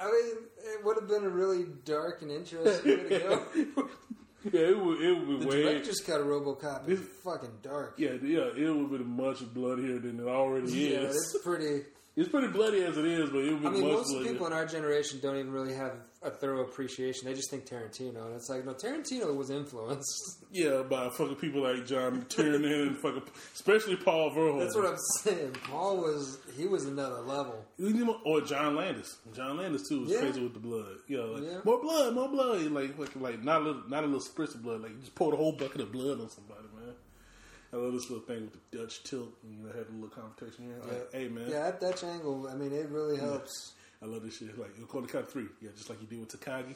I 0.00 0.06
mean, 0.06 0.36
it 0.58 0.84
would 0.84 0.96
have 0.96 1.08
been 1.08 1.24
a 1.24 1.28
really 1.28 1.66
dark 1.84 2.22
and 2.22 2.30
interesting 2.30 2.98
way 2.98 3.08
to 3.08 3.18
go. 3.18 3.88
Yeah, 4.52 4.60
it 4.60 4.78
would 4.78 5.00
it 5.00 5.12
would 5.26 5.38
be 5.40 5.44
The 5.44 5.46
way. 5.50 5.62
director's 5.62 6.00
cut 6.00 6.20
of 6.20 6.26
RoboCop 6.26 6.88
is 6.88 7.00
fucking 7.24 7.50
dark. 7.62 7.94
Yeah, 7.96 8.12
yeah, 8.22 8.50
it 8.56 8.70
would 8.74 8.90
be 8.90 8.98
much 9.04 9.40
bloodier 9.54 9.98
than 9.98 10.20
it 10.20 10.26
already 10.26 10.70
Yeah, 10.72 10.98
is. 11.08 11.16
it's 11.34 11.42
pretty. 11.44 11.84
It's 12.16 12.28
pretty 12.28 12.46
bloody 12.46 12.80
as 12.84 12.96
it 12.96 13.06
is, 13.06 13.28
but 13.30 13.38
it 13.40 13.50
would 13.54 13.62
be 13.62 13.66
I 13.66 13.70
mean, 13.72 13.82
most 13.92 14.08
bloodier. 14.08 14.30
people 14.30 14.46
in 14.46 14.52
our 14.52 14.66
generation 14.66 15.18
don't 15.20 15.34
even 15.36 15.50
really 15.50 15.74
have 15.74 15.94
a 16.24 16.30
thorough 16.30 16.62
appreciation. 16.62 17.26
They 17.26 17.34
just 17.34 17.50
think 17.50 17.66
Tarantino, 17.66 18.26
and 18.26 18.34
it's 18.34 18.48
like, 18.48 18.64
no, 18.64 18.72
Tarantino 18.74 19.34
was 19.36 19.50
influenced. 19.50 20.44
yeah, 20.52 20.82
by 20.82 21.08
fucking 21.10 21.36
people 21.36 21.62
like 21.62 21.86
John 21.86 22.24
Tiernan 22.28 22.64
and 22.88 22.96
fucking, 22.96 23.22
especially 23.54 23.96
Paul 23.96 24.30
Verhoeven. 24.30 24.60
That's 24.60 24.74
what 24.74 24.86
I'm 24.86 24.96
saying. 25.22 25.52
Paul 25.64 25.98
was 25.98 26.38
he 26.56 26.66
was 26.66 26.86
another 26.86 27.20
level. 27.20 27.64
Or 28.24 28.40
John 28.40 28.76
Landis. 28.76 29.16
John 29.34 29.56
Landis 29.58 29.88
too 29.88 30.00
was 30.02 30.10
Yeah. 30.10 30.20
crazy 30.20 30.42
with 30.42 30.54
the 30.54 30.60
blood. 30.60 30.96
You 31.06 31.18
know, 31.18 31.26
like 31.32 31.42
Yeah. 31.44 31.58
more 31.64 31.80
blood, 31.80 32.14
more 32.14 32.28
blood. 32.28 32.62
Like, 32.70 32.98
like, 32.98 33.14
like 33.16 33.42
not 33.44 33.60
a 33.60 33.64
little, 33.64 33.82
not 33.88 34.04
a 34.04 34.06
little 34.06 34.20
spritz 34.20 34.54
of 34.54 34.62
blood. 34.62 34.80
Like, 34.82 34.92
you 34.92 34.98
just 34.98 35.14
pour 35.14 35.30
the 35.30 35.36
whole 35.36 35.52
bucket 35.52 35.80
of 35.82 35.92
blood 35.92 36.20
on 36.20 36.30
somebody, 36.30 36.62
man. 36.74 36.94
I 37.72 37.76
love 37.76 37.92
this 37.92 38.08
little 38.08 38.24
thing 38.24 38.42
with 38.44 38.52
the 38.70 38.78
Dutch 38.78 39.02
tilt. 39.02 39.30
And, 39.42 39.52
you 39.58 39.62
know, 39.66 39.72
had 39.72 39.86
a 39.88 39.92
little 39.92 40.08
competition 40.08 40.66
here. 40.66 40.76
Like, 40.86 41.12
hey, 41.12 41.28
man. 41.28 41.48
Yeah, 41.50 41.62
that 41.70 41.80
Dutch 41.80 42.04
angle. 42.04 42.46
I 42.48 42.54
mean, 42.54 42.72
it 42.72 42.88
really 42.88 43.16
helps. 43.18 43.72
I 44.04 44.06
love 44.06 44.22
this 44.22 44.36
shit. 44.36 44.58
Like, 44.58 44.70
you'll 44.76 44.86
call 44.86 45.00
the 45.00 45.08
count 45.08 45.30
three. 45.30 45.46
Yeah, 45.62 45.70
just 45.74 45.88
like 45.88 45.98
you 46.02 46.06
did 46.06 46.20
with 46.20 46.38
Takagi. 46.38 46.74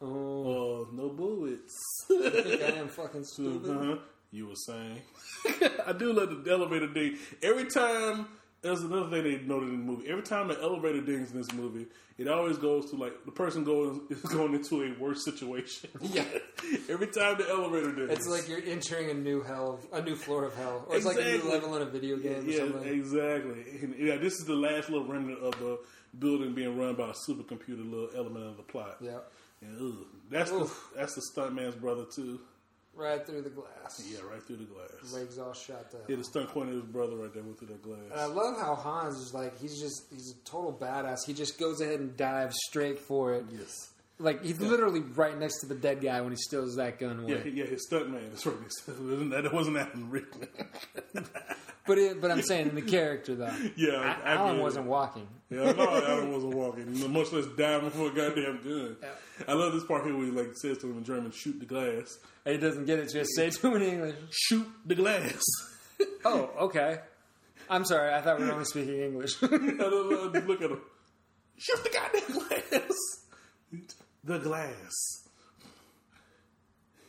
Oh, 0.00 0.06
Oh, 0.06 0.88
no 0.92 1.08
bullets. 1.08 1.76
I 2.10 2.30
think 2.30 2.62
I 2.62 2.66
am 2.78 2.88
fucking 2.88 3.24
stupid. 3.32 3.70
Uh-huh. 3.70 3.96
You 4.30 4.48
were 4.48 4.54
saying. 4.56 5.00
I 5.86 5.92
do 5.92 6.12
love 6.12 6.44
the 6.44 6.50
elevator 6.50 6.86
ding. 6.86 7.18
Every 7.42 7.66
time, 7.66 8.26
there's 8.62 8.80
another 8.80 9.10
thing 9.10 9.24
they 9.24 9.44
noted 9.44 9.70
in 9.70 9.78
the 9.78 9.84
movie. 9.92 10.08
Every 10.08 10.22
time 10.22 10.48
the 10.48 10.60
elevator 10.62 11.00
dings 11.00 11.32
in 11.32 11.38
this 11.38 11.52
movie, 11.52 11.86
it 12.16 12.28
always 12.28 12.56
goes 12.58 12.88
to 12.90 12.96
like 12.96 13.24
the 13.24 13.32
person 13.32 13.64
going 13.64 14.02
is 14.08 14.20
going 14.22 14.54
into 14.54 14.82
a 14.82 14.92
worse 15.00 15.24
situation. 15.24 15.90
Yeah. 16.00 16.24
Every 16.88 17.08
time 17.08 17.38
the 17.38 17.48
elevator 17.48 17.92
dings, 17.92 18.10
It's 18.10 18.28
like 18.28 18.48
you're 18.48 18.62
entering 18.64 19.10
a 19.10 19.14
new 19.14 19.42
hell, 19.42 19.80
a 19.92 20.00
new 20.00 20.14
floor 20.14 20.44
of 20.44 20.54
hell, 20.54 20.84
or 20.88 20.96
it's 20.96 21.04
like 21.04 21.18
a 21.18 21.24
new 21.24 21.50
level 21.50 21.74
in 21.76 21.82
a 21.82 21.86
video 21.86 22.16
game 22.16 22.46
or 22.46 22.50
yeah, 22.50 22.90
exactly. 22.90 23.64
And, 23.82 23.94
yeah, 23.98 24.16
this 24.16 24.34
is 24.34 24.44
the 24.44 24.54
last 24.54 24.88
little 24.90 25.06
remnant 25.08 25.40
of 25.40 25.58
the 25.58 25.78
building 26.18 26.54
being 26.54 26.78
run 26.78 26.94
by 26.94 27.08
a 27.08 27.14
supercomputer. 27.28 27.88
Little 27.88 28.10
element 28.16 28.46
of 28.46 28.56
the 28.56 28.62
plot. 28.62 28.98
Yeah, 29.00 29.18
And, 29.60 29.76
ugh, 29.80 30.06
that's 30.30 30.52
Oof. 30.52 30.90
the 30.92 31.00
that's 31.00 31.14
the 31.14 31.22
stuntman's 31.34 31.74
brother 31.74 32.04
too. 32.14 32.40
Right 32.94 33.24
through 33.26 33.42
the 33.42 33.50
glass. 33.50 34.02
Yeah, 34.10 34.20
right 34.30 34.42
through 34.42 34.56
the 34.56 34.64
glass. 34.64 35.12
legs 35.12 35.38
all 35.38 35.52
shot 35.52 35.90
down. 35.90 36.02
Yeah, 36.08 36.16
the 36.16 36.24
stunt 36.24 36.50
his 36.50 36.82
brother 36.82 37.16
right 37.16 37.32
there 37.32 37.42
went 37.42 37.58
through 37.58 37.68
that 37.68 37.82
glass. 37.82 37.98
And 38.10 38.20
I 38.20 38.26
love 38.26 38.58
how 38.58 38.74
Hans 38.74 39.16
is 39.16 39.34
like 39.34 39.58
he's 39.60 39.80
just 39.80 40.04
he's 40.10 40.32
a 40.32 40.44
total 40.44 40.72
badass. 40.72 41.26
He 41.26 41.32
just 41.32 41.58
goes 41.58 41.80
ahead 41.80 42.00
and 42.00 42.16
dives 42.16 42.56
straight 42.68 42.98
for 42.98 43.34
it. 43.34 43.44
Yes. 43.50 43.91
Like 44.22 44.42
he's 44.44 44.60
literally 44.60 45.00
right 45.00 45.38
next 45.38 45.60
to 45.60 45.66
the 45.66 45.74
dead 45.74 46.00
guy 46.00 46.20
when 46.20 46.30
he 46.32 46.36
steals 46.36 46.76
that 46.76 46.98
gun 46.98 47.24
Yeah, 47.26 47.34
away. 47.36 47.44
he- 47.44 47.58
yeah, 47.58 47.64
his 47.66 47.86
stuntman. 47.90 48.30
That's 48.30 48.46
right. 48.46 48.56
That 49.30 49.44
it 49.46 49.52
wasn't 49.52 49.76
Alan 49.78 50.10
Rickman. 50.10 50.48
But 51.84 51.98
it, 51.98 52.20
but 52.20 52.30
I'm 52.30 52.42
saying 52.42 52.68
in 52.68 52.74
the 52.76 52.82
character 52.82 53.34
though. 53.34 53.52
Yeah, 53.76 54.16
I- 54.24 54.34
Alan 54.34 54.60
wasn't 54.60 54.86
walking. 54.86 55.26
yeah, 55.50 55.72
know 55.72 56.04
Alan 56.06 56.32
wasn't 56.32 56.54
walking, 56.54 57.12
much 57.12 57.32
less 57.32 57.46
diving 57.58 57.90
for 57.90 58.06
a 58.06 58.10
goddamn 58.14 58.60
gun. 58.62 58.96
I 59.48 59.52
love 59.54 59.72
this 59.72 59.82
part 59.84 60.04
here 60.04 60.16
where 60.16 60.24
he 60.26 60.30
like 60.30 60.52
says 60.54 60.78
to 60.78 60.86
him 60.88 60.98
in 60.98 61.04
German, 61.04 61.32
"Shoot 61.32 61.58
the 61.58 61.66
glass." 61.66 62.18
And 62.46 62.54
He 62.54 62.60
doesn't 62.60 62.84
get 62.84 63.00
it. 63.00 63.10
Just 63.12 63.30
say 63.34 63.50
to 63.50 63.66
him 63.66 63.74
in 63.74 63.82
English. 63.82 64.14
Shoot 64.30 64.68
the 64.86 64.94
glass. 64.94 65.42
Oh, 66.24 66.50
okay. 66.60 67.00
I'm 67.68 67.84
sorry. 67.84 68.14
I 68.14 68.20
thought 68.20 68.38
we 68.38 68.46
were 68.46 68.52
only 68.52 68.64
speaking 68.64 69.00
English. 69.00 69.42
I 69.42 69.46
don't 69.48 69.76
know, 69.78 70.40
look 70.46 70.62
at 70.62 70.70
him. 70.70 70.80
Shoot 71.58 71.82
the 71.82 71.90
goddamn 71.90 72.48
glass. 72.70 73.21
The 74.24 74.38
glass. 74.38 75.28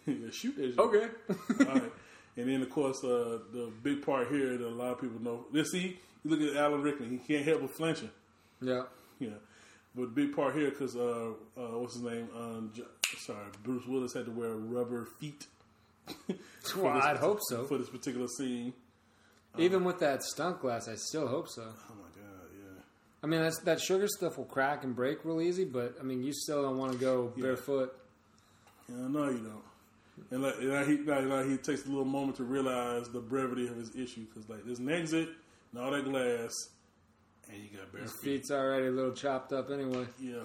shoot 0.31 0.55
that. 0.57 0.71
shit. 0.73 0.79
okay. 0.79 1.07
All 1.59 1.65
right. 1.79 1.91
And 2.35 2.49
then, 2.49 2.61
of 2.63 2.69
course, 2.69 3.03
uh, 3.03 3.39
the 3.51 3.71
big 3.83 4.03
part 4.05 4.27
here 4.29 4.57
that 4.57 4.65
a 4.65 4.69
lot 4.69 4.93
of 4.93 5.01
people 5.01 5.21
know. 5.21 5.45
Let's 5.51 5.71
see, 5.71 5.99
you 6.23 6.31
look 6.31 6.41
at 6.41 6.55
Alan 6.57 6.81
Rickman. 6.81 7.09
He 7.11 7.17
can't 7.17 7.45
help 7.45 7.61
but 7.61 7.75
flinching. 7.75 8.09
Yeah. 8.61 8.83
Yeah. 9.19 9.29
But 9.95 10.01
the 10.15 10.25
big 10.25 10.35
part 10.35 10.55
here, 10.55 10.71
because, 10.71 10.95
uh, 10.95 11.33
uh, 11.55 11.77
what's 11.77 11.93
his 11.93 12.01
name? 12.03 12.27
Um, 12.35 12.71
J- 12.73 12.81
sorry, 13.19 13.45
Bruce 13.63 13.85
Willis 13.85 14.13
had 14.13 14.25
to 14.25 14.31
wear 14.31 14.49
rubber 14.55 15.05
feet. 15.19 15.45
Well, 16.77 16.87
I'd 16.87 17.17
hope 17.17 17.39
so. 17.49 17.65
For 17.65 17.77
this 17.77 17.89
particular 17.89 18.27
scene. 18.27 18.73
Even 19.57 19.83
with 19.83 19.99
that 19.99 20.23
stunt 20.23 20.61
glass, 20.61 20.87
I 20.87 20.95
still 20.95 21.27
hope 21.27 21.49
so. 21.49 21.61
Oh, 21.61 21.93
my 21.95 22.07
God, 22.15 22.42
yeah. 22.42 22.42
I 23.23 23.27
mean, 23.27 23.41
that's, 23.41 23.59
that 23.61 23.79
sugar 23.79 24.07
stuff 24.07 24.37
will 24.37 24.45
crack 24.45 24.83
and 24.83 24.93
break 24.95 25.23
real 25.23 25.39
easy, 25.41 25.63
but 25.65 25.95
I 25.99 26.03
mean, 26.03 26.23
you 26.23 26.33
still 26.33 26.61
don't 26.61 26.77
want 26.77 26.91
to 26.91 26.97
go 26.97 27.31
barefoot. 27.37 27.95
Yeah, 28.89 29.07
no, 29.07 29.29
you 29.29 29.37
don't. 29.39 29.63
And 30.29 30.43
like, 30.43 30.55
and 30.59 30.69
like 30.73 30.87
he, 30.87 30.97
like, 30.97 31.25
like 31.25 31.45
he 31.49 31.57
takes 31.57 31.85
a 31.85 31.89
little 31.89 32.03
moment 32.05 32.37
to 32.37 32.43
realize 32.43 33.07
the 33.09 33.19
brevity 33.21 33.67
of 33.67 33.77
his 33.77 33.95
issue 33.95 34.25
because 34.25 34.47
like 34.49 34.65
there's 34.65 34.79
an 34.79 34.91
exit 34.91 35.29
and 35.71 35.81
all 35.81 35.89
that 35.91 36.03
glass, 36.03 36.51
and 37.51 37.57
you 37.63 37.77
got 37.77 37.91
bare 37.91 38.01
His 38.01 38.11
feet. 38.11 38.21
feet's 38.39 38.51
already 38.51 38.87
a 38.87 38.91
little 38.91 39.13
chopped 39.13 39.53
up 39.53 39.71
anyway. 39.71 40.05
Yeah. 40.19 40.43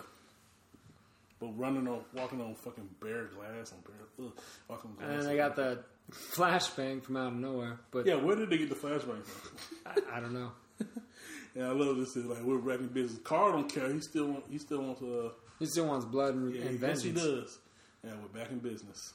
But 1.41 1.57
running 1.59 1.87
on, 1.87 2.01
walking 2.15 2.41
on 2.41 2.55
fucking 2.55 2.89
bare 3.01 3.25
glass 3.27 3.73
on 3.73 3.79
bare, 3.87 4.27
ugh, 4.29 4.33
walking 4.69 4.93
glass. 4.99 5.11
And 5.21 5.27
they 5.27 5.37
got 5.37 5.55
the 5.57 5.81
flashbang 6.13 7.03
from 7.03 7.17
out 7.17 7.29
of 7.29 7.35
nowhere, 7.35 7.79
but 7.91 8.07
Yeah, 8.07 8.15
where 8.17 8.37
did 8.37 8.51
they 8.51 8.59
get 8.59 8.69
the 8.71 8.75
flashbang 8.75 9.23
from? 9.25 9.59
I, 9.87 10.17
I 10.17 10.21
don't 10.21 10.33
know. 10.33 10.53
and 11.59 11.67
I 11.67 11.73
love 11.73 11.97
this. 11.99 12.17
Is 12.17 12.25
like 12.25 12.43
we're 12.43 12.57
wrapping 12.57 12.87
business. 12.89 13.21
Carl 13.25 13.53
don't 13.53 13.69
care. 13.73 13.93
He 13.93 14.01
still 14.01 14.27
want. 14.29 14.45
He 14.51 14.59
still 14.59 14.81
wants. 14.83 15.03
Uh, 15.03 15.31
He 15.59 15.67
still 15.67 15.87
wants 15.87 16.07
blood 16.07 16.35
and, 16.35 16.55
yeah, 16.55 16.63
and 16.63 16.81
yes, 16.81 17.03
he 17.03 17.11
does. 17.11 17.59
And 18.03 18.13
we're 18.23 18.41
back 18.41 18.51
in 18.53 18.59
business. 18.61 19.13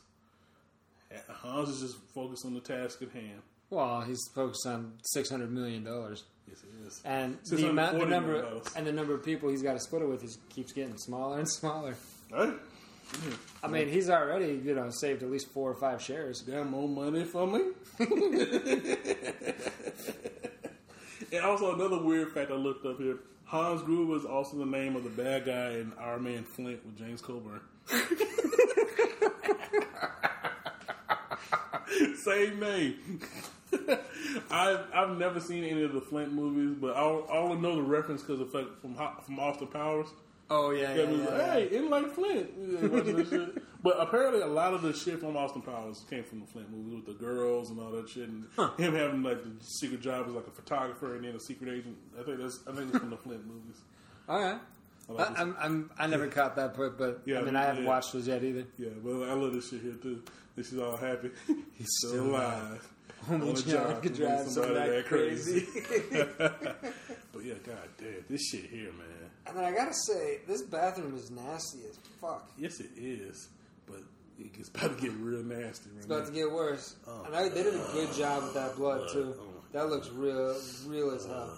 Hans 1.29 1.69
is 1.69 1.81
just 1.81 1.97
focused 2.13 2.45
on 2.45 2.53
the 2.53 2.59
task 2.59 3.01
at 3.01 3.09
hand. 3.11 3.41
Well, 3.69 4.01
he's 4.01 4.19
focused 4.35 4.67
on 4.67 4.93
six 5.03 5.29
hundred 5.29 5.51
million 5.51 5.83
dollars, 5.83 6.23
Yes, 6.49 6.57
he 6.61 6.85
is. 6.87 7.01
and 7.05 7.37
the 7.49 7.69
amount, 7.69 7.99
the 7.99 8.05
number, 8.05 8.45
and 8.75 8.85
the 8.85 8.91
number 8.91 9.13
of 9.15 9.23
people 9.23 9.49
he's 9.49 9.61
got 9.63 9.73
to 9.73 9.79
split 9.79 10.01
it 10.01 10.09
with 10.09 10.23
is 10.23 10.37
keeps 10.49 10.73
getting 10.73 10.97
smaller 10.97 11.39
and 11.39 11.49
smaller. 11.59 11.95
Right? 12.31 12.53
I 13.63 13.67
mean, 13.67 13.89
he's 13.89 14.09
already 14.09 14.59
you 14.63 14.75
know 14.75 14.89
saved 14.89 15.23
at 15.23 15.31
least 15.31 15.47
four 15.53 15.71
or 15.71 15.75
five 15.75 16.01
shares. 16.01 16.41
Got 16.41 16.69
more 16.69 16.87
money 16.89 17.23
for 17.23 17.47
me. 17.47 17.61
and 21.33 21.43
also 21.43 21.73
another 21.73 21.97
weird 21.97 22.31
fact 22.31 22.51
I 22.51 22.55
looked 22.55 22.85
up 22.85 22.99
here: 22.99 23.17
Hans 23.45 23.81
Gruber 23.81 24.15
is 24.15 24.25
also 24.25 24.57
the 24.57 24.65
name 24.65 24.95
of 24.95 25.03
the 25.03 25.09
bad 25.09 25.45
guy 25.45 25.71
in 25.71 25.91
Our 25.99 26.19
Man 26.19 26.43
Flint 26.43 26.85
with 26.85 26.97
James 26.97 27.21
Coburn. 27.21 27.59
Same 32.15 32.59
name. 32.59 33.19
I've 34.51 34.81
I've 34.93 35.17
never 35.17 35.39
seen 35.39 35.63
any 35.63 35.83
of 35.83 35.93
the 35.93 36.01
Flint 36.01 36.31
movies, 36.31 36.77
but 36.79 36.95
I, 36.95 37.01
I 37.01 37.37
only 37.37 37.57
know 37.57 37.75
the 37.75 37.81
reference 37.81 38.21
because 38.21 38.39
of 38.39 38.51
from 38.51 38.95
from 38.95 39.39
Austin 39.39 39.67
Powers. 39.67 40.07
Oh 40.55 40.69
yeah, 40.69 40.93
Yeah, 40.93 41.01
it 41.01 41.09
was 41.09 41.19
like, 41.21 41.41
hey, 41.41 41.75
in 41.77 41.89
like 41.89 42.11
Flint. 42.13 42.49
Yeah, 42.59 42.87
watching 42.87 43.15
that 43.15 43.27
shit. 43.29 43.63
But 43.81 43.95
apparently, 43.99 44.41
a 44.41 44.47
lot 44.47 44.73
of 44.75 44.81
the 44.83 44.93
shit 44.93 45.19
from 45.19 45.35
Austin 45.35 45.61
Powers 45.63 46.05
came 46.09 46.23
from 46.23 46.41
the 46.41 46.45
Flint 46.45 46.69
movies 46.71 46.93
with 46.93 47.05
the 47.05 47.25
girls 47.25 47.71
and 47.71 47.79
all 47.79 47.89
that 47.91 48.07
shit, 48.07 48.29
and 48.29 48.45
him 48.77 48.93
having 48.93 49.23
like 49.23 49.43
the 49.43 49.51
secret 49.65 50.01
job 50.01 50.27
as 50.27 50.33
like 50.33 50.45
a 50.47 50.51
photographer 50.51 51.15
and 51.15 51.25
then 51.25 51.35
a 51.35 51.39
secret 51.39 51.73
agent. 51.73 51.97
I 52.19 52.23
think 52.23 52.39
that's 52.39 52.59
I 52.67 52.73
think 52.75 52.89
it's 52.89 52.99
from 52.99 53.09
the 53.09 53.17
Flint 53.17 53.45
movies. 53.47 53.81
All 54.29 54.39
right. 54.39 54.59
I 55.09 55.11
like 55.11 55.37
I, 55.37 55.41
I'm, 55.41 55.55
I'm, 55.59 55.91
I 55.97 56.07
never 56.07 56.27
caught 56.27 56.55
that 56.55 56.75
part, 56.75 56.97
but 56.97 57.23
Yeah, 57.25 57.39
I 57.39 57.41
mean, 57.43 57.55
I 57.57 57.63
haven't 57.63 57.83
yeah. 57.83 57.89
watched 57.89 58.13
those 58.13 58.27
yet 58.27 58.41
either. 58.43 58.65
Yeah, 58.77 58.89
but 59.03 59.23
I 59.29 59.33
love 59.33 59.53
this 59.53 59.69
shit 59.69 59.81
here 59.81 59.95
too. 60.01 60.23
This 60.55 60.71
is 60.71 60.79
all 60.79 60.95
happy. 60.95 61.31
He's 61.77 61.89
still 61.97 62.27
alive. 62.27 62.87
Only 63.29 63.61
John 63.63 63.99
could 64.01 64.15
drive 64.15 64.47
somebody 64.47 64.91
that 64.91 65.05
crazy. 65.05 65.65
But 67.33 67.45
yeah, 67.45 67.55
god 67.65 67.89
damn, 67.97 68.23
this 68.29 68.47
shit 68.47 68.65
here, 68.69 68.91
man. 68.91 69.07
And 69.47 69.57
then 69.57 69.63
I 69.63 69.71
gotta 69.71 69.93
say, 70.07 70.39
this 70.47 70.61
bathroom 70.63 71.15
is 71.15 71.31
nasty 71.31 71.79
as 71.89 71.97
fuck. 72.21 72.49
Yes, 72.57 72.79
it 72.79 72.91
is, 72.97 73.49
but 73.85 73.97
it's 74.39 74.69
about 74.69 74.97
to 74.97 75.01
get 75.01 75.13
real 75.19 75.43
nasty. 75.43 75.89
Right 75.89 75.97
It's 75.97 76.05
about 76.05 76.19
now. 76.23 76.25
to 76.29 76.31
get 76.31 76.51
worse. 76.51 76.95
Oh, 77.07 77.23
and 77.25 77.35
I, 77.35 77.49
they 77.49 77.63
did 77.63 77.73
a 77.75 77.85
good 77.93 78.13
job 78.13 78.43
with 78.43 78.53
that 78.55 78.75
blood 78.75 79.09
too. 79.11 79.35
Oh, 79.39 79.43
That 79.73 79.89
looks 79.89 80.09
real, 80.09 80.55
real 80.87 81.11
as 81.11 81.25
hell. 81.25 81.57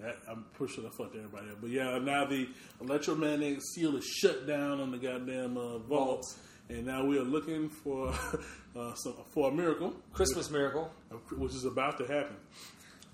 That, 0.00 0.16
I'm 0.28 0.44
pushing 0.58 0.82
the 0.82 0.90
fuck 0.90 1.12
fucked 1.12 1.16
everybody 1.16 1.50
up. 1.50 1.60
But 1.60 1.70
yeah, 1.70 1.98
now 1.98 2.24
the 2.24 2.48
electromagnetic 2.80 3.60
seal 3.74 3.96
is 3.96 4.04
shut 4.04 4.46
down 4.48 4.80
on 4.80 4.90
the 4.90 4.98
goddamn 4.98 5.56
uh, 5.56 5.78
vault, 5.78 5.88
Vault. 5.88 6.34
and 6.68 6.84
now 6.86 7.04
we 7.06 7.16
are 7.18 7.22
looking 7.24 7.68
for 7.68 8.08
uh, 8.76 8.94
some, 8.94 9.14
for 9.30 9.50
a 9.50 9.54
miracle, 9.54 9.94
Christmas 10.12 10.50
miracle. 10.50 10.90
which 11.36 11.52
is 11.54 11.64
about 11.64 11.98
to 11.98 12.04
happen 12.06 12.34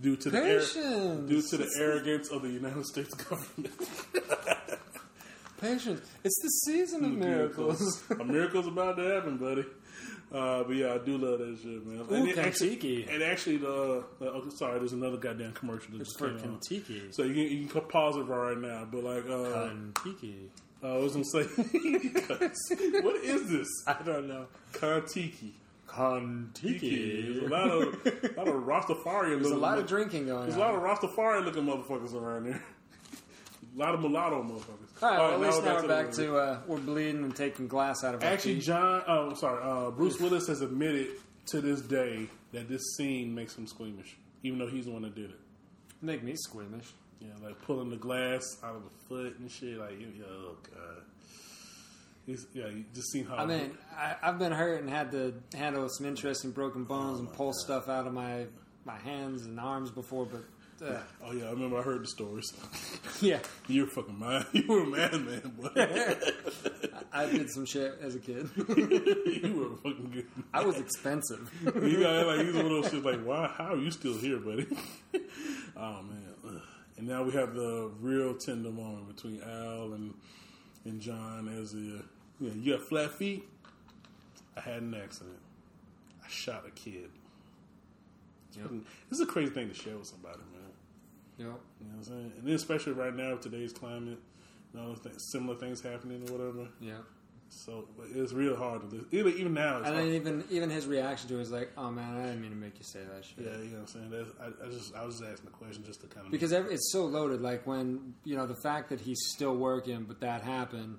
due 0.01 0.17
to 0.17 0.31
the 0.31 0.39
ar- 0.39 1.27
due 1.27 1.43
to 1.43 1.57
the 1.57 1.69
arrogance 1.79 2.31
of 2.31 2.43
the 2.43 2.49
United 2.51 2.85
States 2.87 3.15
government. 3.15 3.71
Patience. 5.61 6.01
It's 6.23 6.41
the 6.41 6.49
season 6.73 7.05
of 7.05 7.11
miracles. 7.27 8.05
a 8.11 8.25
miracle's 8.25 8.69
about 8.69 8.97
to 8.97 9.03
happen, 9.03 9.39
buddy. 9.39 9.65
Uh, 10.31 10.63
but 10.63 10.77
yeah, 10.77 10.93
I 10.95 10.99
do 10.99 11.17
love 11.19 11.39
that 11.41 11.59
shit, 11.61 11.85
man. 11.87 12.07
Ooh, 12.13 12.27
it 12.27 12.39
actually, 12.39 13.09
and 13.11 13.23
actually, 13.23 13.57
the, 13.57 14.05
the 14.21 14.27
oh, 14.31 14.45
sorry, 14.57 14.79
there's 14.79 14.93
another 14.93 15.17
goddamn 15.17 15.53
commercial 15.53 15.93
that 15.93 16.03
It's 16.03 16.11
just 16.11 16.19
for 16.19 16.29
came 16.29 16.53
on. 16.53 16.59
Kentucky. 16.61 17.03
So 17.11 17.23
you 17.25 17.33
can, 17.35 17.59
you 17.59 17.67
can 17.67 17.81
pause 17.83 18.17
it 18.17 18.25
right 18.25 18.59
now, 18.59 18.87
but 18.91 19.03
like, 19.03 19.25
uh, 19.29 19.69
Kentucky. 19.71 20.51
I 20.81 20.97
was 20.97 21.13
gonna 21.13 21.25
say, 21.25 21.43
what 23.03 23.17
is 23.25 23.51
this? 23.51 23.69
I 23.87 23.97
don't 24.05 24.29
know. 24.29 24.47
Kontiki. 24.75 25.11
Kentucky. 25.11 25.55
There's 25.97 27.43
a 27.43 27.47
lot 27.49 27.69
of, 27.71 28.07
a 28.07 28.33
lot 28.37 28.49
of 28.49 28.55
Rastafarian. 28.65 29.41
There's 29.41 29.51
a 29.51 29.57
lot 29.57 29.79
of 29.79 29.87
drinking 29.87 30.27
going 30.27 30.43
There's 30.49 30.55
on. 30.55 30.61
a 30.61 30.65
lot 30.65 30.75
of 30.75 30.83
Rastafarian 30.83 31.45
looking 31.45 31.65
motherfuckers 31.65 32.15
around 32.15 32.47
there. 32.47 32.63
a 33.77 33.79
lot 33.79 33.95
of 33.95 34.01
mulatto 34.01 34.43
motherfuckers. 34.43 35.03
All 35.03 35.09
right, 35.11 35.19
well, 35.19 35.33
at 35.35 35.41
least 35.41 35.63
now 35.65 35.75
back 35.75 35.83
we're 35.83 35.89
back 35.89 36.11
the- 36.13 36.23
to 36.25 36.37
uh, 36.37 36.61
we're 36.67 36.79
bleeding 36.79 37.25
and 37.25 37.35
taking 37.35 37.69
glass 37.69 38.05
out 38.05 38.15
of 38.15 38.23
our 38.23 38.29
Actually, 38.31 38.57
teeth. 38.57 38.65
John, 38.65 39.03
oh, 39.07 39.31
I'm 39.31 39.37
sorry, 39.37 39.63
uh, 39.63 39.91
Bruce 39.91 40.19
Willis 40.21 40.47
has 40.49 40.61
admitted 40.61 41.09
to 41.47 41.61
this 41.61 41.81
day 41.81 42.27
that 42.53 42.69
this 42.69 42.83
scene 42.97 43.35
makes 43.35 43.57
him 43.57 43.67
squeamish, 43.67 44.17
even 44.43 44.59
though 44.59 44.67
he's 44.69 44.85
the 44.87 44.91
one 44.91 45.03
that 45.03 45.15
did 45.15 45.31
it. 45.31 45.39
Make 46.03 46.23
me 46.23 46.35
squeamish. 46.37 46.87
Yeah, 47.21 47.29
like 47.43 47.61
pulling 47.63 47.91
the 47.91 47.97
glass 47.97 48.45
out 48.63 48.77
of 48.77 48.83
the 48.85 48.91
foot 49.09 49.39
and 49.41 49.51
shit. 49.51 49.79
Like, 49.79 49.99
you- 50.01 50.13
oh 50.29 50.57
god. 50.75 51.03
He's, 52.29 52.47
yeah, 52.53 52.67
you 52.67 52.85
just 52.95 53.11
seen 53.11 53.25
how. 53.25 53.37
I 53.37 53.47
mean, 53.47 53.71
I, 53.97 54.17
I've 54.23 54.39
been 54.39 54.53
hurt 54.53 54.83
and 54.83 54.91
had 54.91 55.13
to 55.13 55.33
handle 55.55 55.89
some 55.89 56.05
interesting 56.05 56.51
broken 56.51 56.85
bones 56.85 57.21
and 57.21 57.33
pull 57.33 57.55
stuff 57.55 57.89
out 57.89 58.07
of 58.07 58.13
my 58.13 58.45
my 58.85 58.99
hands 58.99 59.47
and 59.47 59.59
arms 59.59 59.91
before, 59.91 60.27
but 60.27 60.45
uh, 60.87 61.01
oh 61.25 61.33
yeah, 61.33 61.47
I 61.47 61.51
remember 61.53 61.79
I 61.79 61.83
heard 61.83 62.03
the 62.03 62.07
stories. 62.07 62.53
yeah, 63.23 63.39
you 63.67 63.85
were 63.85 63.91
fucking 63.91 64.19
mad. 64.19 64.45
You 64.53 64.67
were 64.69 64.83
a 64.83 64.87
madman, 64.87 65.55
boy. 65.57 65.71
I 67.15 67.25
did 67.31 67.49
some 67.49 67.65
shit 67.65 67.99
as 68.03 68.15
a 68.15 68.19
kid. 68.19 68.51
you 68.59 69.55
were 69.57 69.91
fucking 69.91 70.11
good. 70.13 70.27
I 70.53 70.63
was 70.67 70.79
expensive. 70.79 71.51
You 71.65 72.03
got 72.03 72.27
like 72.27 72.47
of 72.47 72.53
those 72.53 72.91
shit. 72.91 73.03
Like, 73.07 73.25
why? 73.25 73.49
How 73.57 73.73
are 73.73 73.79
you 73.79 73.91
still 73.91 74.19
here, 74.19 74.37
buddy? 74.37 74.67
oh 75.79 76.03
man. 76.03 76.35
Ugh. 76.47 76.61
And 76.99 77.09
now 77.09 77.23
we 77.23 77.33
have 77.33 77.55
the 77.55 77.91
real 78.03 78.35
tender 78.35 78.71
moment 78.71 79.17
between 79.17 79.41
Al 79.41 79.95
and 79.95 80.13
and 80.85 81.01
John 81.01 81.49
as 81.49 81.73
the 81.73 82.03
you 82.41 82.49
know 82.49 82.55
you 82.61 82.77
got 82.77 82.87
flat 82.89 83.13
feet. 83.13 83.45
I 84.57 84.61
had 84.61 84.83
an 84.83 84.95
accident. 84.95 85.37
I 86.25 86.29
shot 86.29 86.65
a 86.67 86.71
kid. 86.71 87.11
Yep. 88.57 88.71
This 89.09 89.19
is 89.19 89.21
a 89.21 89.27
crazy 89.27 89.51
thing 89.53 89.69
to 89.69 89.75
share 89.75 89.97
with 89.97 90.07
somebody, 90.07 90.39
man. 90.53 90.63
Yep. 91.39 91.47
You 91.47 91.47
know 91.47 91.59
what 91.93 91.97
I'm 91.99 92.03
saying? 92.05 92.33
And 92.39 92.47
then 92.49 92.55
especially 92.55 92.93
right 92.95 93.15
now, 93.15 93.33
with 93.33 93.43
today's 93.43 93.73
climate, 93.73 94.19
you 94.75 94.81
know, 94.81 94.95
th- 94.95 95.15
similar 95.31 95.57
things 95.57 95.81
happening 95.81 96.29
or 96.29 96.33
whatever. 96.37 96.69
Yeah. 96.81 96.95
So 97.51 97.89
but 97.97 98.09
it's 98.15 98.33
real 98.33 98.57
hard 98.57 98.83
to 98.83 98.87
live. 98.97 99.07
Even, 99.11 99.33
even 99.35 99.55
now, 99.55 99.79
it's 99.79 99.87
And 99.87 99.95
hard. 99.97 100.09
then 100.09 100.15
even 100.15 100.45
even 100.51 100.71
his 100.71 100.87
reaction 100.87 101.29
to 101.29 101.37
it 101.37 101.39
was 101.39 101.51
like, 101.51 101.71
"Oh 101.79 101.91
man, 101.91 102.17
I 102.17 102.27
didn't 102.27 102.43
mean 102.43 102.51
to 102.51 102.57
make 102.57 102.79
you 102.79 102.85
say 102.85 103.01
that 103.11 103.25
shit." 103.25 103.39
Yeah, 103.47 103.57
you 103.59 103.71
know 103.71 103.79
what 103.79 103.81
I'm 103.81 103.87
saying. 103.87 104.11
That's, 104.11 104.31
I, 104.63 104.67
I 104.67 104.69
just 104.71 104.95
I 104.95 105.05
was 105.07 105.19
just 105.19 105.31
asking 105.31 105.47
the 105.47 105.57
question 105.57 105.83
just 105.85 106.01
to 106.03 106.09
kind 106.09 106.27
of 106.27 106.33
Because 106.33 106.53
every, 106.53 106.75
it's 106.75 106.93
so 106.93 107.07
loaded. 107.07 107.41
Like 107.41 107.67
when 107.67 108.13
you 108.25 108.37
know 108.37 108.47
the 108.47 108.57
fact 108.63 108.91
that 108.91 109.01
he's 109.01 109.21
still 109.29 109.57
working, 109.57 110.05
but 110.05 110.21
that 110.21 110.43
happened. 110.43 110.99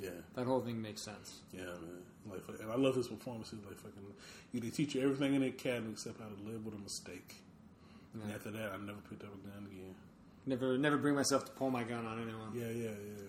Yeah 0.00 0.10
That 0.34 0.46
whole 0.46 0.60
thing 0.60 0.80
makes 0.80 1.02
sense. 1.02 1.40
yeah 1.52 1.62
man 1.64 2.02
like 2.30 2.60
and 2.60 2.70
I 2.70 2.76
love 2.76 2.96
his 2.96 3.08
performances 3.08 3.58
like 3.66 3.76
fucking 3.78 4.02
you 4.52 4.60
they 4.60 4.70
teach 4.70 4.94
you 4.94 5.02
everything 5.02 5.34
in 5.34 5.40
the 5.42 5.48
academy 5.48 5.92
except 5.92 6.20
how 6.20 6.26
to 6.26 6.50
live 6.50 6.64
with 6.64 6.74
a 6.74 6.78
mistake. 6.78 7.36
And 8.12 8.32
after 8.34 8.50
that, 8.50 8.72
I 8.72 8.76
never 8.84 8.98
picked 9.08 9.22
up 9.22 9.30
a 9.32 9.48
gun 9.48 9.66
again. 9.70 9.94
Never 10.44 10.76
never 10.76 10.96
bring 10.98 11.14
myself 11.14 11.44
to 11.44 11.52
pull 11.52 11.70
my 11.70 11.84
gun 11.84 12.04
on 12.06 12.20
anyone. 12.20 12.50
Yeah, 12.52 12.66
yeah, 12.66 12.90
yeah. 12.90 13.24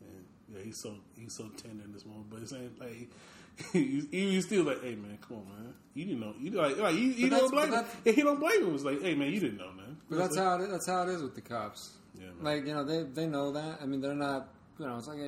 And 0.00 0.24
yeah, 0.54 0.62
he's 0.64 0.78
so 0.78 0.94
he's 1.18 1.32
so 1.34 1.48
tender 1.62 1.84
in 1.84 1.92
this 1.92 2.06
moment, 2.06 2.30
but 2.30 2.40
it's 2.42 2.52
ain't 2.52 2.78
like. 2.80 3.08
He's, 3.72 4.04
he's 4.10 4.44
still 4.44 4.64
like, 4.64 4.82
hey 4.82 4.96
man, 4.96 5.16
come 5.26 5.38
on 5.38 5.44
man, 5.48 5.72
you 5.94 6.04
didn't 6.04 6.20
know, 6.20 6.34
you 6.38 6.50
like, 6.50 6.76
like 6.76 6.94
you, 6.94 7.04
you 7.04 7.30
don't 7.30 7.50
blame 7.50 7.72
him. 7.72 7.86
he 8.04 8.20
don't 8.20 8.38
blame 8.38 8.62
him. 8.66 8.74
It's 8.74 8.84
like, 8.84 9.00
hey 9.00 9.14
man, 9.14 9.32
you 9.32 9.40
didn't 9.40 9.56
know, 9.56 9.72
man. 9.72 9.96
But 10.10 10.18
that's 10.18 10.36
how 10.36 10.56
it, 10.60 10.70
that's 10.70 10.86
how 10.86 11.04
it 11.04 11.08
is 11.08 11.22
with 11.22 11.34
the 11.34 11.40
cops. 11.40 11.92
Yeah, 12.14 12.26
man. 12.26 12.34
Like 12.42 12.66
you 12.66 12.74
know 12.74 12.84
they 12.84 13.04
they 13.04 13.26
know 13.26 13.52
that. 13.52 13.78
I 13.80 13.86
mean 13.86 14.02
they're 14.02 14.12
not. 14.14 14.48
You 14.78 14.86
know 14.86 14.96
it's 14.98 15.08
like, 15.08 15.18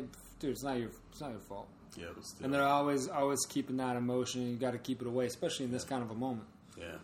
dude, 0.40 0.50
it's 0.50 0.62
not 0.62 0.78
your 0.78 0.90
it's 1.10 1.20
not 1.20 1.30
your 1.30 1.40
fault. 1.40 1.68
yeah, 1.96 2.06
And 2.42 2.52
they're 2.52 2.62
always 2.66 3.08
always 3.08 3.44
keeping 3.46 3.76
that 3.78 3.96
emotion. 3.96 4.48
You 4.50 4.56
got 4.56 4.72
to 4.72 4.78
keep 4.78 5.00
it 5.00 5.06
away, 5.08 5.26
especially 5.26 5.64
in 5.66 5.72
this 5.72 5.84
kind 5.84 6.02
of 6.02 6.10
a 6.10 6.14
moment. 6.14 6.46
Yeah, 6.78 6.96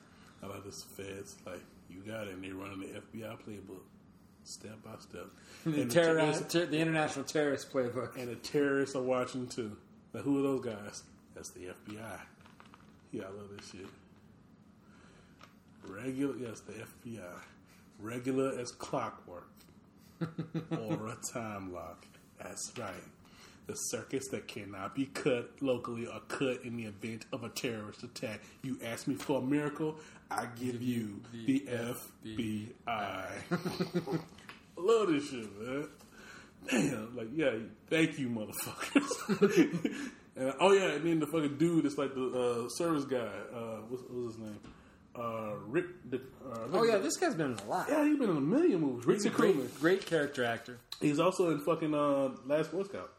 I 0.42 0.47
like 0.47 0.64
this 0.64 0.82
feds 0.97 1.36
like 1.47 1.60
you 1.89 2.00
got 2.00 2.26
it, 2.28 2.34
and 2.34 2.44
they 2.44 2.50
running 2.50 2.81
the 2.81 3.00
FBI 3.00 3.36
playbook 3.47 3.82
step 4.44 4.82
by 4.84 4.92
step. 5.00 5.26
The, 5.64 5.81
and, 5.81 5.90
the, 5.90 6.44
ter- 6.47 6.66
the 6.66 6.78
international 6.78 7.24
terrorist 7.24 7.73
playbook. 7.73 8.16
and 8.18 8.28
the 8.28 8.34
terrorists 8.36 8.94
are 8.94 9.02
watching 9.02 9.47
too. 9.47 9.76
Now, 10.12 10.20
who 10.20 10.39
are 10.39 10.42
those 10.42 10.64
guys? 10.64 11.02
That's 11.34 11.50
the 11.50 11.60
FBI. 11.89 12.18
Yeah, 13.12 13.23
I 13.23 13.28
love 13.28 13.48
this 13.56 13.70
shit. 13.70 13.86
Regular, 15.82 16.36
yes, 16.36 16.60
the 16.60 16.73
FBI. 16.73 17.23
Regular 18.00 18.58
as 18.58 18.73
clockwork, 18.73 19.48
or 20.20 21.08
a 21.08 21.16
time 21.32 21.73
lock. 21.73 22.06
That's 22.44 22.73
right. 22.78 22.92
The 23.66 23.74
circuits 23.74 24.28
that 24.28 24.47
cannot 24.47 24.94
be 24.94 25.06
cut 25.06 25.50
locally 25.62 26.06
are 26.06 26.20
cut 26.28 26.62
in 26.64 26.76
the 26.76 26.84
event 26.84 27.24
of 27.32 27.44
a 27.44 27.48
terrorist 27.48 28.02
attack. 28.02 28.40
You 28.62 28.78
ask 28.84 29.08
me 29.08 29.14
for 29.14 29.39
a 29.39 29.42
miracle, 29.42 29.97
I 30.31 30.47
give 30.60 30.82
you 30.82 31.23
the 31.32 31.60
FBI. 31.60 32.68
I 32.86 33.26
love 34.76 35.08
this 35.08 35.31
shit, 35.31 35.60
man. 35.60 35.89
Damn, 36.70 37.16
like 37.16 37.28
yeah, 37.34 37.52
thank 37.89 38.18
you, 38.18 38.28
motherfuckers. 38.28 39.81
and 40.36 40.52
oh 40.60 40.73
yeah, 40.73 40.92
and 40.92 41.06
then 41.06 41.20
the 41.20 41.26
fucking 41.26 41.56
dude 41.56 41.84
that's 41.84 41.97
like 41.97 42.14
the 42.14 42.66
uh, 42.66 42.68
service 42.68 43.05
guy. 43.05 43.31
Uh, 43.55 43.81
what's, 43.89 44.02
what's 44.10 44.36
his 44.36 44.39
name? 44.39 44.60
Uh, 45.17 45.55
Rick. 45.67 45.86
The, 46.10 46.17
uh, 46.18 46.59
Oh 46.73 46.84
yeah, 46.84 46.99
this 46.99 47.17
guy's 47.17 47.34
been 47.34 47.52
in 47.52 47.59
a 47.59 47.65
lot. 47.65 47.86
yeah, 47.89 48.05
he's 48.05 48.18
been 48.18 48.31
in 48.31 48.36
a 48.36 48.41
million 48.41 48.81
movies. 48.81 49.07
Rick 49.07 49.17
He's 49.18 49.26
a 49.26 49.31
Secruman. 49.31 49.55
great, 49.55 49.81
great 49.81 50.07
character 50.07 50.44
actor. 50.44 50.78
He's 51.01 51.20
also 51.20 51.51
in 51.51 51.60
fucking 51.60 51.94
uh, 51.94 52.31
Last 52.47 52.73
Boy 52.73 52.83
Scout. 52.84 53.12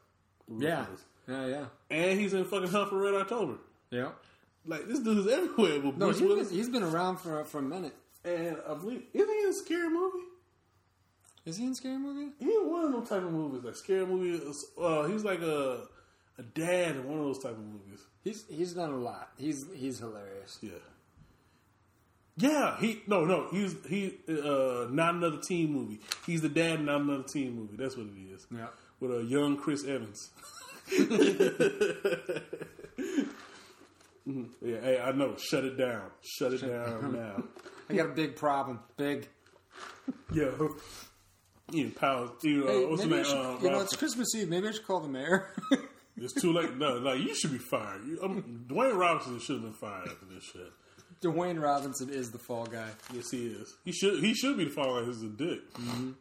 Yeah, 0.59 0.85
yeah, 1.27 1.47
yeah, 1.47 1.65
and 1.89 2.19
he's 2.19 2.33
in 2.33 2.45
fucking 2.45 2.67
Hunt 2.69 2.89
for 2.89 2.97
Red 3.01 3.15
October. 3.15 3.55
yeah. 3.91 4.09
Like 4.67 4.87
this 4.87 4.99
dude 4.99 5.19
is 5.19 5.27
everywhere. 5.27 5.79
With 5.79 5.97
No, 5.97 6.07
Bruce 6.07 6.19
he's 6.19 6.27
Willis, 6.27 6.47
been, 6.49 6.57
he's 6.57 6.69
been 6.69 6.83
around 6.83 7.17
for 7.17 7.43
for 7.45 7.59
a 7.59 7.61
minute. 7.61 7.93
and 8.23 8.57
I 8.67 8.73
believe 8.73 9.03
isn't 9.13 9.29
he 9.29 9.43
in 9.43 9.49
a 9.49 9.53
scary 9.53 9.89
movie? 9.89 10.25
Is 11.45 11.57
he 11.57 11.65
in 11.65 11.71
a 11.73 11.75
Scary 11.75 11.99
Movie? 11.99 12.31
He 12.39 12.45
in 12.45 12.67
one 12.71 12.85
of 12.85 12.91
those 12.91 13.07
type 13.07 13.21
of 13.21 13.31
movies, 13.31 13.63
like 13.63 13.75
scary 13.75 14.03
movies. 14.07 14.65
Uh, 14.81 15.03
he's 15.03 15.23
like 15.23 15.41
a 15.41 15.81
a 16.39 16.41
dad 16.43 16.95
in 16.95 17.07
one 17.07 17.19
of 17.19 17.25
those 17.25 17.37
type 17.37 17.51
of 17.51 17.59
movies. 17.63 17.99
He's 18.23 18.45
he's 18.49 18.73
done 18.73 18.91
a 18.91 18.97
lot. 18.97 19.29
He's 19.37 19.65
he's 19.75 19.99
hilarious. 19.99 20.57
Yeah. 20.61 20.71
Yeah, 22.37 22.77
he 22.79 23.01
no 23.07 23.23
no 23.25 23.47
he's 23.51 23.75
he 23.87 24.17
uh 24.29 24.87
not 24.89 25.15
another 25.15 25.37
teen 25.41 25.71
movie. 25.71 25.99
He's 26.25 26.41
the 26.41 26.49
dad 26.49 26.79
in 26.79 26.85
not 26.85 27.01
another 27.01 27.23
teen 27.23 27.55
movie. 27.55 27.77
That's 27.77 27.95
what 27.95 28.07
it 28.07 28.33
is. 28.33 28.45
Yeah. 28.51 28.67
With 28.99 29.11
a 29.11 29.23
young 29.23 29.57
Chris 29.57 29.85
Evans. 29.85 30.31
Mhm. 34.27 34.47
Yeah, 34.61 34.81
hey, 34.81 34.99
I 34.99 35.11
know. 35.11 35.35
Shut 35.37 35.63
it 35.65 35.77
down. 35.77 36.09
Shut 36.23 36.53
it 36.53 36.61
down 36.61 37.13
now. 37.13 37.43
I 37.89 37.93
got 37.93 38.07
a 38.07 38.13
big 38.13 38.35
problem. 38.35 38.79
Big. 38.97 39.27
Yeah. 40.33 40.51
Ian 41.73 41.91
Powell. 41.91 42.35
You 42.43 42.63
know, 42.63 42.67
Hey, 42.67 42.85
what's 42.85 43.01
maybe 43.03 43.15
name? 43.17 43.23
should, 43.25 43.35
Uh, 43.37 43.57
you 43.61 43.69
know, 43.71 43.79
it's 43.81 43.95
Christmas 43.95 44.33
Eve. 44.35 44.49
Maybe 44.49 44.67
I 44.67 44.71
should 44.71 44.85
call 44.85 44.99
the 45.01 45.07
mayor. 45.09 45.53
it's 46.17 46.33
too 46.39 46.53
late. 46.53 46.75
No, 46.77 46.97
like 46.97 47.19
you 47.19 47.33
should 47.35 47.51
be 47.51 47.57
fired. 47.57 48.05
You, 48.05 48.19
um, 48.23 48.65
Dwayne 48.67 48.95
Robinson 48.97 49.39
should 49.39 49.55
have 49.57 49.63
been 49.63 49.73
fired 49.73 50.07
after 50.09 50.25
this 50.33 50.43
shit. 50.43 50.71
Dwayne 51.21 51.61
Robinson 51.61 52.09
is 52.09 52.31
the 52.31 52.37
fall 52.37 52.65
guy. 52.65 52.89
Yes, 53.13 53.31
he 53.31 53.47
is. 53.47 53.75
He 53.83 53.91
should. 53.91 54.23
He 54.23 54.33
should 54.33 54.57
be 54.57 54.65
the 54.65 54.71
fall 54.71 54.99
guy. 54.99 55.07
he's 55.07 55.23
a 55.23 55.27
dick. 55.27 55.73
Mm-hmm. 55.73 56.11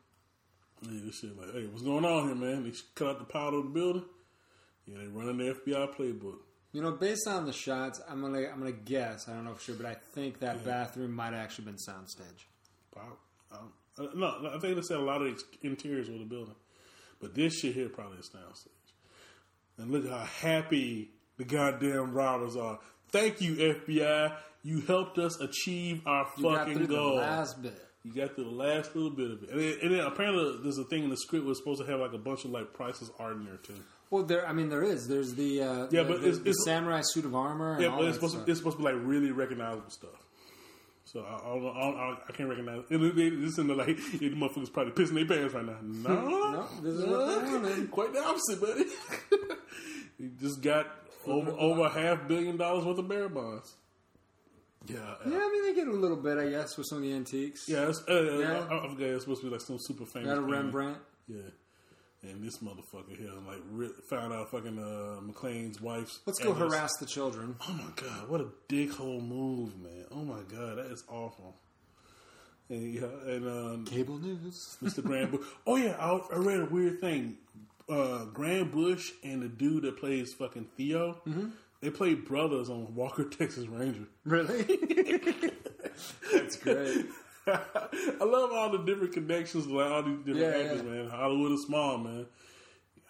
Yeah, 0.83 1.01
this 1.05 1.19
shit 1.19 1.39
like, 1.39 1.53
hey, 1.53 1.67
what's 1.67 1.83
going 1.83 2.05
on 2.05 2.27
here, 2.27 2.35
man? 2.35 2.65
They 2.65 2.73
cut 2.95 3.09
out 3.09 3.19
the 3.19 3.25
power 3.25 3.55
of 3.55 3.65
the 3.65 3.71
building. 3.71 4.05
Yeah, 4.87 4.99
they 4.99 5.07
running 5.07 5.39
the 5.39 5.55
FBI 5.55 5.95
playbook. 5.95 6.39
You 6.73 6.83
know, 6.83 6.91
based 6.93 7.29
on 7.29 7.47
the 7.47 7.53
shots, 7.53 8.01
I'm 8.09 8.21
gonna 8.21 8.49
I'm 8.51 8.59
gonna 8.59 8.73
guess. 8.73 9.29
I 9.29 9.33
don't 9.33 9.45
know 9.45 9.55
for 9.55 9.63
sure, 9.63 9.77
but 9.77 9.87
I 9.87 9.95
think 9.95 10.41
that 10.41 10.65
bathroom 10.65 11.13
might 11.13 11.33
have 11.33 11.43
actually 11.45 11.67
been 11.67 11.77
soundstage. 11.77 12.47
Wow. 12.95 13.03
Um, 13.53 13.73
uh, 13.99 14.07
no, 14.15 14.51
I 14.53 14.59
think 14.59 14.75
they 14.77 14.83
said 14.83 14.97
a 14.97 15.03
lot 15.03 15.23
of 15.23 15.41
interiors 15.63 16.09
of 16.09 16.19
the 16.19 16.25
building, 16.25 16.57
but 17.21 17.35
this 17.35 17.61
shit 17.61 17.75
here 17.75 17.89
probably 17.89 18.19
is 18.19 18.29
soundstage. 18.29 18.69
And 19.79 19.91
look 19.91 20.09
how 20.09 20.25
happy 20.25 21.11
the 21.37 21.45
goddamn 21.45 22.13
robbers 22.13 22.57
are. 22.57 22.79
Thank 23.15 23.41
you, 23.41 23.55
FBI. 23.57 24.37
You 24.63 24.81
helped 24.81 25.19
us 25.19 25.41
achieve 25.41 26.03
our 26.07 26.27
You 26.37 26.43
got 26.45 26.67
fucking 26.69 26.87
goal. 26.87 27.15
the 27.17 27.21
last 27.23 27.63
bit. 27.63 27.81
You 28.03 28.13
got 28.13 28.37
the 28.37 28.43
last 28.43 28.95
little 28.95 29.11
bit 29.11 29.31
of 29.31 29.43
it, 29.45 29.51
and 29.51 29.61
then, 29.61 29.79
and 29.83 29.91
then 29.95 30.01
apparently 30.01 30.59
there's 30.63 30.77
a 30.79 30.85
thing 30.85 31.05
in 31.05 31.11
the 31.11 31.17
script 31.17 31.47
was 31.47 31.59
supposed 31.59 31.81
to 31.81 31.87
have 31.91 32.01
like 32.01 32.13
a 32.13 32.19
bunch 32.19 32.45
of 32.45 32.51
like 32.51 32.73
prices 32.75 33.11
art 33.19 33.37
in 33.37 33.45
there 33.47 33.57
too. 33.57 33.77
Well, 34.11 34.25
there. 34.25 34.47
I 34.47 34.53
mean, 34.53 34.69
there 34.69 34.83
is. 34.83 35.09
There's 35.09 35.35
the 35.35 35.63
uh, 35.63 35.87
Yeah, 35.91 36.03
the, 36.03 36.05
but 36.05 36.21
the, 36.21 36.29
it's- 36.29 36.37
the 36.39 36.51
it's- 36.51 36.65
samurai 36.65 37.01
suit 37.03 37.25
of 37.25 37.35
armor. 37.35 37.73
And 37.75 37.83
Yeah, 37.83 37.89
all 37.89 37.99
but 38.01 38.09
it's 38.09 38.19
that 38.19 38.29
supposed 38.29 38.45
to, 38.47 38.51
it's 38.51 38.61
supposed 38.61 38.77
to 38.79 38.83
be 38.85 38.91
like 38.93 39.01
really 39.05 39.31
recognizable 39.33 39.89
stuff. 39.91 40.11
So 41.07 41.21
I, 41.21 41.35
I, 41.35 41.57
I, 41.57 41.89
I, 42.13 42.19
I 42.29 42.33
can't 42.33 42.49
recognize. 42.49 42.81
It. 42.91 43.01
And 43.01 43.17
they- 43.17 43.31
This 43.31 43.57
in 43.59 43.69
the 43.69 43.75
like, 43.75 43.89
yeah, 44.13 44.29
the 44.29 44.31
motherfuckers 44.37 44.73
probably 44.73 44.93
pissing 44.93 45.15
their 45.15 45.27
pants 45.27 45.55
right 45.55 45.65
now. 45.65 45.77
No, 45.83 46.51
No, 46.51 46.67
this 46.83 46.95
is 46.95 47.07
what. 47.07 47.91
Quite 47.91 48.13
the 48.13 48.23
opposite, 48.25 48.61
buddy. 48.61 48.85
you 50.19 50.31
just 50.41 50.61
got 50.63 50.87
over 51.27 51.51
over 51.53 51.83
a 51.87 51.91
half 51.91 52.27
billion 52.29 52.57
dollars 52.57 52.85
worth 52.85 52.99
of 52.99 53.09
bear 53.09 53.29
bonds. 53.29 53.75
Yeah, 54.87 54.97
Yeah, 55.27 55.39
I 55.39 55.51
mean, 55.51 55.63
they 55.65 55.75
get 55.75 55.89
a 55.89 55.93
little 55.93 56.17
bit, 56.19 56.37
I 56.37 56.51
guess, 56.51 56.77
with 56.77 56.87
some 56.91 56.99
of 56.99 57.05
the 57.05 57.13
antiques. 57.15 57.65
yeah. 57.69 57.89
It's, 57.89 58.03
uh, 58.07 58.39
Yeah. 58.39 58.67
I, 58.71 58.85
I 58.85 58.89
forget. 58.91 59.09
It's 59.11 59.25
supposed 59.25 59.41
to 59.41 59.47
be 59.47 59.53
like 59.53 59.63
some 59.63 59.79
super 59.81 60.05
famous. 60.05 60.29
Got 60.29 60.39
a 60.39 60.41
painting. 60.43 60.51
Rembrandt. 60.55 60.99
Yeah. 61.27 61.41
And 62.23 62.43
this 62.43 62.59
motherfucker 62.59 63.17
here, 63.17 63.31
like, 63.47 63.61
re- 63.71 63.91
found 64.11 64.33
out 64.35 64.51
fucking 64.51 64.79
uh, 64.79 65.21
McClane's 65.23 65.81
wife's. 65.81 66.21
Let's 66.27 66.39
go 66.39 66.53
address. 66.53 66.73
harass 66.75 66.91
the 67.01 67.07
children. 67.07 67.57
Oh 67.67 67.73
my 67.73 67.91
god, 67.97 68.29
what 68.31 68.41
a 68.41 68.47
dickhole 68.69 69.27
move, 69.27 69.79
man! 69.79 70.05
Oh 70.11 70.25
my 70.25 70.41
god, 70.49 70.79
that 70.79 70.87
is 70.91 71.05
awful. 71.09 71.57
And 72.71 72.95
yeah, 72.95 73.03
and 73.27 73.47
um, 73.47 73.85
Cable 73.85 74.17
news. 74.19 74.77
Mr. 74.83 75.03
Grand 75.05 75.33
Bush. 75.33 75.47
Oh 75.67 75.77
yeah, 75.77 75.97
I, 75.99 76.17
I 76.35 76.37
read 76.39 76.61
a 76.61 76.65
weird 76.65 77.01
thing. 77.03 77.37
Uh, 77.89 78.25
Grand 78.27 78.71
Bush 78.73 79.13
and 79.23 79.43
the 79.43 79.49
dude 79.49 79.83
that 79.85 79.99
plays 79.99 80.33
fucking 80.33 80.69
Theo, 80.77 81.21
they 81.81 81.91
played 81.91 82.25
brothers 82.25 82.71
on 82.71 82.95
Walker 82.95 83.25
Texas 83.29 83.67
Ranger. 83.67 84.05
Really? 84.25 84.63
That's 86.33 86.57
great. 86.57 87.07
I 87.47 88.25
love 88.25 88.53
all 88.53 88.71
the 88.71 88.83
different 88.87 89.13
connections, 89.13 89.67
like 89.67 89.91
all 89.91 90.03
these 90.03 90.19
different 90.25 90.39
Yeah, 90.39 90.63
actors, 90.63 90.83
yeah. 90.83 90.91
man. 90.91 91.09
Hollywood 91.11 91.53
is 91.53 91.65
small, 91.67 91.99
man. 91.99 92.27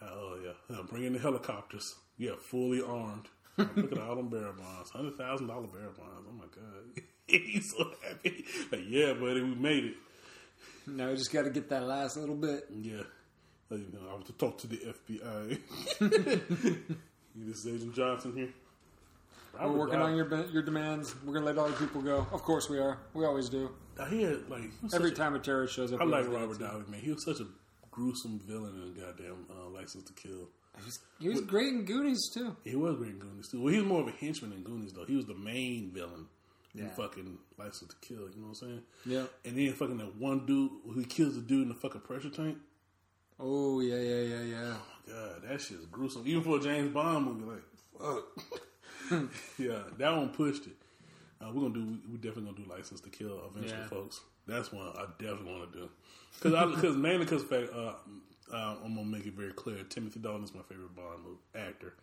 Oh 0.03 0.39
yeah, 0.45 0.77
Uh, 0.77 0.83
bring 0.83 1.05
in 1.05 1.13
the 1.13 1.19
helicopters. 1.21 1.95
Yeah, 2.19 2.33
fully 2.41 2.83
armed. 2.83 3.27
Look 3.57 3.93
at 3.93 3.99
all 3.99 4.17
them 4.17 4.29
bear 4.29 4.53
bonds, 4.53 4.91
hundred 4.91 5.17
thousand 5.17 5.47
dollar 5.47 5.69
bear 5.69 5.91
bonds. 5.97 6.27
Oh 6.29 6.33
my 6.33 6.45
god, 6.55 7.05
he's 7.29 7.71
so 7.77 7.93
happy. 8.07 8.45
Like, 8.73 8.83
yeah, 8.89 9.13
buddy, 9.13 9.41
we 9.43 9.55
made 9.55 9.85
it. 9.85 9.95
Now 10.89 11.09
we 11.11 11.15
just 11.15 11.33
got 11.33 11.43
to 11.45 11.51
get 11.51 11.69
that 11.71 11.85
last 11.85 12.17
little 12.17 12.35
bit. 12.35 12.67
Yeah, 12.77 13.03
Like, 13.71 13.81
you 13.81 13.93
know, 13.93 14.07
I 14.09 14.13
have 14.17 14.25
to 14.27 14.33
talk 14.35 14.59
to 14.59 14.67
the 14.67 14.77
FBI. 14.77 15.59
this 17.37 17.65
is 17.65 17.67
Agent 17.67 17.95
Johnson 17.95 18.37
here. 18.37 18.49
We're 19.61 19.71
working 19.73 20.01
on 20.01 20.17
your 20.17 20.47
your 20.47 20.63
demands. 20.63 21.15
We're 21.25 21.35
gonna 21.35 21.47
let 21.47 21.59
all 21.59 21.69
the 21.69 21.77
people 21.77 22.03
go. 22.03 22.27
Of 22.33 22.43
course 22.43 22.69
we 22.69 22.79
are. 22.79 22.99
We 23.15 23.25
always 23.25 23.49
do. 23.49 23.71
I 24.01 24.09
hear 24.09 24.39
like 24.49 24.63
he 24.63 24.69
Every 24.93 25.11
such 25.11 25.13
a- 25.13 25.15
time 25.15 25.35
a 25.35 25.39
terrorist 25.39 25.75
shows 25.75 25.93
up, 25.93 26.01
I 26.01 26.05
like 26.05 26.29
Robert. 26.29 26.59
Davi, 26.59 26.89
man. 26.89 27.01
He 27.01 27.13
was 27.13 27.25
such 27.25 27.39
a 27.41 27.47
gruesome 27.93 28.41
villain 28.45 28.75
in 28.83 29.01
goddamn 29.01 29.47
uh, 29.51 29.69
License 29.71 30.05
to 30.05 30.13
Kill. 30.15 30.49
He 30.77 30.85
was, 30.85 30.99
he 31.21 31.29
was 31.29 31.41
great 31.43 31.69
in 31.69 31.85
Goonies 31.85 32.29
too. 32.35 32.57
He 32.65 32.75
was 32.75 32.97
great 32.97 33.13
in 33.13 33.19
Goonies 33.21 33.49
too. 33.49 33.63
Well, 33.63 33.73
he 33.73 33.79
was 33.79 33.87
more 33.87 34.01
of 34.01 34.09
a 34.09 34.13
henchman 34.13 34.53
in 34.53 34.63
Goonies 34.65 34.93
though. 34.93 35.05
He 35.05 35.15
was 35.15 35.27
the 35.27 35.37
main 35.37 35.93
villain 35.95 36.27
in 36.75 36.91
fucking 36.91 37.39
License 37.57 37.95
to 37.95 37.97
Kill. 38.09 38.23
You 38.23 38.41
know 38.41 38.49
what 38.49 38.61
I'm 38.63 38.69
saying? 38.69 38.83
Yeah. 39.07 39.25
And 39.45 39.57
then 39.57 39.73
fucking 39.75 39.99
that 39.99 40.17
one 40.17 40.45
dude 40.47 40.73
who 40.93 41.05
kills 41.05 41.37
the 41.37 41.41
dude 41.43 41.63
in 41.63 41.69
the 41.69 41.75
fucking 41.77 42.01
pressure 42.01 42.31
tank. 42.31 42.59
Oh 43.41 43.81
yeah, 43.81 43.97
yeah, 43.97 44.23
yeah, 44.37 44.43
yeah. 44.43 44.75
Oh 44.77 44.83
God, 45.09 45.43
that 45.49 45.61
shit's 45.61 45.87
gruesome. 45.87 46.23
Even 46.27 46.43
for 46.43 46.59
a 46.59 46.61
James 46.61 46.93
Bond 46.93 47.27
movie, 47.27 47.45
like 47.45 47.63
fuck. 47.99 48.25
yeah, 49.59 49.79
that 49.99 50.17
one 50.17 50.29
pushed 50.31 50.67
it. 50.67 50.77
Uh, 51.41 51.51
we're 51.53 51.63
gonna 51.63 51.75
do. 51.75 51.99
We're 52.09 52.17
definitely 52.17 52.53
gonna 52.53 52.65
do 52.65 52.71
License 52.73 53.01
to 53.03 53.11
Kill 53.11 53.41
eventually, 53.51 53.81
Yeah. 53.81 53.87
folks. 53.89 54.21
That's 54.47 54.73
one 54.73 54.87
I 54.97 55.07
definitely 55.19 55.53
want 55.53 55.73
to 55.73 55.79
do. 55.81 55.89
Because 56.35 56.55
I, 56.55 56.67
because 56.67 56.97
mainly 56.97 57.25
because 57.25 57.43
fact, 57.43 57.71
uh, 57.75 57.95
uh, 58.53 58.77
I'm 58.85 58.95
gonna 58.95 59.05
make 59.07 59.27
it 59.27 59.35
very 59.35 59.53
clear. 59.53 59.83
Timothy 59.85 60.21
Dalton 60.21 60.45
is 60.45 60.55
my 60.55 60.63
favorite 60.63 60.95
Bond 60.95 61.25
movie, 61.25 61.39
actor, 61.69 61.95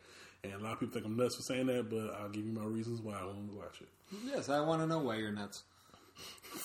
and 0.44 0.54
a 0.54 0.58
lot 0.60 0.74
of 0.74 0.80
people 0.80 0.94
think 0.94 1.06
I'm 1.06 1.16
nuts 1.16 1.36
for 1.38 1.44
saying 1.44 1.68
that, 1.68 1.90
but 1.90 2.16
I'll 2.20 2.30
give 2.30 2.46
you 2.46 2.52
my 2.52 2.66
reasons 2.66 3.00
why 3.02 3.14
I 3.14 3.24
want 3.26 3.50
to 3.52 3.58
watch 3.58 3.82
it. 3.82 3.88
Yes, 4.26 4.50
I 4.50 4.60
want 4.62 4.82
to 4.82 4.88
know 4.88 5.00
why 5.00 5.16
you're 5.16 5.32
nuts. 5.32 5.64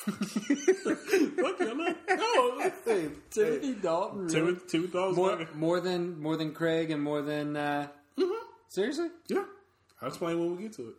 Fuck 0.07 1.13
you, 1.13 1.71
I'm 1.71 1.79
not. 1.79 1.97
No, 2.09 2.71
Hey, 2.85 3.09
Timothy 3.31 3.75
Dalton, 3.75 4.19
really? 4.21 4.35
Timothy, 4.35 4.67
Timothy 4.69 4.93
Dalton's 4.93 5.17
more 5.17 5.49
more 5.55 5.81
than 5.81 6.21
more 6.21 6.37
than 6.37 6.53
Craig 6.53 6.91
and 6.91 7.03
more 7.03 7.23
than 7.23 7.57
uh, 7.57 7.89
seriously 8.69 9.09
Yeah, 9.29 9.45
I'll 10.01 10.09
explain 10.09 10.39
when 10.39 10.57
we 10.57 10.63
get 10.65 10.73
to 10.75 10.89
it. 10.91 10.95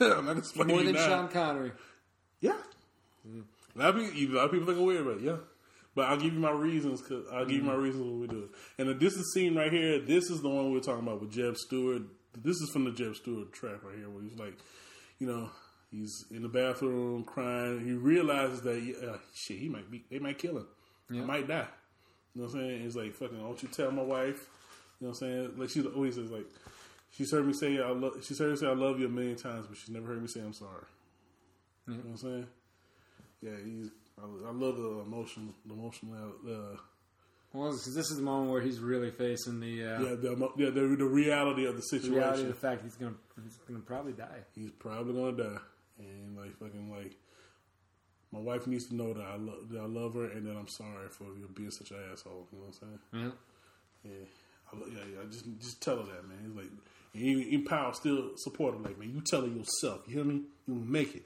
I'm 0.16 0.26
not 0.26 0.38
explaining 0.38 0.74
more 0.74 0.84
than 0.84 0.94
now. 0.94 1.06
Sean 1.06 1.28
Connery. 1.28 1.72
Yeah. 2.40 2.56
A 3.26 3.78
lot 3.78 3.96
of 3.96 4.12
people, 4.12 4.36
a 4.36 4.38
lot 4.38 4.44
of 4.46 4.50
people 4.52 4.66
think 4.66 4.78
I'm 4.78 4.86
weird, 4.86 5.04
but 5.04 5.20
yeah. 5.20 5.36
But 5.94 6.06
I'll 6.08 6.16
give 6.16 6.32
you 6.32 6.40
my 6.40 6.52
reasons. 6.52 7.02
Cause 7.02 7.24
I'll 7.32 7.44
give 7.44 7.56
you 7.56 7.62
my 7.62 7.74
reasons 7.74 8.04
when 8.04 8.20
we 8.20 8.26
do 8.28 8.44
it. 8.44 8.50
And 8.78 9.00
this 9.00 9.14
is 9.14 9.32
scene 9.34 9.56
right 9.56 9.72
here. 9.72 9.98
This 10.00 10.30
is 10.30 10.40
the 10.40 10.48
one 10.48 10.66
we 10.66 10.74
were 10.74 10.80
talking 10.80 11.06
about 11.06 11.20
with 11.20 11.32
Jeb 11.32 11.56
Stuart. 11.56 12.02
This 12.42 12.56
is 12.56 12.70
from 12.72 12.84
the 12.84 12.92
Jeb 12.92 13.16
Stuart 13.16 13.52
track 13.52 13.82
right 13.82 13.96
here, 13.96 14.08
where 14.08 14.22
he's 14.22 14.38
like, 14.38 14.56
you 15.18 15.26
know, 15.26 15.50
he's 15.90 16.24
in 16.30 16.42
the 16.42 16.48
bathroom 16.48 17.24
crying. 17.24 17.84
He 17.84 17.92
realizes 17.92 18.60
that 18.62 19.10
uh, 19.10 19.18
shit, 19.34 19.58
he 19.58 19.68
might 19.68 19.90
be, 19.90 20.04
they 20.10 20.18
might 20.18 20.38
kill 20.38 20.58
him. 20.58 20.66
I 21.10 21.14
might 21.14 21.48
die. 21.48 21.66
You 22.34 22.42
know 22.42 22.46
what 22.48 22.54
I'm 22.54 22.60
saying? 22.60 22.82
He's 22.82 22.96
like, 22.96 23.14
fucking, 23.14 23.38
don't 23.38 23.62
you 23.62 23.68
tell 23.68 23.90
my 23.90 24.02
wife. 24.02 24.46
You 25.00 25.06
know 25.06 25.10
what 25.12 25.22
I'm 25.22 25.28
saying? 25.28 25.52
Like 25.56 25.70
she 25.70 25.82
always 25.82 26.16
says, 26.16 26.30
like, 26.30 26.46
she's 27.16 27.32
heard 27.32 27.46
me 27.46 27.52
say 27.52 27.80
I 27.80 27.90
love. 27.90 28.12
She's 28.24 28.38
heard 28.38 28.50
me 28.50 28.56
say 28.56 28.66
I 28.66 28.72
love 28.74 28.98
you 29.00 29.06
a 29.06 29.08
million 29.08 29.36
times, 29.36 29.66
but 29.66 29.76
she's 29.78 29.88
never 29.90 30.06
heard 30.06 30.20
me 30.20 30.28
say 30.28 30.40
I'm 30.40 30.52
sorry. 30.52 30.84
You 31.86 31.94
know 31.94 32.00
what 32.00 32.10
I'm 32.10 32.16
saying? 32.18 32.46
Yeah, 33.42 33.50
he's. 33.64 33.90
I, 34.20 34.48
I 34.48 34.52
love 34.52 34.76
the 34.76 35.00
emotion, 35.06 35.54
the 35.64 35.72
emotional. 35.74 36.32
Uh, 36.46 36.76
Well, 37.52 37.70
this 37.70 37.86
is 37.86 38.16
the 38.16 38.22
moment 38.22 38.50
where 38.50 38.60
he's 38.60 38.80
really 38.80 39.10
facing 39.12 39.60
the, 39.60 39.82
uh, 39.84 40.00
yeah, 40.02 40.14
the, 40.16 40.50
yeah, 40.58 40.70
the, 40.70 40.80
the 40.96 41.04
reality 41.04 41.64
of 41.64 41.74
the 41.76 41.80
the 41.80 41.86
situation. 41.86 42.14
reality 42.14 42.42
of 42.42 42.48
the 42.48 42.54
fact 42.54 42.82
he's 42.82 42.96
gonna 42.96 43.14
he's 43.42 43.56
gonna 43.68 43.80
probably 43.80 44.12
die. 44.12 44.40
he's 44.54 44.70
probably 44.72 45.14
gonna 45.14 45.50
die, 45.50 45.60
and 45.98 46.36
like 46.36 46.56
fucking 46.58 46.90
like, 46.90 47.16
my 48.32 48.40
wife 48.40 48.66
needs 48.66 48.86
to 48.88 48.94
know 48.94 49.12
that 49.12 49.24
I 49.24 49.36
love 49.36 49.68
that 49.70 49.80
I 49.80 49.86
love 49.86 50.14
her, 50.14 50.24
and 50.24 50.46
that 50.46 50.56
I'm 50.56 50.68
sorry 50.68 51.08
for 51.10 51.24
you 51.24 51.48
being 51.54 51.70
such 51.70 51.90
an 51.90 51.98
asshole. 52.12 52.46
You 52.52 52.58
know 52.58 52.64
what 52.66 52.76
I'm 52.82 52.88
saying? 52.88 52.98
Yeah. 53.12 53.30
Yeah, 54.04 54.12
I, 54.72 54.76
yeah, 54.90 55.04
yeah. 55.12 55.30
Just, 55.30 55.44
just 55.60 55.82
tell 55.82 55.96
her 55.96 56.04
that, 56.04 56.28
man. 56.28 56.38
It's 56.46 56.56
like, 56.56 56.70
and 57.14 57.22
even, 57.22 57.64
Powell 57.64 57.92
still 57.92 58.30
support 58.36 58.74
him. 58.74 58.84
Like, 58.84 58.98
man, 58.98 59.12
you 59.12 59.22
tell 59.28 59.40
her 59.40 59.48
yourself. 59.48 60.02
You 60.06 60.14
hear 60.14 60.24
me? 60.24 60.42
You 60.66 60.74
make 60.74 61.16
it. 61.16 61.24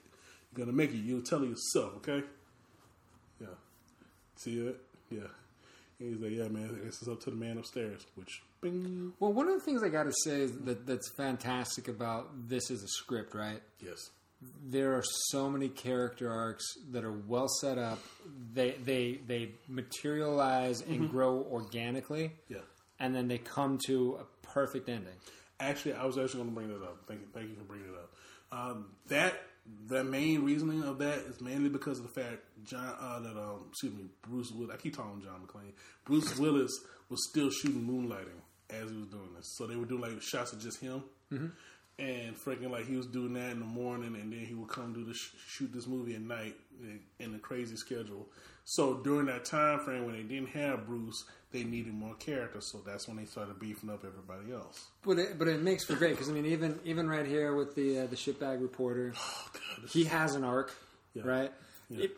You're 0.57 0.65
gonna 0.65 0.77
make 0.77 0.91
it. 0.91 0.99
You'll 0.99 1.23
tell 1.23 1.41
her 1.41 1.47
yourself, 1.47 1.97
okay? 1.97 2.23
Yeah. 3.41 3.49
See 4.37 4.59
it? 4.59 4.81
Yeah. 5.11 5.29
And 6.01 6.15
he's 6.15 6.21
like, 6.21 6.33
yeah, 6.33 6.49
man. 6.49 6.81
This 6.85 7.03
is 7.03 7.09
up 7.09 7.21
to 7.25 7.31
the 7.31 7.37
man 7.37 7.59
upstairs. 7.59 8.07
Which, 8.15 8.43
bing. 8.61 9.13
Well, 9.21 9.33
one 9.33 9.49
of 9.49 9.55
the 9.55 9.61
things 9.61 9.83
I 9.83 9.89
got 9.89 10.05
to 10.05 10.13
say 10.25 10.41
is 10.41 10.53
that 10.65 10.87
that's 10.87 11.11
fantastic 11.17 11.89
about 11.89 12.49
this 12.49 12.71
as 12.71 12.83
a 12.83 12.89
script, 12.89 13.35
right? 13.35 13.61
Yes. 13.85 13.99
There 14.65 14.95
are 14.97 15.03
so 15.31 15.51
many 15.51 15.69
character 15.69 16.31
arcs 16.31 16.65
that 16.93 17.05
are 17.05 17.13
well 17.13 17.49
set 17.49 17.79
up. 17.79 17.99
They 18.55 18.73
they 18.85 19.21
they 19.27 19.51
materialize 19.69 20.81
and 20.83 21.11
grow 21.11 21.47
organically, 21.51 22.33
Yeah. 22.49 22.59
and 22.99 23.15
then 23.15 23.29
they 23.29 23.39
come 23.39 23.79
to 23.87 24.19
a 24.21 24.47
perfect 24.47 24.89
ending. 24.89 25.15
Actually, 25.61 25.95
I 25.95 26.05
was 26.05 26.19
actually 26.19 26.41
going 26.43 26.49
to 26.51 26.55
bring 26.55 26.69
that 26.69 26.83
up. 26.85 26.99
Thank 27.07 27.21
you, 27.21 27.27
thank 27.33 27.49
you 27.51 27.55
for 27.57 27.63
bringing 27.65 27.89
it 27.89 27.95
up. 27.95 28.13
Um, 28.59 28.87
that 29.09 29.35
the 29.87 30.03
main 30.03 30.45
reasoning 30.45 30.83
of 30.83 30.99
that 30.99 31.19
is 31.19 31.41
mainly 31.41 31.69
because 31.69 31.99
of 32.01 32.05
the 32.13 32.21
fact 32.21 32.39
John 32.65 32.97
uh, 33.01 33.21
that 33.21 33.37
um, 33.37 33.67
excuse 33.71 33.95
me 33.95 34.07
Bruce 34.23 34.51
Willis. 34.53 34.75
I 34.75 34.77
keep 34.79 34.97
calling 34.97 35.13
him 35.15 35.23
John 35.23 35.41
McClane. 35.47 35.73
Bruce 36.05 36.37
Willis 36.39 36.73
was 37.09 37.29
still 37.31 37.51
shooting 37.51 37.83
moonlighting 37.87 38.41
as 38.71 38.91
he 38.91 38.97
was 38.97 39.07
doing 39.09 39.29
this, 39.37 39.55
so 39.57 39.67
they 39.67 39.77
were 39.77 39.85
doing 39.85 40.01
like 40.03 40.21
shots 40.23 40.53
of 40.53 40.61
just 40.61 40.81
him. 40.81 41.03
And 41.99 42.35
freaking 42.35 42.71
like 42.71 42.87
he 42.87 42.97
was 42.97 43.07
doing 43.07 43.35
that 43.35 43.51
in 43.51 43.61
the 43.61 43.67
morning, 43.67 44.17
and 44.17 44.33
then 44.33 44.41
he 44.41 44.55
would 44.55 44.69
come 44.69 44.93
do 44.93 45.05
the 45.05 45.15
sh- 45.15 45.31
shoot 45.47 45.73
this 45.73 45.87
movie 45.87 46.15
at 46.15 46.23
night 46.23 46.57
in, 46.81 47.01
in 47.21 47.35
a 47.35 47.39
crazy 47.39 47.77
schedule. 47.77 48.27
So 48.65 48.95
during 48.95 49.27
that 49.27 49.45
time 49.45 49.79
frame 49.81 50.07
when 50.07 50.15
they 50.17 50.23
didn't 50.23 50.49
have 50.51 50.87
Bruce, 50.87 51.25
they 51.53 51.65
needed 51.65 51.93
more 51.93 52.15
characters. 52.15 52.71
So 52.73 52.79
that's 52.85 53.07
when 53.07 53.19
they 53.19 53.27
started 53.27 53.59
beefing 53.61 53.91
up 53.91 54.05
everybody 54.07 54.53
else. 54.55 54.87
But 55.05 55.19
it, 55.19 55.39
but 55.39 55.49
it 55.49 55.63
makes 55.63 55.85
for 55.85 55.95
great 55.95 56.13
because 56.13 56.31
I 56.31 56.33
mean 56.33 56.47
even 56.47 56.79
even 56.85 57.09
right 57.09 57.27
here 57.27 57.55
with 57.55 57.75
the 57.75 58.01
uh, 58.01 58.07
the 58.07 58.17
shitbag 58.17 58.61
reporter, 58.63 59.13
Oh 59.19 59.49
god, 59.53 59.91
he 59.91 60.05
has 60.05 60.35
an 60.35 60.45
arc, 60.45 60.73
Yeah. 61.15 61.23
right? 61.25 61.53
It, 61.91 62.17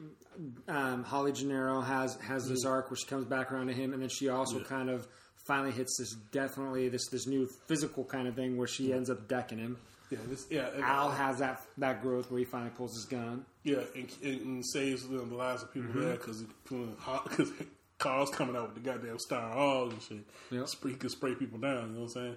um, 0.69 1.03
Holly 1.03 1.33
Gennaro 1.33 1.81
has 1.81 2.15
has 2.23 2.45
Mm-hmm. 2.45 2.55
this 2.55 2.65
arc 2.65 2.91
where 2.91 2.97
she 2.97 3.07
comes 3.07 3.25
back 3.27 3.51
around 3.51 3.67
to 3.67 3.73
him, 3.75 3.93
and 3.93 4.01
then 4.01 4.09
she 4.09 4.29
also 4.29 4.61
kind 4.63 4.89
of 4.89 5.07
finally 5.45 5.71
hits 5.73 5.97
this 5.99 6.15
definitely 6.33 6.89
this 6.89 7.07
this 7.09 7.27
new 7.27 7.47
physical 7.69 8.05
kind 8.05 8.27
of 8.29 8.35
thing 8.35 8.57
where 8.57 8.67
she 8.67 8.93
ends 8.93 9.11
up 9.11 9.29
decking 9.29 9.59
him. 9.59 9.77
Yeah, 10.11 10.19
this, 10.29 10.47
yeah. 10.51 10.69
Al 10.83 11.11
has 11.11 11.39
that 11.39 11.63
that 11.79 12.03
growth 12.03 12.31
where 12.31 12.39
he 12.39 12.45
finally 12.45 12.71
pulls 12.71 12.95
his 12.95 13.05
gun. 13.07 13.45
Yeah, 13.63 13.79
and, 13.97 14.09
and, 14.23 14.41
and 14.43 14.67
saves 14.67 15.09
the 15.09 15.17
lives 15.23 15.63
of 15.63 15.73
people 15.73 15.91
Mm-hmm. 15.91 16.01
there 16.05 16.13
because 16.17 16.43
because 16.65 17.51
Carl's 17.99 18.31
coming 18.31 18.55
out 18.57 18.75
with 18.75 18.83
the 18.83 18.91
goddamn 18.91 19.19
star 19.19 19.51
hog 19.53 19.93
and 19.93 20.03
shit. 20.03 20.19
Yep. 20.51 20.69
Spray, 20.69 20.91
he 20.93 20.97
can 20.99 21.09
spray 21.09 21.35
people 21.35 21.59
down. 21.59 21.89
You 21.91 21.95
know 21.95 22.01
what 22.03 22.03
I'm 22.03 22.09
saying? 22.09 22.37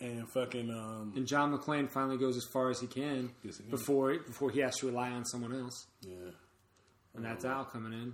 And 0.00 0.28
fucking 0.28 0.70
um, 0.70 1.12
And 1.14 1.24
John 1.26 1.56
McClane 1.56 1.88
finally 1.88 2.16
goes 2.18 2.36
as 2.36 2.44
far 2.52 2.68
as 2.70 2.80
he 2.80 2.88
can 2.88 3.30
Yes, 3.44 3.58
he 3.58 3.62
can. 3.62 3.70
before 3.70 4.18
before 4.18 4.50
he 4.50 4.58
has 4.60 4.76
to 4.78 4.86
rely 4.86 5.10
on 5.10 5.24
someone 5.24 5.54
else. 5.54 5.86
yeah, 6.02 6.16
And 7.14 7.24
that's 7.24 7.44
Al 7.44 7.64
coming 7.64 7.92
in. 7.92 8.12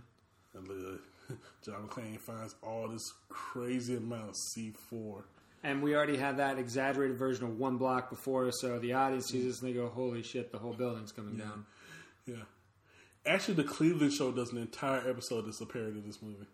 and, 0.54 0.68
uh, 0.70 0.98
John 1.64 1.86
McClane 1.88 2.18
finds 2.18 2.54
all 2.62 2.88
this 2.88 3.12
crazy 3.28 3.96
amount 3.96 4.30
of 4.30 4.36
C 4.36 4.72
four. 4.90 5.24
And 5.62 5.82
we 5.82 5.94
already 5.94 6.16
had 6.16 6.38
that 6.38 6.58
exaggerated 6.58 7.18
version 7.18 7.44
of 7.44 7.58
one 7.58 7.76
block 7.76 8.08
before 8.08 8.50
so 8.50 8.78
the 8.78 8.94
audience 8.94 9.26
sees 9.26 9.44
this 9.44 9.60
and 9.60 9.68
they 9.68 9.74
go, 9.74 9.88
"Holy 9.88 10.22
shit, 10.22 10.52
the 10.52 10.58
whole 10.58 10.72
building's 10.72 11.12
coming 11.12 11.36
down." 11.36 11.66
Yeah, 12.26 12.36
actually, 13.26 13.54
the 13.54 13.64
Cleveland 13.64 14.12
Show 14.12 14.32
does 14.32 14.52
an 14.52 14.58
entire 14.58 15.06
episode 15.08 15.42
that's 15.46 15.60
a 15.60 15.66
parody 15.66 15.98
of 15.98 16.06
this 16.06 16.22
movie, 16.22 16.46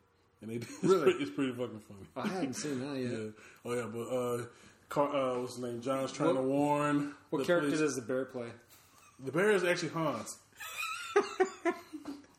and 0.43 0.51
it, 0.51 0.63
it's, 0.63 0.83
Really? 0.83 1.03
pretty, 1.05 1.19
it's 1.23 1.31
pretty 1.31 1.53
fucking 1.53 1.81
funny. 1.87 2.07
I 2.17 2.29
hadn't 2.33 2.55
seen 2.55 2.81
that 2.81 2.99
yet. 3.01 3.11
Yeah. 3.21 3.29
Oh 3.65 3.75
yeah, 3.75 3.87
but 3.93 4.01
uh, 4.09 4.45
Car- 4.89 5.15
uh, 5.15 5.39
what's 5.41 5.55
his 5.55 5.63
name? 5.65 5.81
John's 5.81 6.11
trying 6.13 6.35
What- 6.35 6.41
to 6.43 6.47
warn. 6.49 7.15
What 7.31 7.47
character 7.47 7.69
police- 7.69 7.81
does 7.81 7.95
the 7.97 8.03
bear 8.03 8.25
play? 8.25 8.49
The 9.25 9.31
bear 9.33 9.51
is 9.53 9.63
actually 9.65 9.91
Hans. 9.91 10.37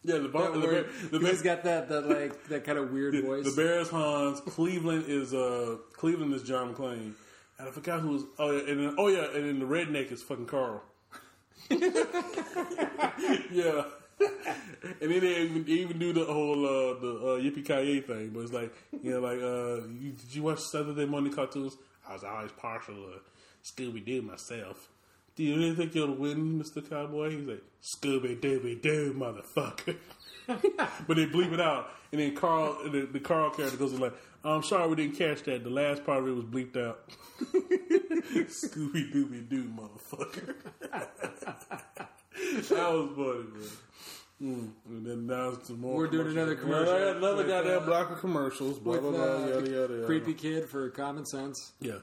Yeah, 0.08 0.19
the, 0.19 0.30
bar, 0.30 0.52
the, 0.52 0.60
bear, 0.60 0.86
the, 1.11 1.42
got 1.44 1.64
that, 1.64 1.90
that 1.90 2.08
like 2.08 2.48
that 2.48 2.64
kind 2.64 2.77
of 2.77 2.92
weird 2.92 3.22
voice. 3.26 3.44
the 3.44 3.61
bear 3.61 3.80
is 3.80 3.90
Hans. 3.90 4.40
Cleveland 4.40 5.06
is 5.08 5.34
uh 5.34 5.77
Cleveland 5.94 6.34
is 6.34 6.44
John 6.44 6.74
McClane. 6.74 7.14
And 7.60 7.68
I 7.68 7.72
forgot 7.72 8.00
who 8.00 8.10
was. 8.10 8.24
Oh 8.40 8.52
yeah, 8.52 8.72
and 8.72 8.80
then, 8.80 8.95
oh 8.98 9.08
yeah, 9.08 9.36
and 9.36 9.45
then 9.45 9.60
the 9.60 9.66
redneck 9.66 10.11
is 10.11 10.24
fucking 10.24 10.45
Carl. 10.45 10.82
yeah. 11.69 13.84
And 15.02 15.11
then 15.11 15.19
they 15.19 15.42
even, 15.42 15.64
they 15.66 15.74
even 15.74 16.00
do 16.00 16.14
the 16.14 16.24
whole 16.24 16.66
uh, 16.66 17.00
the 17.00 17.10
uh, 17.10 17.42
yippee 17.42 17.66
ki 17.66 18.02
thing, 18.02 18.30
but 18.30 18.42
it's 18.42 18.53
like 18.53 18.74
you 19.03 19.11
know, 19.11 19.19
like 19.19 19.42
uh, 19.42 19.88
you, 20.00 20.11
did 20.11 20.36
you 20.36 20.44
watch 20.44 20.60
Saturday 20.60 21.06
morning 21.06 21.34
cartoons? 21.34 21.76
I 22.08 22.14
was 22.14 22.24
always 22.24 22.52
partial 22.53 22.95
to 22.95 23.69
Scooby 23.69 24.06
Doo 24.06 24.22
myself. 24.22 24.88
Do 25.38 25.43
you 25.43 25.56
really 25.56 25.75
think 25.75 25.93
you'll 25.93 26.16
win, 26.16 26.57
Mister 26.57 26.82
Cowboy? 26.82 27.30
He's 27.30 27.48
like 27.48 27.64
Scooby 27.83 28.41
Dooby 28.41 28.82
Doo, 28.82 29.14
motherfucker. 29.14 29.95
but 30.48 31.16
they 31.16 31.27
bleep 31.27 31.53
it 31.53 31.61
out, 31.61 31.91
and 32.11 32.19
then 32.19 32.35
Carl, 32.35 32.75
the, 32.90 33.01
the 33.06 33.19
Carl 33.19 33.51
character 33.51 33.77
goes 33.77 33.93
like, 33.93 34.14
"I'm 34.43 34.64
sorry 34.64 34.90
we 34.90 34.95
didn't 34.95 35.16
catch 35.16 35.43
that. 35.43 35.64
The 35.64 35.69
last 35.69 36.03
part 36.03 36.24
of 36.24 36.27
it 36.27 36.32
was 36.32 36.45
bleeped 36.45 36.75
out." 36.75 37.07
Scooby 38.49 39.14
Dooby 39.14 39.48
Doo, 39.48 39.69
motherfucker. 39.69 40.56
that 40.90 42.09
was 42.69 43.09
funny, 43.16 43.45
man. 43.53 43.69
Mm. 44.41 44.72
And 44.90 45.06
then 45.06 45.27
now 45.27 45.53
some 45.64 45.82
more. 45.82 45.98
We're 45.98 46.07
doing 46.07 46.30
another 46.30 46.56
commercial. 46.56 46.99
Yeah, 46.99 47.16
another 47.17 47.38
With, 47.38 47.48
goddamn 47.48 47.83
uh, 47.83 47.85
block 47.85 48.09
of 48.09 48.19
commercials. 48.19 48.80
Blah 48.80 48.93
with 48.93 49.01
blah 49.01 49.11
blah. 49.11 49.22
uh, 49.22 49.40
Yada 49.40 49.69
yada. 49.69 49.93
yada. 49.93 50.06
creepy 50.07 50.33
kid 50.33 50.67
for 50.67 50.90
common 50.90 51.25
sense. 51.27 51.74
Yeah. 51.80 51.93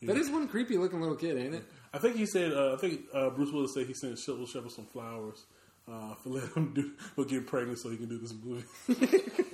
yeah. 0.00 0.08
That 0.08 0.16
is 0.18 0.30
one 0.30 0.48
creepy 0.48 0.76
looking 0.76 1.00
little 1.00 1.16
kid, 1.16 1.38
ain't 1.38 1.54
it? 1.54 1.64
I 1.94 1.98
think 1.98 2.16
he 2.16 2.26
said. 2.26 2.52
Uh, 2.52 2.74
I 2.74 2.76
think 2.76 3.02
uh, 3.14 3.30
Bruce 3.30 3.52
Willis 3.52 3.72
said 3.74 3.86
he 3.86 3.94
sent 3.94 4.16
Cybill 4.16 4.48
Shepherd 4.48 4.72
some 4.72 4.86
flowers 4.86 5.44
uh, 5.90 6.14
for 6.22 6.30
letting 6.30 6.50
him 6.54 6.74
do 6.74 6.90
for 7.14 7.24
getting 7.24 7.44
pregnant 7.44 7.78
so 7.78 7.90
he 7.90 7.96
can 7.96 8.08
do 8.08 8.18
this 8.18 8.34
movie. 8.34 8.64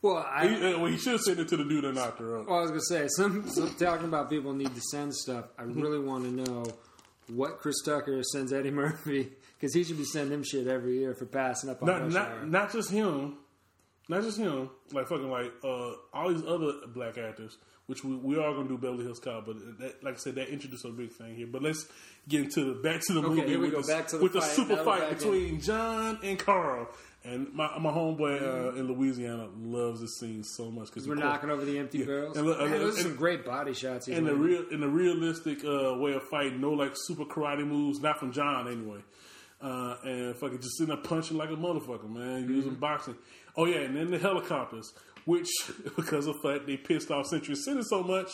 Well, 0.00 0.16
I, 0.28 0.48
he, 0.48 0.54
uh, 0.56 0.78
well, 0.80 0.90
he 0.90 0.96
should 0.98 1.12
have 1.12 1.20
sent 1.20 1.38
it 1.38 1.46
to 1.48 1.56
the 1.56 1.62
dude 1.64 1.84
that 1.84 1.94
knocked 1.94 2.18
her 2.18 2.40
up. 2.40 2.48
well, 2.48 2.58
I 2.58 2.62
was 2.62 2.70
gonna 2.70 2.80
say 2.80 3.06
some, 3.08 3.48
some 3.48 3.72
talking 3.76 4.06
about 4.06 4.28
people 4.28 4.52
need 4.52 4.74
to 4.74 4.80
send 4.90 5.14
stuff. 5.14 5.44
I 5.56 5.62
really 5.62 6.00
want 6.00 6.24
to 6.24 6.30
know 6.32 6.64
what 7.28 7.60
Chris 7.60 7.76
Tucker 7.84 8.20
sends 8.24 8.52
Eddie 8.52 8.72
Murphy 8.72 9.30
because 9.56 9.72
he 9.72 9.84
should 9.84 9.98
be 9.98 10.04
sending 10.04 10.34
him 10.34 10.42
shit 10.42 10.66
every 10.66 10.98
year 10.98 11.14
for 11.14 11.26
passing 11.26 11.70
up 11.70 11.80
on 11.82 11.86
not 11.86 12.02
Rush 12.02 12.12
not 12.12 12.28
Hour. 12.30 12.46
not 12.46 12.72
just 12.72 12.90
him, 12.90 13.36
not 14.08 14.22
just 14.24 14.38
him. 14.38 14.70
Like 14.92 15.06
fucking 15.06 15.30
like 15.30 15.52
uh, 15.62 15.92
all 16.12 16.30
these 16.34 16.44
other 16.44 16.72
black 16.88 17.16
actors, 17.16 17.56
which 17.92 18.02
we 18.04 18.16
we 18.16 18.36
are 18.38 18.52
gonna 18.54 18.68
do 18.68 18.78
Beverly 18.78 19.04
Hills 19.04 19.18
Cop, 19.20 19.44
but 19.46 19.56
that, 19.78 20.02
like 20.02 20.14
I 20.14 20.16
said, 20.16 20.34
that 20.36 20.48
introduced 20.48 20.84
a 20.86 20.88
big 20.88 21.12
thing 21.12 21.34
here. 21.36 21.46
But 21.46 21.62
let's 21.62 21.86
get 22.26 22.40
into 22.40 22.64
the 22.64 22.80
back 22.80 23.00
to 23.08 23.12
the 23.12 23.20
movie 23.22 23.42
here 23.42 23.58
we 23.58 23.66
with, 23.66 23.72
go, 23.74 23.82
the, 23.82 23.88
back 23.92 24.06
to 24.08 24.16
the 24.16 24.22
with 24.22 24.32
the 24.32 24.40
fight. 24.40 24.50
super 24.50 24.76
fight 24.82 25.00
back 25.00 25.12
in. 25.12 25.18
between 25.18 25.60
John 25.60 26.18
and 26.22 26.38
Karl. 26.38 26.88
And 27.24 27.52
my 27.54 27.78
my 27.78 27.90
homeboy 27.92 28.42
uh, 28.42 28.74
in 28.78 28.88
Louisiana 28.88 29.48
loves 29.60 30.00
this 30.00 30.18
scene 30.18 30.42
so 30.42 30.70
much 30.72 30.86
because 30.88 31.06
We're 31.06 31.14
knocking 31.14 31.50
over 31.50 31.64
the 31.64 31.78
empty 31.78 31.98
Yeah. 31.98 32.06
barrels. 32.06 32.36
And 32.36 32.46
look- 32.46 32.58
Man, 32.58 32.72
and- 32.72 32.82
are 32.82 32.92
some 32.92 33.14
great 33.14 33.44
body 33.44 33.74
shots. 33.74 34.08
in 34.08 34.24
the 34.24 34.34
real 34.34 34.64
in 34.72 34.80
the 34.80 34.88
realistic 34.88 35.64
uh, 35.64 35.94
way 35.98 36.14
of 36.14 36.22
fighting, 36.24 36.60
no 36.60 36.70
like 36.72 36.92
super 36.96 37.24
karate 37.24 37.64
moves, 37.66 38.00
not 38.00 38.18
from 38.18 38.32
John 38.32 38.66
anyway. 38.66 39.00
Uh, 39.60 39.94
and 40.04 40.36
fucking 40.36 40.58
just 40.60 40.76
sitting 40.76 40.92
there 40.92 41.02
punching 41.04 41.36
like 41.36 41.50
a 41.50 41.54
motherfucker, 41.54 42.10
man, 42.10 42.42
Mm-hmm. 42.42 42.54
using 42.54 42.74
boxing. 42.74 43.14
Oh 43.56 43.66
yeah, 43.66 43.82
and 43.82 43.94
then 43.96 44.10
the 44.10 44.18
helicopters, 44.18 44.92
which 45.24 45.48
because 45.96 46.26
of 46.26 46.36
the 46.40 46.48
fact 46.48 46.66
they 46.66 46.76
pissed 46.76 47.10
off 47.10 47.26
Century 47.26 47.54
City 47.56 47.82
so 47.82 48.02
much, 48.02 48.30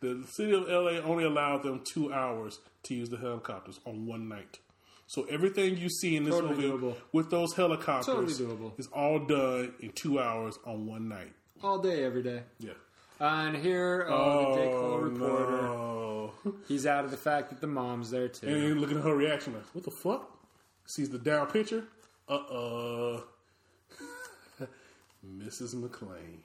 the 0.00 0.24
city 0.30 0.52
of 0.52 0.68
LA 0.68 0.98
only 1.04 1.24
allowed 1.24 1.62
them 1.62 1.80
two 1.84 2.12
hours 2.12 2.58
to 2.84 2.94
use 2.94 3.08
the 3.08 3.16
helicopters 3.18 3.80
on 3.86 4.06
one 4.06 4.28
night. 4.28 4.58
So 5.06 5.24
everything 5.30 5.76
you 5.76 5.90
see 5.90 6.16
in 6.16 6.24
this 6.24 6.34
Totally 6.34 6.68
movie 6.68 6.86
doable. 6.86 6.96
with 7.12 7.30
those 7.30 7.52
helicopters 7.54 8.06
Totally 8.38 8.72
is 8.78 8.86
all 8.88 9.18
done 9.18 9.74
in 9.80 9.90
two 9.92 10.18
hours 10.18 10.58
on 10.64 10.86
one 10.86 11.08
night. 11.08 11.32
all 11.62 11.78
day, 11.78 12.02
every 12.04 12.22
day. 12.22 12.42
Yeah. 12.58 12.72
Uh, 13.20 13.24
and 13.46 13.56
here, 13.56 14.06
oh, 14.08 14.54
the 14.56 14.62
Oh, 14.62 14.96
reporter. 14.96 15.62
no. 15.62 16.32
He's 16.66 16.86
out 16.86 17.04
of 17.04 17.10
the 17.10 17.16
fact 17.16 17.50
that 17.50 17.60
the 17.60 17.66
mom's 17.68 18.10
there 18.10 18.26
too. 18.28 18.48
And 18.48 18.80
looking 18.80 18.96
at 18.98 19.04
her 19.04 19.14
reaction, 19.14 19.52
like, 19.52 19.62
what 19.74 19.84
the 19.84 19.90
fuck? 19.92 20.28
Sees 20.86 21.10
the 21.10 21.18
down 21.18 21.46
picture. 21.48 21.84
Uh 22.28 22.32
uh 22.34 23.20
Mrs. 25.26 25.74
McClane. 25.74 26.40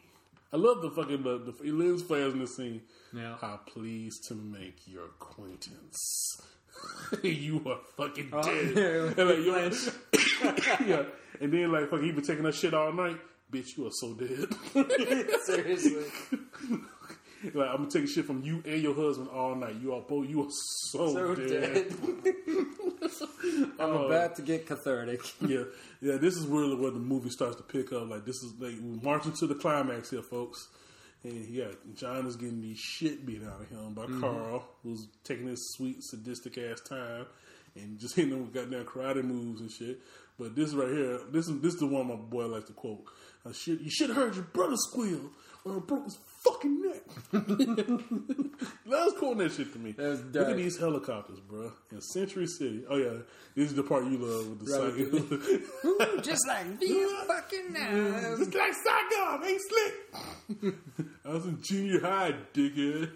I 0.53 0.57
love 0.57 0.81
the 0.81 0.89
fucking 0.91 1.23
the, 1.23 1.39
the 1.61 1.71
lens 1.71 2.01
flares 2.03 2.33
in 2.33 2.39
the 2.39 2.47
scene. 2.47 2.81
Yeah. 3.13 3.35
How 3.39 3.59
pleased 3.67 4.23
to 4.29 4.35
make 4.35 4.77
your 4.87 5.05
acquaintance. 5.05 6.41
you 7.23 7.61
are 7.67 7.79
fucking 7.97 8.29
Oh, 8.31 8.41
dead. 8.43 8.75
yeah. 8.75 9.23
And 9.23 9.45
like, 10.47 10.79
yeah. 10.87 11.03
And 11.41 11.51
then 11.53 11.71
like 11.71 11.89
fucking 11.89 12.05
he 12.05 12.11
been 12.11 12.23
taking 12.23 12.43
that 12.43 12.55
shit 12.55 12.73
all 12.73 12.93
night. 12.93 13.17
Bitch, 13.51 13.77
you 13.77 13.87
are 13.87 13.91
so 13.91 14.13
dead. 14.13 14.47
Seriously. 15.45 16.03
Like 17.43 17.69
I'm 17.69 17.77
gonna 17.77 17.89
take 17.89 18.07
shit 18.07 18.25
from 18.25 18.41
you 18.43 18.63
and 18.65 18.81
your 18.81 18.95
husband 18.95 19.29
all 19.29 19.55
night. 19.55 19.75
You 19.81 19.93
are 19.93 20.01
both 20.01 20.27
you 20.27 20.43
are 20.43 20.47
so, 20.49 21.13
So 21.13 21.35
dead. 21.35 21.89
dead. 21.89 22.35
I'm 23.79 23.91
about 23.91 24.35
to 24.37 24.41
get 24.41 24.65
cathartic. 24.65 25.21
yeah, 25.41 25.63
yeah. 26.01 26.17
This 26.17 26.35
is 26.35 26.45
really 26.47 26.75
where 26.75 26.91
the 26.91 26.99
movie 26.99 27.29
starts 27.29 27.55
to 27.57 27.63
pick 27.63 27.91
up. 27.93 28.09
Like 28.09 28.25
this 28.25 28.37
is 28.37 28.53
like 28.59 28.75
we're 28.81 29.01
marching 29.01 29.33
to 29.33 29.47
the 29.47 29.55
climax 29.55 30.09
here, 30.09 30.21
folks. 30.23 30.67
And 31.23 31.47
yeah, 31.49 31.71
John 31.95 32.25
is 32.27 32.35
getting 32.35 32.61
the 32.61 32.75
shit 32.75 33.25
beat 33.25 33.41
out 33.43 33.61
of 33.61 33.69
him 33.69 33.93
by 33.93 34.05
Karl, 34.19 34.63
who's 34.83 35.07
taking 35.23 35.47
his 35.47 35.73
sweet 35.75 35.97
sadistic 36.03 36.57
ass 36.57 36.79
time 36.81 37.25
and 37.75 37.99
just 37.99 38.15
hitting 38.15 38.33
him 38.33 38.41
with 38.41 38.53
goddamn 38.53 38.85
karate 38.85 39.23
moves 39.23 39.61
and 39.61 39.71
shit. 39.71 39.99
But 40.39 40.55
this 40.55 40.73
right 40.73 40.89
here, 40.89 41.19
this 41.31 41.47
is 41.47 41.59
this 41.61 41.73
is 41.73 41.79
the 41.79 41.87
one 41.87 42.07
my 42.07 42.15
boy 42.15 42.45
likes 42.45 42.65
to 42.67 42.73
quote. 42.73 43.03
Uh, 43.45 43.51
shit, 43.51 43.79
you 43.81 43.89
should 43.89 44.09
have 44.09 44.17
heard 44.17 44.35
your 44.35 44.43
brother 44.45 44.75
squeal 44.75 45.31
or 45.69 45.77
I 45.77 45.79
broke 45.79 46.05
his 46.05 46.17
fucking 46.43 46.81
neck. 46.81 47.01
that 47.31 48.59
was 48.85 49.13
quoting 49.17 49.39
that 49.39 49.51
shit 49.51 49.71
to 49.73 49.79
me. 49.79 49.91
That 49.91 50.07
was 50.09 50.21
Look 50.23 50.49
at 50.49 50.57
these 50.57 50.77
helicopters, 50.79 51.39
bro. 51.39 51.71
In 51.91 52.01
Century 52.01 52.47
City. 52.47 52.83
Oh 52.89 52.97
yeah, 52.97 53.13
this 53.55 53.69
is 53.69 53.75
the 53.75 53.83
part 53.83 54.05
you 54.05 54.17
love 54.17 54.47
with 54.49 54.65
the 54.65 54.71
Right. 54.71 55.99
cycle. 56.01 56.21
Just 56.21 56.47
like 56.47 56.79
the 56.79 57.23
fucking 57.27 57.73
now. 57.73 58.35
Just 58.37 58.53
like 58.53 58.73
Saigon, 58.83 59.43
ain't 59.45 59.61
slick. 59.69 60.75
I 61.25 61.29
was 61.29 61.45
in 61.45 61.59
junior 61.61 61.99
high, 62.01 62.33
dickhead. 62.53 63.11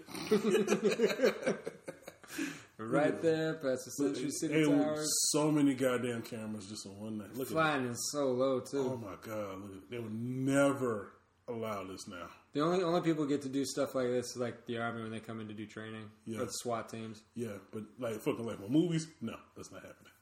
Right 2.78 3.20
there, 3.22 3.54
past 3.54 3.84
the 3.84 3.90
Century 3.92 4.30
City 4.30 4.62
And 4.64 4.80
Towers. 4.82 5.08
so 5.30 5.50
many 5.52 5.72
goddamn 5.74 6.22
cameras 6.22 6.66
just 6.66 6.84
on 6.86 6.98
one 6.98 7.18
night. 7.18 7.28
Look 7.34 7.42
at 7.42 7.48
that. 7.48 7.52
Flying 7.54 7.86
in 7.86 7.94
so 7.94 8.26
low 8.32 8.58
too. 8.60 8.78
Oh 8.92 8.96
my 8.96 9.14
god, 9.24 9.60
look 9.62 9.72
at 9.76 9.90
They 9.90 9.98
would 9.98 10.12
never 10.12 11.12
allow 11.46 11.84
this 11.84 12.08
now. 12.08 12.26
The 12.52 12.60
only 12.60 12.82
only 12.82 13.00
people 13.00 13.24
get 13.24 13.42
to 13.42 13.48
do 13.48 13.64
stuff 13.64 13.94
like 13.94 14.08
this 14.08 14.32
is 14.32 14.36
like 14.36 14.66
the 14.66 14.78
army 14.78 15.02
when 15.02 15.10
they 15.10 15.20
come 15.20 15.40
in 15.40 15.48
to 15.48 15.54
do 15.54 15.66
training 15.66 16.10
Yeah. 16.26 16.40
or 16.40 16.44
the 16.44 16.52
SWAT 16.52 16.88
teams. 16.90 17.22
Yeah, 17.34 17.52
but 17.72 17.82
like 17.98 18.20
fucking 18.20 18.44
like 18.44 18.60
with 18.60 18.70
movies, 18.70 19.06
no, 19.22 19.36
that's 19.56 19.72
not 19.72 19.80
happening. 19.82 20.12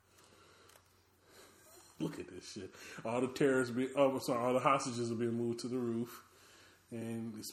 Look 1.99 2.19
at 2.19 2.29
this 2.29 2.53
shit. 2.53 2.71
All 3.05 3.21
the 3.21 3.27
terrorists 3.29 3.75
be 3.75 3.89
oh 3.97 4.13
I'm 4.13 4.21
sorry, 4.21 4.39
all 4.45 4.53
the 4.55 4.61
hostages 4.61 5.11
are 5.11 5.17
being 5.17 5.35
moved 5.35 5.61
to 5.61 5.69
the 5.69 5.77
roof. 5.79 6.23
And 6.93 7.35
it's, 7.37 7.53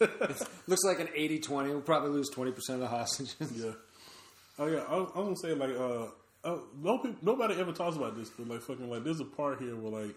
Looks 0.66 0.82
like 0.84 0.98
an 0.98 1.06
80-20. 1.16 1.68
We'll 1.68 1.80
probably 1.82 2.10
lose 2.10 2.28
twenty 2.30 2.52
percent 2.52 2.82
of 2.82 2.90
the 2.90 2.96
hostages. 2.96 3.52
Yeah. 3.54 3.72
Oh 4.58 4.66
yeah, 4.66 4.82
I, 4.88 4.96
am 4.96 5.06
gonna 5.14 5.36
say 5.36 5.52
like 5.54 5.70
uh, 5.70 6.06
uh 6.44 6.58
no 6.80 7.14
nobody 7.22 7.60
ever 7.60 7.72
talks 7.72 7.96
about 7.96 8.16
this, 8.16 8.30
but 8.30 8.48
like 8.48 8.60
fucking 8.60 8.88
like 8.90 9.04
there's 9.04 9.20
a 9.20 9.24
part 9.24 9.60
here 9.60 9.76
where 9.76 10.02
like 10.04 10.14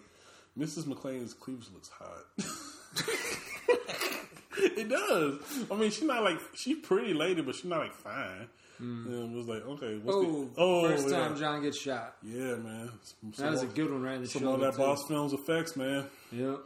Mrs. 0.57 0.85
McClane's 0.85 1.33
cleavage 1.33 1.67
looks 1.73 1.89
hot. 1.89 2.25
it 4.57 4.89
does. 4.89 5.39
I 5.71 5.75
mean, 5.75 5.91
she's 5.91 6.03
not 6.03 6.23
like 6.23 6.39
she's 6.55 6.77
pretty 6.79 7.13
lady, 7.13 7.41
but 7.41 7.55
she's 7.55 7.65
not 7.65 7.79
like 7.79 7.93
fine. 7.93 8.47
And 8.79 9.31
it 9.31 9.37
was 9.37 9.47
like, 9.47 9.63
okay, 9.63 9.99
what's 10.01 10.17
Oh, 10.17 10.45
the, 10.45 10.49
oh, 10.57 10.89
first 10.89 11.07
yeah. 11.09 11.17
time 11.19 11.37
John 11.37 11.61
gets 11.61 11.79
shot. 11.79 12.15
Yeah, 12.23 12.55
man. 12.55 12.89
Some, 13.03 13.31
That 13.45 13.51
was 13.51 13.61
a 13.61 13.67
good 13.67 13.91
one 13.91 14.01
right 14.01 14.15
in 14.15 14.23
the 14.23 14.27
Some 14.27 14.47
of 14.47 14.59
that 14.59 14.71
too. 14.71 14.77
Boss 14.79 15.03
Films 15.07 15.33
effects, 15.33 15.75
man. 15.75 16.05
Yep. 16.31 16.59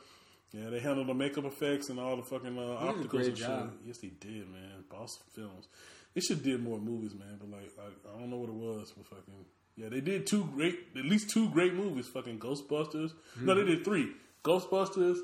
Yeah, 0.53 0.69
they 0.69 0.79
handled 0.79 1.07
the 1.07 1.13
makeup 1.13 1.43
effects 1.43 1.89
and 1.89 1.99
all 1.99 2.15
the 2.15 2.23
fucking 2.23 2.57
uh, 2.57 2.61
opticals 2.61 3.27
and 3.27 3.37
shit. 3.37 3.47
job. 3.47 3.73
Yes, 3.85 3.97
they 3.97 4.07
did, 4.07 4.49
man. 4.49 4.85
Boss 4.89 5.19
Films. 5.33 5.67
They 6.13 6.21
should 6.21 6.41
did 6.41 6.63
more 6.63 6.79
movies, 6.79 7.13
man. 7.13 7.37
But 7.37 7.49
like, 7.51 7.69
I, 7.77 8.15
I 8.15 8.19
don't 8.21 8.29
know 8.29 8.37
what 8.37 8.47
it 8.49 8.55
was, 8.55 8.93
but 8.95 9.05
fucking 9.07 9.33
yeah, 9.75 9.89
they 9.89 9.99
did 9.99 10.25
two 10.25 10.45
great, 10.55 10.79
at 10.97 11.03
least 11.03 11.29
two 11.31 11.49
great 11.49 11.73
movies. 11.73 12.07
Fucking 12.07 12.39
Ghostbusters. 12.39 13.11
No, 13.41 13.53
they 13.55 13.61
Mm-hmm. 13.63 13.69
did 13.71 13.83
three. 13.83 14.11
Ghostbusters, 14.45 15.17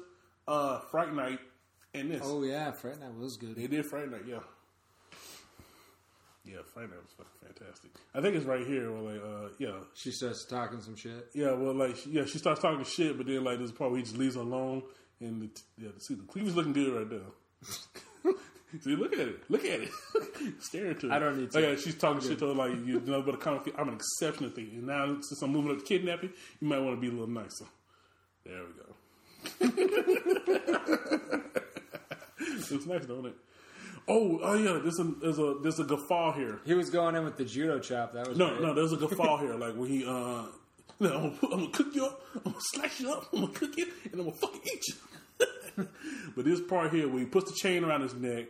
uh, 0.51 0.80
Fright 0.91 1.13
Night, 1.13 1.39
and 1.93 2.11
this. 2.11 2.21
Oh 2.23 2.43
yeah, 2.43 2.71
Fright 2.71 2.99
Night 2.99 3.13
was 3.17 3.38
good. 3.38 3.55
They 3.55 3.67
did 3.67 3.85
Fright 3.85 4.09
Night, 4.11 4.23
yeah. 4.27 4.39
Yeah, 6.43 6.57
Fright 6.73 6.89
Night 6.89 6.99
was 7.01 7.11
fucking 7.15 7.55
fantastic. 7.55 7.91
I 8.15 8.21
think 8.21 8.35
it's 8.35 8.45
right 8.45 8.65
here 8.65 8.91
where 8.91 9.13
like, 9.13 9.23
uh, 9.23 9.53
yeah, 9.59 9.77
She 9.93 10.11
starts 10.11 10.45
talking 10.45 10.81
some 10.81 10.95
shit. 10.95 11.30
yeah, 11.33 11.51
well, 11.53 11.73
like, 11.73 11.95
yeah, 12.07 12.25
she 12.25 12.39
starts 12.39 12.61
talking 12.61 12.83
shit, 12.83 13.15
but 13.15 13.27
then 13.27 13.43
like 13.43 13.59
there's 13.59 13.69
a 13.69 13.73
part 13.73 13.91
where 13.91 13.99
he 13.99 14.03
just 14.03 14.17
leaves 14.17 14.35
her 14.35 14.41
alone, 14.41 14.83
and 15.19 15.41
the, 15.43 15.49
yeah, 15.77 15.89
see, 15.99 16.15
the 16.15 16.23
cleaver's 16.23 16.55
looking 16.55 16.73
good 16.73 16.93
right 16.93 17.11
now. 17.11 18.33
see, 18.81 18.95
look 18.95 19.13
at 19.13 19.19
it, 19.19 19.43
look 19.49 19.63
at 19.65 19.81
it, 19.81 19.89
staring 20.59 20.97
to 20.97 21.07
it. 21.07 21.11
I 21.11 21.19
don't 21.19 21.38
need 21.38 21.51
to. 21.51 21.57
Oh, 21.59 21.69
yeah, 21.69 21.75
she's 21.75 21.95
talking 21.95 22.27
shit 22.27 22.39
to 22.39 22.47
her 22.47 22.53
like 22.55 22.71
you 22.71 22.99
know, 23.05 23.21
but 23.21 23.39
kind 23.39 23.57
of, 23.57 23.71
I'm 23.77 23.89
an 23.89 23.93
exceptional 23.95 24.49
thing, 24.49 24.71
and 24.73 24.88
now 24.88 25.05
since 25.21 25.41
I'm 25.43 25.51
moving 25.51 25.71
up 25.71 25.77
to 25.77 25.85
kidnapping, 25.85 26.31
you 26.59 26.67
might 26.67 26.80
want 26.80 26.97
to 26.97 27.01
be 27.01 27.07
a 27.07 27.11
little 27.11 27.27
nicer. 27.27 27.65
There 28.43 28.63
we 28.63 28.73
go. 28.81 28.95
Looks 32.71 32.85
nice, 32.85 33.05
don't 33.05 33.25
it? 33.25 33.35
Oh, 34.07 34.39
oh 34.41 34.53
yeah. 34.55 34.79
There's 34.81 34.99
a 34.99 35.03
there's 35.21 35.39
a 35.39 35.55
there's 35.61 35.79
a 35.79 35.83
guffaw 35.83 36.33
here. 36.33 36.59
He 36.65 36.73
was 36.73 36.89
going 36.89 37.15
in 37.15 37.23
with 37.25 37.37
the 37.37 37.45
judo 37.45 37.79
chop. 37.79 38.13
That 38.13 38.27
was 38.27 38.37
No, 38.37 38.49
great. 38.49 38.61
no, 38.61 38.73
there's 38.73 38.93
a 38.93 38.97
guffaw 39.07 39.37
here. 39.39 39.55
Like 39.55 39.75
when 39.75 39.89
he, 39.89 40.05
uh, 40.05 40.09
I'm, 41.01 41.37
I'm 41.43 41.49
gonna 41.49 41.67
cook 41.71 41.87
you 41.93 42.05
up, 42.05 42.21
I'm 42.35 42.41
gonna 42.43 42.55
slice 42.59 42.99
you 42.99 43.11
up, 43.11 43.27
I'm 43.33 43.41
gonna 43.41 43.53
cook 43.53 43.75
you, 43.77 43.87
and 44.05 44.13
I'm 44.21 44.25
gonna 44.25 44.31
fucking 44.31 44.61
eat 44.65 44.83
you. 44.87 45.87
but 46.35 46.45
this 46.45 46.61
part 46.61 46.91
here, 46.93 47.07
where 47.09 47.19
he 47.19 47.25
puts 47.25 47.51
the 47.51 47.57
chain 47.57 47.83
around 47.83 48.01
his 48.01 48.13
neck, 48.13 48.45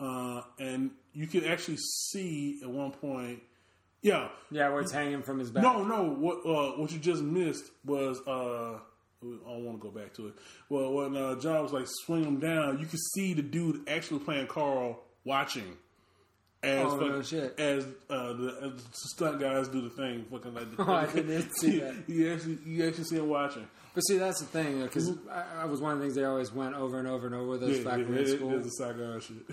uh, 0.00 0.42
and 0.58 0.90
you 1.12 1.26
can 1.26 1.44
actually 1.44 1.78
see 1.78 2.60
at 2.62 2.70
one 2.70 2.92
point, 2.92 3.40
yeah, 4.02 4.28
Yeah, 4.50 4.68
where 4.70 4.80
it's 4.80 4.92
hanging 4.92 5.22
from 5.22 5.38
his 5.40 5.50
back. 5.50 5.62
no, 5.62 5.84
no. 5.84 6.04
What 6.10 6.38
uh, 6.46 6.78
what 6.80 6.90
you 6.92 6.98
just 6.98 7.22
missed 7.22 7.64
was 7.84 8.20
uh, 8.26 8.78
I 9.20 9.26
don't 9.26 9.64
want 9.64 9.80
to 9.80 9.82
go 9.82 9.90
back 9.90 10.14
to 10.14 10.28
it. 10.28 10.34
Well, 10.68 10.92
when 10.92 11.16
uh, 11.16 11.34
John 11.40 11.62
was 11.62 11.72
like 11.72 11.86
swing 12.04 12.24
him 12.24 12.38
down, 12.38 12.78
you 12.78 12.86
could 12.86 13.00
see 13.14 13.34
the 13.34 13.42
dude 13.42 13.88
actually 13.88 14.20
playing 14.20 14.46
Karl 14.46 15.00
watching. 15.24 15.76
As 16.62 16.84
Oh, 16.86 16.96
no 16.96 17.06
fucking- 17.08 17.22
shit. 17.22 17.58
as 17.60 17.84
uh, 18.10 18.32
the, 18.32 18.72
as 18.74 18.82
stunt 19.12 19.38
guys 19.40 19.68
do 19.68 19.80
the 19.80 19.90
thing, 19.90 20.24
fucking 20.30 20.54
like. 20.54 20.76
The, 20.76 20.82
Oh, 20.88 20.92
I 20.92 21.06
didn't 21.06 21.52
see 21.56 21.78
that. 21.80 21.94
You 22.08 22.32
actually, 22.32 22.58
you 22.64 22.86
actually 22.86 23.04
see 23.04 23.16
him 23.16 23.28
watching. 23.28 23.66
But 23.94 24.00
see, 24.02 24.18
that's 24.18 24.38
the 24.40 24.46
thing, 24.46 24.82
because 24.82 25.10
I, 25.30 25.62
I 25.62 25.64
was 25.66 25.80
one 25.80 25.92
of 25.92 25.98
the 25.98 26.04
things 26.04 26.14
they 26.16 26.24
always 26.24 26.52
went 26.52 26.74
over 26.76 26.98
and 26.98 27.06
over 27.08 27.26
and 27.26 27.34
over 27.34 27.46
with 27.48 27.62
us 27.64 27.78
Yeah, 27.78 27.84
back 27.84 27.98
yeah, 27.98 28.04
when 28.04 28.08
we 28.08 28.14
were 28.14 28.20
in 28.22 28.26
it- 28.28 28.36
school. 28.36 28.58
it's 28.58 28.66
a 28.66 28.70
soccer 28.70 29.20
shit. 29.20 29.46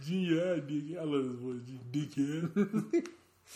Gee, 0.06 0.40
I. 0.40 0.54
I 1.00 1.04
love 1.04 1.24
this 1.28 1.36
boy, 1.36 1.54
G- 1.66 1.80
dickhead. 1.92 3.06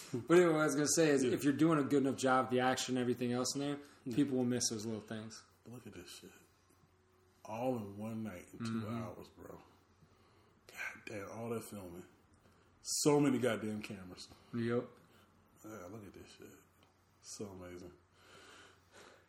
But 0.29 0.37
anyway, 0.37 0.53
what 0.53 0.61
I 0.63 0.65
was 0.67 0.75
going 0.75 0.87
to 0.87 0.93
say 0.93 1.09
is, 1.09 1.23
if 1.25 1.45
you're 1.45 1.53
doing 1.53 1.79
a 1.79 1.83
good 1.83 2.05
enough 2.07 2.17
job, 2.17 2.51
the 2.51 2.61
action, 2.61 2.97
everything 2.99 3.33
else 3.33 3.55
in 3.55 3.61
there, 3.61 3.77
people 4.15 4.37
will 4.39 4.45
miss 4.45 4.69
those 4.71 4.85
little 4.87 5.01
things. 5.01 5.41
Look 5.73 5.87
at 5.87 5.95
this 5.95 6.09
shit. 6.21 6.31
All 7.45 7.77
in 7.77 7.99
one 7.99 8.23
night 8.25 8.45
in 8.59 8.65
2 8.67 8.73
Mm-hmm. 8.73 8.97
hours, 8.97 9.27
bro. 9.39 9.57
God 10.69 11.03
damn, 11.07 11.39
all 11.41 11.49
that 11.51 11.63
filming. 11.65 12.03
So 12.83 13.19
many 13.21 13.39
goddamn 13.39 13.83
cameras. 13.83 14.29
Yep. 14.55 14.85
Yeah, 15.65 15.71
look 15.93 16.03
at 16.07 16.13
this 16.15 16.31
shit. 16.39 16.49
So 17.23 17.49
amazing. 17.61 17.91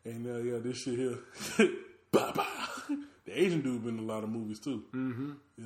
And 0.03 0.27
uh, 0.27 0.39
yeah, 0.39 0.59
this 0.59 0.77
shit 0.81 0.97
here. 0.99 1.17
bah, 2.11 2.31
bah. 2.35 2.45
The 3.25 3.39
Asian 3.41 3.61
dude 3.61 3.83
been 3.83 3.97
in 3.97 4.03
a 4.03 4.07
lot 4.13 4.23
of 4.23 4.29
movies 4.29 4.59
too. 4.59 4.83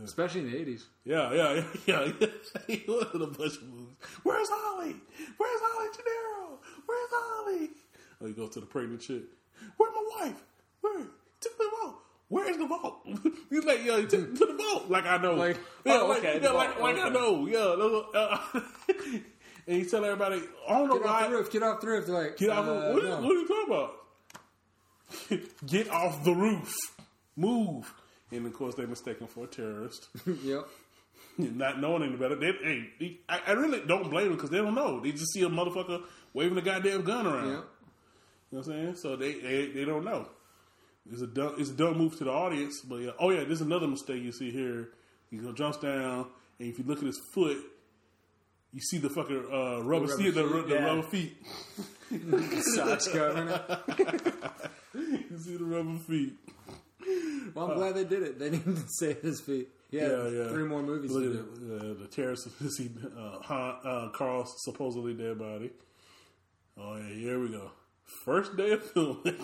Especially 0.04 0.42
in 0.42 0.52
the 0.52 0.58
80s. 0.58 0.84
Yeah, 1.04 1.34
yeah, 1.34 1.64
yeah, 1.86 2.12
yeah. 2.20 2.28
he 2.68 2.84
was 2.88 3.08
in 3.14 3.22
a 3.22 3.28
bunch 3.28 3.56
of 3.58 3.64
movies. 3.64 3.96
Where's 4.24 4.48
Holly? 4.50 4.96
Where's 5.38 5.60
Holly 5.62 5.90
Gennaro? 5.96 6.60
Where's 6.86 7.10
Holly? 7.12 7.70
Oh, 8.22 8.28
he 8.28 8.34
goes 8.34 8.52
to 8.52 8.62
the 8.62 8.66
pregnant 8.66 9.02
chick. 9.02 9.24
Where's 9.78 9.94
my 9.94 10.26
wife? 10.26 10.42
Where? 10.82 11.00
To 11.00 11.50
the 11.58 11.70
vault. 11.82 11.96
Where's 12.30 12.58
the 12.58 12.68
vault? 12.68 13.02
He's 13.50 13.66
like, 13.66 13.84
yo, 13.84 14.06
to, 14.06 14.08
to 14.08 14.46
the 14.46 14.54
vault. 14.58 14.90
Like 14.90 15.06
I 15.06 15.18
know. 15.18 15.34
Like, 15.34 15.58
yeah, 15.84 16.00
oh, 16.02 16.08
like, 16.08 16.20
okay, 16.20 16.40
yeah, 16.42 16.52
like, 16.52 16.78
vault, 16.78 16.82
like 16.82 17.04
I 17.04 17.10
know. 17.10 17.46
Yeah. 17.48 18.20
Uh, 18.20 18.40
and 19.68 19.76
he 19.82 19.84
tell 19.86 20.06
everybody, 20.06 20.42
I 20.68 20.78
don't 20.78 20.88
know 20.88 20.98
Get 21.00 21.06
off 21.08 21.22
why. 21.22 21.28
the 21.28 21.36
roof, 21.36 21.52
get 21.52 21.64
off 21.64 21.82
the 21.82 21.88
roof. 21.88 22.06
They're 22.06 22.16
like, 22.24 22.38
Get 22.38 22.50
off. 22.52 22.66
uh, 22.68 22.74
the, 22.90 22.94
what, 22.94 23.04
no. 23.04 23.22
what 23.22 23.32
are 23.32 23.34
you 23.34 23.48
talking 23.48 23.74
about? 23.74 23.96
Get 25.66 25.90
off 25.90 26.24
the 26.24 26.34
roof. 26.34 26.74
Move. 27.36 27.94
And 28.32 28.46
of 28.46 28.54
course, 28.54 28.76
they 28.76 28.86
mistake 28.86 29.20
him 29.20 29.28
for 29.28 29.46
a 29.46 29.48
terrorist. 29.48 30.08
Yep. 30.44 30.68
not 31.38 31.80
knowing 31.80 32.04
any 32.04 32.18
better. 32.18 32.36
They, 32.36 32.52
hey, 32.52 33.18
I, 33.30 33.40
I 33.48 33.52
really 33.54 33.82
don't 33.88 34.10
blame 34.10 34.28
them 34.28 34.36
because 34.36 34.50
they 34.50 34.58
don't 34.58 34.76
know. 34.76 35.00
They 35.00 35.12
just 35.12 35.32
see 35.32 35.44
a 35.44 35.50
motherfucker 35.50 36.04
waving 36.34 36.58
a 36.58 36.62
goddamn 36.62 37.04
gun 37.04 37.26
around. 37.26 37.52
Yep. 37.52 37.64
You 38.52 38.58
know 38.58 38.64
what 38.64 38.68
I'm 38.68 38.72
saying? 38.74 38.96
So 38.96 39.16
they 39.16 39.34
they, 39.34 39.68
they 39.68 39.86
don't 39.86 40.04
know. 40.04 40.28
It's 41.12 41.22
a 41.22 41.28
dumb, 41.28 41.56
it's 41.58 41.70
a 41.70 41.74
dumb 41.74 41.98
move 41.98 42.18
to 42.18 42.24
the 42.24 42.32
audience. 42.32 42.82
But 42.82 42.98
yeah, 42.98 43.12
oh 43.20 43.32
yeah, 43.32 43.44
there's 43.44 43.62
another 43.62 43.88
mistake 43.88 44.22
you 44.22 44.32
see 44.32 44.52
here. 44.52 44.90
He 45.30 45.38
go 45.38 45.54
jumps 45.54 45.78
down, 45.78 46.28
and 46.60 46.68
if 46.68 46.78
you 46.78 46.86
look 46.86 47.00
at 47.00 47.06
his 47.06 47.20
foot, 47.34 47.58
you 48.74 48.82
see 48.82 48.98
the 48.98 49.10
fucking 49.10 49.46
uh, 49.52 49.82
rubber, 49.82 50.06
rubber 50.06 50.08
see 50.08 50.30
the, 50.30 50.44
feet, 50.44 50.68
the 50.68 50.76
yeah. 50.76 50.86
rubber 50.86 51.04
feet. 51.04 51.38
Socks 52.76 53.08
covering 53.08 53.50
it. 53.50 54.34
You 54.92 55.38
see 55.38 55.56
the 55.56 55.66
rubber 55.66 56.00
feet. 56.00 56.34
Well, 57.56 57.72
I'm 57.72 57.78
glad 57.78 57.96
they 57.96 58.04
did 58.04 58.22
it. 58.24 58.38
They 58.38 58.50
didn't 58.58 58.90
save 58.90 59.22
his 59.22 59.42
feet. 59.42 59.70
Yeah, 59.90 60.28
Yeah, 60.28 60.50
three 60.50 60.66
more 60.66 60.84
movies 60.84 61.12
Look 61.12 61.24
to 61.24 61.40
at 61.40 61.56
do. 61.56 61.76
Uh, 61.76 62.02
the 62.02 62.08
terrorist 62.08 62.48
see 62.70 62.92
uh, 63.18 63.54
uh, 63.54 64.10
Karl's 64.12 64.54
supposedly 64.64 65.16
dead 65.16 65.40
body. 65.40 65.72
Oh 66.78 66.96
yeah, 66.98 67.14
here 67.16 67.40
we 67.40 67.50
go. 67.50 67.72
First 68.06 68.56
day 68.56 68.72
of 68.72 68.84
filming. 68.92 69.36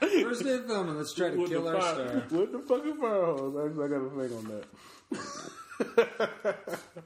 First 0.00 0.42
day 0.44 0.54
of 0.54 0.66
filming, 0.66 0.96
let's 0.96 1.14
try 1.14 1.30
to 1.30 1.36
with 1.36 1.50
kill 1.50 1.68
our 1.68 1.80
fire, 1.80 2.24
star. 2.28 2.38
With 2.40 2.52
the 2.52 2.58
fucking 2.58 2.96
fire 2.96 3.24
hose. 3.24 3.56
Actually, 3.66 3.84
I 3.84 3.88
got 3.88 4.02
a 4.04 4.10
thing 4.10 4.36
on 4.36 4.44
that. 4.52 4.66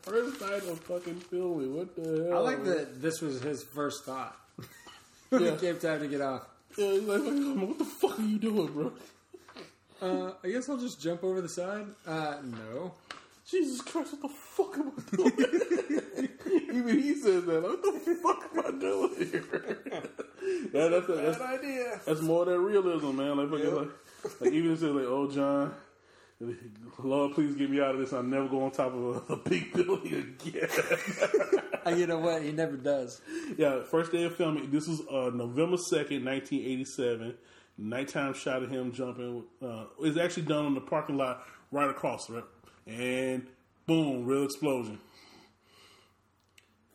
First 0.02 0.40
night 0.40 0.62
of 0.68 0.80
fucking 0.80 1.20
filming. 1.20 1.76
What 1.76 1.94
the 1.96 2.28
hell? 2.30 2.38
I 2.38 2.40
like 2.40 2.64
that 2.64 3.00
this 3.02 3.20
was 3.20 3.40
his 3.42 3.62
first 3.62 4.04
thought. 4.04 4.36
Yeah. 5.30 5.38
it 5.40 5.60
came 5.60 5.78
time 5.78 6.00
to 6.00 6.08
get 6.08 6.20
off. 6.20 6.46
Yeah, 6.76 6.92
he's 6.92 7.02
like, 7.02 7.22
what 7.22 7.78
the 7.78 7.84
fuck 7.84 8.18
are 8.18 8.22
you 8.22 8.38
doing, 8.38 8.66
bro? 8.72 8.92
Uh, 10.00 10.32
I 10.42 10.48
guess 10.48 10.68
I'll 10.68 10.78
just 10.78 11.00
jump 11.00 11.24
over 11.24 11.40
the 11.40 11.48
side. 11.48 11.86
Uh, 12.06 12.36
no. 12.42 12.92
Jesus 13.50 13.80
Christ, 13.80 14.12
what 14.12 14.22
the 14.22 14.28
fuck 14.28 14.78
am 14.78 14.92
I 14.96 15.16
doing? 15.16 16.28
Even 16.72 17.00
he 17.00 17.14
says 17.14 17.44
that. 17.44 17.62
What 17.62 17.82
the 17.82 18.18
fuck 18.22 18.50
am 18.54 18.60
I 18.60 18.78
doing 18.78 19.14
here? 19.16 19.78
yeah, 20.72 20.88
that's, 20.88 21.06
that's, 21.06 21.40
idea. 21.40 22.00
that's 22.06 22.20
more 22.20 22.44
than 22.44 22.62
realism, 22.62 23.16
man. 23.16 23.36
Like, 23.36 23.50
fucking, 23.50 23.74
like, 23.74 24.40
like 24.40 24.52
even 24.52 24.72
if 24.72 24.82
it's 24.82 24.82
like, 24.82 25.04
oh, 25.04 25.30
John, 25.30 25.74
Lord, 27.02 27.34
please 27.34 27.54
get 27.54 27.70
me 27.70 27.80
out 27.80 27.94
of 27.94 28.00
this. 28.00 28.12
I'll 28.12 28.22
never 28.22 28.48
go 28.48 28.62
on 28.62 28.70
top 28.70 28.94
of 28.94 29.30
a, 29.30 29.32
a 29.32 29.36
big 29.36 29.72
building 29.72 30.36
again. 30.46 30.68
You 31.96 32.06
know 32.06 32.18
what? 32.18 32.42
He 32.42 32.52
never 32.52 32.76
does. 32.76 33.20
yeah, 33.56 33.82
first 33.82 34.12
day 34.12 34.22
of 34.24 34.36
filming. 34.36 34.70
This 34.70 34.86
was 34.86 35.00
uh, 35.00 35.30
November 35.34 35.76
2nd, 35.76 36.24
1987. 36.24 37.34
Nighttime 37.82 38.34
shot 38.34 38.62
of 38.62 38.70
him 38.70 38.92
jumping. 38.92 39.44
Uh, 39.62 39.84
was 39.98 40.18
actually 40.18 40.42
done 40.44 40.66
on 40.66 40.74
the 40.74 40.80
parking 40.82 41.16
lot 41.16 41.42
right 41.72 41.88
across, 41.88 42.28
right? 42.28 42.44
And 42.86 43.46
boom, 43.86 44.26
real 44.26 44.44
explosion. 44.44 44.98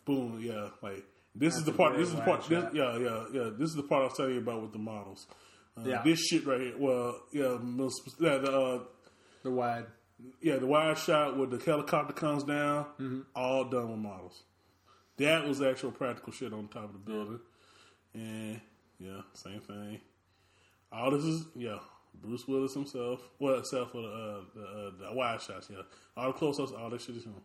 Boom, 0.05 0.39
yeah. 0.41 0.69
Like 0.81 1.03
this 1.33 1.55
is 1.55 1.63
the 1.63 1.71
part. 1.71 1.97
This 1.97 2.09
is 2.09 2.15
the 2.15 2.21
part. 2.21 2.47
This, 2.47 2.63
yeah, 2.73 2.97
yeah, 2.97 3.25
yeah. 3.33 3.49
This 3.57 3.69
is 3.71 3.75
the 3.75 3.83
part 3.83 4.01
I 4.03 4.05
was 4.05 4.13
telling 4.17 4.33
you 4.35 4.39
about 4.39 4.61
with 4.61 4.73
the 4.73 4.79
models. 4.79 5.25
Uh, 5.77 5.81
Yeah. 5.89 6.01
This 6.03 6.19
shit 6.27 6.45
right 6.45 6.61
here. 6.61 6.73
Well, 6.77 7.19
yeah, 7.33 7.57
most, 7.61 8.01
yeah. 8.19 8.37
The 8.37 8.51
uh, 8.51 8.79
The 9.43 9.51
wide. 9.51 9.85
yeah, 10.41 10.57
the 10.57 10.67
wide 10.67 10.97
shot 10.99 11.37
where 11.37 11.47
the 11.47 11.57
helicopter 11.57 12.13
comes 12.13 12.43
down, 12.43 12.85
Mm-hmm. 12.99 13.21
all 13.35 13.65
done 13.65 13.89
with 13.89 13.99
models. 13.99 14.43
That 15.17 15.47
was 15.47 15.61
actual 15.61 15.91
practical 15.91 16.31
shit 16.33 16.53
on 16.53 16.67
top 16.67 16.85
of 16.85 16.93
the 16.93 16.99
building. 16.99 17.39
And 18.13 18.61
yeah, 18.99 19.21
same 19.33 19.61
thing. 19.61 20.01
All 20.95 21.11
this 21.11 21.23
is 21.23 21.45
yeah, 21.55 21.77
Bruce 22.21 22.47
Willis 22.47 22.73
himself. 22.73 23.21
Well, 23.39 23.59
except 23.59 23.91
for 23.91 24.01
the 24.01 24.07
uh, 24.07 24.41
the, 24.55 24.61
uh, 24.61 25.09
the 25.09 25.15
wide 25.15 25.41
shots. 25.41 25.69
Yeah, 25.69 25.81
all 26.15 26.27
the 26.27 26.33
close 26.33 26.59
ups, 26.59 26.71
all 26.71 26.89
that 26.89 27.01
shit 27.01 27.17
is 27.17 27.25
him. 27.25 27.35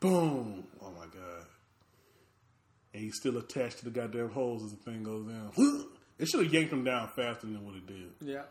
Boom! 0.00 0.64
Oh 0.82 0.90
my 0.90 1.04
god! 1.06 1.46
And 2.94 3.02
he's 3.02 3.16
still 3.16 3.36
attached 3.38 3.78
to 3.78 3.84
the 3.84 3.90
goddamn 3.90 4.30
holes 4.30 4.64
as 4.64 4.70
the 4.70 4.76
thing 4.78 5.02
goes 5.02 5.26
down. 5.26 5.86
It 6.18 6.26
should 6.26 6.44
have 6.44 6.52
yanked 6.52 6.72
him 6.72 6.84
down 6.84 7.08
faster 7.08 7.46
than 7.46 7.64
what 7.64 7.74
it 7.74 7.86
did. 7.86 8.12
Yeah. 8.20 8.42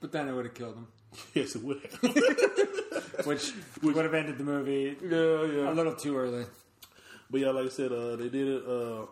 But 0.00 0.12
then 0.12 0.28
it 0.28 0.32
would 0.32 0.44
have 0.44 0.54
killed 0.54 0.76
him, 0.76 0.86
Yes, 1.34 1.54
it 1.54 1.62
would 1.62 1.80
have. 1.82 3.24
which 3.26 3.52
would 3.82 3.96
have 3.96 4.14
ended 4.14 4.38
the 4.38 4.44
movie 4.44 4.96
yeah, 5.02 5.08
yeah. 5.44 5.70
a 5.70 5.74
little 5.74 5.94
too 5.94 6.16
early. 6.16 6.44
But 7.30 7.40
yeah, 7.40 7.50
like 7.50 7.66
I 7.66 7.68
said, 7.68 7.92
uh, 7.92 8.16
they 8.16 8.28
did 8.30 8.48
it. 8.48 8.62
Uh, 8.66 9.06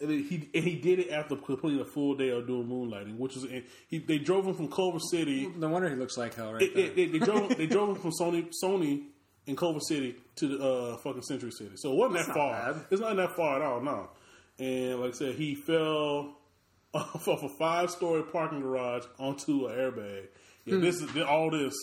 and 0.00 0.10
he 0.10 0.50
and 0.54 0.64
he 0.64 0.74
did 0.76 0.98
it 0.98 1.10
after 1.10 1.34
completing 1.36 1.80
a 1.80 1.84
full 1.84 2.14
day 2.14 2.28
of 2.30 2.46
doing 2.46 2.66
moonlighting, 2.68 3.16
which 3.16 3.36
is 3.36 3.46
he. 3.88 3.98
They 3.98 4.18
drove 4.18 4.46
him 4.46 4.54
from 4.54 4.68
Culver 4.70 4.98
City. 5.10 5.50
No 5.56 5.68
wonder 5.70 5.88
he 5.88 5.96
looks 5.96 6.16
like 6.18 6.34
hell 6.34 6.52
right 6.52 6.62
It, 6.62 6.74
there. 6.74 6.84
it, 6.86 6.96
they, 6.96 7.06
they 7.06 7.18
drove 7.18 7.56
they 7.56 7.66
drove 7.66 7.88
him 7.90 7.94
from 8.02 8.10
Sony 8.20 8.50
Sony 8.62 9.04
in 9.46 9.56
Culver 9.56 9.80
City 9.80 10.16
to 10.36 10.48
the 10.48 10.62
uh, 10.62 10.96
fucking 10.98 11.22
Century 11.22 11.50
City. 11.52 11.72
So 11.76 11.92
it 11.92 11.96
wasn't 11.96 12.18
that 12.18 12.28
not 12.28 12.36
far. 12.36 12.72
bad. 12.74 12.84
It's 12.90 13.00
not 13.00 13.16
that 13.16 13.34
far 13.36 13.56
at 13.56 13.62
all. 13.62 13.80
No. 13.80 14.10
And 14.58 15.00
like 15.00 15.10
I 15.14 15.16
said, 15.16 15.34
he 15.36 15.54
fell 15.54 16.36
off 16.94 17.26
of 17.28 17.42
a 17.44 17.48
five 17.48 17.90
story 17.90 18.22
parking 18.24 18.60
garage 18.60 19.04
onto 19.18 19.66
an 19.68 19.74
airbag. 19.76 20.24
Yeah, 20.66 20.78
this 20.78 20.96
is 20.96 21.16
all 21.22 21.50
this. 21.50 21.74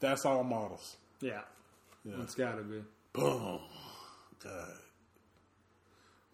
That's 0.00 0.24
all 0.24 0.44
models. 0.44 0.96
yeah. 1.20 1.40
Yeah. 2.04 2.14
It's 2.22 2.34
got 2.34 2.56
to 2.56 2.62
be. 2.62 2.82
Boom. 3.14 3.60
God. 4.42 4.68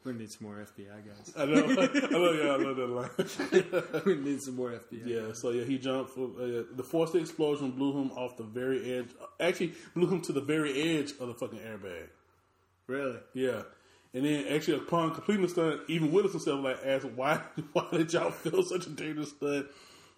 We 0.03 0.13
need 0.15 0.31
some 0.33 0.47
more 0.49 0.57
FBI 0.57 1.07
guys. 1.07 1.33
I 1.37 1.45
know. 1.45 1.63
I 1.67 2.11
know. 2.11 2.33
Yeah, 2.33 2.53
I 2.53 2.57
love 2.57 2.77
that 2.77 3.91
line. 3.91 4.03
we 4.07 4.15
need 4.17 4.41
some 4.41 4.57
more 4.57 4.71
FBI. 4.71 5.07
Yeah, 5.07 5.33
so 5.35 5.51
yeah, 5.51 5.65
he 5.65 5.77
jumped. 5.79 6.13
For, 6.13 6.25
uh, 6.25 6.63
the 6.75 6.83
force 6.83 7.11
of 7.11 7.15
the 7.15 7.19
explosion 7.21 7.73
blew 7.73 7.93
him 8.01 8.11
off 8.13 8.37
the 8.39 8.45
very 8.45 8.95
edge. 8.99 9.09
Actually, 9.39 9.75
blew 9.95 10.09
him 10.09 10.23
to 10.23 10.33
the 10.33 10.41
very 10.41 10.99
edge 10.99 11.11
of 11.21 11.29
the 11.29 11.35
fucking 11.35 11.59
airbag. 11.59 12.07
Really? 12.87 13.19
Yeah, 13.35 13.63
and 14.15 14.25
then 14.25 14.47
actually 14.49 14.79
upon 14.79 15.13
completing 15.15 15.43
the 15.43 15.51
stunt, 15.51 15.83
even 15.89 16.11
Willis 16.13 16.33
himself 16.33 16.65
like 16.65 16.79
asked, 16.85 17.05
"Why? 17.05 17.43
Why 17.75 17.87
did 17.93 18.13
y'all 18.13 18.31
feel 18.31 18.63
such 18.63 18.87
a 18.87 18.91
dangerous 18.91 19.31
stunt? 19.31 19.67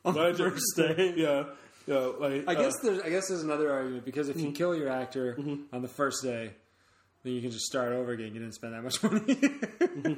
Why 0.02 0.12
did 0.32 0.36
first 0.36 0.76
day? 0.76 1.14
Yeah, 1.16 1.44
yeah. 1.86 1.96
Like 2.18 2.44
I 2.48 2.54
uh, 2.54 2.62
guess 2.62 2.74
there's. 2.84 3.00
I 3.00 3.10
guess 3.10 3.28
there's 3.28 3.42
another 3.42 3.72
argument 3.72 4.04
because 4.04 4.28
if 4.28 4.36
Mm-hmm. 4.36 4.46
you 4.46 4.52
kill 4.52 4.76
your 4.76 4.88
actor 4.90 5.36
on 5.72 5.82
the 5.82 5.88
first 5.88 6.22
day, 6.22 6.52
then 7.22 7.32
you 7.34 7.40
can 7.40 7.50
just 7.50 7.66
start 7.66 7.92
over 7.92 8.12
again. 8.12 8.34
You 8.34 8.40
didn't 8.40 8.54
spend 8.54 8.74
that 8.74 8.82
much 8.82 9.02
money. 9.02 9.38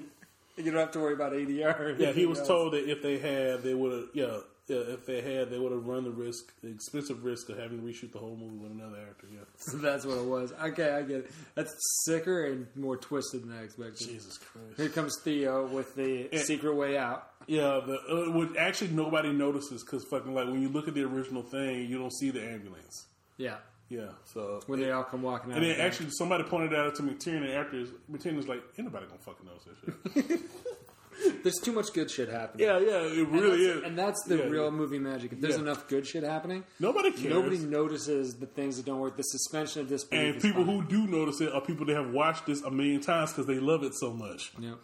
you 0.56 0.70
don't 0.70 0.80
have 0.80 0.92
to 0.92 1.00
worry 1.00 1.14
about 1.14 1.32
ADR. 1.32 1.98
yeah, 1.98 2.12
he 2.12 2.26
was 2.26 2.38
else. 2.38 2.48
told 2.48 2.72
that 2.74 2.90
if 2.90 3.02
they 3.02 3.18
had, 3.18 3.62
they 3.62 3.74
would 3.74 3.92
have. 3.92 4.04
Yeah, 4.14 4.38
yeah, 4.66 4.78
if 4.78 5.04
they 5.04 5.20
had, 5.20 5.50
they 5.50 5.58
would 5.58 5.72
have 5.72 5.86
run 5.86 6.04
the 6.04 6.10
risk, 6.10 6.58
the 6.62 6.70
expensive 6.70 7.22
risk 7.22 7.50
of 7.50 7.58
having 7.58 7.80
to 7.80 7.86
reshoot 7.86 8.12
the 8.12 8.18
whole 8.18 8.34
movie 8.34 8.56
with 8.56 8.72
another 8.72 8.96
actor. 8.96 9.26
Yeah. 9.30 9.40
So 9.58 9.76
that's 9.76 10.06
what 10.06 10.16
it 10.16 10.24
was. 10.24 10.52
Okay, 10.52 10.90
I 10.90 11.02
get 11.02 11.18
it. 11.18 11.30
That's 11.54 11.74
sicker 12.04 12.46
and 12.46 12.66
more 12.74 12.96
twisted 12.96 13.42
than 13.42 13.52
I 13.52 13.64
expected. 13.64 14.08
Jesus 14.08 14.38
Christ. 14.38 14.78
Here 14.78 14.88
comes 14.88 15.20
Theo 15.22 15.66
with 15.66 15.94
the 15.94 16.28
secret 16.38 16.74
way 16.74 16.96
out. 16.96 17.28
Yeah, 17.46 17.80
the 17.86 17.98
uh, 18.10 18.32
what 18.32 18.56
actually 18.56 18.92
nobody 18.92 19.32
notices 19.32 19.84
because 19.84 20.02
fucking 20.10 20.32
like 20.34 20.46
when 20.46 20.62
you 20.62 20.70
look 20.70 20.88
at 20.88 20.94
the 20.94 21.02
original 21.02 21.42
thing, 21.42 21.86
you 21.86 21.98
don't 21.98 22.14
see 22.14 22.30
the 22.30 22.42
ambulance. 22.42 23.06
Yeah, 23.36 23.56
Yeah, 23.90 24.08
so 24.24 24.60
when 24.66 24.80
they 24.80 24.90
all 24.90 25.04
come 25.04 25.22
walking 25.22 25.50
out. 25.52 25.56
and 25.58 25.64
then 25.64 25.72
of 25.72 25.76
the 25.78 25.82
actually 25.84 26.10
somebody 26.10 26.44
pointed 26.44 26.74
out 26.74 26.94
to 26.96 27.02
McTiernan 27.02 27.44
and 27.44 27.52
after 27.52 27.76
McTiernan's 28.10 28.48
like, 28.48 28.62
anybody 28.78 29.06
gonna 29.06 29.18
fucking 29.20 29.46
notice 29.46 29.64
that 30.14 30.24
shit. 30.24 30.40
there's 31.44 31.58
too 31.62 31.72
much 31.72 31.92
good 31.92 32.10
shit 32.10 32.28
happening. 32.28 32.66
yeah, 32.66 32.78
yeah, 32.78 33.02
it 33.02 33.28
really 33.28 33.64
that's, 33.66 33.78
is. 33.78 33.82
And 33.84 33.96
that's 33.98 34.22
the 34.26 34.36
Yeah, 34.38 34.44
real 34.44 34.64
yeah. 34.64 34.70
movie 34.70 34.98
magic. 34.98 35.32
If 35.32 35.40
there's 35.40 35.54
Yeah. 35.56 35.60
enough 35.62 35.86
good 35.88 36.06
shit 36.06 36.22
happening, 36.24 36.64
Nobody 36.80 37.12
cares. 37.12 37.32
nobody 37.32 37.58
notices 37.58 38.34
the 38.36 38.46
things 38.46 38.78
that 38.78 38.86
don't 38.86 38.98
work. 39.00 39.16
The 39.16 39.22
suspension 39.22 39.82
of 39.82 39.88
disbelief. 39.88 40.24
and 40.26 40.36
is 40.36 40.42
people 40.42 40.64
fine. 40.64 40.80
who 40.80 40.88
do 40.88 41.06
notice 41.06 41.40
it 41.40 41.52
are 41.52 41.60
people 41.60 41.86
that 41.86 41.94
have 41.96 42.10
watched 42.10 42.46
this 42.46 42.62
a 42.62 42.70
million 42.70 43.00
times 43.00 43.32
because 43.32 43.46
they 43.46 43.60
love 43.60 43.82
it 43.84 43.94
so 43.94 44.12
much. 44.12 44.52
Yeah. 44.58 44.74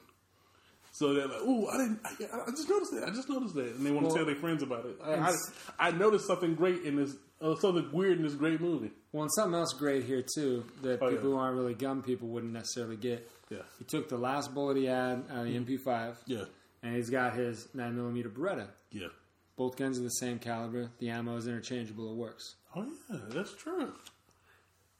So 0.92 1.14
they're 1.14 1.26
like, 1.28 1.40
"Ooh, 1.42 1.66
I 1.68 1.76
didn't. 1.78 2.00
I, 2.04 2.40
I 2.46 2.50
just 2.50 2.68
noticed 2.68 2.92
that. 2.92 3.04
I 3.08 3.10
just 3.10 3.28
noticed 3.28 3.54
that," 3.54 3.74
and 3.76 3.86
they 3.86 3.90
want 3.90 4.02
to 4.02 4.08
Well, 4.08 4.16
tell 4.16 4.26
their 4.26 4.34
friends 4.36 4.62
about 4.62 4.84
it. 4.86 4.96
I, 5.02 5.12
and 5.14 5.24
I, 5.24 5.28
s- 5.28 5.52
I 5.78 5.90
noticed 5.92 6.26
something 6.26 6.54
great 6.54 6.82
in 6.82 6.96
this, 6.96 7.14
uh, 7.40 7.54
something 7.56 7.90
weird 7.92 8.18
in 8.18 8.22
this 8.24 8.34
great 8.34 8.60
movie. 8.60 8.90
Well, 9.12 9.22
and 9.24 9.32
something 9.32 9.54
else 9.58 9.72
great 9.72 10.04
here 10.04 10.22
too 10.34 10.64
that 10.82 11.00
Oh, 11.02 11.08
people 11.10 11.14
yeah. 11.14 11.20
who 11.20 11.36
aren't 11.36 11.56
really 11.56 11.74
gun 11.74 12.02
people 12.02 12.28
wouldn't 12.28 12.52
necessarily 12.52 12.96
get. 12.96 13.28
Yeah, 13.50 13.58
He 13.78 13.84
took 13.84 14.08
the 14.08 14.16
last 14.18 14.54
bullet 14.54 14.76
he 14.76 14.84
had 14.84 15.24
on 15.30 15.44
the 15.44 15.58
MP5, 15.58 16.16
yeah, 16.26 16.44
and 16.82 16.94
he's 16.94 17.10
got 17.10 17.34
his 17.34 17.66
9mm 17.74 18.32
Beretta. 18.32 18.68
yeah. 18.92 19.08
Both 19.56 19.76
guns 19.76 19.98
are 19.98 20.02
the 20.02 20.08
same 20.10 20.38
caliber. 20.38 20.90
The 21.00 21.10
ammo 21.10 21.36
is 21.36 21.46
interchangeable. 21.46 22.12
It 22.12 22.16
works. 22.16 22.54
Oh 22.74 22.86
yeah, 23.10 23.18
that's 23.28 23.54
true. 23.56 23.92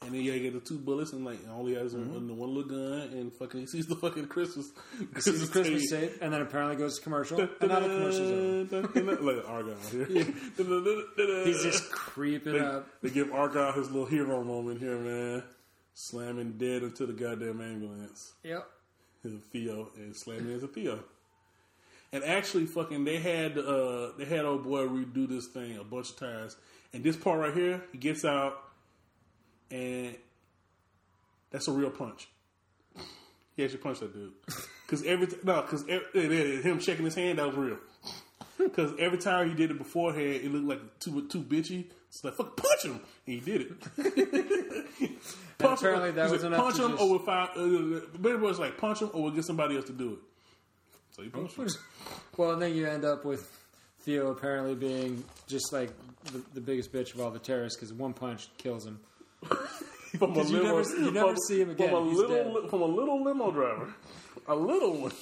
And 0.02 0.14
then 0.14 0.22
you 0.22 0.38
get 0.40 0.54
the 0.54 0.60
two 0.60 0.78
bullets 0.78 1.12
and 1.12 1.24
like 1.26 1.38
all 1.52 1.66
he 1.66 1.74
has 1.74 1.92
Mm-hmm. 1.94 2.14
one, 2.14 2.26
the 2.26 2.32
one 2.34 2.54
little 2.54 2.70
gun 2.70 3.08
and 3.18 3.32
fucking 3.34 3.60
he 3.60 3.66
sees 3.66 3.86
the 3.86 3.96
fucking 3.96 4.26
Christmas 4.28 4.70
Sees 5.18 5.46
the 5.46 5.52
Christmas 5.62 5.90
tree. 5.90 5.98
tape, 6.08 6.18
and 6.22 6.32
then 6.32 6.40
apparently 6.40 6.76
goes 6.76 6.96
to 6.96 7.02
commercial. 7.02 7.38
and 7.40 7.50
Another 7.60 7.88
commercial's 7.88 8.72
over. 8.72 9.22
like 9.22 9.48
Argyle 9.48 9.76
here. 9.90 10.06
He's 11.44 11.62
just 11.62 11.90
creeping 11.92 12.54
they, 12.54 12.60
up. 12.60 12.86
they 13.02 13.10
give 13.10 13.30
Argyle 13.32 13.72
his 13.72 13.90
little 13.90 14.06
hero 14.06 14.42
moment 14.42 14.80
here, 14.80 14.96
man. 14.98 15.42
Slamming 15.94 16.52
dead 16.52 16.82
into 16.82 17.04
the 17.04 17.12
goddamn 17.12 17.60
ambulance. 17.60 18.32
Yep. 18.42 18.66
Theo 19.52 19.90
and 19.96 20.16
slamming 20.16 20.54
into 20.54 20.66
Theo. 20.66 21.00
And 22.12 22.24
actually, 22.24 22.64
fucking, 22.64 23.04
they 23.04 23.18
had 23.18 23.58
uh, 23.58 24.12
they 24.16 24.24
had 24.24 24.46
old 24.46 24.64
boy 24.64 24.86
redo 24.88 25.28
this 25.28 25.46
thing 25.48 25.76
a 25.76 25.84
bunch 25.84 26.08
of 26.10 26.16
times. 26.16 26.56
And 26.94 27.04
this 27.04 27.16
part 27.16 27.38
right 27.38 27.52
here, 27.54 27.82
he 27.92 27.98
gets 27.98 28.24
out, 28.24 28.54
and 29.70 30.14
that's 31.50 31.68
a 31.68 31.72
real 31.72 31.90
punch. 31.90 32.28
He 33.56 33.64
actually 33.64 33.78
punched 33.78 34.00
that 34.00 34.12
dude. 34.12 34.32
Because 34.86 35.04
every 35.04 35.26
t- 35.26 35.36
no, 35.44 35.62
because 35.62 35.84
him 35.84 36.80
shaking 36.80 37.04
his 37.04 37.14
hand 37.14 37.38
that 37.38 37.46
was 37.46 37.56
real. 37.56 37.78
Because 38.58 38.92
every 38.98 39.18
time 39.18 39.48
he 39.48 39.54
did 39.54 39.70
it 39.70 39.78
beforehand, 39.78 40.40
it 40.44 40.52
looked 40.52 40.66
like 40.66 40.98
too 41.00 41.26
too 41.28 41.42
bitchy. 41.42 41.86
It's 42.08 42.22
like 42.24 42.34
fuck, 42.34 42.56
punch 42.56 42.84
him, 42.84 42.92
and 42.92 43.00
he 43.24 43.40
did 43.40 43.60
it. 43.62 45.18
punch 45.58 45.78
apparently 45.80 46.10
that 46.12 46.30
was 46.30 46.44
enough 46.44 46.60
Punch 46.60 46.78
him, 46.78 46.90
just- 46.90 47.02
or 47.02 47.10
we'll 47.10 47.18
find. 47.20 47.50
Uh, 47.56 48.00
but 48.18 48.32
it 48.32 48.40
was 48.40 48.58
like 48.58 48.76
punch 48.78 49.00
him, 49.00 49.10
or 49.12 49.22
we'll 49.24 49.32
get 49.32 49.44
somebody 49.44 49.76
else 49.76 49.86
to 49.86 49.92
do 49.92 50.12
it. 50.14 50.18
So 51.12 51.22
he 51.22 51.28
punched 51.28 51.56
him. 51.56 51.68
Well, 52.36 52.52
and 52.52 52.62
then 52.62 52.74
you 52.74 52.86
end 52.86 53.04
up 53.04 53.24
with 53.24 53.48
Theo 54.00 54.30
apparently 54.30 54.74
being 54.74 55.22
just 55.46 55.72
like 55.72 55.90
the, 56.24 56.42
the 56.54 56.60
biggest 56.60 56.92
bitch 56.92 57.14
of 57.14 57.20
all 57.20 57.30
the 57.30 57.38
terrorists 57.38 57.78
because 57.78 57.92
one 57.92 58.12
punch 58.12 58.48
kills 58.58 58.86
him. 58.86 59.00
From 60.18 60.36
a 60.36 60.42
you 60.44 60.62
never- 60.62 60.82
you 60.82 61.10
never 61.12 61.28
from- 61.28 61.36
see 61.46 61.60
him 61.62 61.70
again. 61.70 61.90
From 61.90 62.06
a 62.06 62.10
He's 62.10 62.18
little, 62.18 62.68
from 62.68 62.82
a 62.82 62.86
little 62.86 63.22
limo 63.22 63.50
driver, 63.52 63.94
a 64.48 64.54
little 64.54 64.96
one. 65.02 65.12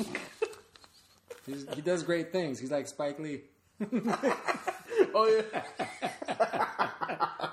He's, 1.47 1.67
he 1.75 1.81
does 1.83 2.03
great 2.03 2.33
things. 2.33 2.59
He's 2.59 2.71
like 2.71 2.89
Spike 2.89 3.19
Lee. 3.19 3.43
Oh 5.15 5.27
yeah. 5.53 5.63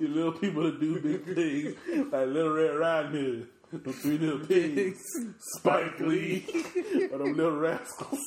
you 0.00 0.08
little 0.08 0.32
people 0.32 0.62
that 0.64 0.80
do 0.80 1.00
big 1.00 1.24
things, 1.34 1.76
like 2.12 2.26
Little 2.28 2.52
Red 2.54 2.76
Riding 2.76 3.10
Hood, 3.70 3.84
the 3.84 3.92
three 3.92 4.18
little 4.18 4.46
pigs, 4.46 5.02
Spike 5.56 5.98
Lee, 6.00 6.46
or 7.12 7.18
them 7.18 7.36
little 7.36 7.56
rascals. 7.58 8.20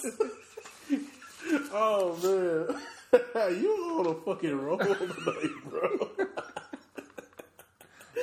Oh 1.73 2.17
man, 2.23 2.81
you 3.61 3.69
on 3.99 4.07
a 4.07 4.13
fucking 4.25 4.59
roll 4.61 4.77
tonight, 4.79 5.49
bro. 5.69 6.09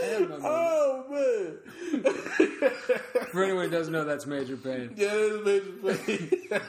Oh 0.00 1.04
man, 1.10 2.12
For 3.32 3.42
anyone 3.42 3.64
who 3.64 3.70
doesn't 3.70 3.92
know, 3.92 4.04
that's 4.04 4.26
Major 4.26 4.56
Pain. 4.56 4.92
yeah, 4.96 5.08
this 5.44 5.64
major 5.82 5.96
pain. 6.06 6.60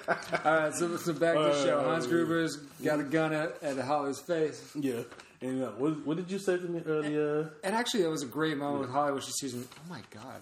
All 0.44 0.54
right, 0.60 0.74
so, 0.74 0.98
so 0.98 1.14
back 1.14 1.36
to 1.36 1.42
the 1.44 1.50
Uh, 1.52 1.64
show. 1.64 1.80
Hans 1.84 2.08
Gruber's 2.08 2.56
got 2.84 3.00
a 3.00 3.04
gun 3.04 3.32
at, 3.34 3.62
at 3.62 3.78
Holly's 3.78 4.20
face. 4.20 4.72
yeah, 4.76 5.02
and 5.42 5.64
uh, 5.64 5.68
what, 5.78 6.06
what 6.08 6.18
did 6.18 6.32
you 6.32 6.40
say 6.40 6.58
to 6.58 6.64
me 6.64 6.82
earlier? 6.86 7.52
And 7.64 7.76
actually, 7.76 8.04
that 8.04 8.10
was 8.10 8.24
a 8.24 8.28
great 8.28 8.58
moment 8.58 8.82
with 8.82 8.90
Holly 8.90 9.12
where 9.12 9.22
she 9.22 9.32
sees 9.32 9.54
him. 9.54 9.68
Oh 9.78 9.90
my 9.90 10.02
God. 10.12 10.42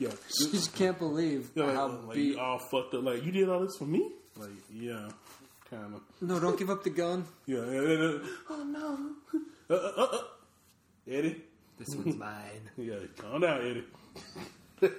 Yeah, 0.00 0.08
She 0.38 0.50
just 0.50 0.74
can't 0.74 0.98
believe 0.98 1.50
Yeah, 1.54 1.72
how 1.72 1.86
like 1.88 2.16
beat. 2.16 2.34
you 2.34 2.40
all 2.40 2.58
fucked 2.58 2.94
up. 2.94 3.04
Like 3.04 3.24
you 3.24 3.30
did 3.30 3.48
all 3.48 3.60
this 3.60 3.76
for 3.78 3.84
me. 3.86 4.10
Like 4.36 4.50
yeah, 4.72 5.08
kind 5.74 5.94
of. 5.94 6.00
No, 6.20 6.40
don't 6.40 6.58
give 6.58 6.70
up 6.70 6.82
the 6.84 6.90
gun. 6.90 7.24
Yeah. 7.46 7.58
and- 7.58 7.74
and- 7.74 8.02
and- 8.02 8.20
oh 8.50 8.64
no. 8.64 9.40
Uh, 9.70 9.74
uh, 9.74 9.92
uh, 9.96 10.16
uh. 10.16 10.18
Eddie. 11.08 11.42
This 11.78 11.94
one's 11.94 12.16
mine. 12.16 12.70
Yeah, 12.76 12.94
calm 13.18 13.40
down, 13.40 13.60
Eddie. 13.60 13.84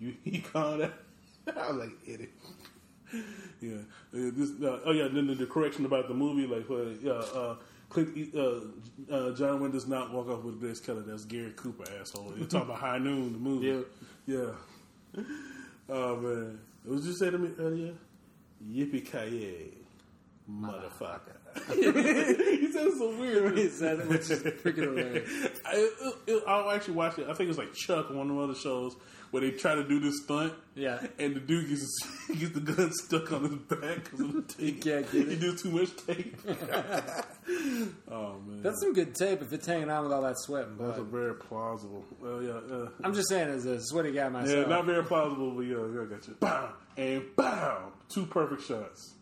you 0.00 0.14
he 0.24 0.40
calm 0.40 0.80
down. 0.80 0.92
I 1.56 1.68
was 1.68 1.76
like 1.76 1.90
Eddie. 2.06 2.28
Yeah. 3.60 3.78
Uh, 4.14 4.30
this, 4.36 4.50
uh, 4.62 4.80
oh 4.84 4.92
yeah. 4.92 5.08
Then 5.08 5.26
the, 5.26 5.34
the 5.34 5.46
correction 5.46 5.84
about 5.84 6.08
the 6.08 6.14
movie, 6.14 6.46
like 6.46 6.70
uh, 6.70 6.90
yeah. 7.02 7.12
Uh, 7.12 7.56
Clint, 7.88 8.32
uh, 8.36 8.60
uh, 9.12 9.34
John 9.34 9.60
Wayne 9.60 9.72
does 9.72 9.88
not 9.88 10.12
walk 10.12 10.28
off 10.28 10.44
with 10.44 10.60
Grace 10.60 10.78
Kelly. 10.78 11.02
That's 11.04 11.24
Gary 11.24 11.52
Cooper, 11.56 11.84
asshole. 12.00 12.32
You're 12.36 12.46
talking 12.46 12.68
about 12.68 12.78
High 12.80 12.98
Noon, 12.98 13.32
the 13.32 13.38
movie. 13.38 13.66
Yeah. 14.26 14.36
Yeah. 15.16 15.24
Oh 15.88 16.16
man, 16.18 16.60
what 16.84 16.96
did 16.98 17.04
you 17.06 17.12
say 17.14 17.30
to 17.30 17.38
me 17.38 17.50
earlier? 17.58 17.94
Yippee 18.64 19.04
ki 19.10 19.74
motherfucker. 20.50 21.36
he 21.68 22.72
said 22.72 22.92
so 22.96 23.16
weird. 23.18 23.58
He 23.58 23.68
said 23.68 24.00
it, 24.00 24.08
which 24.08 24.30
is 24.30 24.42
freaking 24.42 24.76
hilarious. 24.96 25.30
I, 25.66 25.74
it, 25.74 26.14
it, 26.26 26.42
I'll 26.46 26.70
actually 26.70 26.94
watch 26.94 27.18
it. 27.18 27.24
I 27.24 27.34
think 27.34 27.40
it 27.40 27.48
was 27.48 27.58
like 27.58 27.72
Chuck, 27.72 28.10
one 28.10 28.30
of 28.30 28.36
the 28.36 28.42
other 28.42 28.54
shows, 28.54 28.96
where 29.30 29.42
they 29.42 29.50
try 29.52 29.74
to 29.74 29.86
do 29.86 30.00
this 30.00 30.22
stunt. 30.24 30.52
Yeah. 30.74 31.00
And 31.18 31.36
the 31.36 31.40
dude 31.40 31.68
gets, 31.68 31.98
gets 32.28 32.52
the 32.52 32.60
gun 32.60 32.90
stuck 32.92 33.30
on 33.32 33.42
his 33.44 33.54
back 33.78 34.04
because 34.04 34.20
of 34.20 34.32
the 34.34 34.42
tape. 34.42 34.82
can't 34.82 35.10
get 35.12 35.26
He 35.28 35.34
it. 35.34 35.40
does 35.40 35.62
too 35.62 35.70
much 35.70 35.96
tape. 36.06 36.36
oh, 38.10 38.38
man. 38.46 38.62
That's 38.62 38.80
some 38.80 38.92
good 38.92 39.14
tape 39.14 39.42
if 39.42 39.52
it's 39.52 39.66
hanging 39.66 39.90
on 39.90 40.04
with 40.04 40.12
all 40.12 40.22
that 40.22 40.38
sweat 40.38 40.66
and 40.66 40.78
That's 40.78 40.98
a 40.98 41.02
very 41.02 41.34
plausible. 41.34 42.04
Well, 42.20 42.42
yeah, 42.42 42.60
yeah. 42.70 42.86
I'm 43.04 43.14
just 43.14 43.28
saying, 43.28 43.48
as 43.48 43.64
a 43.66 43.80
sweaty 43.80 44.12
guy 44.12 44.28
myself. 44.28 44.48
Yeah, 44.50 44.54
myself. 44.62 44.68
not 44.68 44.84
very 44.86 45.04
plausible, 45.04 45.50
but 45.52 45.62
yeah, 45.62 45.76
yeah, 45.94 46.02
I 46.02 46.04
got 46.06 46.28
you. 46.28 46.34
Bow 46.40 46.72
and 46.96 47.22
bow. 47.36 47.92
Two 48.08 48.26
perfect 48.26 48.62
shots. 48.66 49.14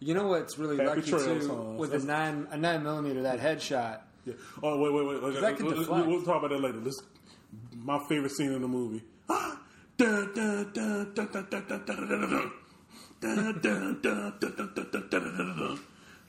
you 0.00 0.14
know 0.14 0.26
what's 0.28 0.58
really 0.58 0.76
Happy 0.76 0.88
lucky 1.00 1.10
Trails 1.10 1.24
too 1.26 1.46
songs. 1.46 1.78
with 1.78 1.94
a 1.94 1.98
nine 2.04 2.46
a 2.50 2.56
nine 2.56 2.82
millimeter 2.82 3.22
that 3.22 3.40
headshot. 3.40 4.00
Yeah. 4.24 4.34
Oh 4.62 4.78
wait, 4.80 4.92
wait, 4.92 5.06
wait. 5.06 5.22
Like, 5.22 5.40
That 5.40 5.56
can 5.56 5.66
we'll, 5.66 5.76
deflect. 5.78 6.06
we'll 6.08 6.22
talk 6.22 6.38
about 6.42 6.50
that 6.50 6.60
later. 6.60 6.80
This 6.80 7.00
my 7.74 7.98
favorite 8.08 8.32
scene 8.32 8.52
in 8.52 8.62
the 8.62 8.68
movie. 8.68 9.02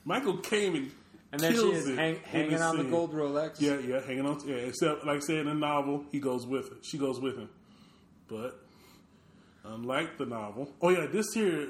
Michael 0.06 0.38
came 0.38 0.76
and 0.76 0.92
and 1.32 1.42
then 1.42 1.54
she 1.54 1.60
is 1.60 1.88
hang, 1.88 2.20
hanging 2.24 2.62
on 2.62 2.78
the 2.78 2.84
gold 2.86 3.14
Rolex. 3.14 3.60
Yeah, 3.60 3.80
yeah, 3.80 4.02
hanging 4.02 4.26
on. 4.26 4.40
To, 4.40 4.48
yeah, 4.48 4.56
except 4.56 5.06
like 5.06 5.18
I 5.18 5.20
said 5.20 5.40
in 5.40 5.48
the 5.48 5.54
novel, 5.54 6.06
he 6.12 6.20
goes 6.20 6.46
with 6.46 6.70
her. 6.70 6.76
She 6.82 6.98
goes 6.98 7.20
with 7.20 7.38
him, 7.38 7.50
but 8.28 8.60
unlike 9.66 10.18
the 10.18 10.26
novel, 10.26 10.72
oh 10.82 10.90
yeah, 10.90 11.08
this 11.08 11.34
here 11.34 11.68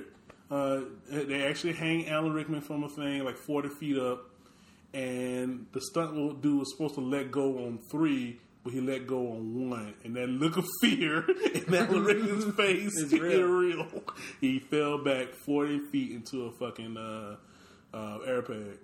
uh, 0.51 0.81
they 1.09 1.43
actually 1.43 1.73
hang 1.73 2.07
Alan 2.07 2.33
Rickman 2.33 2.61
from 2.61 2.83
a 2.83 2.89
thing 2.89 3.23
like 3.23 3.37
forty 3.37 3.69
feet 3.69 3.97
up, 3.97 4.29
and 4.93 5.65
the 5.71 5.81
stunt 5.81 6.41
dude 6.41 6.59
was 6.59 6.71
supposed 6.71 6.95
to 6.95 7.01
let 7.01 7.31
go 7.31 7.65
on 7.65 7.79
three, 7.89 8.39
he 8.67 8.81
let 8.81 9.07
go 9.07 9.31
on 9.33 9.69
one, 9.69 9.93
and 10.03 10.15
that 10.15 10.27
look 10.29 10.57
of 10.57 10.65
fear 10.81 11.19
in 11.53 11.63
that 11.71 11.89
Rickman's 11.89 12.53
face 12.55 12.95
is 12.97 13.11
real. 13.13 13.43
real. 13.47 13.87
He 14.41 14.59
fell 14.59 14.97
back 15.03 15.33
forty 15.33 15.79
feet 15.79 16.11
into 16.11 16.45
a 16.45 16.51
fucking 16.51 16.97
uh, 16.97 17.35
uh, 17.93 18.19
airpad. 18.27 18.77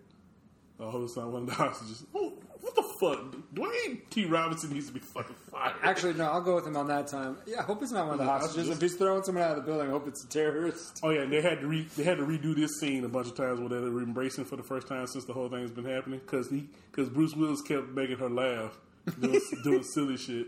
The 0.80 0.90
whole 0.90 1.08
time, 1.08 1.32
one 1.32 1.44
of 1.44 1.50
the 1.50 1.54
hostages. 1.56 2.04
Oh, 2.16 2.34
what 2.60 2.76
the 2.76 2.84
fuck? 3.00 3.36
Dwayne 3.54 4.02
T. 4.10 4.26
Robinson 4.26 4.74
needs 4.74 4.88
to 4.88 4.94
be 4.94 5.00
fucking 5.00 5.36
fired. 5.52 5.76
Actually, 5.84 6.14
no, 6.14 6.26
I'll 6.26 6.42
go 6.42 6.56
with 6.56 6.66
him 6.66 6.76
on 6.76 6.88
that 6.88 7.08
time. 7.08 7.38
Yeah, 7.46 7.60
I 7.60 7.64
hope 7.64 7.84
it's 7.84 7.92
not 7.92 8.06
one 8.06 8.14
of 8.14 8.20
the 8.20 8.26
hostages. 8.26 8.70
If 8.70 8.82
he's 8.82 8.96
throwing 8.96 9.22
someone 9.24 9.44
out 9.44 9.52
of 9.52 9.58
the 9.58 9.62
building, 9.72 9.88
I 9.90 9.92
hope 9.92 10.08
it's 10.08 10.24
a 10.26 10.28
terrorist. 10.30 11.00
Oh 11.04 11.12
yeah, 11.12 11.26
they 11.26 11.42
had 11.42 11.62
to 11.62 11.68
re- 11.68 11.88
they 11.96 12.04
had 12.04 12.18
to 12.18 12.24
redo 12.26 12.56
this 12.56 12.72
scene 12.80 13.04
a 13.06 13.08
bunch 13.10 13.28
of 13.28 13.36
times 13.36 13.60
where 13.60 13.70
they 13.70 13.78
were 13.88 14.02
embracing 14.02 14.46
for 14.46 14.56
the 14.56 14.64
first 14.64 14.88
time 14.88 15.06
since 15.08 15.26
the 15.26 15.34
whole 15.34 15.48
thing's 15.48 15.72
been 15.72 15.86
happening 15.86 16.20
because 16.26 16.50
he 16.50 16.68
because 16.92 17.08
Bruce 17.10 17.36
Willis 17.36 17.62
kept 17.62 17.90
making 17.90 18.18
her 18.18 18.30
laugh 18.30 18.76
doing, 19.20 19.42
doing 19.64 19.84
silly 19.84 20.18
shit. 20.18 20.48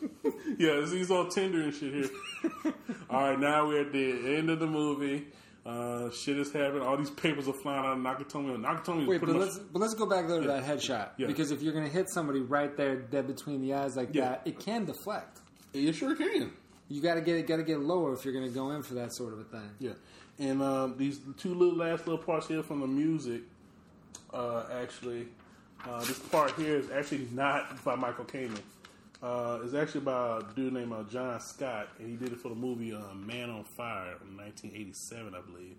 yeah, 0.58 0.84
he's 0.86 1.10
all 1.10 1.28
tender 1.28 1.62
and 1.62 1.74
shit 1.74 1.92
here. 1.94 2.10
all 3.10 3.30
right, 3.30 3.38
now 3.38 3.66
we're 3.66 3.82
at 3.82 3.92
the 3.92 4.36
end 4.36 4.50
of 4.50 4.60
the 4.60 4.66
movie. 4.66 5.26
Uh, 5.64 6.10
shit 6.12 6.38
is 6.38 6.52
happening. 6.52 6.82
All 6.82 6.96
these 6.96 7.10
papers 7.10 7.48
are 7.48 7.52
flying 7.52 7.84
out 7.84 7.94
of 7.94 7.98
Nakatomi. 7.98 8.56
Nakatomi 8.56 9.06
Wait, 9.06 9.20
but 9.20 9.30
much 9.30 9.38
let's 9.38 9.58
but 9.58 9.80
let's 9.80 9.94
go 9.94 10.06
back 10.06 10.28
though 10.28 10.40
to 10.40 10.46
that 10.46 10.62
headshot 10.64 11.10
Yeah. 11.16 11.26
because 11.26 11.50
if 11.50 11.60
you're 11.60 11.72
going 11.72 11.86
to 11.86 11.90
hit 11.92 12.08
somebody 12.08 12.40
right 12.40 12.76
there, 12.76 12.94
dead 12.94 13.26
between 13.26 13.60
the 13.62 13.74
eyes 13.74 13.96
like 13.96 14.10
Yeah. 14.12 14.28
that, 14.28 14.42
it 14.44 14.60
can 14.60 14.84
deflect. 14.84 15.40
you 15.72 15.92
sure 15.92 16.14
can. 16.14 16.52
You 16.88 17.02
got 17.02 17.14
to 17.14 17.20
get 17.20 17.34
it, 17.36 17.48
got 17.48 17.56
to 17.56 17.64
get 17.64 17.80
lower 17.80 18.12
if 18.12 18.24
you're 18.24 18.32
going 18.32 18.46
to 18.46 18.54
go 18.54 18.70
in 18.70 18.84
for 18.84 18.94
that 18.94 19.12
sort 19.12 19.32
of 19.32 19.40
a 19.40 19.44
thing. 19.44 19.70
Yeah, 19.80 19.94
and 20.38 20.62
um, 20.62 20.94
these 20.96 21.18
two 21.36 21.52
little 21.52 21.76
last 21.76 22.06
little 22.06 22.22
parts 22.22 22.46
here 22.46 22.62
from 22.62 22.78
the 22.78 22.86
music, 22.86 23.40
uh, 24.32 24.66
actually, 24.72 25.26
uh, 25.84 26.00
this 26.00 26.18
part 26.18 26.52
here 26.54 26.76
is 26.76 26.90
actually 26.90 27.28
not 27.32 27.82
by 27.84 27.94
Michael 27.94 28.24
Kamen. 28.24 28.60
Uh, 29.22 29.60
it's 29.64 29.74
actually 29.74 30.02
by 30.02 30.38
a 30.38 30.54
dude 30.54 30.72
named 30.72 30.92
uh, 30.92 31.02
John 31.04 31.40
Scott, 31.40 31.88
and 31.98 32.08
he 32.08 32.16
did 32.16 32.32
it 32.32 32.40
for 32.40 32.48
the 32.48 32.54
movie 32.54 32.94
uh, 32.94 33.14
Man 33.14 33.50
on 33.50 33.64
Fire 33.64 34.14
in 34.28 34.36
1987, 34.36 35.34
I 35.34 35.40
believe. 35.40 35.76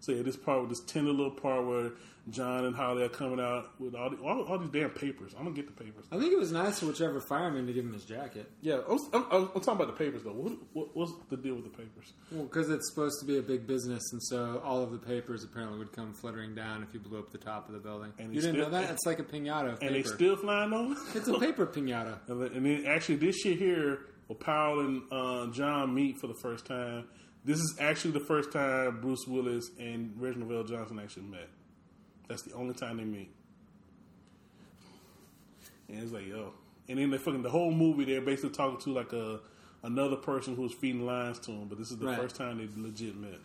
So 0.00 0.12
yeah, 0.12 0.22
this 0.22 0.36
part 0.36 0.60
with 0.60 0.70
this 0.70 0.80
tender 0.84 1.10
little 1.10 1.30
part 1.32 1.66
where 1.66 1.90
John 2.30 2.66
and 2.66 2.76
Holly 2.76 3.02
are 3.02 3.08
coming 3.08 3.40
out 3.40 3.70
with 3.80 3.94
all, 3.94 4.10
the, 4.10 4.16
all, 4.18 4.42
all 4.42 4.58
these 4.58 4.68
damn 4.70 4.90
papers. 4.90 5.32
I'm 5.36 5.44
gonna 5.44 5.56
get 5.56 5.66
the 5.66 5.84
papers. 5.84 6.04
I 6.12 6.18
think 6.18 6.32
it 6.32 6.38
was 6.38 6.52
nice 6.52 6.78
for 6.80 6.86
whichever 6.86 7.20
fireman 7.20 7.66
to 7.66 7.72
give 7.72 7.84
him 7.84 7.92
his 7.94 8.04
jacket. 8.04 8.50
Yeah, 8.60 8.80
I'm, 8.88 8.98
I'm, 9.14 9.24
I'm 9.32 9.48
talking 9.48 9.72
about 9.72 9.86
the 9.86 10.04
papers 10.04 10.24
though. 10.24 10.32
What, 10.32 10.52
what, 10.74 10.96
what's 10.96 11.12
the 11.30 11.36
deal 11.38 11.54
with 11.54 11.64
the 11.64 11.70
papers? 11.70 12.12
Well, 12.30 12.44
because 12.44 12.68
it's 12.70 12.88
supposed 12.90 13.18
to 13.20 13.26
be 13.26 13.38
a 13.38 13.42
big 13.42 13.66
business, 13.66 14.02
and 14.12 14.22
so 14.22 14.60
all 14.64 14.82
of 14.82 14.92
the 14.92 14.98
papers 14.98 15.42
apparently 15.42 15.78
would 15.78 15.92
come 15.92 16.12
fluttering 16.12 16.54
down 16.54 16.82
if 16.82 16.92
you 16.92 17.00
blew 17.00 17.18
up 17.18 17.30
the 17.32 17.38
top 17.38 17.66
of 17.68 17.72
the 17.74 17.80
building. 17.80 18.12
And 18.18 18.34
you 18.34 18.40
didn't 18.42 18.56
still- 18.56 18.70
know 18.70 18.78
that? 18.78 18.90
It's 18.90 19.06
like 19.06 19.18
a 19.20 19.24
pinata 19.24 19.72
of 19.72 19.82
And 19.82 19.94
they 19.94 20.02
still 20.02 20.36
flying 20.36 20.72
on. 20.72 20.96
it's 21.14 21.28
a 21.28 21.38
paper 21.38 21.66
pinata. 21.66 22.18
And 22.28 22.42
then- 22.42 22.52
and 22.54 22.66
then 22.66 22.84
actually, 22.86 23.16
this 23.16 23.36
shit 23.38 23.58
here, 23.58 24.00
where 24.26 24.36
Powell 24.36 24.80
and 24.80 25.02
uh, 25.10 25.46
John 25.52 25.94
meet 25.94 26.18
for 26.20 26.26
the 26.26 26.36
first 26.42 26.66
time. 26.66 27.06
This 27.48 27.60
is 27.60 27.76
actually 27.80 28.10
the 28.10 28.20
first 28.20 28.52
time 28.52 29.00
Bruce 29.00 29.26
Willis 29.26 29.70
and 29.78 30.12
Reginald 30.18 30.50
VelJohnson 30.68 31.02
actually 31.02 31.22
met. 31.22 31.48
That's 32.28 32.42
the 32.42 32.52
only 32.52 32.74
time 32.74 32.98
they 32.98 33.04
meet. 33.04 33.30
And 35.88 36.02
it's 36.02 36.12
like, 36.12 36.26
yo. 36.28 36.52
And 36.90 36.98
then 36.98 37.08
they 37.10 37.16
fucking 37.16 37.40
the 37.40 37.48
whole 37.48 37.70
movie 37.72 38.04
they're 38.04 38.20
basically 38.20 38.50
talking 38.50 38.78
to 38.80 38.90
like 38.92 39.14
a 39.14 39.40
another 39.82 40.16
person 40.16 40.56
who's 40.56 40.74
feeding 40.74 41.06
lines 41.06 41.38
to 41.38 41.52
him, 41.52 41.68
but 41.68 41.78
this 41.78 41.90
is 41.90 41.96
the 41.96 42.04
Right. 42.04 42.18
first 42.18 42.36
time 42.36 42.58
they 42.58 42.68
legit 42.76 43.16
met. 43.16 43.38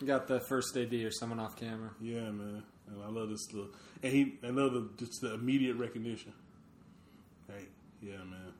You 0.00 0.06
got 0.06 0.28
the 0.28 0.38
first 0.38 0.76
AD 0.76 0.94
or 1.04 1.10
someone 1.10 1.40
off 1.40 1.56
camera. 1.56 1.90
Yeah, 2.00 2.30
man. 2.30 2.62
And 2.86 3.02
I 3.02 3.08
love 3.08 3.28
this 3.28 3.52
little 3.52 3.70
and 4.04 4.12
he 4.12 4.38
I 4.44 4.50
love 4.50 4.72
the 4.72 4.88
just 5.04 5.20
the 5.20 5.34
immediate 5.34 5.74
recognition. 5.78 6.32
Hey, 7.48 7.64
yeah, 8.00 8.18
man. 8.18 8.52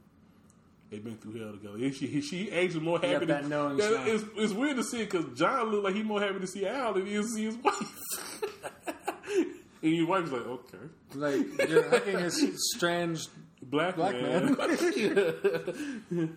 They've 0.92 1.02
been 1.02 1.16
through 1.16 1.40
hell 1.42 1.52
together. 1.52 1.76
And 1.76 1.94
she, 1.94 2.20
she 2.20 2.52
actually 2.52 2.80
more 2.80 3.00
happy. 3.00 3.24
that 3.24 3.42
to, 3.44 3.48
knowing 3.48 3.78
it's, 3.80 4.24
it's 4.36 4.52
weird 4.52 4.76
to 4.76 4.84
see 4.84 4.98
because 4.98 5.24
John 5.38 5.70
looked 5.70 5.84
like 5.84 5.94
he's 5.94 6.04
more 6.04 6.20
happy 6.20 6.38
to 6.38 6.46
see 6.46 6.66
Al 6.66 6.92
than 6.92 7.06
he 7.06 7.14
is 7.14 7.24
to 7.26 7.32
see 7.32 7.44
his 7.46 7.56
wife. 7.56 8.42
and 9.82 9.92
your 9.94 10.06
wife's 10.06 10.30
like, 10.30 10.46
okay, 10.46 10.78
Like 11.14 11.68
you're 11.70 11.88
hugging 11.88 12.16
this 12.18 12.38
strange. 12.74 13.26
black, 13.62 13.96
Black 13.96 14.20
man. 14.20 14.54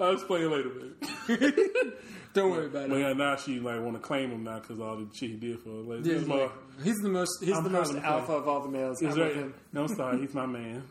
I'll 0.00 0.12
explain 0.12 0.50
later, 0.50 0.68
man. 0.68 0.94
Don't 2.34 2.50
worry 2.50 2.66
about 2.66 2.88
But 2.90 2.98
it. 2.98 3.00
yeah, 3.00 3.12
now 3.14 3.36
she 3.36 3.58
like 3.58 3.80
want 3.80 3.94
to 3.96 4.00
claim 4.02 4.30
him 4.30 4.44
now 4.44 4.58
because 4.60 4.78
all 4.80 4.96
the 4.96 5.08
shit 5.14 5.30
he 5.30 5.36
did 5.36 5.58
for 5.60 5.70
her. 5.70 5.76
Like, 5.76 6.04
Yeah, 6.04 6.12
is 6.16 6.26
my, 6.26 6.34
like, 6.42 6.52
he's 6.84 6.98
the 6.98 7.08
most. 7.08 7.30
He's 7.42 7.56
I'm 7.56 7.64
the 7.64 7.70
most 7.70 7.96
alpha 7.96 8.32
of 8.32 8.46
all 8.46 8.60
the 8.60 8.68
males. 8.68 9.00
He's 9.00 9.14
I'm 9.16 9.20
right. 9.20 9.46
I'm 9.74 9.88
sorry. 9.88 10.20
He's 10.20 10.34
my 10.34 10.44
man. 10.46 10.82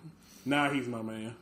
Now 0.45 0.69
he's 0.73 0.87
my 0.87 1.01
man. 1.03 1.35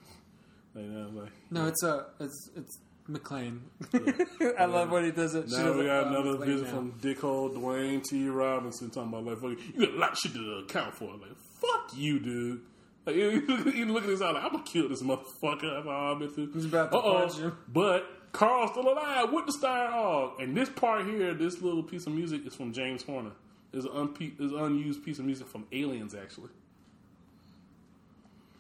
Like, 0.76 0.86
now, 0.86 1.08
like, 1.22 1.32
No, 1.52 1.68
it's 1.68 1.84
a. 1.84 2.06
It's 2.20 2.50
it's 2.56 2.80
McClane. 3.10 3.60
I 4.60 4.66
love 4.66 4.90
when 4.92 5.06
he 5.06 5.12
does 5.12 5.36
it. 5.36 5.48
Now 5.50 5.74
we 5.74 5.82
it, 5.82 5.86
got 5.88 6.06
uh, 6.06 6.10
another 6.10 6.38
McClane 6.38 6.46
visit 6.46 6.64
now. 6.66 6.72
from 6.72 6.92
dickhole 7.00 7.56
Dwayne 7.56 8.04
T. 8.04 8.28
Robinson 8.28 8.90
talking 8.90 9.10
about 9.14 9.26
like, 9.26 9.38
fucking, 9.38 9.74
you 9.76 9.86
got 9.86 9.96
a 9.96 10.00
lot 10.00 10.12
of 10.14 10.18
shit 10.18 10.34
to 10.34 10.64
account 10.68 10.96
for. 10.96 11.12
Like, 11.12 11.38
fuck 11.62 11.92
you, 11.96 12.20
dude. 12.20 12.62
Like, 13.06 13.16
you 13.18 13.42
look, 13.48 13.76
you 13.76 13.86
look 13.86 14.04
at 14.04 14.10
this 14.10 14.22
out 14.22 14.34
like, 14.34 14.44
I'm 14.44 14.52
gonna 14.52 14.64
kill 14.64 14.90
this 14.90 15.04
motherfucker. 15.04 15.62
That's 15.76 15.88
all 15.88 16.14
I've 16.14 16.20
been 16.20 16.30
through. 16.32 16.52
He's 16.54 16.66
about 16.66 16.92
to 16.92 16.98
Uh-oh. 16.98 17.20
punch 17.28 17.38
him. 17.38 17.58
But 17.72 18.06
Karl's 18.32 18.72
still 18.72 18.92
alive 18.92 19.32
with 19.32 19.46
the 19.46 19.52
Steyr 19.54 19.92
AUG. 19.94 20.42
And 20.44 20.58
this 20.58 20.70
part 20.70 21.06
here, 21.06 21.34
this 21.36 21.62
little 21.62 21.84
piece 21.84 22.08
of 22.08 22.14
music 22.14 22.46
is 22.48 22.56
from 22.56 22.74
James 22.74 23.04
Horner. 23.04 23.32
It's 23.72 23.86
an, 23.86 23.92
unpe- 23.92 24.34
it's 24.40 24.52
an 24.52 24.60
unused 24.60 25.04
piece 25.06 25.20
of 25.20 25.26
music 25.26 25.48
from 25.48 25.66
Aliens, 25.72 26.16
actually. 26.16 26.50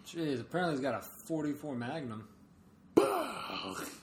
Jeez, 0.07 0.41
apparently 0.41 0.75
he's 0.75 0.83
got 0.83 0.95
a 0.95 1.01
44 1.01 1.75
Magnum. 1.75 2.27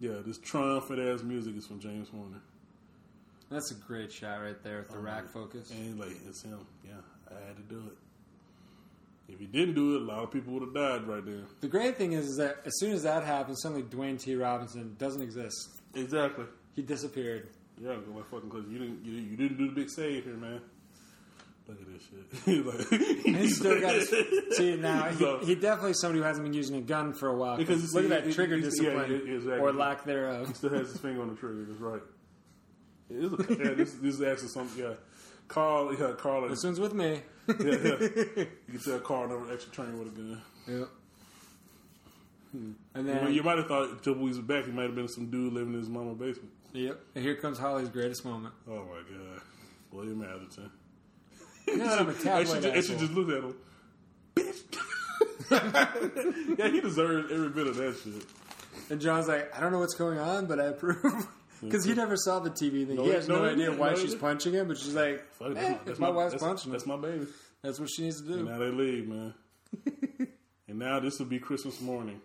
Yeah, 0.00 0.18
this 0.24 0.38
triumphant 0.38 1.00
ass 1.00 1.22
music 1.22 1.56
is 1.56 1.66
from 1.66 1.80
James 1.80 2.08
Horner. 2.08 2.40
That's 3.50 3.72
a 3.72 3.74
great 3.74 4.12
shot 4.12 4.42
right 4.42 4.62
there 4.62 4.78
with 4.78 4.90
the 4.90 4.98
oh, 4.98 5.02
rack 5.02 5.28
focus. 5.32 5.70
And 5.70 5.98
like, 5.98 6.12
it's 6.28 6.42
him. 6.42 6.60
Yeah, 6.84 6.92
I 7.28 7.46
had 7.46 7.56
to 7.56 7.62
do 7.62 7.82
it. 7.88 9.32
If 9.32 9.40
he 9.40 9.46
didn't 9.46 9.74
do 9.74 9.96
it, 9.96 10.02
a 10.02 10.04
lot 10.04 10.22
of 10.22 10.30
people 10.30 10.52
would 10.54 10.62
have 10.62 10.74
died 10.74 11.08
right 11.08 11.24
there. 11.24 11.42
The 11.60 11.68
great 11.68 11.96
thing 11.96 12.12
is, 12.12 12.26
is 12.26 12.36
that 12.36 12.58
as 12.64 12.78
soon 12.78 12.92
as 12.92 13.02
that 13.02 13.24
happens, 13.24 13.60
suddenly 13.62 13.82
Dwayne 13.82 14.20
T. 14.20 14.36
Robinson 14.36 14.94
doesn't 14.98 15.20
exist. 15.20 15.80
Exactly. 15.94 16.44
He 16.74 16.82
disappeared. 16.82 17.48
Yeah, 17.80 17.92
I'm 17.92 18.14
like 18.14 18.30
fucking 18.30 18.48
because 18.48 18.68
you 18.68 18.78
didn't 18.78 19.04
you, 19.04 19.12
you 19.12 19.36
didn't 19.36 19.58
do 19.58 19.68
the 19.68 19.74
big 19.74 19.90
save 19.90 20.24
here, 20.24 20.34
man. 20.34 20.60
Look 21.68 21.80
at 21.82 21.86
this 21.86 22.02
shit. 22.02 22.44
He's 22.46 22.64
like, 22.64 22.92
And 23.26 23.36
he's 23.36 23.56
still 23.58 23.78
got 23.80 23.94
his. 23.94 24.08
See, 24.56 24.76
now, 24.76 25.12
So- 25.12 25.38
he, 25.40 25.46
he 25.48 25.54
definitely 25.54 25.92
somebody 25.94 26.20
who 26.20 26.24
hasn't 26.24 26.44
been 26.46 26.54
using 26.54 26.76
a 26.76 26.80
gun 26.80 27.12
for 27.12 27.28
a 27.28 27.36
while. 27.36 27.56
'cause 27.58 27.66
Because 27.66 27.94
look 27.94 28.04
at 28.04 28.10
that 28.10 28.26
it- 28.26 28.34
trigger 28.34 28.54
it- 28.54 28.58
yeah, 28.60 28.64
discipline. 28.70 29.12
it- 29.12 29.28
exactly. 29.34 29.60
Or 29.60 29.72
lack 29.72 30.04
thereof. 30.04 30.48
He 30.48 30.54
still 30.54 30.70
has 30.70 30.88
his 30.90 30.98
finger 31.00 31.20
on 31.22 31.28
the 31.28 31.34
trigger. 31.36 31.66
That's 31.68 31.80
right. 31.80 32.00
It 33.10 33.16
is 33.16 33.32
a, 33.32 33.36
yeah, 33.64 33.74
this, 33.74 33.92
this 33.94 34.14
is 34.14 34.22
actually 34.22 34.48
something. 34.48 34.82
Yeah, 34.82 34.94
Karl. 35.48 35.94
Yeah, 35.94 36.12
Karl. 36.18 36.48
This 36.48 36.64
one's 36.64 36.80
with 36.80 36.94
me. 36.94 37.20
yeah, 37.48 37.54
yeah. 37.58 37.74
You 37.76 38.46
can 38.72 38.80
tell 38.84 38.98
Karl 39.00 39.28
never 39.28 39.52
actually 39.52 39.72
trained 39.72 39.98
with 39.98 40.08
a 40.08 40.10
gun. 40.10 40.42
Yep. 40.68 40.88
Hmm. 42.52 42.70
And 42.94 43.06
You, 43.06 43.12
then 43.14 43.32
you 43.34 43.42
might 43.42 43.58
have 43.58 43.66
thought 43.66 44.02
till 44.02 44.14
we 44.14 44.28
was 44.28 44.38
back, 44.40 44.64
he 44.64 44.72
might 44.72 44.84
have 44.84 44.94
been 44.94 45.08
some 45.08 45.30
dude 45.30 45.52
living 45.52 45.74
in 45.74 45.80
his 45.80 45.88
mama's 45.88 46.16
basement. 46.18 46.50
Yep. 46.72 47.00
And 47.14 47.24
here 47.24 47.34
comes 47.36 47.58
Holly's 47.58 47.88
greatest 47.88 48.24
moment. 48.24 48.54
Oh 48.68 48.84
my 48.84 48.96
god, 49.08 49.42
William 49.90 50.22
Atherton. 50.22 50.70
You 51.72 51.76
know 51.78 51.86
that 51.86 52.00
I'm 52.00 52.08
a 52.08 52.10
And 52.10 52.48
she, 52.48 52.54
just, 52.54 52.66
and 52.66 52.84
she 52.84 52.96
just 52.96 53.12
looked 53.12 53.30
at 53.30 53.44
him. 53.44 53.56
Bitch. 54.34 54.58
yeah, 56.58 56.68
he 56.68 56.80
deserves 56.80 57.32
every 57.32 57.48
bit 57.48 57.66
of 57.66 57.76
that 57.76 57.96
shit. 58.02 58.24
And 58.90 59.00
John's 59.00 59.28
like, 59.28 59.56
I 59.56 59.60
don't 59.60 59.72
know 59.72 59.78
what's 59.78 59.94
going 59.94 60.18
on, 60.18 60.46
but 60.46 60.60
I 60.60 60.66
approve. 60.66 61.28
Because 61.60 61.84
he 61.84 61.92
never 61.92 62.16
saw 62.16 62.38
the 62.38 62.50
TV 62.50 62.86
thing. 62.86 62.94
No, 62.94 63.02
he 63.02 63.10
has 63.10 63.26
no, 63.26 63.42
no, 63.42 63.50
idea 63.50 63.72
why 63.72 63.90
No, 63.90 63.96
she's 63.96 64.14
punching 64.14 64.52
him, 64.52 64.68
but 64.68 64.78
she's 64.78 64.94
like, 64.94 65.26
eh, 65.44 65.74
that's 65.84 65.98
my, 65.98 66.08
wife's 66.08 66.34
that's, 66.34 66.44
punching 66.44 66.70
That's 66.70 66.86
my 66.86 66.96
baby. 66.96 67.26
That's 67.62 67.80
what 67.80 67.90
she 67.90 68.02
needs 68.04 68.22
to 68.22 68.28
do. 68.28 68.34
And 68.34 68.44
now 68.44 68.58
they 68.58 68.70
leave, 68.70 69.08
man. 69.08 69.34
and 70.68 70.78
now 70.78 71.00
this 71.00 71.18
will 71.18 71.26
be 71.26 71.40
Christmas 71.40 71.80
morning. 71.80 72.20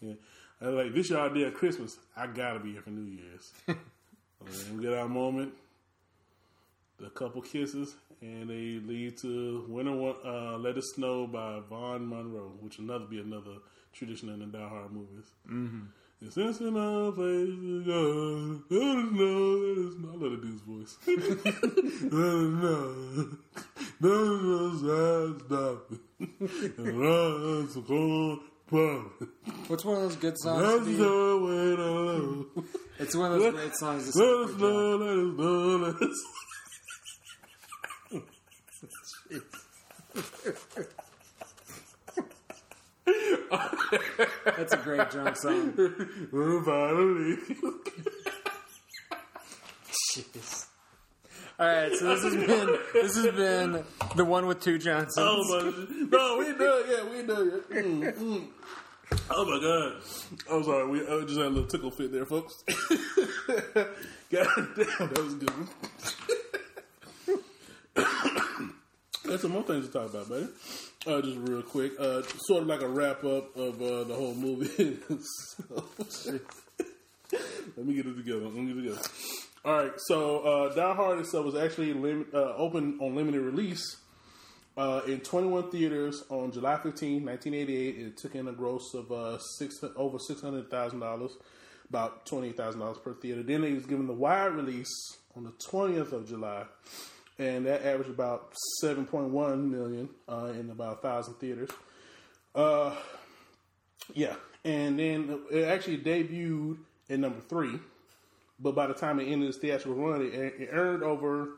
Yeah. 0.00 0.14
I 0.62 0.68
was 0.68 0.74
like, 0.74 0.94
this 0.94 1.10
your 1.10 1.20
idea 1.20 1.48
of 1.48 1.54
Christmas. 1.54 1.98
I 2.16 2.26
gotta 2.28 2.60
be 2.60 2.72
here 2.72 2.80
for 2.80 2.88
New 2.90 3.10
Year's. 3.10 3.52
we 4.74 4.82
get 4.82 4.94
our 4.94 5.06
moment. 5.06 5.52
The 6.98 7.10
couple 7.10 7.42
kisses, 7.42 7.94
and 8.22 8.48
they 8.48 8.80
lead 8.86 9.18
to 9.18 9.64
"Winter 9.68 10.14
uh, 10.24 10.56
Let 10.56 10.78
It 10.78 10.84
Snow" 10.84 11.26
by 11.26 11.60
Vaughn 11.68 12.08
Monroe, 12.08 12.52
which 12.60 12.78
another 12.78 13.04
be 13.04 13.20
another 13.20 13.56
tradition 13.92 14.28
in 14.28 14.38
the 14.38 14.46
Die 14.46 14.68
Hard 14.68 14.92
movies. 14.92 15.26
Mm-hmm. 15.50 15.80
It's 16.24 16.36
since 16.36 16.60
in 16.60 16.76
a 16.76 17.10
place 17.10 17.48
to 17.48 17.82
go, 17.84 18.62
let 18.70 18.96
it 18.96 19.08
snow, 19.10 19.58
let 19.58 19.78
it 19.78 19.92
snow. 19.98 20.08
I 20.08 20.16
love 20.16 20.30
the 20.30 20.38
dude's 20.38 20.62
voice. 20.62 20.96
let 21.06 21.18
it 21.18 21.98
snow, 23.98 24.18
no 24.38 24.76
stop 25.48 25.90
it. 25.90 26.78
And 26.78 27.00
run 27.00 27.68
some 27.70 27.82
cold 27.82 28.38
pub. 28.70 29.28
What's 29.66 29.84
one 29.84 29.96
of 29.96 30.02
those 30.02 30.16
good 30.16 30.38
songs? 30.38 30.62
That's 30.62 30.96
the 30.96 31.38
way 31.42 31.76
to 31.76 31.90
love. 31.90 32.46
it's 33.00 33.16
one 33.16 33.32
of 33.32 33.40
those 33.40 33.54
great 33.54 33.74
songs. 33.74 34.14
Let 34.14 34.28
us 34.28 34.56
know, 34.60 34.96
let 34.96 35.18
us 35.18 35.38
know, 35.38 35.76
let 35.76 36.02
us 36.02 36.24
John. 36.32 36.51
That's 44.44 44.72
a 44.72 44.76
great 44.78 45.10
John 45.10 45.34
song. 45.36 45.74
know. 45.76 46.62
Finally. 46.64 47.36
Jeez. 50.14 50.66
All 51.58 51.66
right, 51.66 51.94
so 51.94 52.04
this 52.08 52.22
has 52.24 52.34
been 52.34 52.78
this 52.92 53.14
has 53.16 53.26
been 53.34 53.84
the 54.16 54.24
one 54.24 54.46
with 54.46 54.60
two 54.60 54.78
Johnsons. 54.78 55.14
Oh 55.18 55.44
my! 55.48 56.08
No, 56.10 56.38
we 56.38 56.46
done. 56.58 56.82
Yeah, 56.88 57.04
we 57.10 57.22
done. 57.26 57.50
yet. 57.70 57.84
Mm, 57.84 58.14
mm. 58.16 58.46
Oh 59.30 59.44
my 59.44 59.60
god! 59.60 60.02
I'm 60.50 60.64
sorry. 60.64 60.86
We 60.88 61.00
I 61.02 61.20
just 61.24 61.36
had 61.38 61.46
a 61.46 61.50
little 61.50 61.66
tickle 61.66 61.90
fit 61.90 62.10
there, 62.10 62.24
folks. 62.24 62.64
god 63.74 63.88
damn, 64.30 65.08
that 65.08 65.22
was 65.22 65.34
good. 65.34 65.52
There's 69.32 69.40
some 69.40 69.52
more 69.52 69.62
things 69.62 69.86
to 69.86 69.92
talk 69.94 70.10
about, 70.10 70.28
buddy. 70.28 70.46
Uh, 71.06 71.22
just 71.22 71.38
real 71.38 71.62
quick, 71.62 71.92
uh, 71.98 72.20
sort 72.44 72.60
of 72.64 72.68
like 72.68 72.82
a 72.82 72.86
wrap 72.86 73.24
up 73.24 73.56
of 73.56 73.80
uh, 73.80 74.04
the 74.04 74.14
whole 74.14 74.34
movie. 74.34 74.98
So- 76.10 76.38
let 77.78 77.86
me 77.86 77.94
get 77.94 78.04
it 78.04 78.14
together. 78.14 78.40
Let 78.40 78.52
me 78.52 78.66
get 78.74 78.76
it 78.76 78.88
together. 78.88 79.08
All 79.64 79.72
right, 79.84 79.92
so 79.96 80.40
uh, 80.40 80.74
Die 80.74 80.94
Hard 80.94 81.20
itself 81.20 81.46
was 81.46 81.54
actually 81.54 81.94
lim- 81.94 82.26
uh, 82.34 82.56
open 82.56 82.98
on 83.00 83.16
limited 83.16 83.40
release 83.40 83.96
uh, 84.76 85.00
in 85.06 85.20
21 85.20 85.70
theaters 85.70 86.22
on 86.28 86.52
July 86.52 86.76
15, 86.76 87.24
1988. 87.24 87.96
It 88.06 88.18
took 88.18 88.34
in 88.34 88.48
a 88.48 88.52
gross 88.52 88.92
of 88.92 89.10
uh, 89.10 89.38
six 89.38 89.82
over 89.96 90.18
$600,000, 90.18 91.30
about 91.88 92.26
$28,000 92.26 93.02
per 93.02 93.14
theater. 93.14 93.42
Then 93.42 93.64
it 93.64 93.72
was 93.72 93.86
given 93.86 94.06
the 94.06 94.12
wide 94.12 94.52
release 94.52 94.92
on 95.34 95.44
the 95.44 95.52
20th 95.52 96.12
of 96.12 96.28
July, 96.28 96.64
and 97.38 97.66
that 97.66 97.84
averaged 97.84 98.10
about 98.10 98.52
7.1 98.82 99.70
million 99.70 100.08
uh, 100.28 100.52
in 100.58 100.70
about 100.70 100.98
a 101.04 101.06
1,000 101.06 101.34
theaters. 101.34 101.70
Uh, 102.54 102.94
yeah, 104.14 104.34
and 104.64 104.98
then 104.98 105.40
it 105.50 105.64
actually 105.64 105.98
debuted 105.98 106.78
at 107.08 107.18
number 107.18 107.40
three, 107.40 107.78
but 108.60 108.74
by 108.74 108.86
the 108.86 108.94
time 108.94 109.18
it 109.20 109.24
ended 109.24 109.48
its 109.48 109.58
theatrical 109.58 109.94
run, 109.94 110.22
it, 110.22 110.34
it 110.34 110.68
earned 110.72 111.02
over 111.02 111.50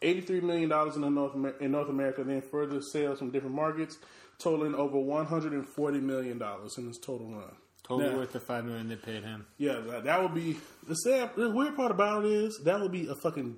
eighty-three 0.00 0.40
million 0.40 0.68
dollars 0.68 0.96
in 0.96 1.02
the 1.02 1.10
North 1.10 1.34
Amer- 1.34 1.56
in 1.60 1.72
North 1.72 1.88
America. 1.88 2.24
Then 2.24 2.40
further 2.40 2.80
sales 2.80 3.18
from 3.18 3.30
different 3.30 3.54
markets, 3.54 3.98
totaling 4.38 4.74
over 4.74 4.98
one 4.98 5.26
hundred 5.26 5.52
and 5.52 5.66
forty 5.68 5.98
million 5.98 6.38
dollars 6.38 6.76
in 6.78 6.88
its 6.88 6.98
total 6.98 7.26
run. 7.28 7.54
Totally 7.82 8.10
Now- 8.10 8.16
worth 8.18 8.32
the 8.32 8.40
five 8.40 8.64
million 8.64 8.88
they 8.88 8.96
paid 8.96 9.24
him. 9.24 9.46
Yeah, 9.58 9.80
that, 9.88 10.04
that 10.04 10.22
would 10.22 10.34
be 10.34 10.56
the 10.86 10.94
sad. 10.94 11.30
The 11.36 11.50
weird 11.50 11.74
part 11.76 11.90
about 11.90 12.24
it 12.24 12.30
is 12.32 12.60
that 12.64 12.80
would 12.80 12.92
be 12.92 13.08
a 13.08 13.14
fucking. 13.14 13.56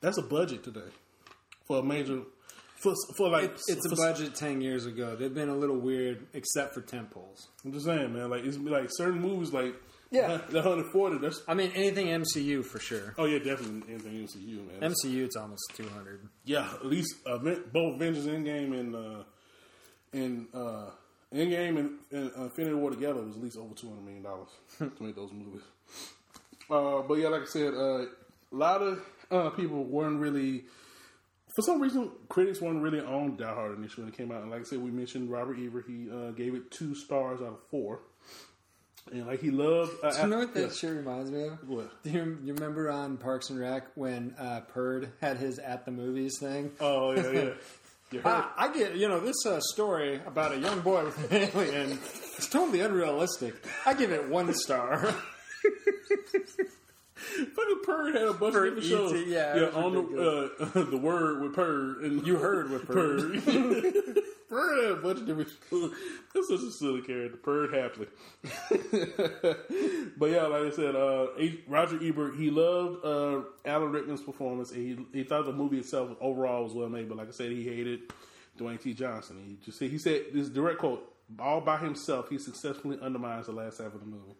That's 0.00 0.18
a 0.18 0.22
budget 0.22 0.64
today 0.64 0.88
for 1.66 1.78
a 1.78 1.82
major. 1.82 2.20
For, 2.76 2.94
for 3.16 3.28
like 3.28 3.52
It's 3.68 3.84
a 3.84 3.90
for- 3.90 3.96
budget 3.96 4.34
ten 4.34 4.60
years 4.62 4.86
ago. 4.86 5.14
They've 5.14 5.32
been 5.34 5.50
a 5.50 5.54
little 5.56 5.78
weird, 5.78 6.26
except 6.32 6.72
for 6.74 6.80
temples. 6.80 7.48
I'm 7.64 7.72
just 7.72 7.84
saying, 7.84 8.12
man. 8.14 8.30
Like 8.30 8.44
it's 8.44 8.56
like 8.56 8.88
certain 8.90 9.20
movies, 9.20 9.52
like 9.52 9.74
Yeah. 10.10 10.38
the 10.48 10.62
140. 10.62 11.18
That's 11.18 11.42
I 11.46 11.52
mean, 11.52 11.70
anything 11.74 12.06
MCU 12.06 12.64
for 12.64 12.78
sure. 12.78 13.14
oh 13.18 13.26
yeah, 13.26 13.38
definitely 13.38 13.82
anything 13.92 14.26
MCU, 14.26 14.66
man. 14.80 14.92
MCU, 14.92 15.24
it's 15.26 15.36
almost 15.36 15.62
two 15.74 15.88
hundred. 15.88 16.26
Yeah, 16.44 16.70
at 16.72 16.86
least 16.86 17.14
uh, 17.26 17.36
Ven- 17.36 17.64
both 17.70 17.96
Avengers 17.96 18.26
Endgame 18.26 18.78
and 18.80 18.96
uh, 18.96 19.22
and 20.14 20.46
uh, 20.54 20.86
Endgame 21.34 21.78
and, 21.78 21.90
and 22.10 22.30
uh, 22.36 22.44
Infinity 22.44 22.74
War 22.76 22.90
together 22.90 23.20
was 23.22 23.36
at 23.36 23.42
least 23.42 23.58
over 23.58 23.74
two 23.74 23.88
hundred 23.90 24.04
million 24.04 24.22
dollars 24.22 24.48
to 24.78 24.90
make 25.00 25.14
those 25.16 25.32
movies. 25.32 25.62
Uh, 26.70 27.02
but 27.02 27.14
yeah, 27.18 27.28
like 27.28 27.42
I 27.42 27.46
said, 27.46 27.74
uh, 27.74 28.04
a 28.52 28.56
lot 28.56 28.82
of 28.82 29.00
uh, 29.30 29.50
people 29.50 29.84
weren't 29.84 30.20
really. 30.20 30.64
For 31.54 31.62
some 31.62 31.80
reason, 31.80 32.10
critics 32.28 32.60
weren't 32.60 32.80
really 32.80 33.00
on 33.00 33.36
Die 33.36 33.44
Hard 33.44 33.76
initially 33.76 34.04
when 34.04 34.12
it 34.12 34.16
came 34.16 34.30
out. 34.30 34.42
And 34.42 34.50
like 34.52 34.60
I 34.60 34.64
said, 34.64 34.80
we 34.80 34.90
mentioned 34.92 35.30
Robert 35.30 35.56
Ebert. 35.58 35.84
He 35.88 36.08
uh, 36.08 36.30
gave 36.30 36.54
it 36.54 36.70
two 36.70 36.94
stars 36.94 37.40
out 37.40 37.48
of 37.48 37.58
four. 37.70 38.00
And 39.10 39.26
like 39.26 39.40
he 39.40 39.50
loved. 39.50 39.92
Uh, 40.02 40.12
You 40.22 40.28
know 40.28 40.38
what 40.38 40.54
that 40.54 40.60
yeah. 40.60 40.68
shit 40.72 40.90
reminds 40.94 41.30
me 41.32 41.44
of? 41.48 41.68
What? 41.68 42.02
Do 42.04 42.10
you, 42.10 42.38
you 42.44 42.54
remember 42.54 42.88
on 42.90 43.16
Parks 43.16 43.50
and 43.50 43.58
Rec 43.58 43.84
when 43.96 44.34
uh, 44.38 44.60
Perd 44.72 45.10
had 45.20 45.38
his 45.38 45.58
at 45.58 45.84
the 45.84 45.90
movies 45.90 46.38
thing? 46.38 46.70
Oh 46.80 47.12
yeah, 47.12 47.32
yeah. 47.32 47.50
Ah, 48.24 48.52
I 48.56 48.72
get, 48.72 48.96
you 48.96 49.06
know, 49.08 49.20
this 49.20 49.46
uh, 49.46 49.60
story 49.72 50.20
about 50.26 50.50
a 50.52 50.58
young 50.58 50.80
boy 50.80 51.04
with 51.04 51.32
an 51.32 51.48
alien. 51.54 51.92
It's 52.36 52.48
totally 52.48 52.80
unrealistic. 52.80 53.54
I 53.86 53.94
give 53.94 54.10
it 54.10 54.28
one 54.28 54.52
star. 54.52 55.14
Fucking 57.54 57.80
Perd 57.84 58.14
had 58.14 58.22
a 58.28 58.32
bunch 58.32 58.54
For 58.54 58.66
of 58.66 58.74
different 58.76 59.10
shows. 59.12 59.26
yeah, 59.28 59.54
was 59.66 59.74
on 59.74 59.92
the 59.92 60.52
uh, 60.62 60.80
the 60.90 60.96
word 60.96 61.42
with 61.42 61.54
Perd 61.54 61.98
and 62.02 62.26
You 62.26 62.36
heard 62.36 62.70
with 62.70 62.86
Perd. 62.86 63.42
Perd. 63.44 64.18
Perd 64.48 64.82
had 64.82 64.92
a 64.92 64.96
bunch 64.96 65.18
of 65.20 65.26
different 65.26 65.50
shows. 65.70 65.92
That's 66.34 66.48
such 66.48 66.60
a 66.60 66.70
silly 66.70 67.02
character, 67.02 67.36
Perd 67.36 67.70
Hapley. 67.72 68.08
but 70.16 70.30
yeah, 70.30 70.46
like 70.46 70.62
I 70.62 70.70
said, 70.70 70.96
uh, 70.96 71.26
Roger 71.68 71.98
Ebert 72.02 72.36
he 72.36 72.50
loved 72.50 73.04
uh, 73.04 73.42
Alan 73.64 73.92
Rickman's 73.92 74.22
performance. 74.22 74.70
And 74.72 75.06
he 75.12 75.18
he 75.18 75.24
thought 75.24 75.44
the 75.46 75.52
movie 75.52 75.78
itself 75.78 76.10
overall 76.20 76.64
was 76.64 76.72
well 76.72 76.88
made, 76.88 77.08
but 77.08 77.18
like 77.18 77.28
I 77.28 77.32
said, 77.32 77.50
he 77.52 77.62
hated 77.64 78.00
Dwayne 78.58 78.80
T. 78.80 78.94
Johnson. 78.94 79.36
He 79.46 79.64
just 79.64 79.78
he 79.80 79.98
said 79.98 80.22
this 80.32 80.48
direct 80.48 80.78
quote: 80.78 81.04
"All 81.38 81.60
by 81.60 81.76
himself, 81.78 82.28
he 82.28 82.38
successfully 82.38 82.98
undermines 83.00 83.46
the 83.46 83.52
last 83.52 83.78
half 83.78 83.94
of 83.94 84.00
the 84.00 84.06
movie." 84.06 84.34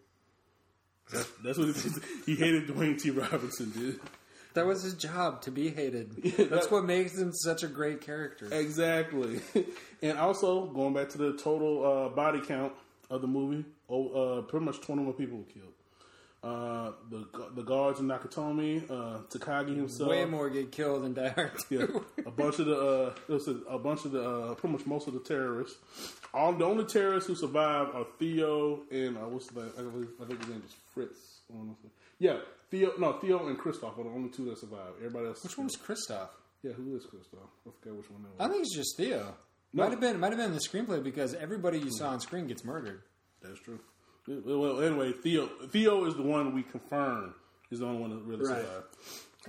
That's, 1.11 1.29
that's 1.43 1.57
what 1.57 1.67
he. 1.67 2.33
He 2.33 2.35
hated 2.35 2.67
Dwayne 2.67 3.01
T. 3.01 3.11
Robinson, 3.11 3.69
dude. 3.71 3.99
That 4.53 4.65
was 4.65 4.83
his 4.83 4.95
job 4.95 5.41
to 5.43 5.51
be 5.51 5.69
hated. 5.69 6.11
That's 6.49 6.69
what 6.69 6.83
makes 6.83 7.17
him 7.17 7.31
such 7.33 7.63
a 7.63 7.67
great 7.67 8.01
character. 8.01 8.49
Exactly. 8.51 9.39
and 10.01 10.17
also, 10.17 10.65
going 10.65 10.93
back 10.93 11.09
to 11.09 11.17
the 11.17 11.37
total 11.37 11.85
uh, 11.85 12.09
body 12.09 12.41
count 12.41 12.73
of 13.09 13.21
the 13.21 13.27
movie, 13.27 13.63
oh, 13.89 14.09
uh, 14.09 14.41
pretty 14.41 14.65
much 14.65 14.81
21 14.81 15.13
people 15.13 15.37
were 15.37 15.43
killed. 15.45 15.73
Uh, 16.43 16.93
the 17.11 17.27
the 17.53 17.61
guards 17.61 17.99
in 17.99 18.07
Nakatomi, 18.07 18.89
uh, 18.89 19.19
Takagi 19.29 19.75
himself, 19.75 20.09
Way 20.09 20.25
more 20.25 20.49
get 20.49 20.71
killed 20.71 21.03
than 21.03 21.13
Die 21.13 21.29
Hard 21.29 21.51
yeah, 21.69 21.85
a 22.25 22.31
bunch 22.31 22.57
of 22.57 22.65
the 22.65 22.75
uh, 22.75 23.13
it 23.29 23.31
was 23.31 23.47
a, 23.47 23.57
a 23.69 23.77
bunch 23.77 24.05
of 24.05 24.11
the 24.11 24.27
uh, 24.27 24.55
pretty 24.55 24.75
much 24.75 24.87
most 24.87 25.07
of 25.07 25.13
the 25.13 25.19
terrorists. 25.19 25.77
All 26.33 26.53
the 26.53 26.65
only 26.65 26.85
terrorists 26.85 27.27
who 27.27 27.35
survive 27.35 27.93
are 27.93 28.05
Theo 28.17 28.81
and 28.91 29.17
uh, 29.17 29.21
what's 29.21 29.47
the 29.47 29.61
I, 29.77 30.25
think 30.25 30.39
his 30.41 30.49
name 30.49 30.63
is 30.65 30.75
Fritz. 30.93 31.41
Yeah, 32.19 32.37
Theo. 32.69 32.93
No, 32.97 33.13
Theo 33.13 33.47
and 33.47 33.57
Kristoff 33.57 33.97
are 33.99 34.03
the 34.03 34.09
only 34.09 34.29
two 34.29 34.45
that 34.45 34.57
survive. 34.59 34.93
Everybody 34.99 35.27
else. 35.27 35.43
Which 35.43 35.57
one 35.57 35.65
was 35.67 35.75
Kristoff? 35.75 36.29
Yeah, 36.63 36.71
who 36.73 36.95
is 36.95 37.03
Kristoff? 37.03 37.49
I 37.67 37.71
forgot 37.81 37.97
which 37.97 38.09
one 38.09 38.23
that 38.23 38.29
was. 38.37 38.39
I 38.39 38.47
think 38.49 38.61
it's 38.63 38.75
just 38.75 38.95
Theo. 38.95 39.35
No. 39.73 39.83
Might 39.83 39.91
have 39.91 39.99
been 39.99 40.19
might 40.19 40.31
have 40.31 40.37
been 40.37 40.53
the 40.53 40.59
screenplay 40.59 41.03
because 41.03 41.33
everybody 41.33 41.79
you 41.79 41.91
saw 41.91 42.09
on 42.09 42.19
screen 42.21 42.47
gets 42.47 42.63
murdered. 42.63 43.01
That's 43.41 43.59
true. 43.59 43.79
Well, 44.27 44.81
anyway, 44.81 45.13
Theo 45.23 45.47
Theo 45.69 46.05
is 46.05 46.15
the 46.15 46.21
one 46.23 46.53
we 46.53 46.63
confirm 46.63 47.33
is 47.71 47.79
the 47.79 47.85
only 47.85 47.99
one 48.01 48.09
that 48.11 48.23
really 48.23 48.45
Right. 48.45 48.61
survived. 48.61 48.85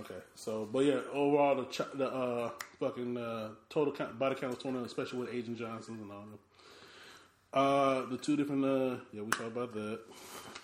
Okay, 0.01 0.19
so 0.35 0.67
but 0.71 0.85
yeah, 0.85 0.99
overall 1.13 1.55
the 1.55 1.65
ch- 1.65 1.91
the 1.93 2.07
uh, 2.11 2.49
fucking 2.79 3.15
uh, 3.15 3.49
total 3.69 3.93
count, 3.93 4.17
body 4.17 4.33
count 4.35 4.53
was 4.55 4.61
twenty, 4.63 4.79
especially 4.79 5.19
with 5.19 5.33
Agent 5.33 5.57
Johnson 5.59 5.99
and 6.01 6.11
all 6.11 6.21
them. 6.21 6.39
Uh, 7.53 8.05
the 8.07 8.17
two 8.17 8.35
different 8.35 8.65
uh, 8.65 8.97
yeah, 9.11 9.21
we 9.21 9.29
talked 9.31 9.43
about 9.43 9.73
that. 9.73 9.99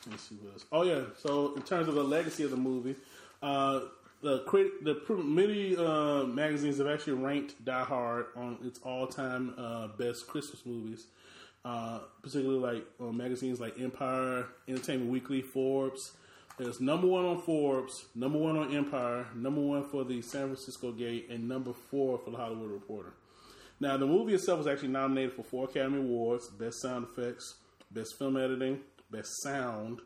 Let's 0.10 0.24
see 0.24 0.36
what 0.36 0.54
else. 0.54 0.66
Oh 0.72 0.84
yeah. 0.84 1.02
So 1.18 1.54
in 1.56 1.62
terms 1.62 1.88
of 1.88 1.96
the 1.96 2.04
legacy 2.04 2.44
of 2.44 2.52
the 2.52 2.58
movie, 2.58 2.96
uh, 3.44 3.82
the 4.22 4.40
crit- 4.40 4.84
the 4.84 5.00
many 5.24 5.78
uh, 5.78 6.24
magazines 6.24 6.80
have 6.80 6.88
actually 6.88 7.14
ranked 7.14 7.64
Die 7.64 7.84
Hard 7.84 8.28
on 8.36 8.58
its 8.64 8.80
all 8.80 9.08
time 9.08 9.54
uh, 9.58 9.88
best 9.88 10.28
Christmas 10.28 10.66
movies. 10.66 11.06
Uh, 11.66 12.00
particularly 12.24 12.60
like 12.60 12.86
uh, 13.02 13.12
magazines 13.12 13.60
like 13.60 13.80
Empire, 13.80 14.48
Entertainment 14.68 15.12
Weekly, 15.12 15.42
Forbes. 15.42 16.14
It's 16.58 16.80
number 16.80 17.06
one 17.08 17.26
on 17.26 17.42
Forbes, 17.42 18.06
number 18.16 18.38
one 18.38 18.58
on 18.58 18.74
Empire, 18.76 19.28
number 19.36 19.62
one 19.62 19.84
for 19.88 20.04
the 20.04 20.22
San 20.22 20.46
Francisco 20.46 20.92
Gate, 20.92 21.28
and 21.30 21.48
number 21.48 21.74
four 21.74 22.18
for 22.18 22.32
the 22.32 22.38
Hollywood 22.38 22.72
Reporter. 22.72 23.14
Now, 23.80 23.98
the 23.98 24.06
movie 24.06 24.34
itself 24.34 24.58
was 24.58 24.68
actually 24.68 24.90
nominated 24.90 25.34
for 25.34 25.44
four 25.44 25.66
Academy 25.66 26.00
Awards: 26.00 26.50
Best 26.50 26.82
Sound 26.82 27.08
Effects, 27.12 27.56
Best 27.92 28.18
Film 28.18 28.38
Editing, 28.38 28.80
Best 29.10 29.30
Sound, 29.42 30.02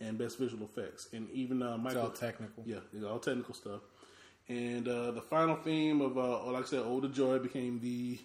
and 0.00 0.16
Best 0.16 0.38
Visual 0.38 0.64
Effects. 0.64 1.08
And 1.12 1.30
even 1.30 1.62
uh, 1.62 1.76
Michael, 1.76 2.02
all 2.02 2.10
technical. 2.10 2.62
yeah, 2.66 2.78
it's 2.92 3.04
all 3.04 3.18
technical 3.18 3.54
stuff. 3.54 3.80
And 4.48 4.88
uh, 4.88 5.10
the 5.10 5.20
final 5.20 5.56
theme 5.56 6.00
of, 6.00 6.16
uh, 6.16 6.50
like 6.50 6.64
I 6.64 6.66
said, 6.66 6.80
Ode 6.80 7.02
to 7.02 7.08
Joy 7.10 7.38
became 7.38 7.80
the 7.80 8.18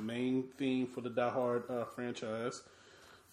main 0.00 0.44
theme 0.56 0.86
for 0.86 1.02
the 1.02 1.10
Die 1.10 1.28
Hard 1.30 1.64
uh, 1.68 1.84
franchise. 1.84 2.62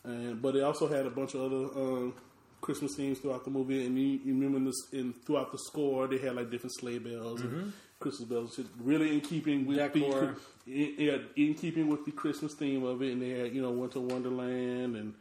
And 0.03 0.41
but 0.41 0.55
it 0.55 0.63
also 0.63 0.87
had 0.87 1.05
a 1.05 1.09
bunch 1.09 1.35
of 1.35 1.41
other 1.41 1.79
um, 1.79 2.13
Christmas 2.59 2.95
themes 2.95 3.19
throughout 3.19 3.45
the 3.45 3.51
movie. 3.51 3.85
And 3.85 3.97
you, 3.97 4.19
you 4.25 4.33
remember 4.33 4.59
this, 4.69 4.89
in 4.91 5.13
throughout 5.13 5.53
the 5.53 5.57
score, 5.57 6.07
they 6.07 6.17
had 6.17 6.35
like 6.35 6.51
different 6.51 6.75
sleigh 6.75 6.99
bells 6.99 7.41
and 7.41 7.73
Christmas 7.99 8.29
bells, 8.29 8.55
shit, 8.55 8.65
really 8.79 9.13
in 9.13 9.21
keeping 9.21 9.65
with 9.65 9.77
Decor. 9.77 10.35
the 10.65 10.71
in, 10.71 10.95
yeah, 10.97 11.17
in 11.35 11.55
keeping 11.55 11.87
with 11.87 12.05
the 12.05 12.11
Christmas 12.11 12.53
theme 12.53 12.83
of 12.83 13.01
it. 13.01 13.13
And 13.13 13.21
they 13.21 13.29
had 13.29 13.53
you 13.53 13.61
know 13.61 13.71
Winter 13.71 14.01
Wonderland 14.01 14.95
and 14.95 15.13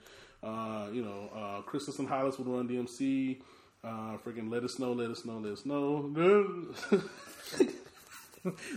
uh, 0.42 0.88
you 0.92 1.02
know 1.02 1.30
uh, 1.34 1.62
Christmas 1.62 1.98
in 1.98 2.06
Hollis 2.06 2.38
with 2.38 2.48
Run 2.48 2.68
DMC. 2.68 3.40
Uh, 3.84 4.16
freaking 4.24 4.50
let 4.50 4.64
us 4.64 4.78
know, 4.78 4.92
let 4.92 5.10
us 5.10 5.24
know, 5.24 5.38
let 5.38 5.52
us 5.52 5.64
know. 5.64 6.10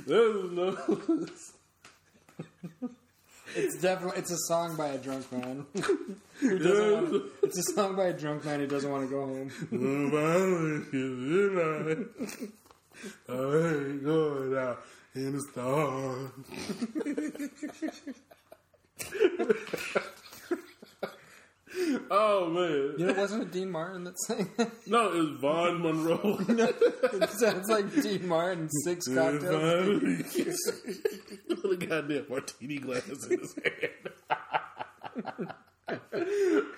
let 0.05 0.19
us 0.19 0.51
know. 0.51 1.27
It's 3.55 3.81
definitely 3.81 4.19
it's 4.19 4.31
a 4.31 4.37
song 4.47 4.75
by 4.75 4.89
a 4.89 4.97
drunk 4.97 5.31
man. 5.31 5.65
who 6.39 6.59
doesn't 6.59 6.93
want 6.93 7.09
to, 7.09 7.31
it's 7.43 7.57
a 7.57 7.73
song 7.73 7.95
by 7.95 8.07
a 8.07 8.13
drunk 8.13 8.45
man 8.45 8.59
who 8.59 8.67
doesn't 8.67 8.91
want 8.91 9.09
to 9.09 9.15
go 9.15 9.25
home. 9.25 9.51
I 13.27 13.33
ain't 13.33 14.03
going 14.03 14.57
out 14.57 14.79
in 15.15 15.33
the 15.33 15.41
storm. 15.51 16.45
oh 22.11 22.49
man! 22.49 22.93
You 22.97 23.05
know, 23.07 23.13
wasn't 23.13 23.43
it 23.43 23.51
Dean 23.51 23.71
Martin 23.71 24.03
that 24.05 24.19
sang 24.19 24.49
that? 24.57 24.71
No, 24.87 25.13
it 25.13 25.17
was 25.17 25.29
Vaughn 25.39 25.81
Monroe. 25.81 26.39
It 27.21 27.29
sounds 27.31 27.69
like 27.69 27.93
Dean 28.01 28.27
Martin, 28.27 28.69
six 28.83 29.07
cocktails. 29.07 30.03
A 31.49 31.75
goddamn 31.75 32.25
martini 32.29 32.77
glass 32.77 33.07
in 33.29 33.39
his 33.39 33.55
hand. 33.63 35.53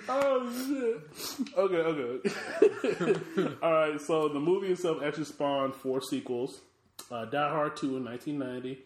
oh 0.10 0.52
shit. 0.68 1.58
Okay, 1.58 1.76
okay. 1.76 3.20
All 3.62 3.74
right, 3.74 4.00
so 4.00 4.30
the 4.30 4.40
movie 4.40 4.68
itself 4.68 5.02
actually 5.04 5.26
spawned 5.26 5.76
four 5.76 6.02
sequels. 6.02 6.62
Uh, 7.10 7.26
Die 7.26 7.50
Hard 7.50 7.76
2 7.76 7.98
in 7.98 8.06
1990, 8.06 8.84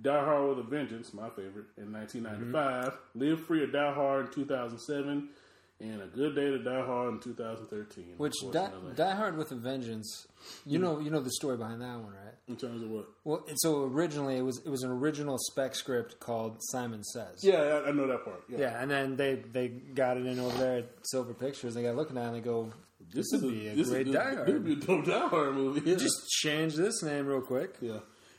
Die 0.00 0.24
Hard 0.24 0.48
with 0.48 0.58
a 0.58 0.62
Vengeance, 0.68 1.12
my 1.12 1.28
favorite, 1.30 1.66
in 1.76 1.92
1995, 1.92 2.92
Live 3.14 3.40
Free 3.44 3.62
or 3.62 3.66
Die 3.66 3.92
Hard 3.92 4.26
in 4.26 4.32
2007, 4.32 5.28
and 5.80 6.02
A 6.02 6.06
Good 6.06 6.34
Day 6.34 6.46
to 6.46 6.58
Die 6.58 6.86
Hard 6.86 7.14
in 7.14 7.20
2013. 7.20 8.14
Which 8.16 8.34
Die. 8.52 8.70
Die 8.94 9.14
Hard 9.14 9.36
with 9.36 9.52
a 9.52 9.56
Vengeance. 9.56 10.26
You 10.64 10.78
know, 10.78 10.98
you 10.98 11.10
know 11.10 11.20
the 11.20 11.30
story 11.30 11.56
behind 11.56 11.82
that 11.82 11.98
one, 11.98 12.12
right? 12.12 12.26
in 12.48 12.56
terms 12.56 12.82
of 12.82 12.90
what? 12.90 13.06
Well, 13.24 13.44
so 13.56 13.84
originally 13.84 14.36
it 14.36 14.42
was 14.42 14.60
it 14.64 14.68
was 14.68 14.82
an 14.82 14.90
original 14.90 15.36
spec 15.38 15.74
script 15.74 16.20
called 16.20 16.58
Simon 16.70 17.02
Says. 17.02 17.42
Yeah, 17.42 17.56
I, 17.56 17.88
I 17.88 17.92
know 17.92 18.06
that 18.06 18.24
part. 18.24 18.44
Yeah. 18.48 18.58
Yeah, 18.58 18.82
and 18.82 18.90
then 18.90 19.16
they 19.16 19.34
they 19.34 19.68
got 19.68 20.16
it 20.16 20.26
in 20.26 20.38
over 20.38 20.56
there 20.58 20.78
at 20.78 20.88
Silver 21.02 21.34
Pictures. 21.34 21.74
They 21.74 21.82
got 21.82 21.96
looking 21.96 22.16
at 22.16 22.24
it 22.24 22.26
and 22.28 22.36
they 22.36 22.40
go, 22.40 22.72
"This 23.12 23.26
would 23.32 23.42
be 23.42 23.68
a 23.68 23.74
this 23.74 23.88
great 23.88 24.08
is, 24.08 24.14
Die 24.14 24.34
This 24.44 24.52
would 24.52 24.64
be 24.64 24.72
a 24.74 24.76
dope 24.76 25.04
Die 25.04 25.28
Hard 25.28 25.54
movie. 25.54 25.90
Yeah. 25.90 25.96
Just 25.96 26.28
change 26.28 26.74
this 26.74 27.02
name 27.02 27.26
real 27.26 27.42
quick. 27.42 27.76
Yeah. 27.80 27.98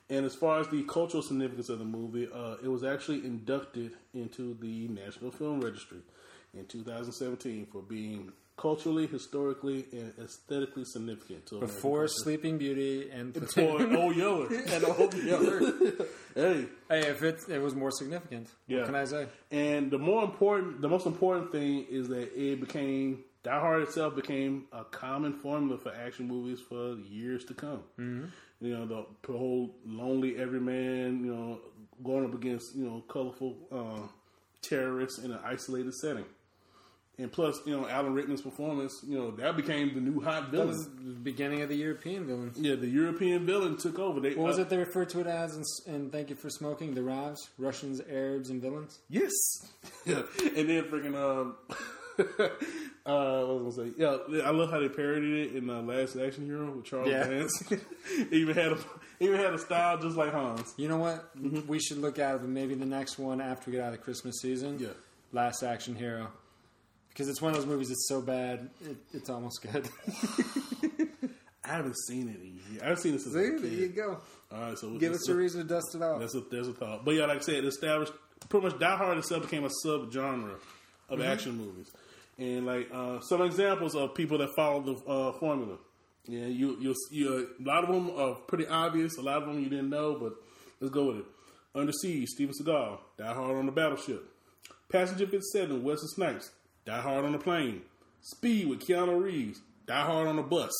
And 0.09 0.25
as 0.25 0.35
far 0.35 0.61
as 0.61 0.67
the 0.69 0.83
cultural 0.83 1.21
significance 1.21 1.67
of 1.67 1.79
the 1.79 1.85
movie, 1.85 2.29
uh, 2.33 2.55
it 2.63 2.69
was 2.69 2.85
actually 2.85 3.25
inducted 3.25 3.91
into 4.13 4.53
the 4.61 4.87
National 4.87 5.31
Film 5.31 5.59
Registry 5.59 5.99
in 6.53 6.65
2017 6.65 7.67
for 7.71 7.81
being 7.81 8.31
culturally, 8.57 9.05
historically, 9.05 9.85
and 9.91 10.11
aesthetically 10.23 10.83
significant 10.85 11.45
to 11.45 11.57
American 11.57 11.75
Before 11.75 11.99
culture. 11.99 12.13
Sleeping 12.23 12.57
Beauty 12.57 13.09
and 13.11 13.35
For 13.51 13.61
Old 13.95 14.15
Yeller. 14.15 14.47
and 14.47 14.83
Old 14.85 15.13
Yeller. 15.13 15.59
hey, 16.35 16.65
Hey, 16.89 16.99
if 17.07 17.21
it 17.23 17.39
it 17.49 17.61
was 17.61 17.75
more 17.75 17.91
significant, 17.91 18.47
Yeah. 18.67 18.77
what 18.79 18.85
can 18.87 18.95
I 18.95 19.05
say? 19.05 19.27
And 19.51 19.91
the 19.91 19.99
more 19.99 20.23
important, 20.23 20.81
the 20.81 20.89
most 20.89 21.05
important 21.05 21.51
thing 21.51 21.85
is 21.89 22.07
that 22.07 22.31
it 22.35 22.59
became 22.59 23.23
Die 23.43 23.59
Hard 23.59 23.83
itself 23.83 24.15
became 24.15 24.65
a 24.73 24.83
common 24.83 25.33
formula 25.33 25.77
for 25.77 25.93
action 25.93 26.27
movies 26.27 26.59
for 26.59 26.95
years 26.95 27.45
to 27.45 27.53
come. 27.53 27.81
Mm-hmm. 27.99 28.25
You 28.59 28.73
know, 28.75 28.85
the, 28.87 29.05
the 29.31 29.37
whole 29.37 29.75
lonely 29.85 30.37
everyman, 30.39 31.23
you 31.23 31.33
know, 31.33 31.59
going 32.03 32.25
up 32.25 32.33
against 32.33 32.75
you 32.75 32.85
know 32.85 33.03
colorful 33.07 33.55
uh, 33.71 34.07
terrorists 34.63 35.19
in 35.19 35.31
an 35.31 35.39
isolated 35.45 35.93
setting. 35.93 36.25
And 37.19 37.31
plus, 37.31 37.59
you 37.65 37.75
know, 37.75 37.87
Alan 37.87 38.13
Rickman's 38.13 38.43
performance, 38.43 38.93
you 39.07 39.17
know, 39.17 39.31
that 39.31 39.55
became 39.57 39.95
the 39.95 40.01
new 40.01 40.19
hot 40.21 40.51
That 40.51 40.51
villain. 40.51 40.67
was 40.67 40.85
the 40.85 41.13
beginning 41.23 41.61
of 41.63 41.69
the 41.69 41.75
European 41.75 42.27
villain. 42.27 42.51
yeah, 42.55 42.75
the 42.75 42.87
European 42.87 43.43
villain 43.45 43.75
took 43.75 43.97
over. 43.97 44.19
They, 44.19 44.35
What 44.35 44.45
was 44.49 44.59
uh, 44.59 44.61
it 44.61 44.69
they 44.69 44.77
referred 44.77 45.09
to 45.09 45.21
it 45.21 45.27
as? 45.27 45.55
And, 45.55 45.65
and 45.95 46.11
thank 46.11 46.29
you 46.29 46.35
for 46.35 46.51
smoking. 46.51 46.93
The 46.93 47.01
Ravs, 47.01 47.37
Russians, 47.57 48.01
Arabs, 48.07 48.51
and 48.51 48.61
villains. 48.61 48.99
Yes. 49.09 49.33
Yeah. 50.05 50.21
And 50.55 50.69
then 50.69 50.83
freaking 50.85 51.15
um 51.15 51.55
uh 53.05 53.45
what 53.45 53.65
was 53.65 53.79
I 53.79 53.83
gonna 53.83 53.91
say? 53.93 53.95
Yeah, 54.37 54.43
I 54.43 54.51
love 54.51 54.69
how 54.71 54.79
they 54.79 54.89
parodied 54.89 55.47
it 55.51 55.55
in 55.55 55.69
uh, 55.69 55.81
Last 55.81 56.15
Action 56.15 56.45
Hero 56.45 56.71
with 56.71 56.85
Charles 56.85 57.09
Yeah. 57.09 57.27
Dance. 57.27 57.63
even 58.31 58.55
had 58.55 58.73
a 58.73 58.77
even 59.19 59.37
had 59.37 59.53
a 59.53 59.57
style 59.57 59.97
just 59.97 60.15
like 60.17 60.31
Hans. 60.31 60.73
You 60.77 60.87
know 60.87 60.97
what? 60.97 61.29
We 61.67 61.79
should 61.79 61.97
look 61.97 62.19
at 62.19 62.35
it. 62.35 62.43
Maybe 62.43 62.75
the 62.75 62.85
next 62.85 63.17
one 63.17 63.41
after 63.41 63.69
we 63.71 63.77
get 63.77 63.81
out 63.85 63.93
of 63.93 63.99
the 63.99 64.03
Christmas 64.03 64.35
season. 64.41 64.77
Yeah. 64.79 64.89
Last 65.33 65.63
Action 65.63 65.95
Hero. 65.95 66.29
Because 67.17 67.29
it's 67.29 67.41
one 67.41 67.51
of 67.51 67.57
those 67.57 67.65
movies 67.65 67.87
that's 67.87 68.07
so 68.07 68.21
bad, 68.21 68.69
it, 68.85 68.95
it's 69.11 69.27
almost 69.27 69.63
good. 69.63 69.89
I 71.65 71.69
haven't 71.69 71.97
seen 72.05 72.29
it 72.29 72.39
in. 72.39 72.79
I 72.79 72.89
haven't 72.89 73.01
seen 73.01 73.13
this 73.13 73.23
since 73.23 73.35
I 73.35 73.39
was 73.39 73.47
a 73.63 73.65
there 73.65 73.71
you 73.71 73.87
kid. 73.87 73.95
go. 73.95 74.19
All 74.51 74.61
right, 74.61 74.77
so 74.77 74.91
Give 74.99 75.13
us 75.13 75.27
a 75.27 75.33
reason 75.33 75.63
to 75.63 75.67
dust 75.67 75.95
it 75.95 76.03
off. 76.03 76.19
That's 76.19 76.35
a 76.35 76.41
there's 76.51 76.67
a 76.67 76.73
thought. 76.73 77.05
But 77.05 77.15
yeah, 77.15 77.25
like 77.25 77.37
I 77.37 77.41
said, 77.41 77.55
it 77.55 77.65
established 77.65 78.13
pretty 78.49 78.67
much 78.67 78.79
Die 78.79 78.95
Hard 78.95 79.17
itself 79.17 79.41
became 79.41 79.63
a 79.63 79.69
subgenre 79.83 80.59
of 81.09 81.21
action 81.21 81.57
movies. 81.57 81.91
And 82.37 82.67
like 82.67 82.87
uh, 82.93 83.19
some 83.21 83.41
examples 83.41 83.95
of 83.95 84.13
people 84.13 84.37
that 84.37 84.49
follow 84.55 84.81
the 84.81 85.11
uh, 85.11 85.31
formula. 85.39 85.77
Yeah, 86.27 86.45
you 86.45 86.77
you 86.79 86.93
you 87.09 87.47
a 87.59 87.63
lot 87.67 87.83
of 87.83 87.89
them 87.95 88.11
are 88.15 88.35
pretty 88.35 88.67
obvious. 88.67 89.17
A 89.17 89.23
lot 89.23 89.41
of 89.41 89.47
them 89.47 89.59
you 89.59 89.69
didn't 89.69 89.89
know, 89.89 90.19
but 90.19 90.33
let's 90.79 90.93
go 90.93 91.07
with 91.07 91.17
it. 91.17 91.25
Under 91.73 91.91
Siege, 91.91 92.27
Steven 92.27 92.53
Seagal, 92.53 92.99
Die 93.17 93.33
Hard 93.33 93.57
on 93.57 93.65
the 93.65 93.71
Battleship. 93.71 94.23
Passenger 94.89 95.27
57, 95.27 95.83
Wesley 95.83 96.07
Snipes, 96.15 96.49
Die 96.87 97.01
Hard 97.01 97.25
on 97.25 97.33
the 97.33 97.37
Plane. 97.37 97.81
Speed 98.21 98.69
with 98.69 98.79
Keanu 98.79 99.21
Reeves, 99.21 99.59
Die 99.87 100.05
Hard 100.05 100.25
on 100.25 100.37
the 100.37 100.41
Bus. 100.41 100.71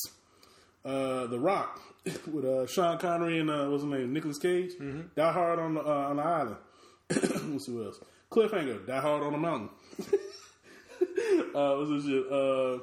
Uh, 0.85 1.27
the 1.27 1.37
Rock 1.37 1.81
with 2.31 2.45
uh, 2.45 2.65
Sean 2.65 2.97
Connery 2.97 3.41
and 3.41 3.49
uh, 3.49 3.65
what's 3.65 3.83
his 3.83 3.91
name, 3.91 4.13
Nicolas 4.13 4.37
Cage. 4.37 4.71
Die 5.17 5.31
Hard 5.33 5.59
on 5.59 5.73
the 5.73 5.81
uh, 5.81 6.07
on 6.09 6.15
the 6.15 6.23
island. 6.23 6.55
Let's 7.09 7.65
see 7.65 7.73
what 7.73 7.87
else. 7.87 7.99
Cliffhanger. 8.31 8.87
Die 8.87 9.01
Hard 9.01 9.21
on 9.21 9.33
the 9.33 9.37
mountain. 9.37 9.67
uh, 11.53 11.75
what's 11.75 11.89
this 11.89 12.05
shit? 12.05 12.25
Uh, 12.27 12.79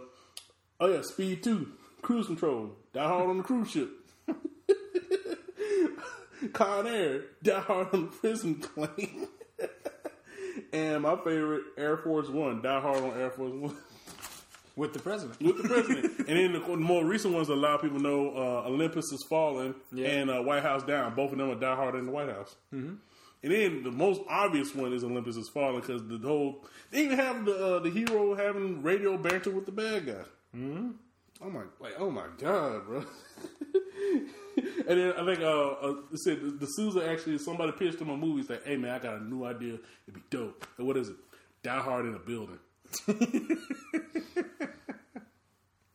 oh 0.80 0.86
yeah, 0.86 1.00
Speed 1.00 1.42
Two. 1.42 1.68
Cruise 2.02 2.26
Control. 2.26 2.72
Die 2.92 3.02
Hard 3.02 3.30
on 3.30 3.38
the 3.38 3.42
cruise 3.42 3.70
ship. 3.70 3.88
Con 6.52 6.86
Air. 6.86 7.22
Die 7.42 7.58
Hard 7.58 7.88
on 7.94 8.02
the 8.02 8.08
prison 8.08 8.56
plane. 8.56 9.28
And 10.74 11.02
my 11.02 11.16
favorite, 11.16 11.62
Air 11.78 11.96
Force 11.98 12.28
One. 12.28 12.60
Die 12.62 12.80
Hard 12.80 13.02
on 13.02 13.20
Air 13.20 13.30
Force 13.30 13.52
One 13.52 13.76
With 14.76 14.92
the 14.92 14.98
president. 14.98 15.40
with 15.40 15.62
the 15.62 15.68
president. 15.68 16.18
and 16.18 16.26
then 16.28 16.52
the, 16.52 16.58
the 16.58 16.76
more 16.76 17.04
recent 17.04 17.32
ones, 17.32 17.48
a 17.48 17.54
lot 17.54 17.76
of 17.76 17.82
people 17.82 18.00
know 18.00 18.30
uh, 18.36 18.68
Olympus 18.68 19.12
is 19.12 19.22
falling 19.30 19.72
Yeah. 19.92 20.08
and 20.08 20.30
uh, 20.30 20.40
White 20.42 20.62
House 20.64 20.82
down. 20.82 21.14
Both 21.14 21.30
of 21.32 21.38
them 21.38 21.48
are 21.50 21.54
Die 21.54 21.76
Hard 21.76 21.94
in 21.94 22.06
the 22.06 22.12
White 22.12 22.28
House. 22.28 22.56
Mm-hmm. 22.74 22.94
And 23.44 23.52
then 23.52 23.82
the 23.84 23.92
most 23.92 24.22
obvious 24.28 24.74
one 24.74 24.92
is 24.92 25.04
Olympus 25.04 25.36
is 25.36 25.48
falling 25.48 25.80
because 25.80 26.02
the 26.08 26.18
whole 26.26 26.64
they 26.90 27.04
even 27.04 27.18
have 27.18 27.44
the 27.44 27.76
uh, 27.76 27.78
the 27.80 27.90
hero 27.90 28.34
having 28.34 28.82
radio 28.82 29.16
banter 29.18 29.50
with 29.50 29.66
the 29.66 29.72
bad 29.72 30.06
guy. 30.06 30.12
Mm-hmm. 30.56 30.90
Oh 31.44 31.50
my, 31.50 31.62
like 31.78 31.92
oh 31.98 32.10
my 32.10 32.24
god, 32.38 32.86
bro. 32.86 33.04
and 34.88 34.98
then 34.98 35.12
I 35.12 35.24
think 35.24 35.40
uh, 35.40 35.68
uh 35.70 35.94
de 36.10 36.66
Souza 36.66 37.08
actually 37.08 37.38
somebody 37.38 37.72
pitched 37.72 38.00
him 38.00 38.10
a 38.10 38.16
movie. 38.16 38.46
Like, 38.50 38.64
hey 38.64 38.76
man, 38.76 38.92
I 38.92 38.98
got 38.98 39.14
a 39.14 39.24
new 39.24 39.44
idea. 39.44 39.78
It'd 40.06 40.14
be 40.14 40.22
dope. 40.30 40.66
And 40.78 40.86
what 40.86 40.96
is 40.96 41.08
it? 41.08 41.16
Die 41.62 41.80
Hard 41.80 42.06
in 42.06 42.14
a 42.14 42.18
building. 42.18 42.58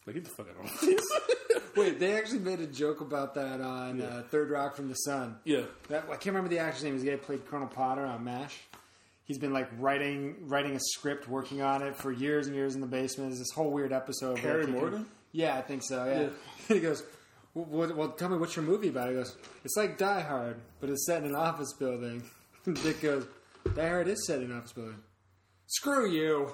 Like, 0.10 0.16
get 0.16 0.24
the 0.24 0.32
fuck 0.32 0.48
out 0.50 0.66
of 0.66 0.80
here. 0.80 0.98
Wait, 1.76 2.00
they 2.00 2.18
actually 2.18 2.40
made 2.40 2.60
a 2.62 2.66
joke 2.66 3.00
about 3.00 3.36
that 3.36 3.62
on 3.62 4.02
uh, 4.02 4.24
Third 4.32 4.50
Rock 4.50 4.76
from 4.76 4.88
the 4.90 4.96
Sun. 4.96 5.38
yeah. 5.46 5.62
That, 5.90 6.06
I 6.06 6.14
can't 6.14 6.28
remember 6.28 6.50
the 6.50 6.58
actor's 6.58 6.84
name. 6.84 6.94
He's 6.94 7.04
the 7.04 7.10
guy 7.12 7.18
who 7.18 7.22
played 7.22 7.46
Colonel 7.46 7.68
Potter 7.68 8.04
on 8.08 8.24
MASH. 8.24 8.58
He's 9.26 9.38
been 9.38 9.54
like 9.54 9.70
writing 9.78 10.38
writing 10.48 10.76
a 10.76 10.80
script, 10.80 11.30
working 11.30 11.62
on 11.62 11.84
it 11.84 11.96
for 11.96 12.12
years 12.12 12.48
and 12.48 12.56
years 12.56 12.74
in 12.74 12.82
the 12.82 12.88
basement. 12.88 13.30
There's 13.30 13.38
this 13.38 13.52
whole 13.54 13.70
weird 13.70 13.94
episode. 13.94 14.40
Harry 14.40 14.66
Morgan? 14.66 15.06
Yeah, 15.32 15.56
I 15.56 15.62
think 15.62 15.84
so. 15.84 16.04
Yeah. 16.06 16.22
Yeah. 16.22 16.76
he 16.76 16.80
goes, 16.80 17.04
well, 17.54 17.94
well, 17.96 18.10
tell 18.10 18.30
me 18.30 18.38
what's 18.38 18.56
your 18.56 18.66
movie 18.66 18.90
about? 18.90 19.10
He 19.10 19.16
goes, 19.16 19.36
it's 19.64 19.76
like 19.76 19.98
Die 19.98 20.22
Hard, 20.22 20.58
but 20.80 20.90
it's 20.90 21.06
set 21.06 21.24
in 21.24 21.30
an 21.30 21.36
office 21.36 21.74
building. 21.74 22.24
Dick 22.84 23.02
goes, 23.02 23.26
Die 23.76 23.88
Hard 23.88 24.08
is 24.08 24.26
set 24.26 24.40
in 24.42 24.52
an 24.52 24.58
office 24.58 24.72
building. 24.74 25.00
Screw 25.68 26.10
you. 26.10 26.52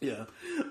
Yeah. 0.00 0.24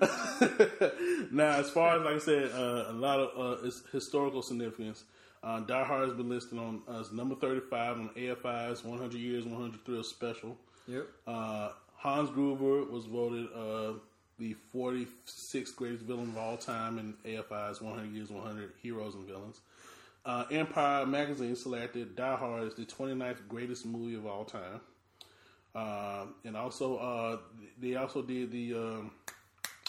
now, 1.32 1.58
as 1.58 1.70
far 1.70 1.96
as 1.96 2.02
like 2.04 2.14
I 2.14 2.18
said, 2.18 2.50
uh, 2.52 2.84
a 2.88 2.92
lot 2.92 3.18
of 3.18 3.60
uh, 3.62 3.66
it's 3.66 3.82
historical 3.90 4.42
significance. 4.42 5.04
Uh, 5.42 5.60
Die 5.60 5.84
Hard 5.84 6.08
has 6.08 6.16
been 6.16 6.28
listed 6.28 6.58
on 6.58 6.82
as 6.88 7.10
number 7.12 7.34
thirty-five 7.34 7.96
on 7.98 8.10
AFI's 8.16 8.84
100 8.84 9.12
Years, 9.18 9.44
100 9.44 9.84
Thrills 9.84 10.08
special. 10.08 10.56
yep. 10.86 11.06
Uh, 11.26 11.70
Hans 11.96 12.30
Gruber 12.30 12.84
was 12.84 13.06
voted 13.06 13.46
uh, 13.56 13.94
the 14.38 14.56
46th 14.74 15.76
greatest 15.76 16.04
villain 16.04 16.30
of 16.30 16.38
all 16.38 16.56
time 16.56 16.98
in 16.98 17.14
AFI's 17.24 17.80
100 17.80 18.12
Years, 18.12 18.30
100 18.30 18.72
Heroes 18.82 19.14
and 19.14 19.26
Villains. 19.26 19.60
Uh, 20.26 20.44
Empire 20.50 21.04
magazine 21.06 21.54
selected 21.54 22.16
Die 22.16 22.36
Hard 22.36 22.66
as 22.66 22.74
the 22.74 22.84
29th 22.84 23.46
greatest 23.48 23.84
movie 23.84 24.16
of 24.16 24.26
all 24.26 24.44
time. 24.44 24.80
Uh, 25.74 26.26
and 26.44 26.56
also, 26.56 26.96
uh, 26.96 27.38
they 27.80 27.96
also 27.96 28.22
did 28.22 28.50
the 28.50 28.74
um, 28.74 29.10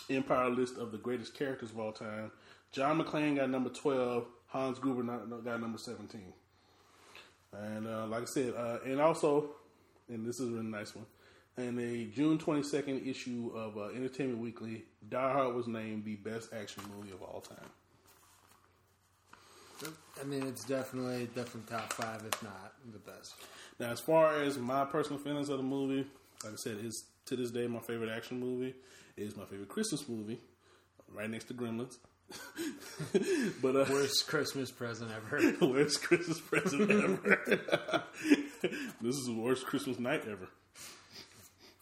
Empire 0.09 0.49
list 0.49 0.77
of 0.77 0.91
the 0.91 0.97
greatest 0.97 1.33
characters 1.35 1.71
of 1.71 1.79
all 1.79 1.91
time. 1.91 2.31
John 2.71 3.01
McClane 3.01 3.37
got 3.37 3.49
number 3.49 3.69
12. 3.69 4.25
Hans 4.47 4.79
Gruber 4.79 5.03
got 5.03 5.61
number 5.61 5.77
17. 5.77 6.21
And 7.53 7.87
uh, 7.87 8.05
like 8.07 8.23
I 8.23 8.25
said, 8.25 8.53
uh, 8.57 8.79
and 8.85 8.99
also, 8.99 9.51
and 10.09 10.25
this 10.25 10.39
is 10.39 10.49
a 10.49 10.51
really 10.53 10.65
nice 10.65 10.93
one. 10.93 11.05
In 11.57 11.79
a 11.79 12.05
June 12.13 12.37
22nd 12.37 13.07
issue 13.07 13.51
of 13.55 13.77
uh, 13.77 13.85
Entertainment 13.95 14.39
Weekly, 14.39 14.83
Die 15.09 15.31
Hard 15.31 15.55
was 15.55 15.67
named 15.67 16.03
the 16.03 16.15
best 16.17 16.53
action 16.53 16.83
movie 16.95 17.11
of 17.11 17.21
all 17.21 17.41
time. 17.41 17.69
I 20.19 20.23
mean, 20.25 20.43
it's 20.43 20.63
definitely 20.63 21.29
definitely 21.35 21.69
top 21.69 21.93
five, 21.93 22.23
if 22.25 22.41
not 22.43 22.73
the 22.91 22.99
best. 22.99 23.35
Now, 23.79 23.91
as 23.91 23.99
far 23.99 24.41
as 24.41 24.57
my 24.57 24.85
personal 24.85 25.19
feelings 25.19 25.49
of 25.49 25.57
the 25.57 25.63
movie, 25.63 26.07
like 26.43 26.53
I 26.53 26.55
said, 26.55 26.77
it's 26.81 27.05
to 27.25 27.35
this 27.35 27.51
day 27.51 27.67
my 27.67 27.79
favorite 27.79 28.09
action 28.09 28.39
movie. 28.39 28.73
It 29.17 29.23
is 29.23 29.37
my 29.37 29.45
favorite 29.45 29.69
Christmas 29.69 30.07
movie, 30.07 30.39
right 31.13 31.29
next 31.29 31.45
to 31.45 31.53
Gremlins. 31.53 31.97
but 33.61 33.75
uh, 33.75 33.85
Worst 33.89 34.27
Christmas 34.27 34.71
present 34.71 35.11
ever. 35.11 35.55
worst 35.65 36.03
Christmas 36.03 36.39
present 36.39 36.89
ever. 36.89 37.39
this 39.01 39.15
is 39.15 39.25
the 39.25 39.37
worst 39.37 39.65
Christmas 39.65 39.99
night 39.99 40.23
ever. 40.29 40.49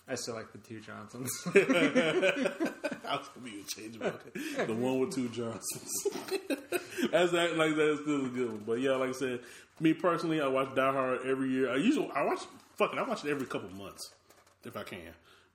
I 0.08 0.16
still 0.16 0.36
like 0.36 0.52
the 0.52 0.58
two 0.58 0.82
Johnsons. 0.82 1.32
I 1.56 3.18
was 3.18 3.30
gonna 3.34 3.46
be 3.46 3.64
change 3.68 3.96
about 3.96 4.22
that. 4.34 4.68
The 4.68 4.74
one 4.74 5.00
with 5.00 5.14
two 5.16 5.30
Johnsons. 5.30 5.92
that's 7.12 7.32
that, 7.32 7.58
like 7.58 7.76
that's 7.76 8.02
still 8.02 8.26
a 8.26 8.30
good 8.30 8.50
one. 8.50 8.64
But 8.66 8.80
yeah, 8.82 8.92
like 8.96 9.10
I 9.10 9.14
said, 9.14 9.40
me 9.80 9.94
personally, 9.94 10.42
I 10.42 10.48
watch 10.48 10.76
Die 10.76 10.92
Hard 10.92 11.20
every 11.26 11.50
year. 11.50 11.72
I 11.72 11.78
usually 11.78 12.10
I 12.14 12.24
watch 12.26 12.40
fucking 12.76 13.00
I 13.00 13.04
watch 13.04 13.24
it 13.26 13.32
every 13.32 13.46
couple 13.46 13.70
months 13.70 14.12
if 14.66 14.76
I 14.76 14.84
can. 14.84 15.00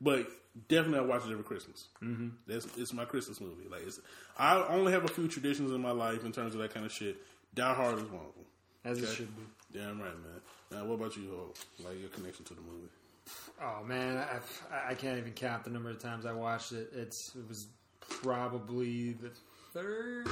But 0.01 0.29
definitely 0.69 1.01
I 1.01 1.03
watch 1.03 1.27
it 1.27 1.33
every 1.33 1.45
Christmas. 1.45 1.89
Mm-hmm. 2.03 2.29
That's 2.47 2.67
it's 2.79 2.93
my 2.95 3.05
Christmas 3.05 3.41
movie. 3.41 3.69
Like 3.71 3.83
it's, 3.87 4.01
I 4.39 4.65
only 4.69 4.93
have 4.93 5.05
a 5.05 5.09
few 5.09 5.29
traditions 5.29 5.73
in 5.73 5.83
my 5.83 5.91
life 5.91 6.25
in 6.25 6.33
terms 6.33 6.55
of 6.55 6.61
that 6.63 6.73
kind 6.73 6.87
of 6.87 6.93
shit. 6.93 7.17
Die 7.55 7.75
Hard 7.75 7.97
is 7.99 8.05
one 8.05 8.25
of 8.27 8.35
them. 8.35 8.45
As 8.85 8.99
it 8.99 9.05
Okay. 9.05 9.15
should 9.15 9.37
be. 9.37 9.43
Damn 9.79 10.01
right, 10.01 10.15
man. 10.15 10.41
Now, 10.71 10.85
what 10.87 10.95
about 10.95 11.17
you, 11.17 11.29
Hope? 11.31 11.57
Like 11.85 12.01
your 12.01 12.09
connection 12.11 12.45
to 12.47 12.55
the 12.55 12.61
movie? 12.63 12.89
Oh 13.63 13.85
man, 13.85 14.19
I, 14.19 14.91
I 14.91 14.95
can't 14.95 15.19
even 15.19 15.33
count 15.33 15.65
the 15.65 15.71
number 15.71 15.91
of 15.91 16.01
times 16.01 16.27
I 16.27 16.33
watched 16.33 16.73
it. 16.73 16.91
It's 16.95 17.35
it 17.35 17.49
was 17.49 17.67
probably 18.01 19.13
the 19.13 19.31
third, 19.73 20.29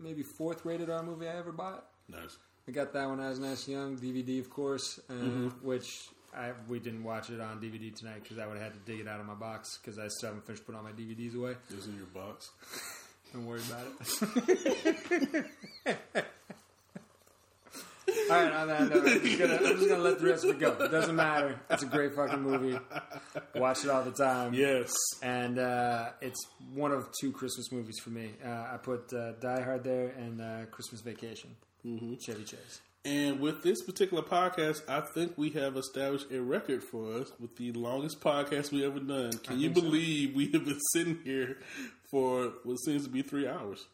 maybe 0.00 0.22
fourth 0.22 0.64
rated 0.64 0.90
R 0.90 1.02
movie 1.02 1.28
I 1.28 1.36
ever 1.36 1.52
bought. 1.52 1.86
Nice. 2.08 2.36
I 2.66 2.70
got 2.70 2.92
that 2.94 3.08
when 3.08 3.20
I 3.20 3.28
was 3.28 3.38
nice 3.38 3.68
young, 3.68 3.96
DVD 3.96 4.40
of 4.40 4.48
course, 4.48 4.98
uh, 5.10 5.50
which 5.62 6.08
I 6.36 6.52
we 6.68 6.78
didn't 6.78 7.04
watch 7.04 7.30
it 7.30 7.40
on 7.40 7.60
DVD 7.60 7.94
tonight 7.94 8.22
because 8.22 8.38
I 8.38 8.46
would 8.46 8.56
have 8.56 8.72
had 8.72 8.72
to 8.72 8.90
dig 8.90 9.00
it 9.00 9.08
out 9.08 9.20
of 9.20 9.26
my 9.26 9.34
box 9.34 9.78
because 9.78 9.98
I 9.98 10.08
still 10.08 10.30
haven't 10.30 10.46
finished 10.46 10.64
putting 10.64 10.78
all 10.78 10.84
my 10.84 10.92
DVDs 10.92 11.36
away. 11.36 11.54
This 11.70 11.86
in 11.86 11.96
your 11.96 12.06
box. 12.06 12.50
Don't 13.32 13.46
worry 13.46 13.60
about 13.68 13.86
it. 15.86 16.24
All 18.30 18.36
right, 18.36 18.52
on 18.52 18.68
that 18.68 18.90
note, 18.90 19.06
I'm 19.06 19.20
just, 19.20 19.38
gonna, 19.38 19.54
I'm 19.56 19.76
just 19.76 19.88
gonna 19.88 20.02
let 20.02 20.18
the 20.18 20.26
rest 20.26 20.44
of 20.44 20.50
it 20.50 20.58
go. 20.58 20.72
It 20.72 20.90
doesn't 20.90 21.16
matter. 21.16 21.60
It's 21.70 21.82
a 21.82 21.86
great 21.86 22.14
fucking 22.14 22.40
movie. 22.40 22.78
Watch 23.54 23.84
it 23.84 23.90
all 23.90 24.02
the 24.02 24.12
time. 24.12 24.54
Yes. 24.54 24.92
And 25.22 25.58
uh, 25.58 26.10
it's 26.20 26.46
one 26.72 26.92
of 26.92 27.08
two 27.20 27.32
Christmas 27.32 27.70
movies 27.72 27.98
for 28.02 28.10
me. 28.10 28.30
Uh, 28.44 28.48
I 28.48 28.78
put 28.82 29.12
uh, 29.12 29.32
Die 29.32 29.62
Hard 29.62 29.84
there 29.84 30.08
and 30.18 30.40
uh, 30.40 30.66
Christmas 30.70 31.00
Vacation. 31.00 31.56
Mm-hmm. 31.84 32.14
Chevy 32.20 32.44
Chase. 32.44 32.80
And 33.04 33.38
with 33.40 33.62
this 33.62 33.82
particular 33.82 34.22
podcast, 34.22 34.80
I 34.88 35.00
think 35.00 35.36
we 35.36 35.50
have 35.50 35.76
established 35.76 36.30
a 36.32 36.40
record 36.40 36.82
for 36.82 37.12
us 37.12 37.30
with 37.38 37.54
the 37.56 37.72
longest 37.72 38.20
podcast 38.20 38.72
we 38.72 38.84
ever 38.86 38.98
done. 38.98 39.32
Can 39.32 39.60
you 39.60 39.68
think 39.68 39.76
so. 39.76 39.90
believe 39.90 40.34
we 40.34 40.50
have 40.52 40.64
been 40.64 40.80
sitting 40.92 41.18
here 41.22 41.58
for 42.10 42.54
what 42.62 42.78
seems 42.78 43.04
to 43.04 43.10
be 43.10 43.20
three 43.20 43.46
hours? 43.46 43.86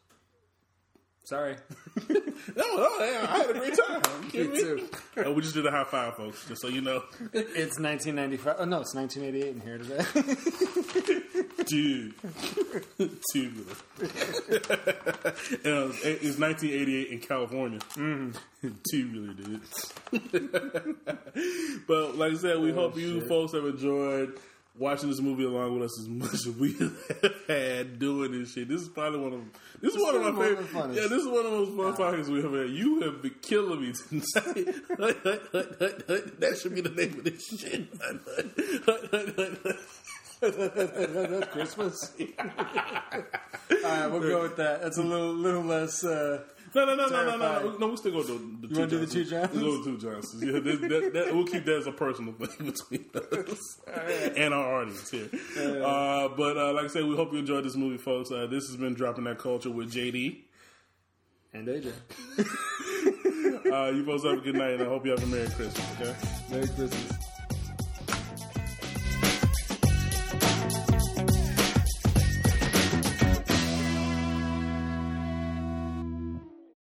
Sorry. 1.23 1.55
no, 2.09 2.15
no, 2.55 2.89
yeah, 2.99 3.27
I 3.29 3.37
had 3.37 3.49
a 3.51 3.53
great 3.53 3.77
time. 3.77 4.01
You 4.33 4.45
Me 4.45 4.53
me? 4.53 4.59
too. 4.61 4.89
Oh, 5.17 5.33
we 5.33 5.41
just 5.41 5.53
did 5.55 5.65
a 5.65 5.71
high 5.71 5.83
five, 5.83 6.15
folks, 6.15 6.47
just 6.47 6.61
so 6.61 6.69
you 6.69 6.79
know. 6.81 7.03
It's 7.33 7.77
1995. 7.79 8.55
Oh, 8.59 8.65
no, 8.65 8.79
it's 8.79 8.95
1988 8.95 9.55
in 9.55 9.61
here 9.61 9.77
today. 9.77 10.03
Dude. 11.65 12.13
Dude. 13.33 13.67
Uh, 14.01 15.91
it's 16.03 16.39
1988 16.39 17.07
in 17.11 17.19
California. 17.19 17.79
Two 17.95 19.07
really 19.11 19.33
did. 19.33 19.59
but 21.87 22.17
like 22.17 22.31
I 22.31 22.35
said, 22.35 22.59
we 22.59 22.71
hope 22.71 22.95
you 22.97 23.21
folks 23.27 23.51
have 23.53 23.65
enjoyed 23.65 24.39
watching 24.77 25.09
this 25.09 25.19
movie 25.19 25.43
along 25.43 25.73
with 25.73 25.83
us 25.83 25.99
as 25.99 26.07
much 26.07 26.33
as 26.33 26.47
we 26.47 26.73
have 26.73 26.95
had 27.47 27.99
doing 27.99 28.31
this 28.31 28.53
shit. 28.53 28.67
This 28.67 28.81
is 28.81 28.89
probably 28.89 29.19
one 29.19 29.33
of 29.33 29.41
this 29.81 29.95
is 29.95 30.01
one 30.01 30.15
of 30.15 30.21
my 30.21 30.31
one 30.31 30.47
of 30.47 30.57
the 30.57 30.63
favorite. 30.63 30.95
Yeah, 30.95 31.07
this 31.07 31.21
is 31.21 31.27
one 31.27 31.45
of 31.45 31.51
the 31.51 31.57
most 31.59 31.97
fun 31.97 32.13
podcasts 32.13 32.27
we 32.27 32.41
have 32.41 32.53
had. 32.53 32.69
You 32.69 33.01
have 33.01 33.21
been 33.21 33.35
killing 33.41 33.81
me 33.81 33.93
tonight. 33.93 34.25
that 36.39 36.59
should 36.61 36.75
be 36.75 36.81
the 36.81 36.89
name 36.89 37.19
of 37.19 37.23
this 37.23 37.47
shit. 37.47 37.87
That's 40.41 41.47
Christmas. 41.51 42.13
All 42.19 43.81
right, 43.83 44.07
we'll 44.07 44.21
go 44.21 44.41
with 44.43 44.57
that. 44.57 44.81
That's 44.81 44.97
a 44.97 45.03
little 45.03 45.33
little 45.33 45.63
less. 45.63 46.03
Uh, 46.03 46.43
No, 46.73 46.85
no, 46.85 46.95
no, 46.95 47.07
no, 47.09 47.25
no, 47.25 47.37
no, 47.37 47.37
no. 47.37 47.77
No, 47.77 47.87
we 47.87 47.97
still 47.97 48.11
go 48.13 48.23
to 48.23 48.27
the, 48.27 48.67
the 48.67 48.73
You 48.73 48.79
wanna 48.79 48.91
do 48.91 48.99
the 48.99 49.07
two 49.07 49.25
Johnsons. 49.25 49.61
We'll 49.61 49.77
go 49.77 49.83
to 49.83 49.91
the 49.91 49.97
two 49.97 50.11
Johnsons. 50.11 50.43
Yeah, 50.43 50.51
that, 50.53 50.81
that, 50.89 51.13
that, 51.13 51.35
we'll 51.35 51.45
keep 51.45 51.65
that 51.65 51.75
as 51.77 51.87
a 51.87 51.91
personal 51.91 52.33
thing 52.33 52.65
between 52.71 53.09
us 53.49 53.81
and 54.37 54.53
our 54.53 54.81
audience 54.81 55.09
here. 55.09 55.29
Uh, 55.57 56.29
but 56.29 56.57
uh, 56.57 56.73
like 56.73 56.85
I 56.85 56.87
said, 56.87 57.03
we 57.05 57.15
hope 57.15 57.33
you 57.33 57.39
enjoyed 57.39 57.65
this 57.65 57.75
movie, 57.75 57.97
folks. 57.97 58.31
Uh, 58.31 58.47
this 58.47 58.67
has 58.67 58.77
been 58.77 58.93
dropping 58.93 59.25
that 59.25 59.37
culture 59.37 59.69
with 59.69 59.91
JD. 59.91 60.37
and 61.53 61.67
AJ. 61.67 61.93
Uh, 63.71 63.87
you 63.87 64.03
folks 64.05 64.23
have 64.23 64.37
a 64.37 64.41
good 64.41 64.55
night, 64.55 64.71
and 64.73 64.83
I 64.83 64.85
hope 64.85 65.05
you 65.05 65.11
have 65.11 65.23
a 65.23 65.27
Merry 65.27 65.47
Christmas. 65.47 66.01
Okay. 66.01 66.15
Merry 66.49 66.67
Christmas. 66.67 67.30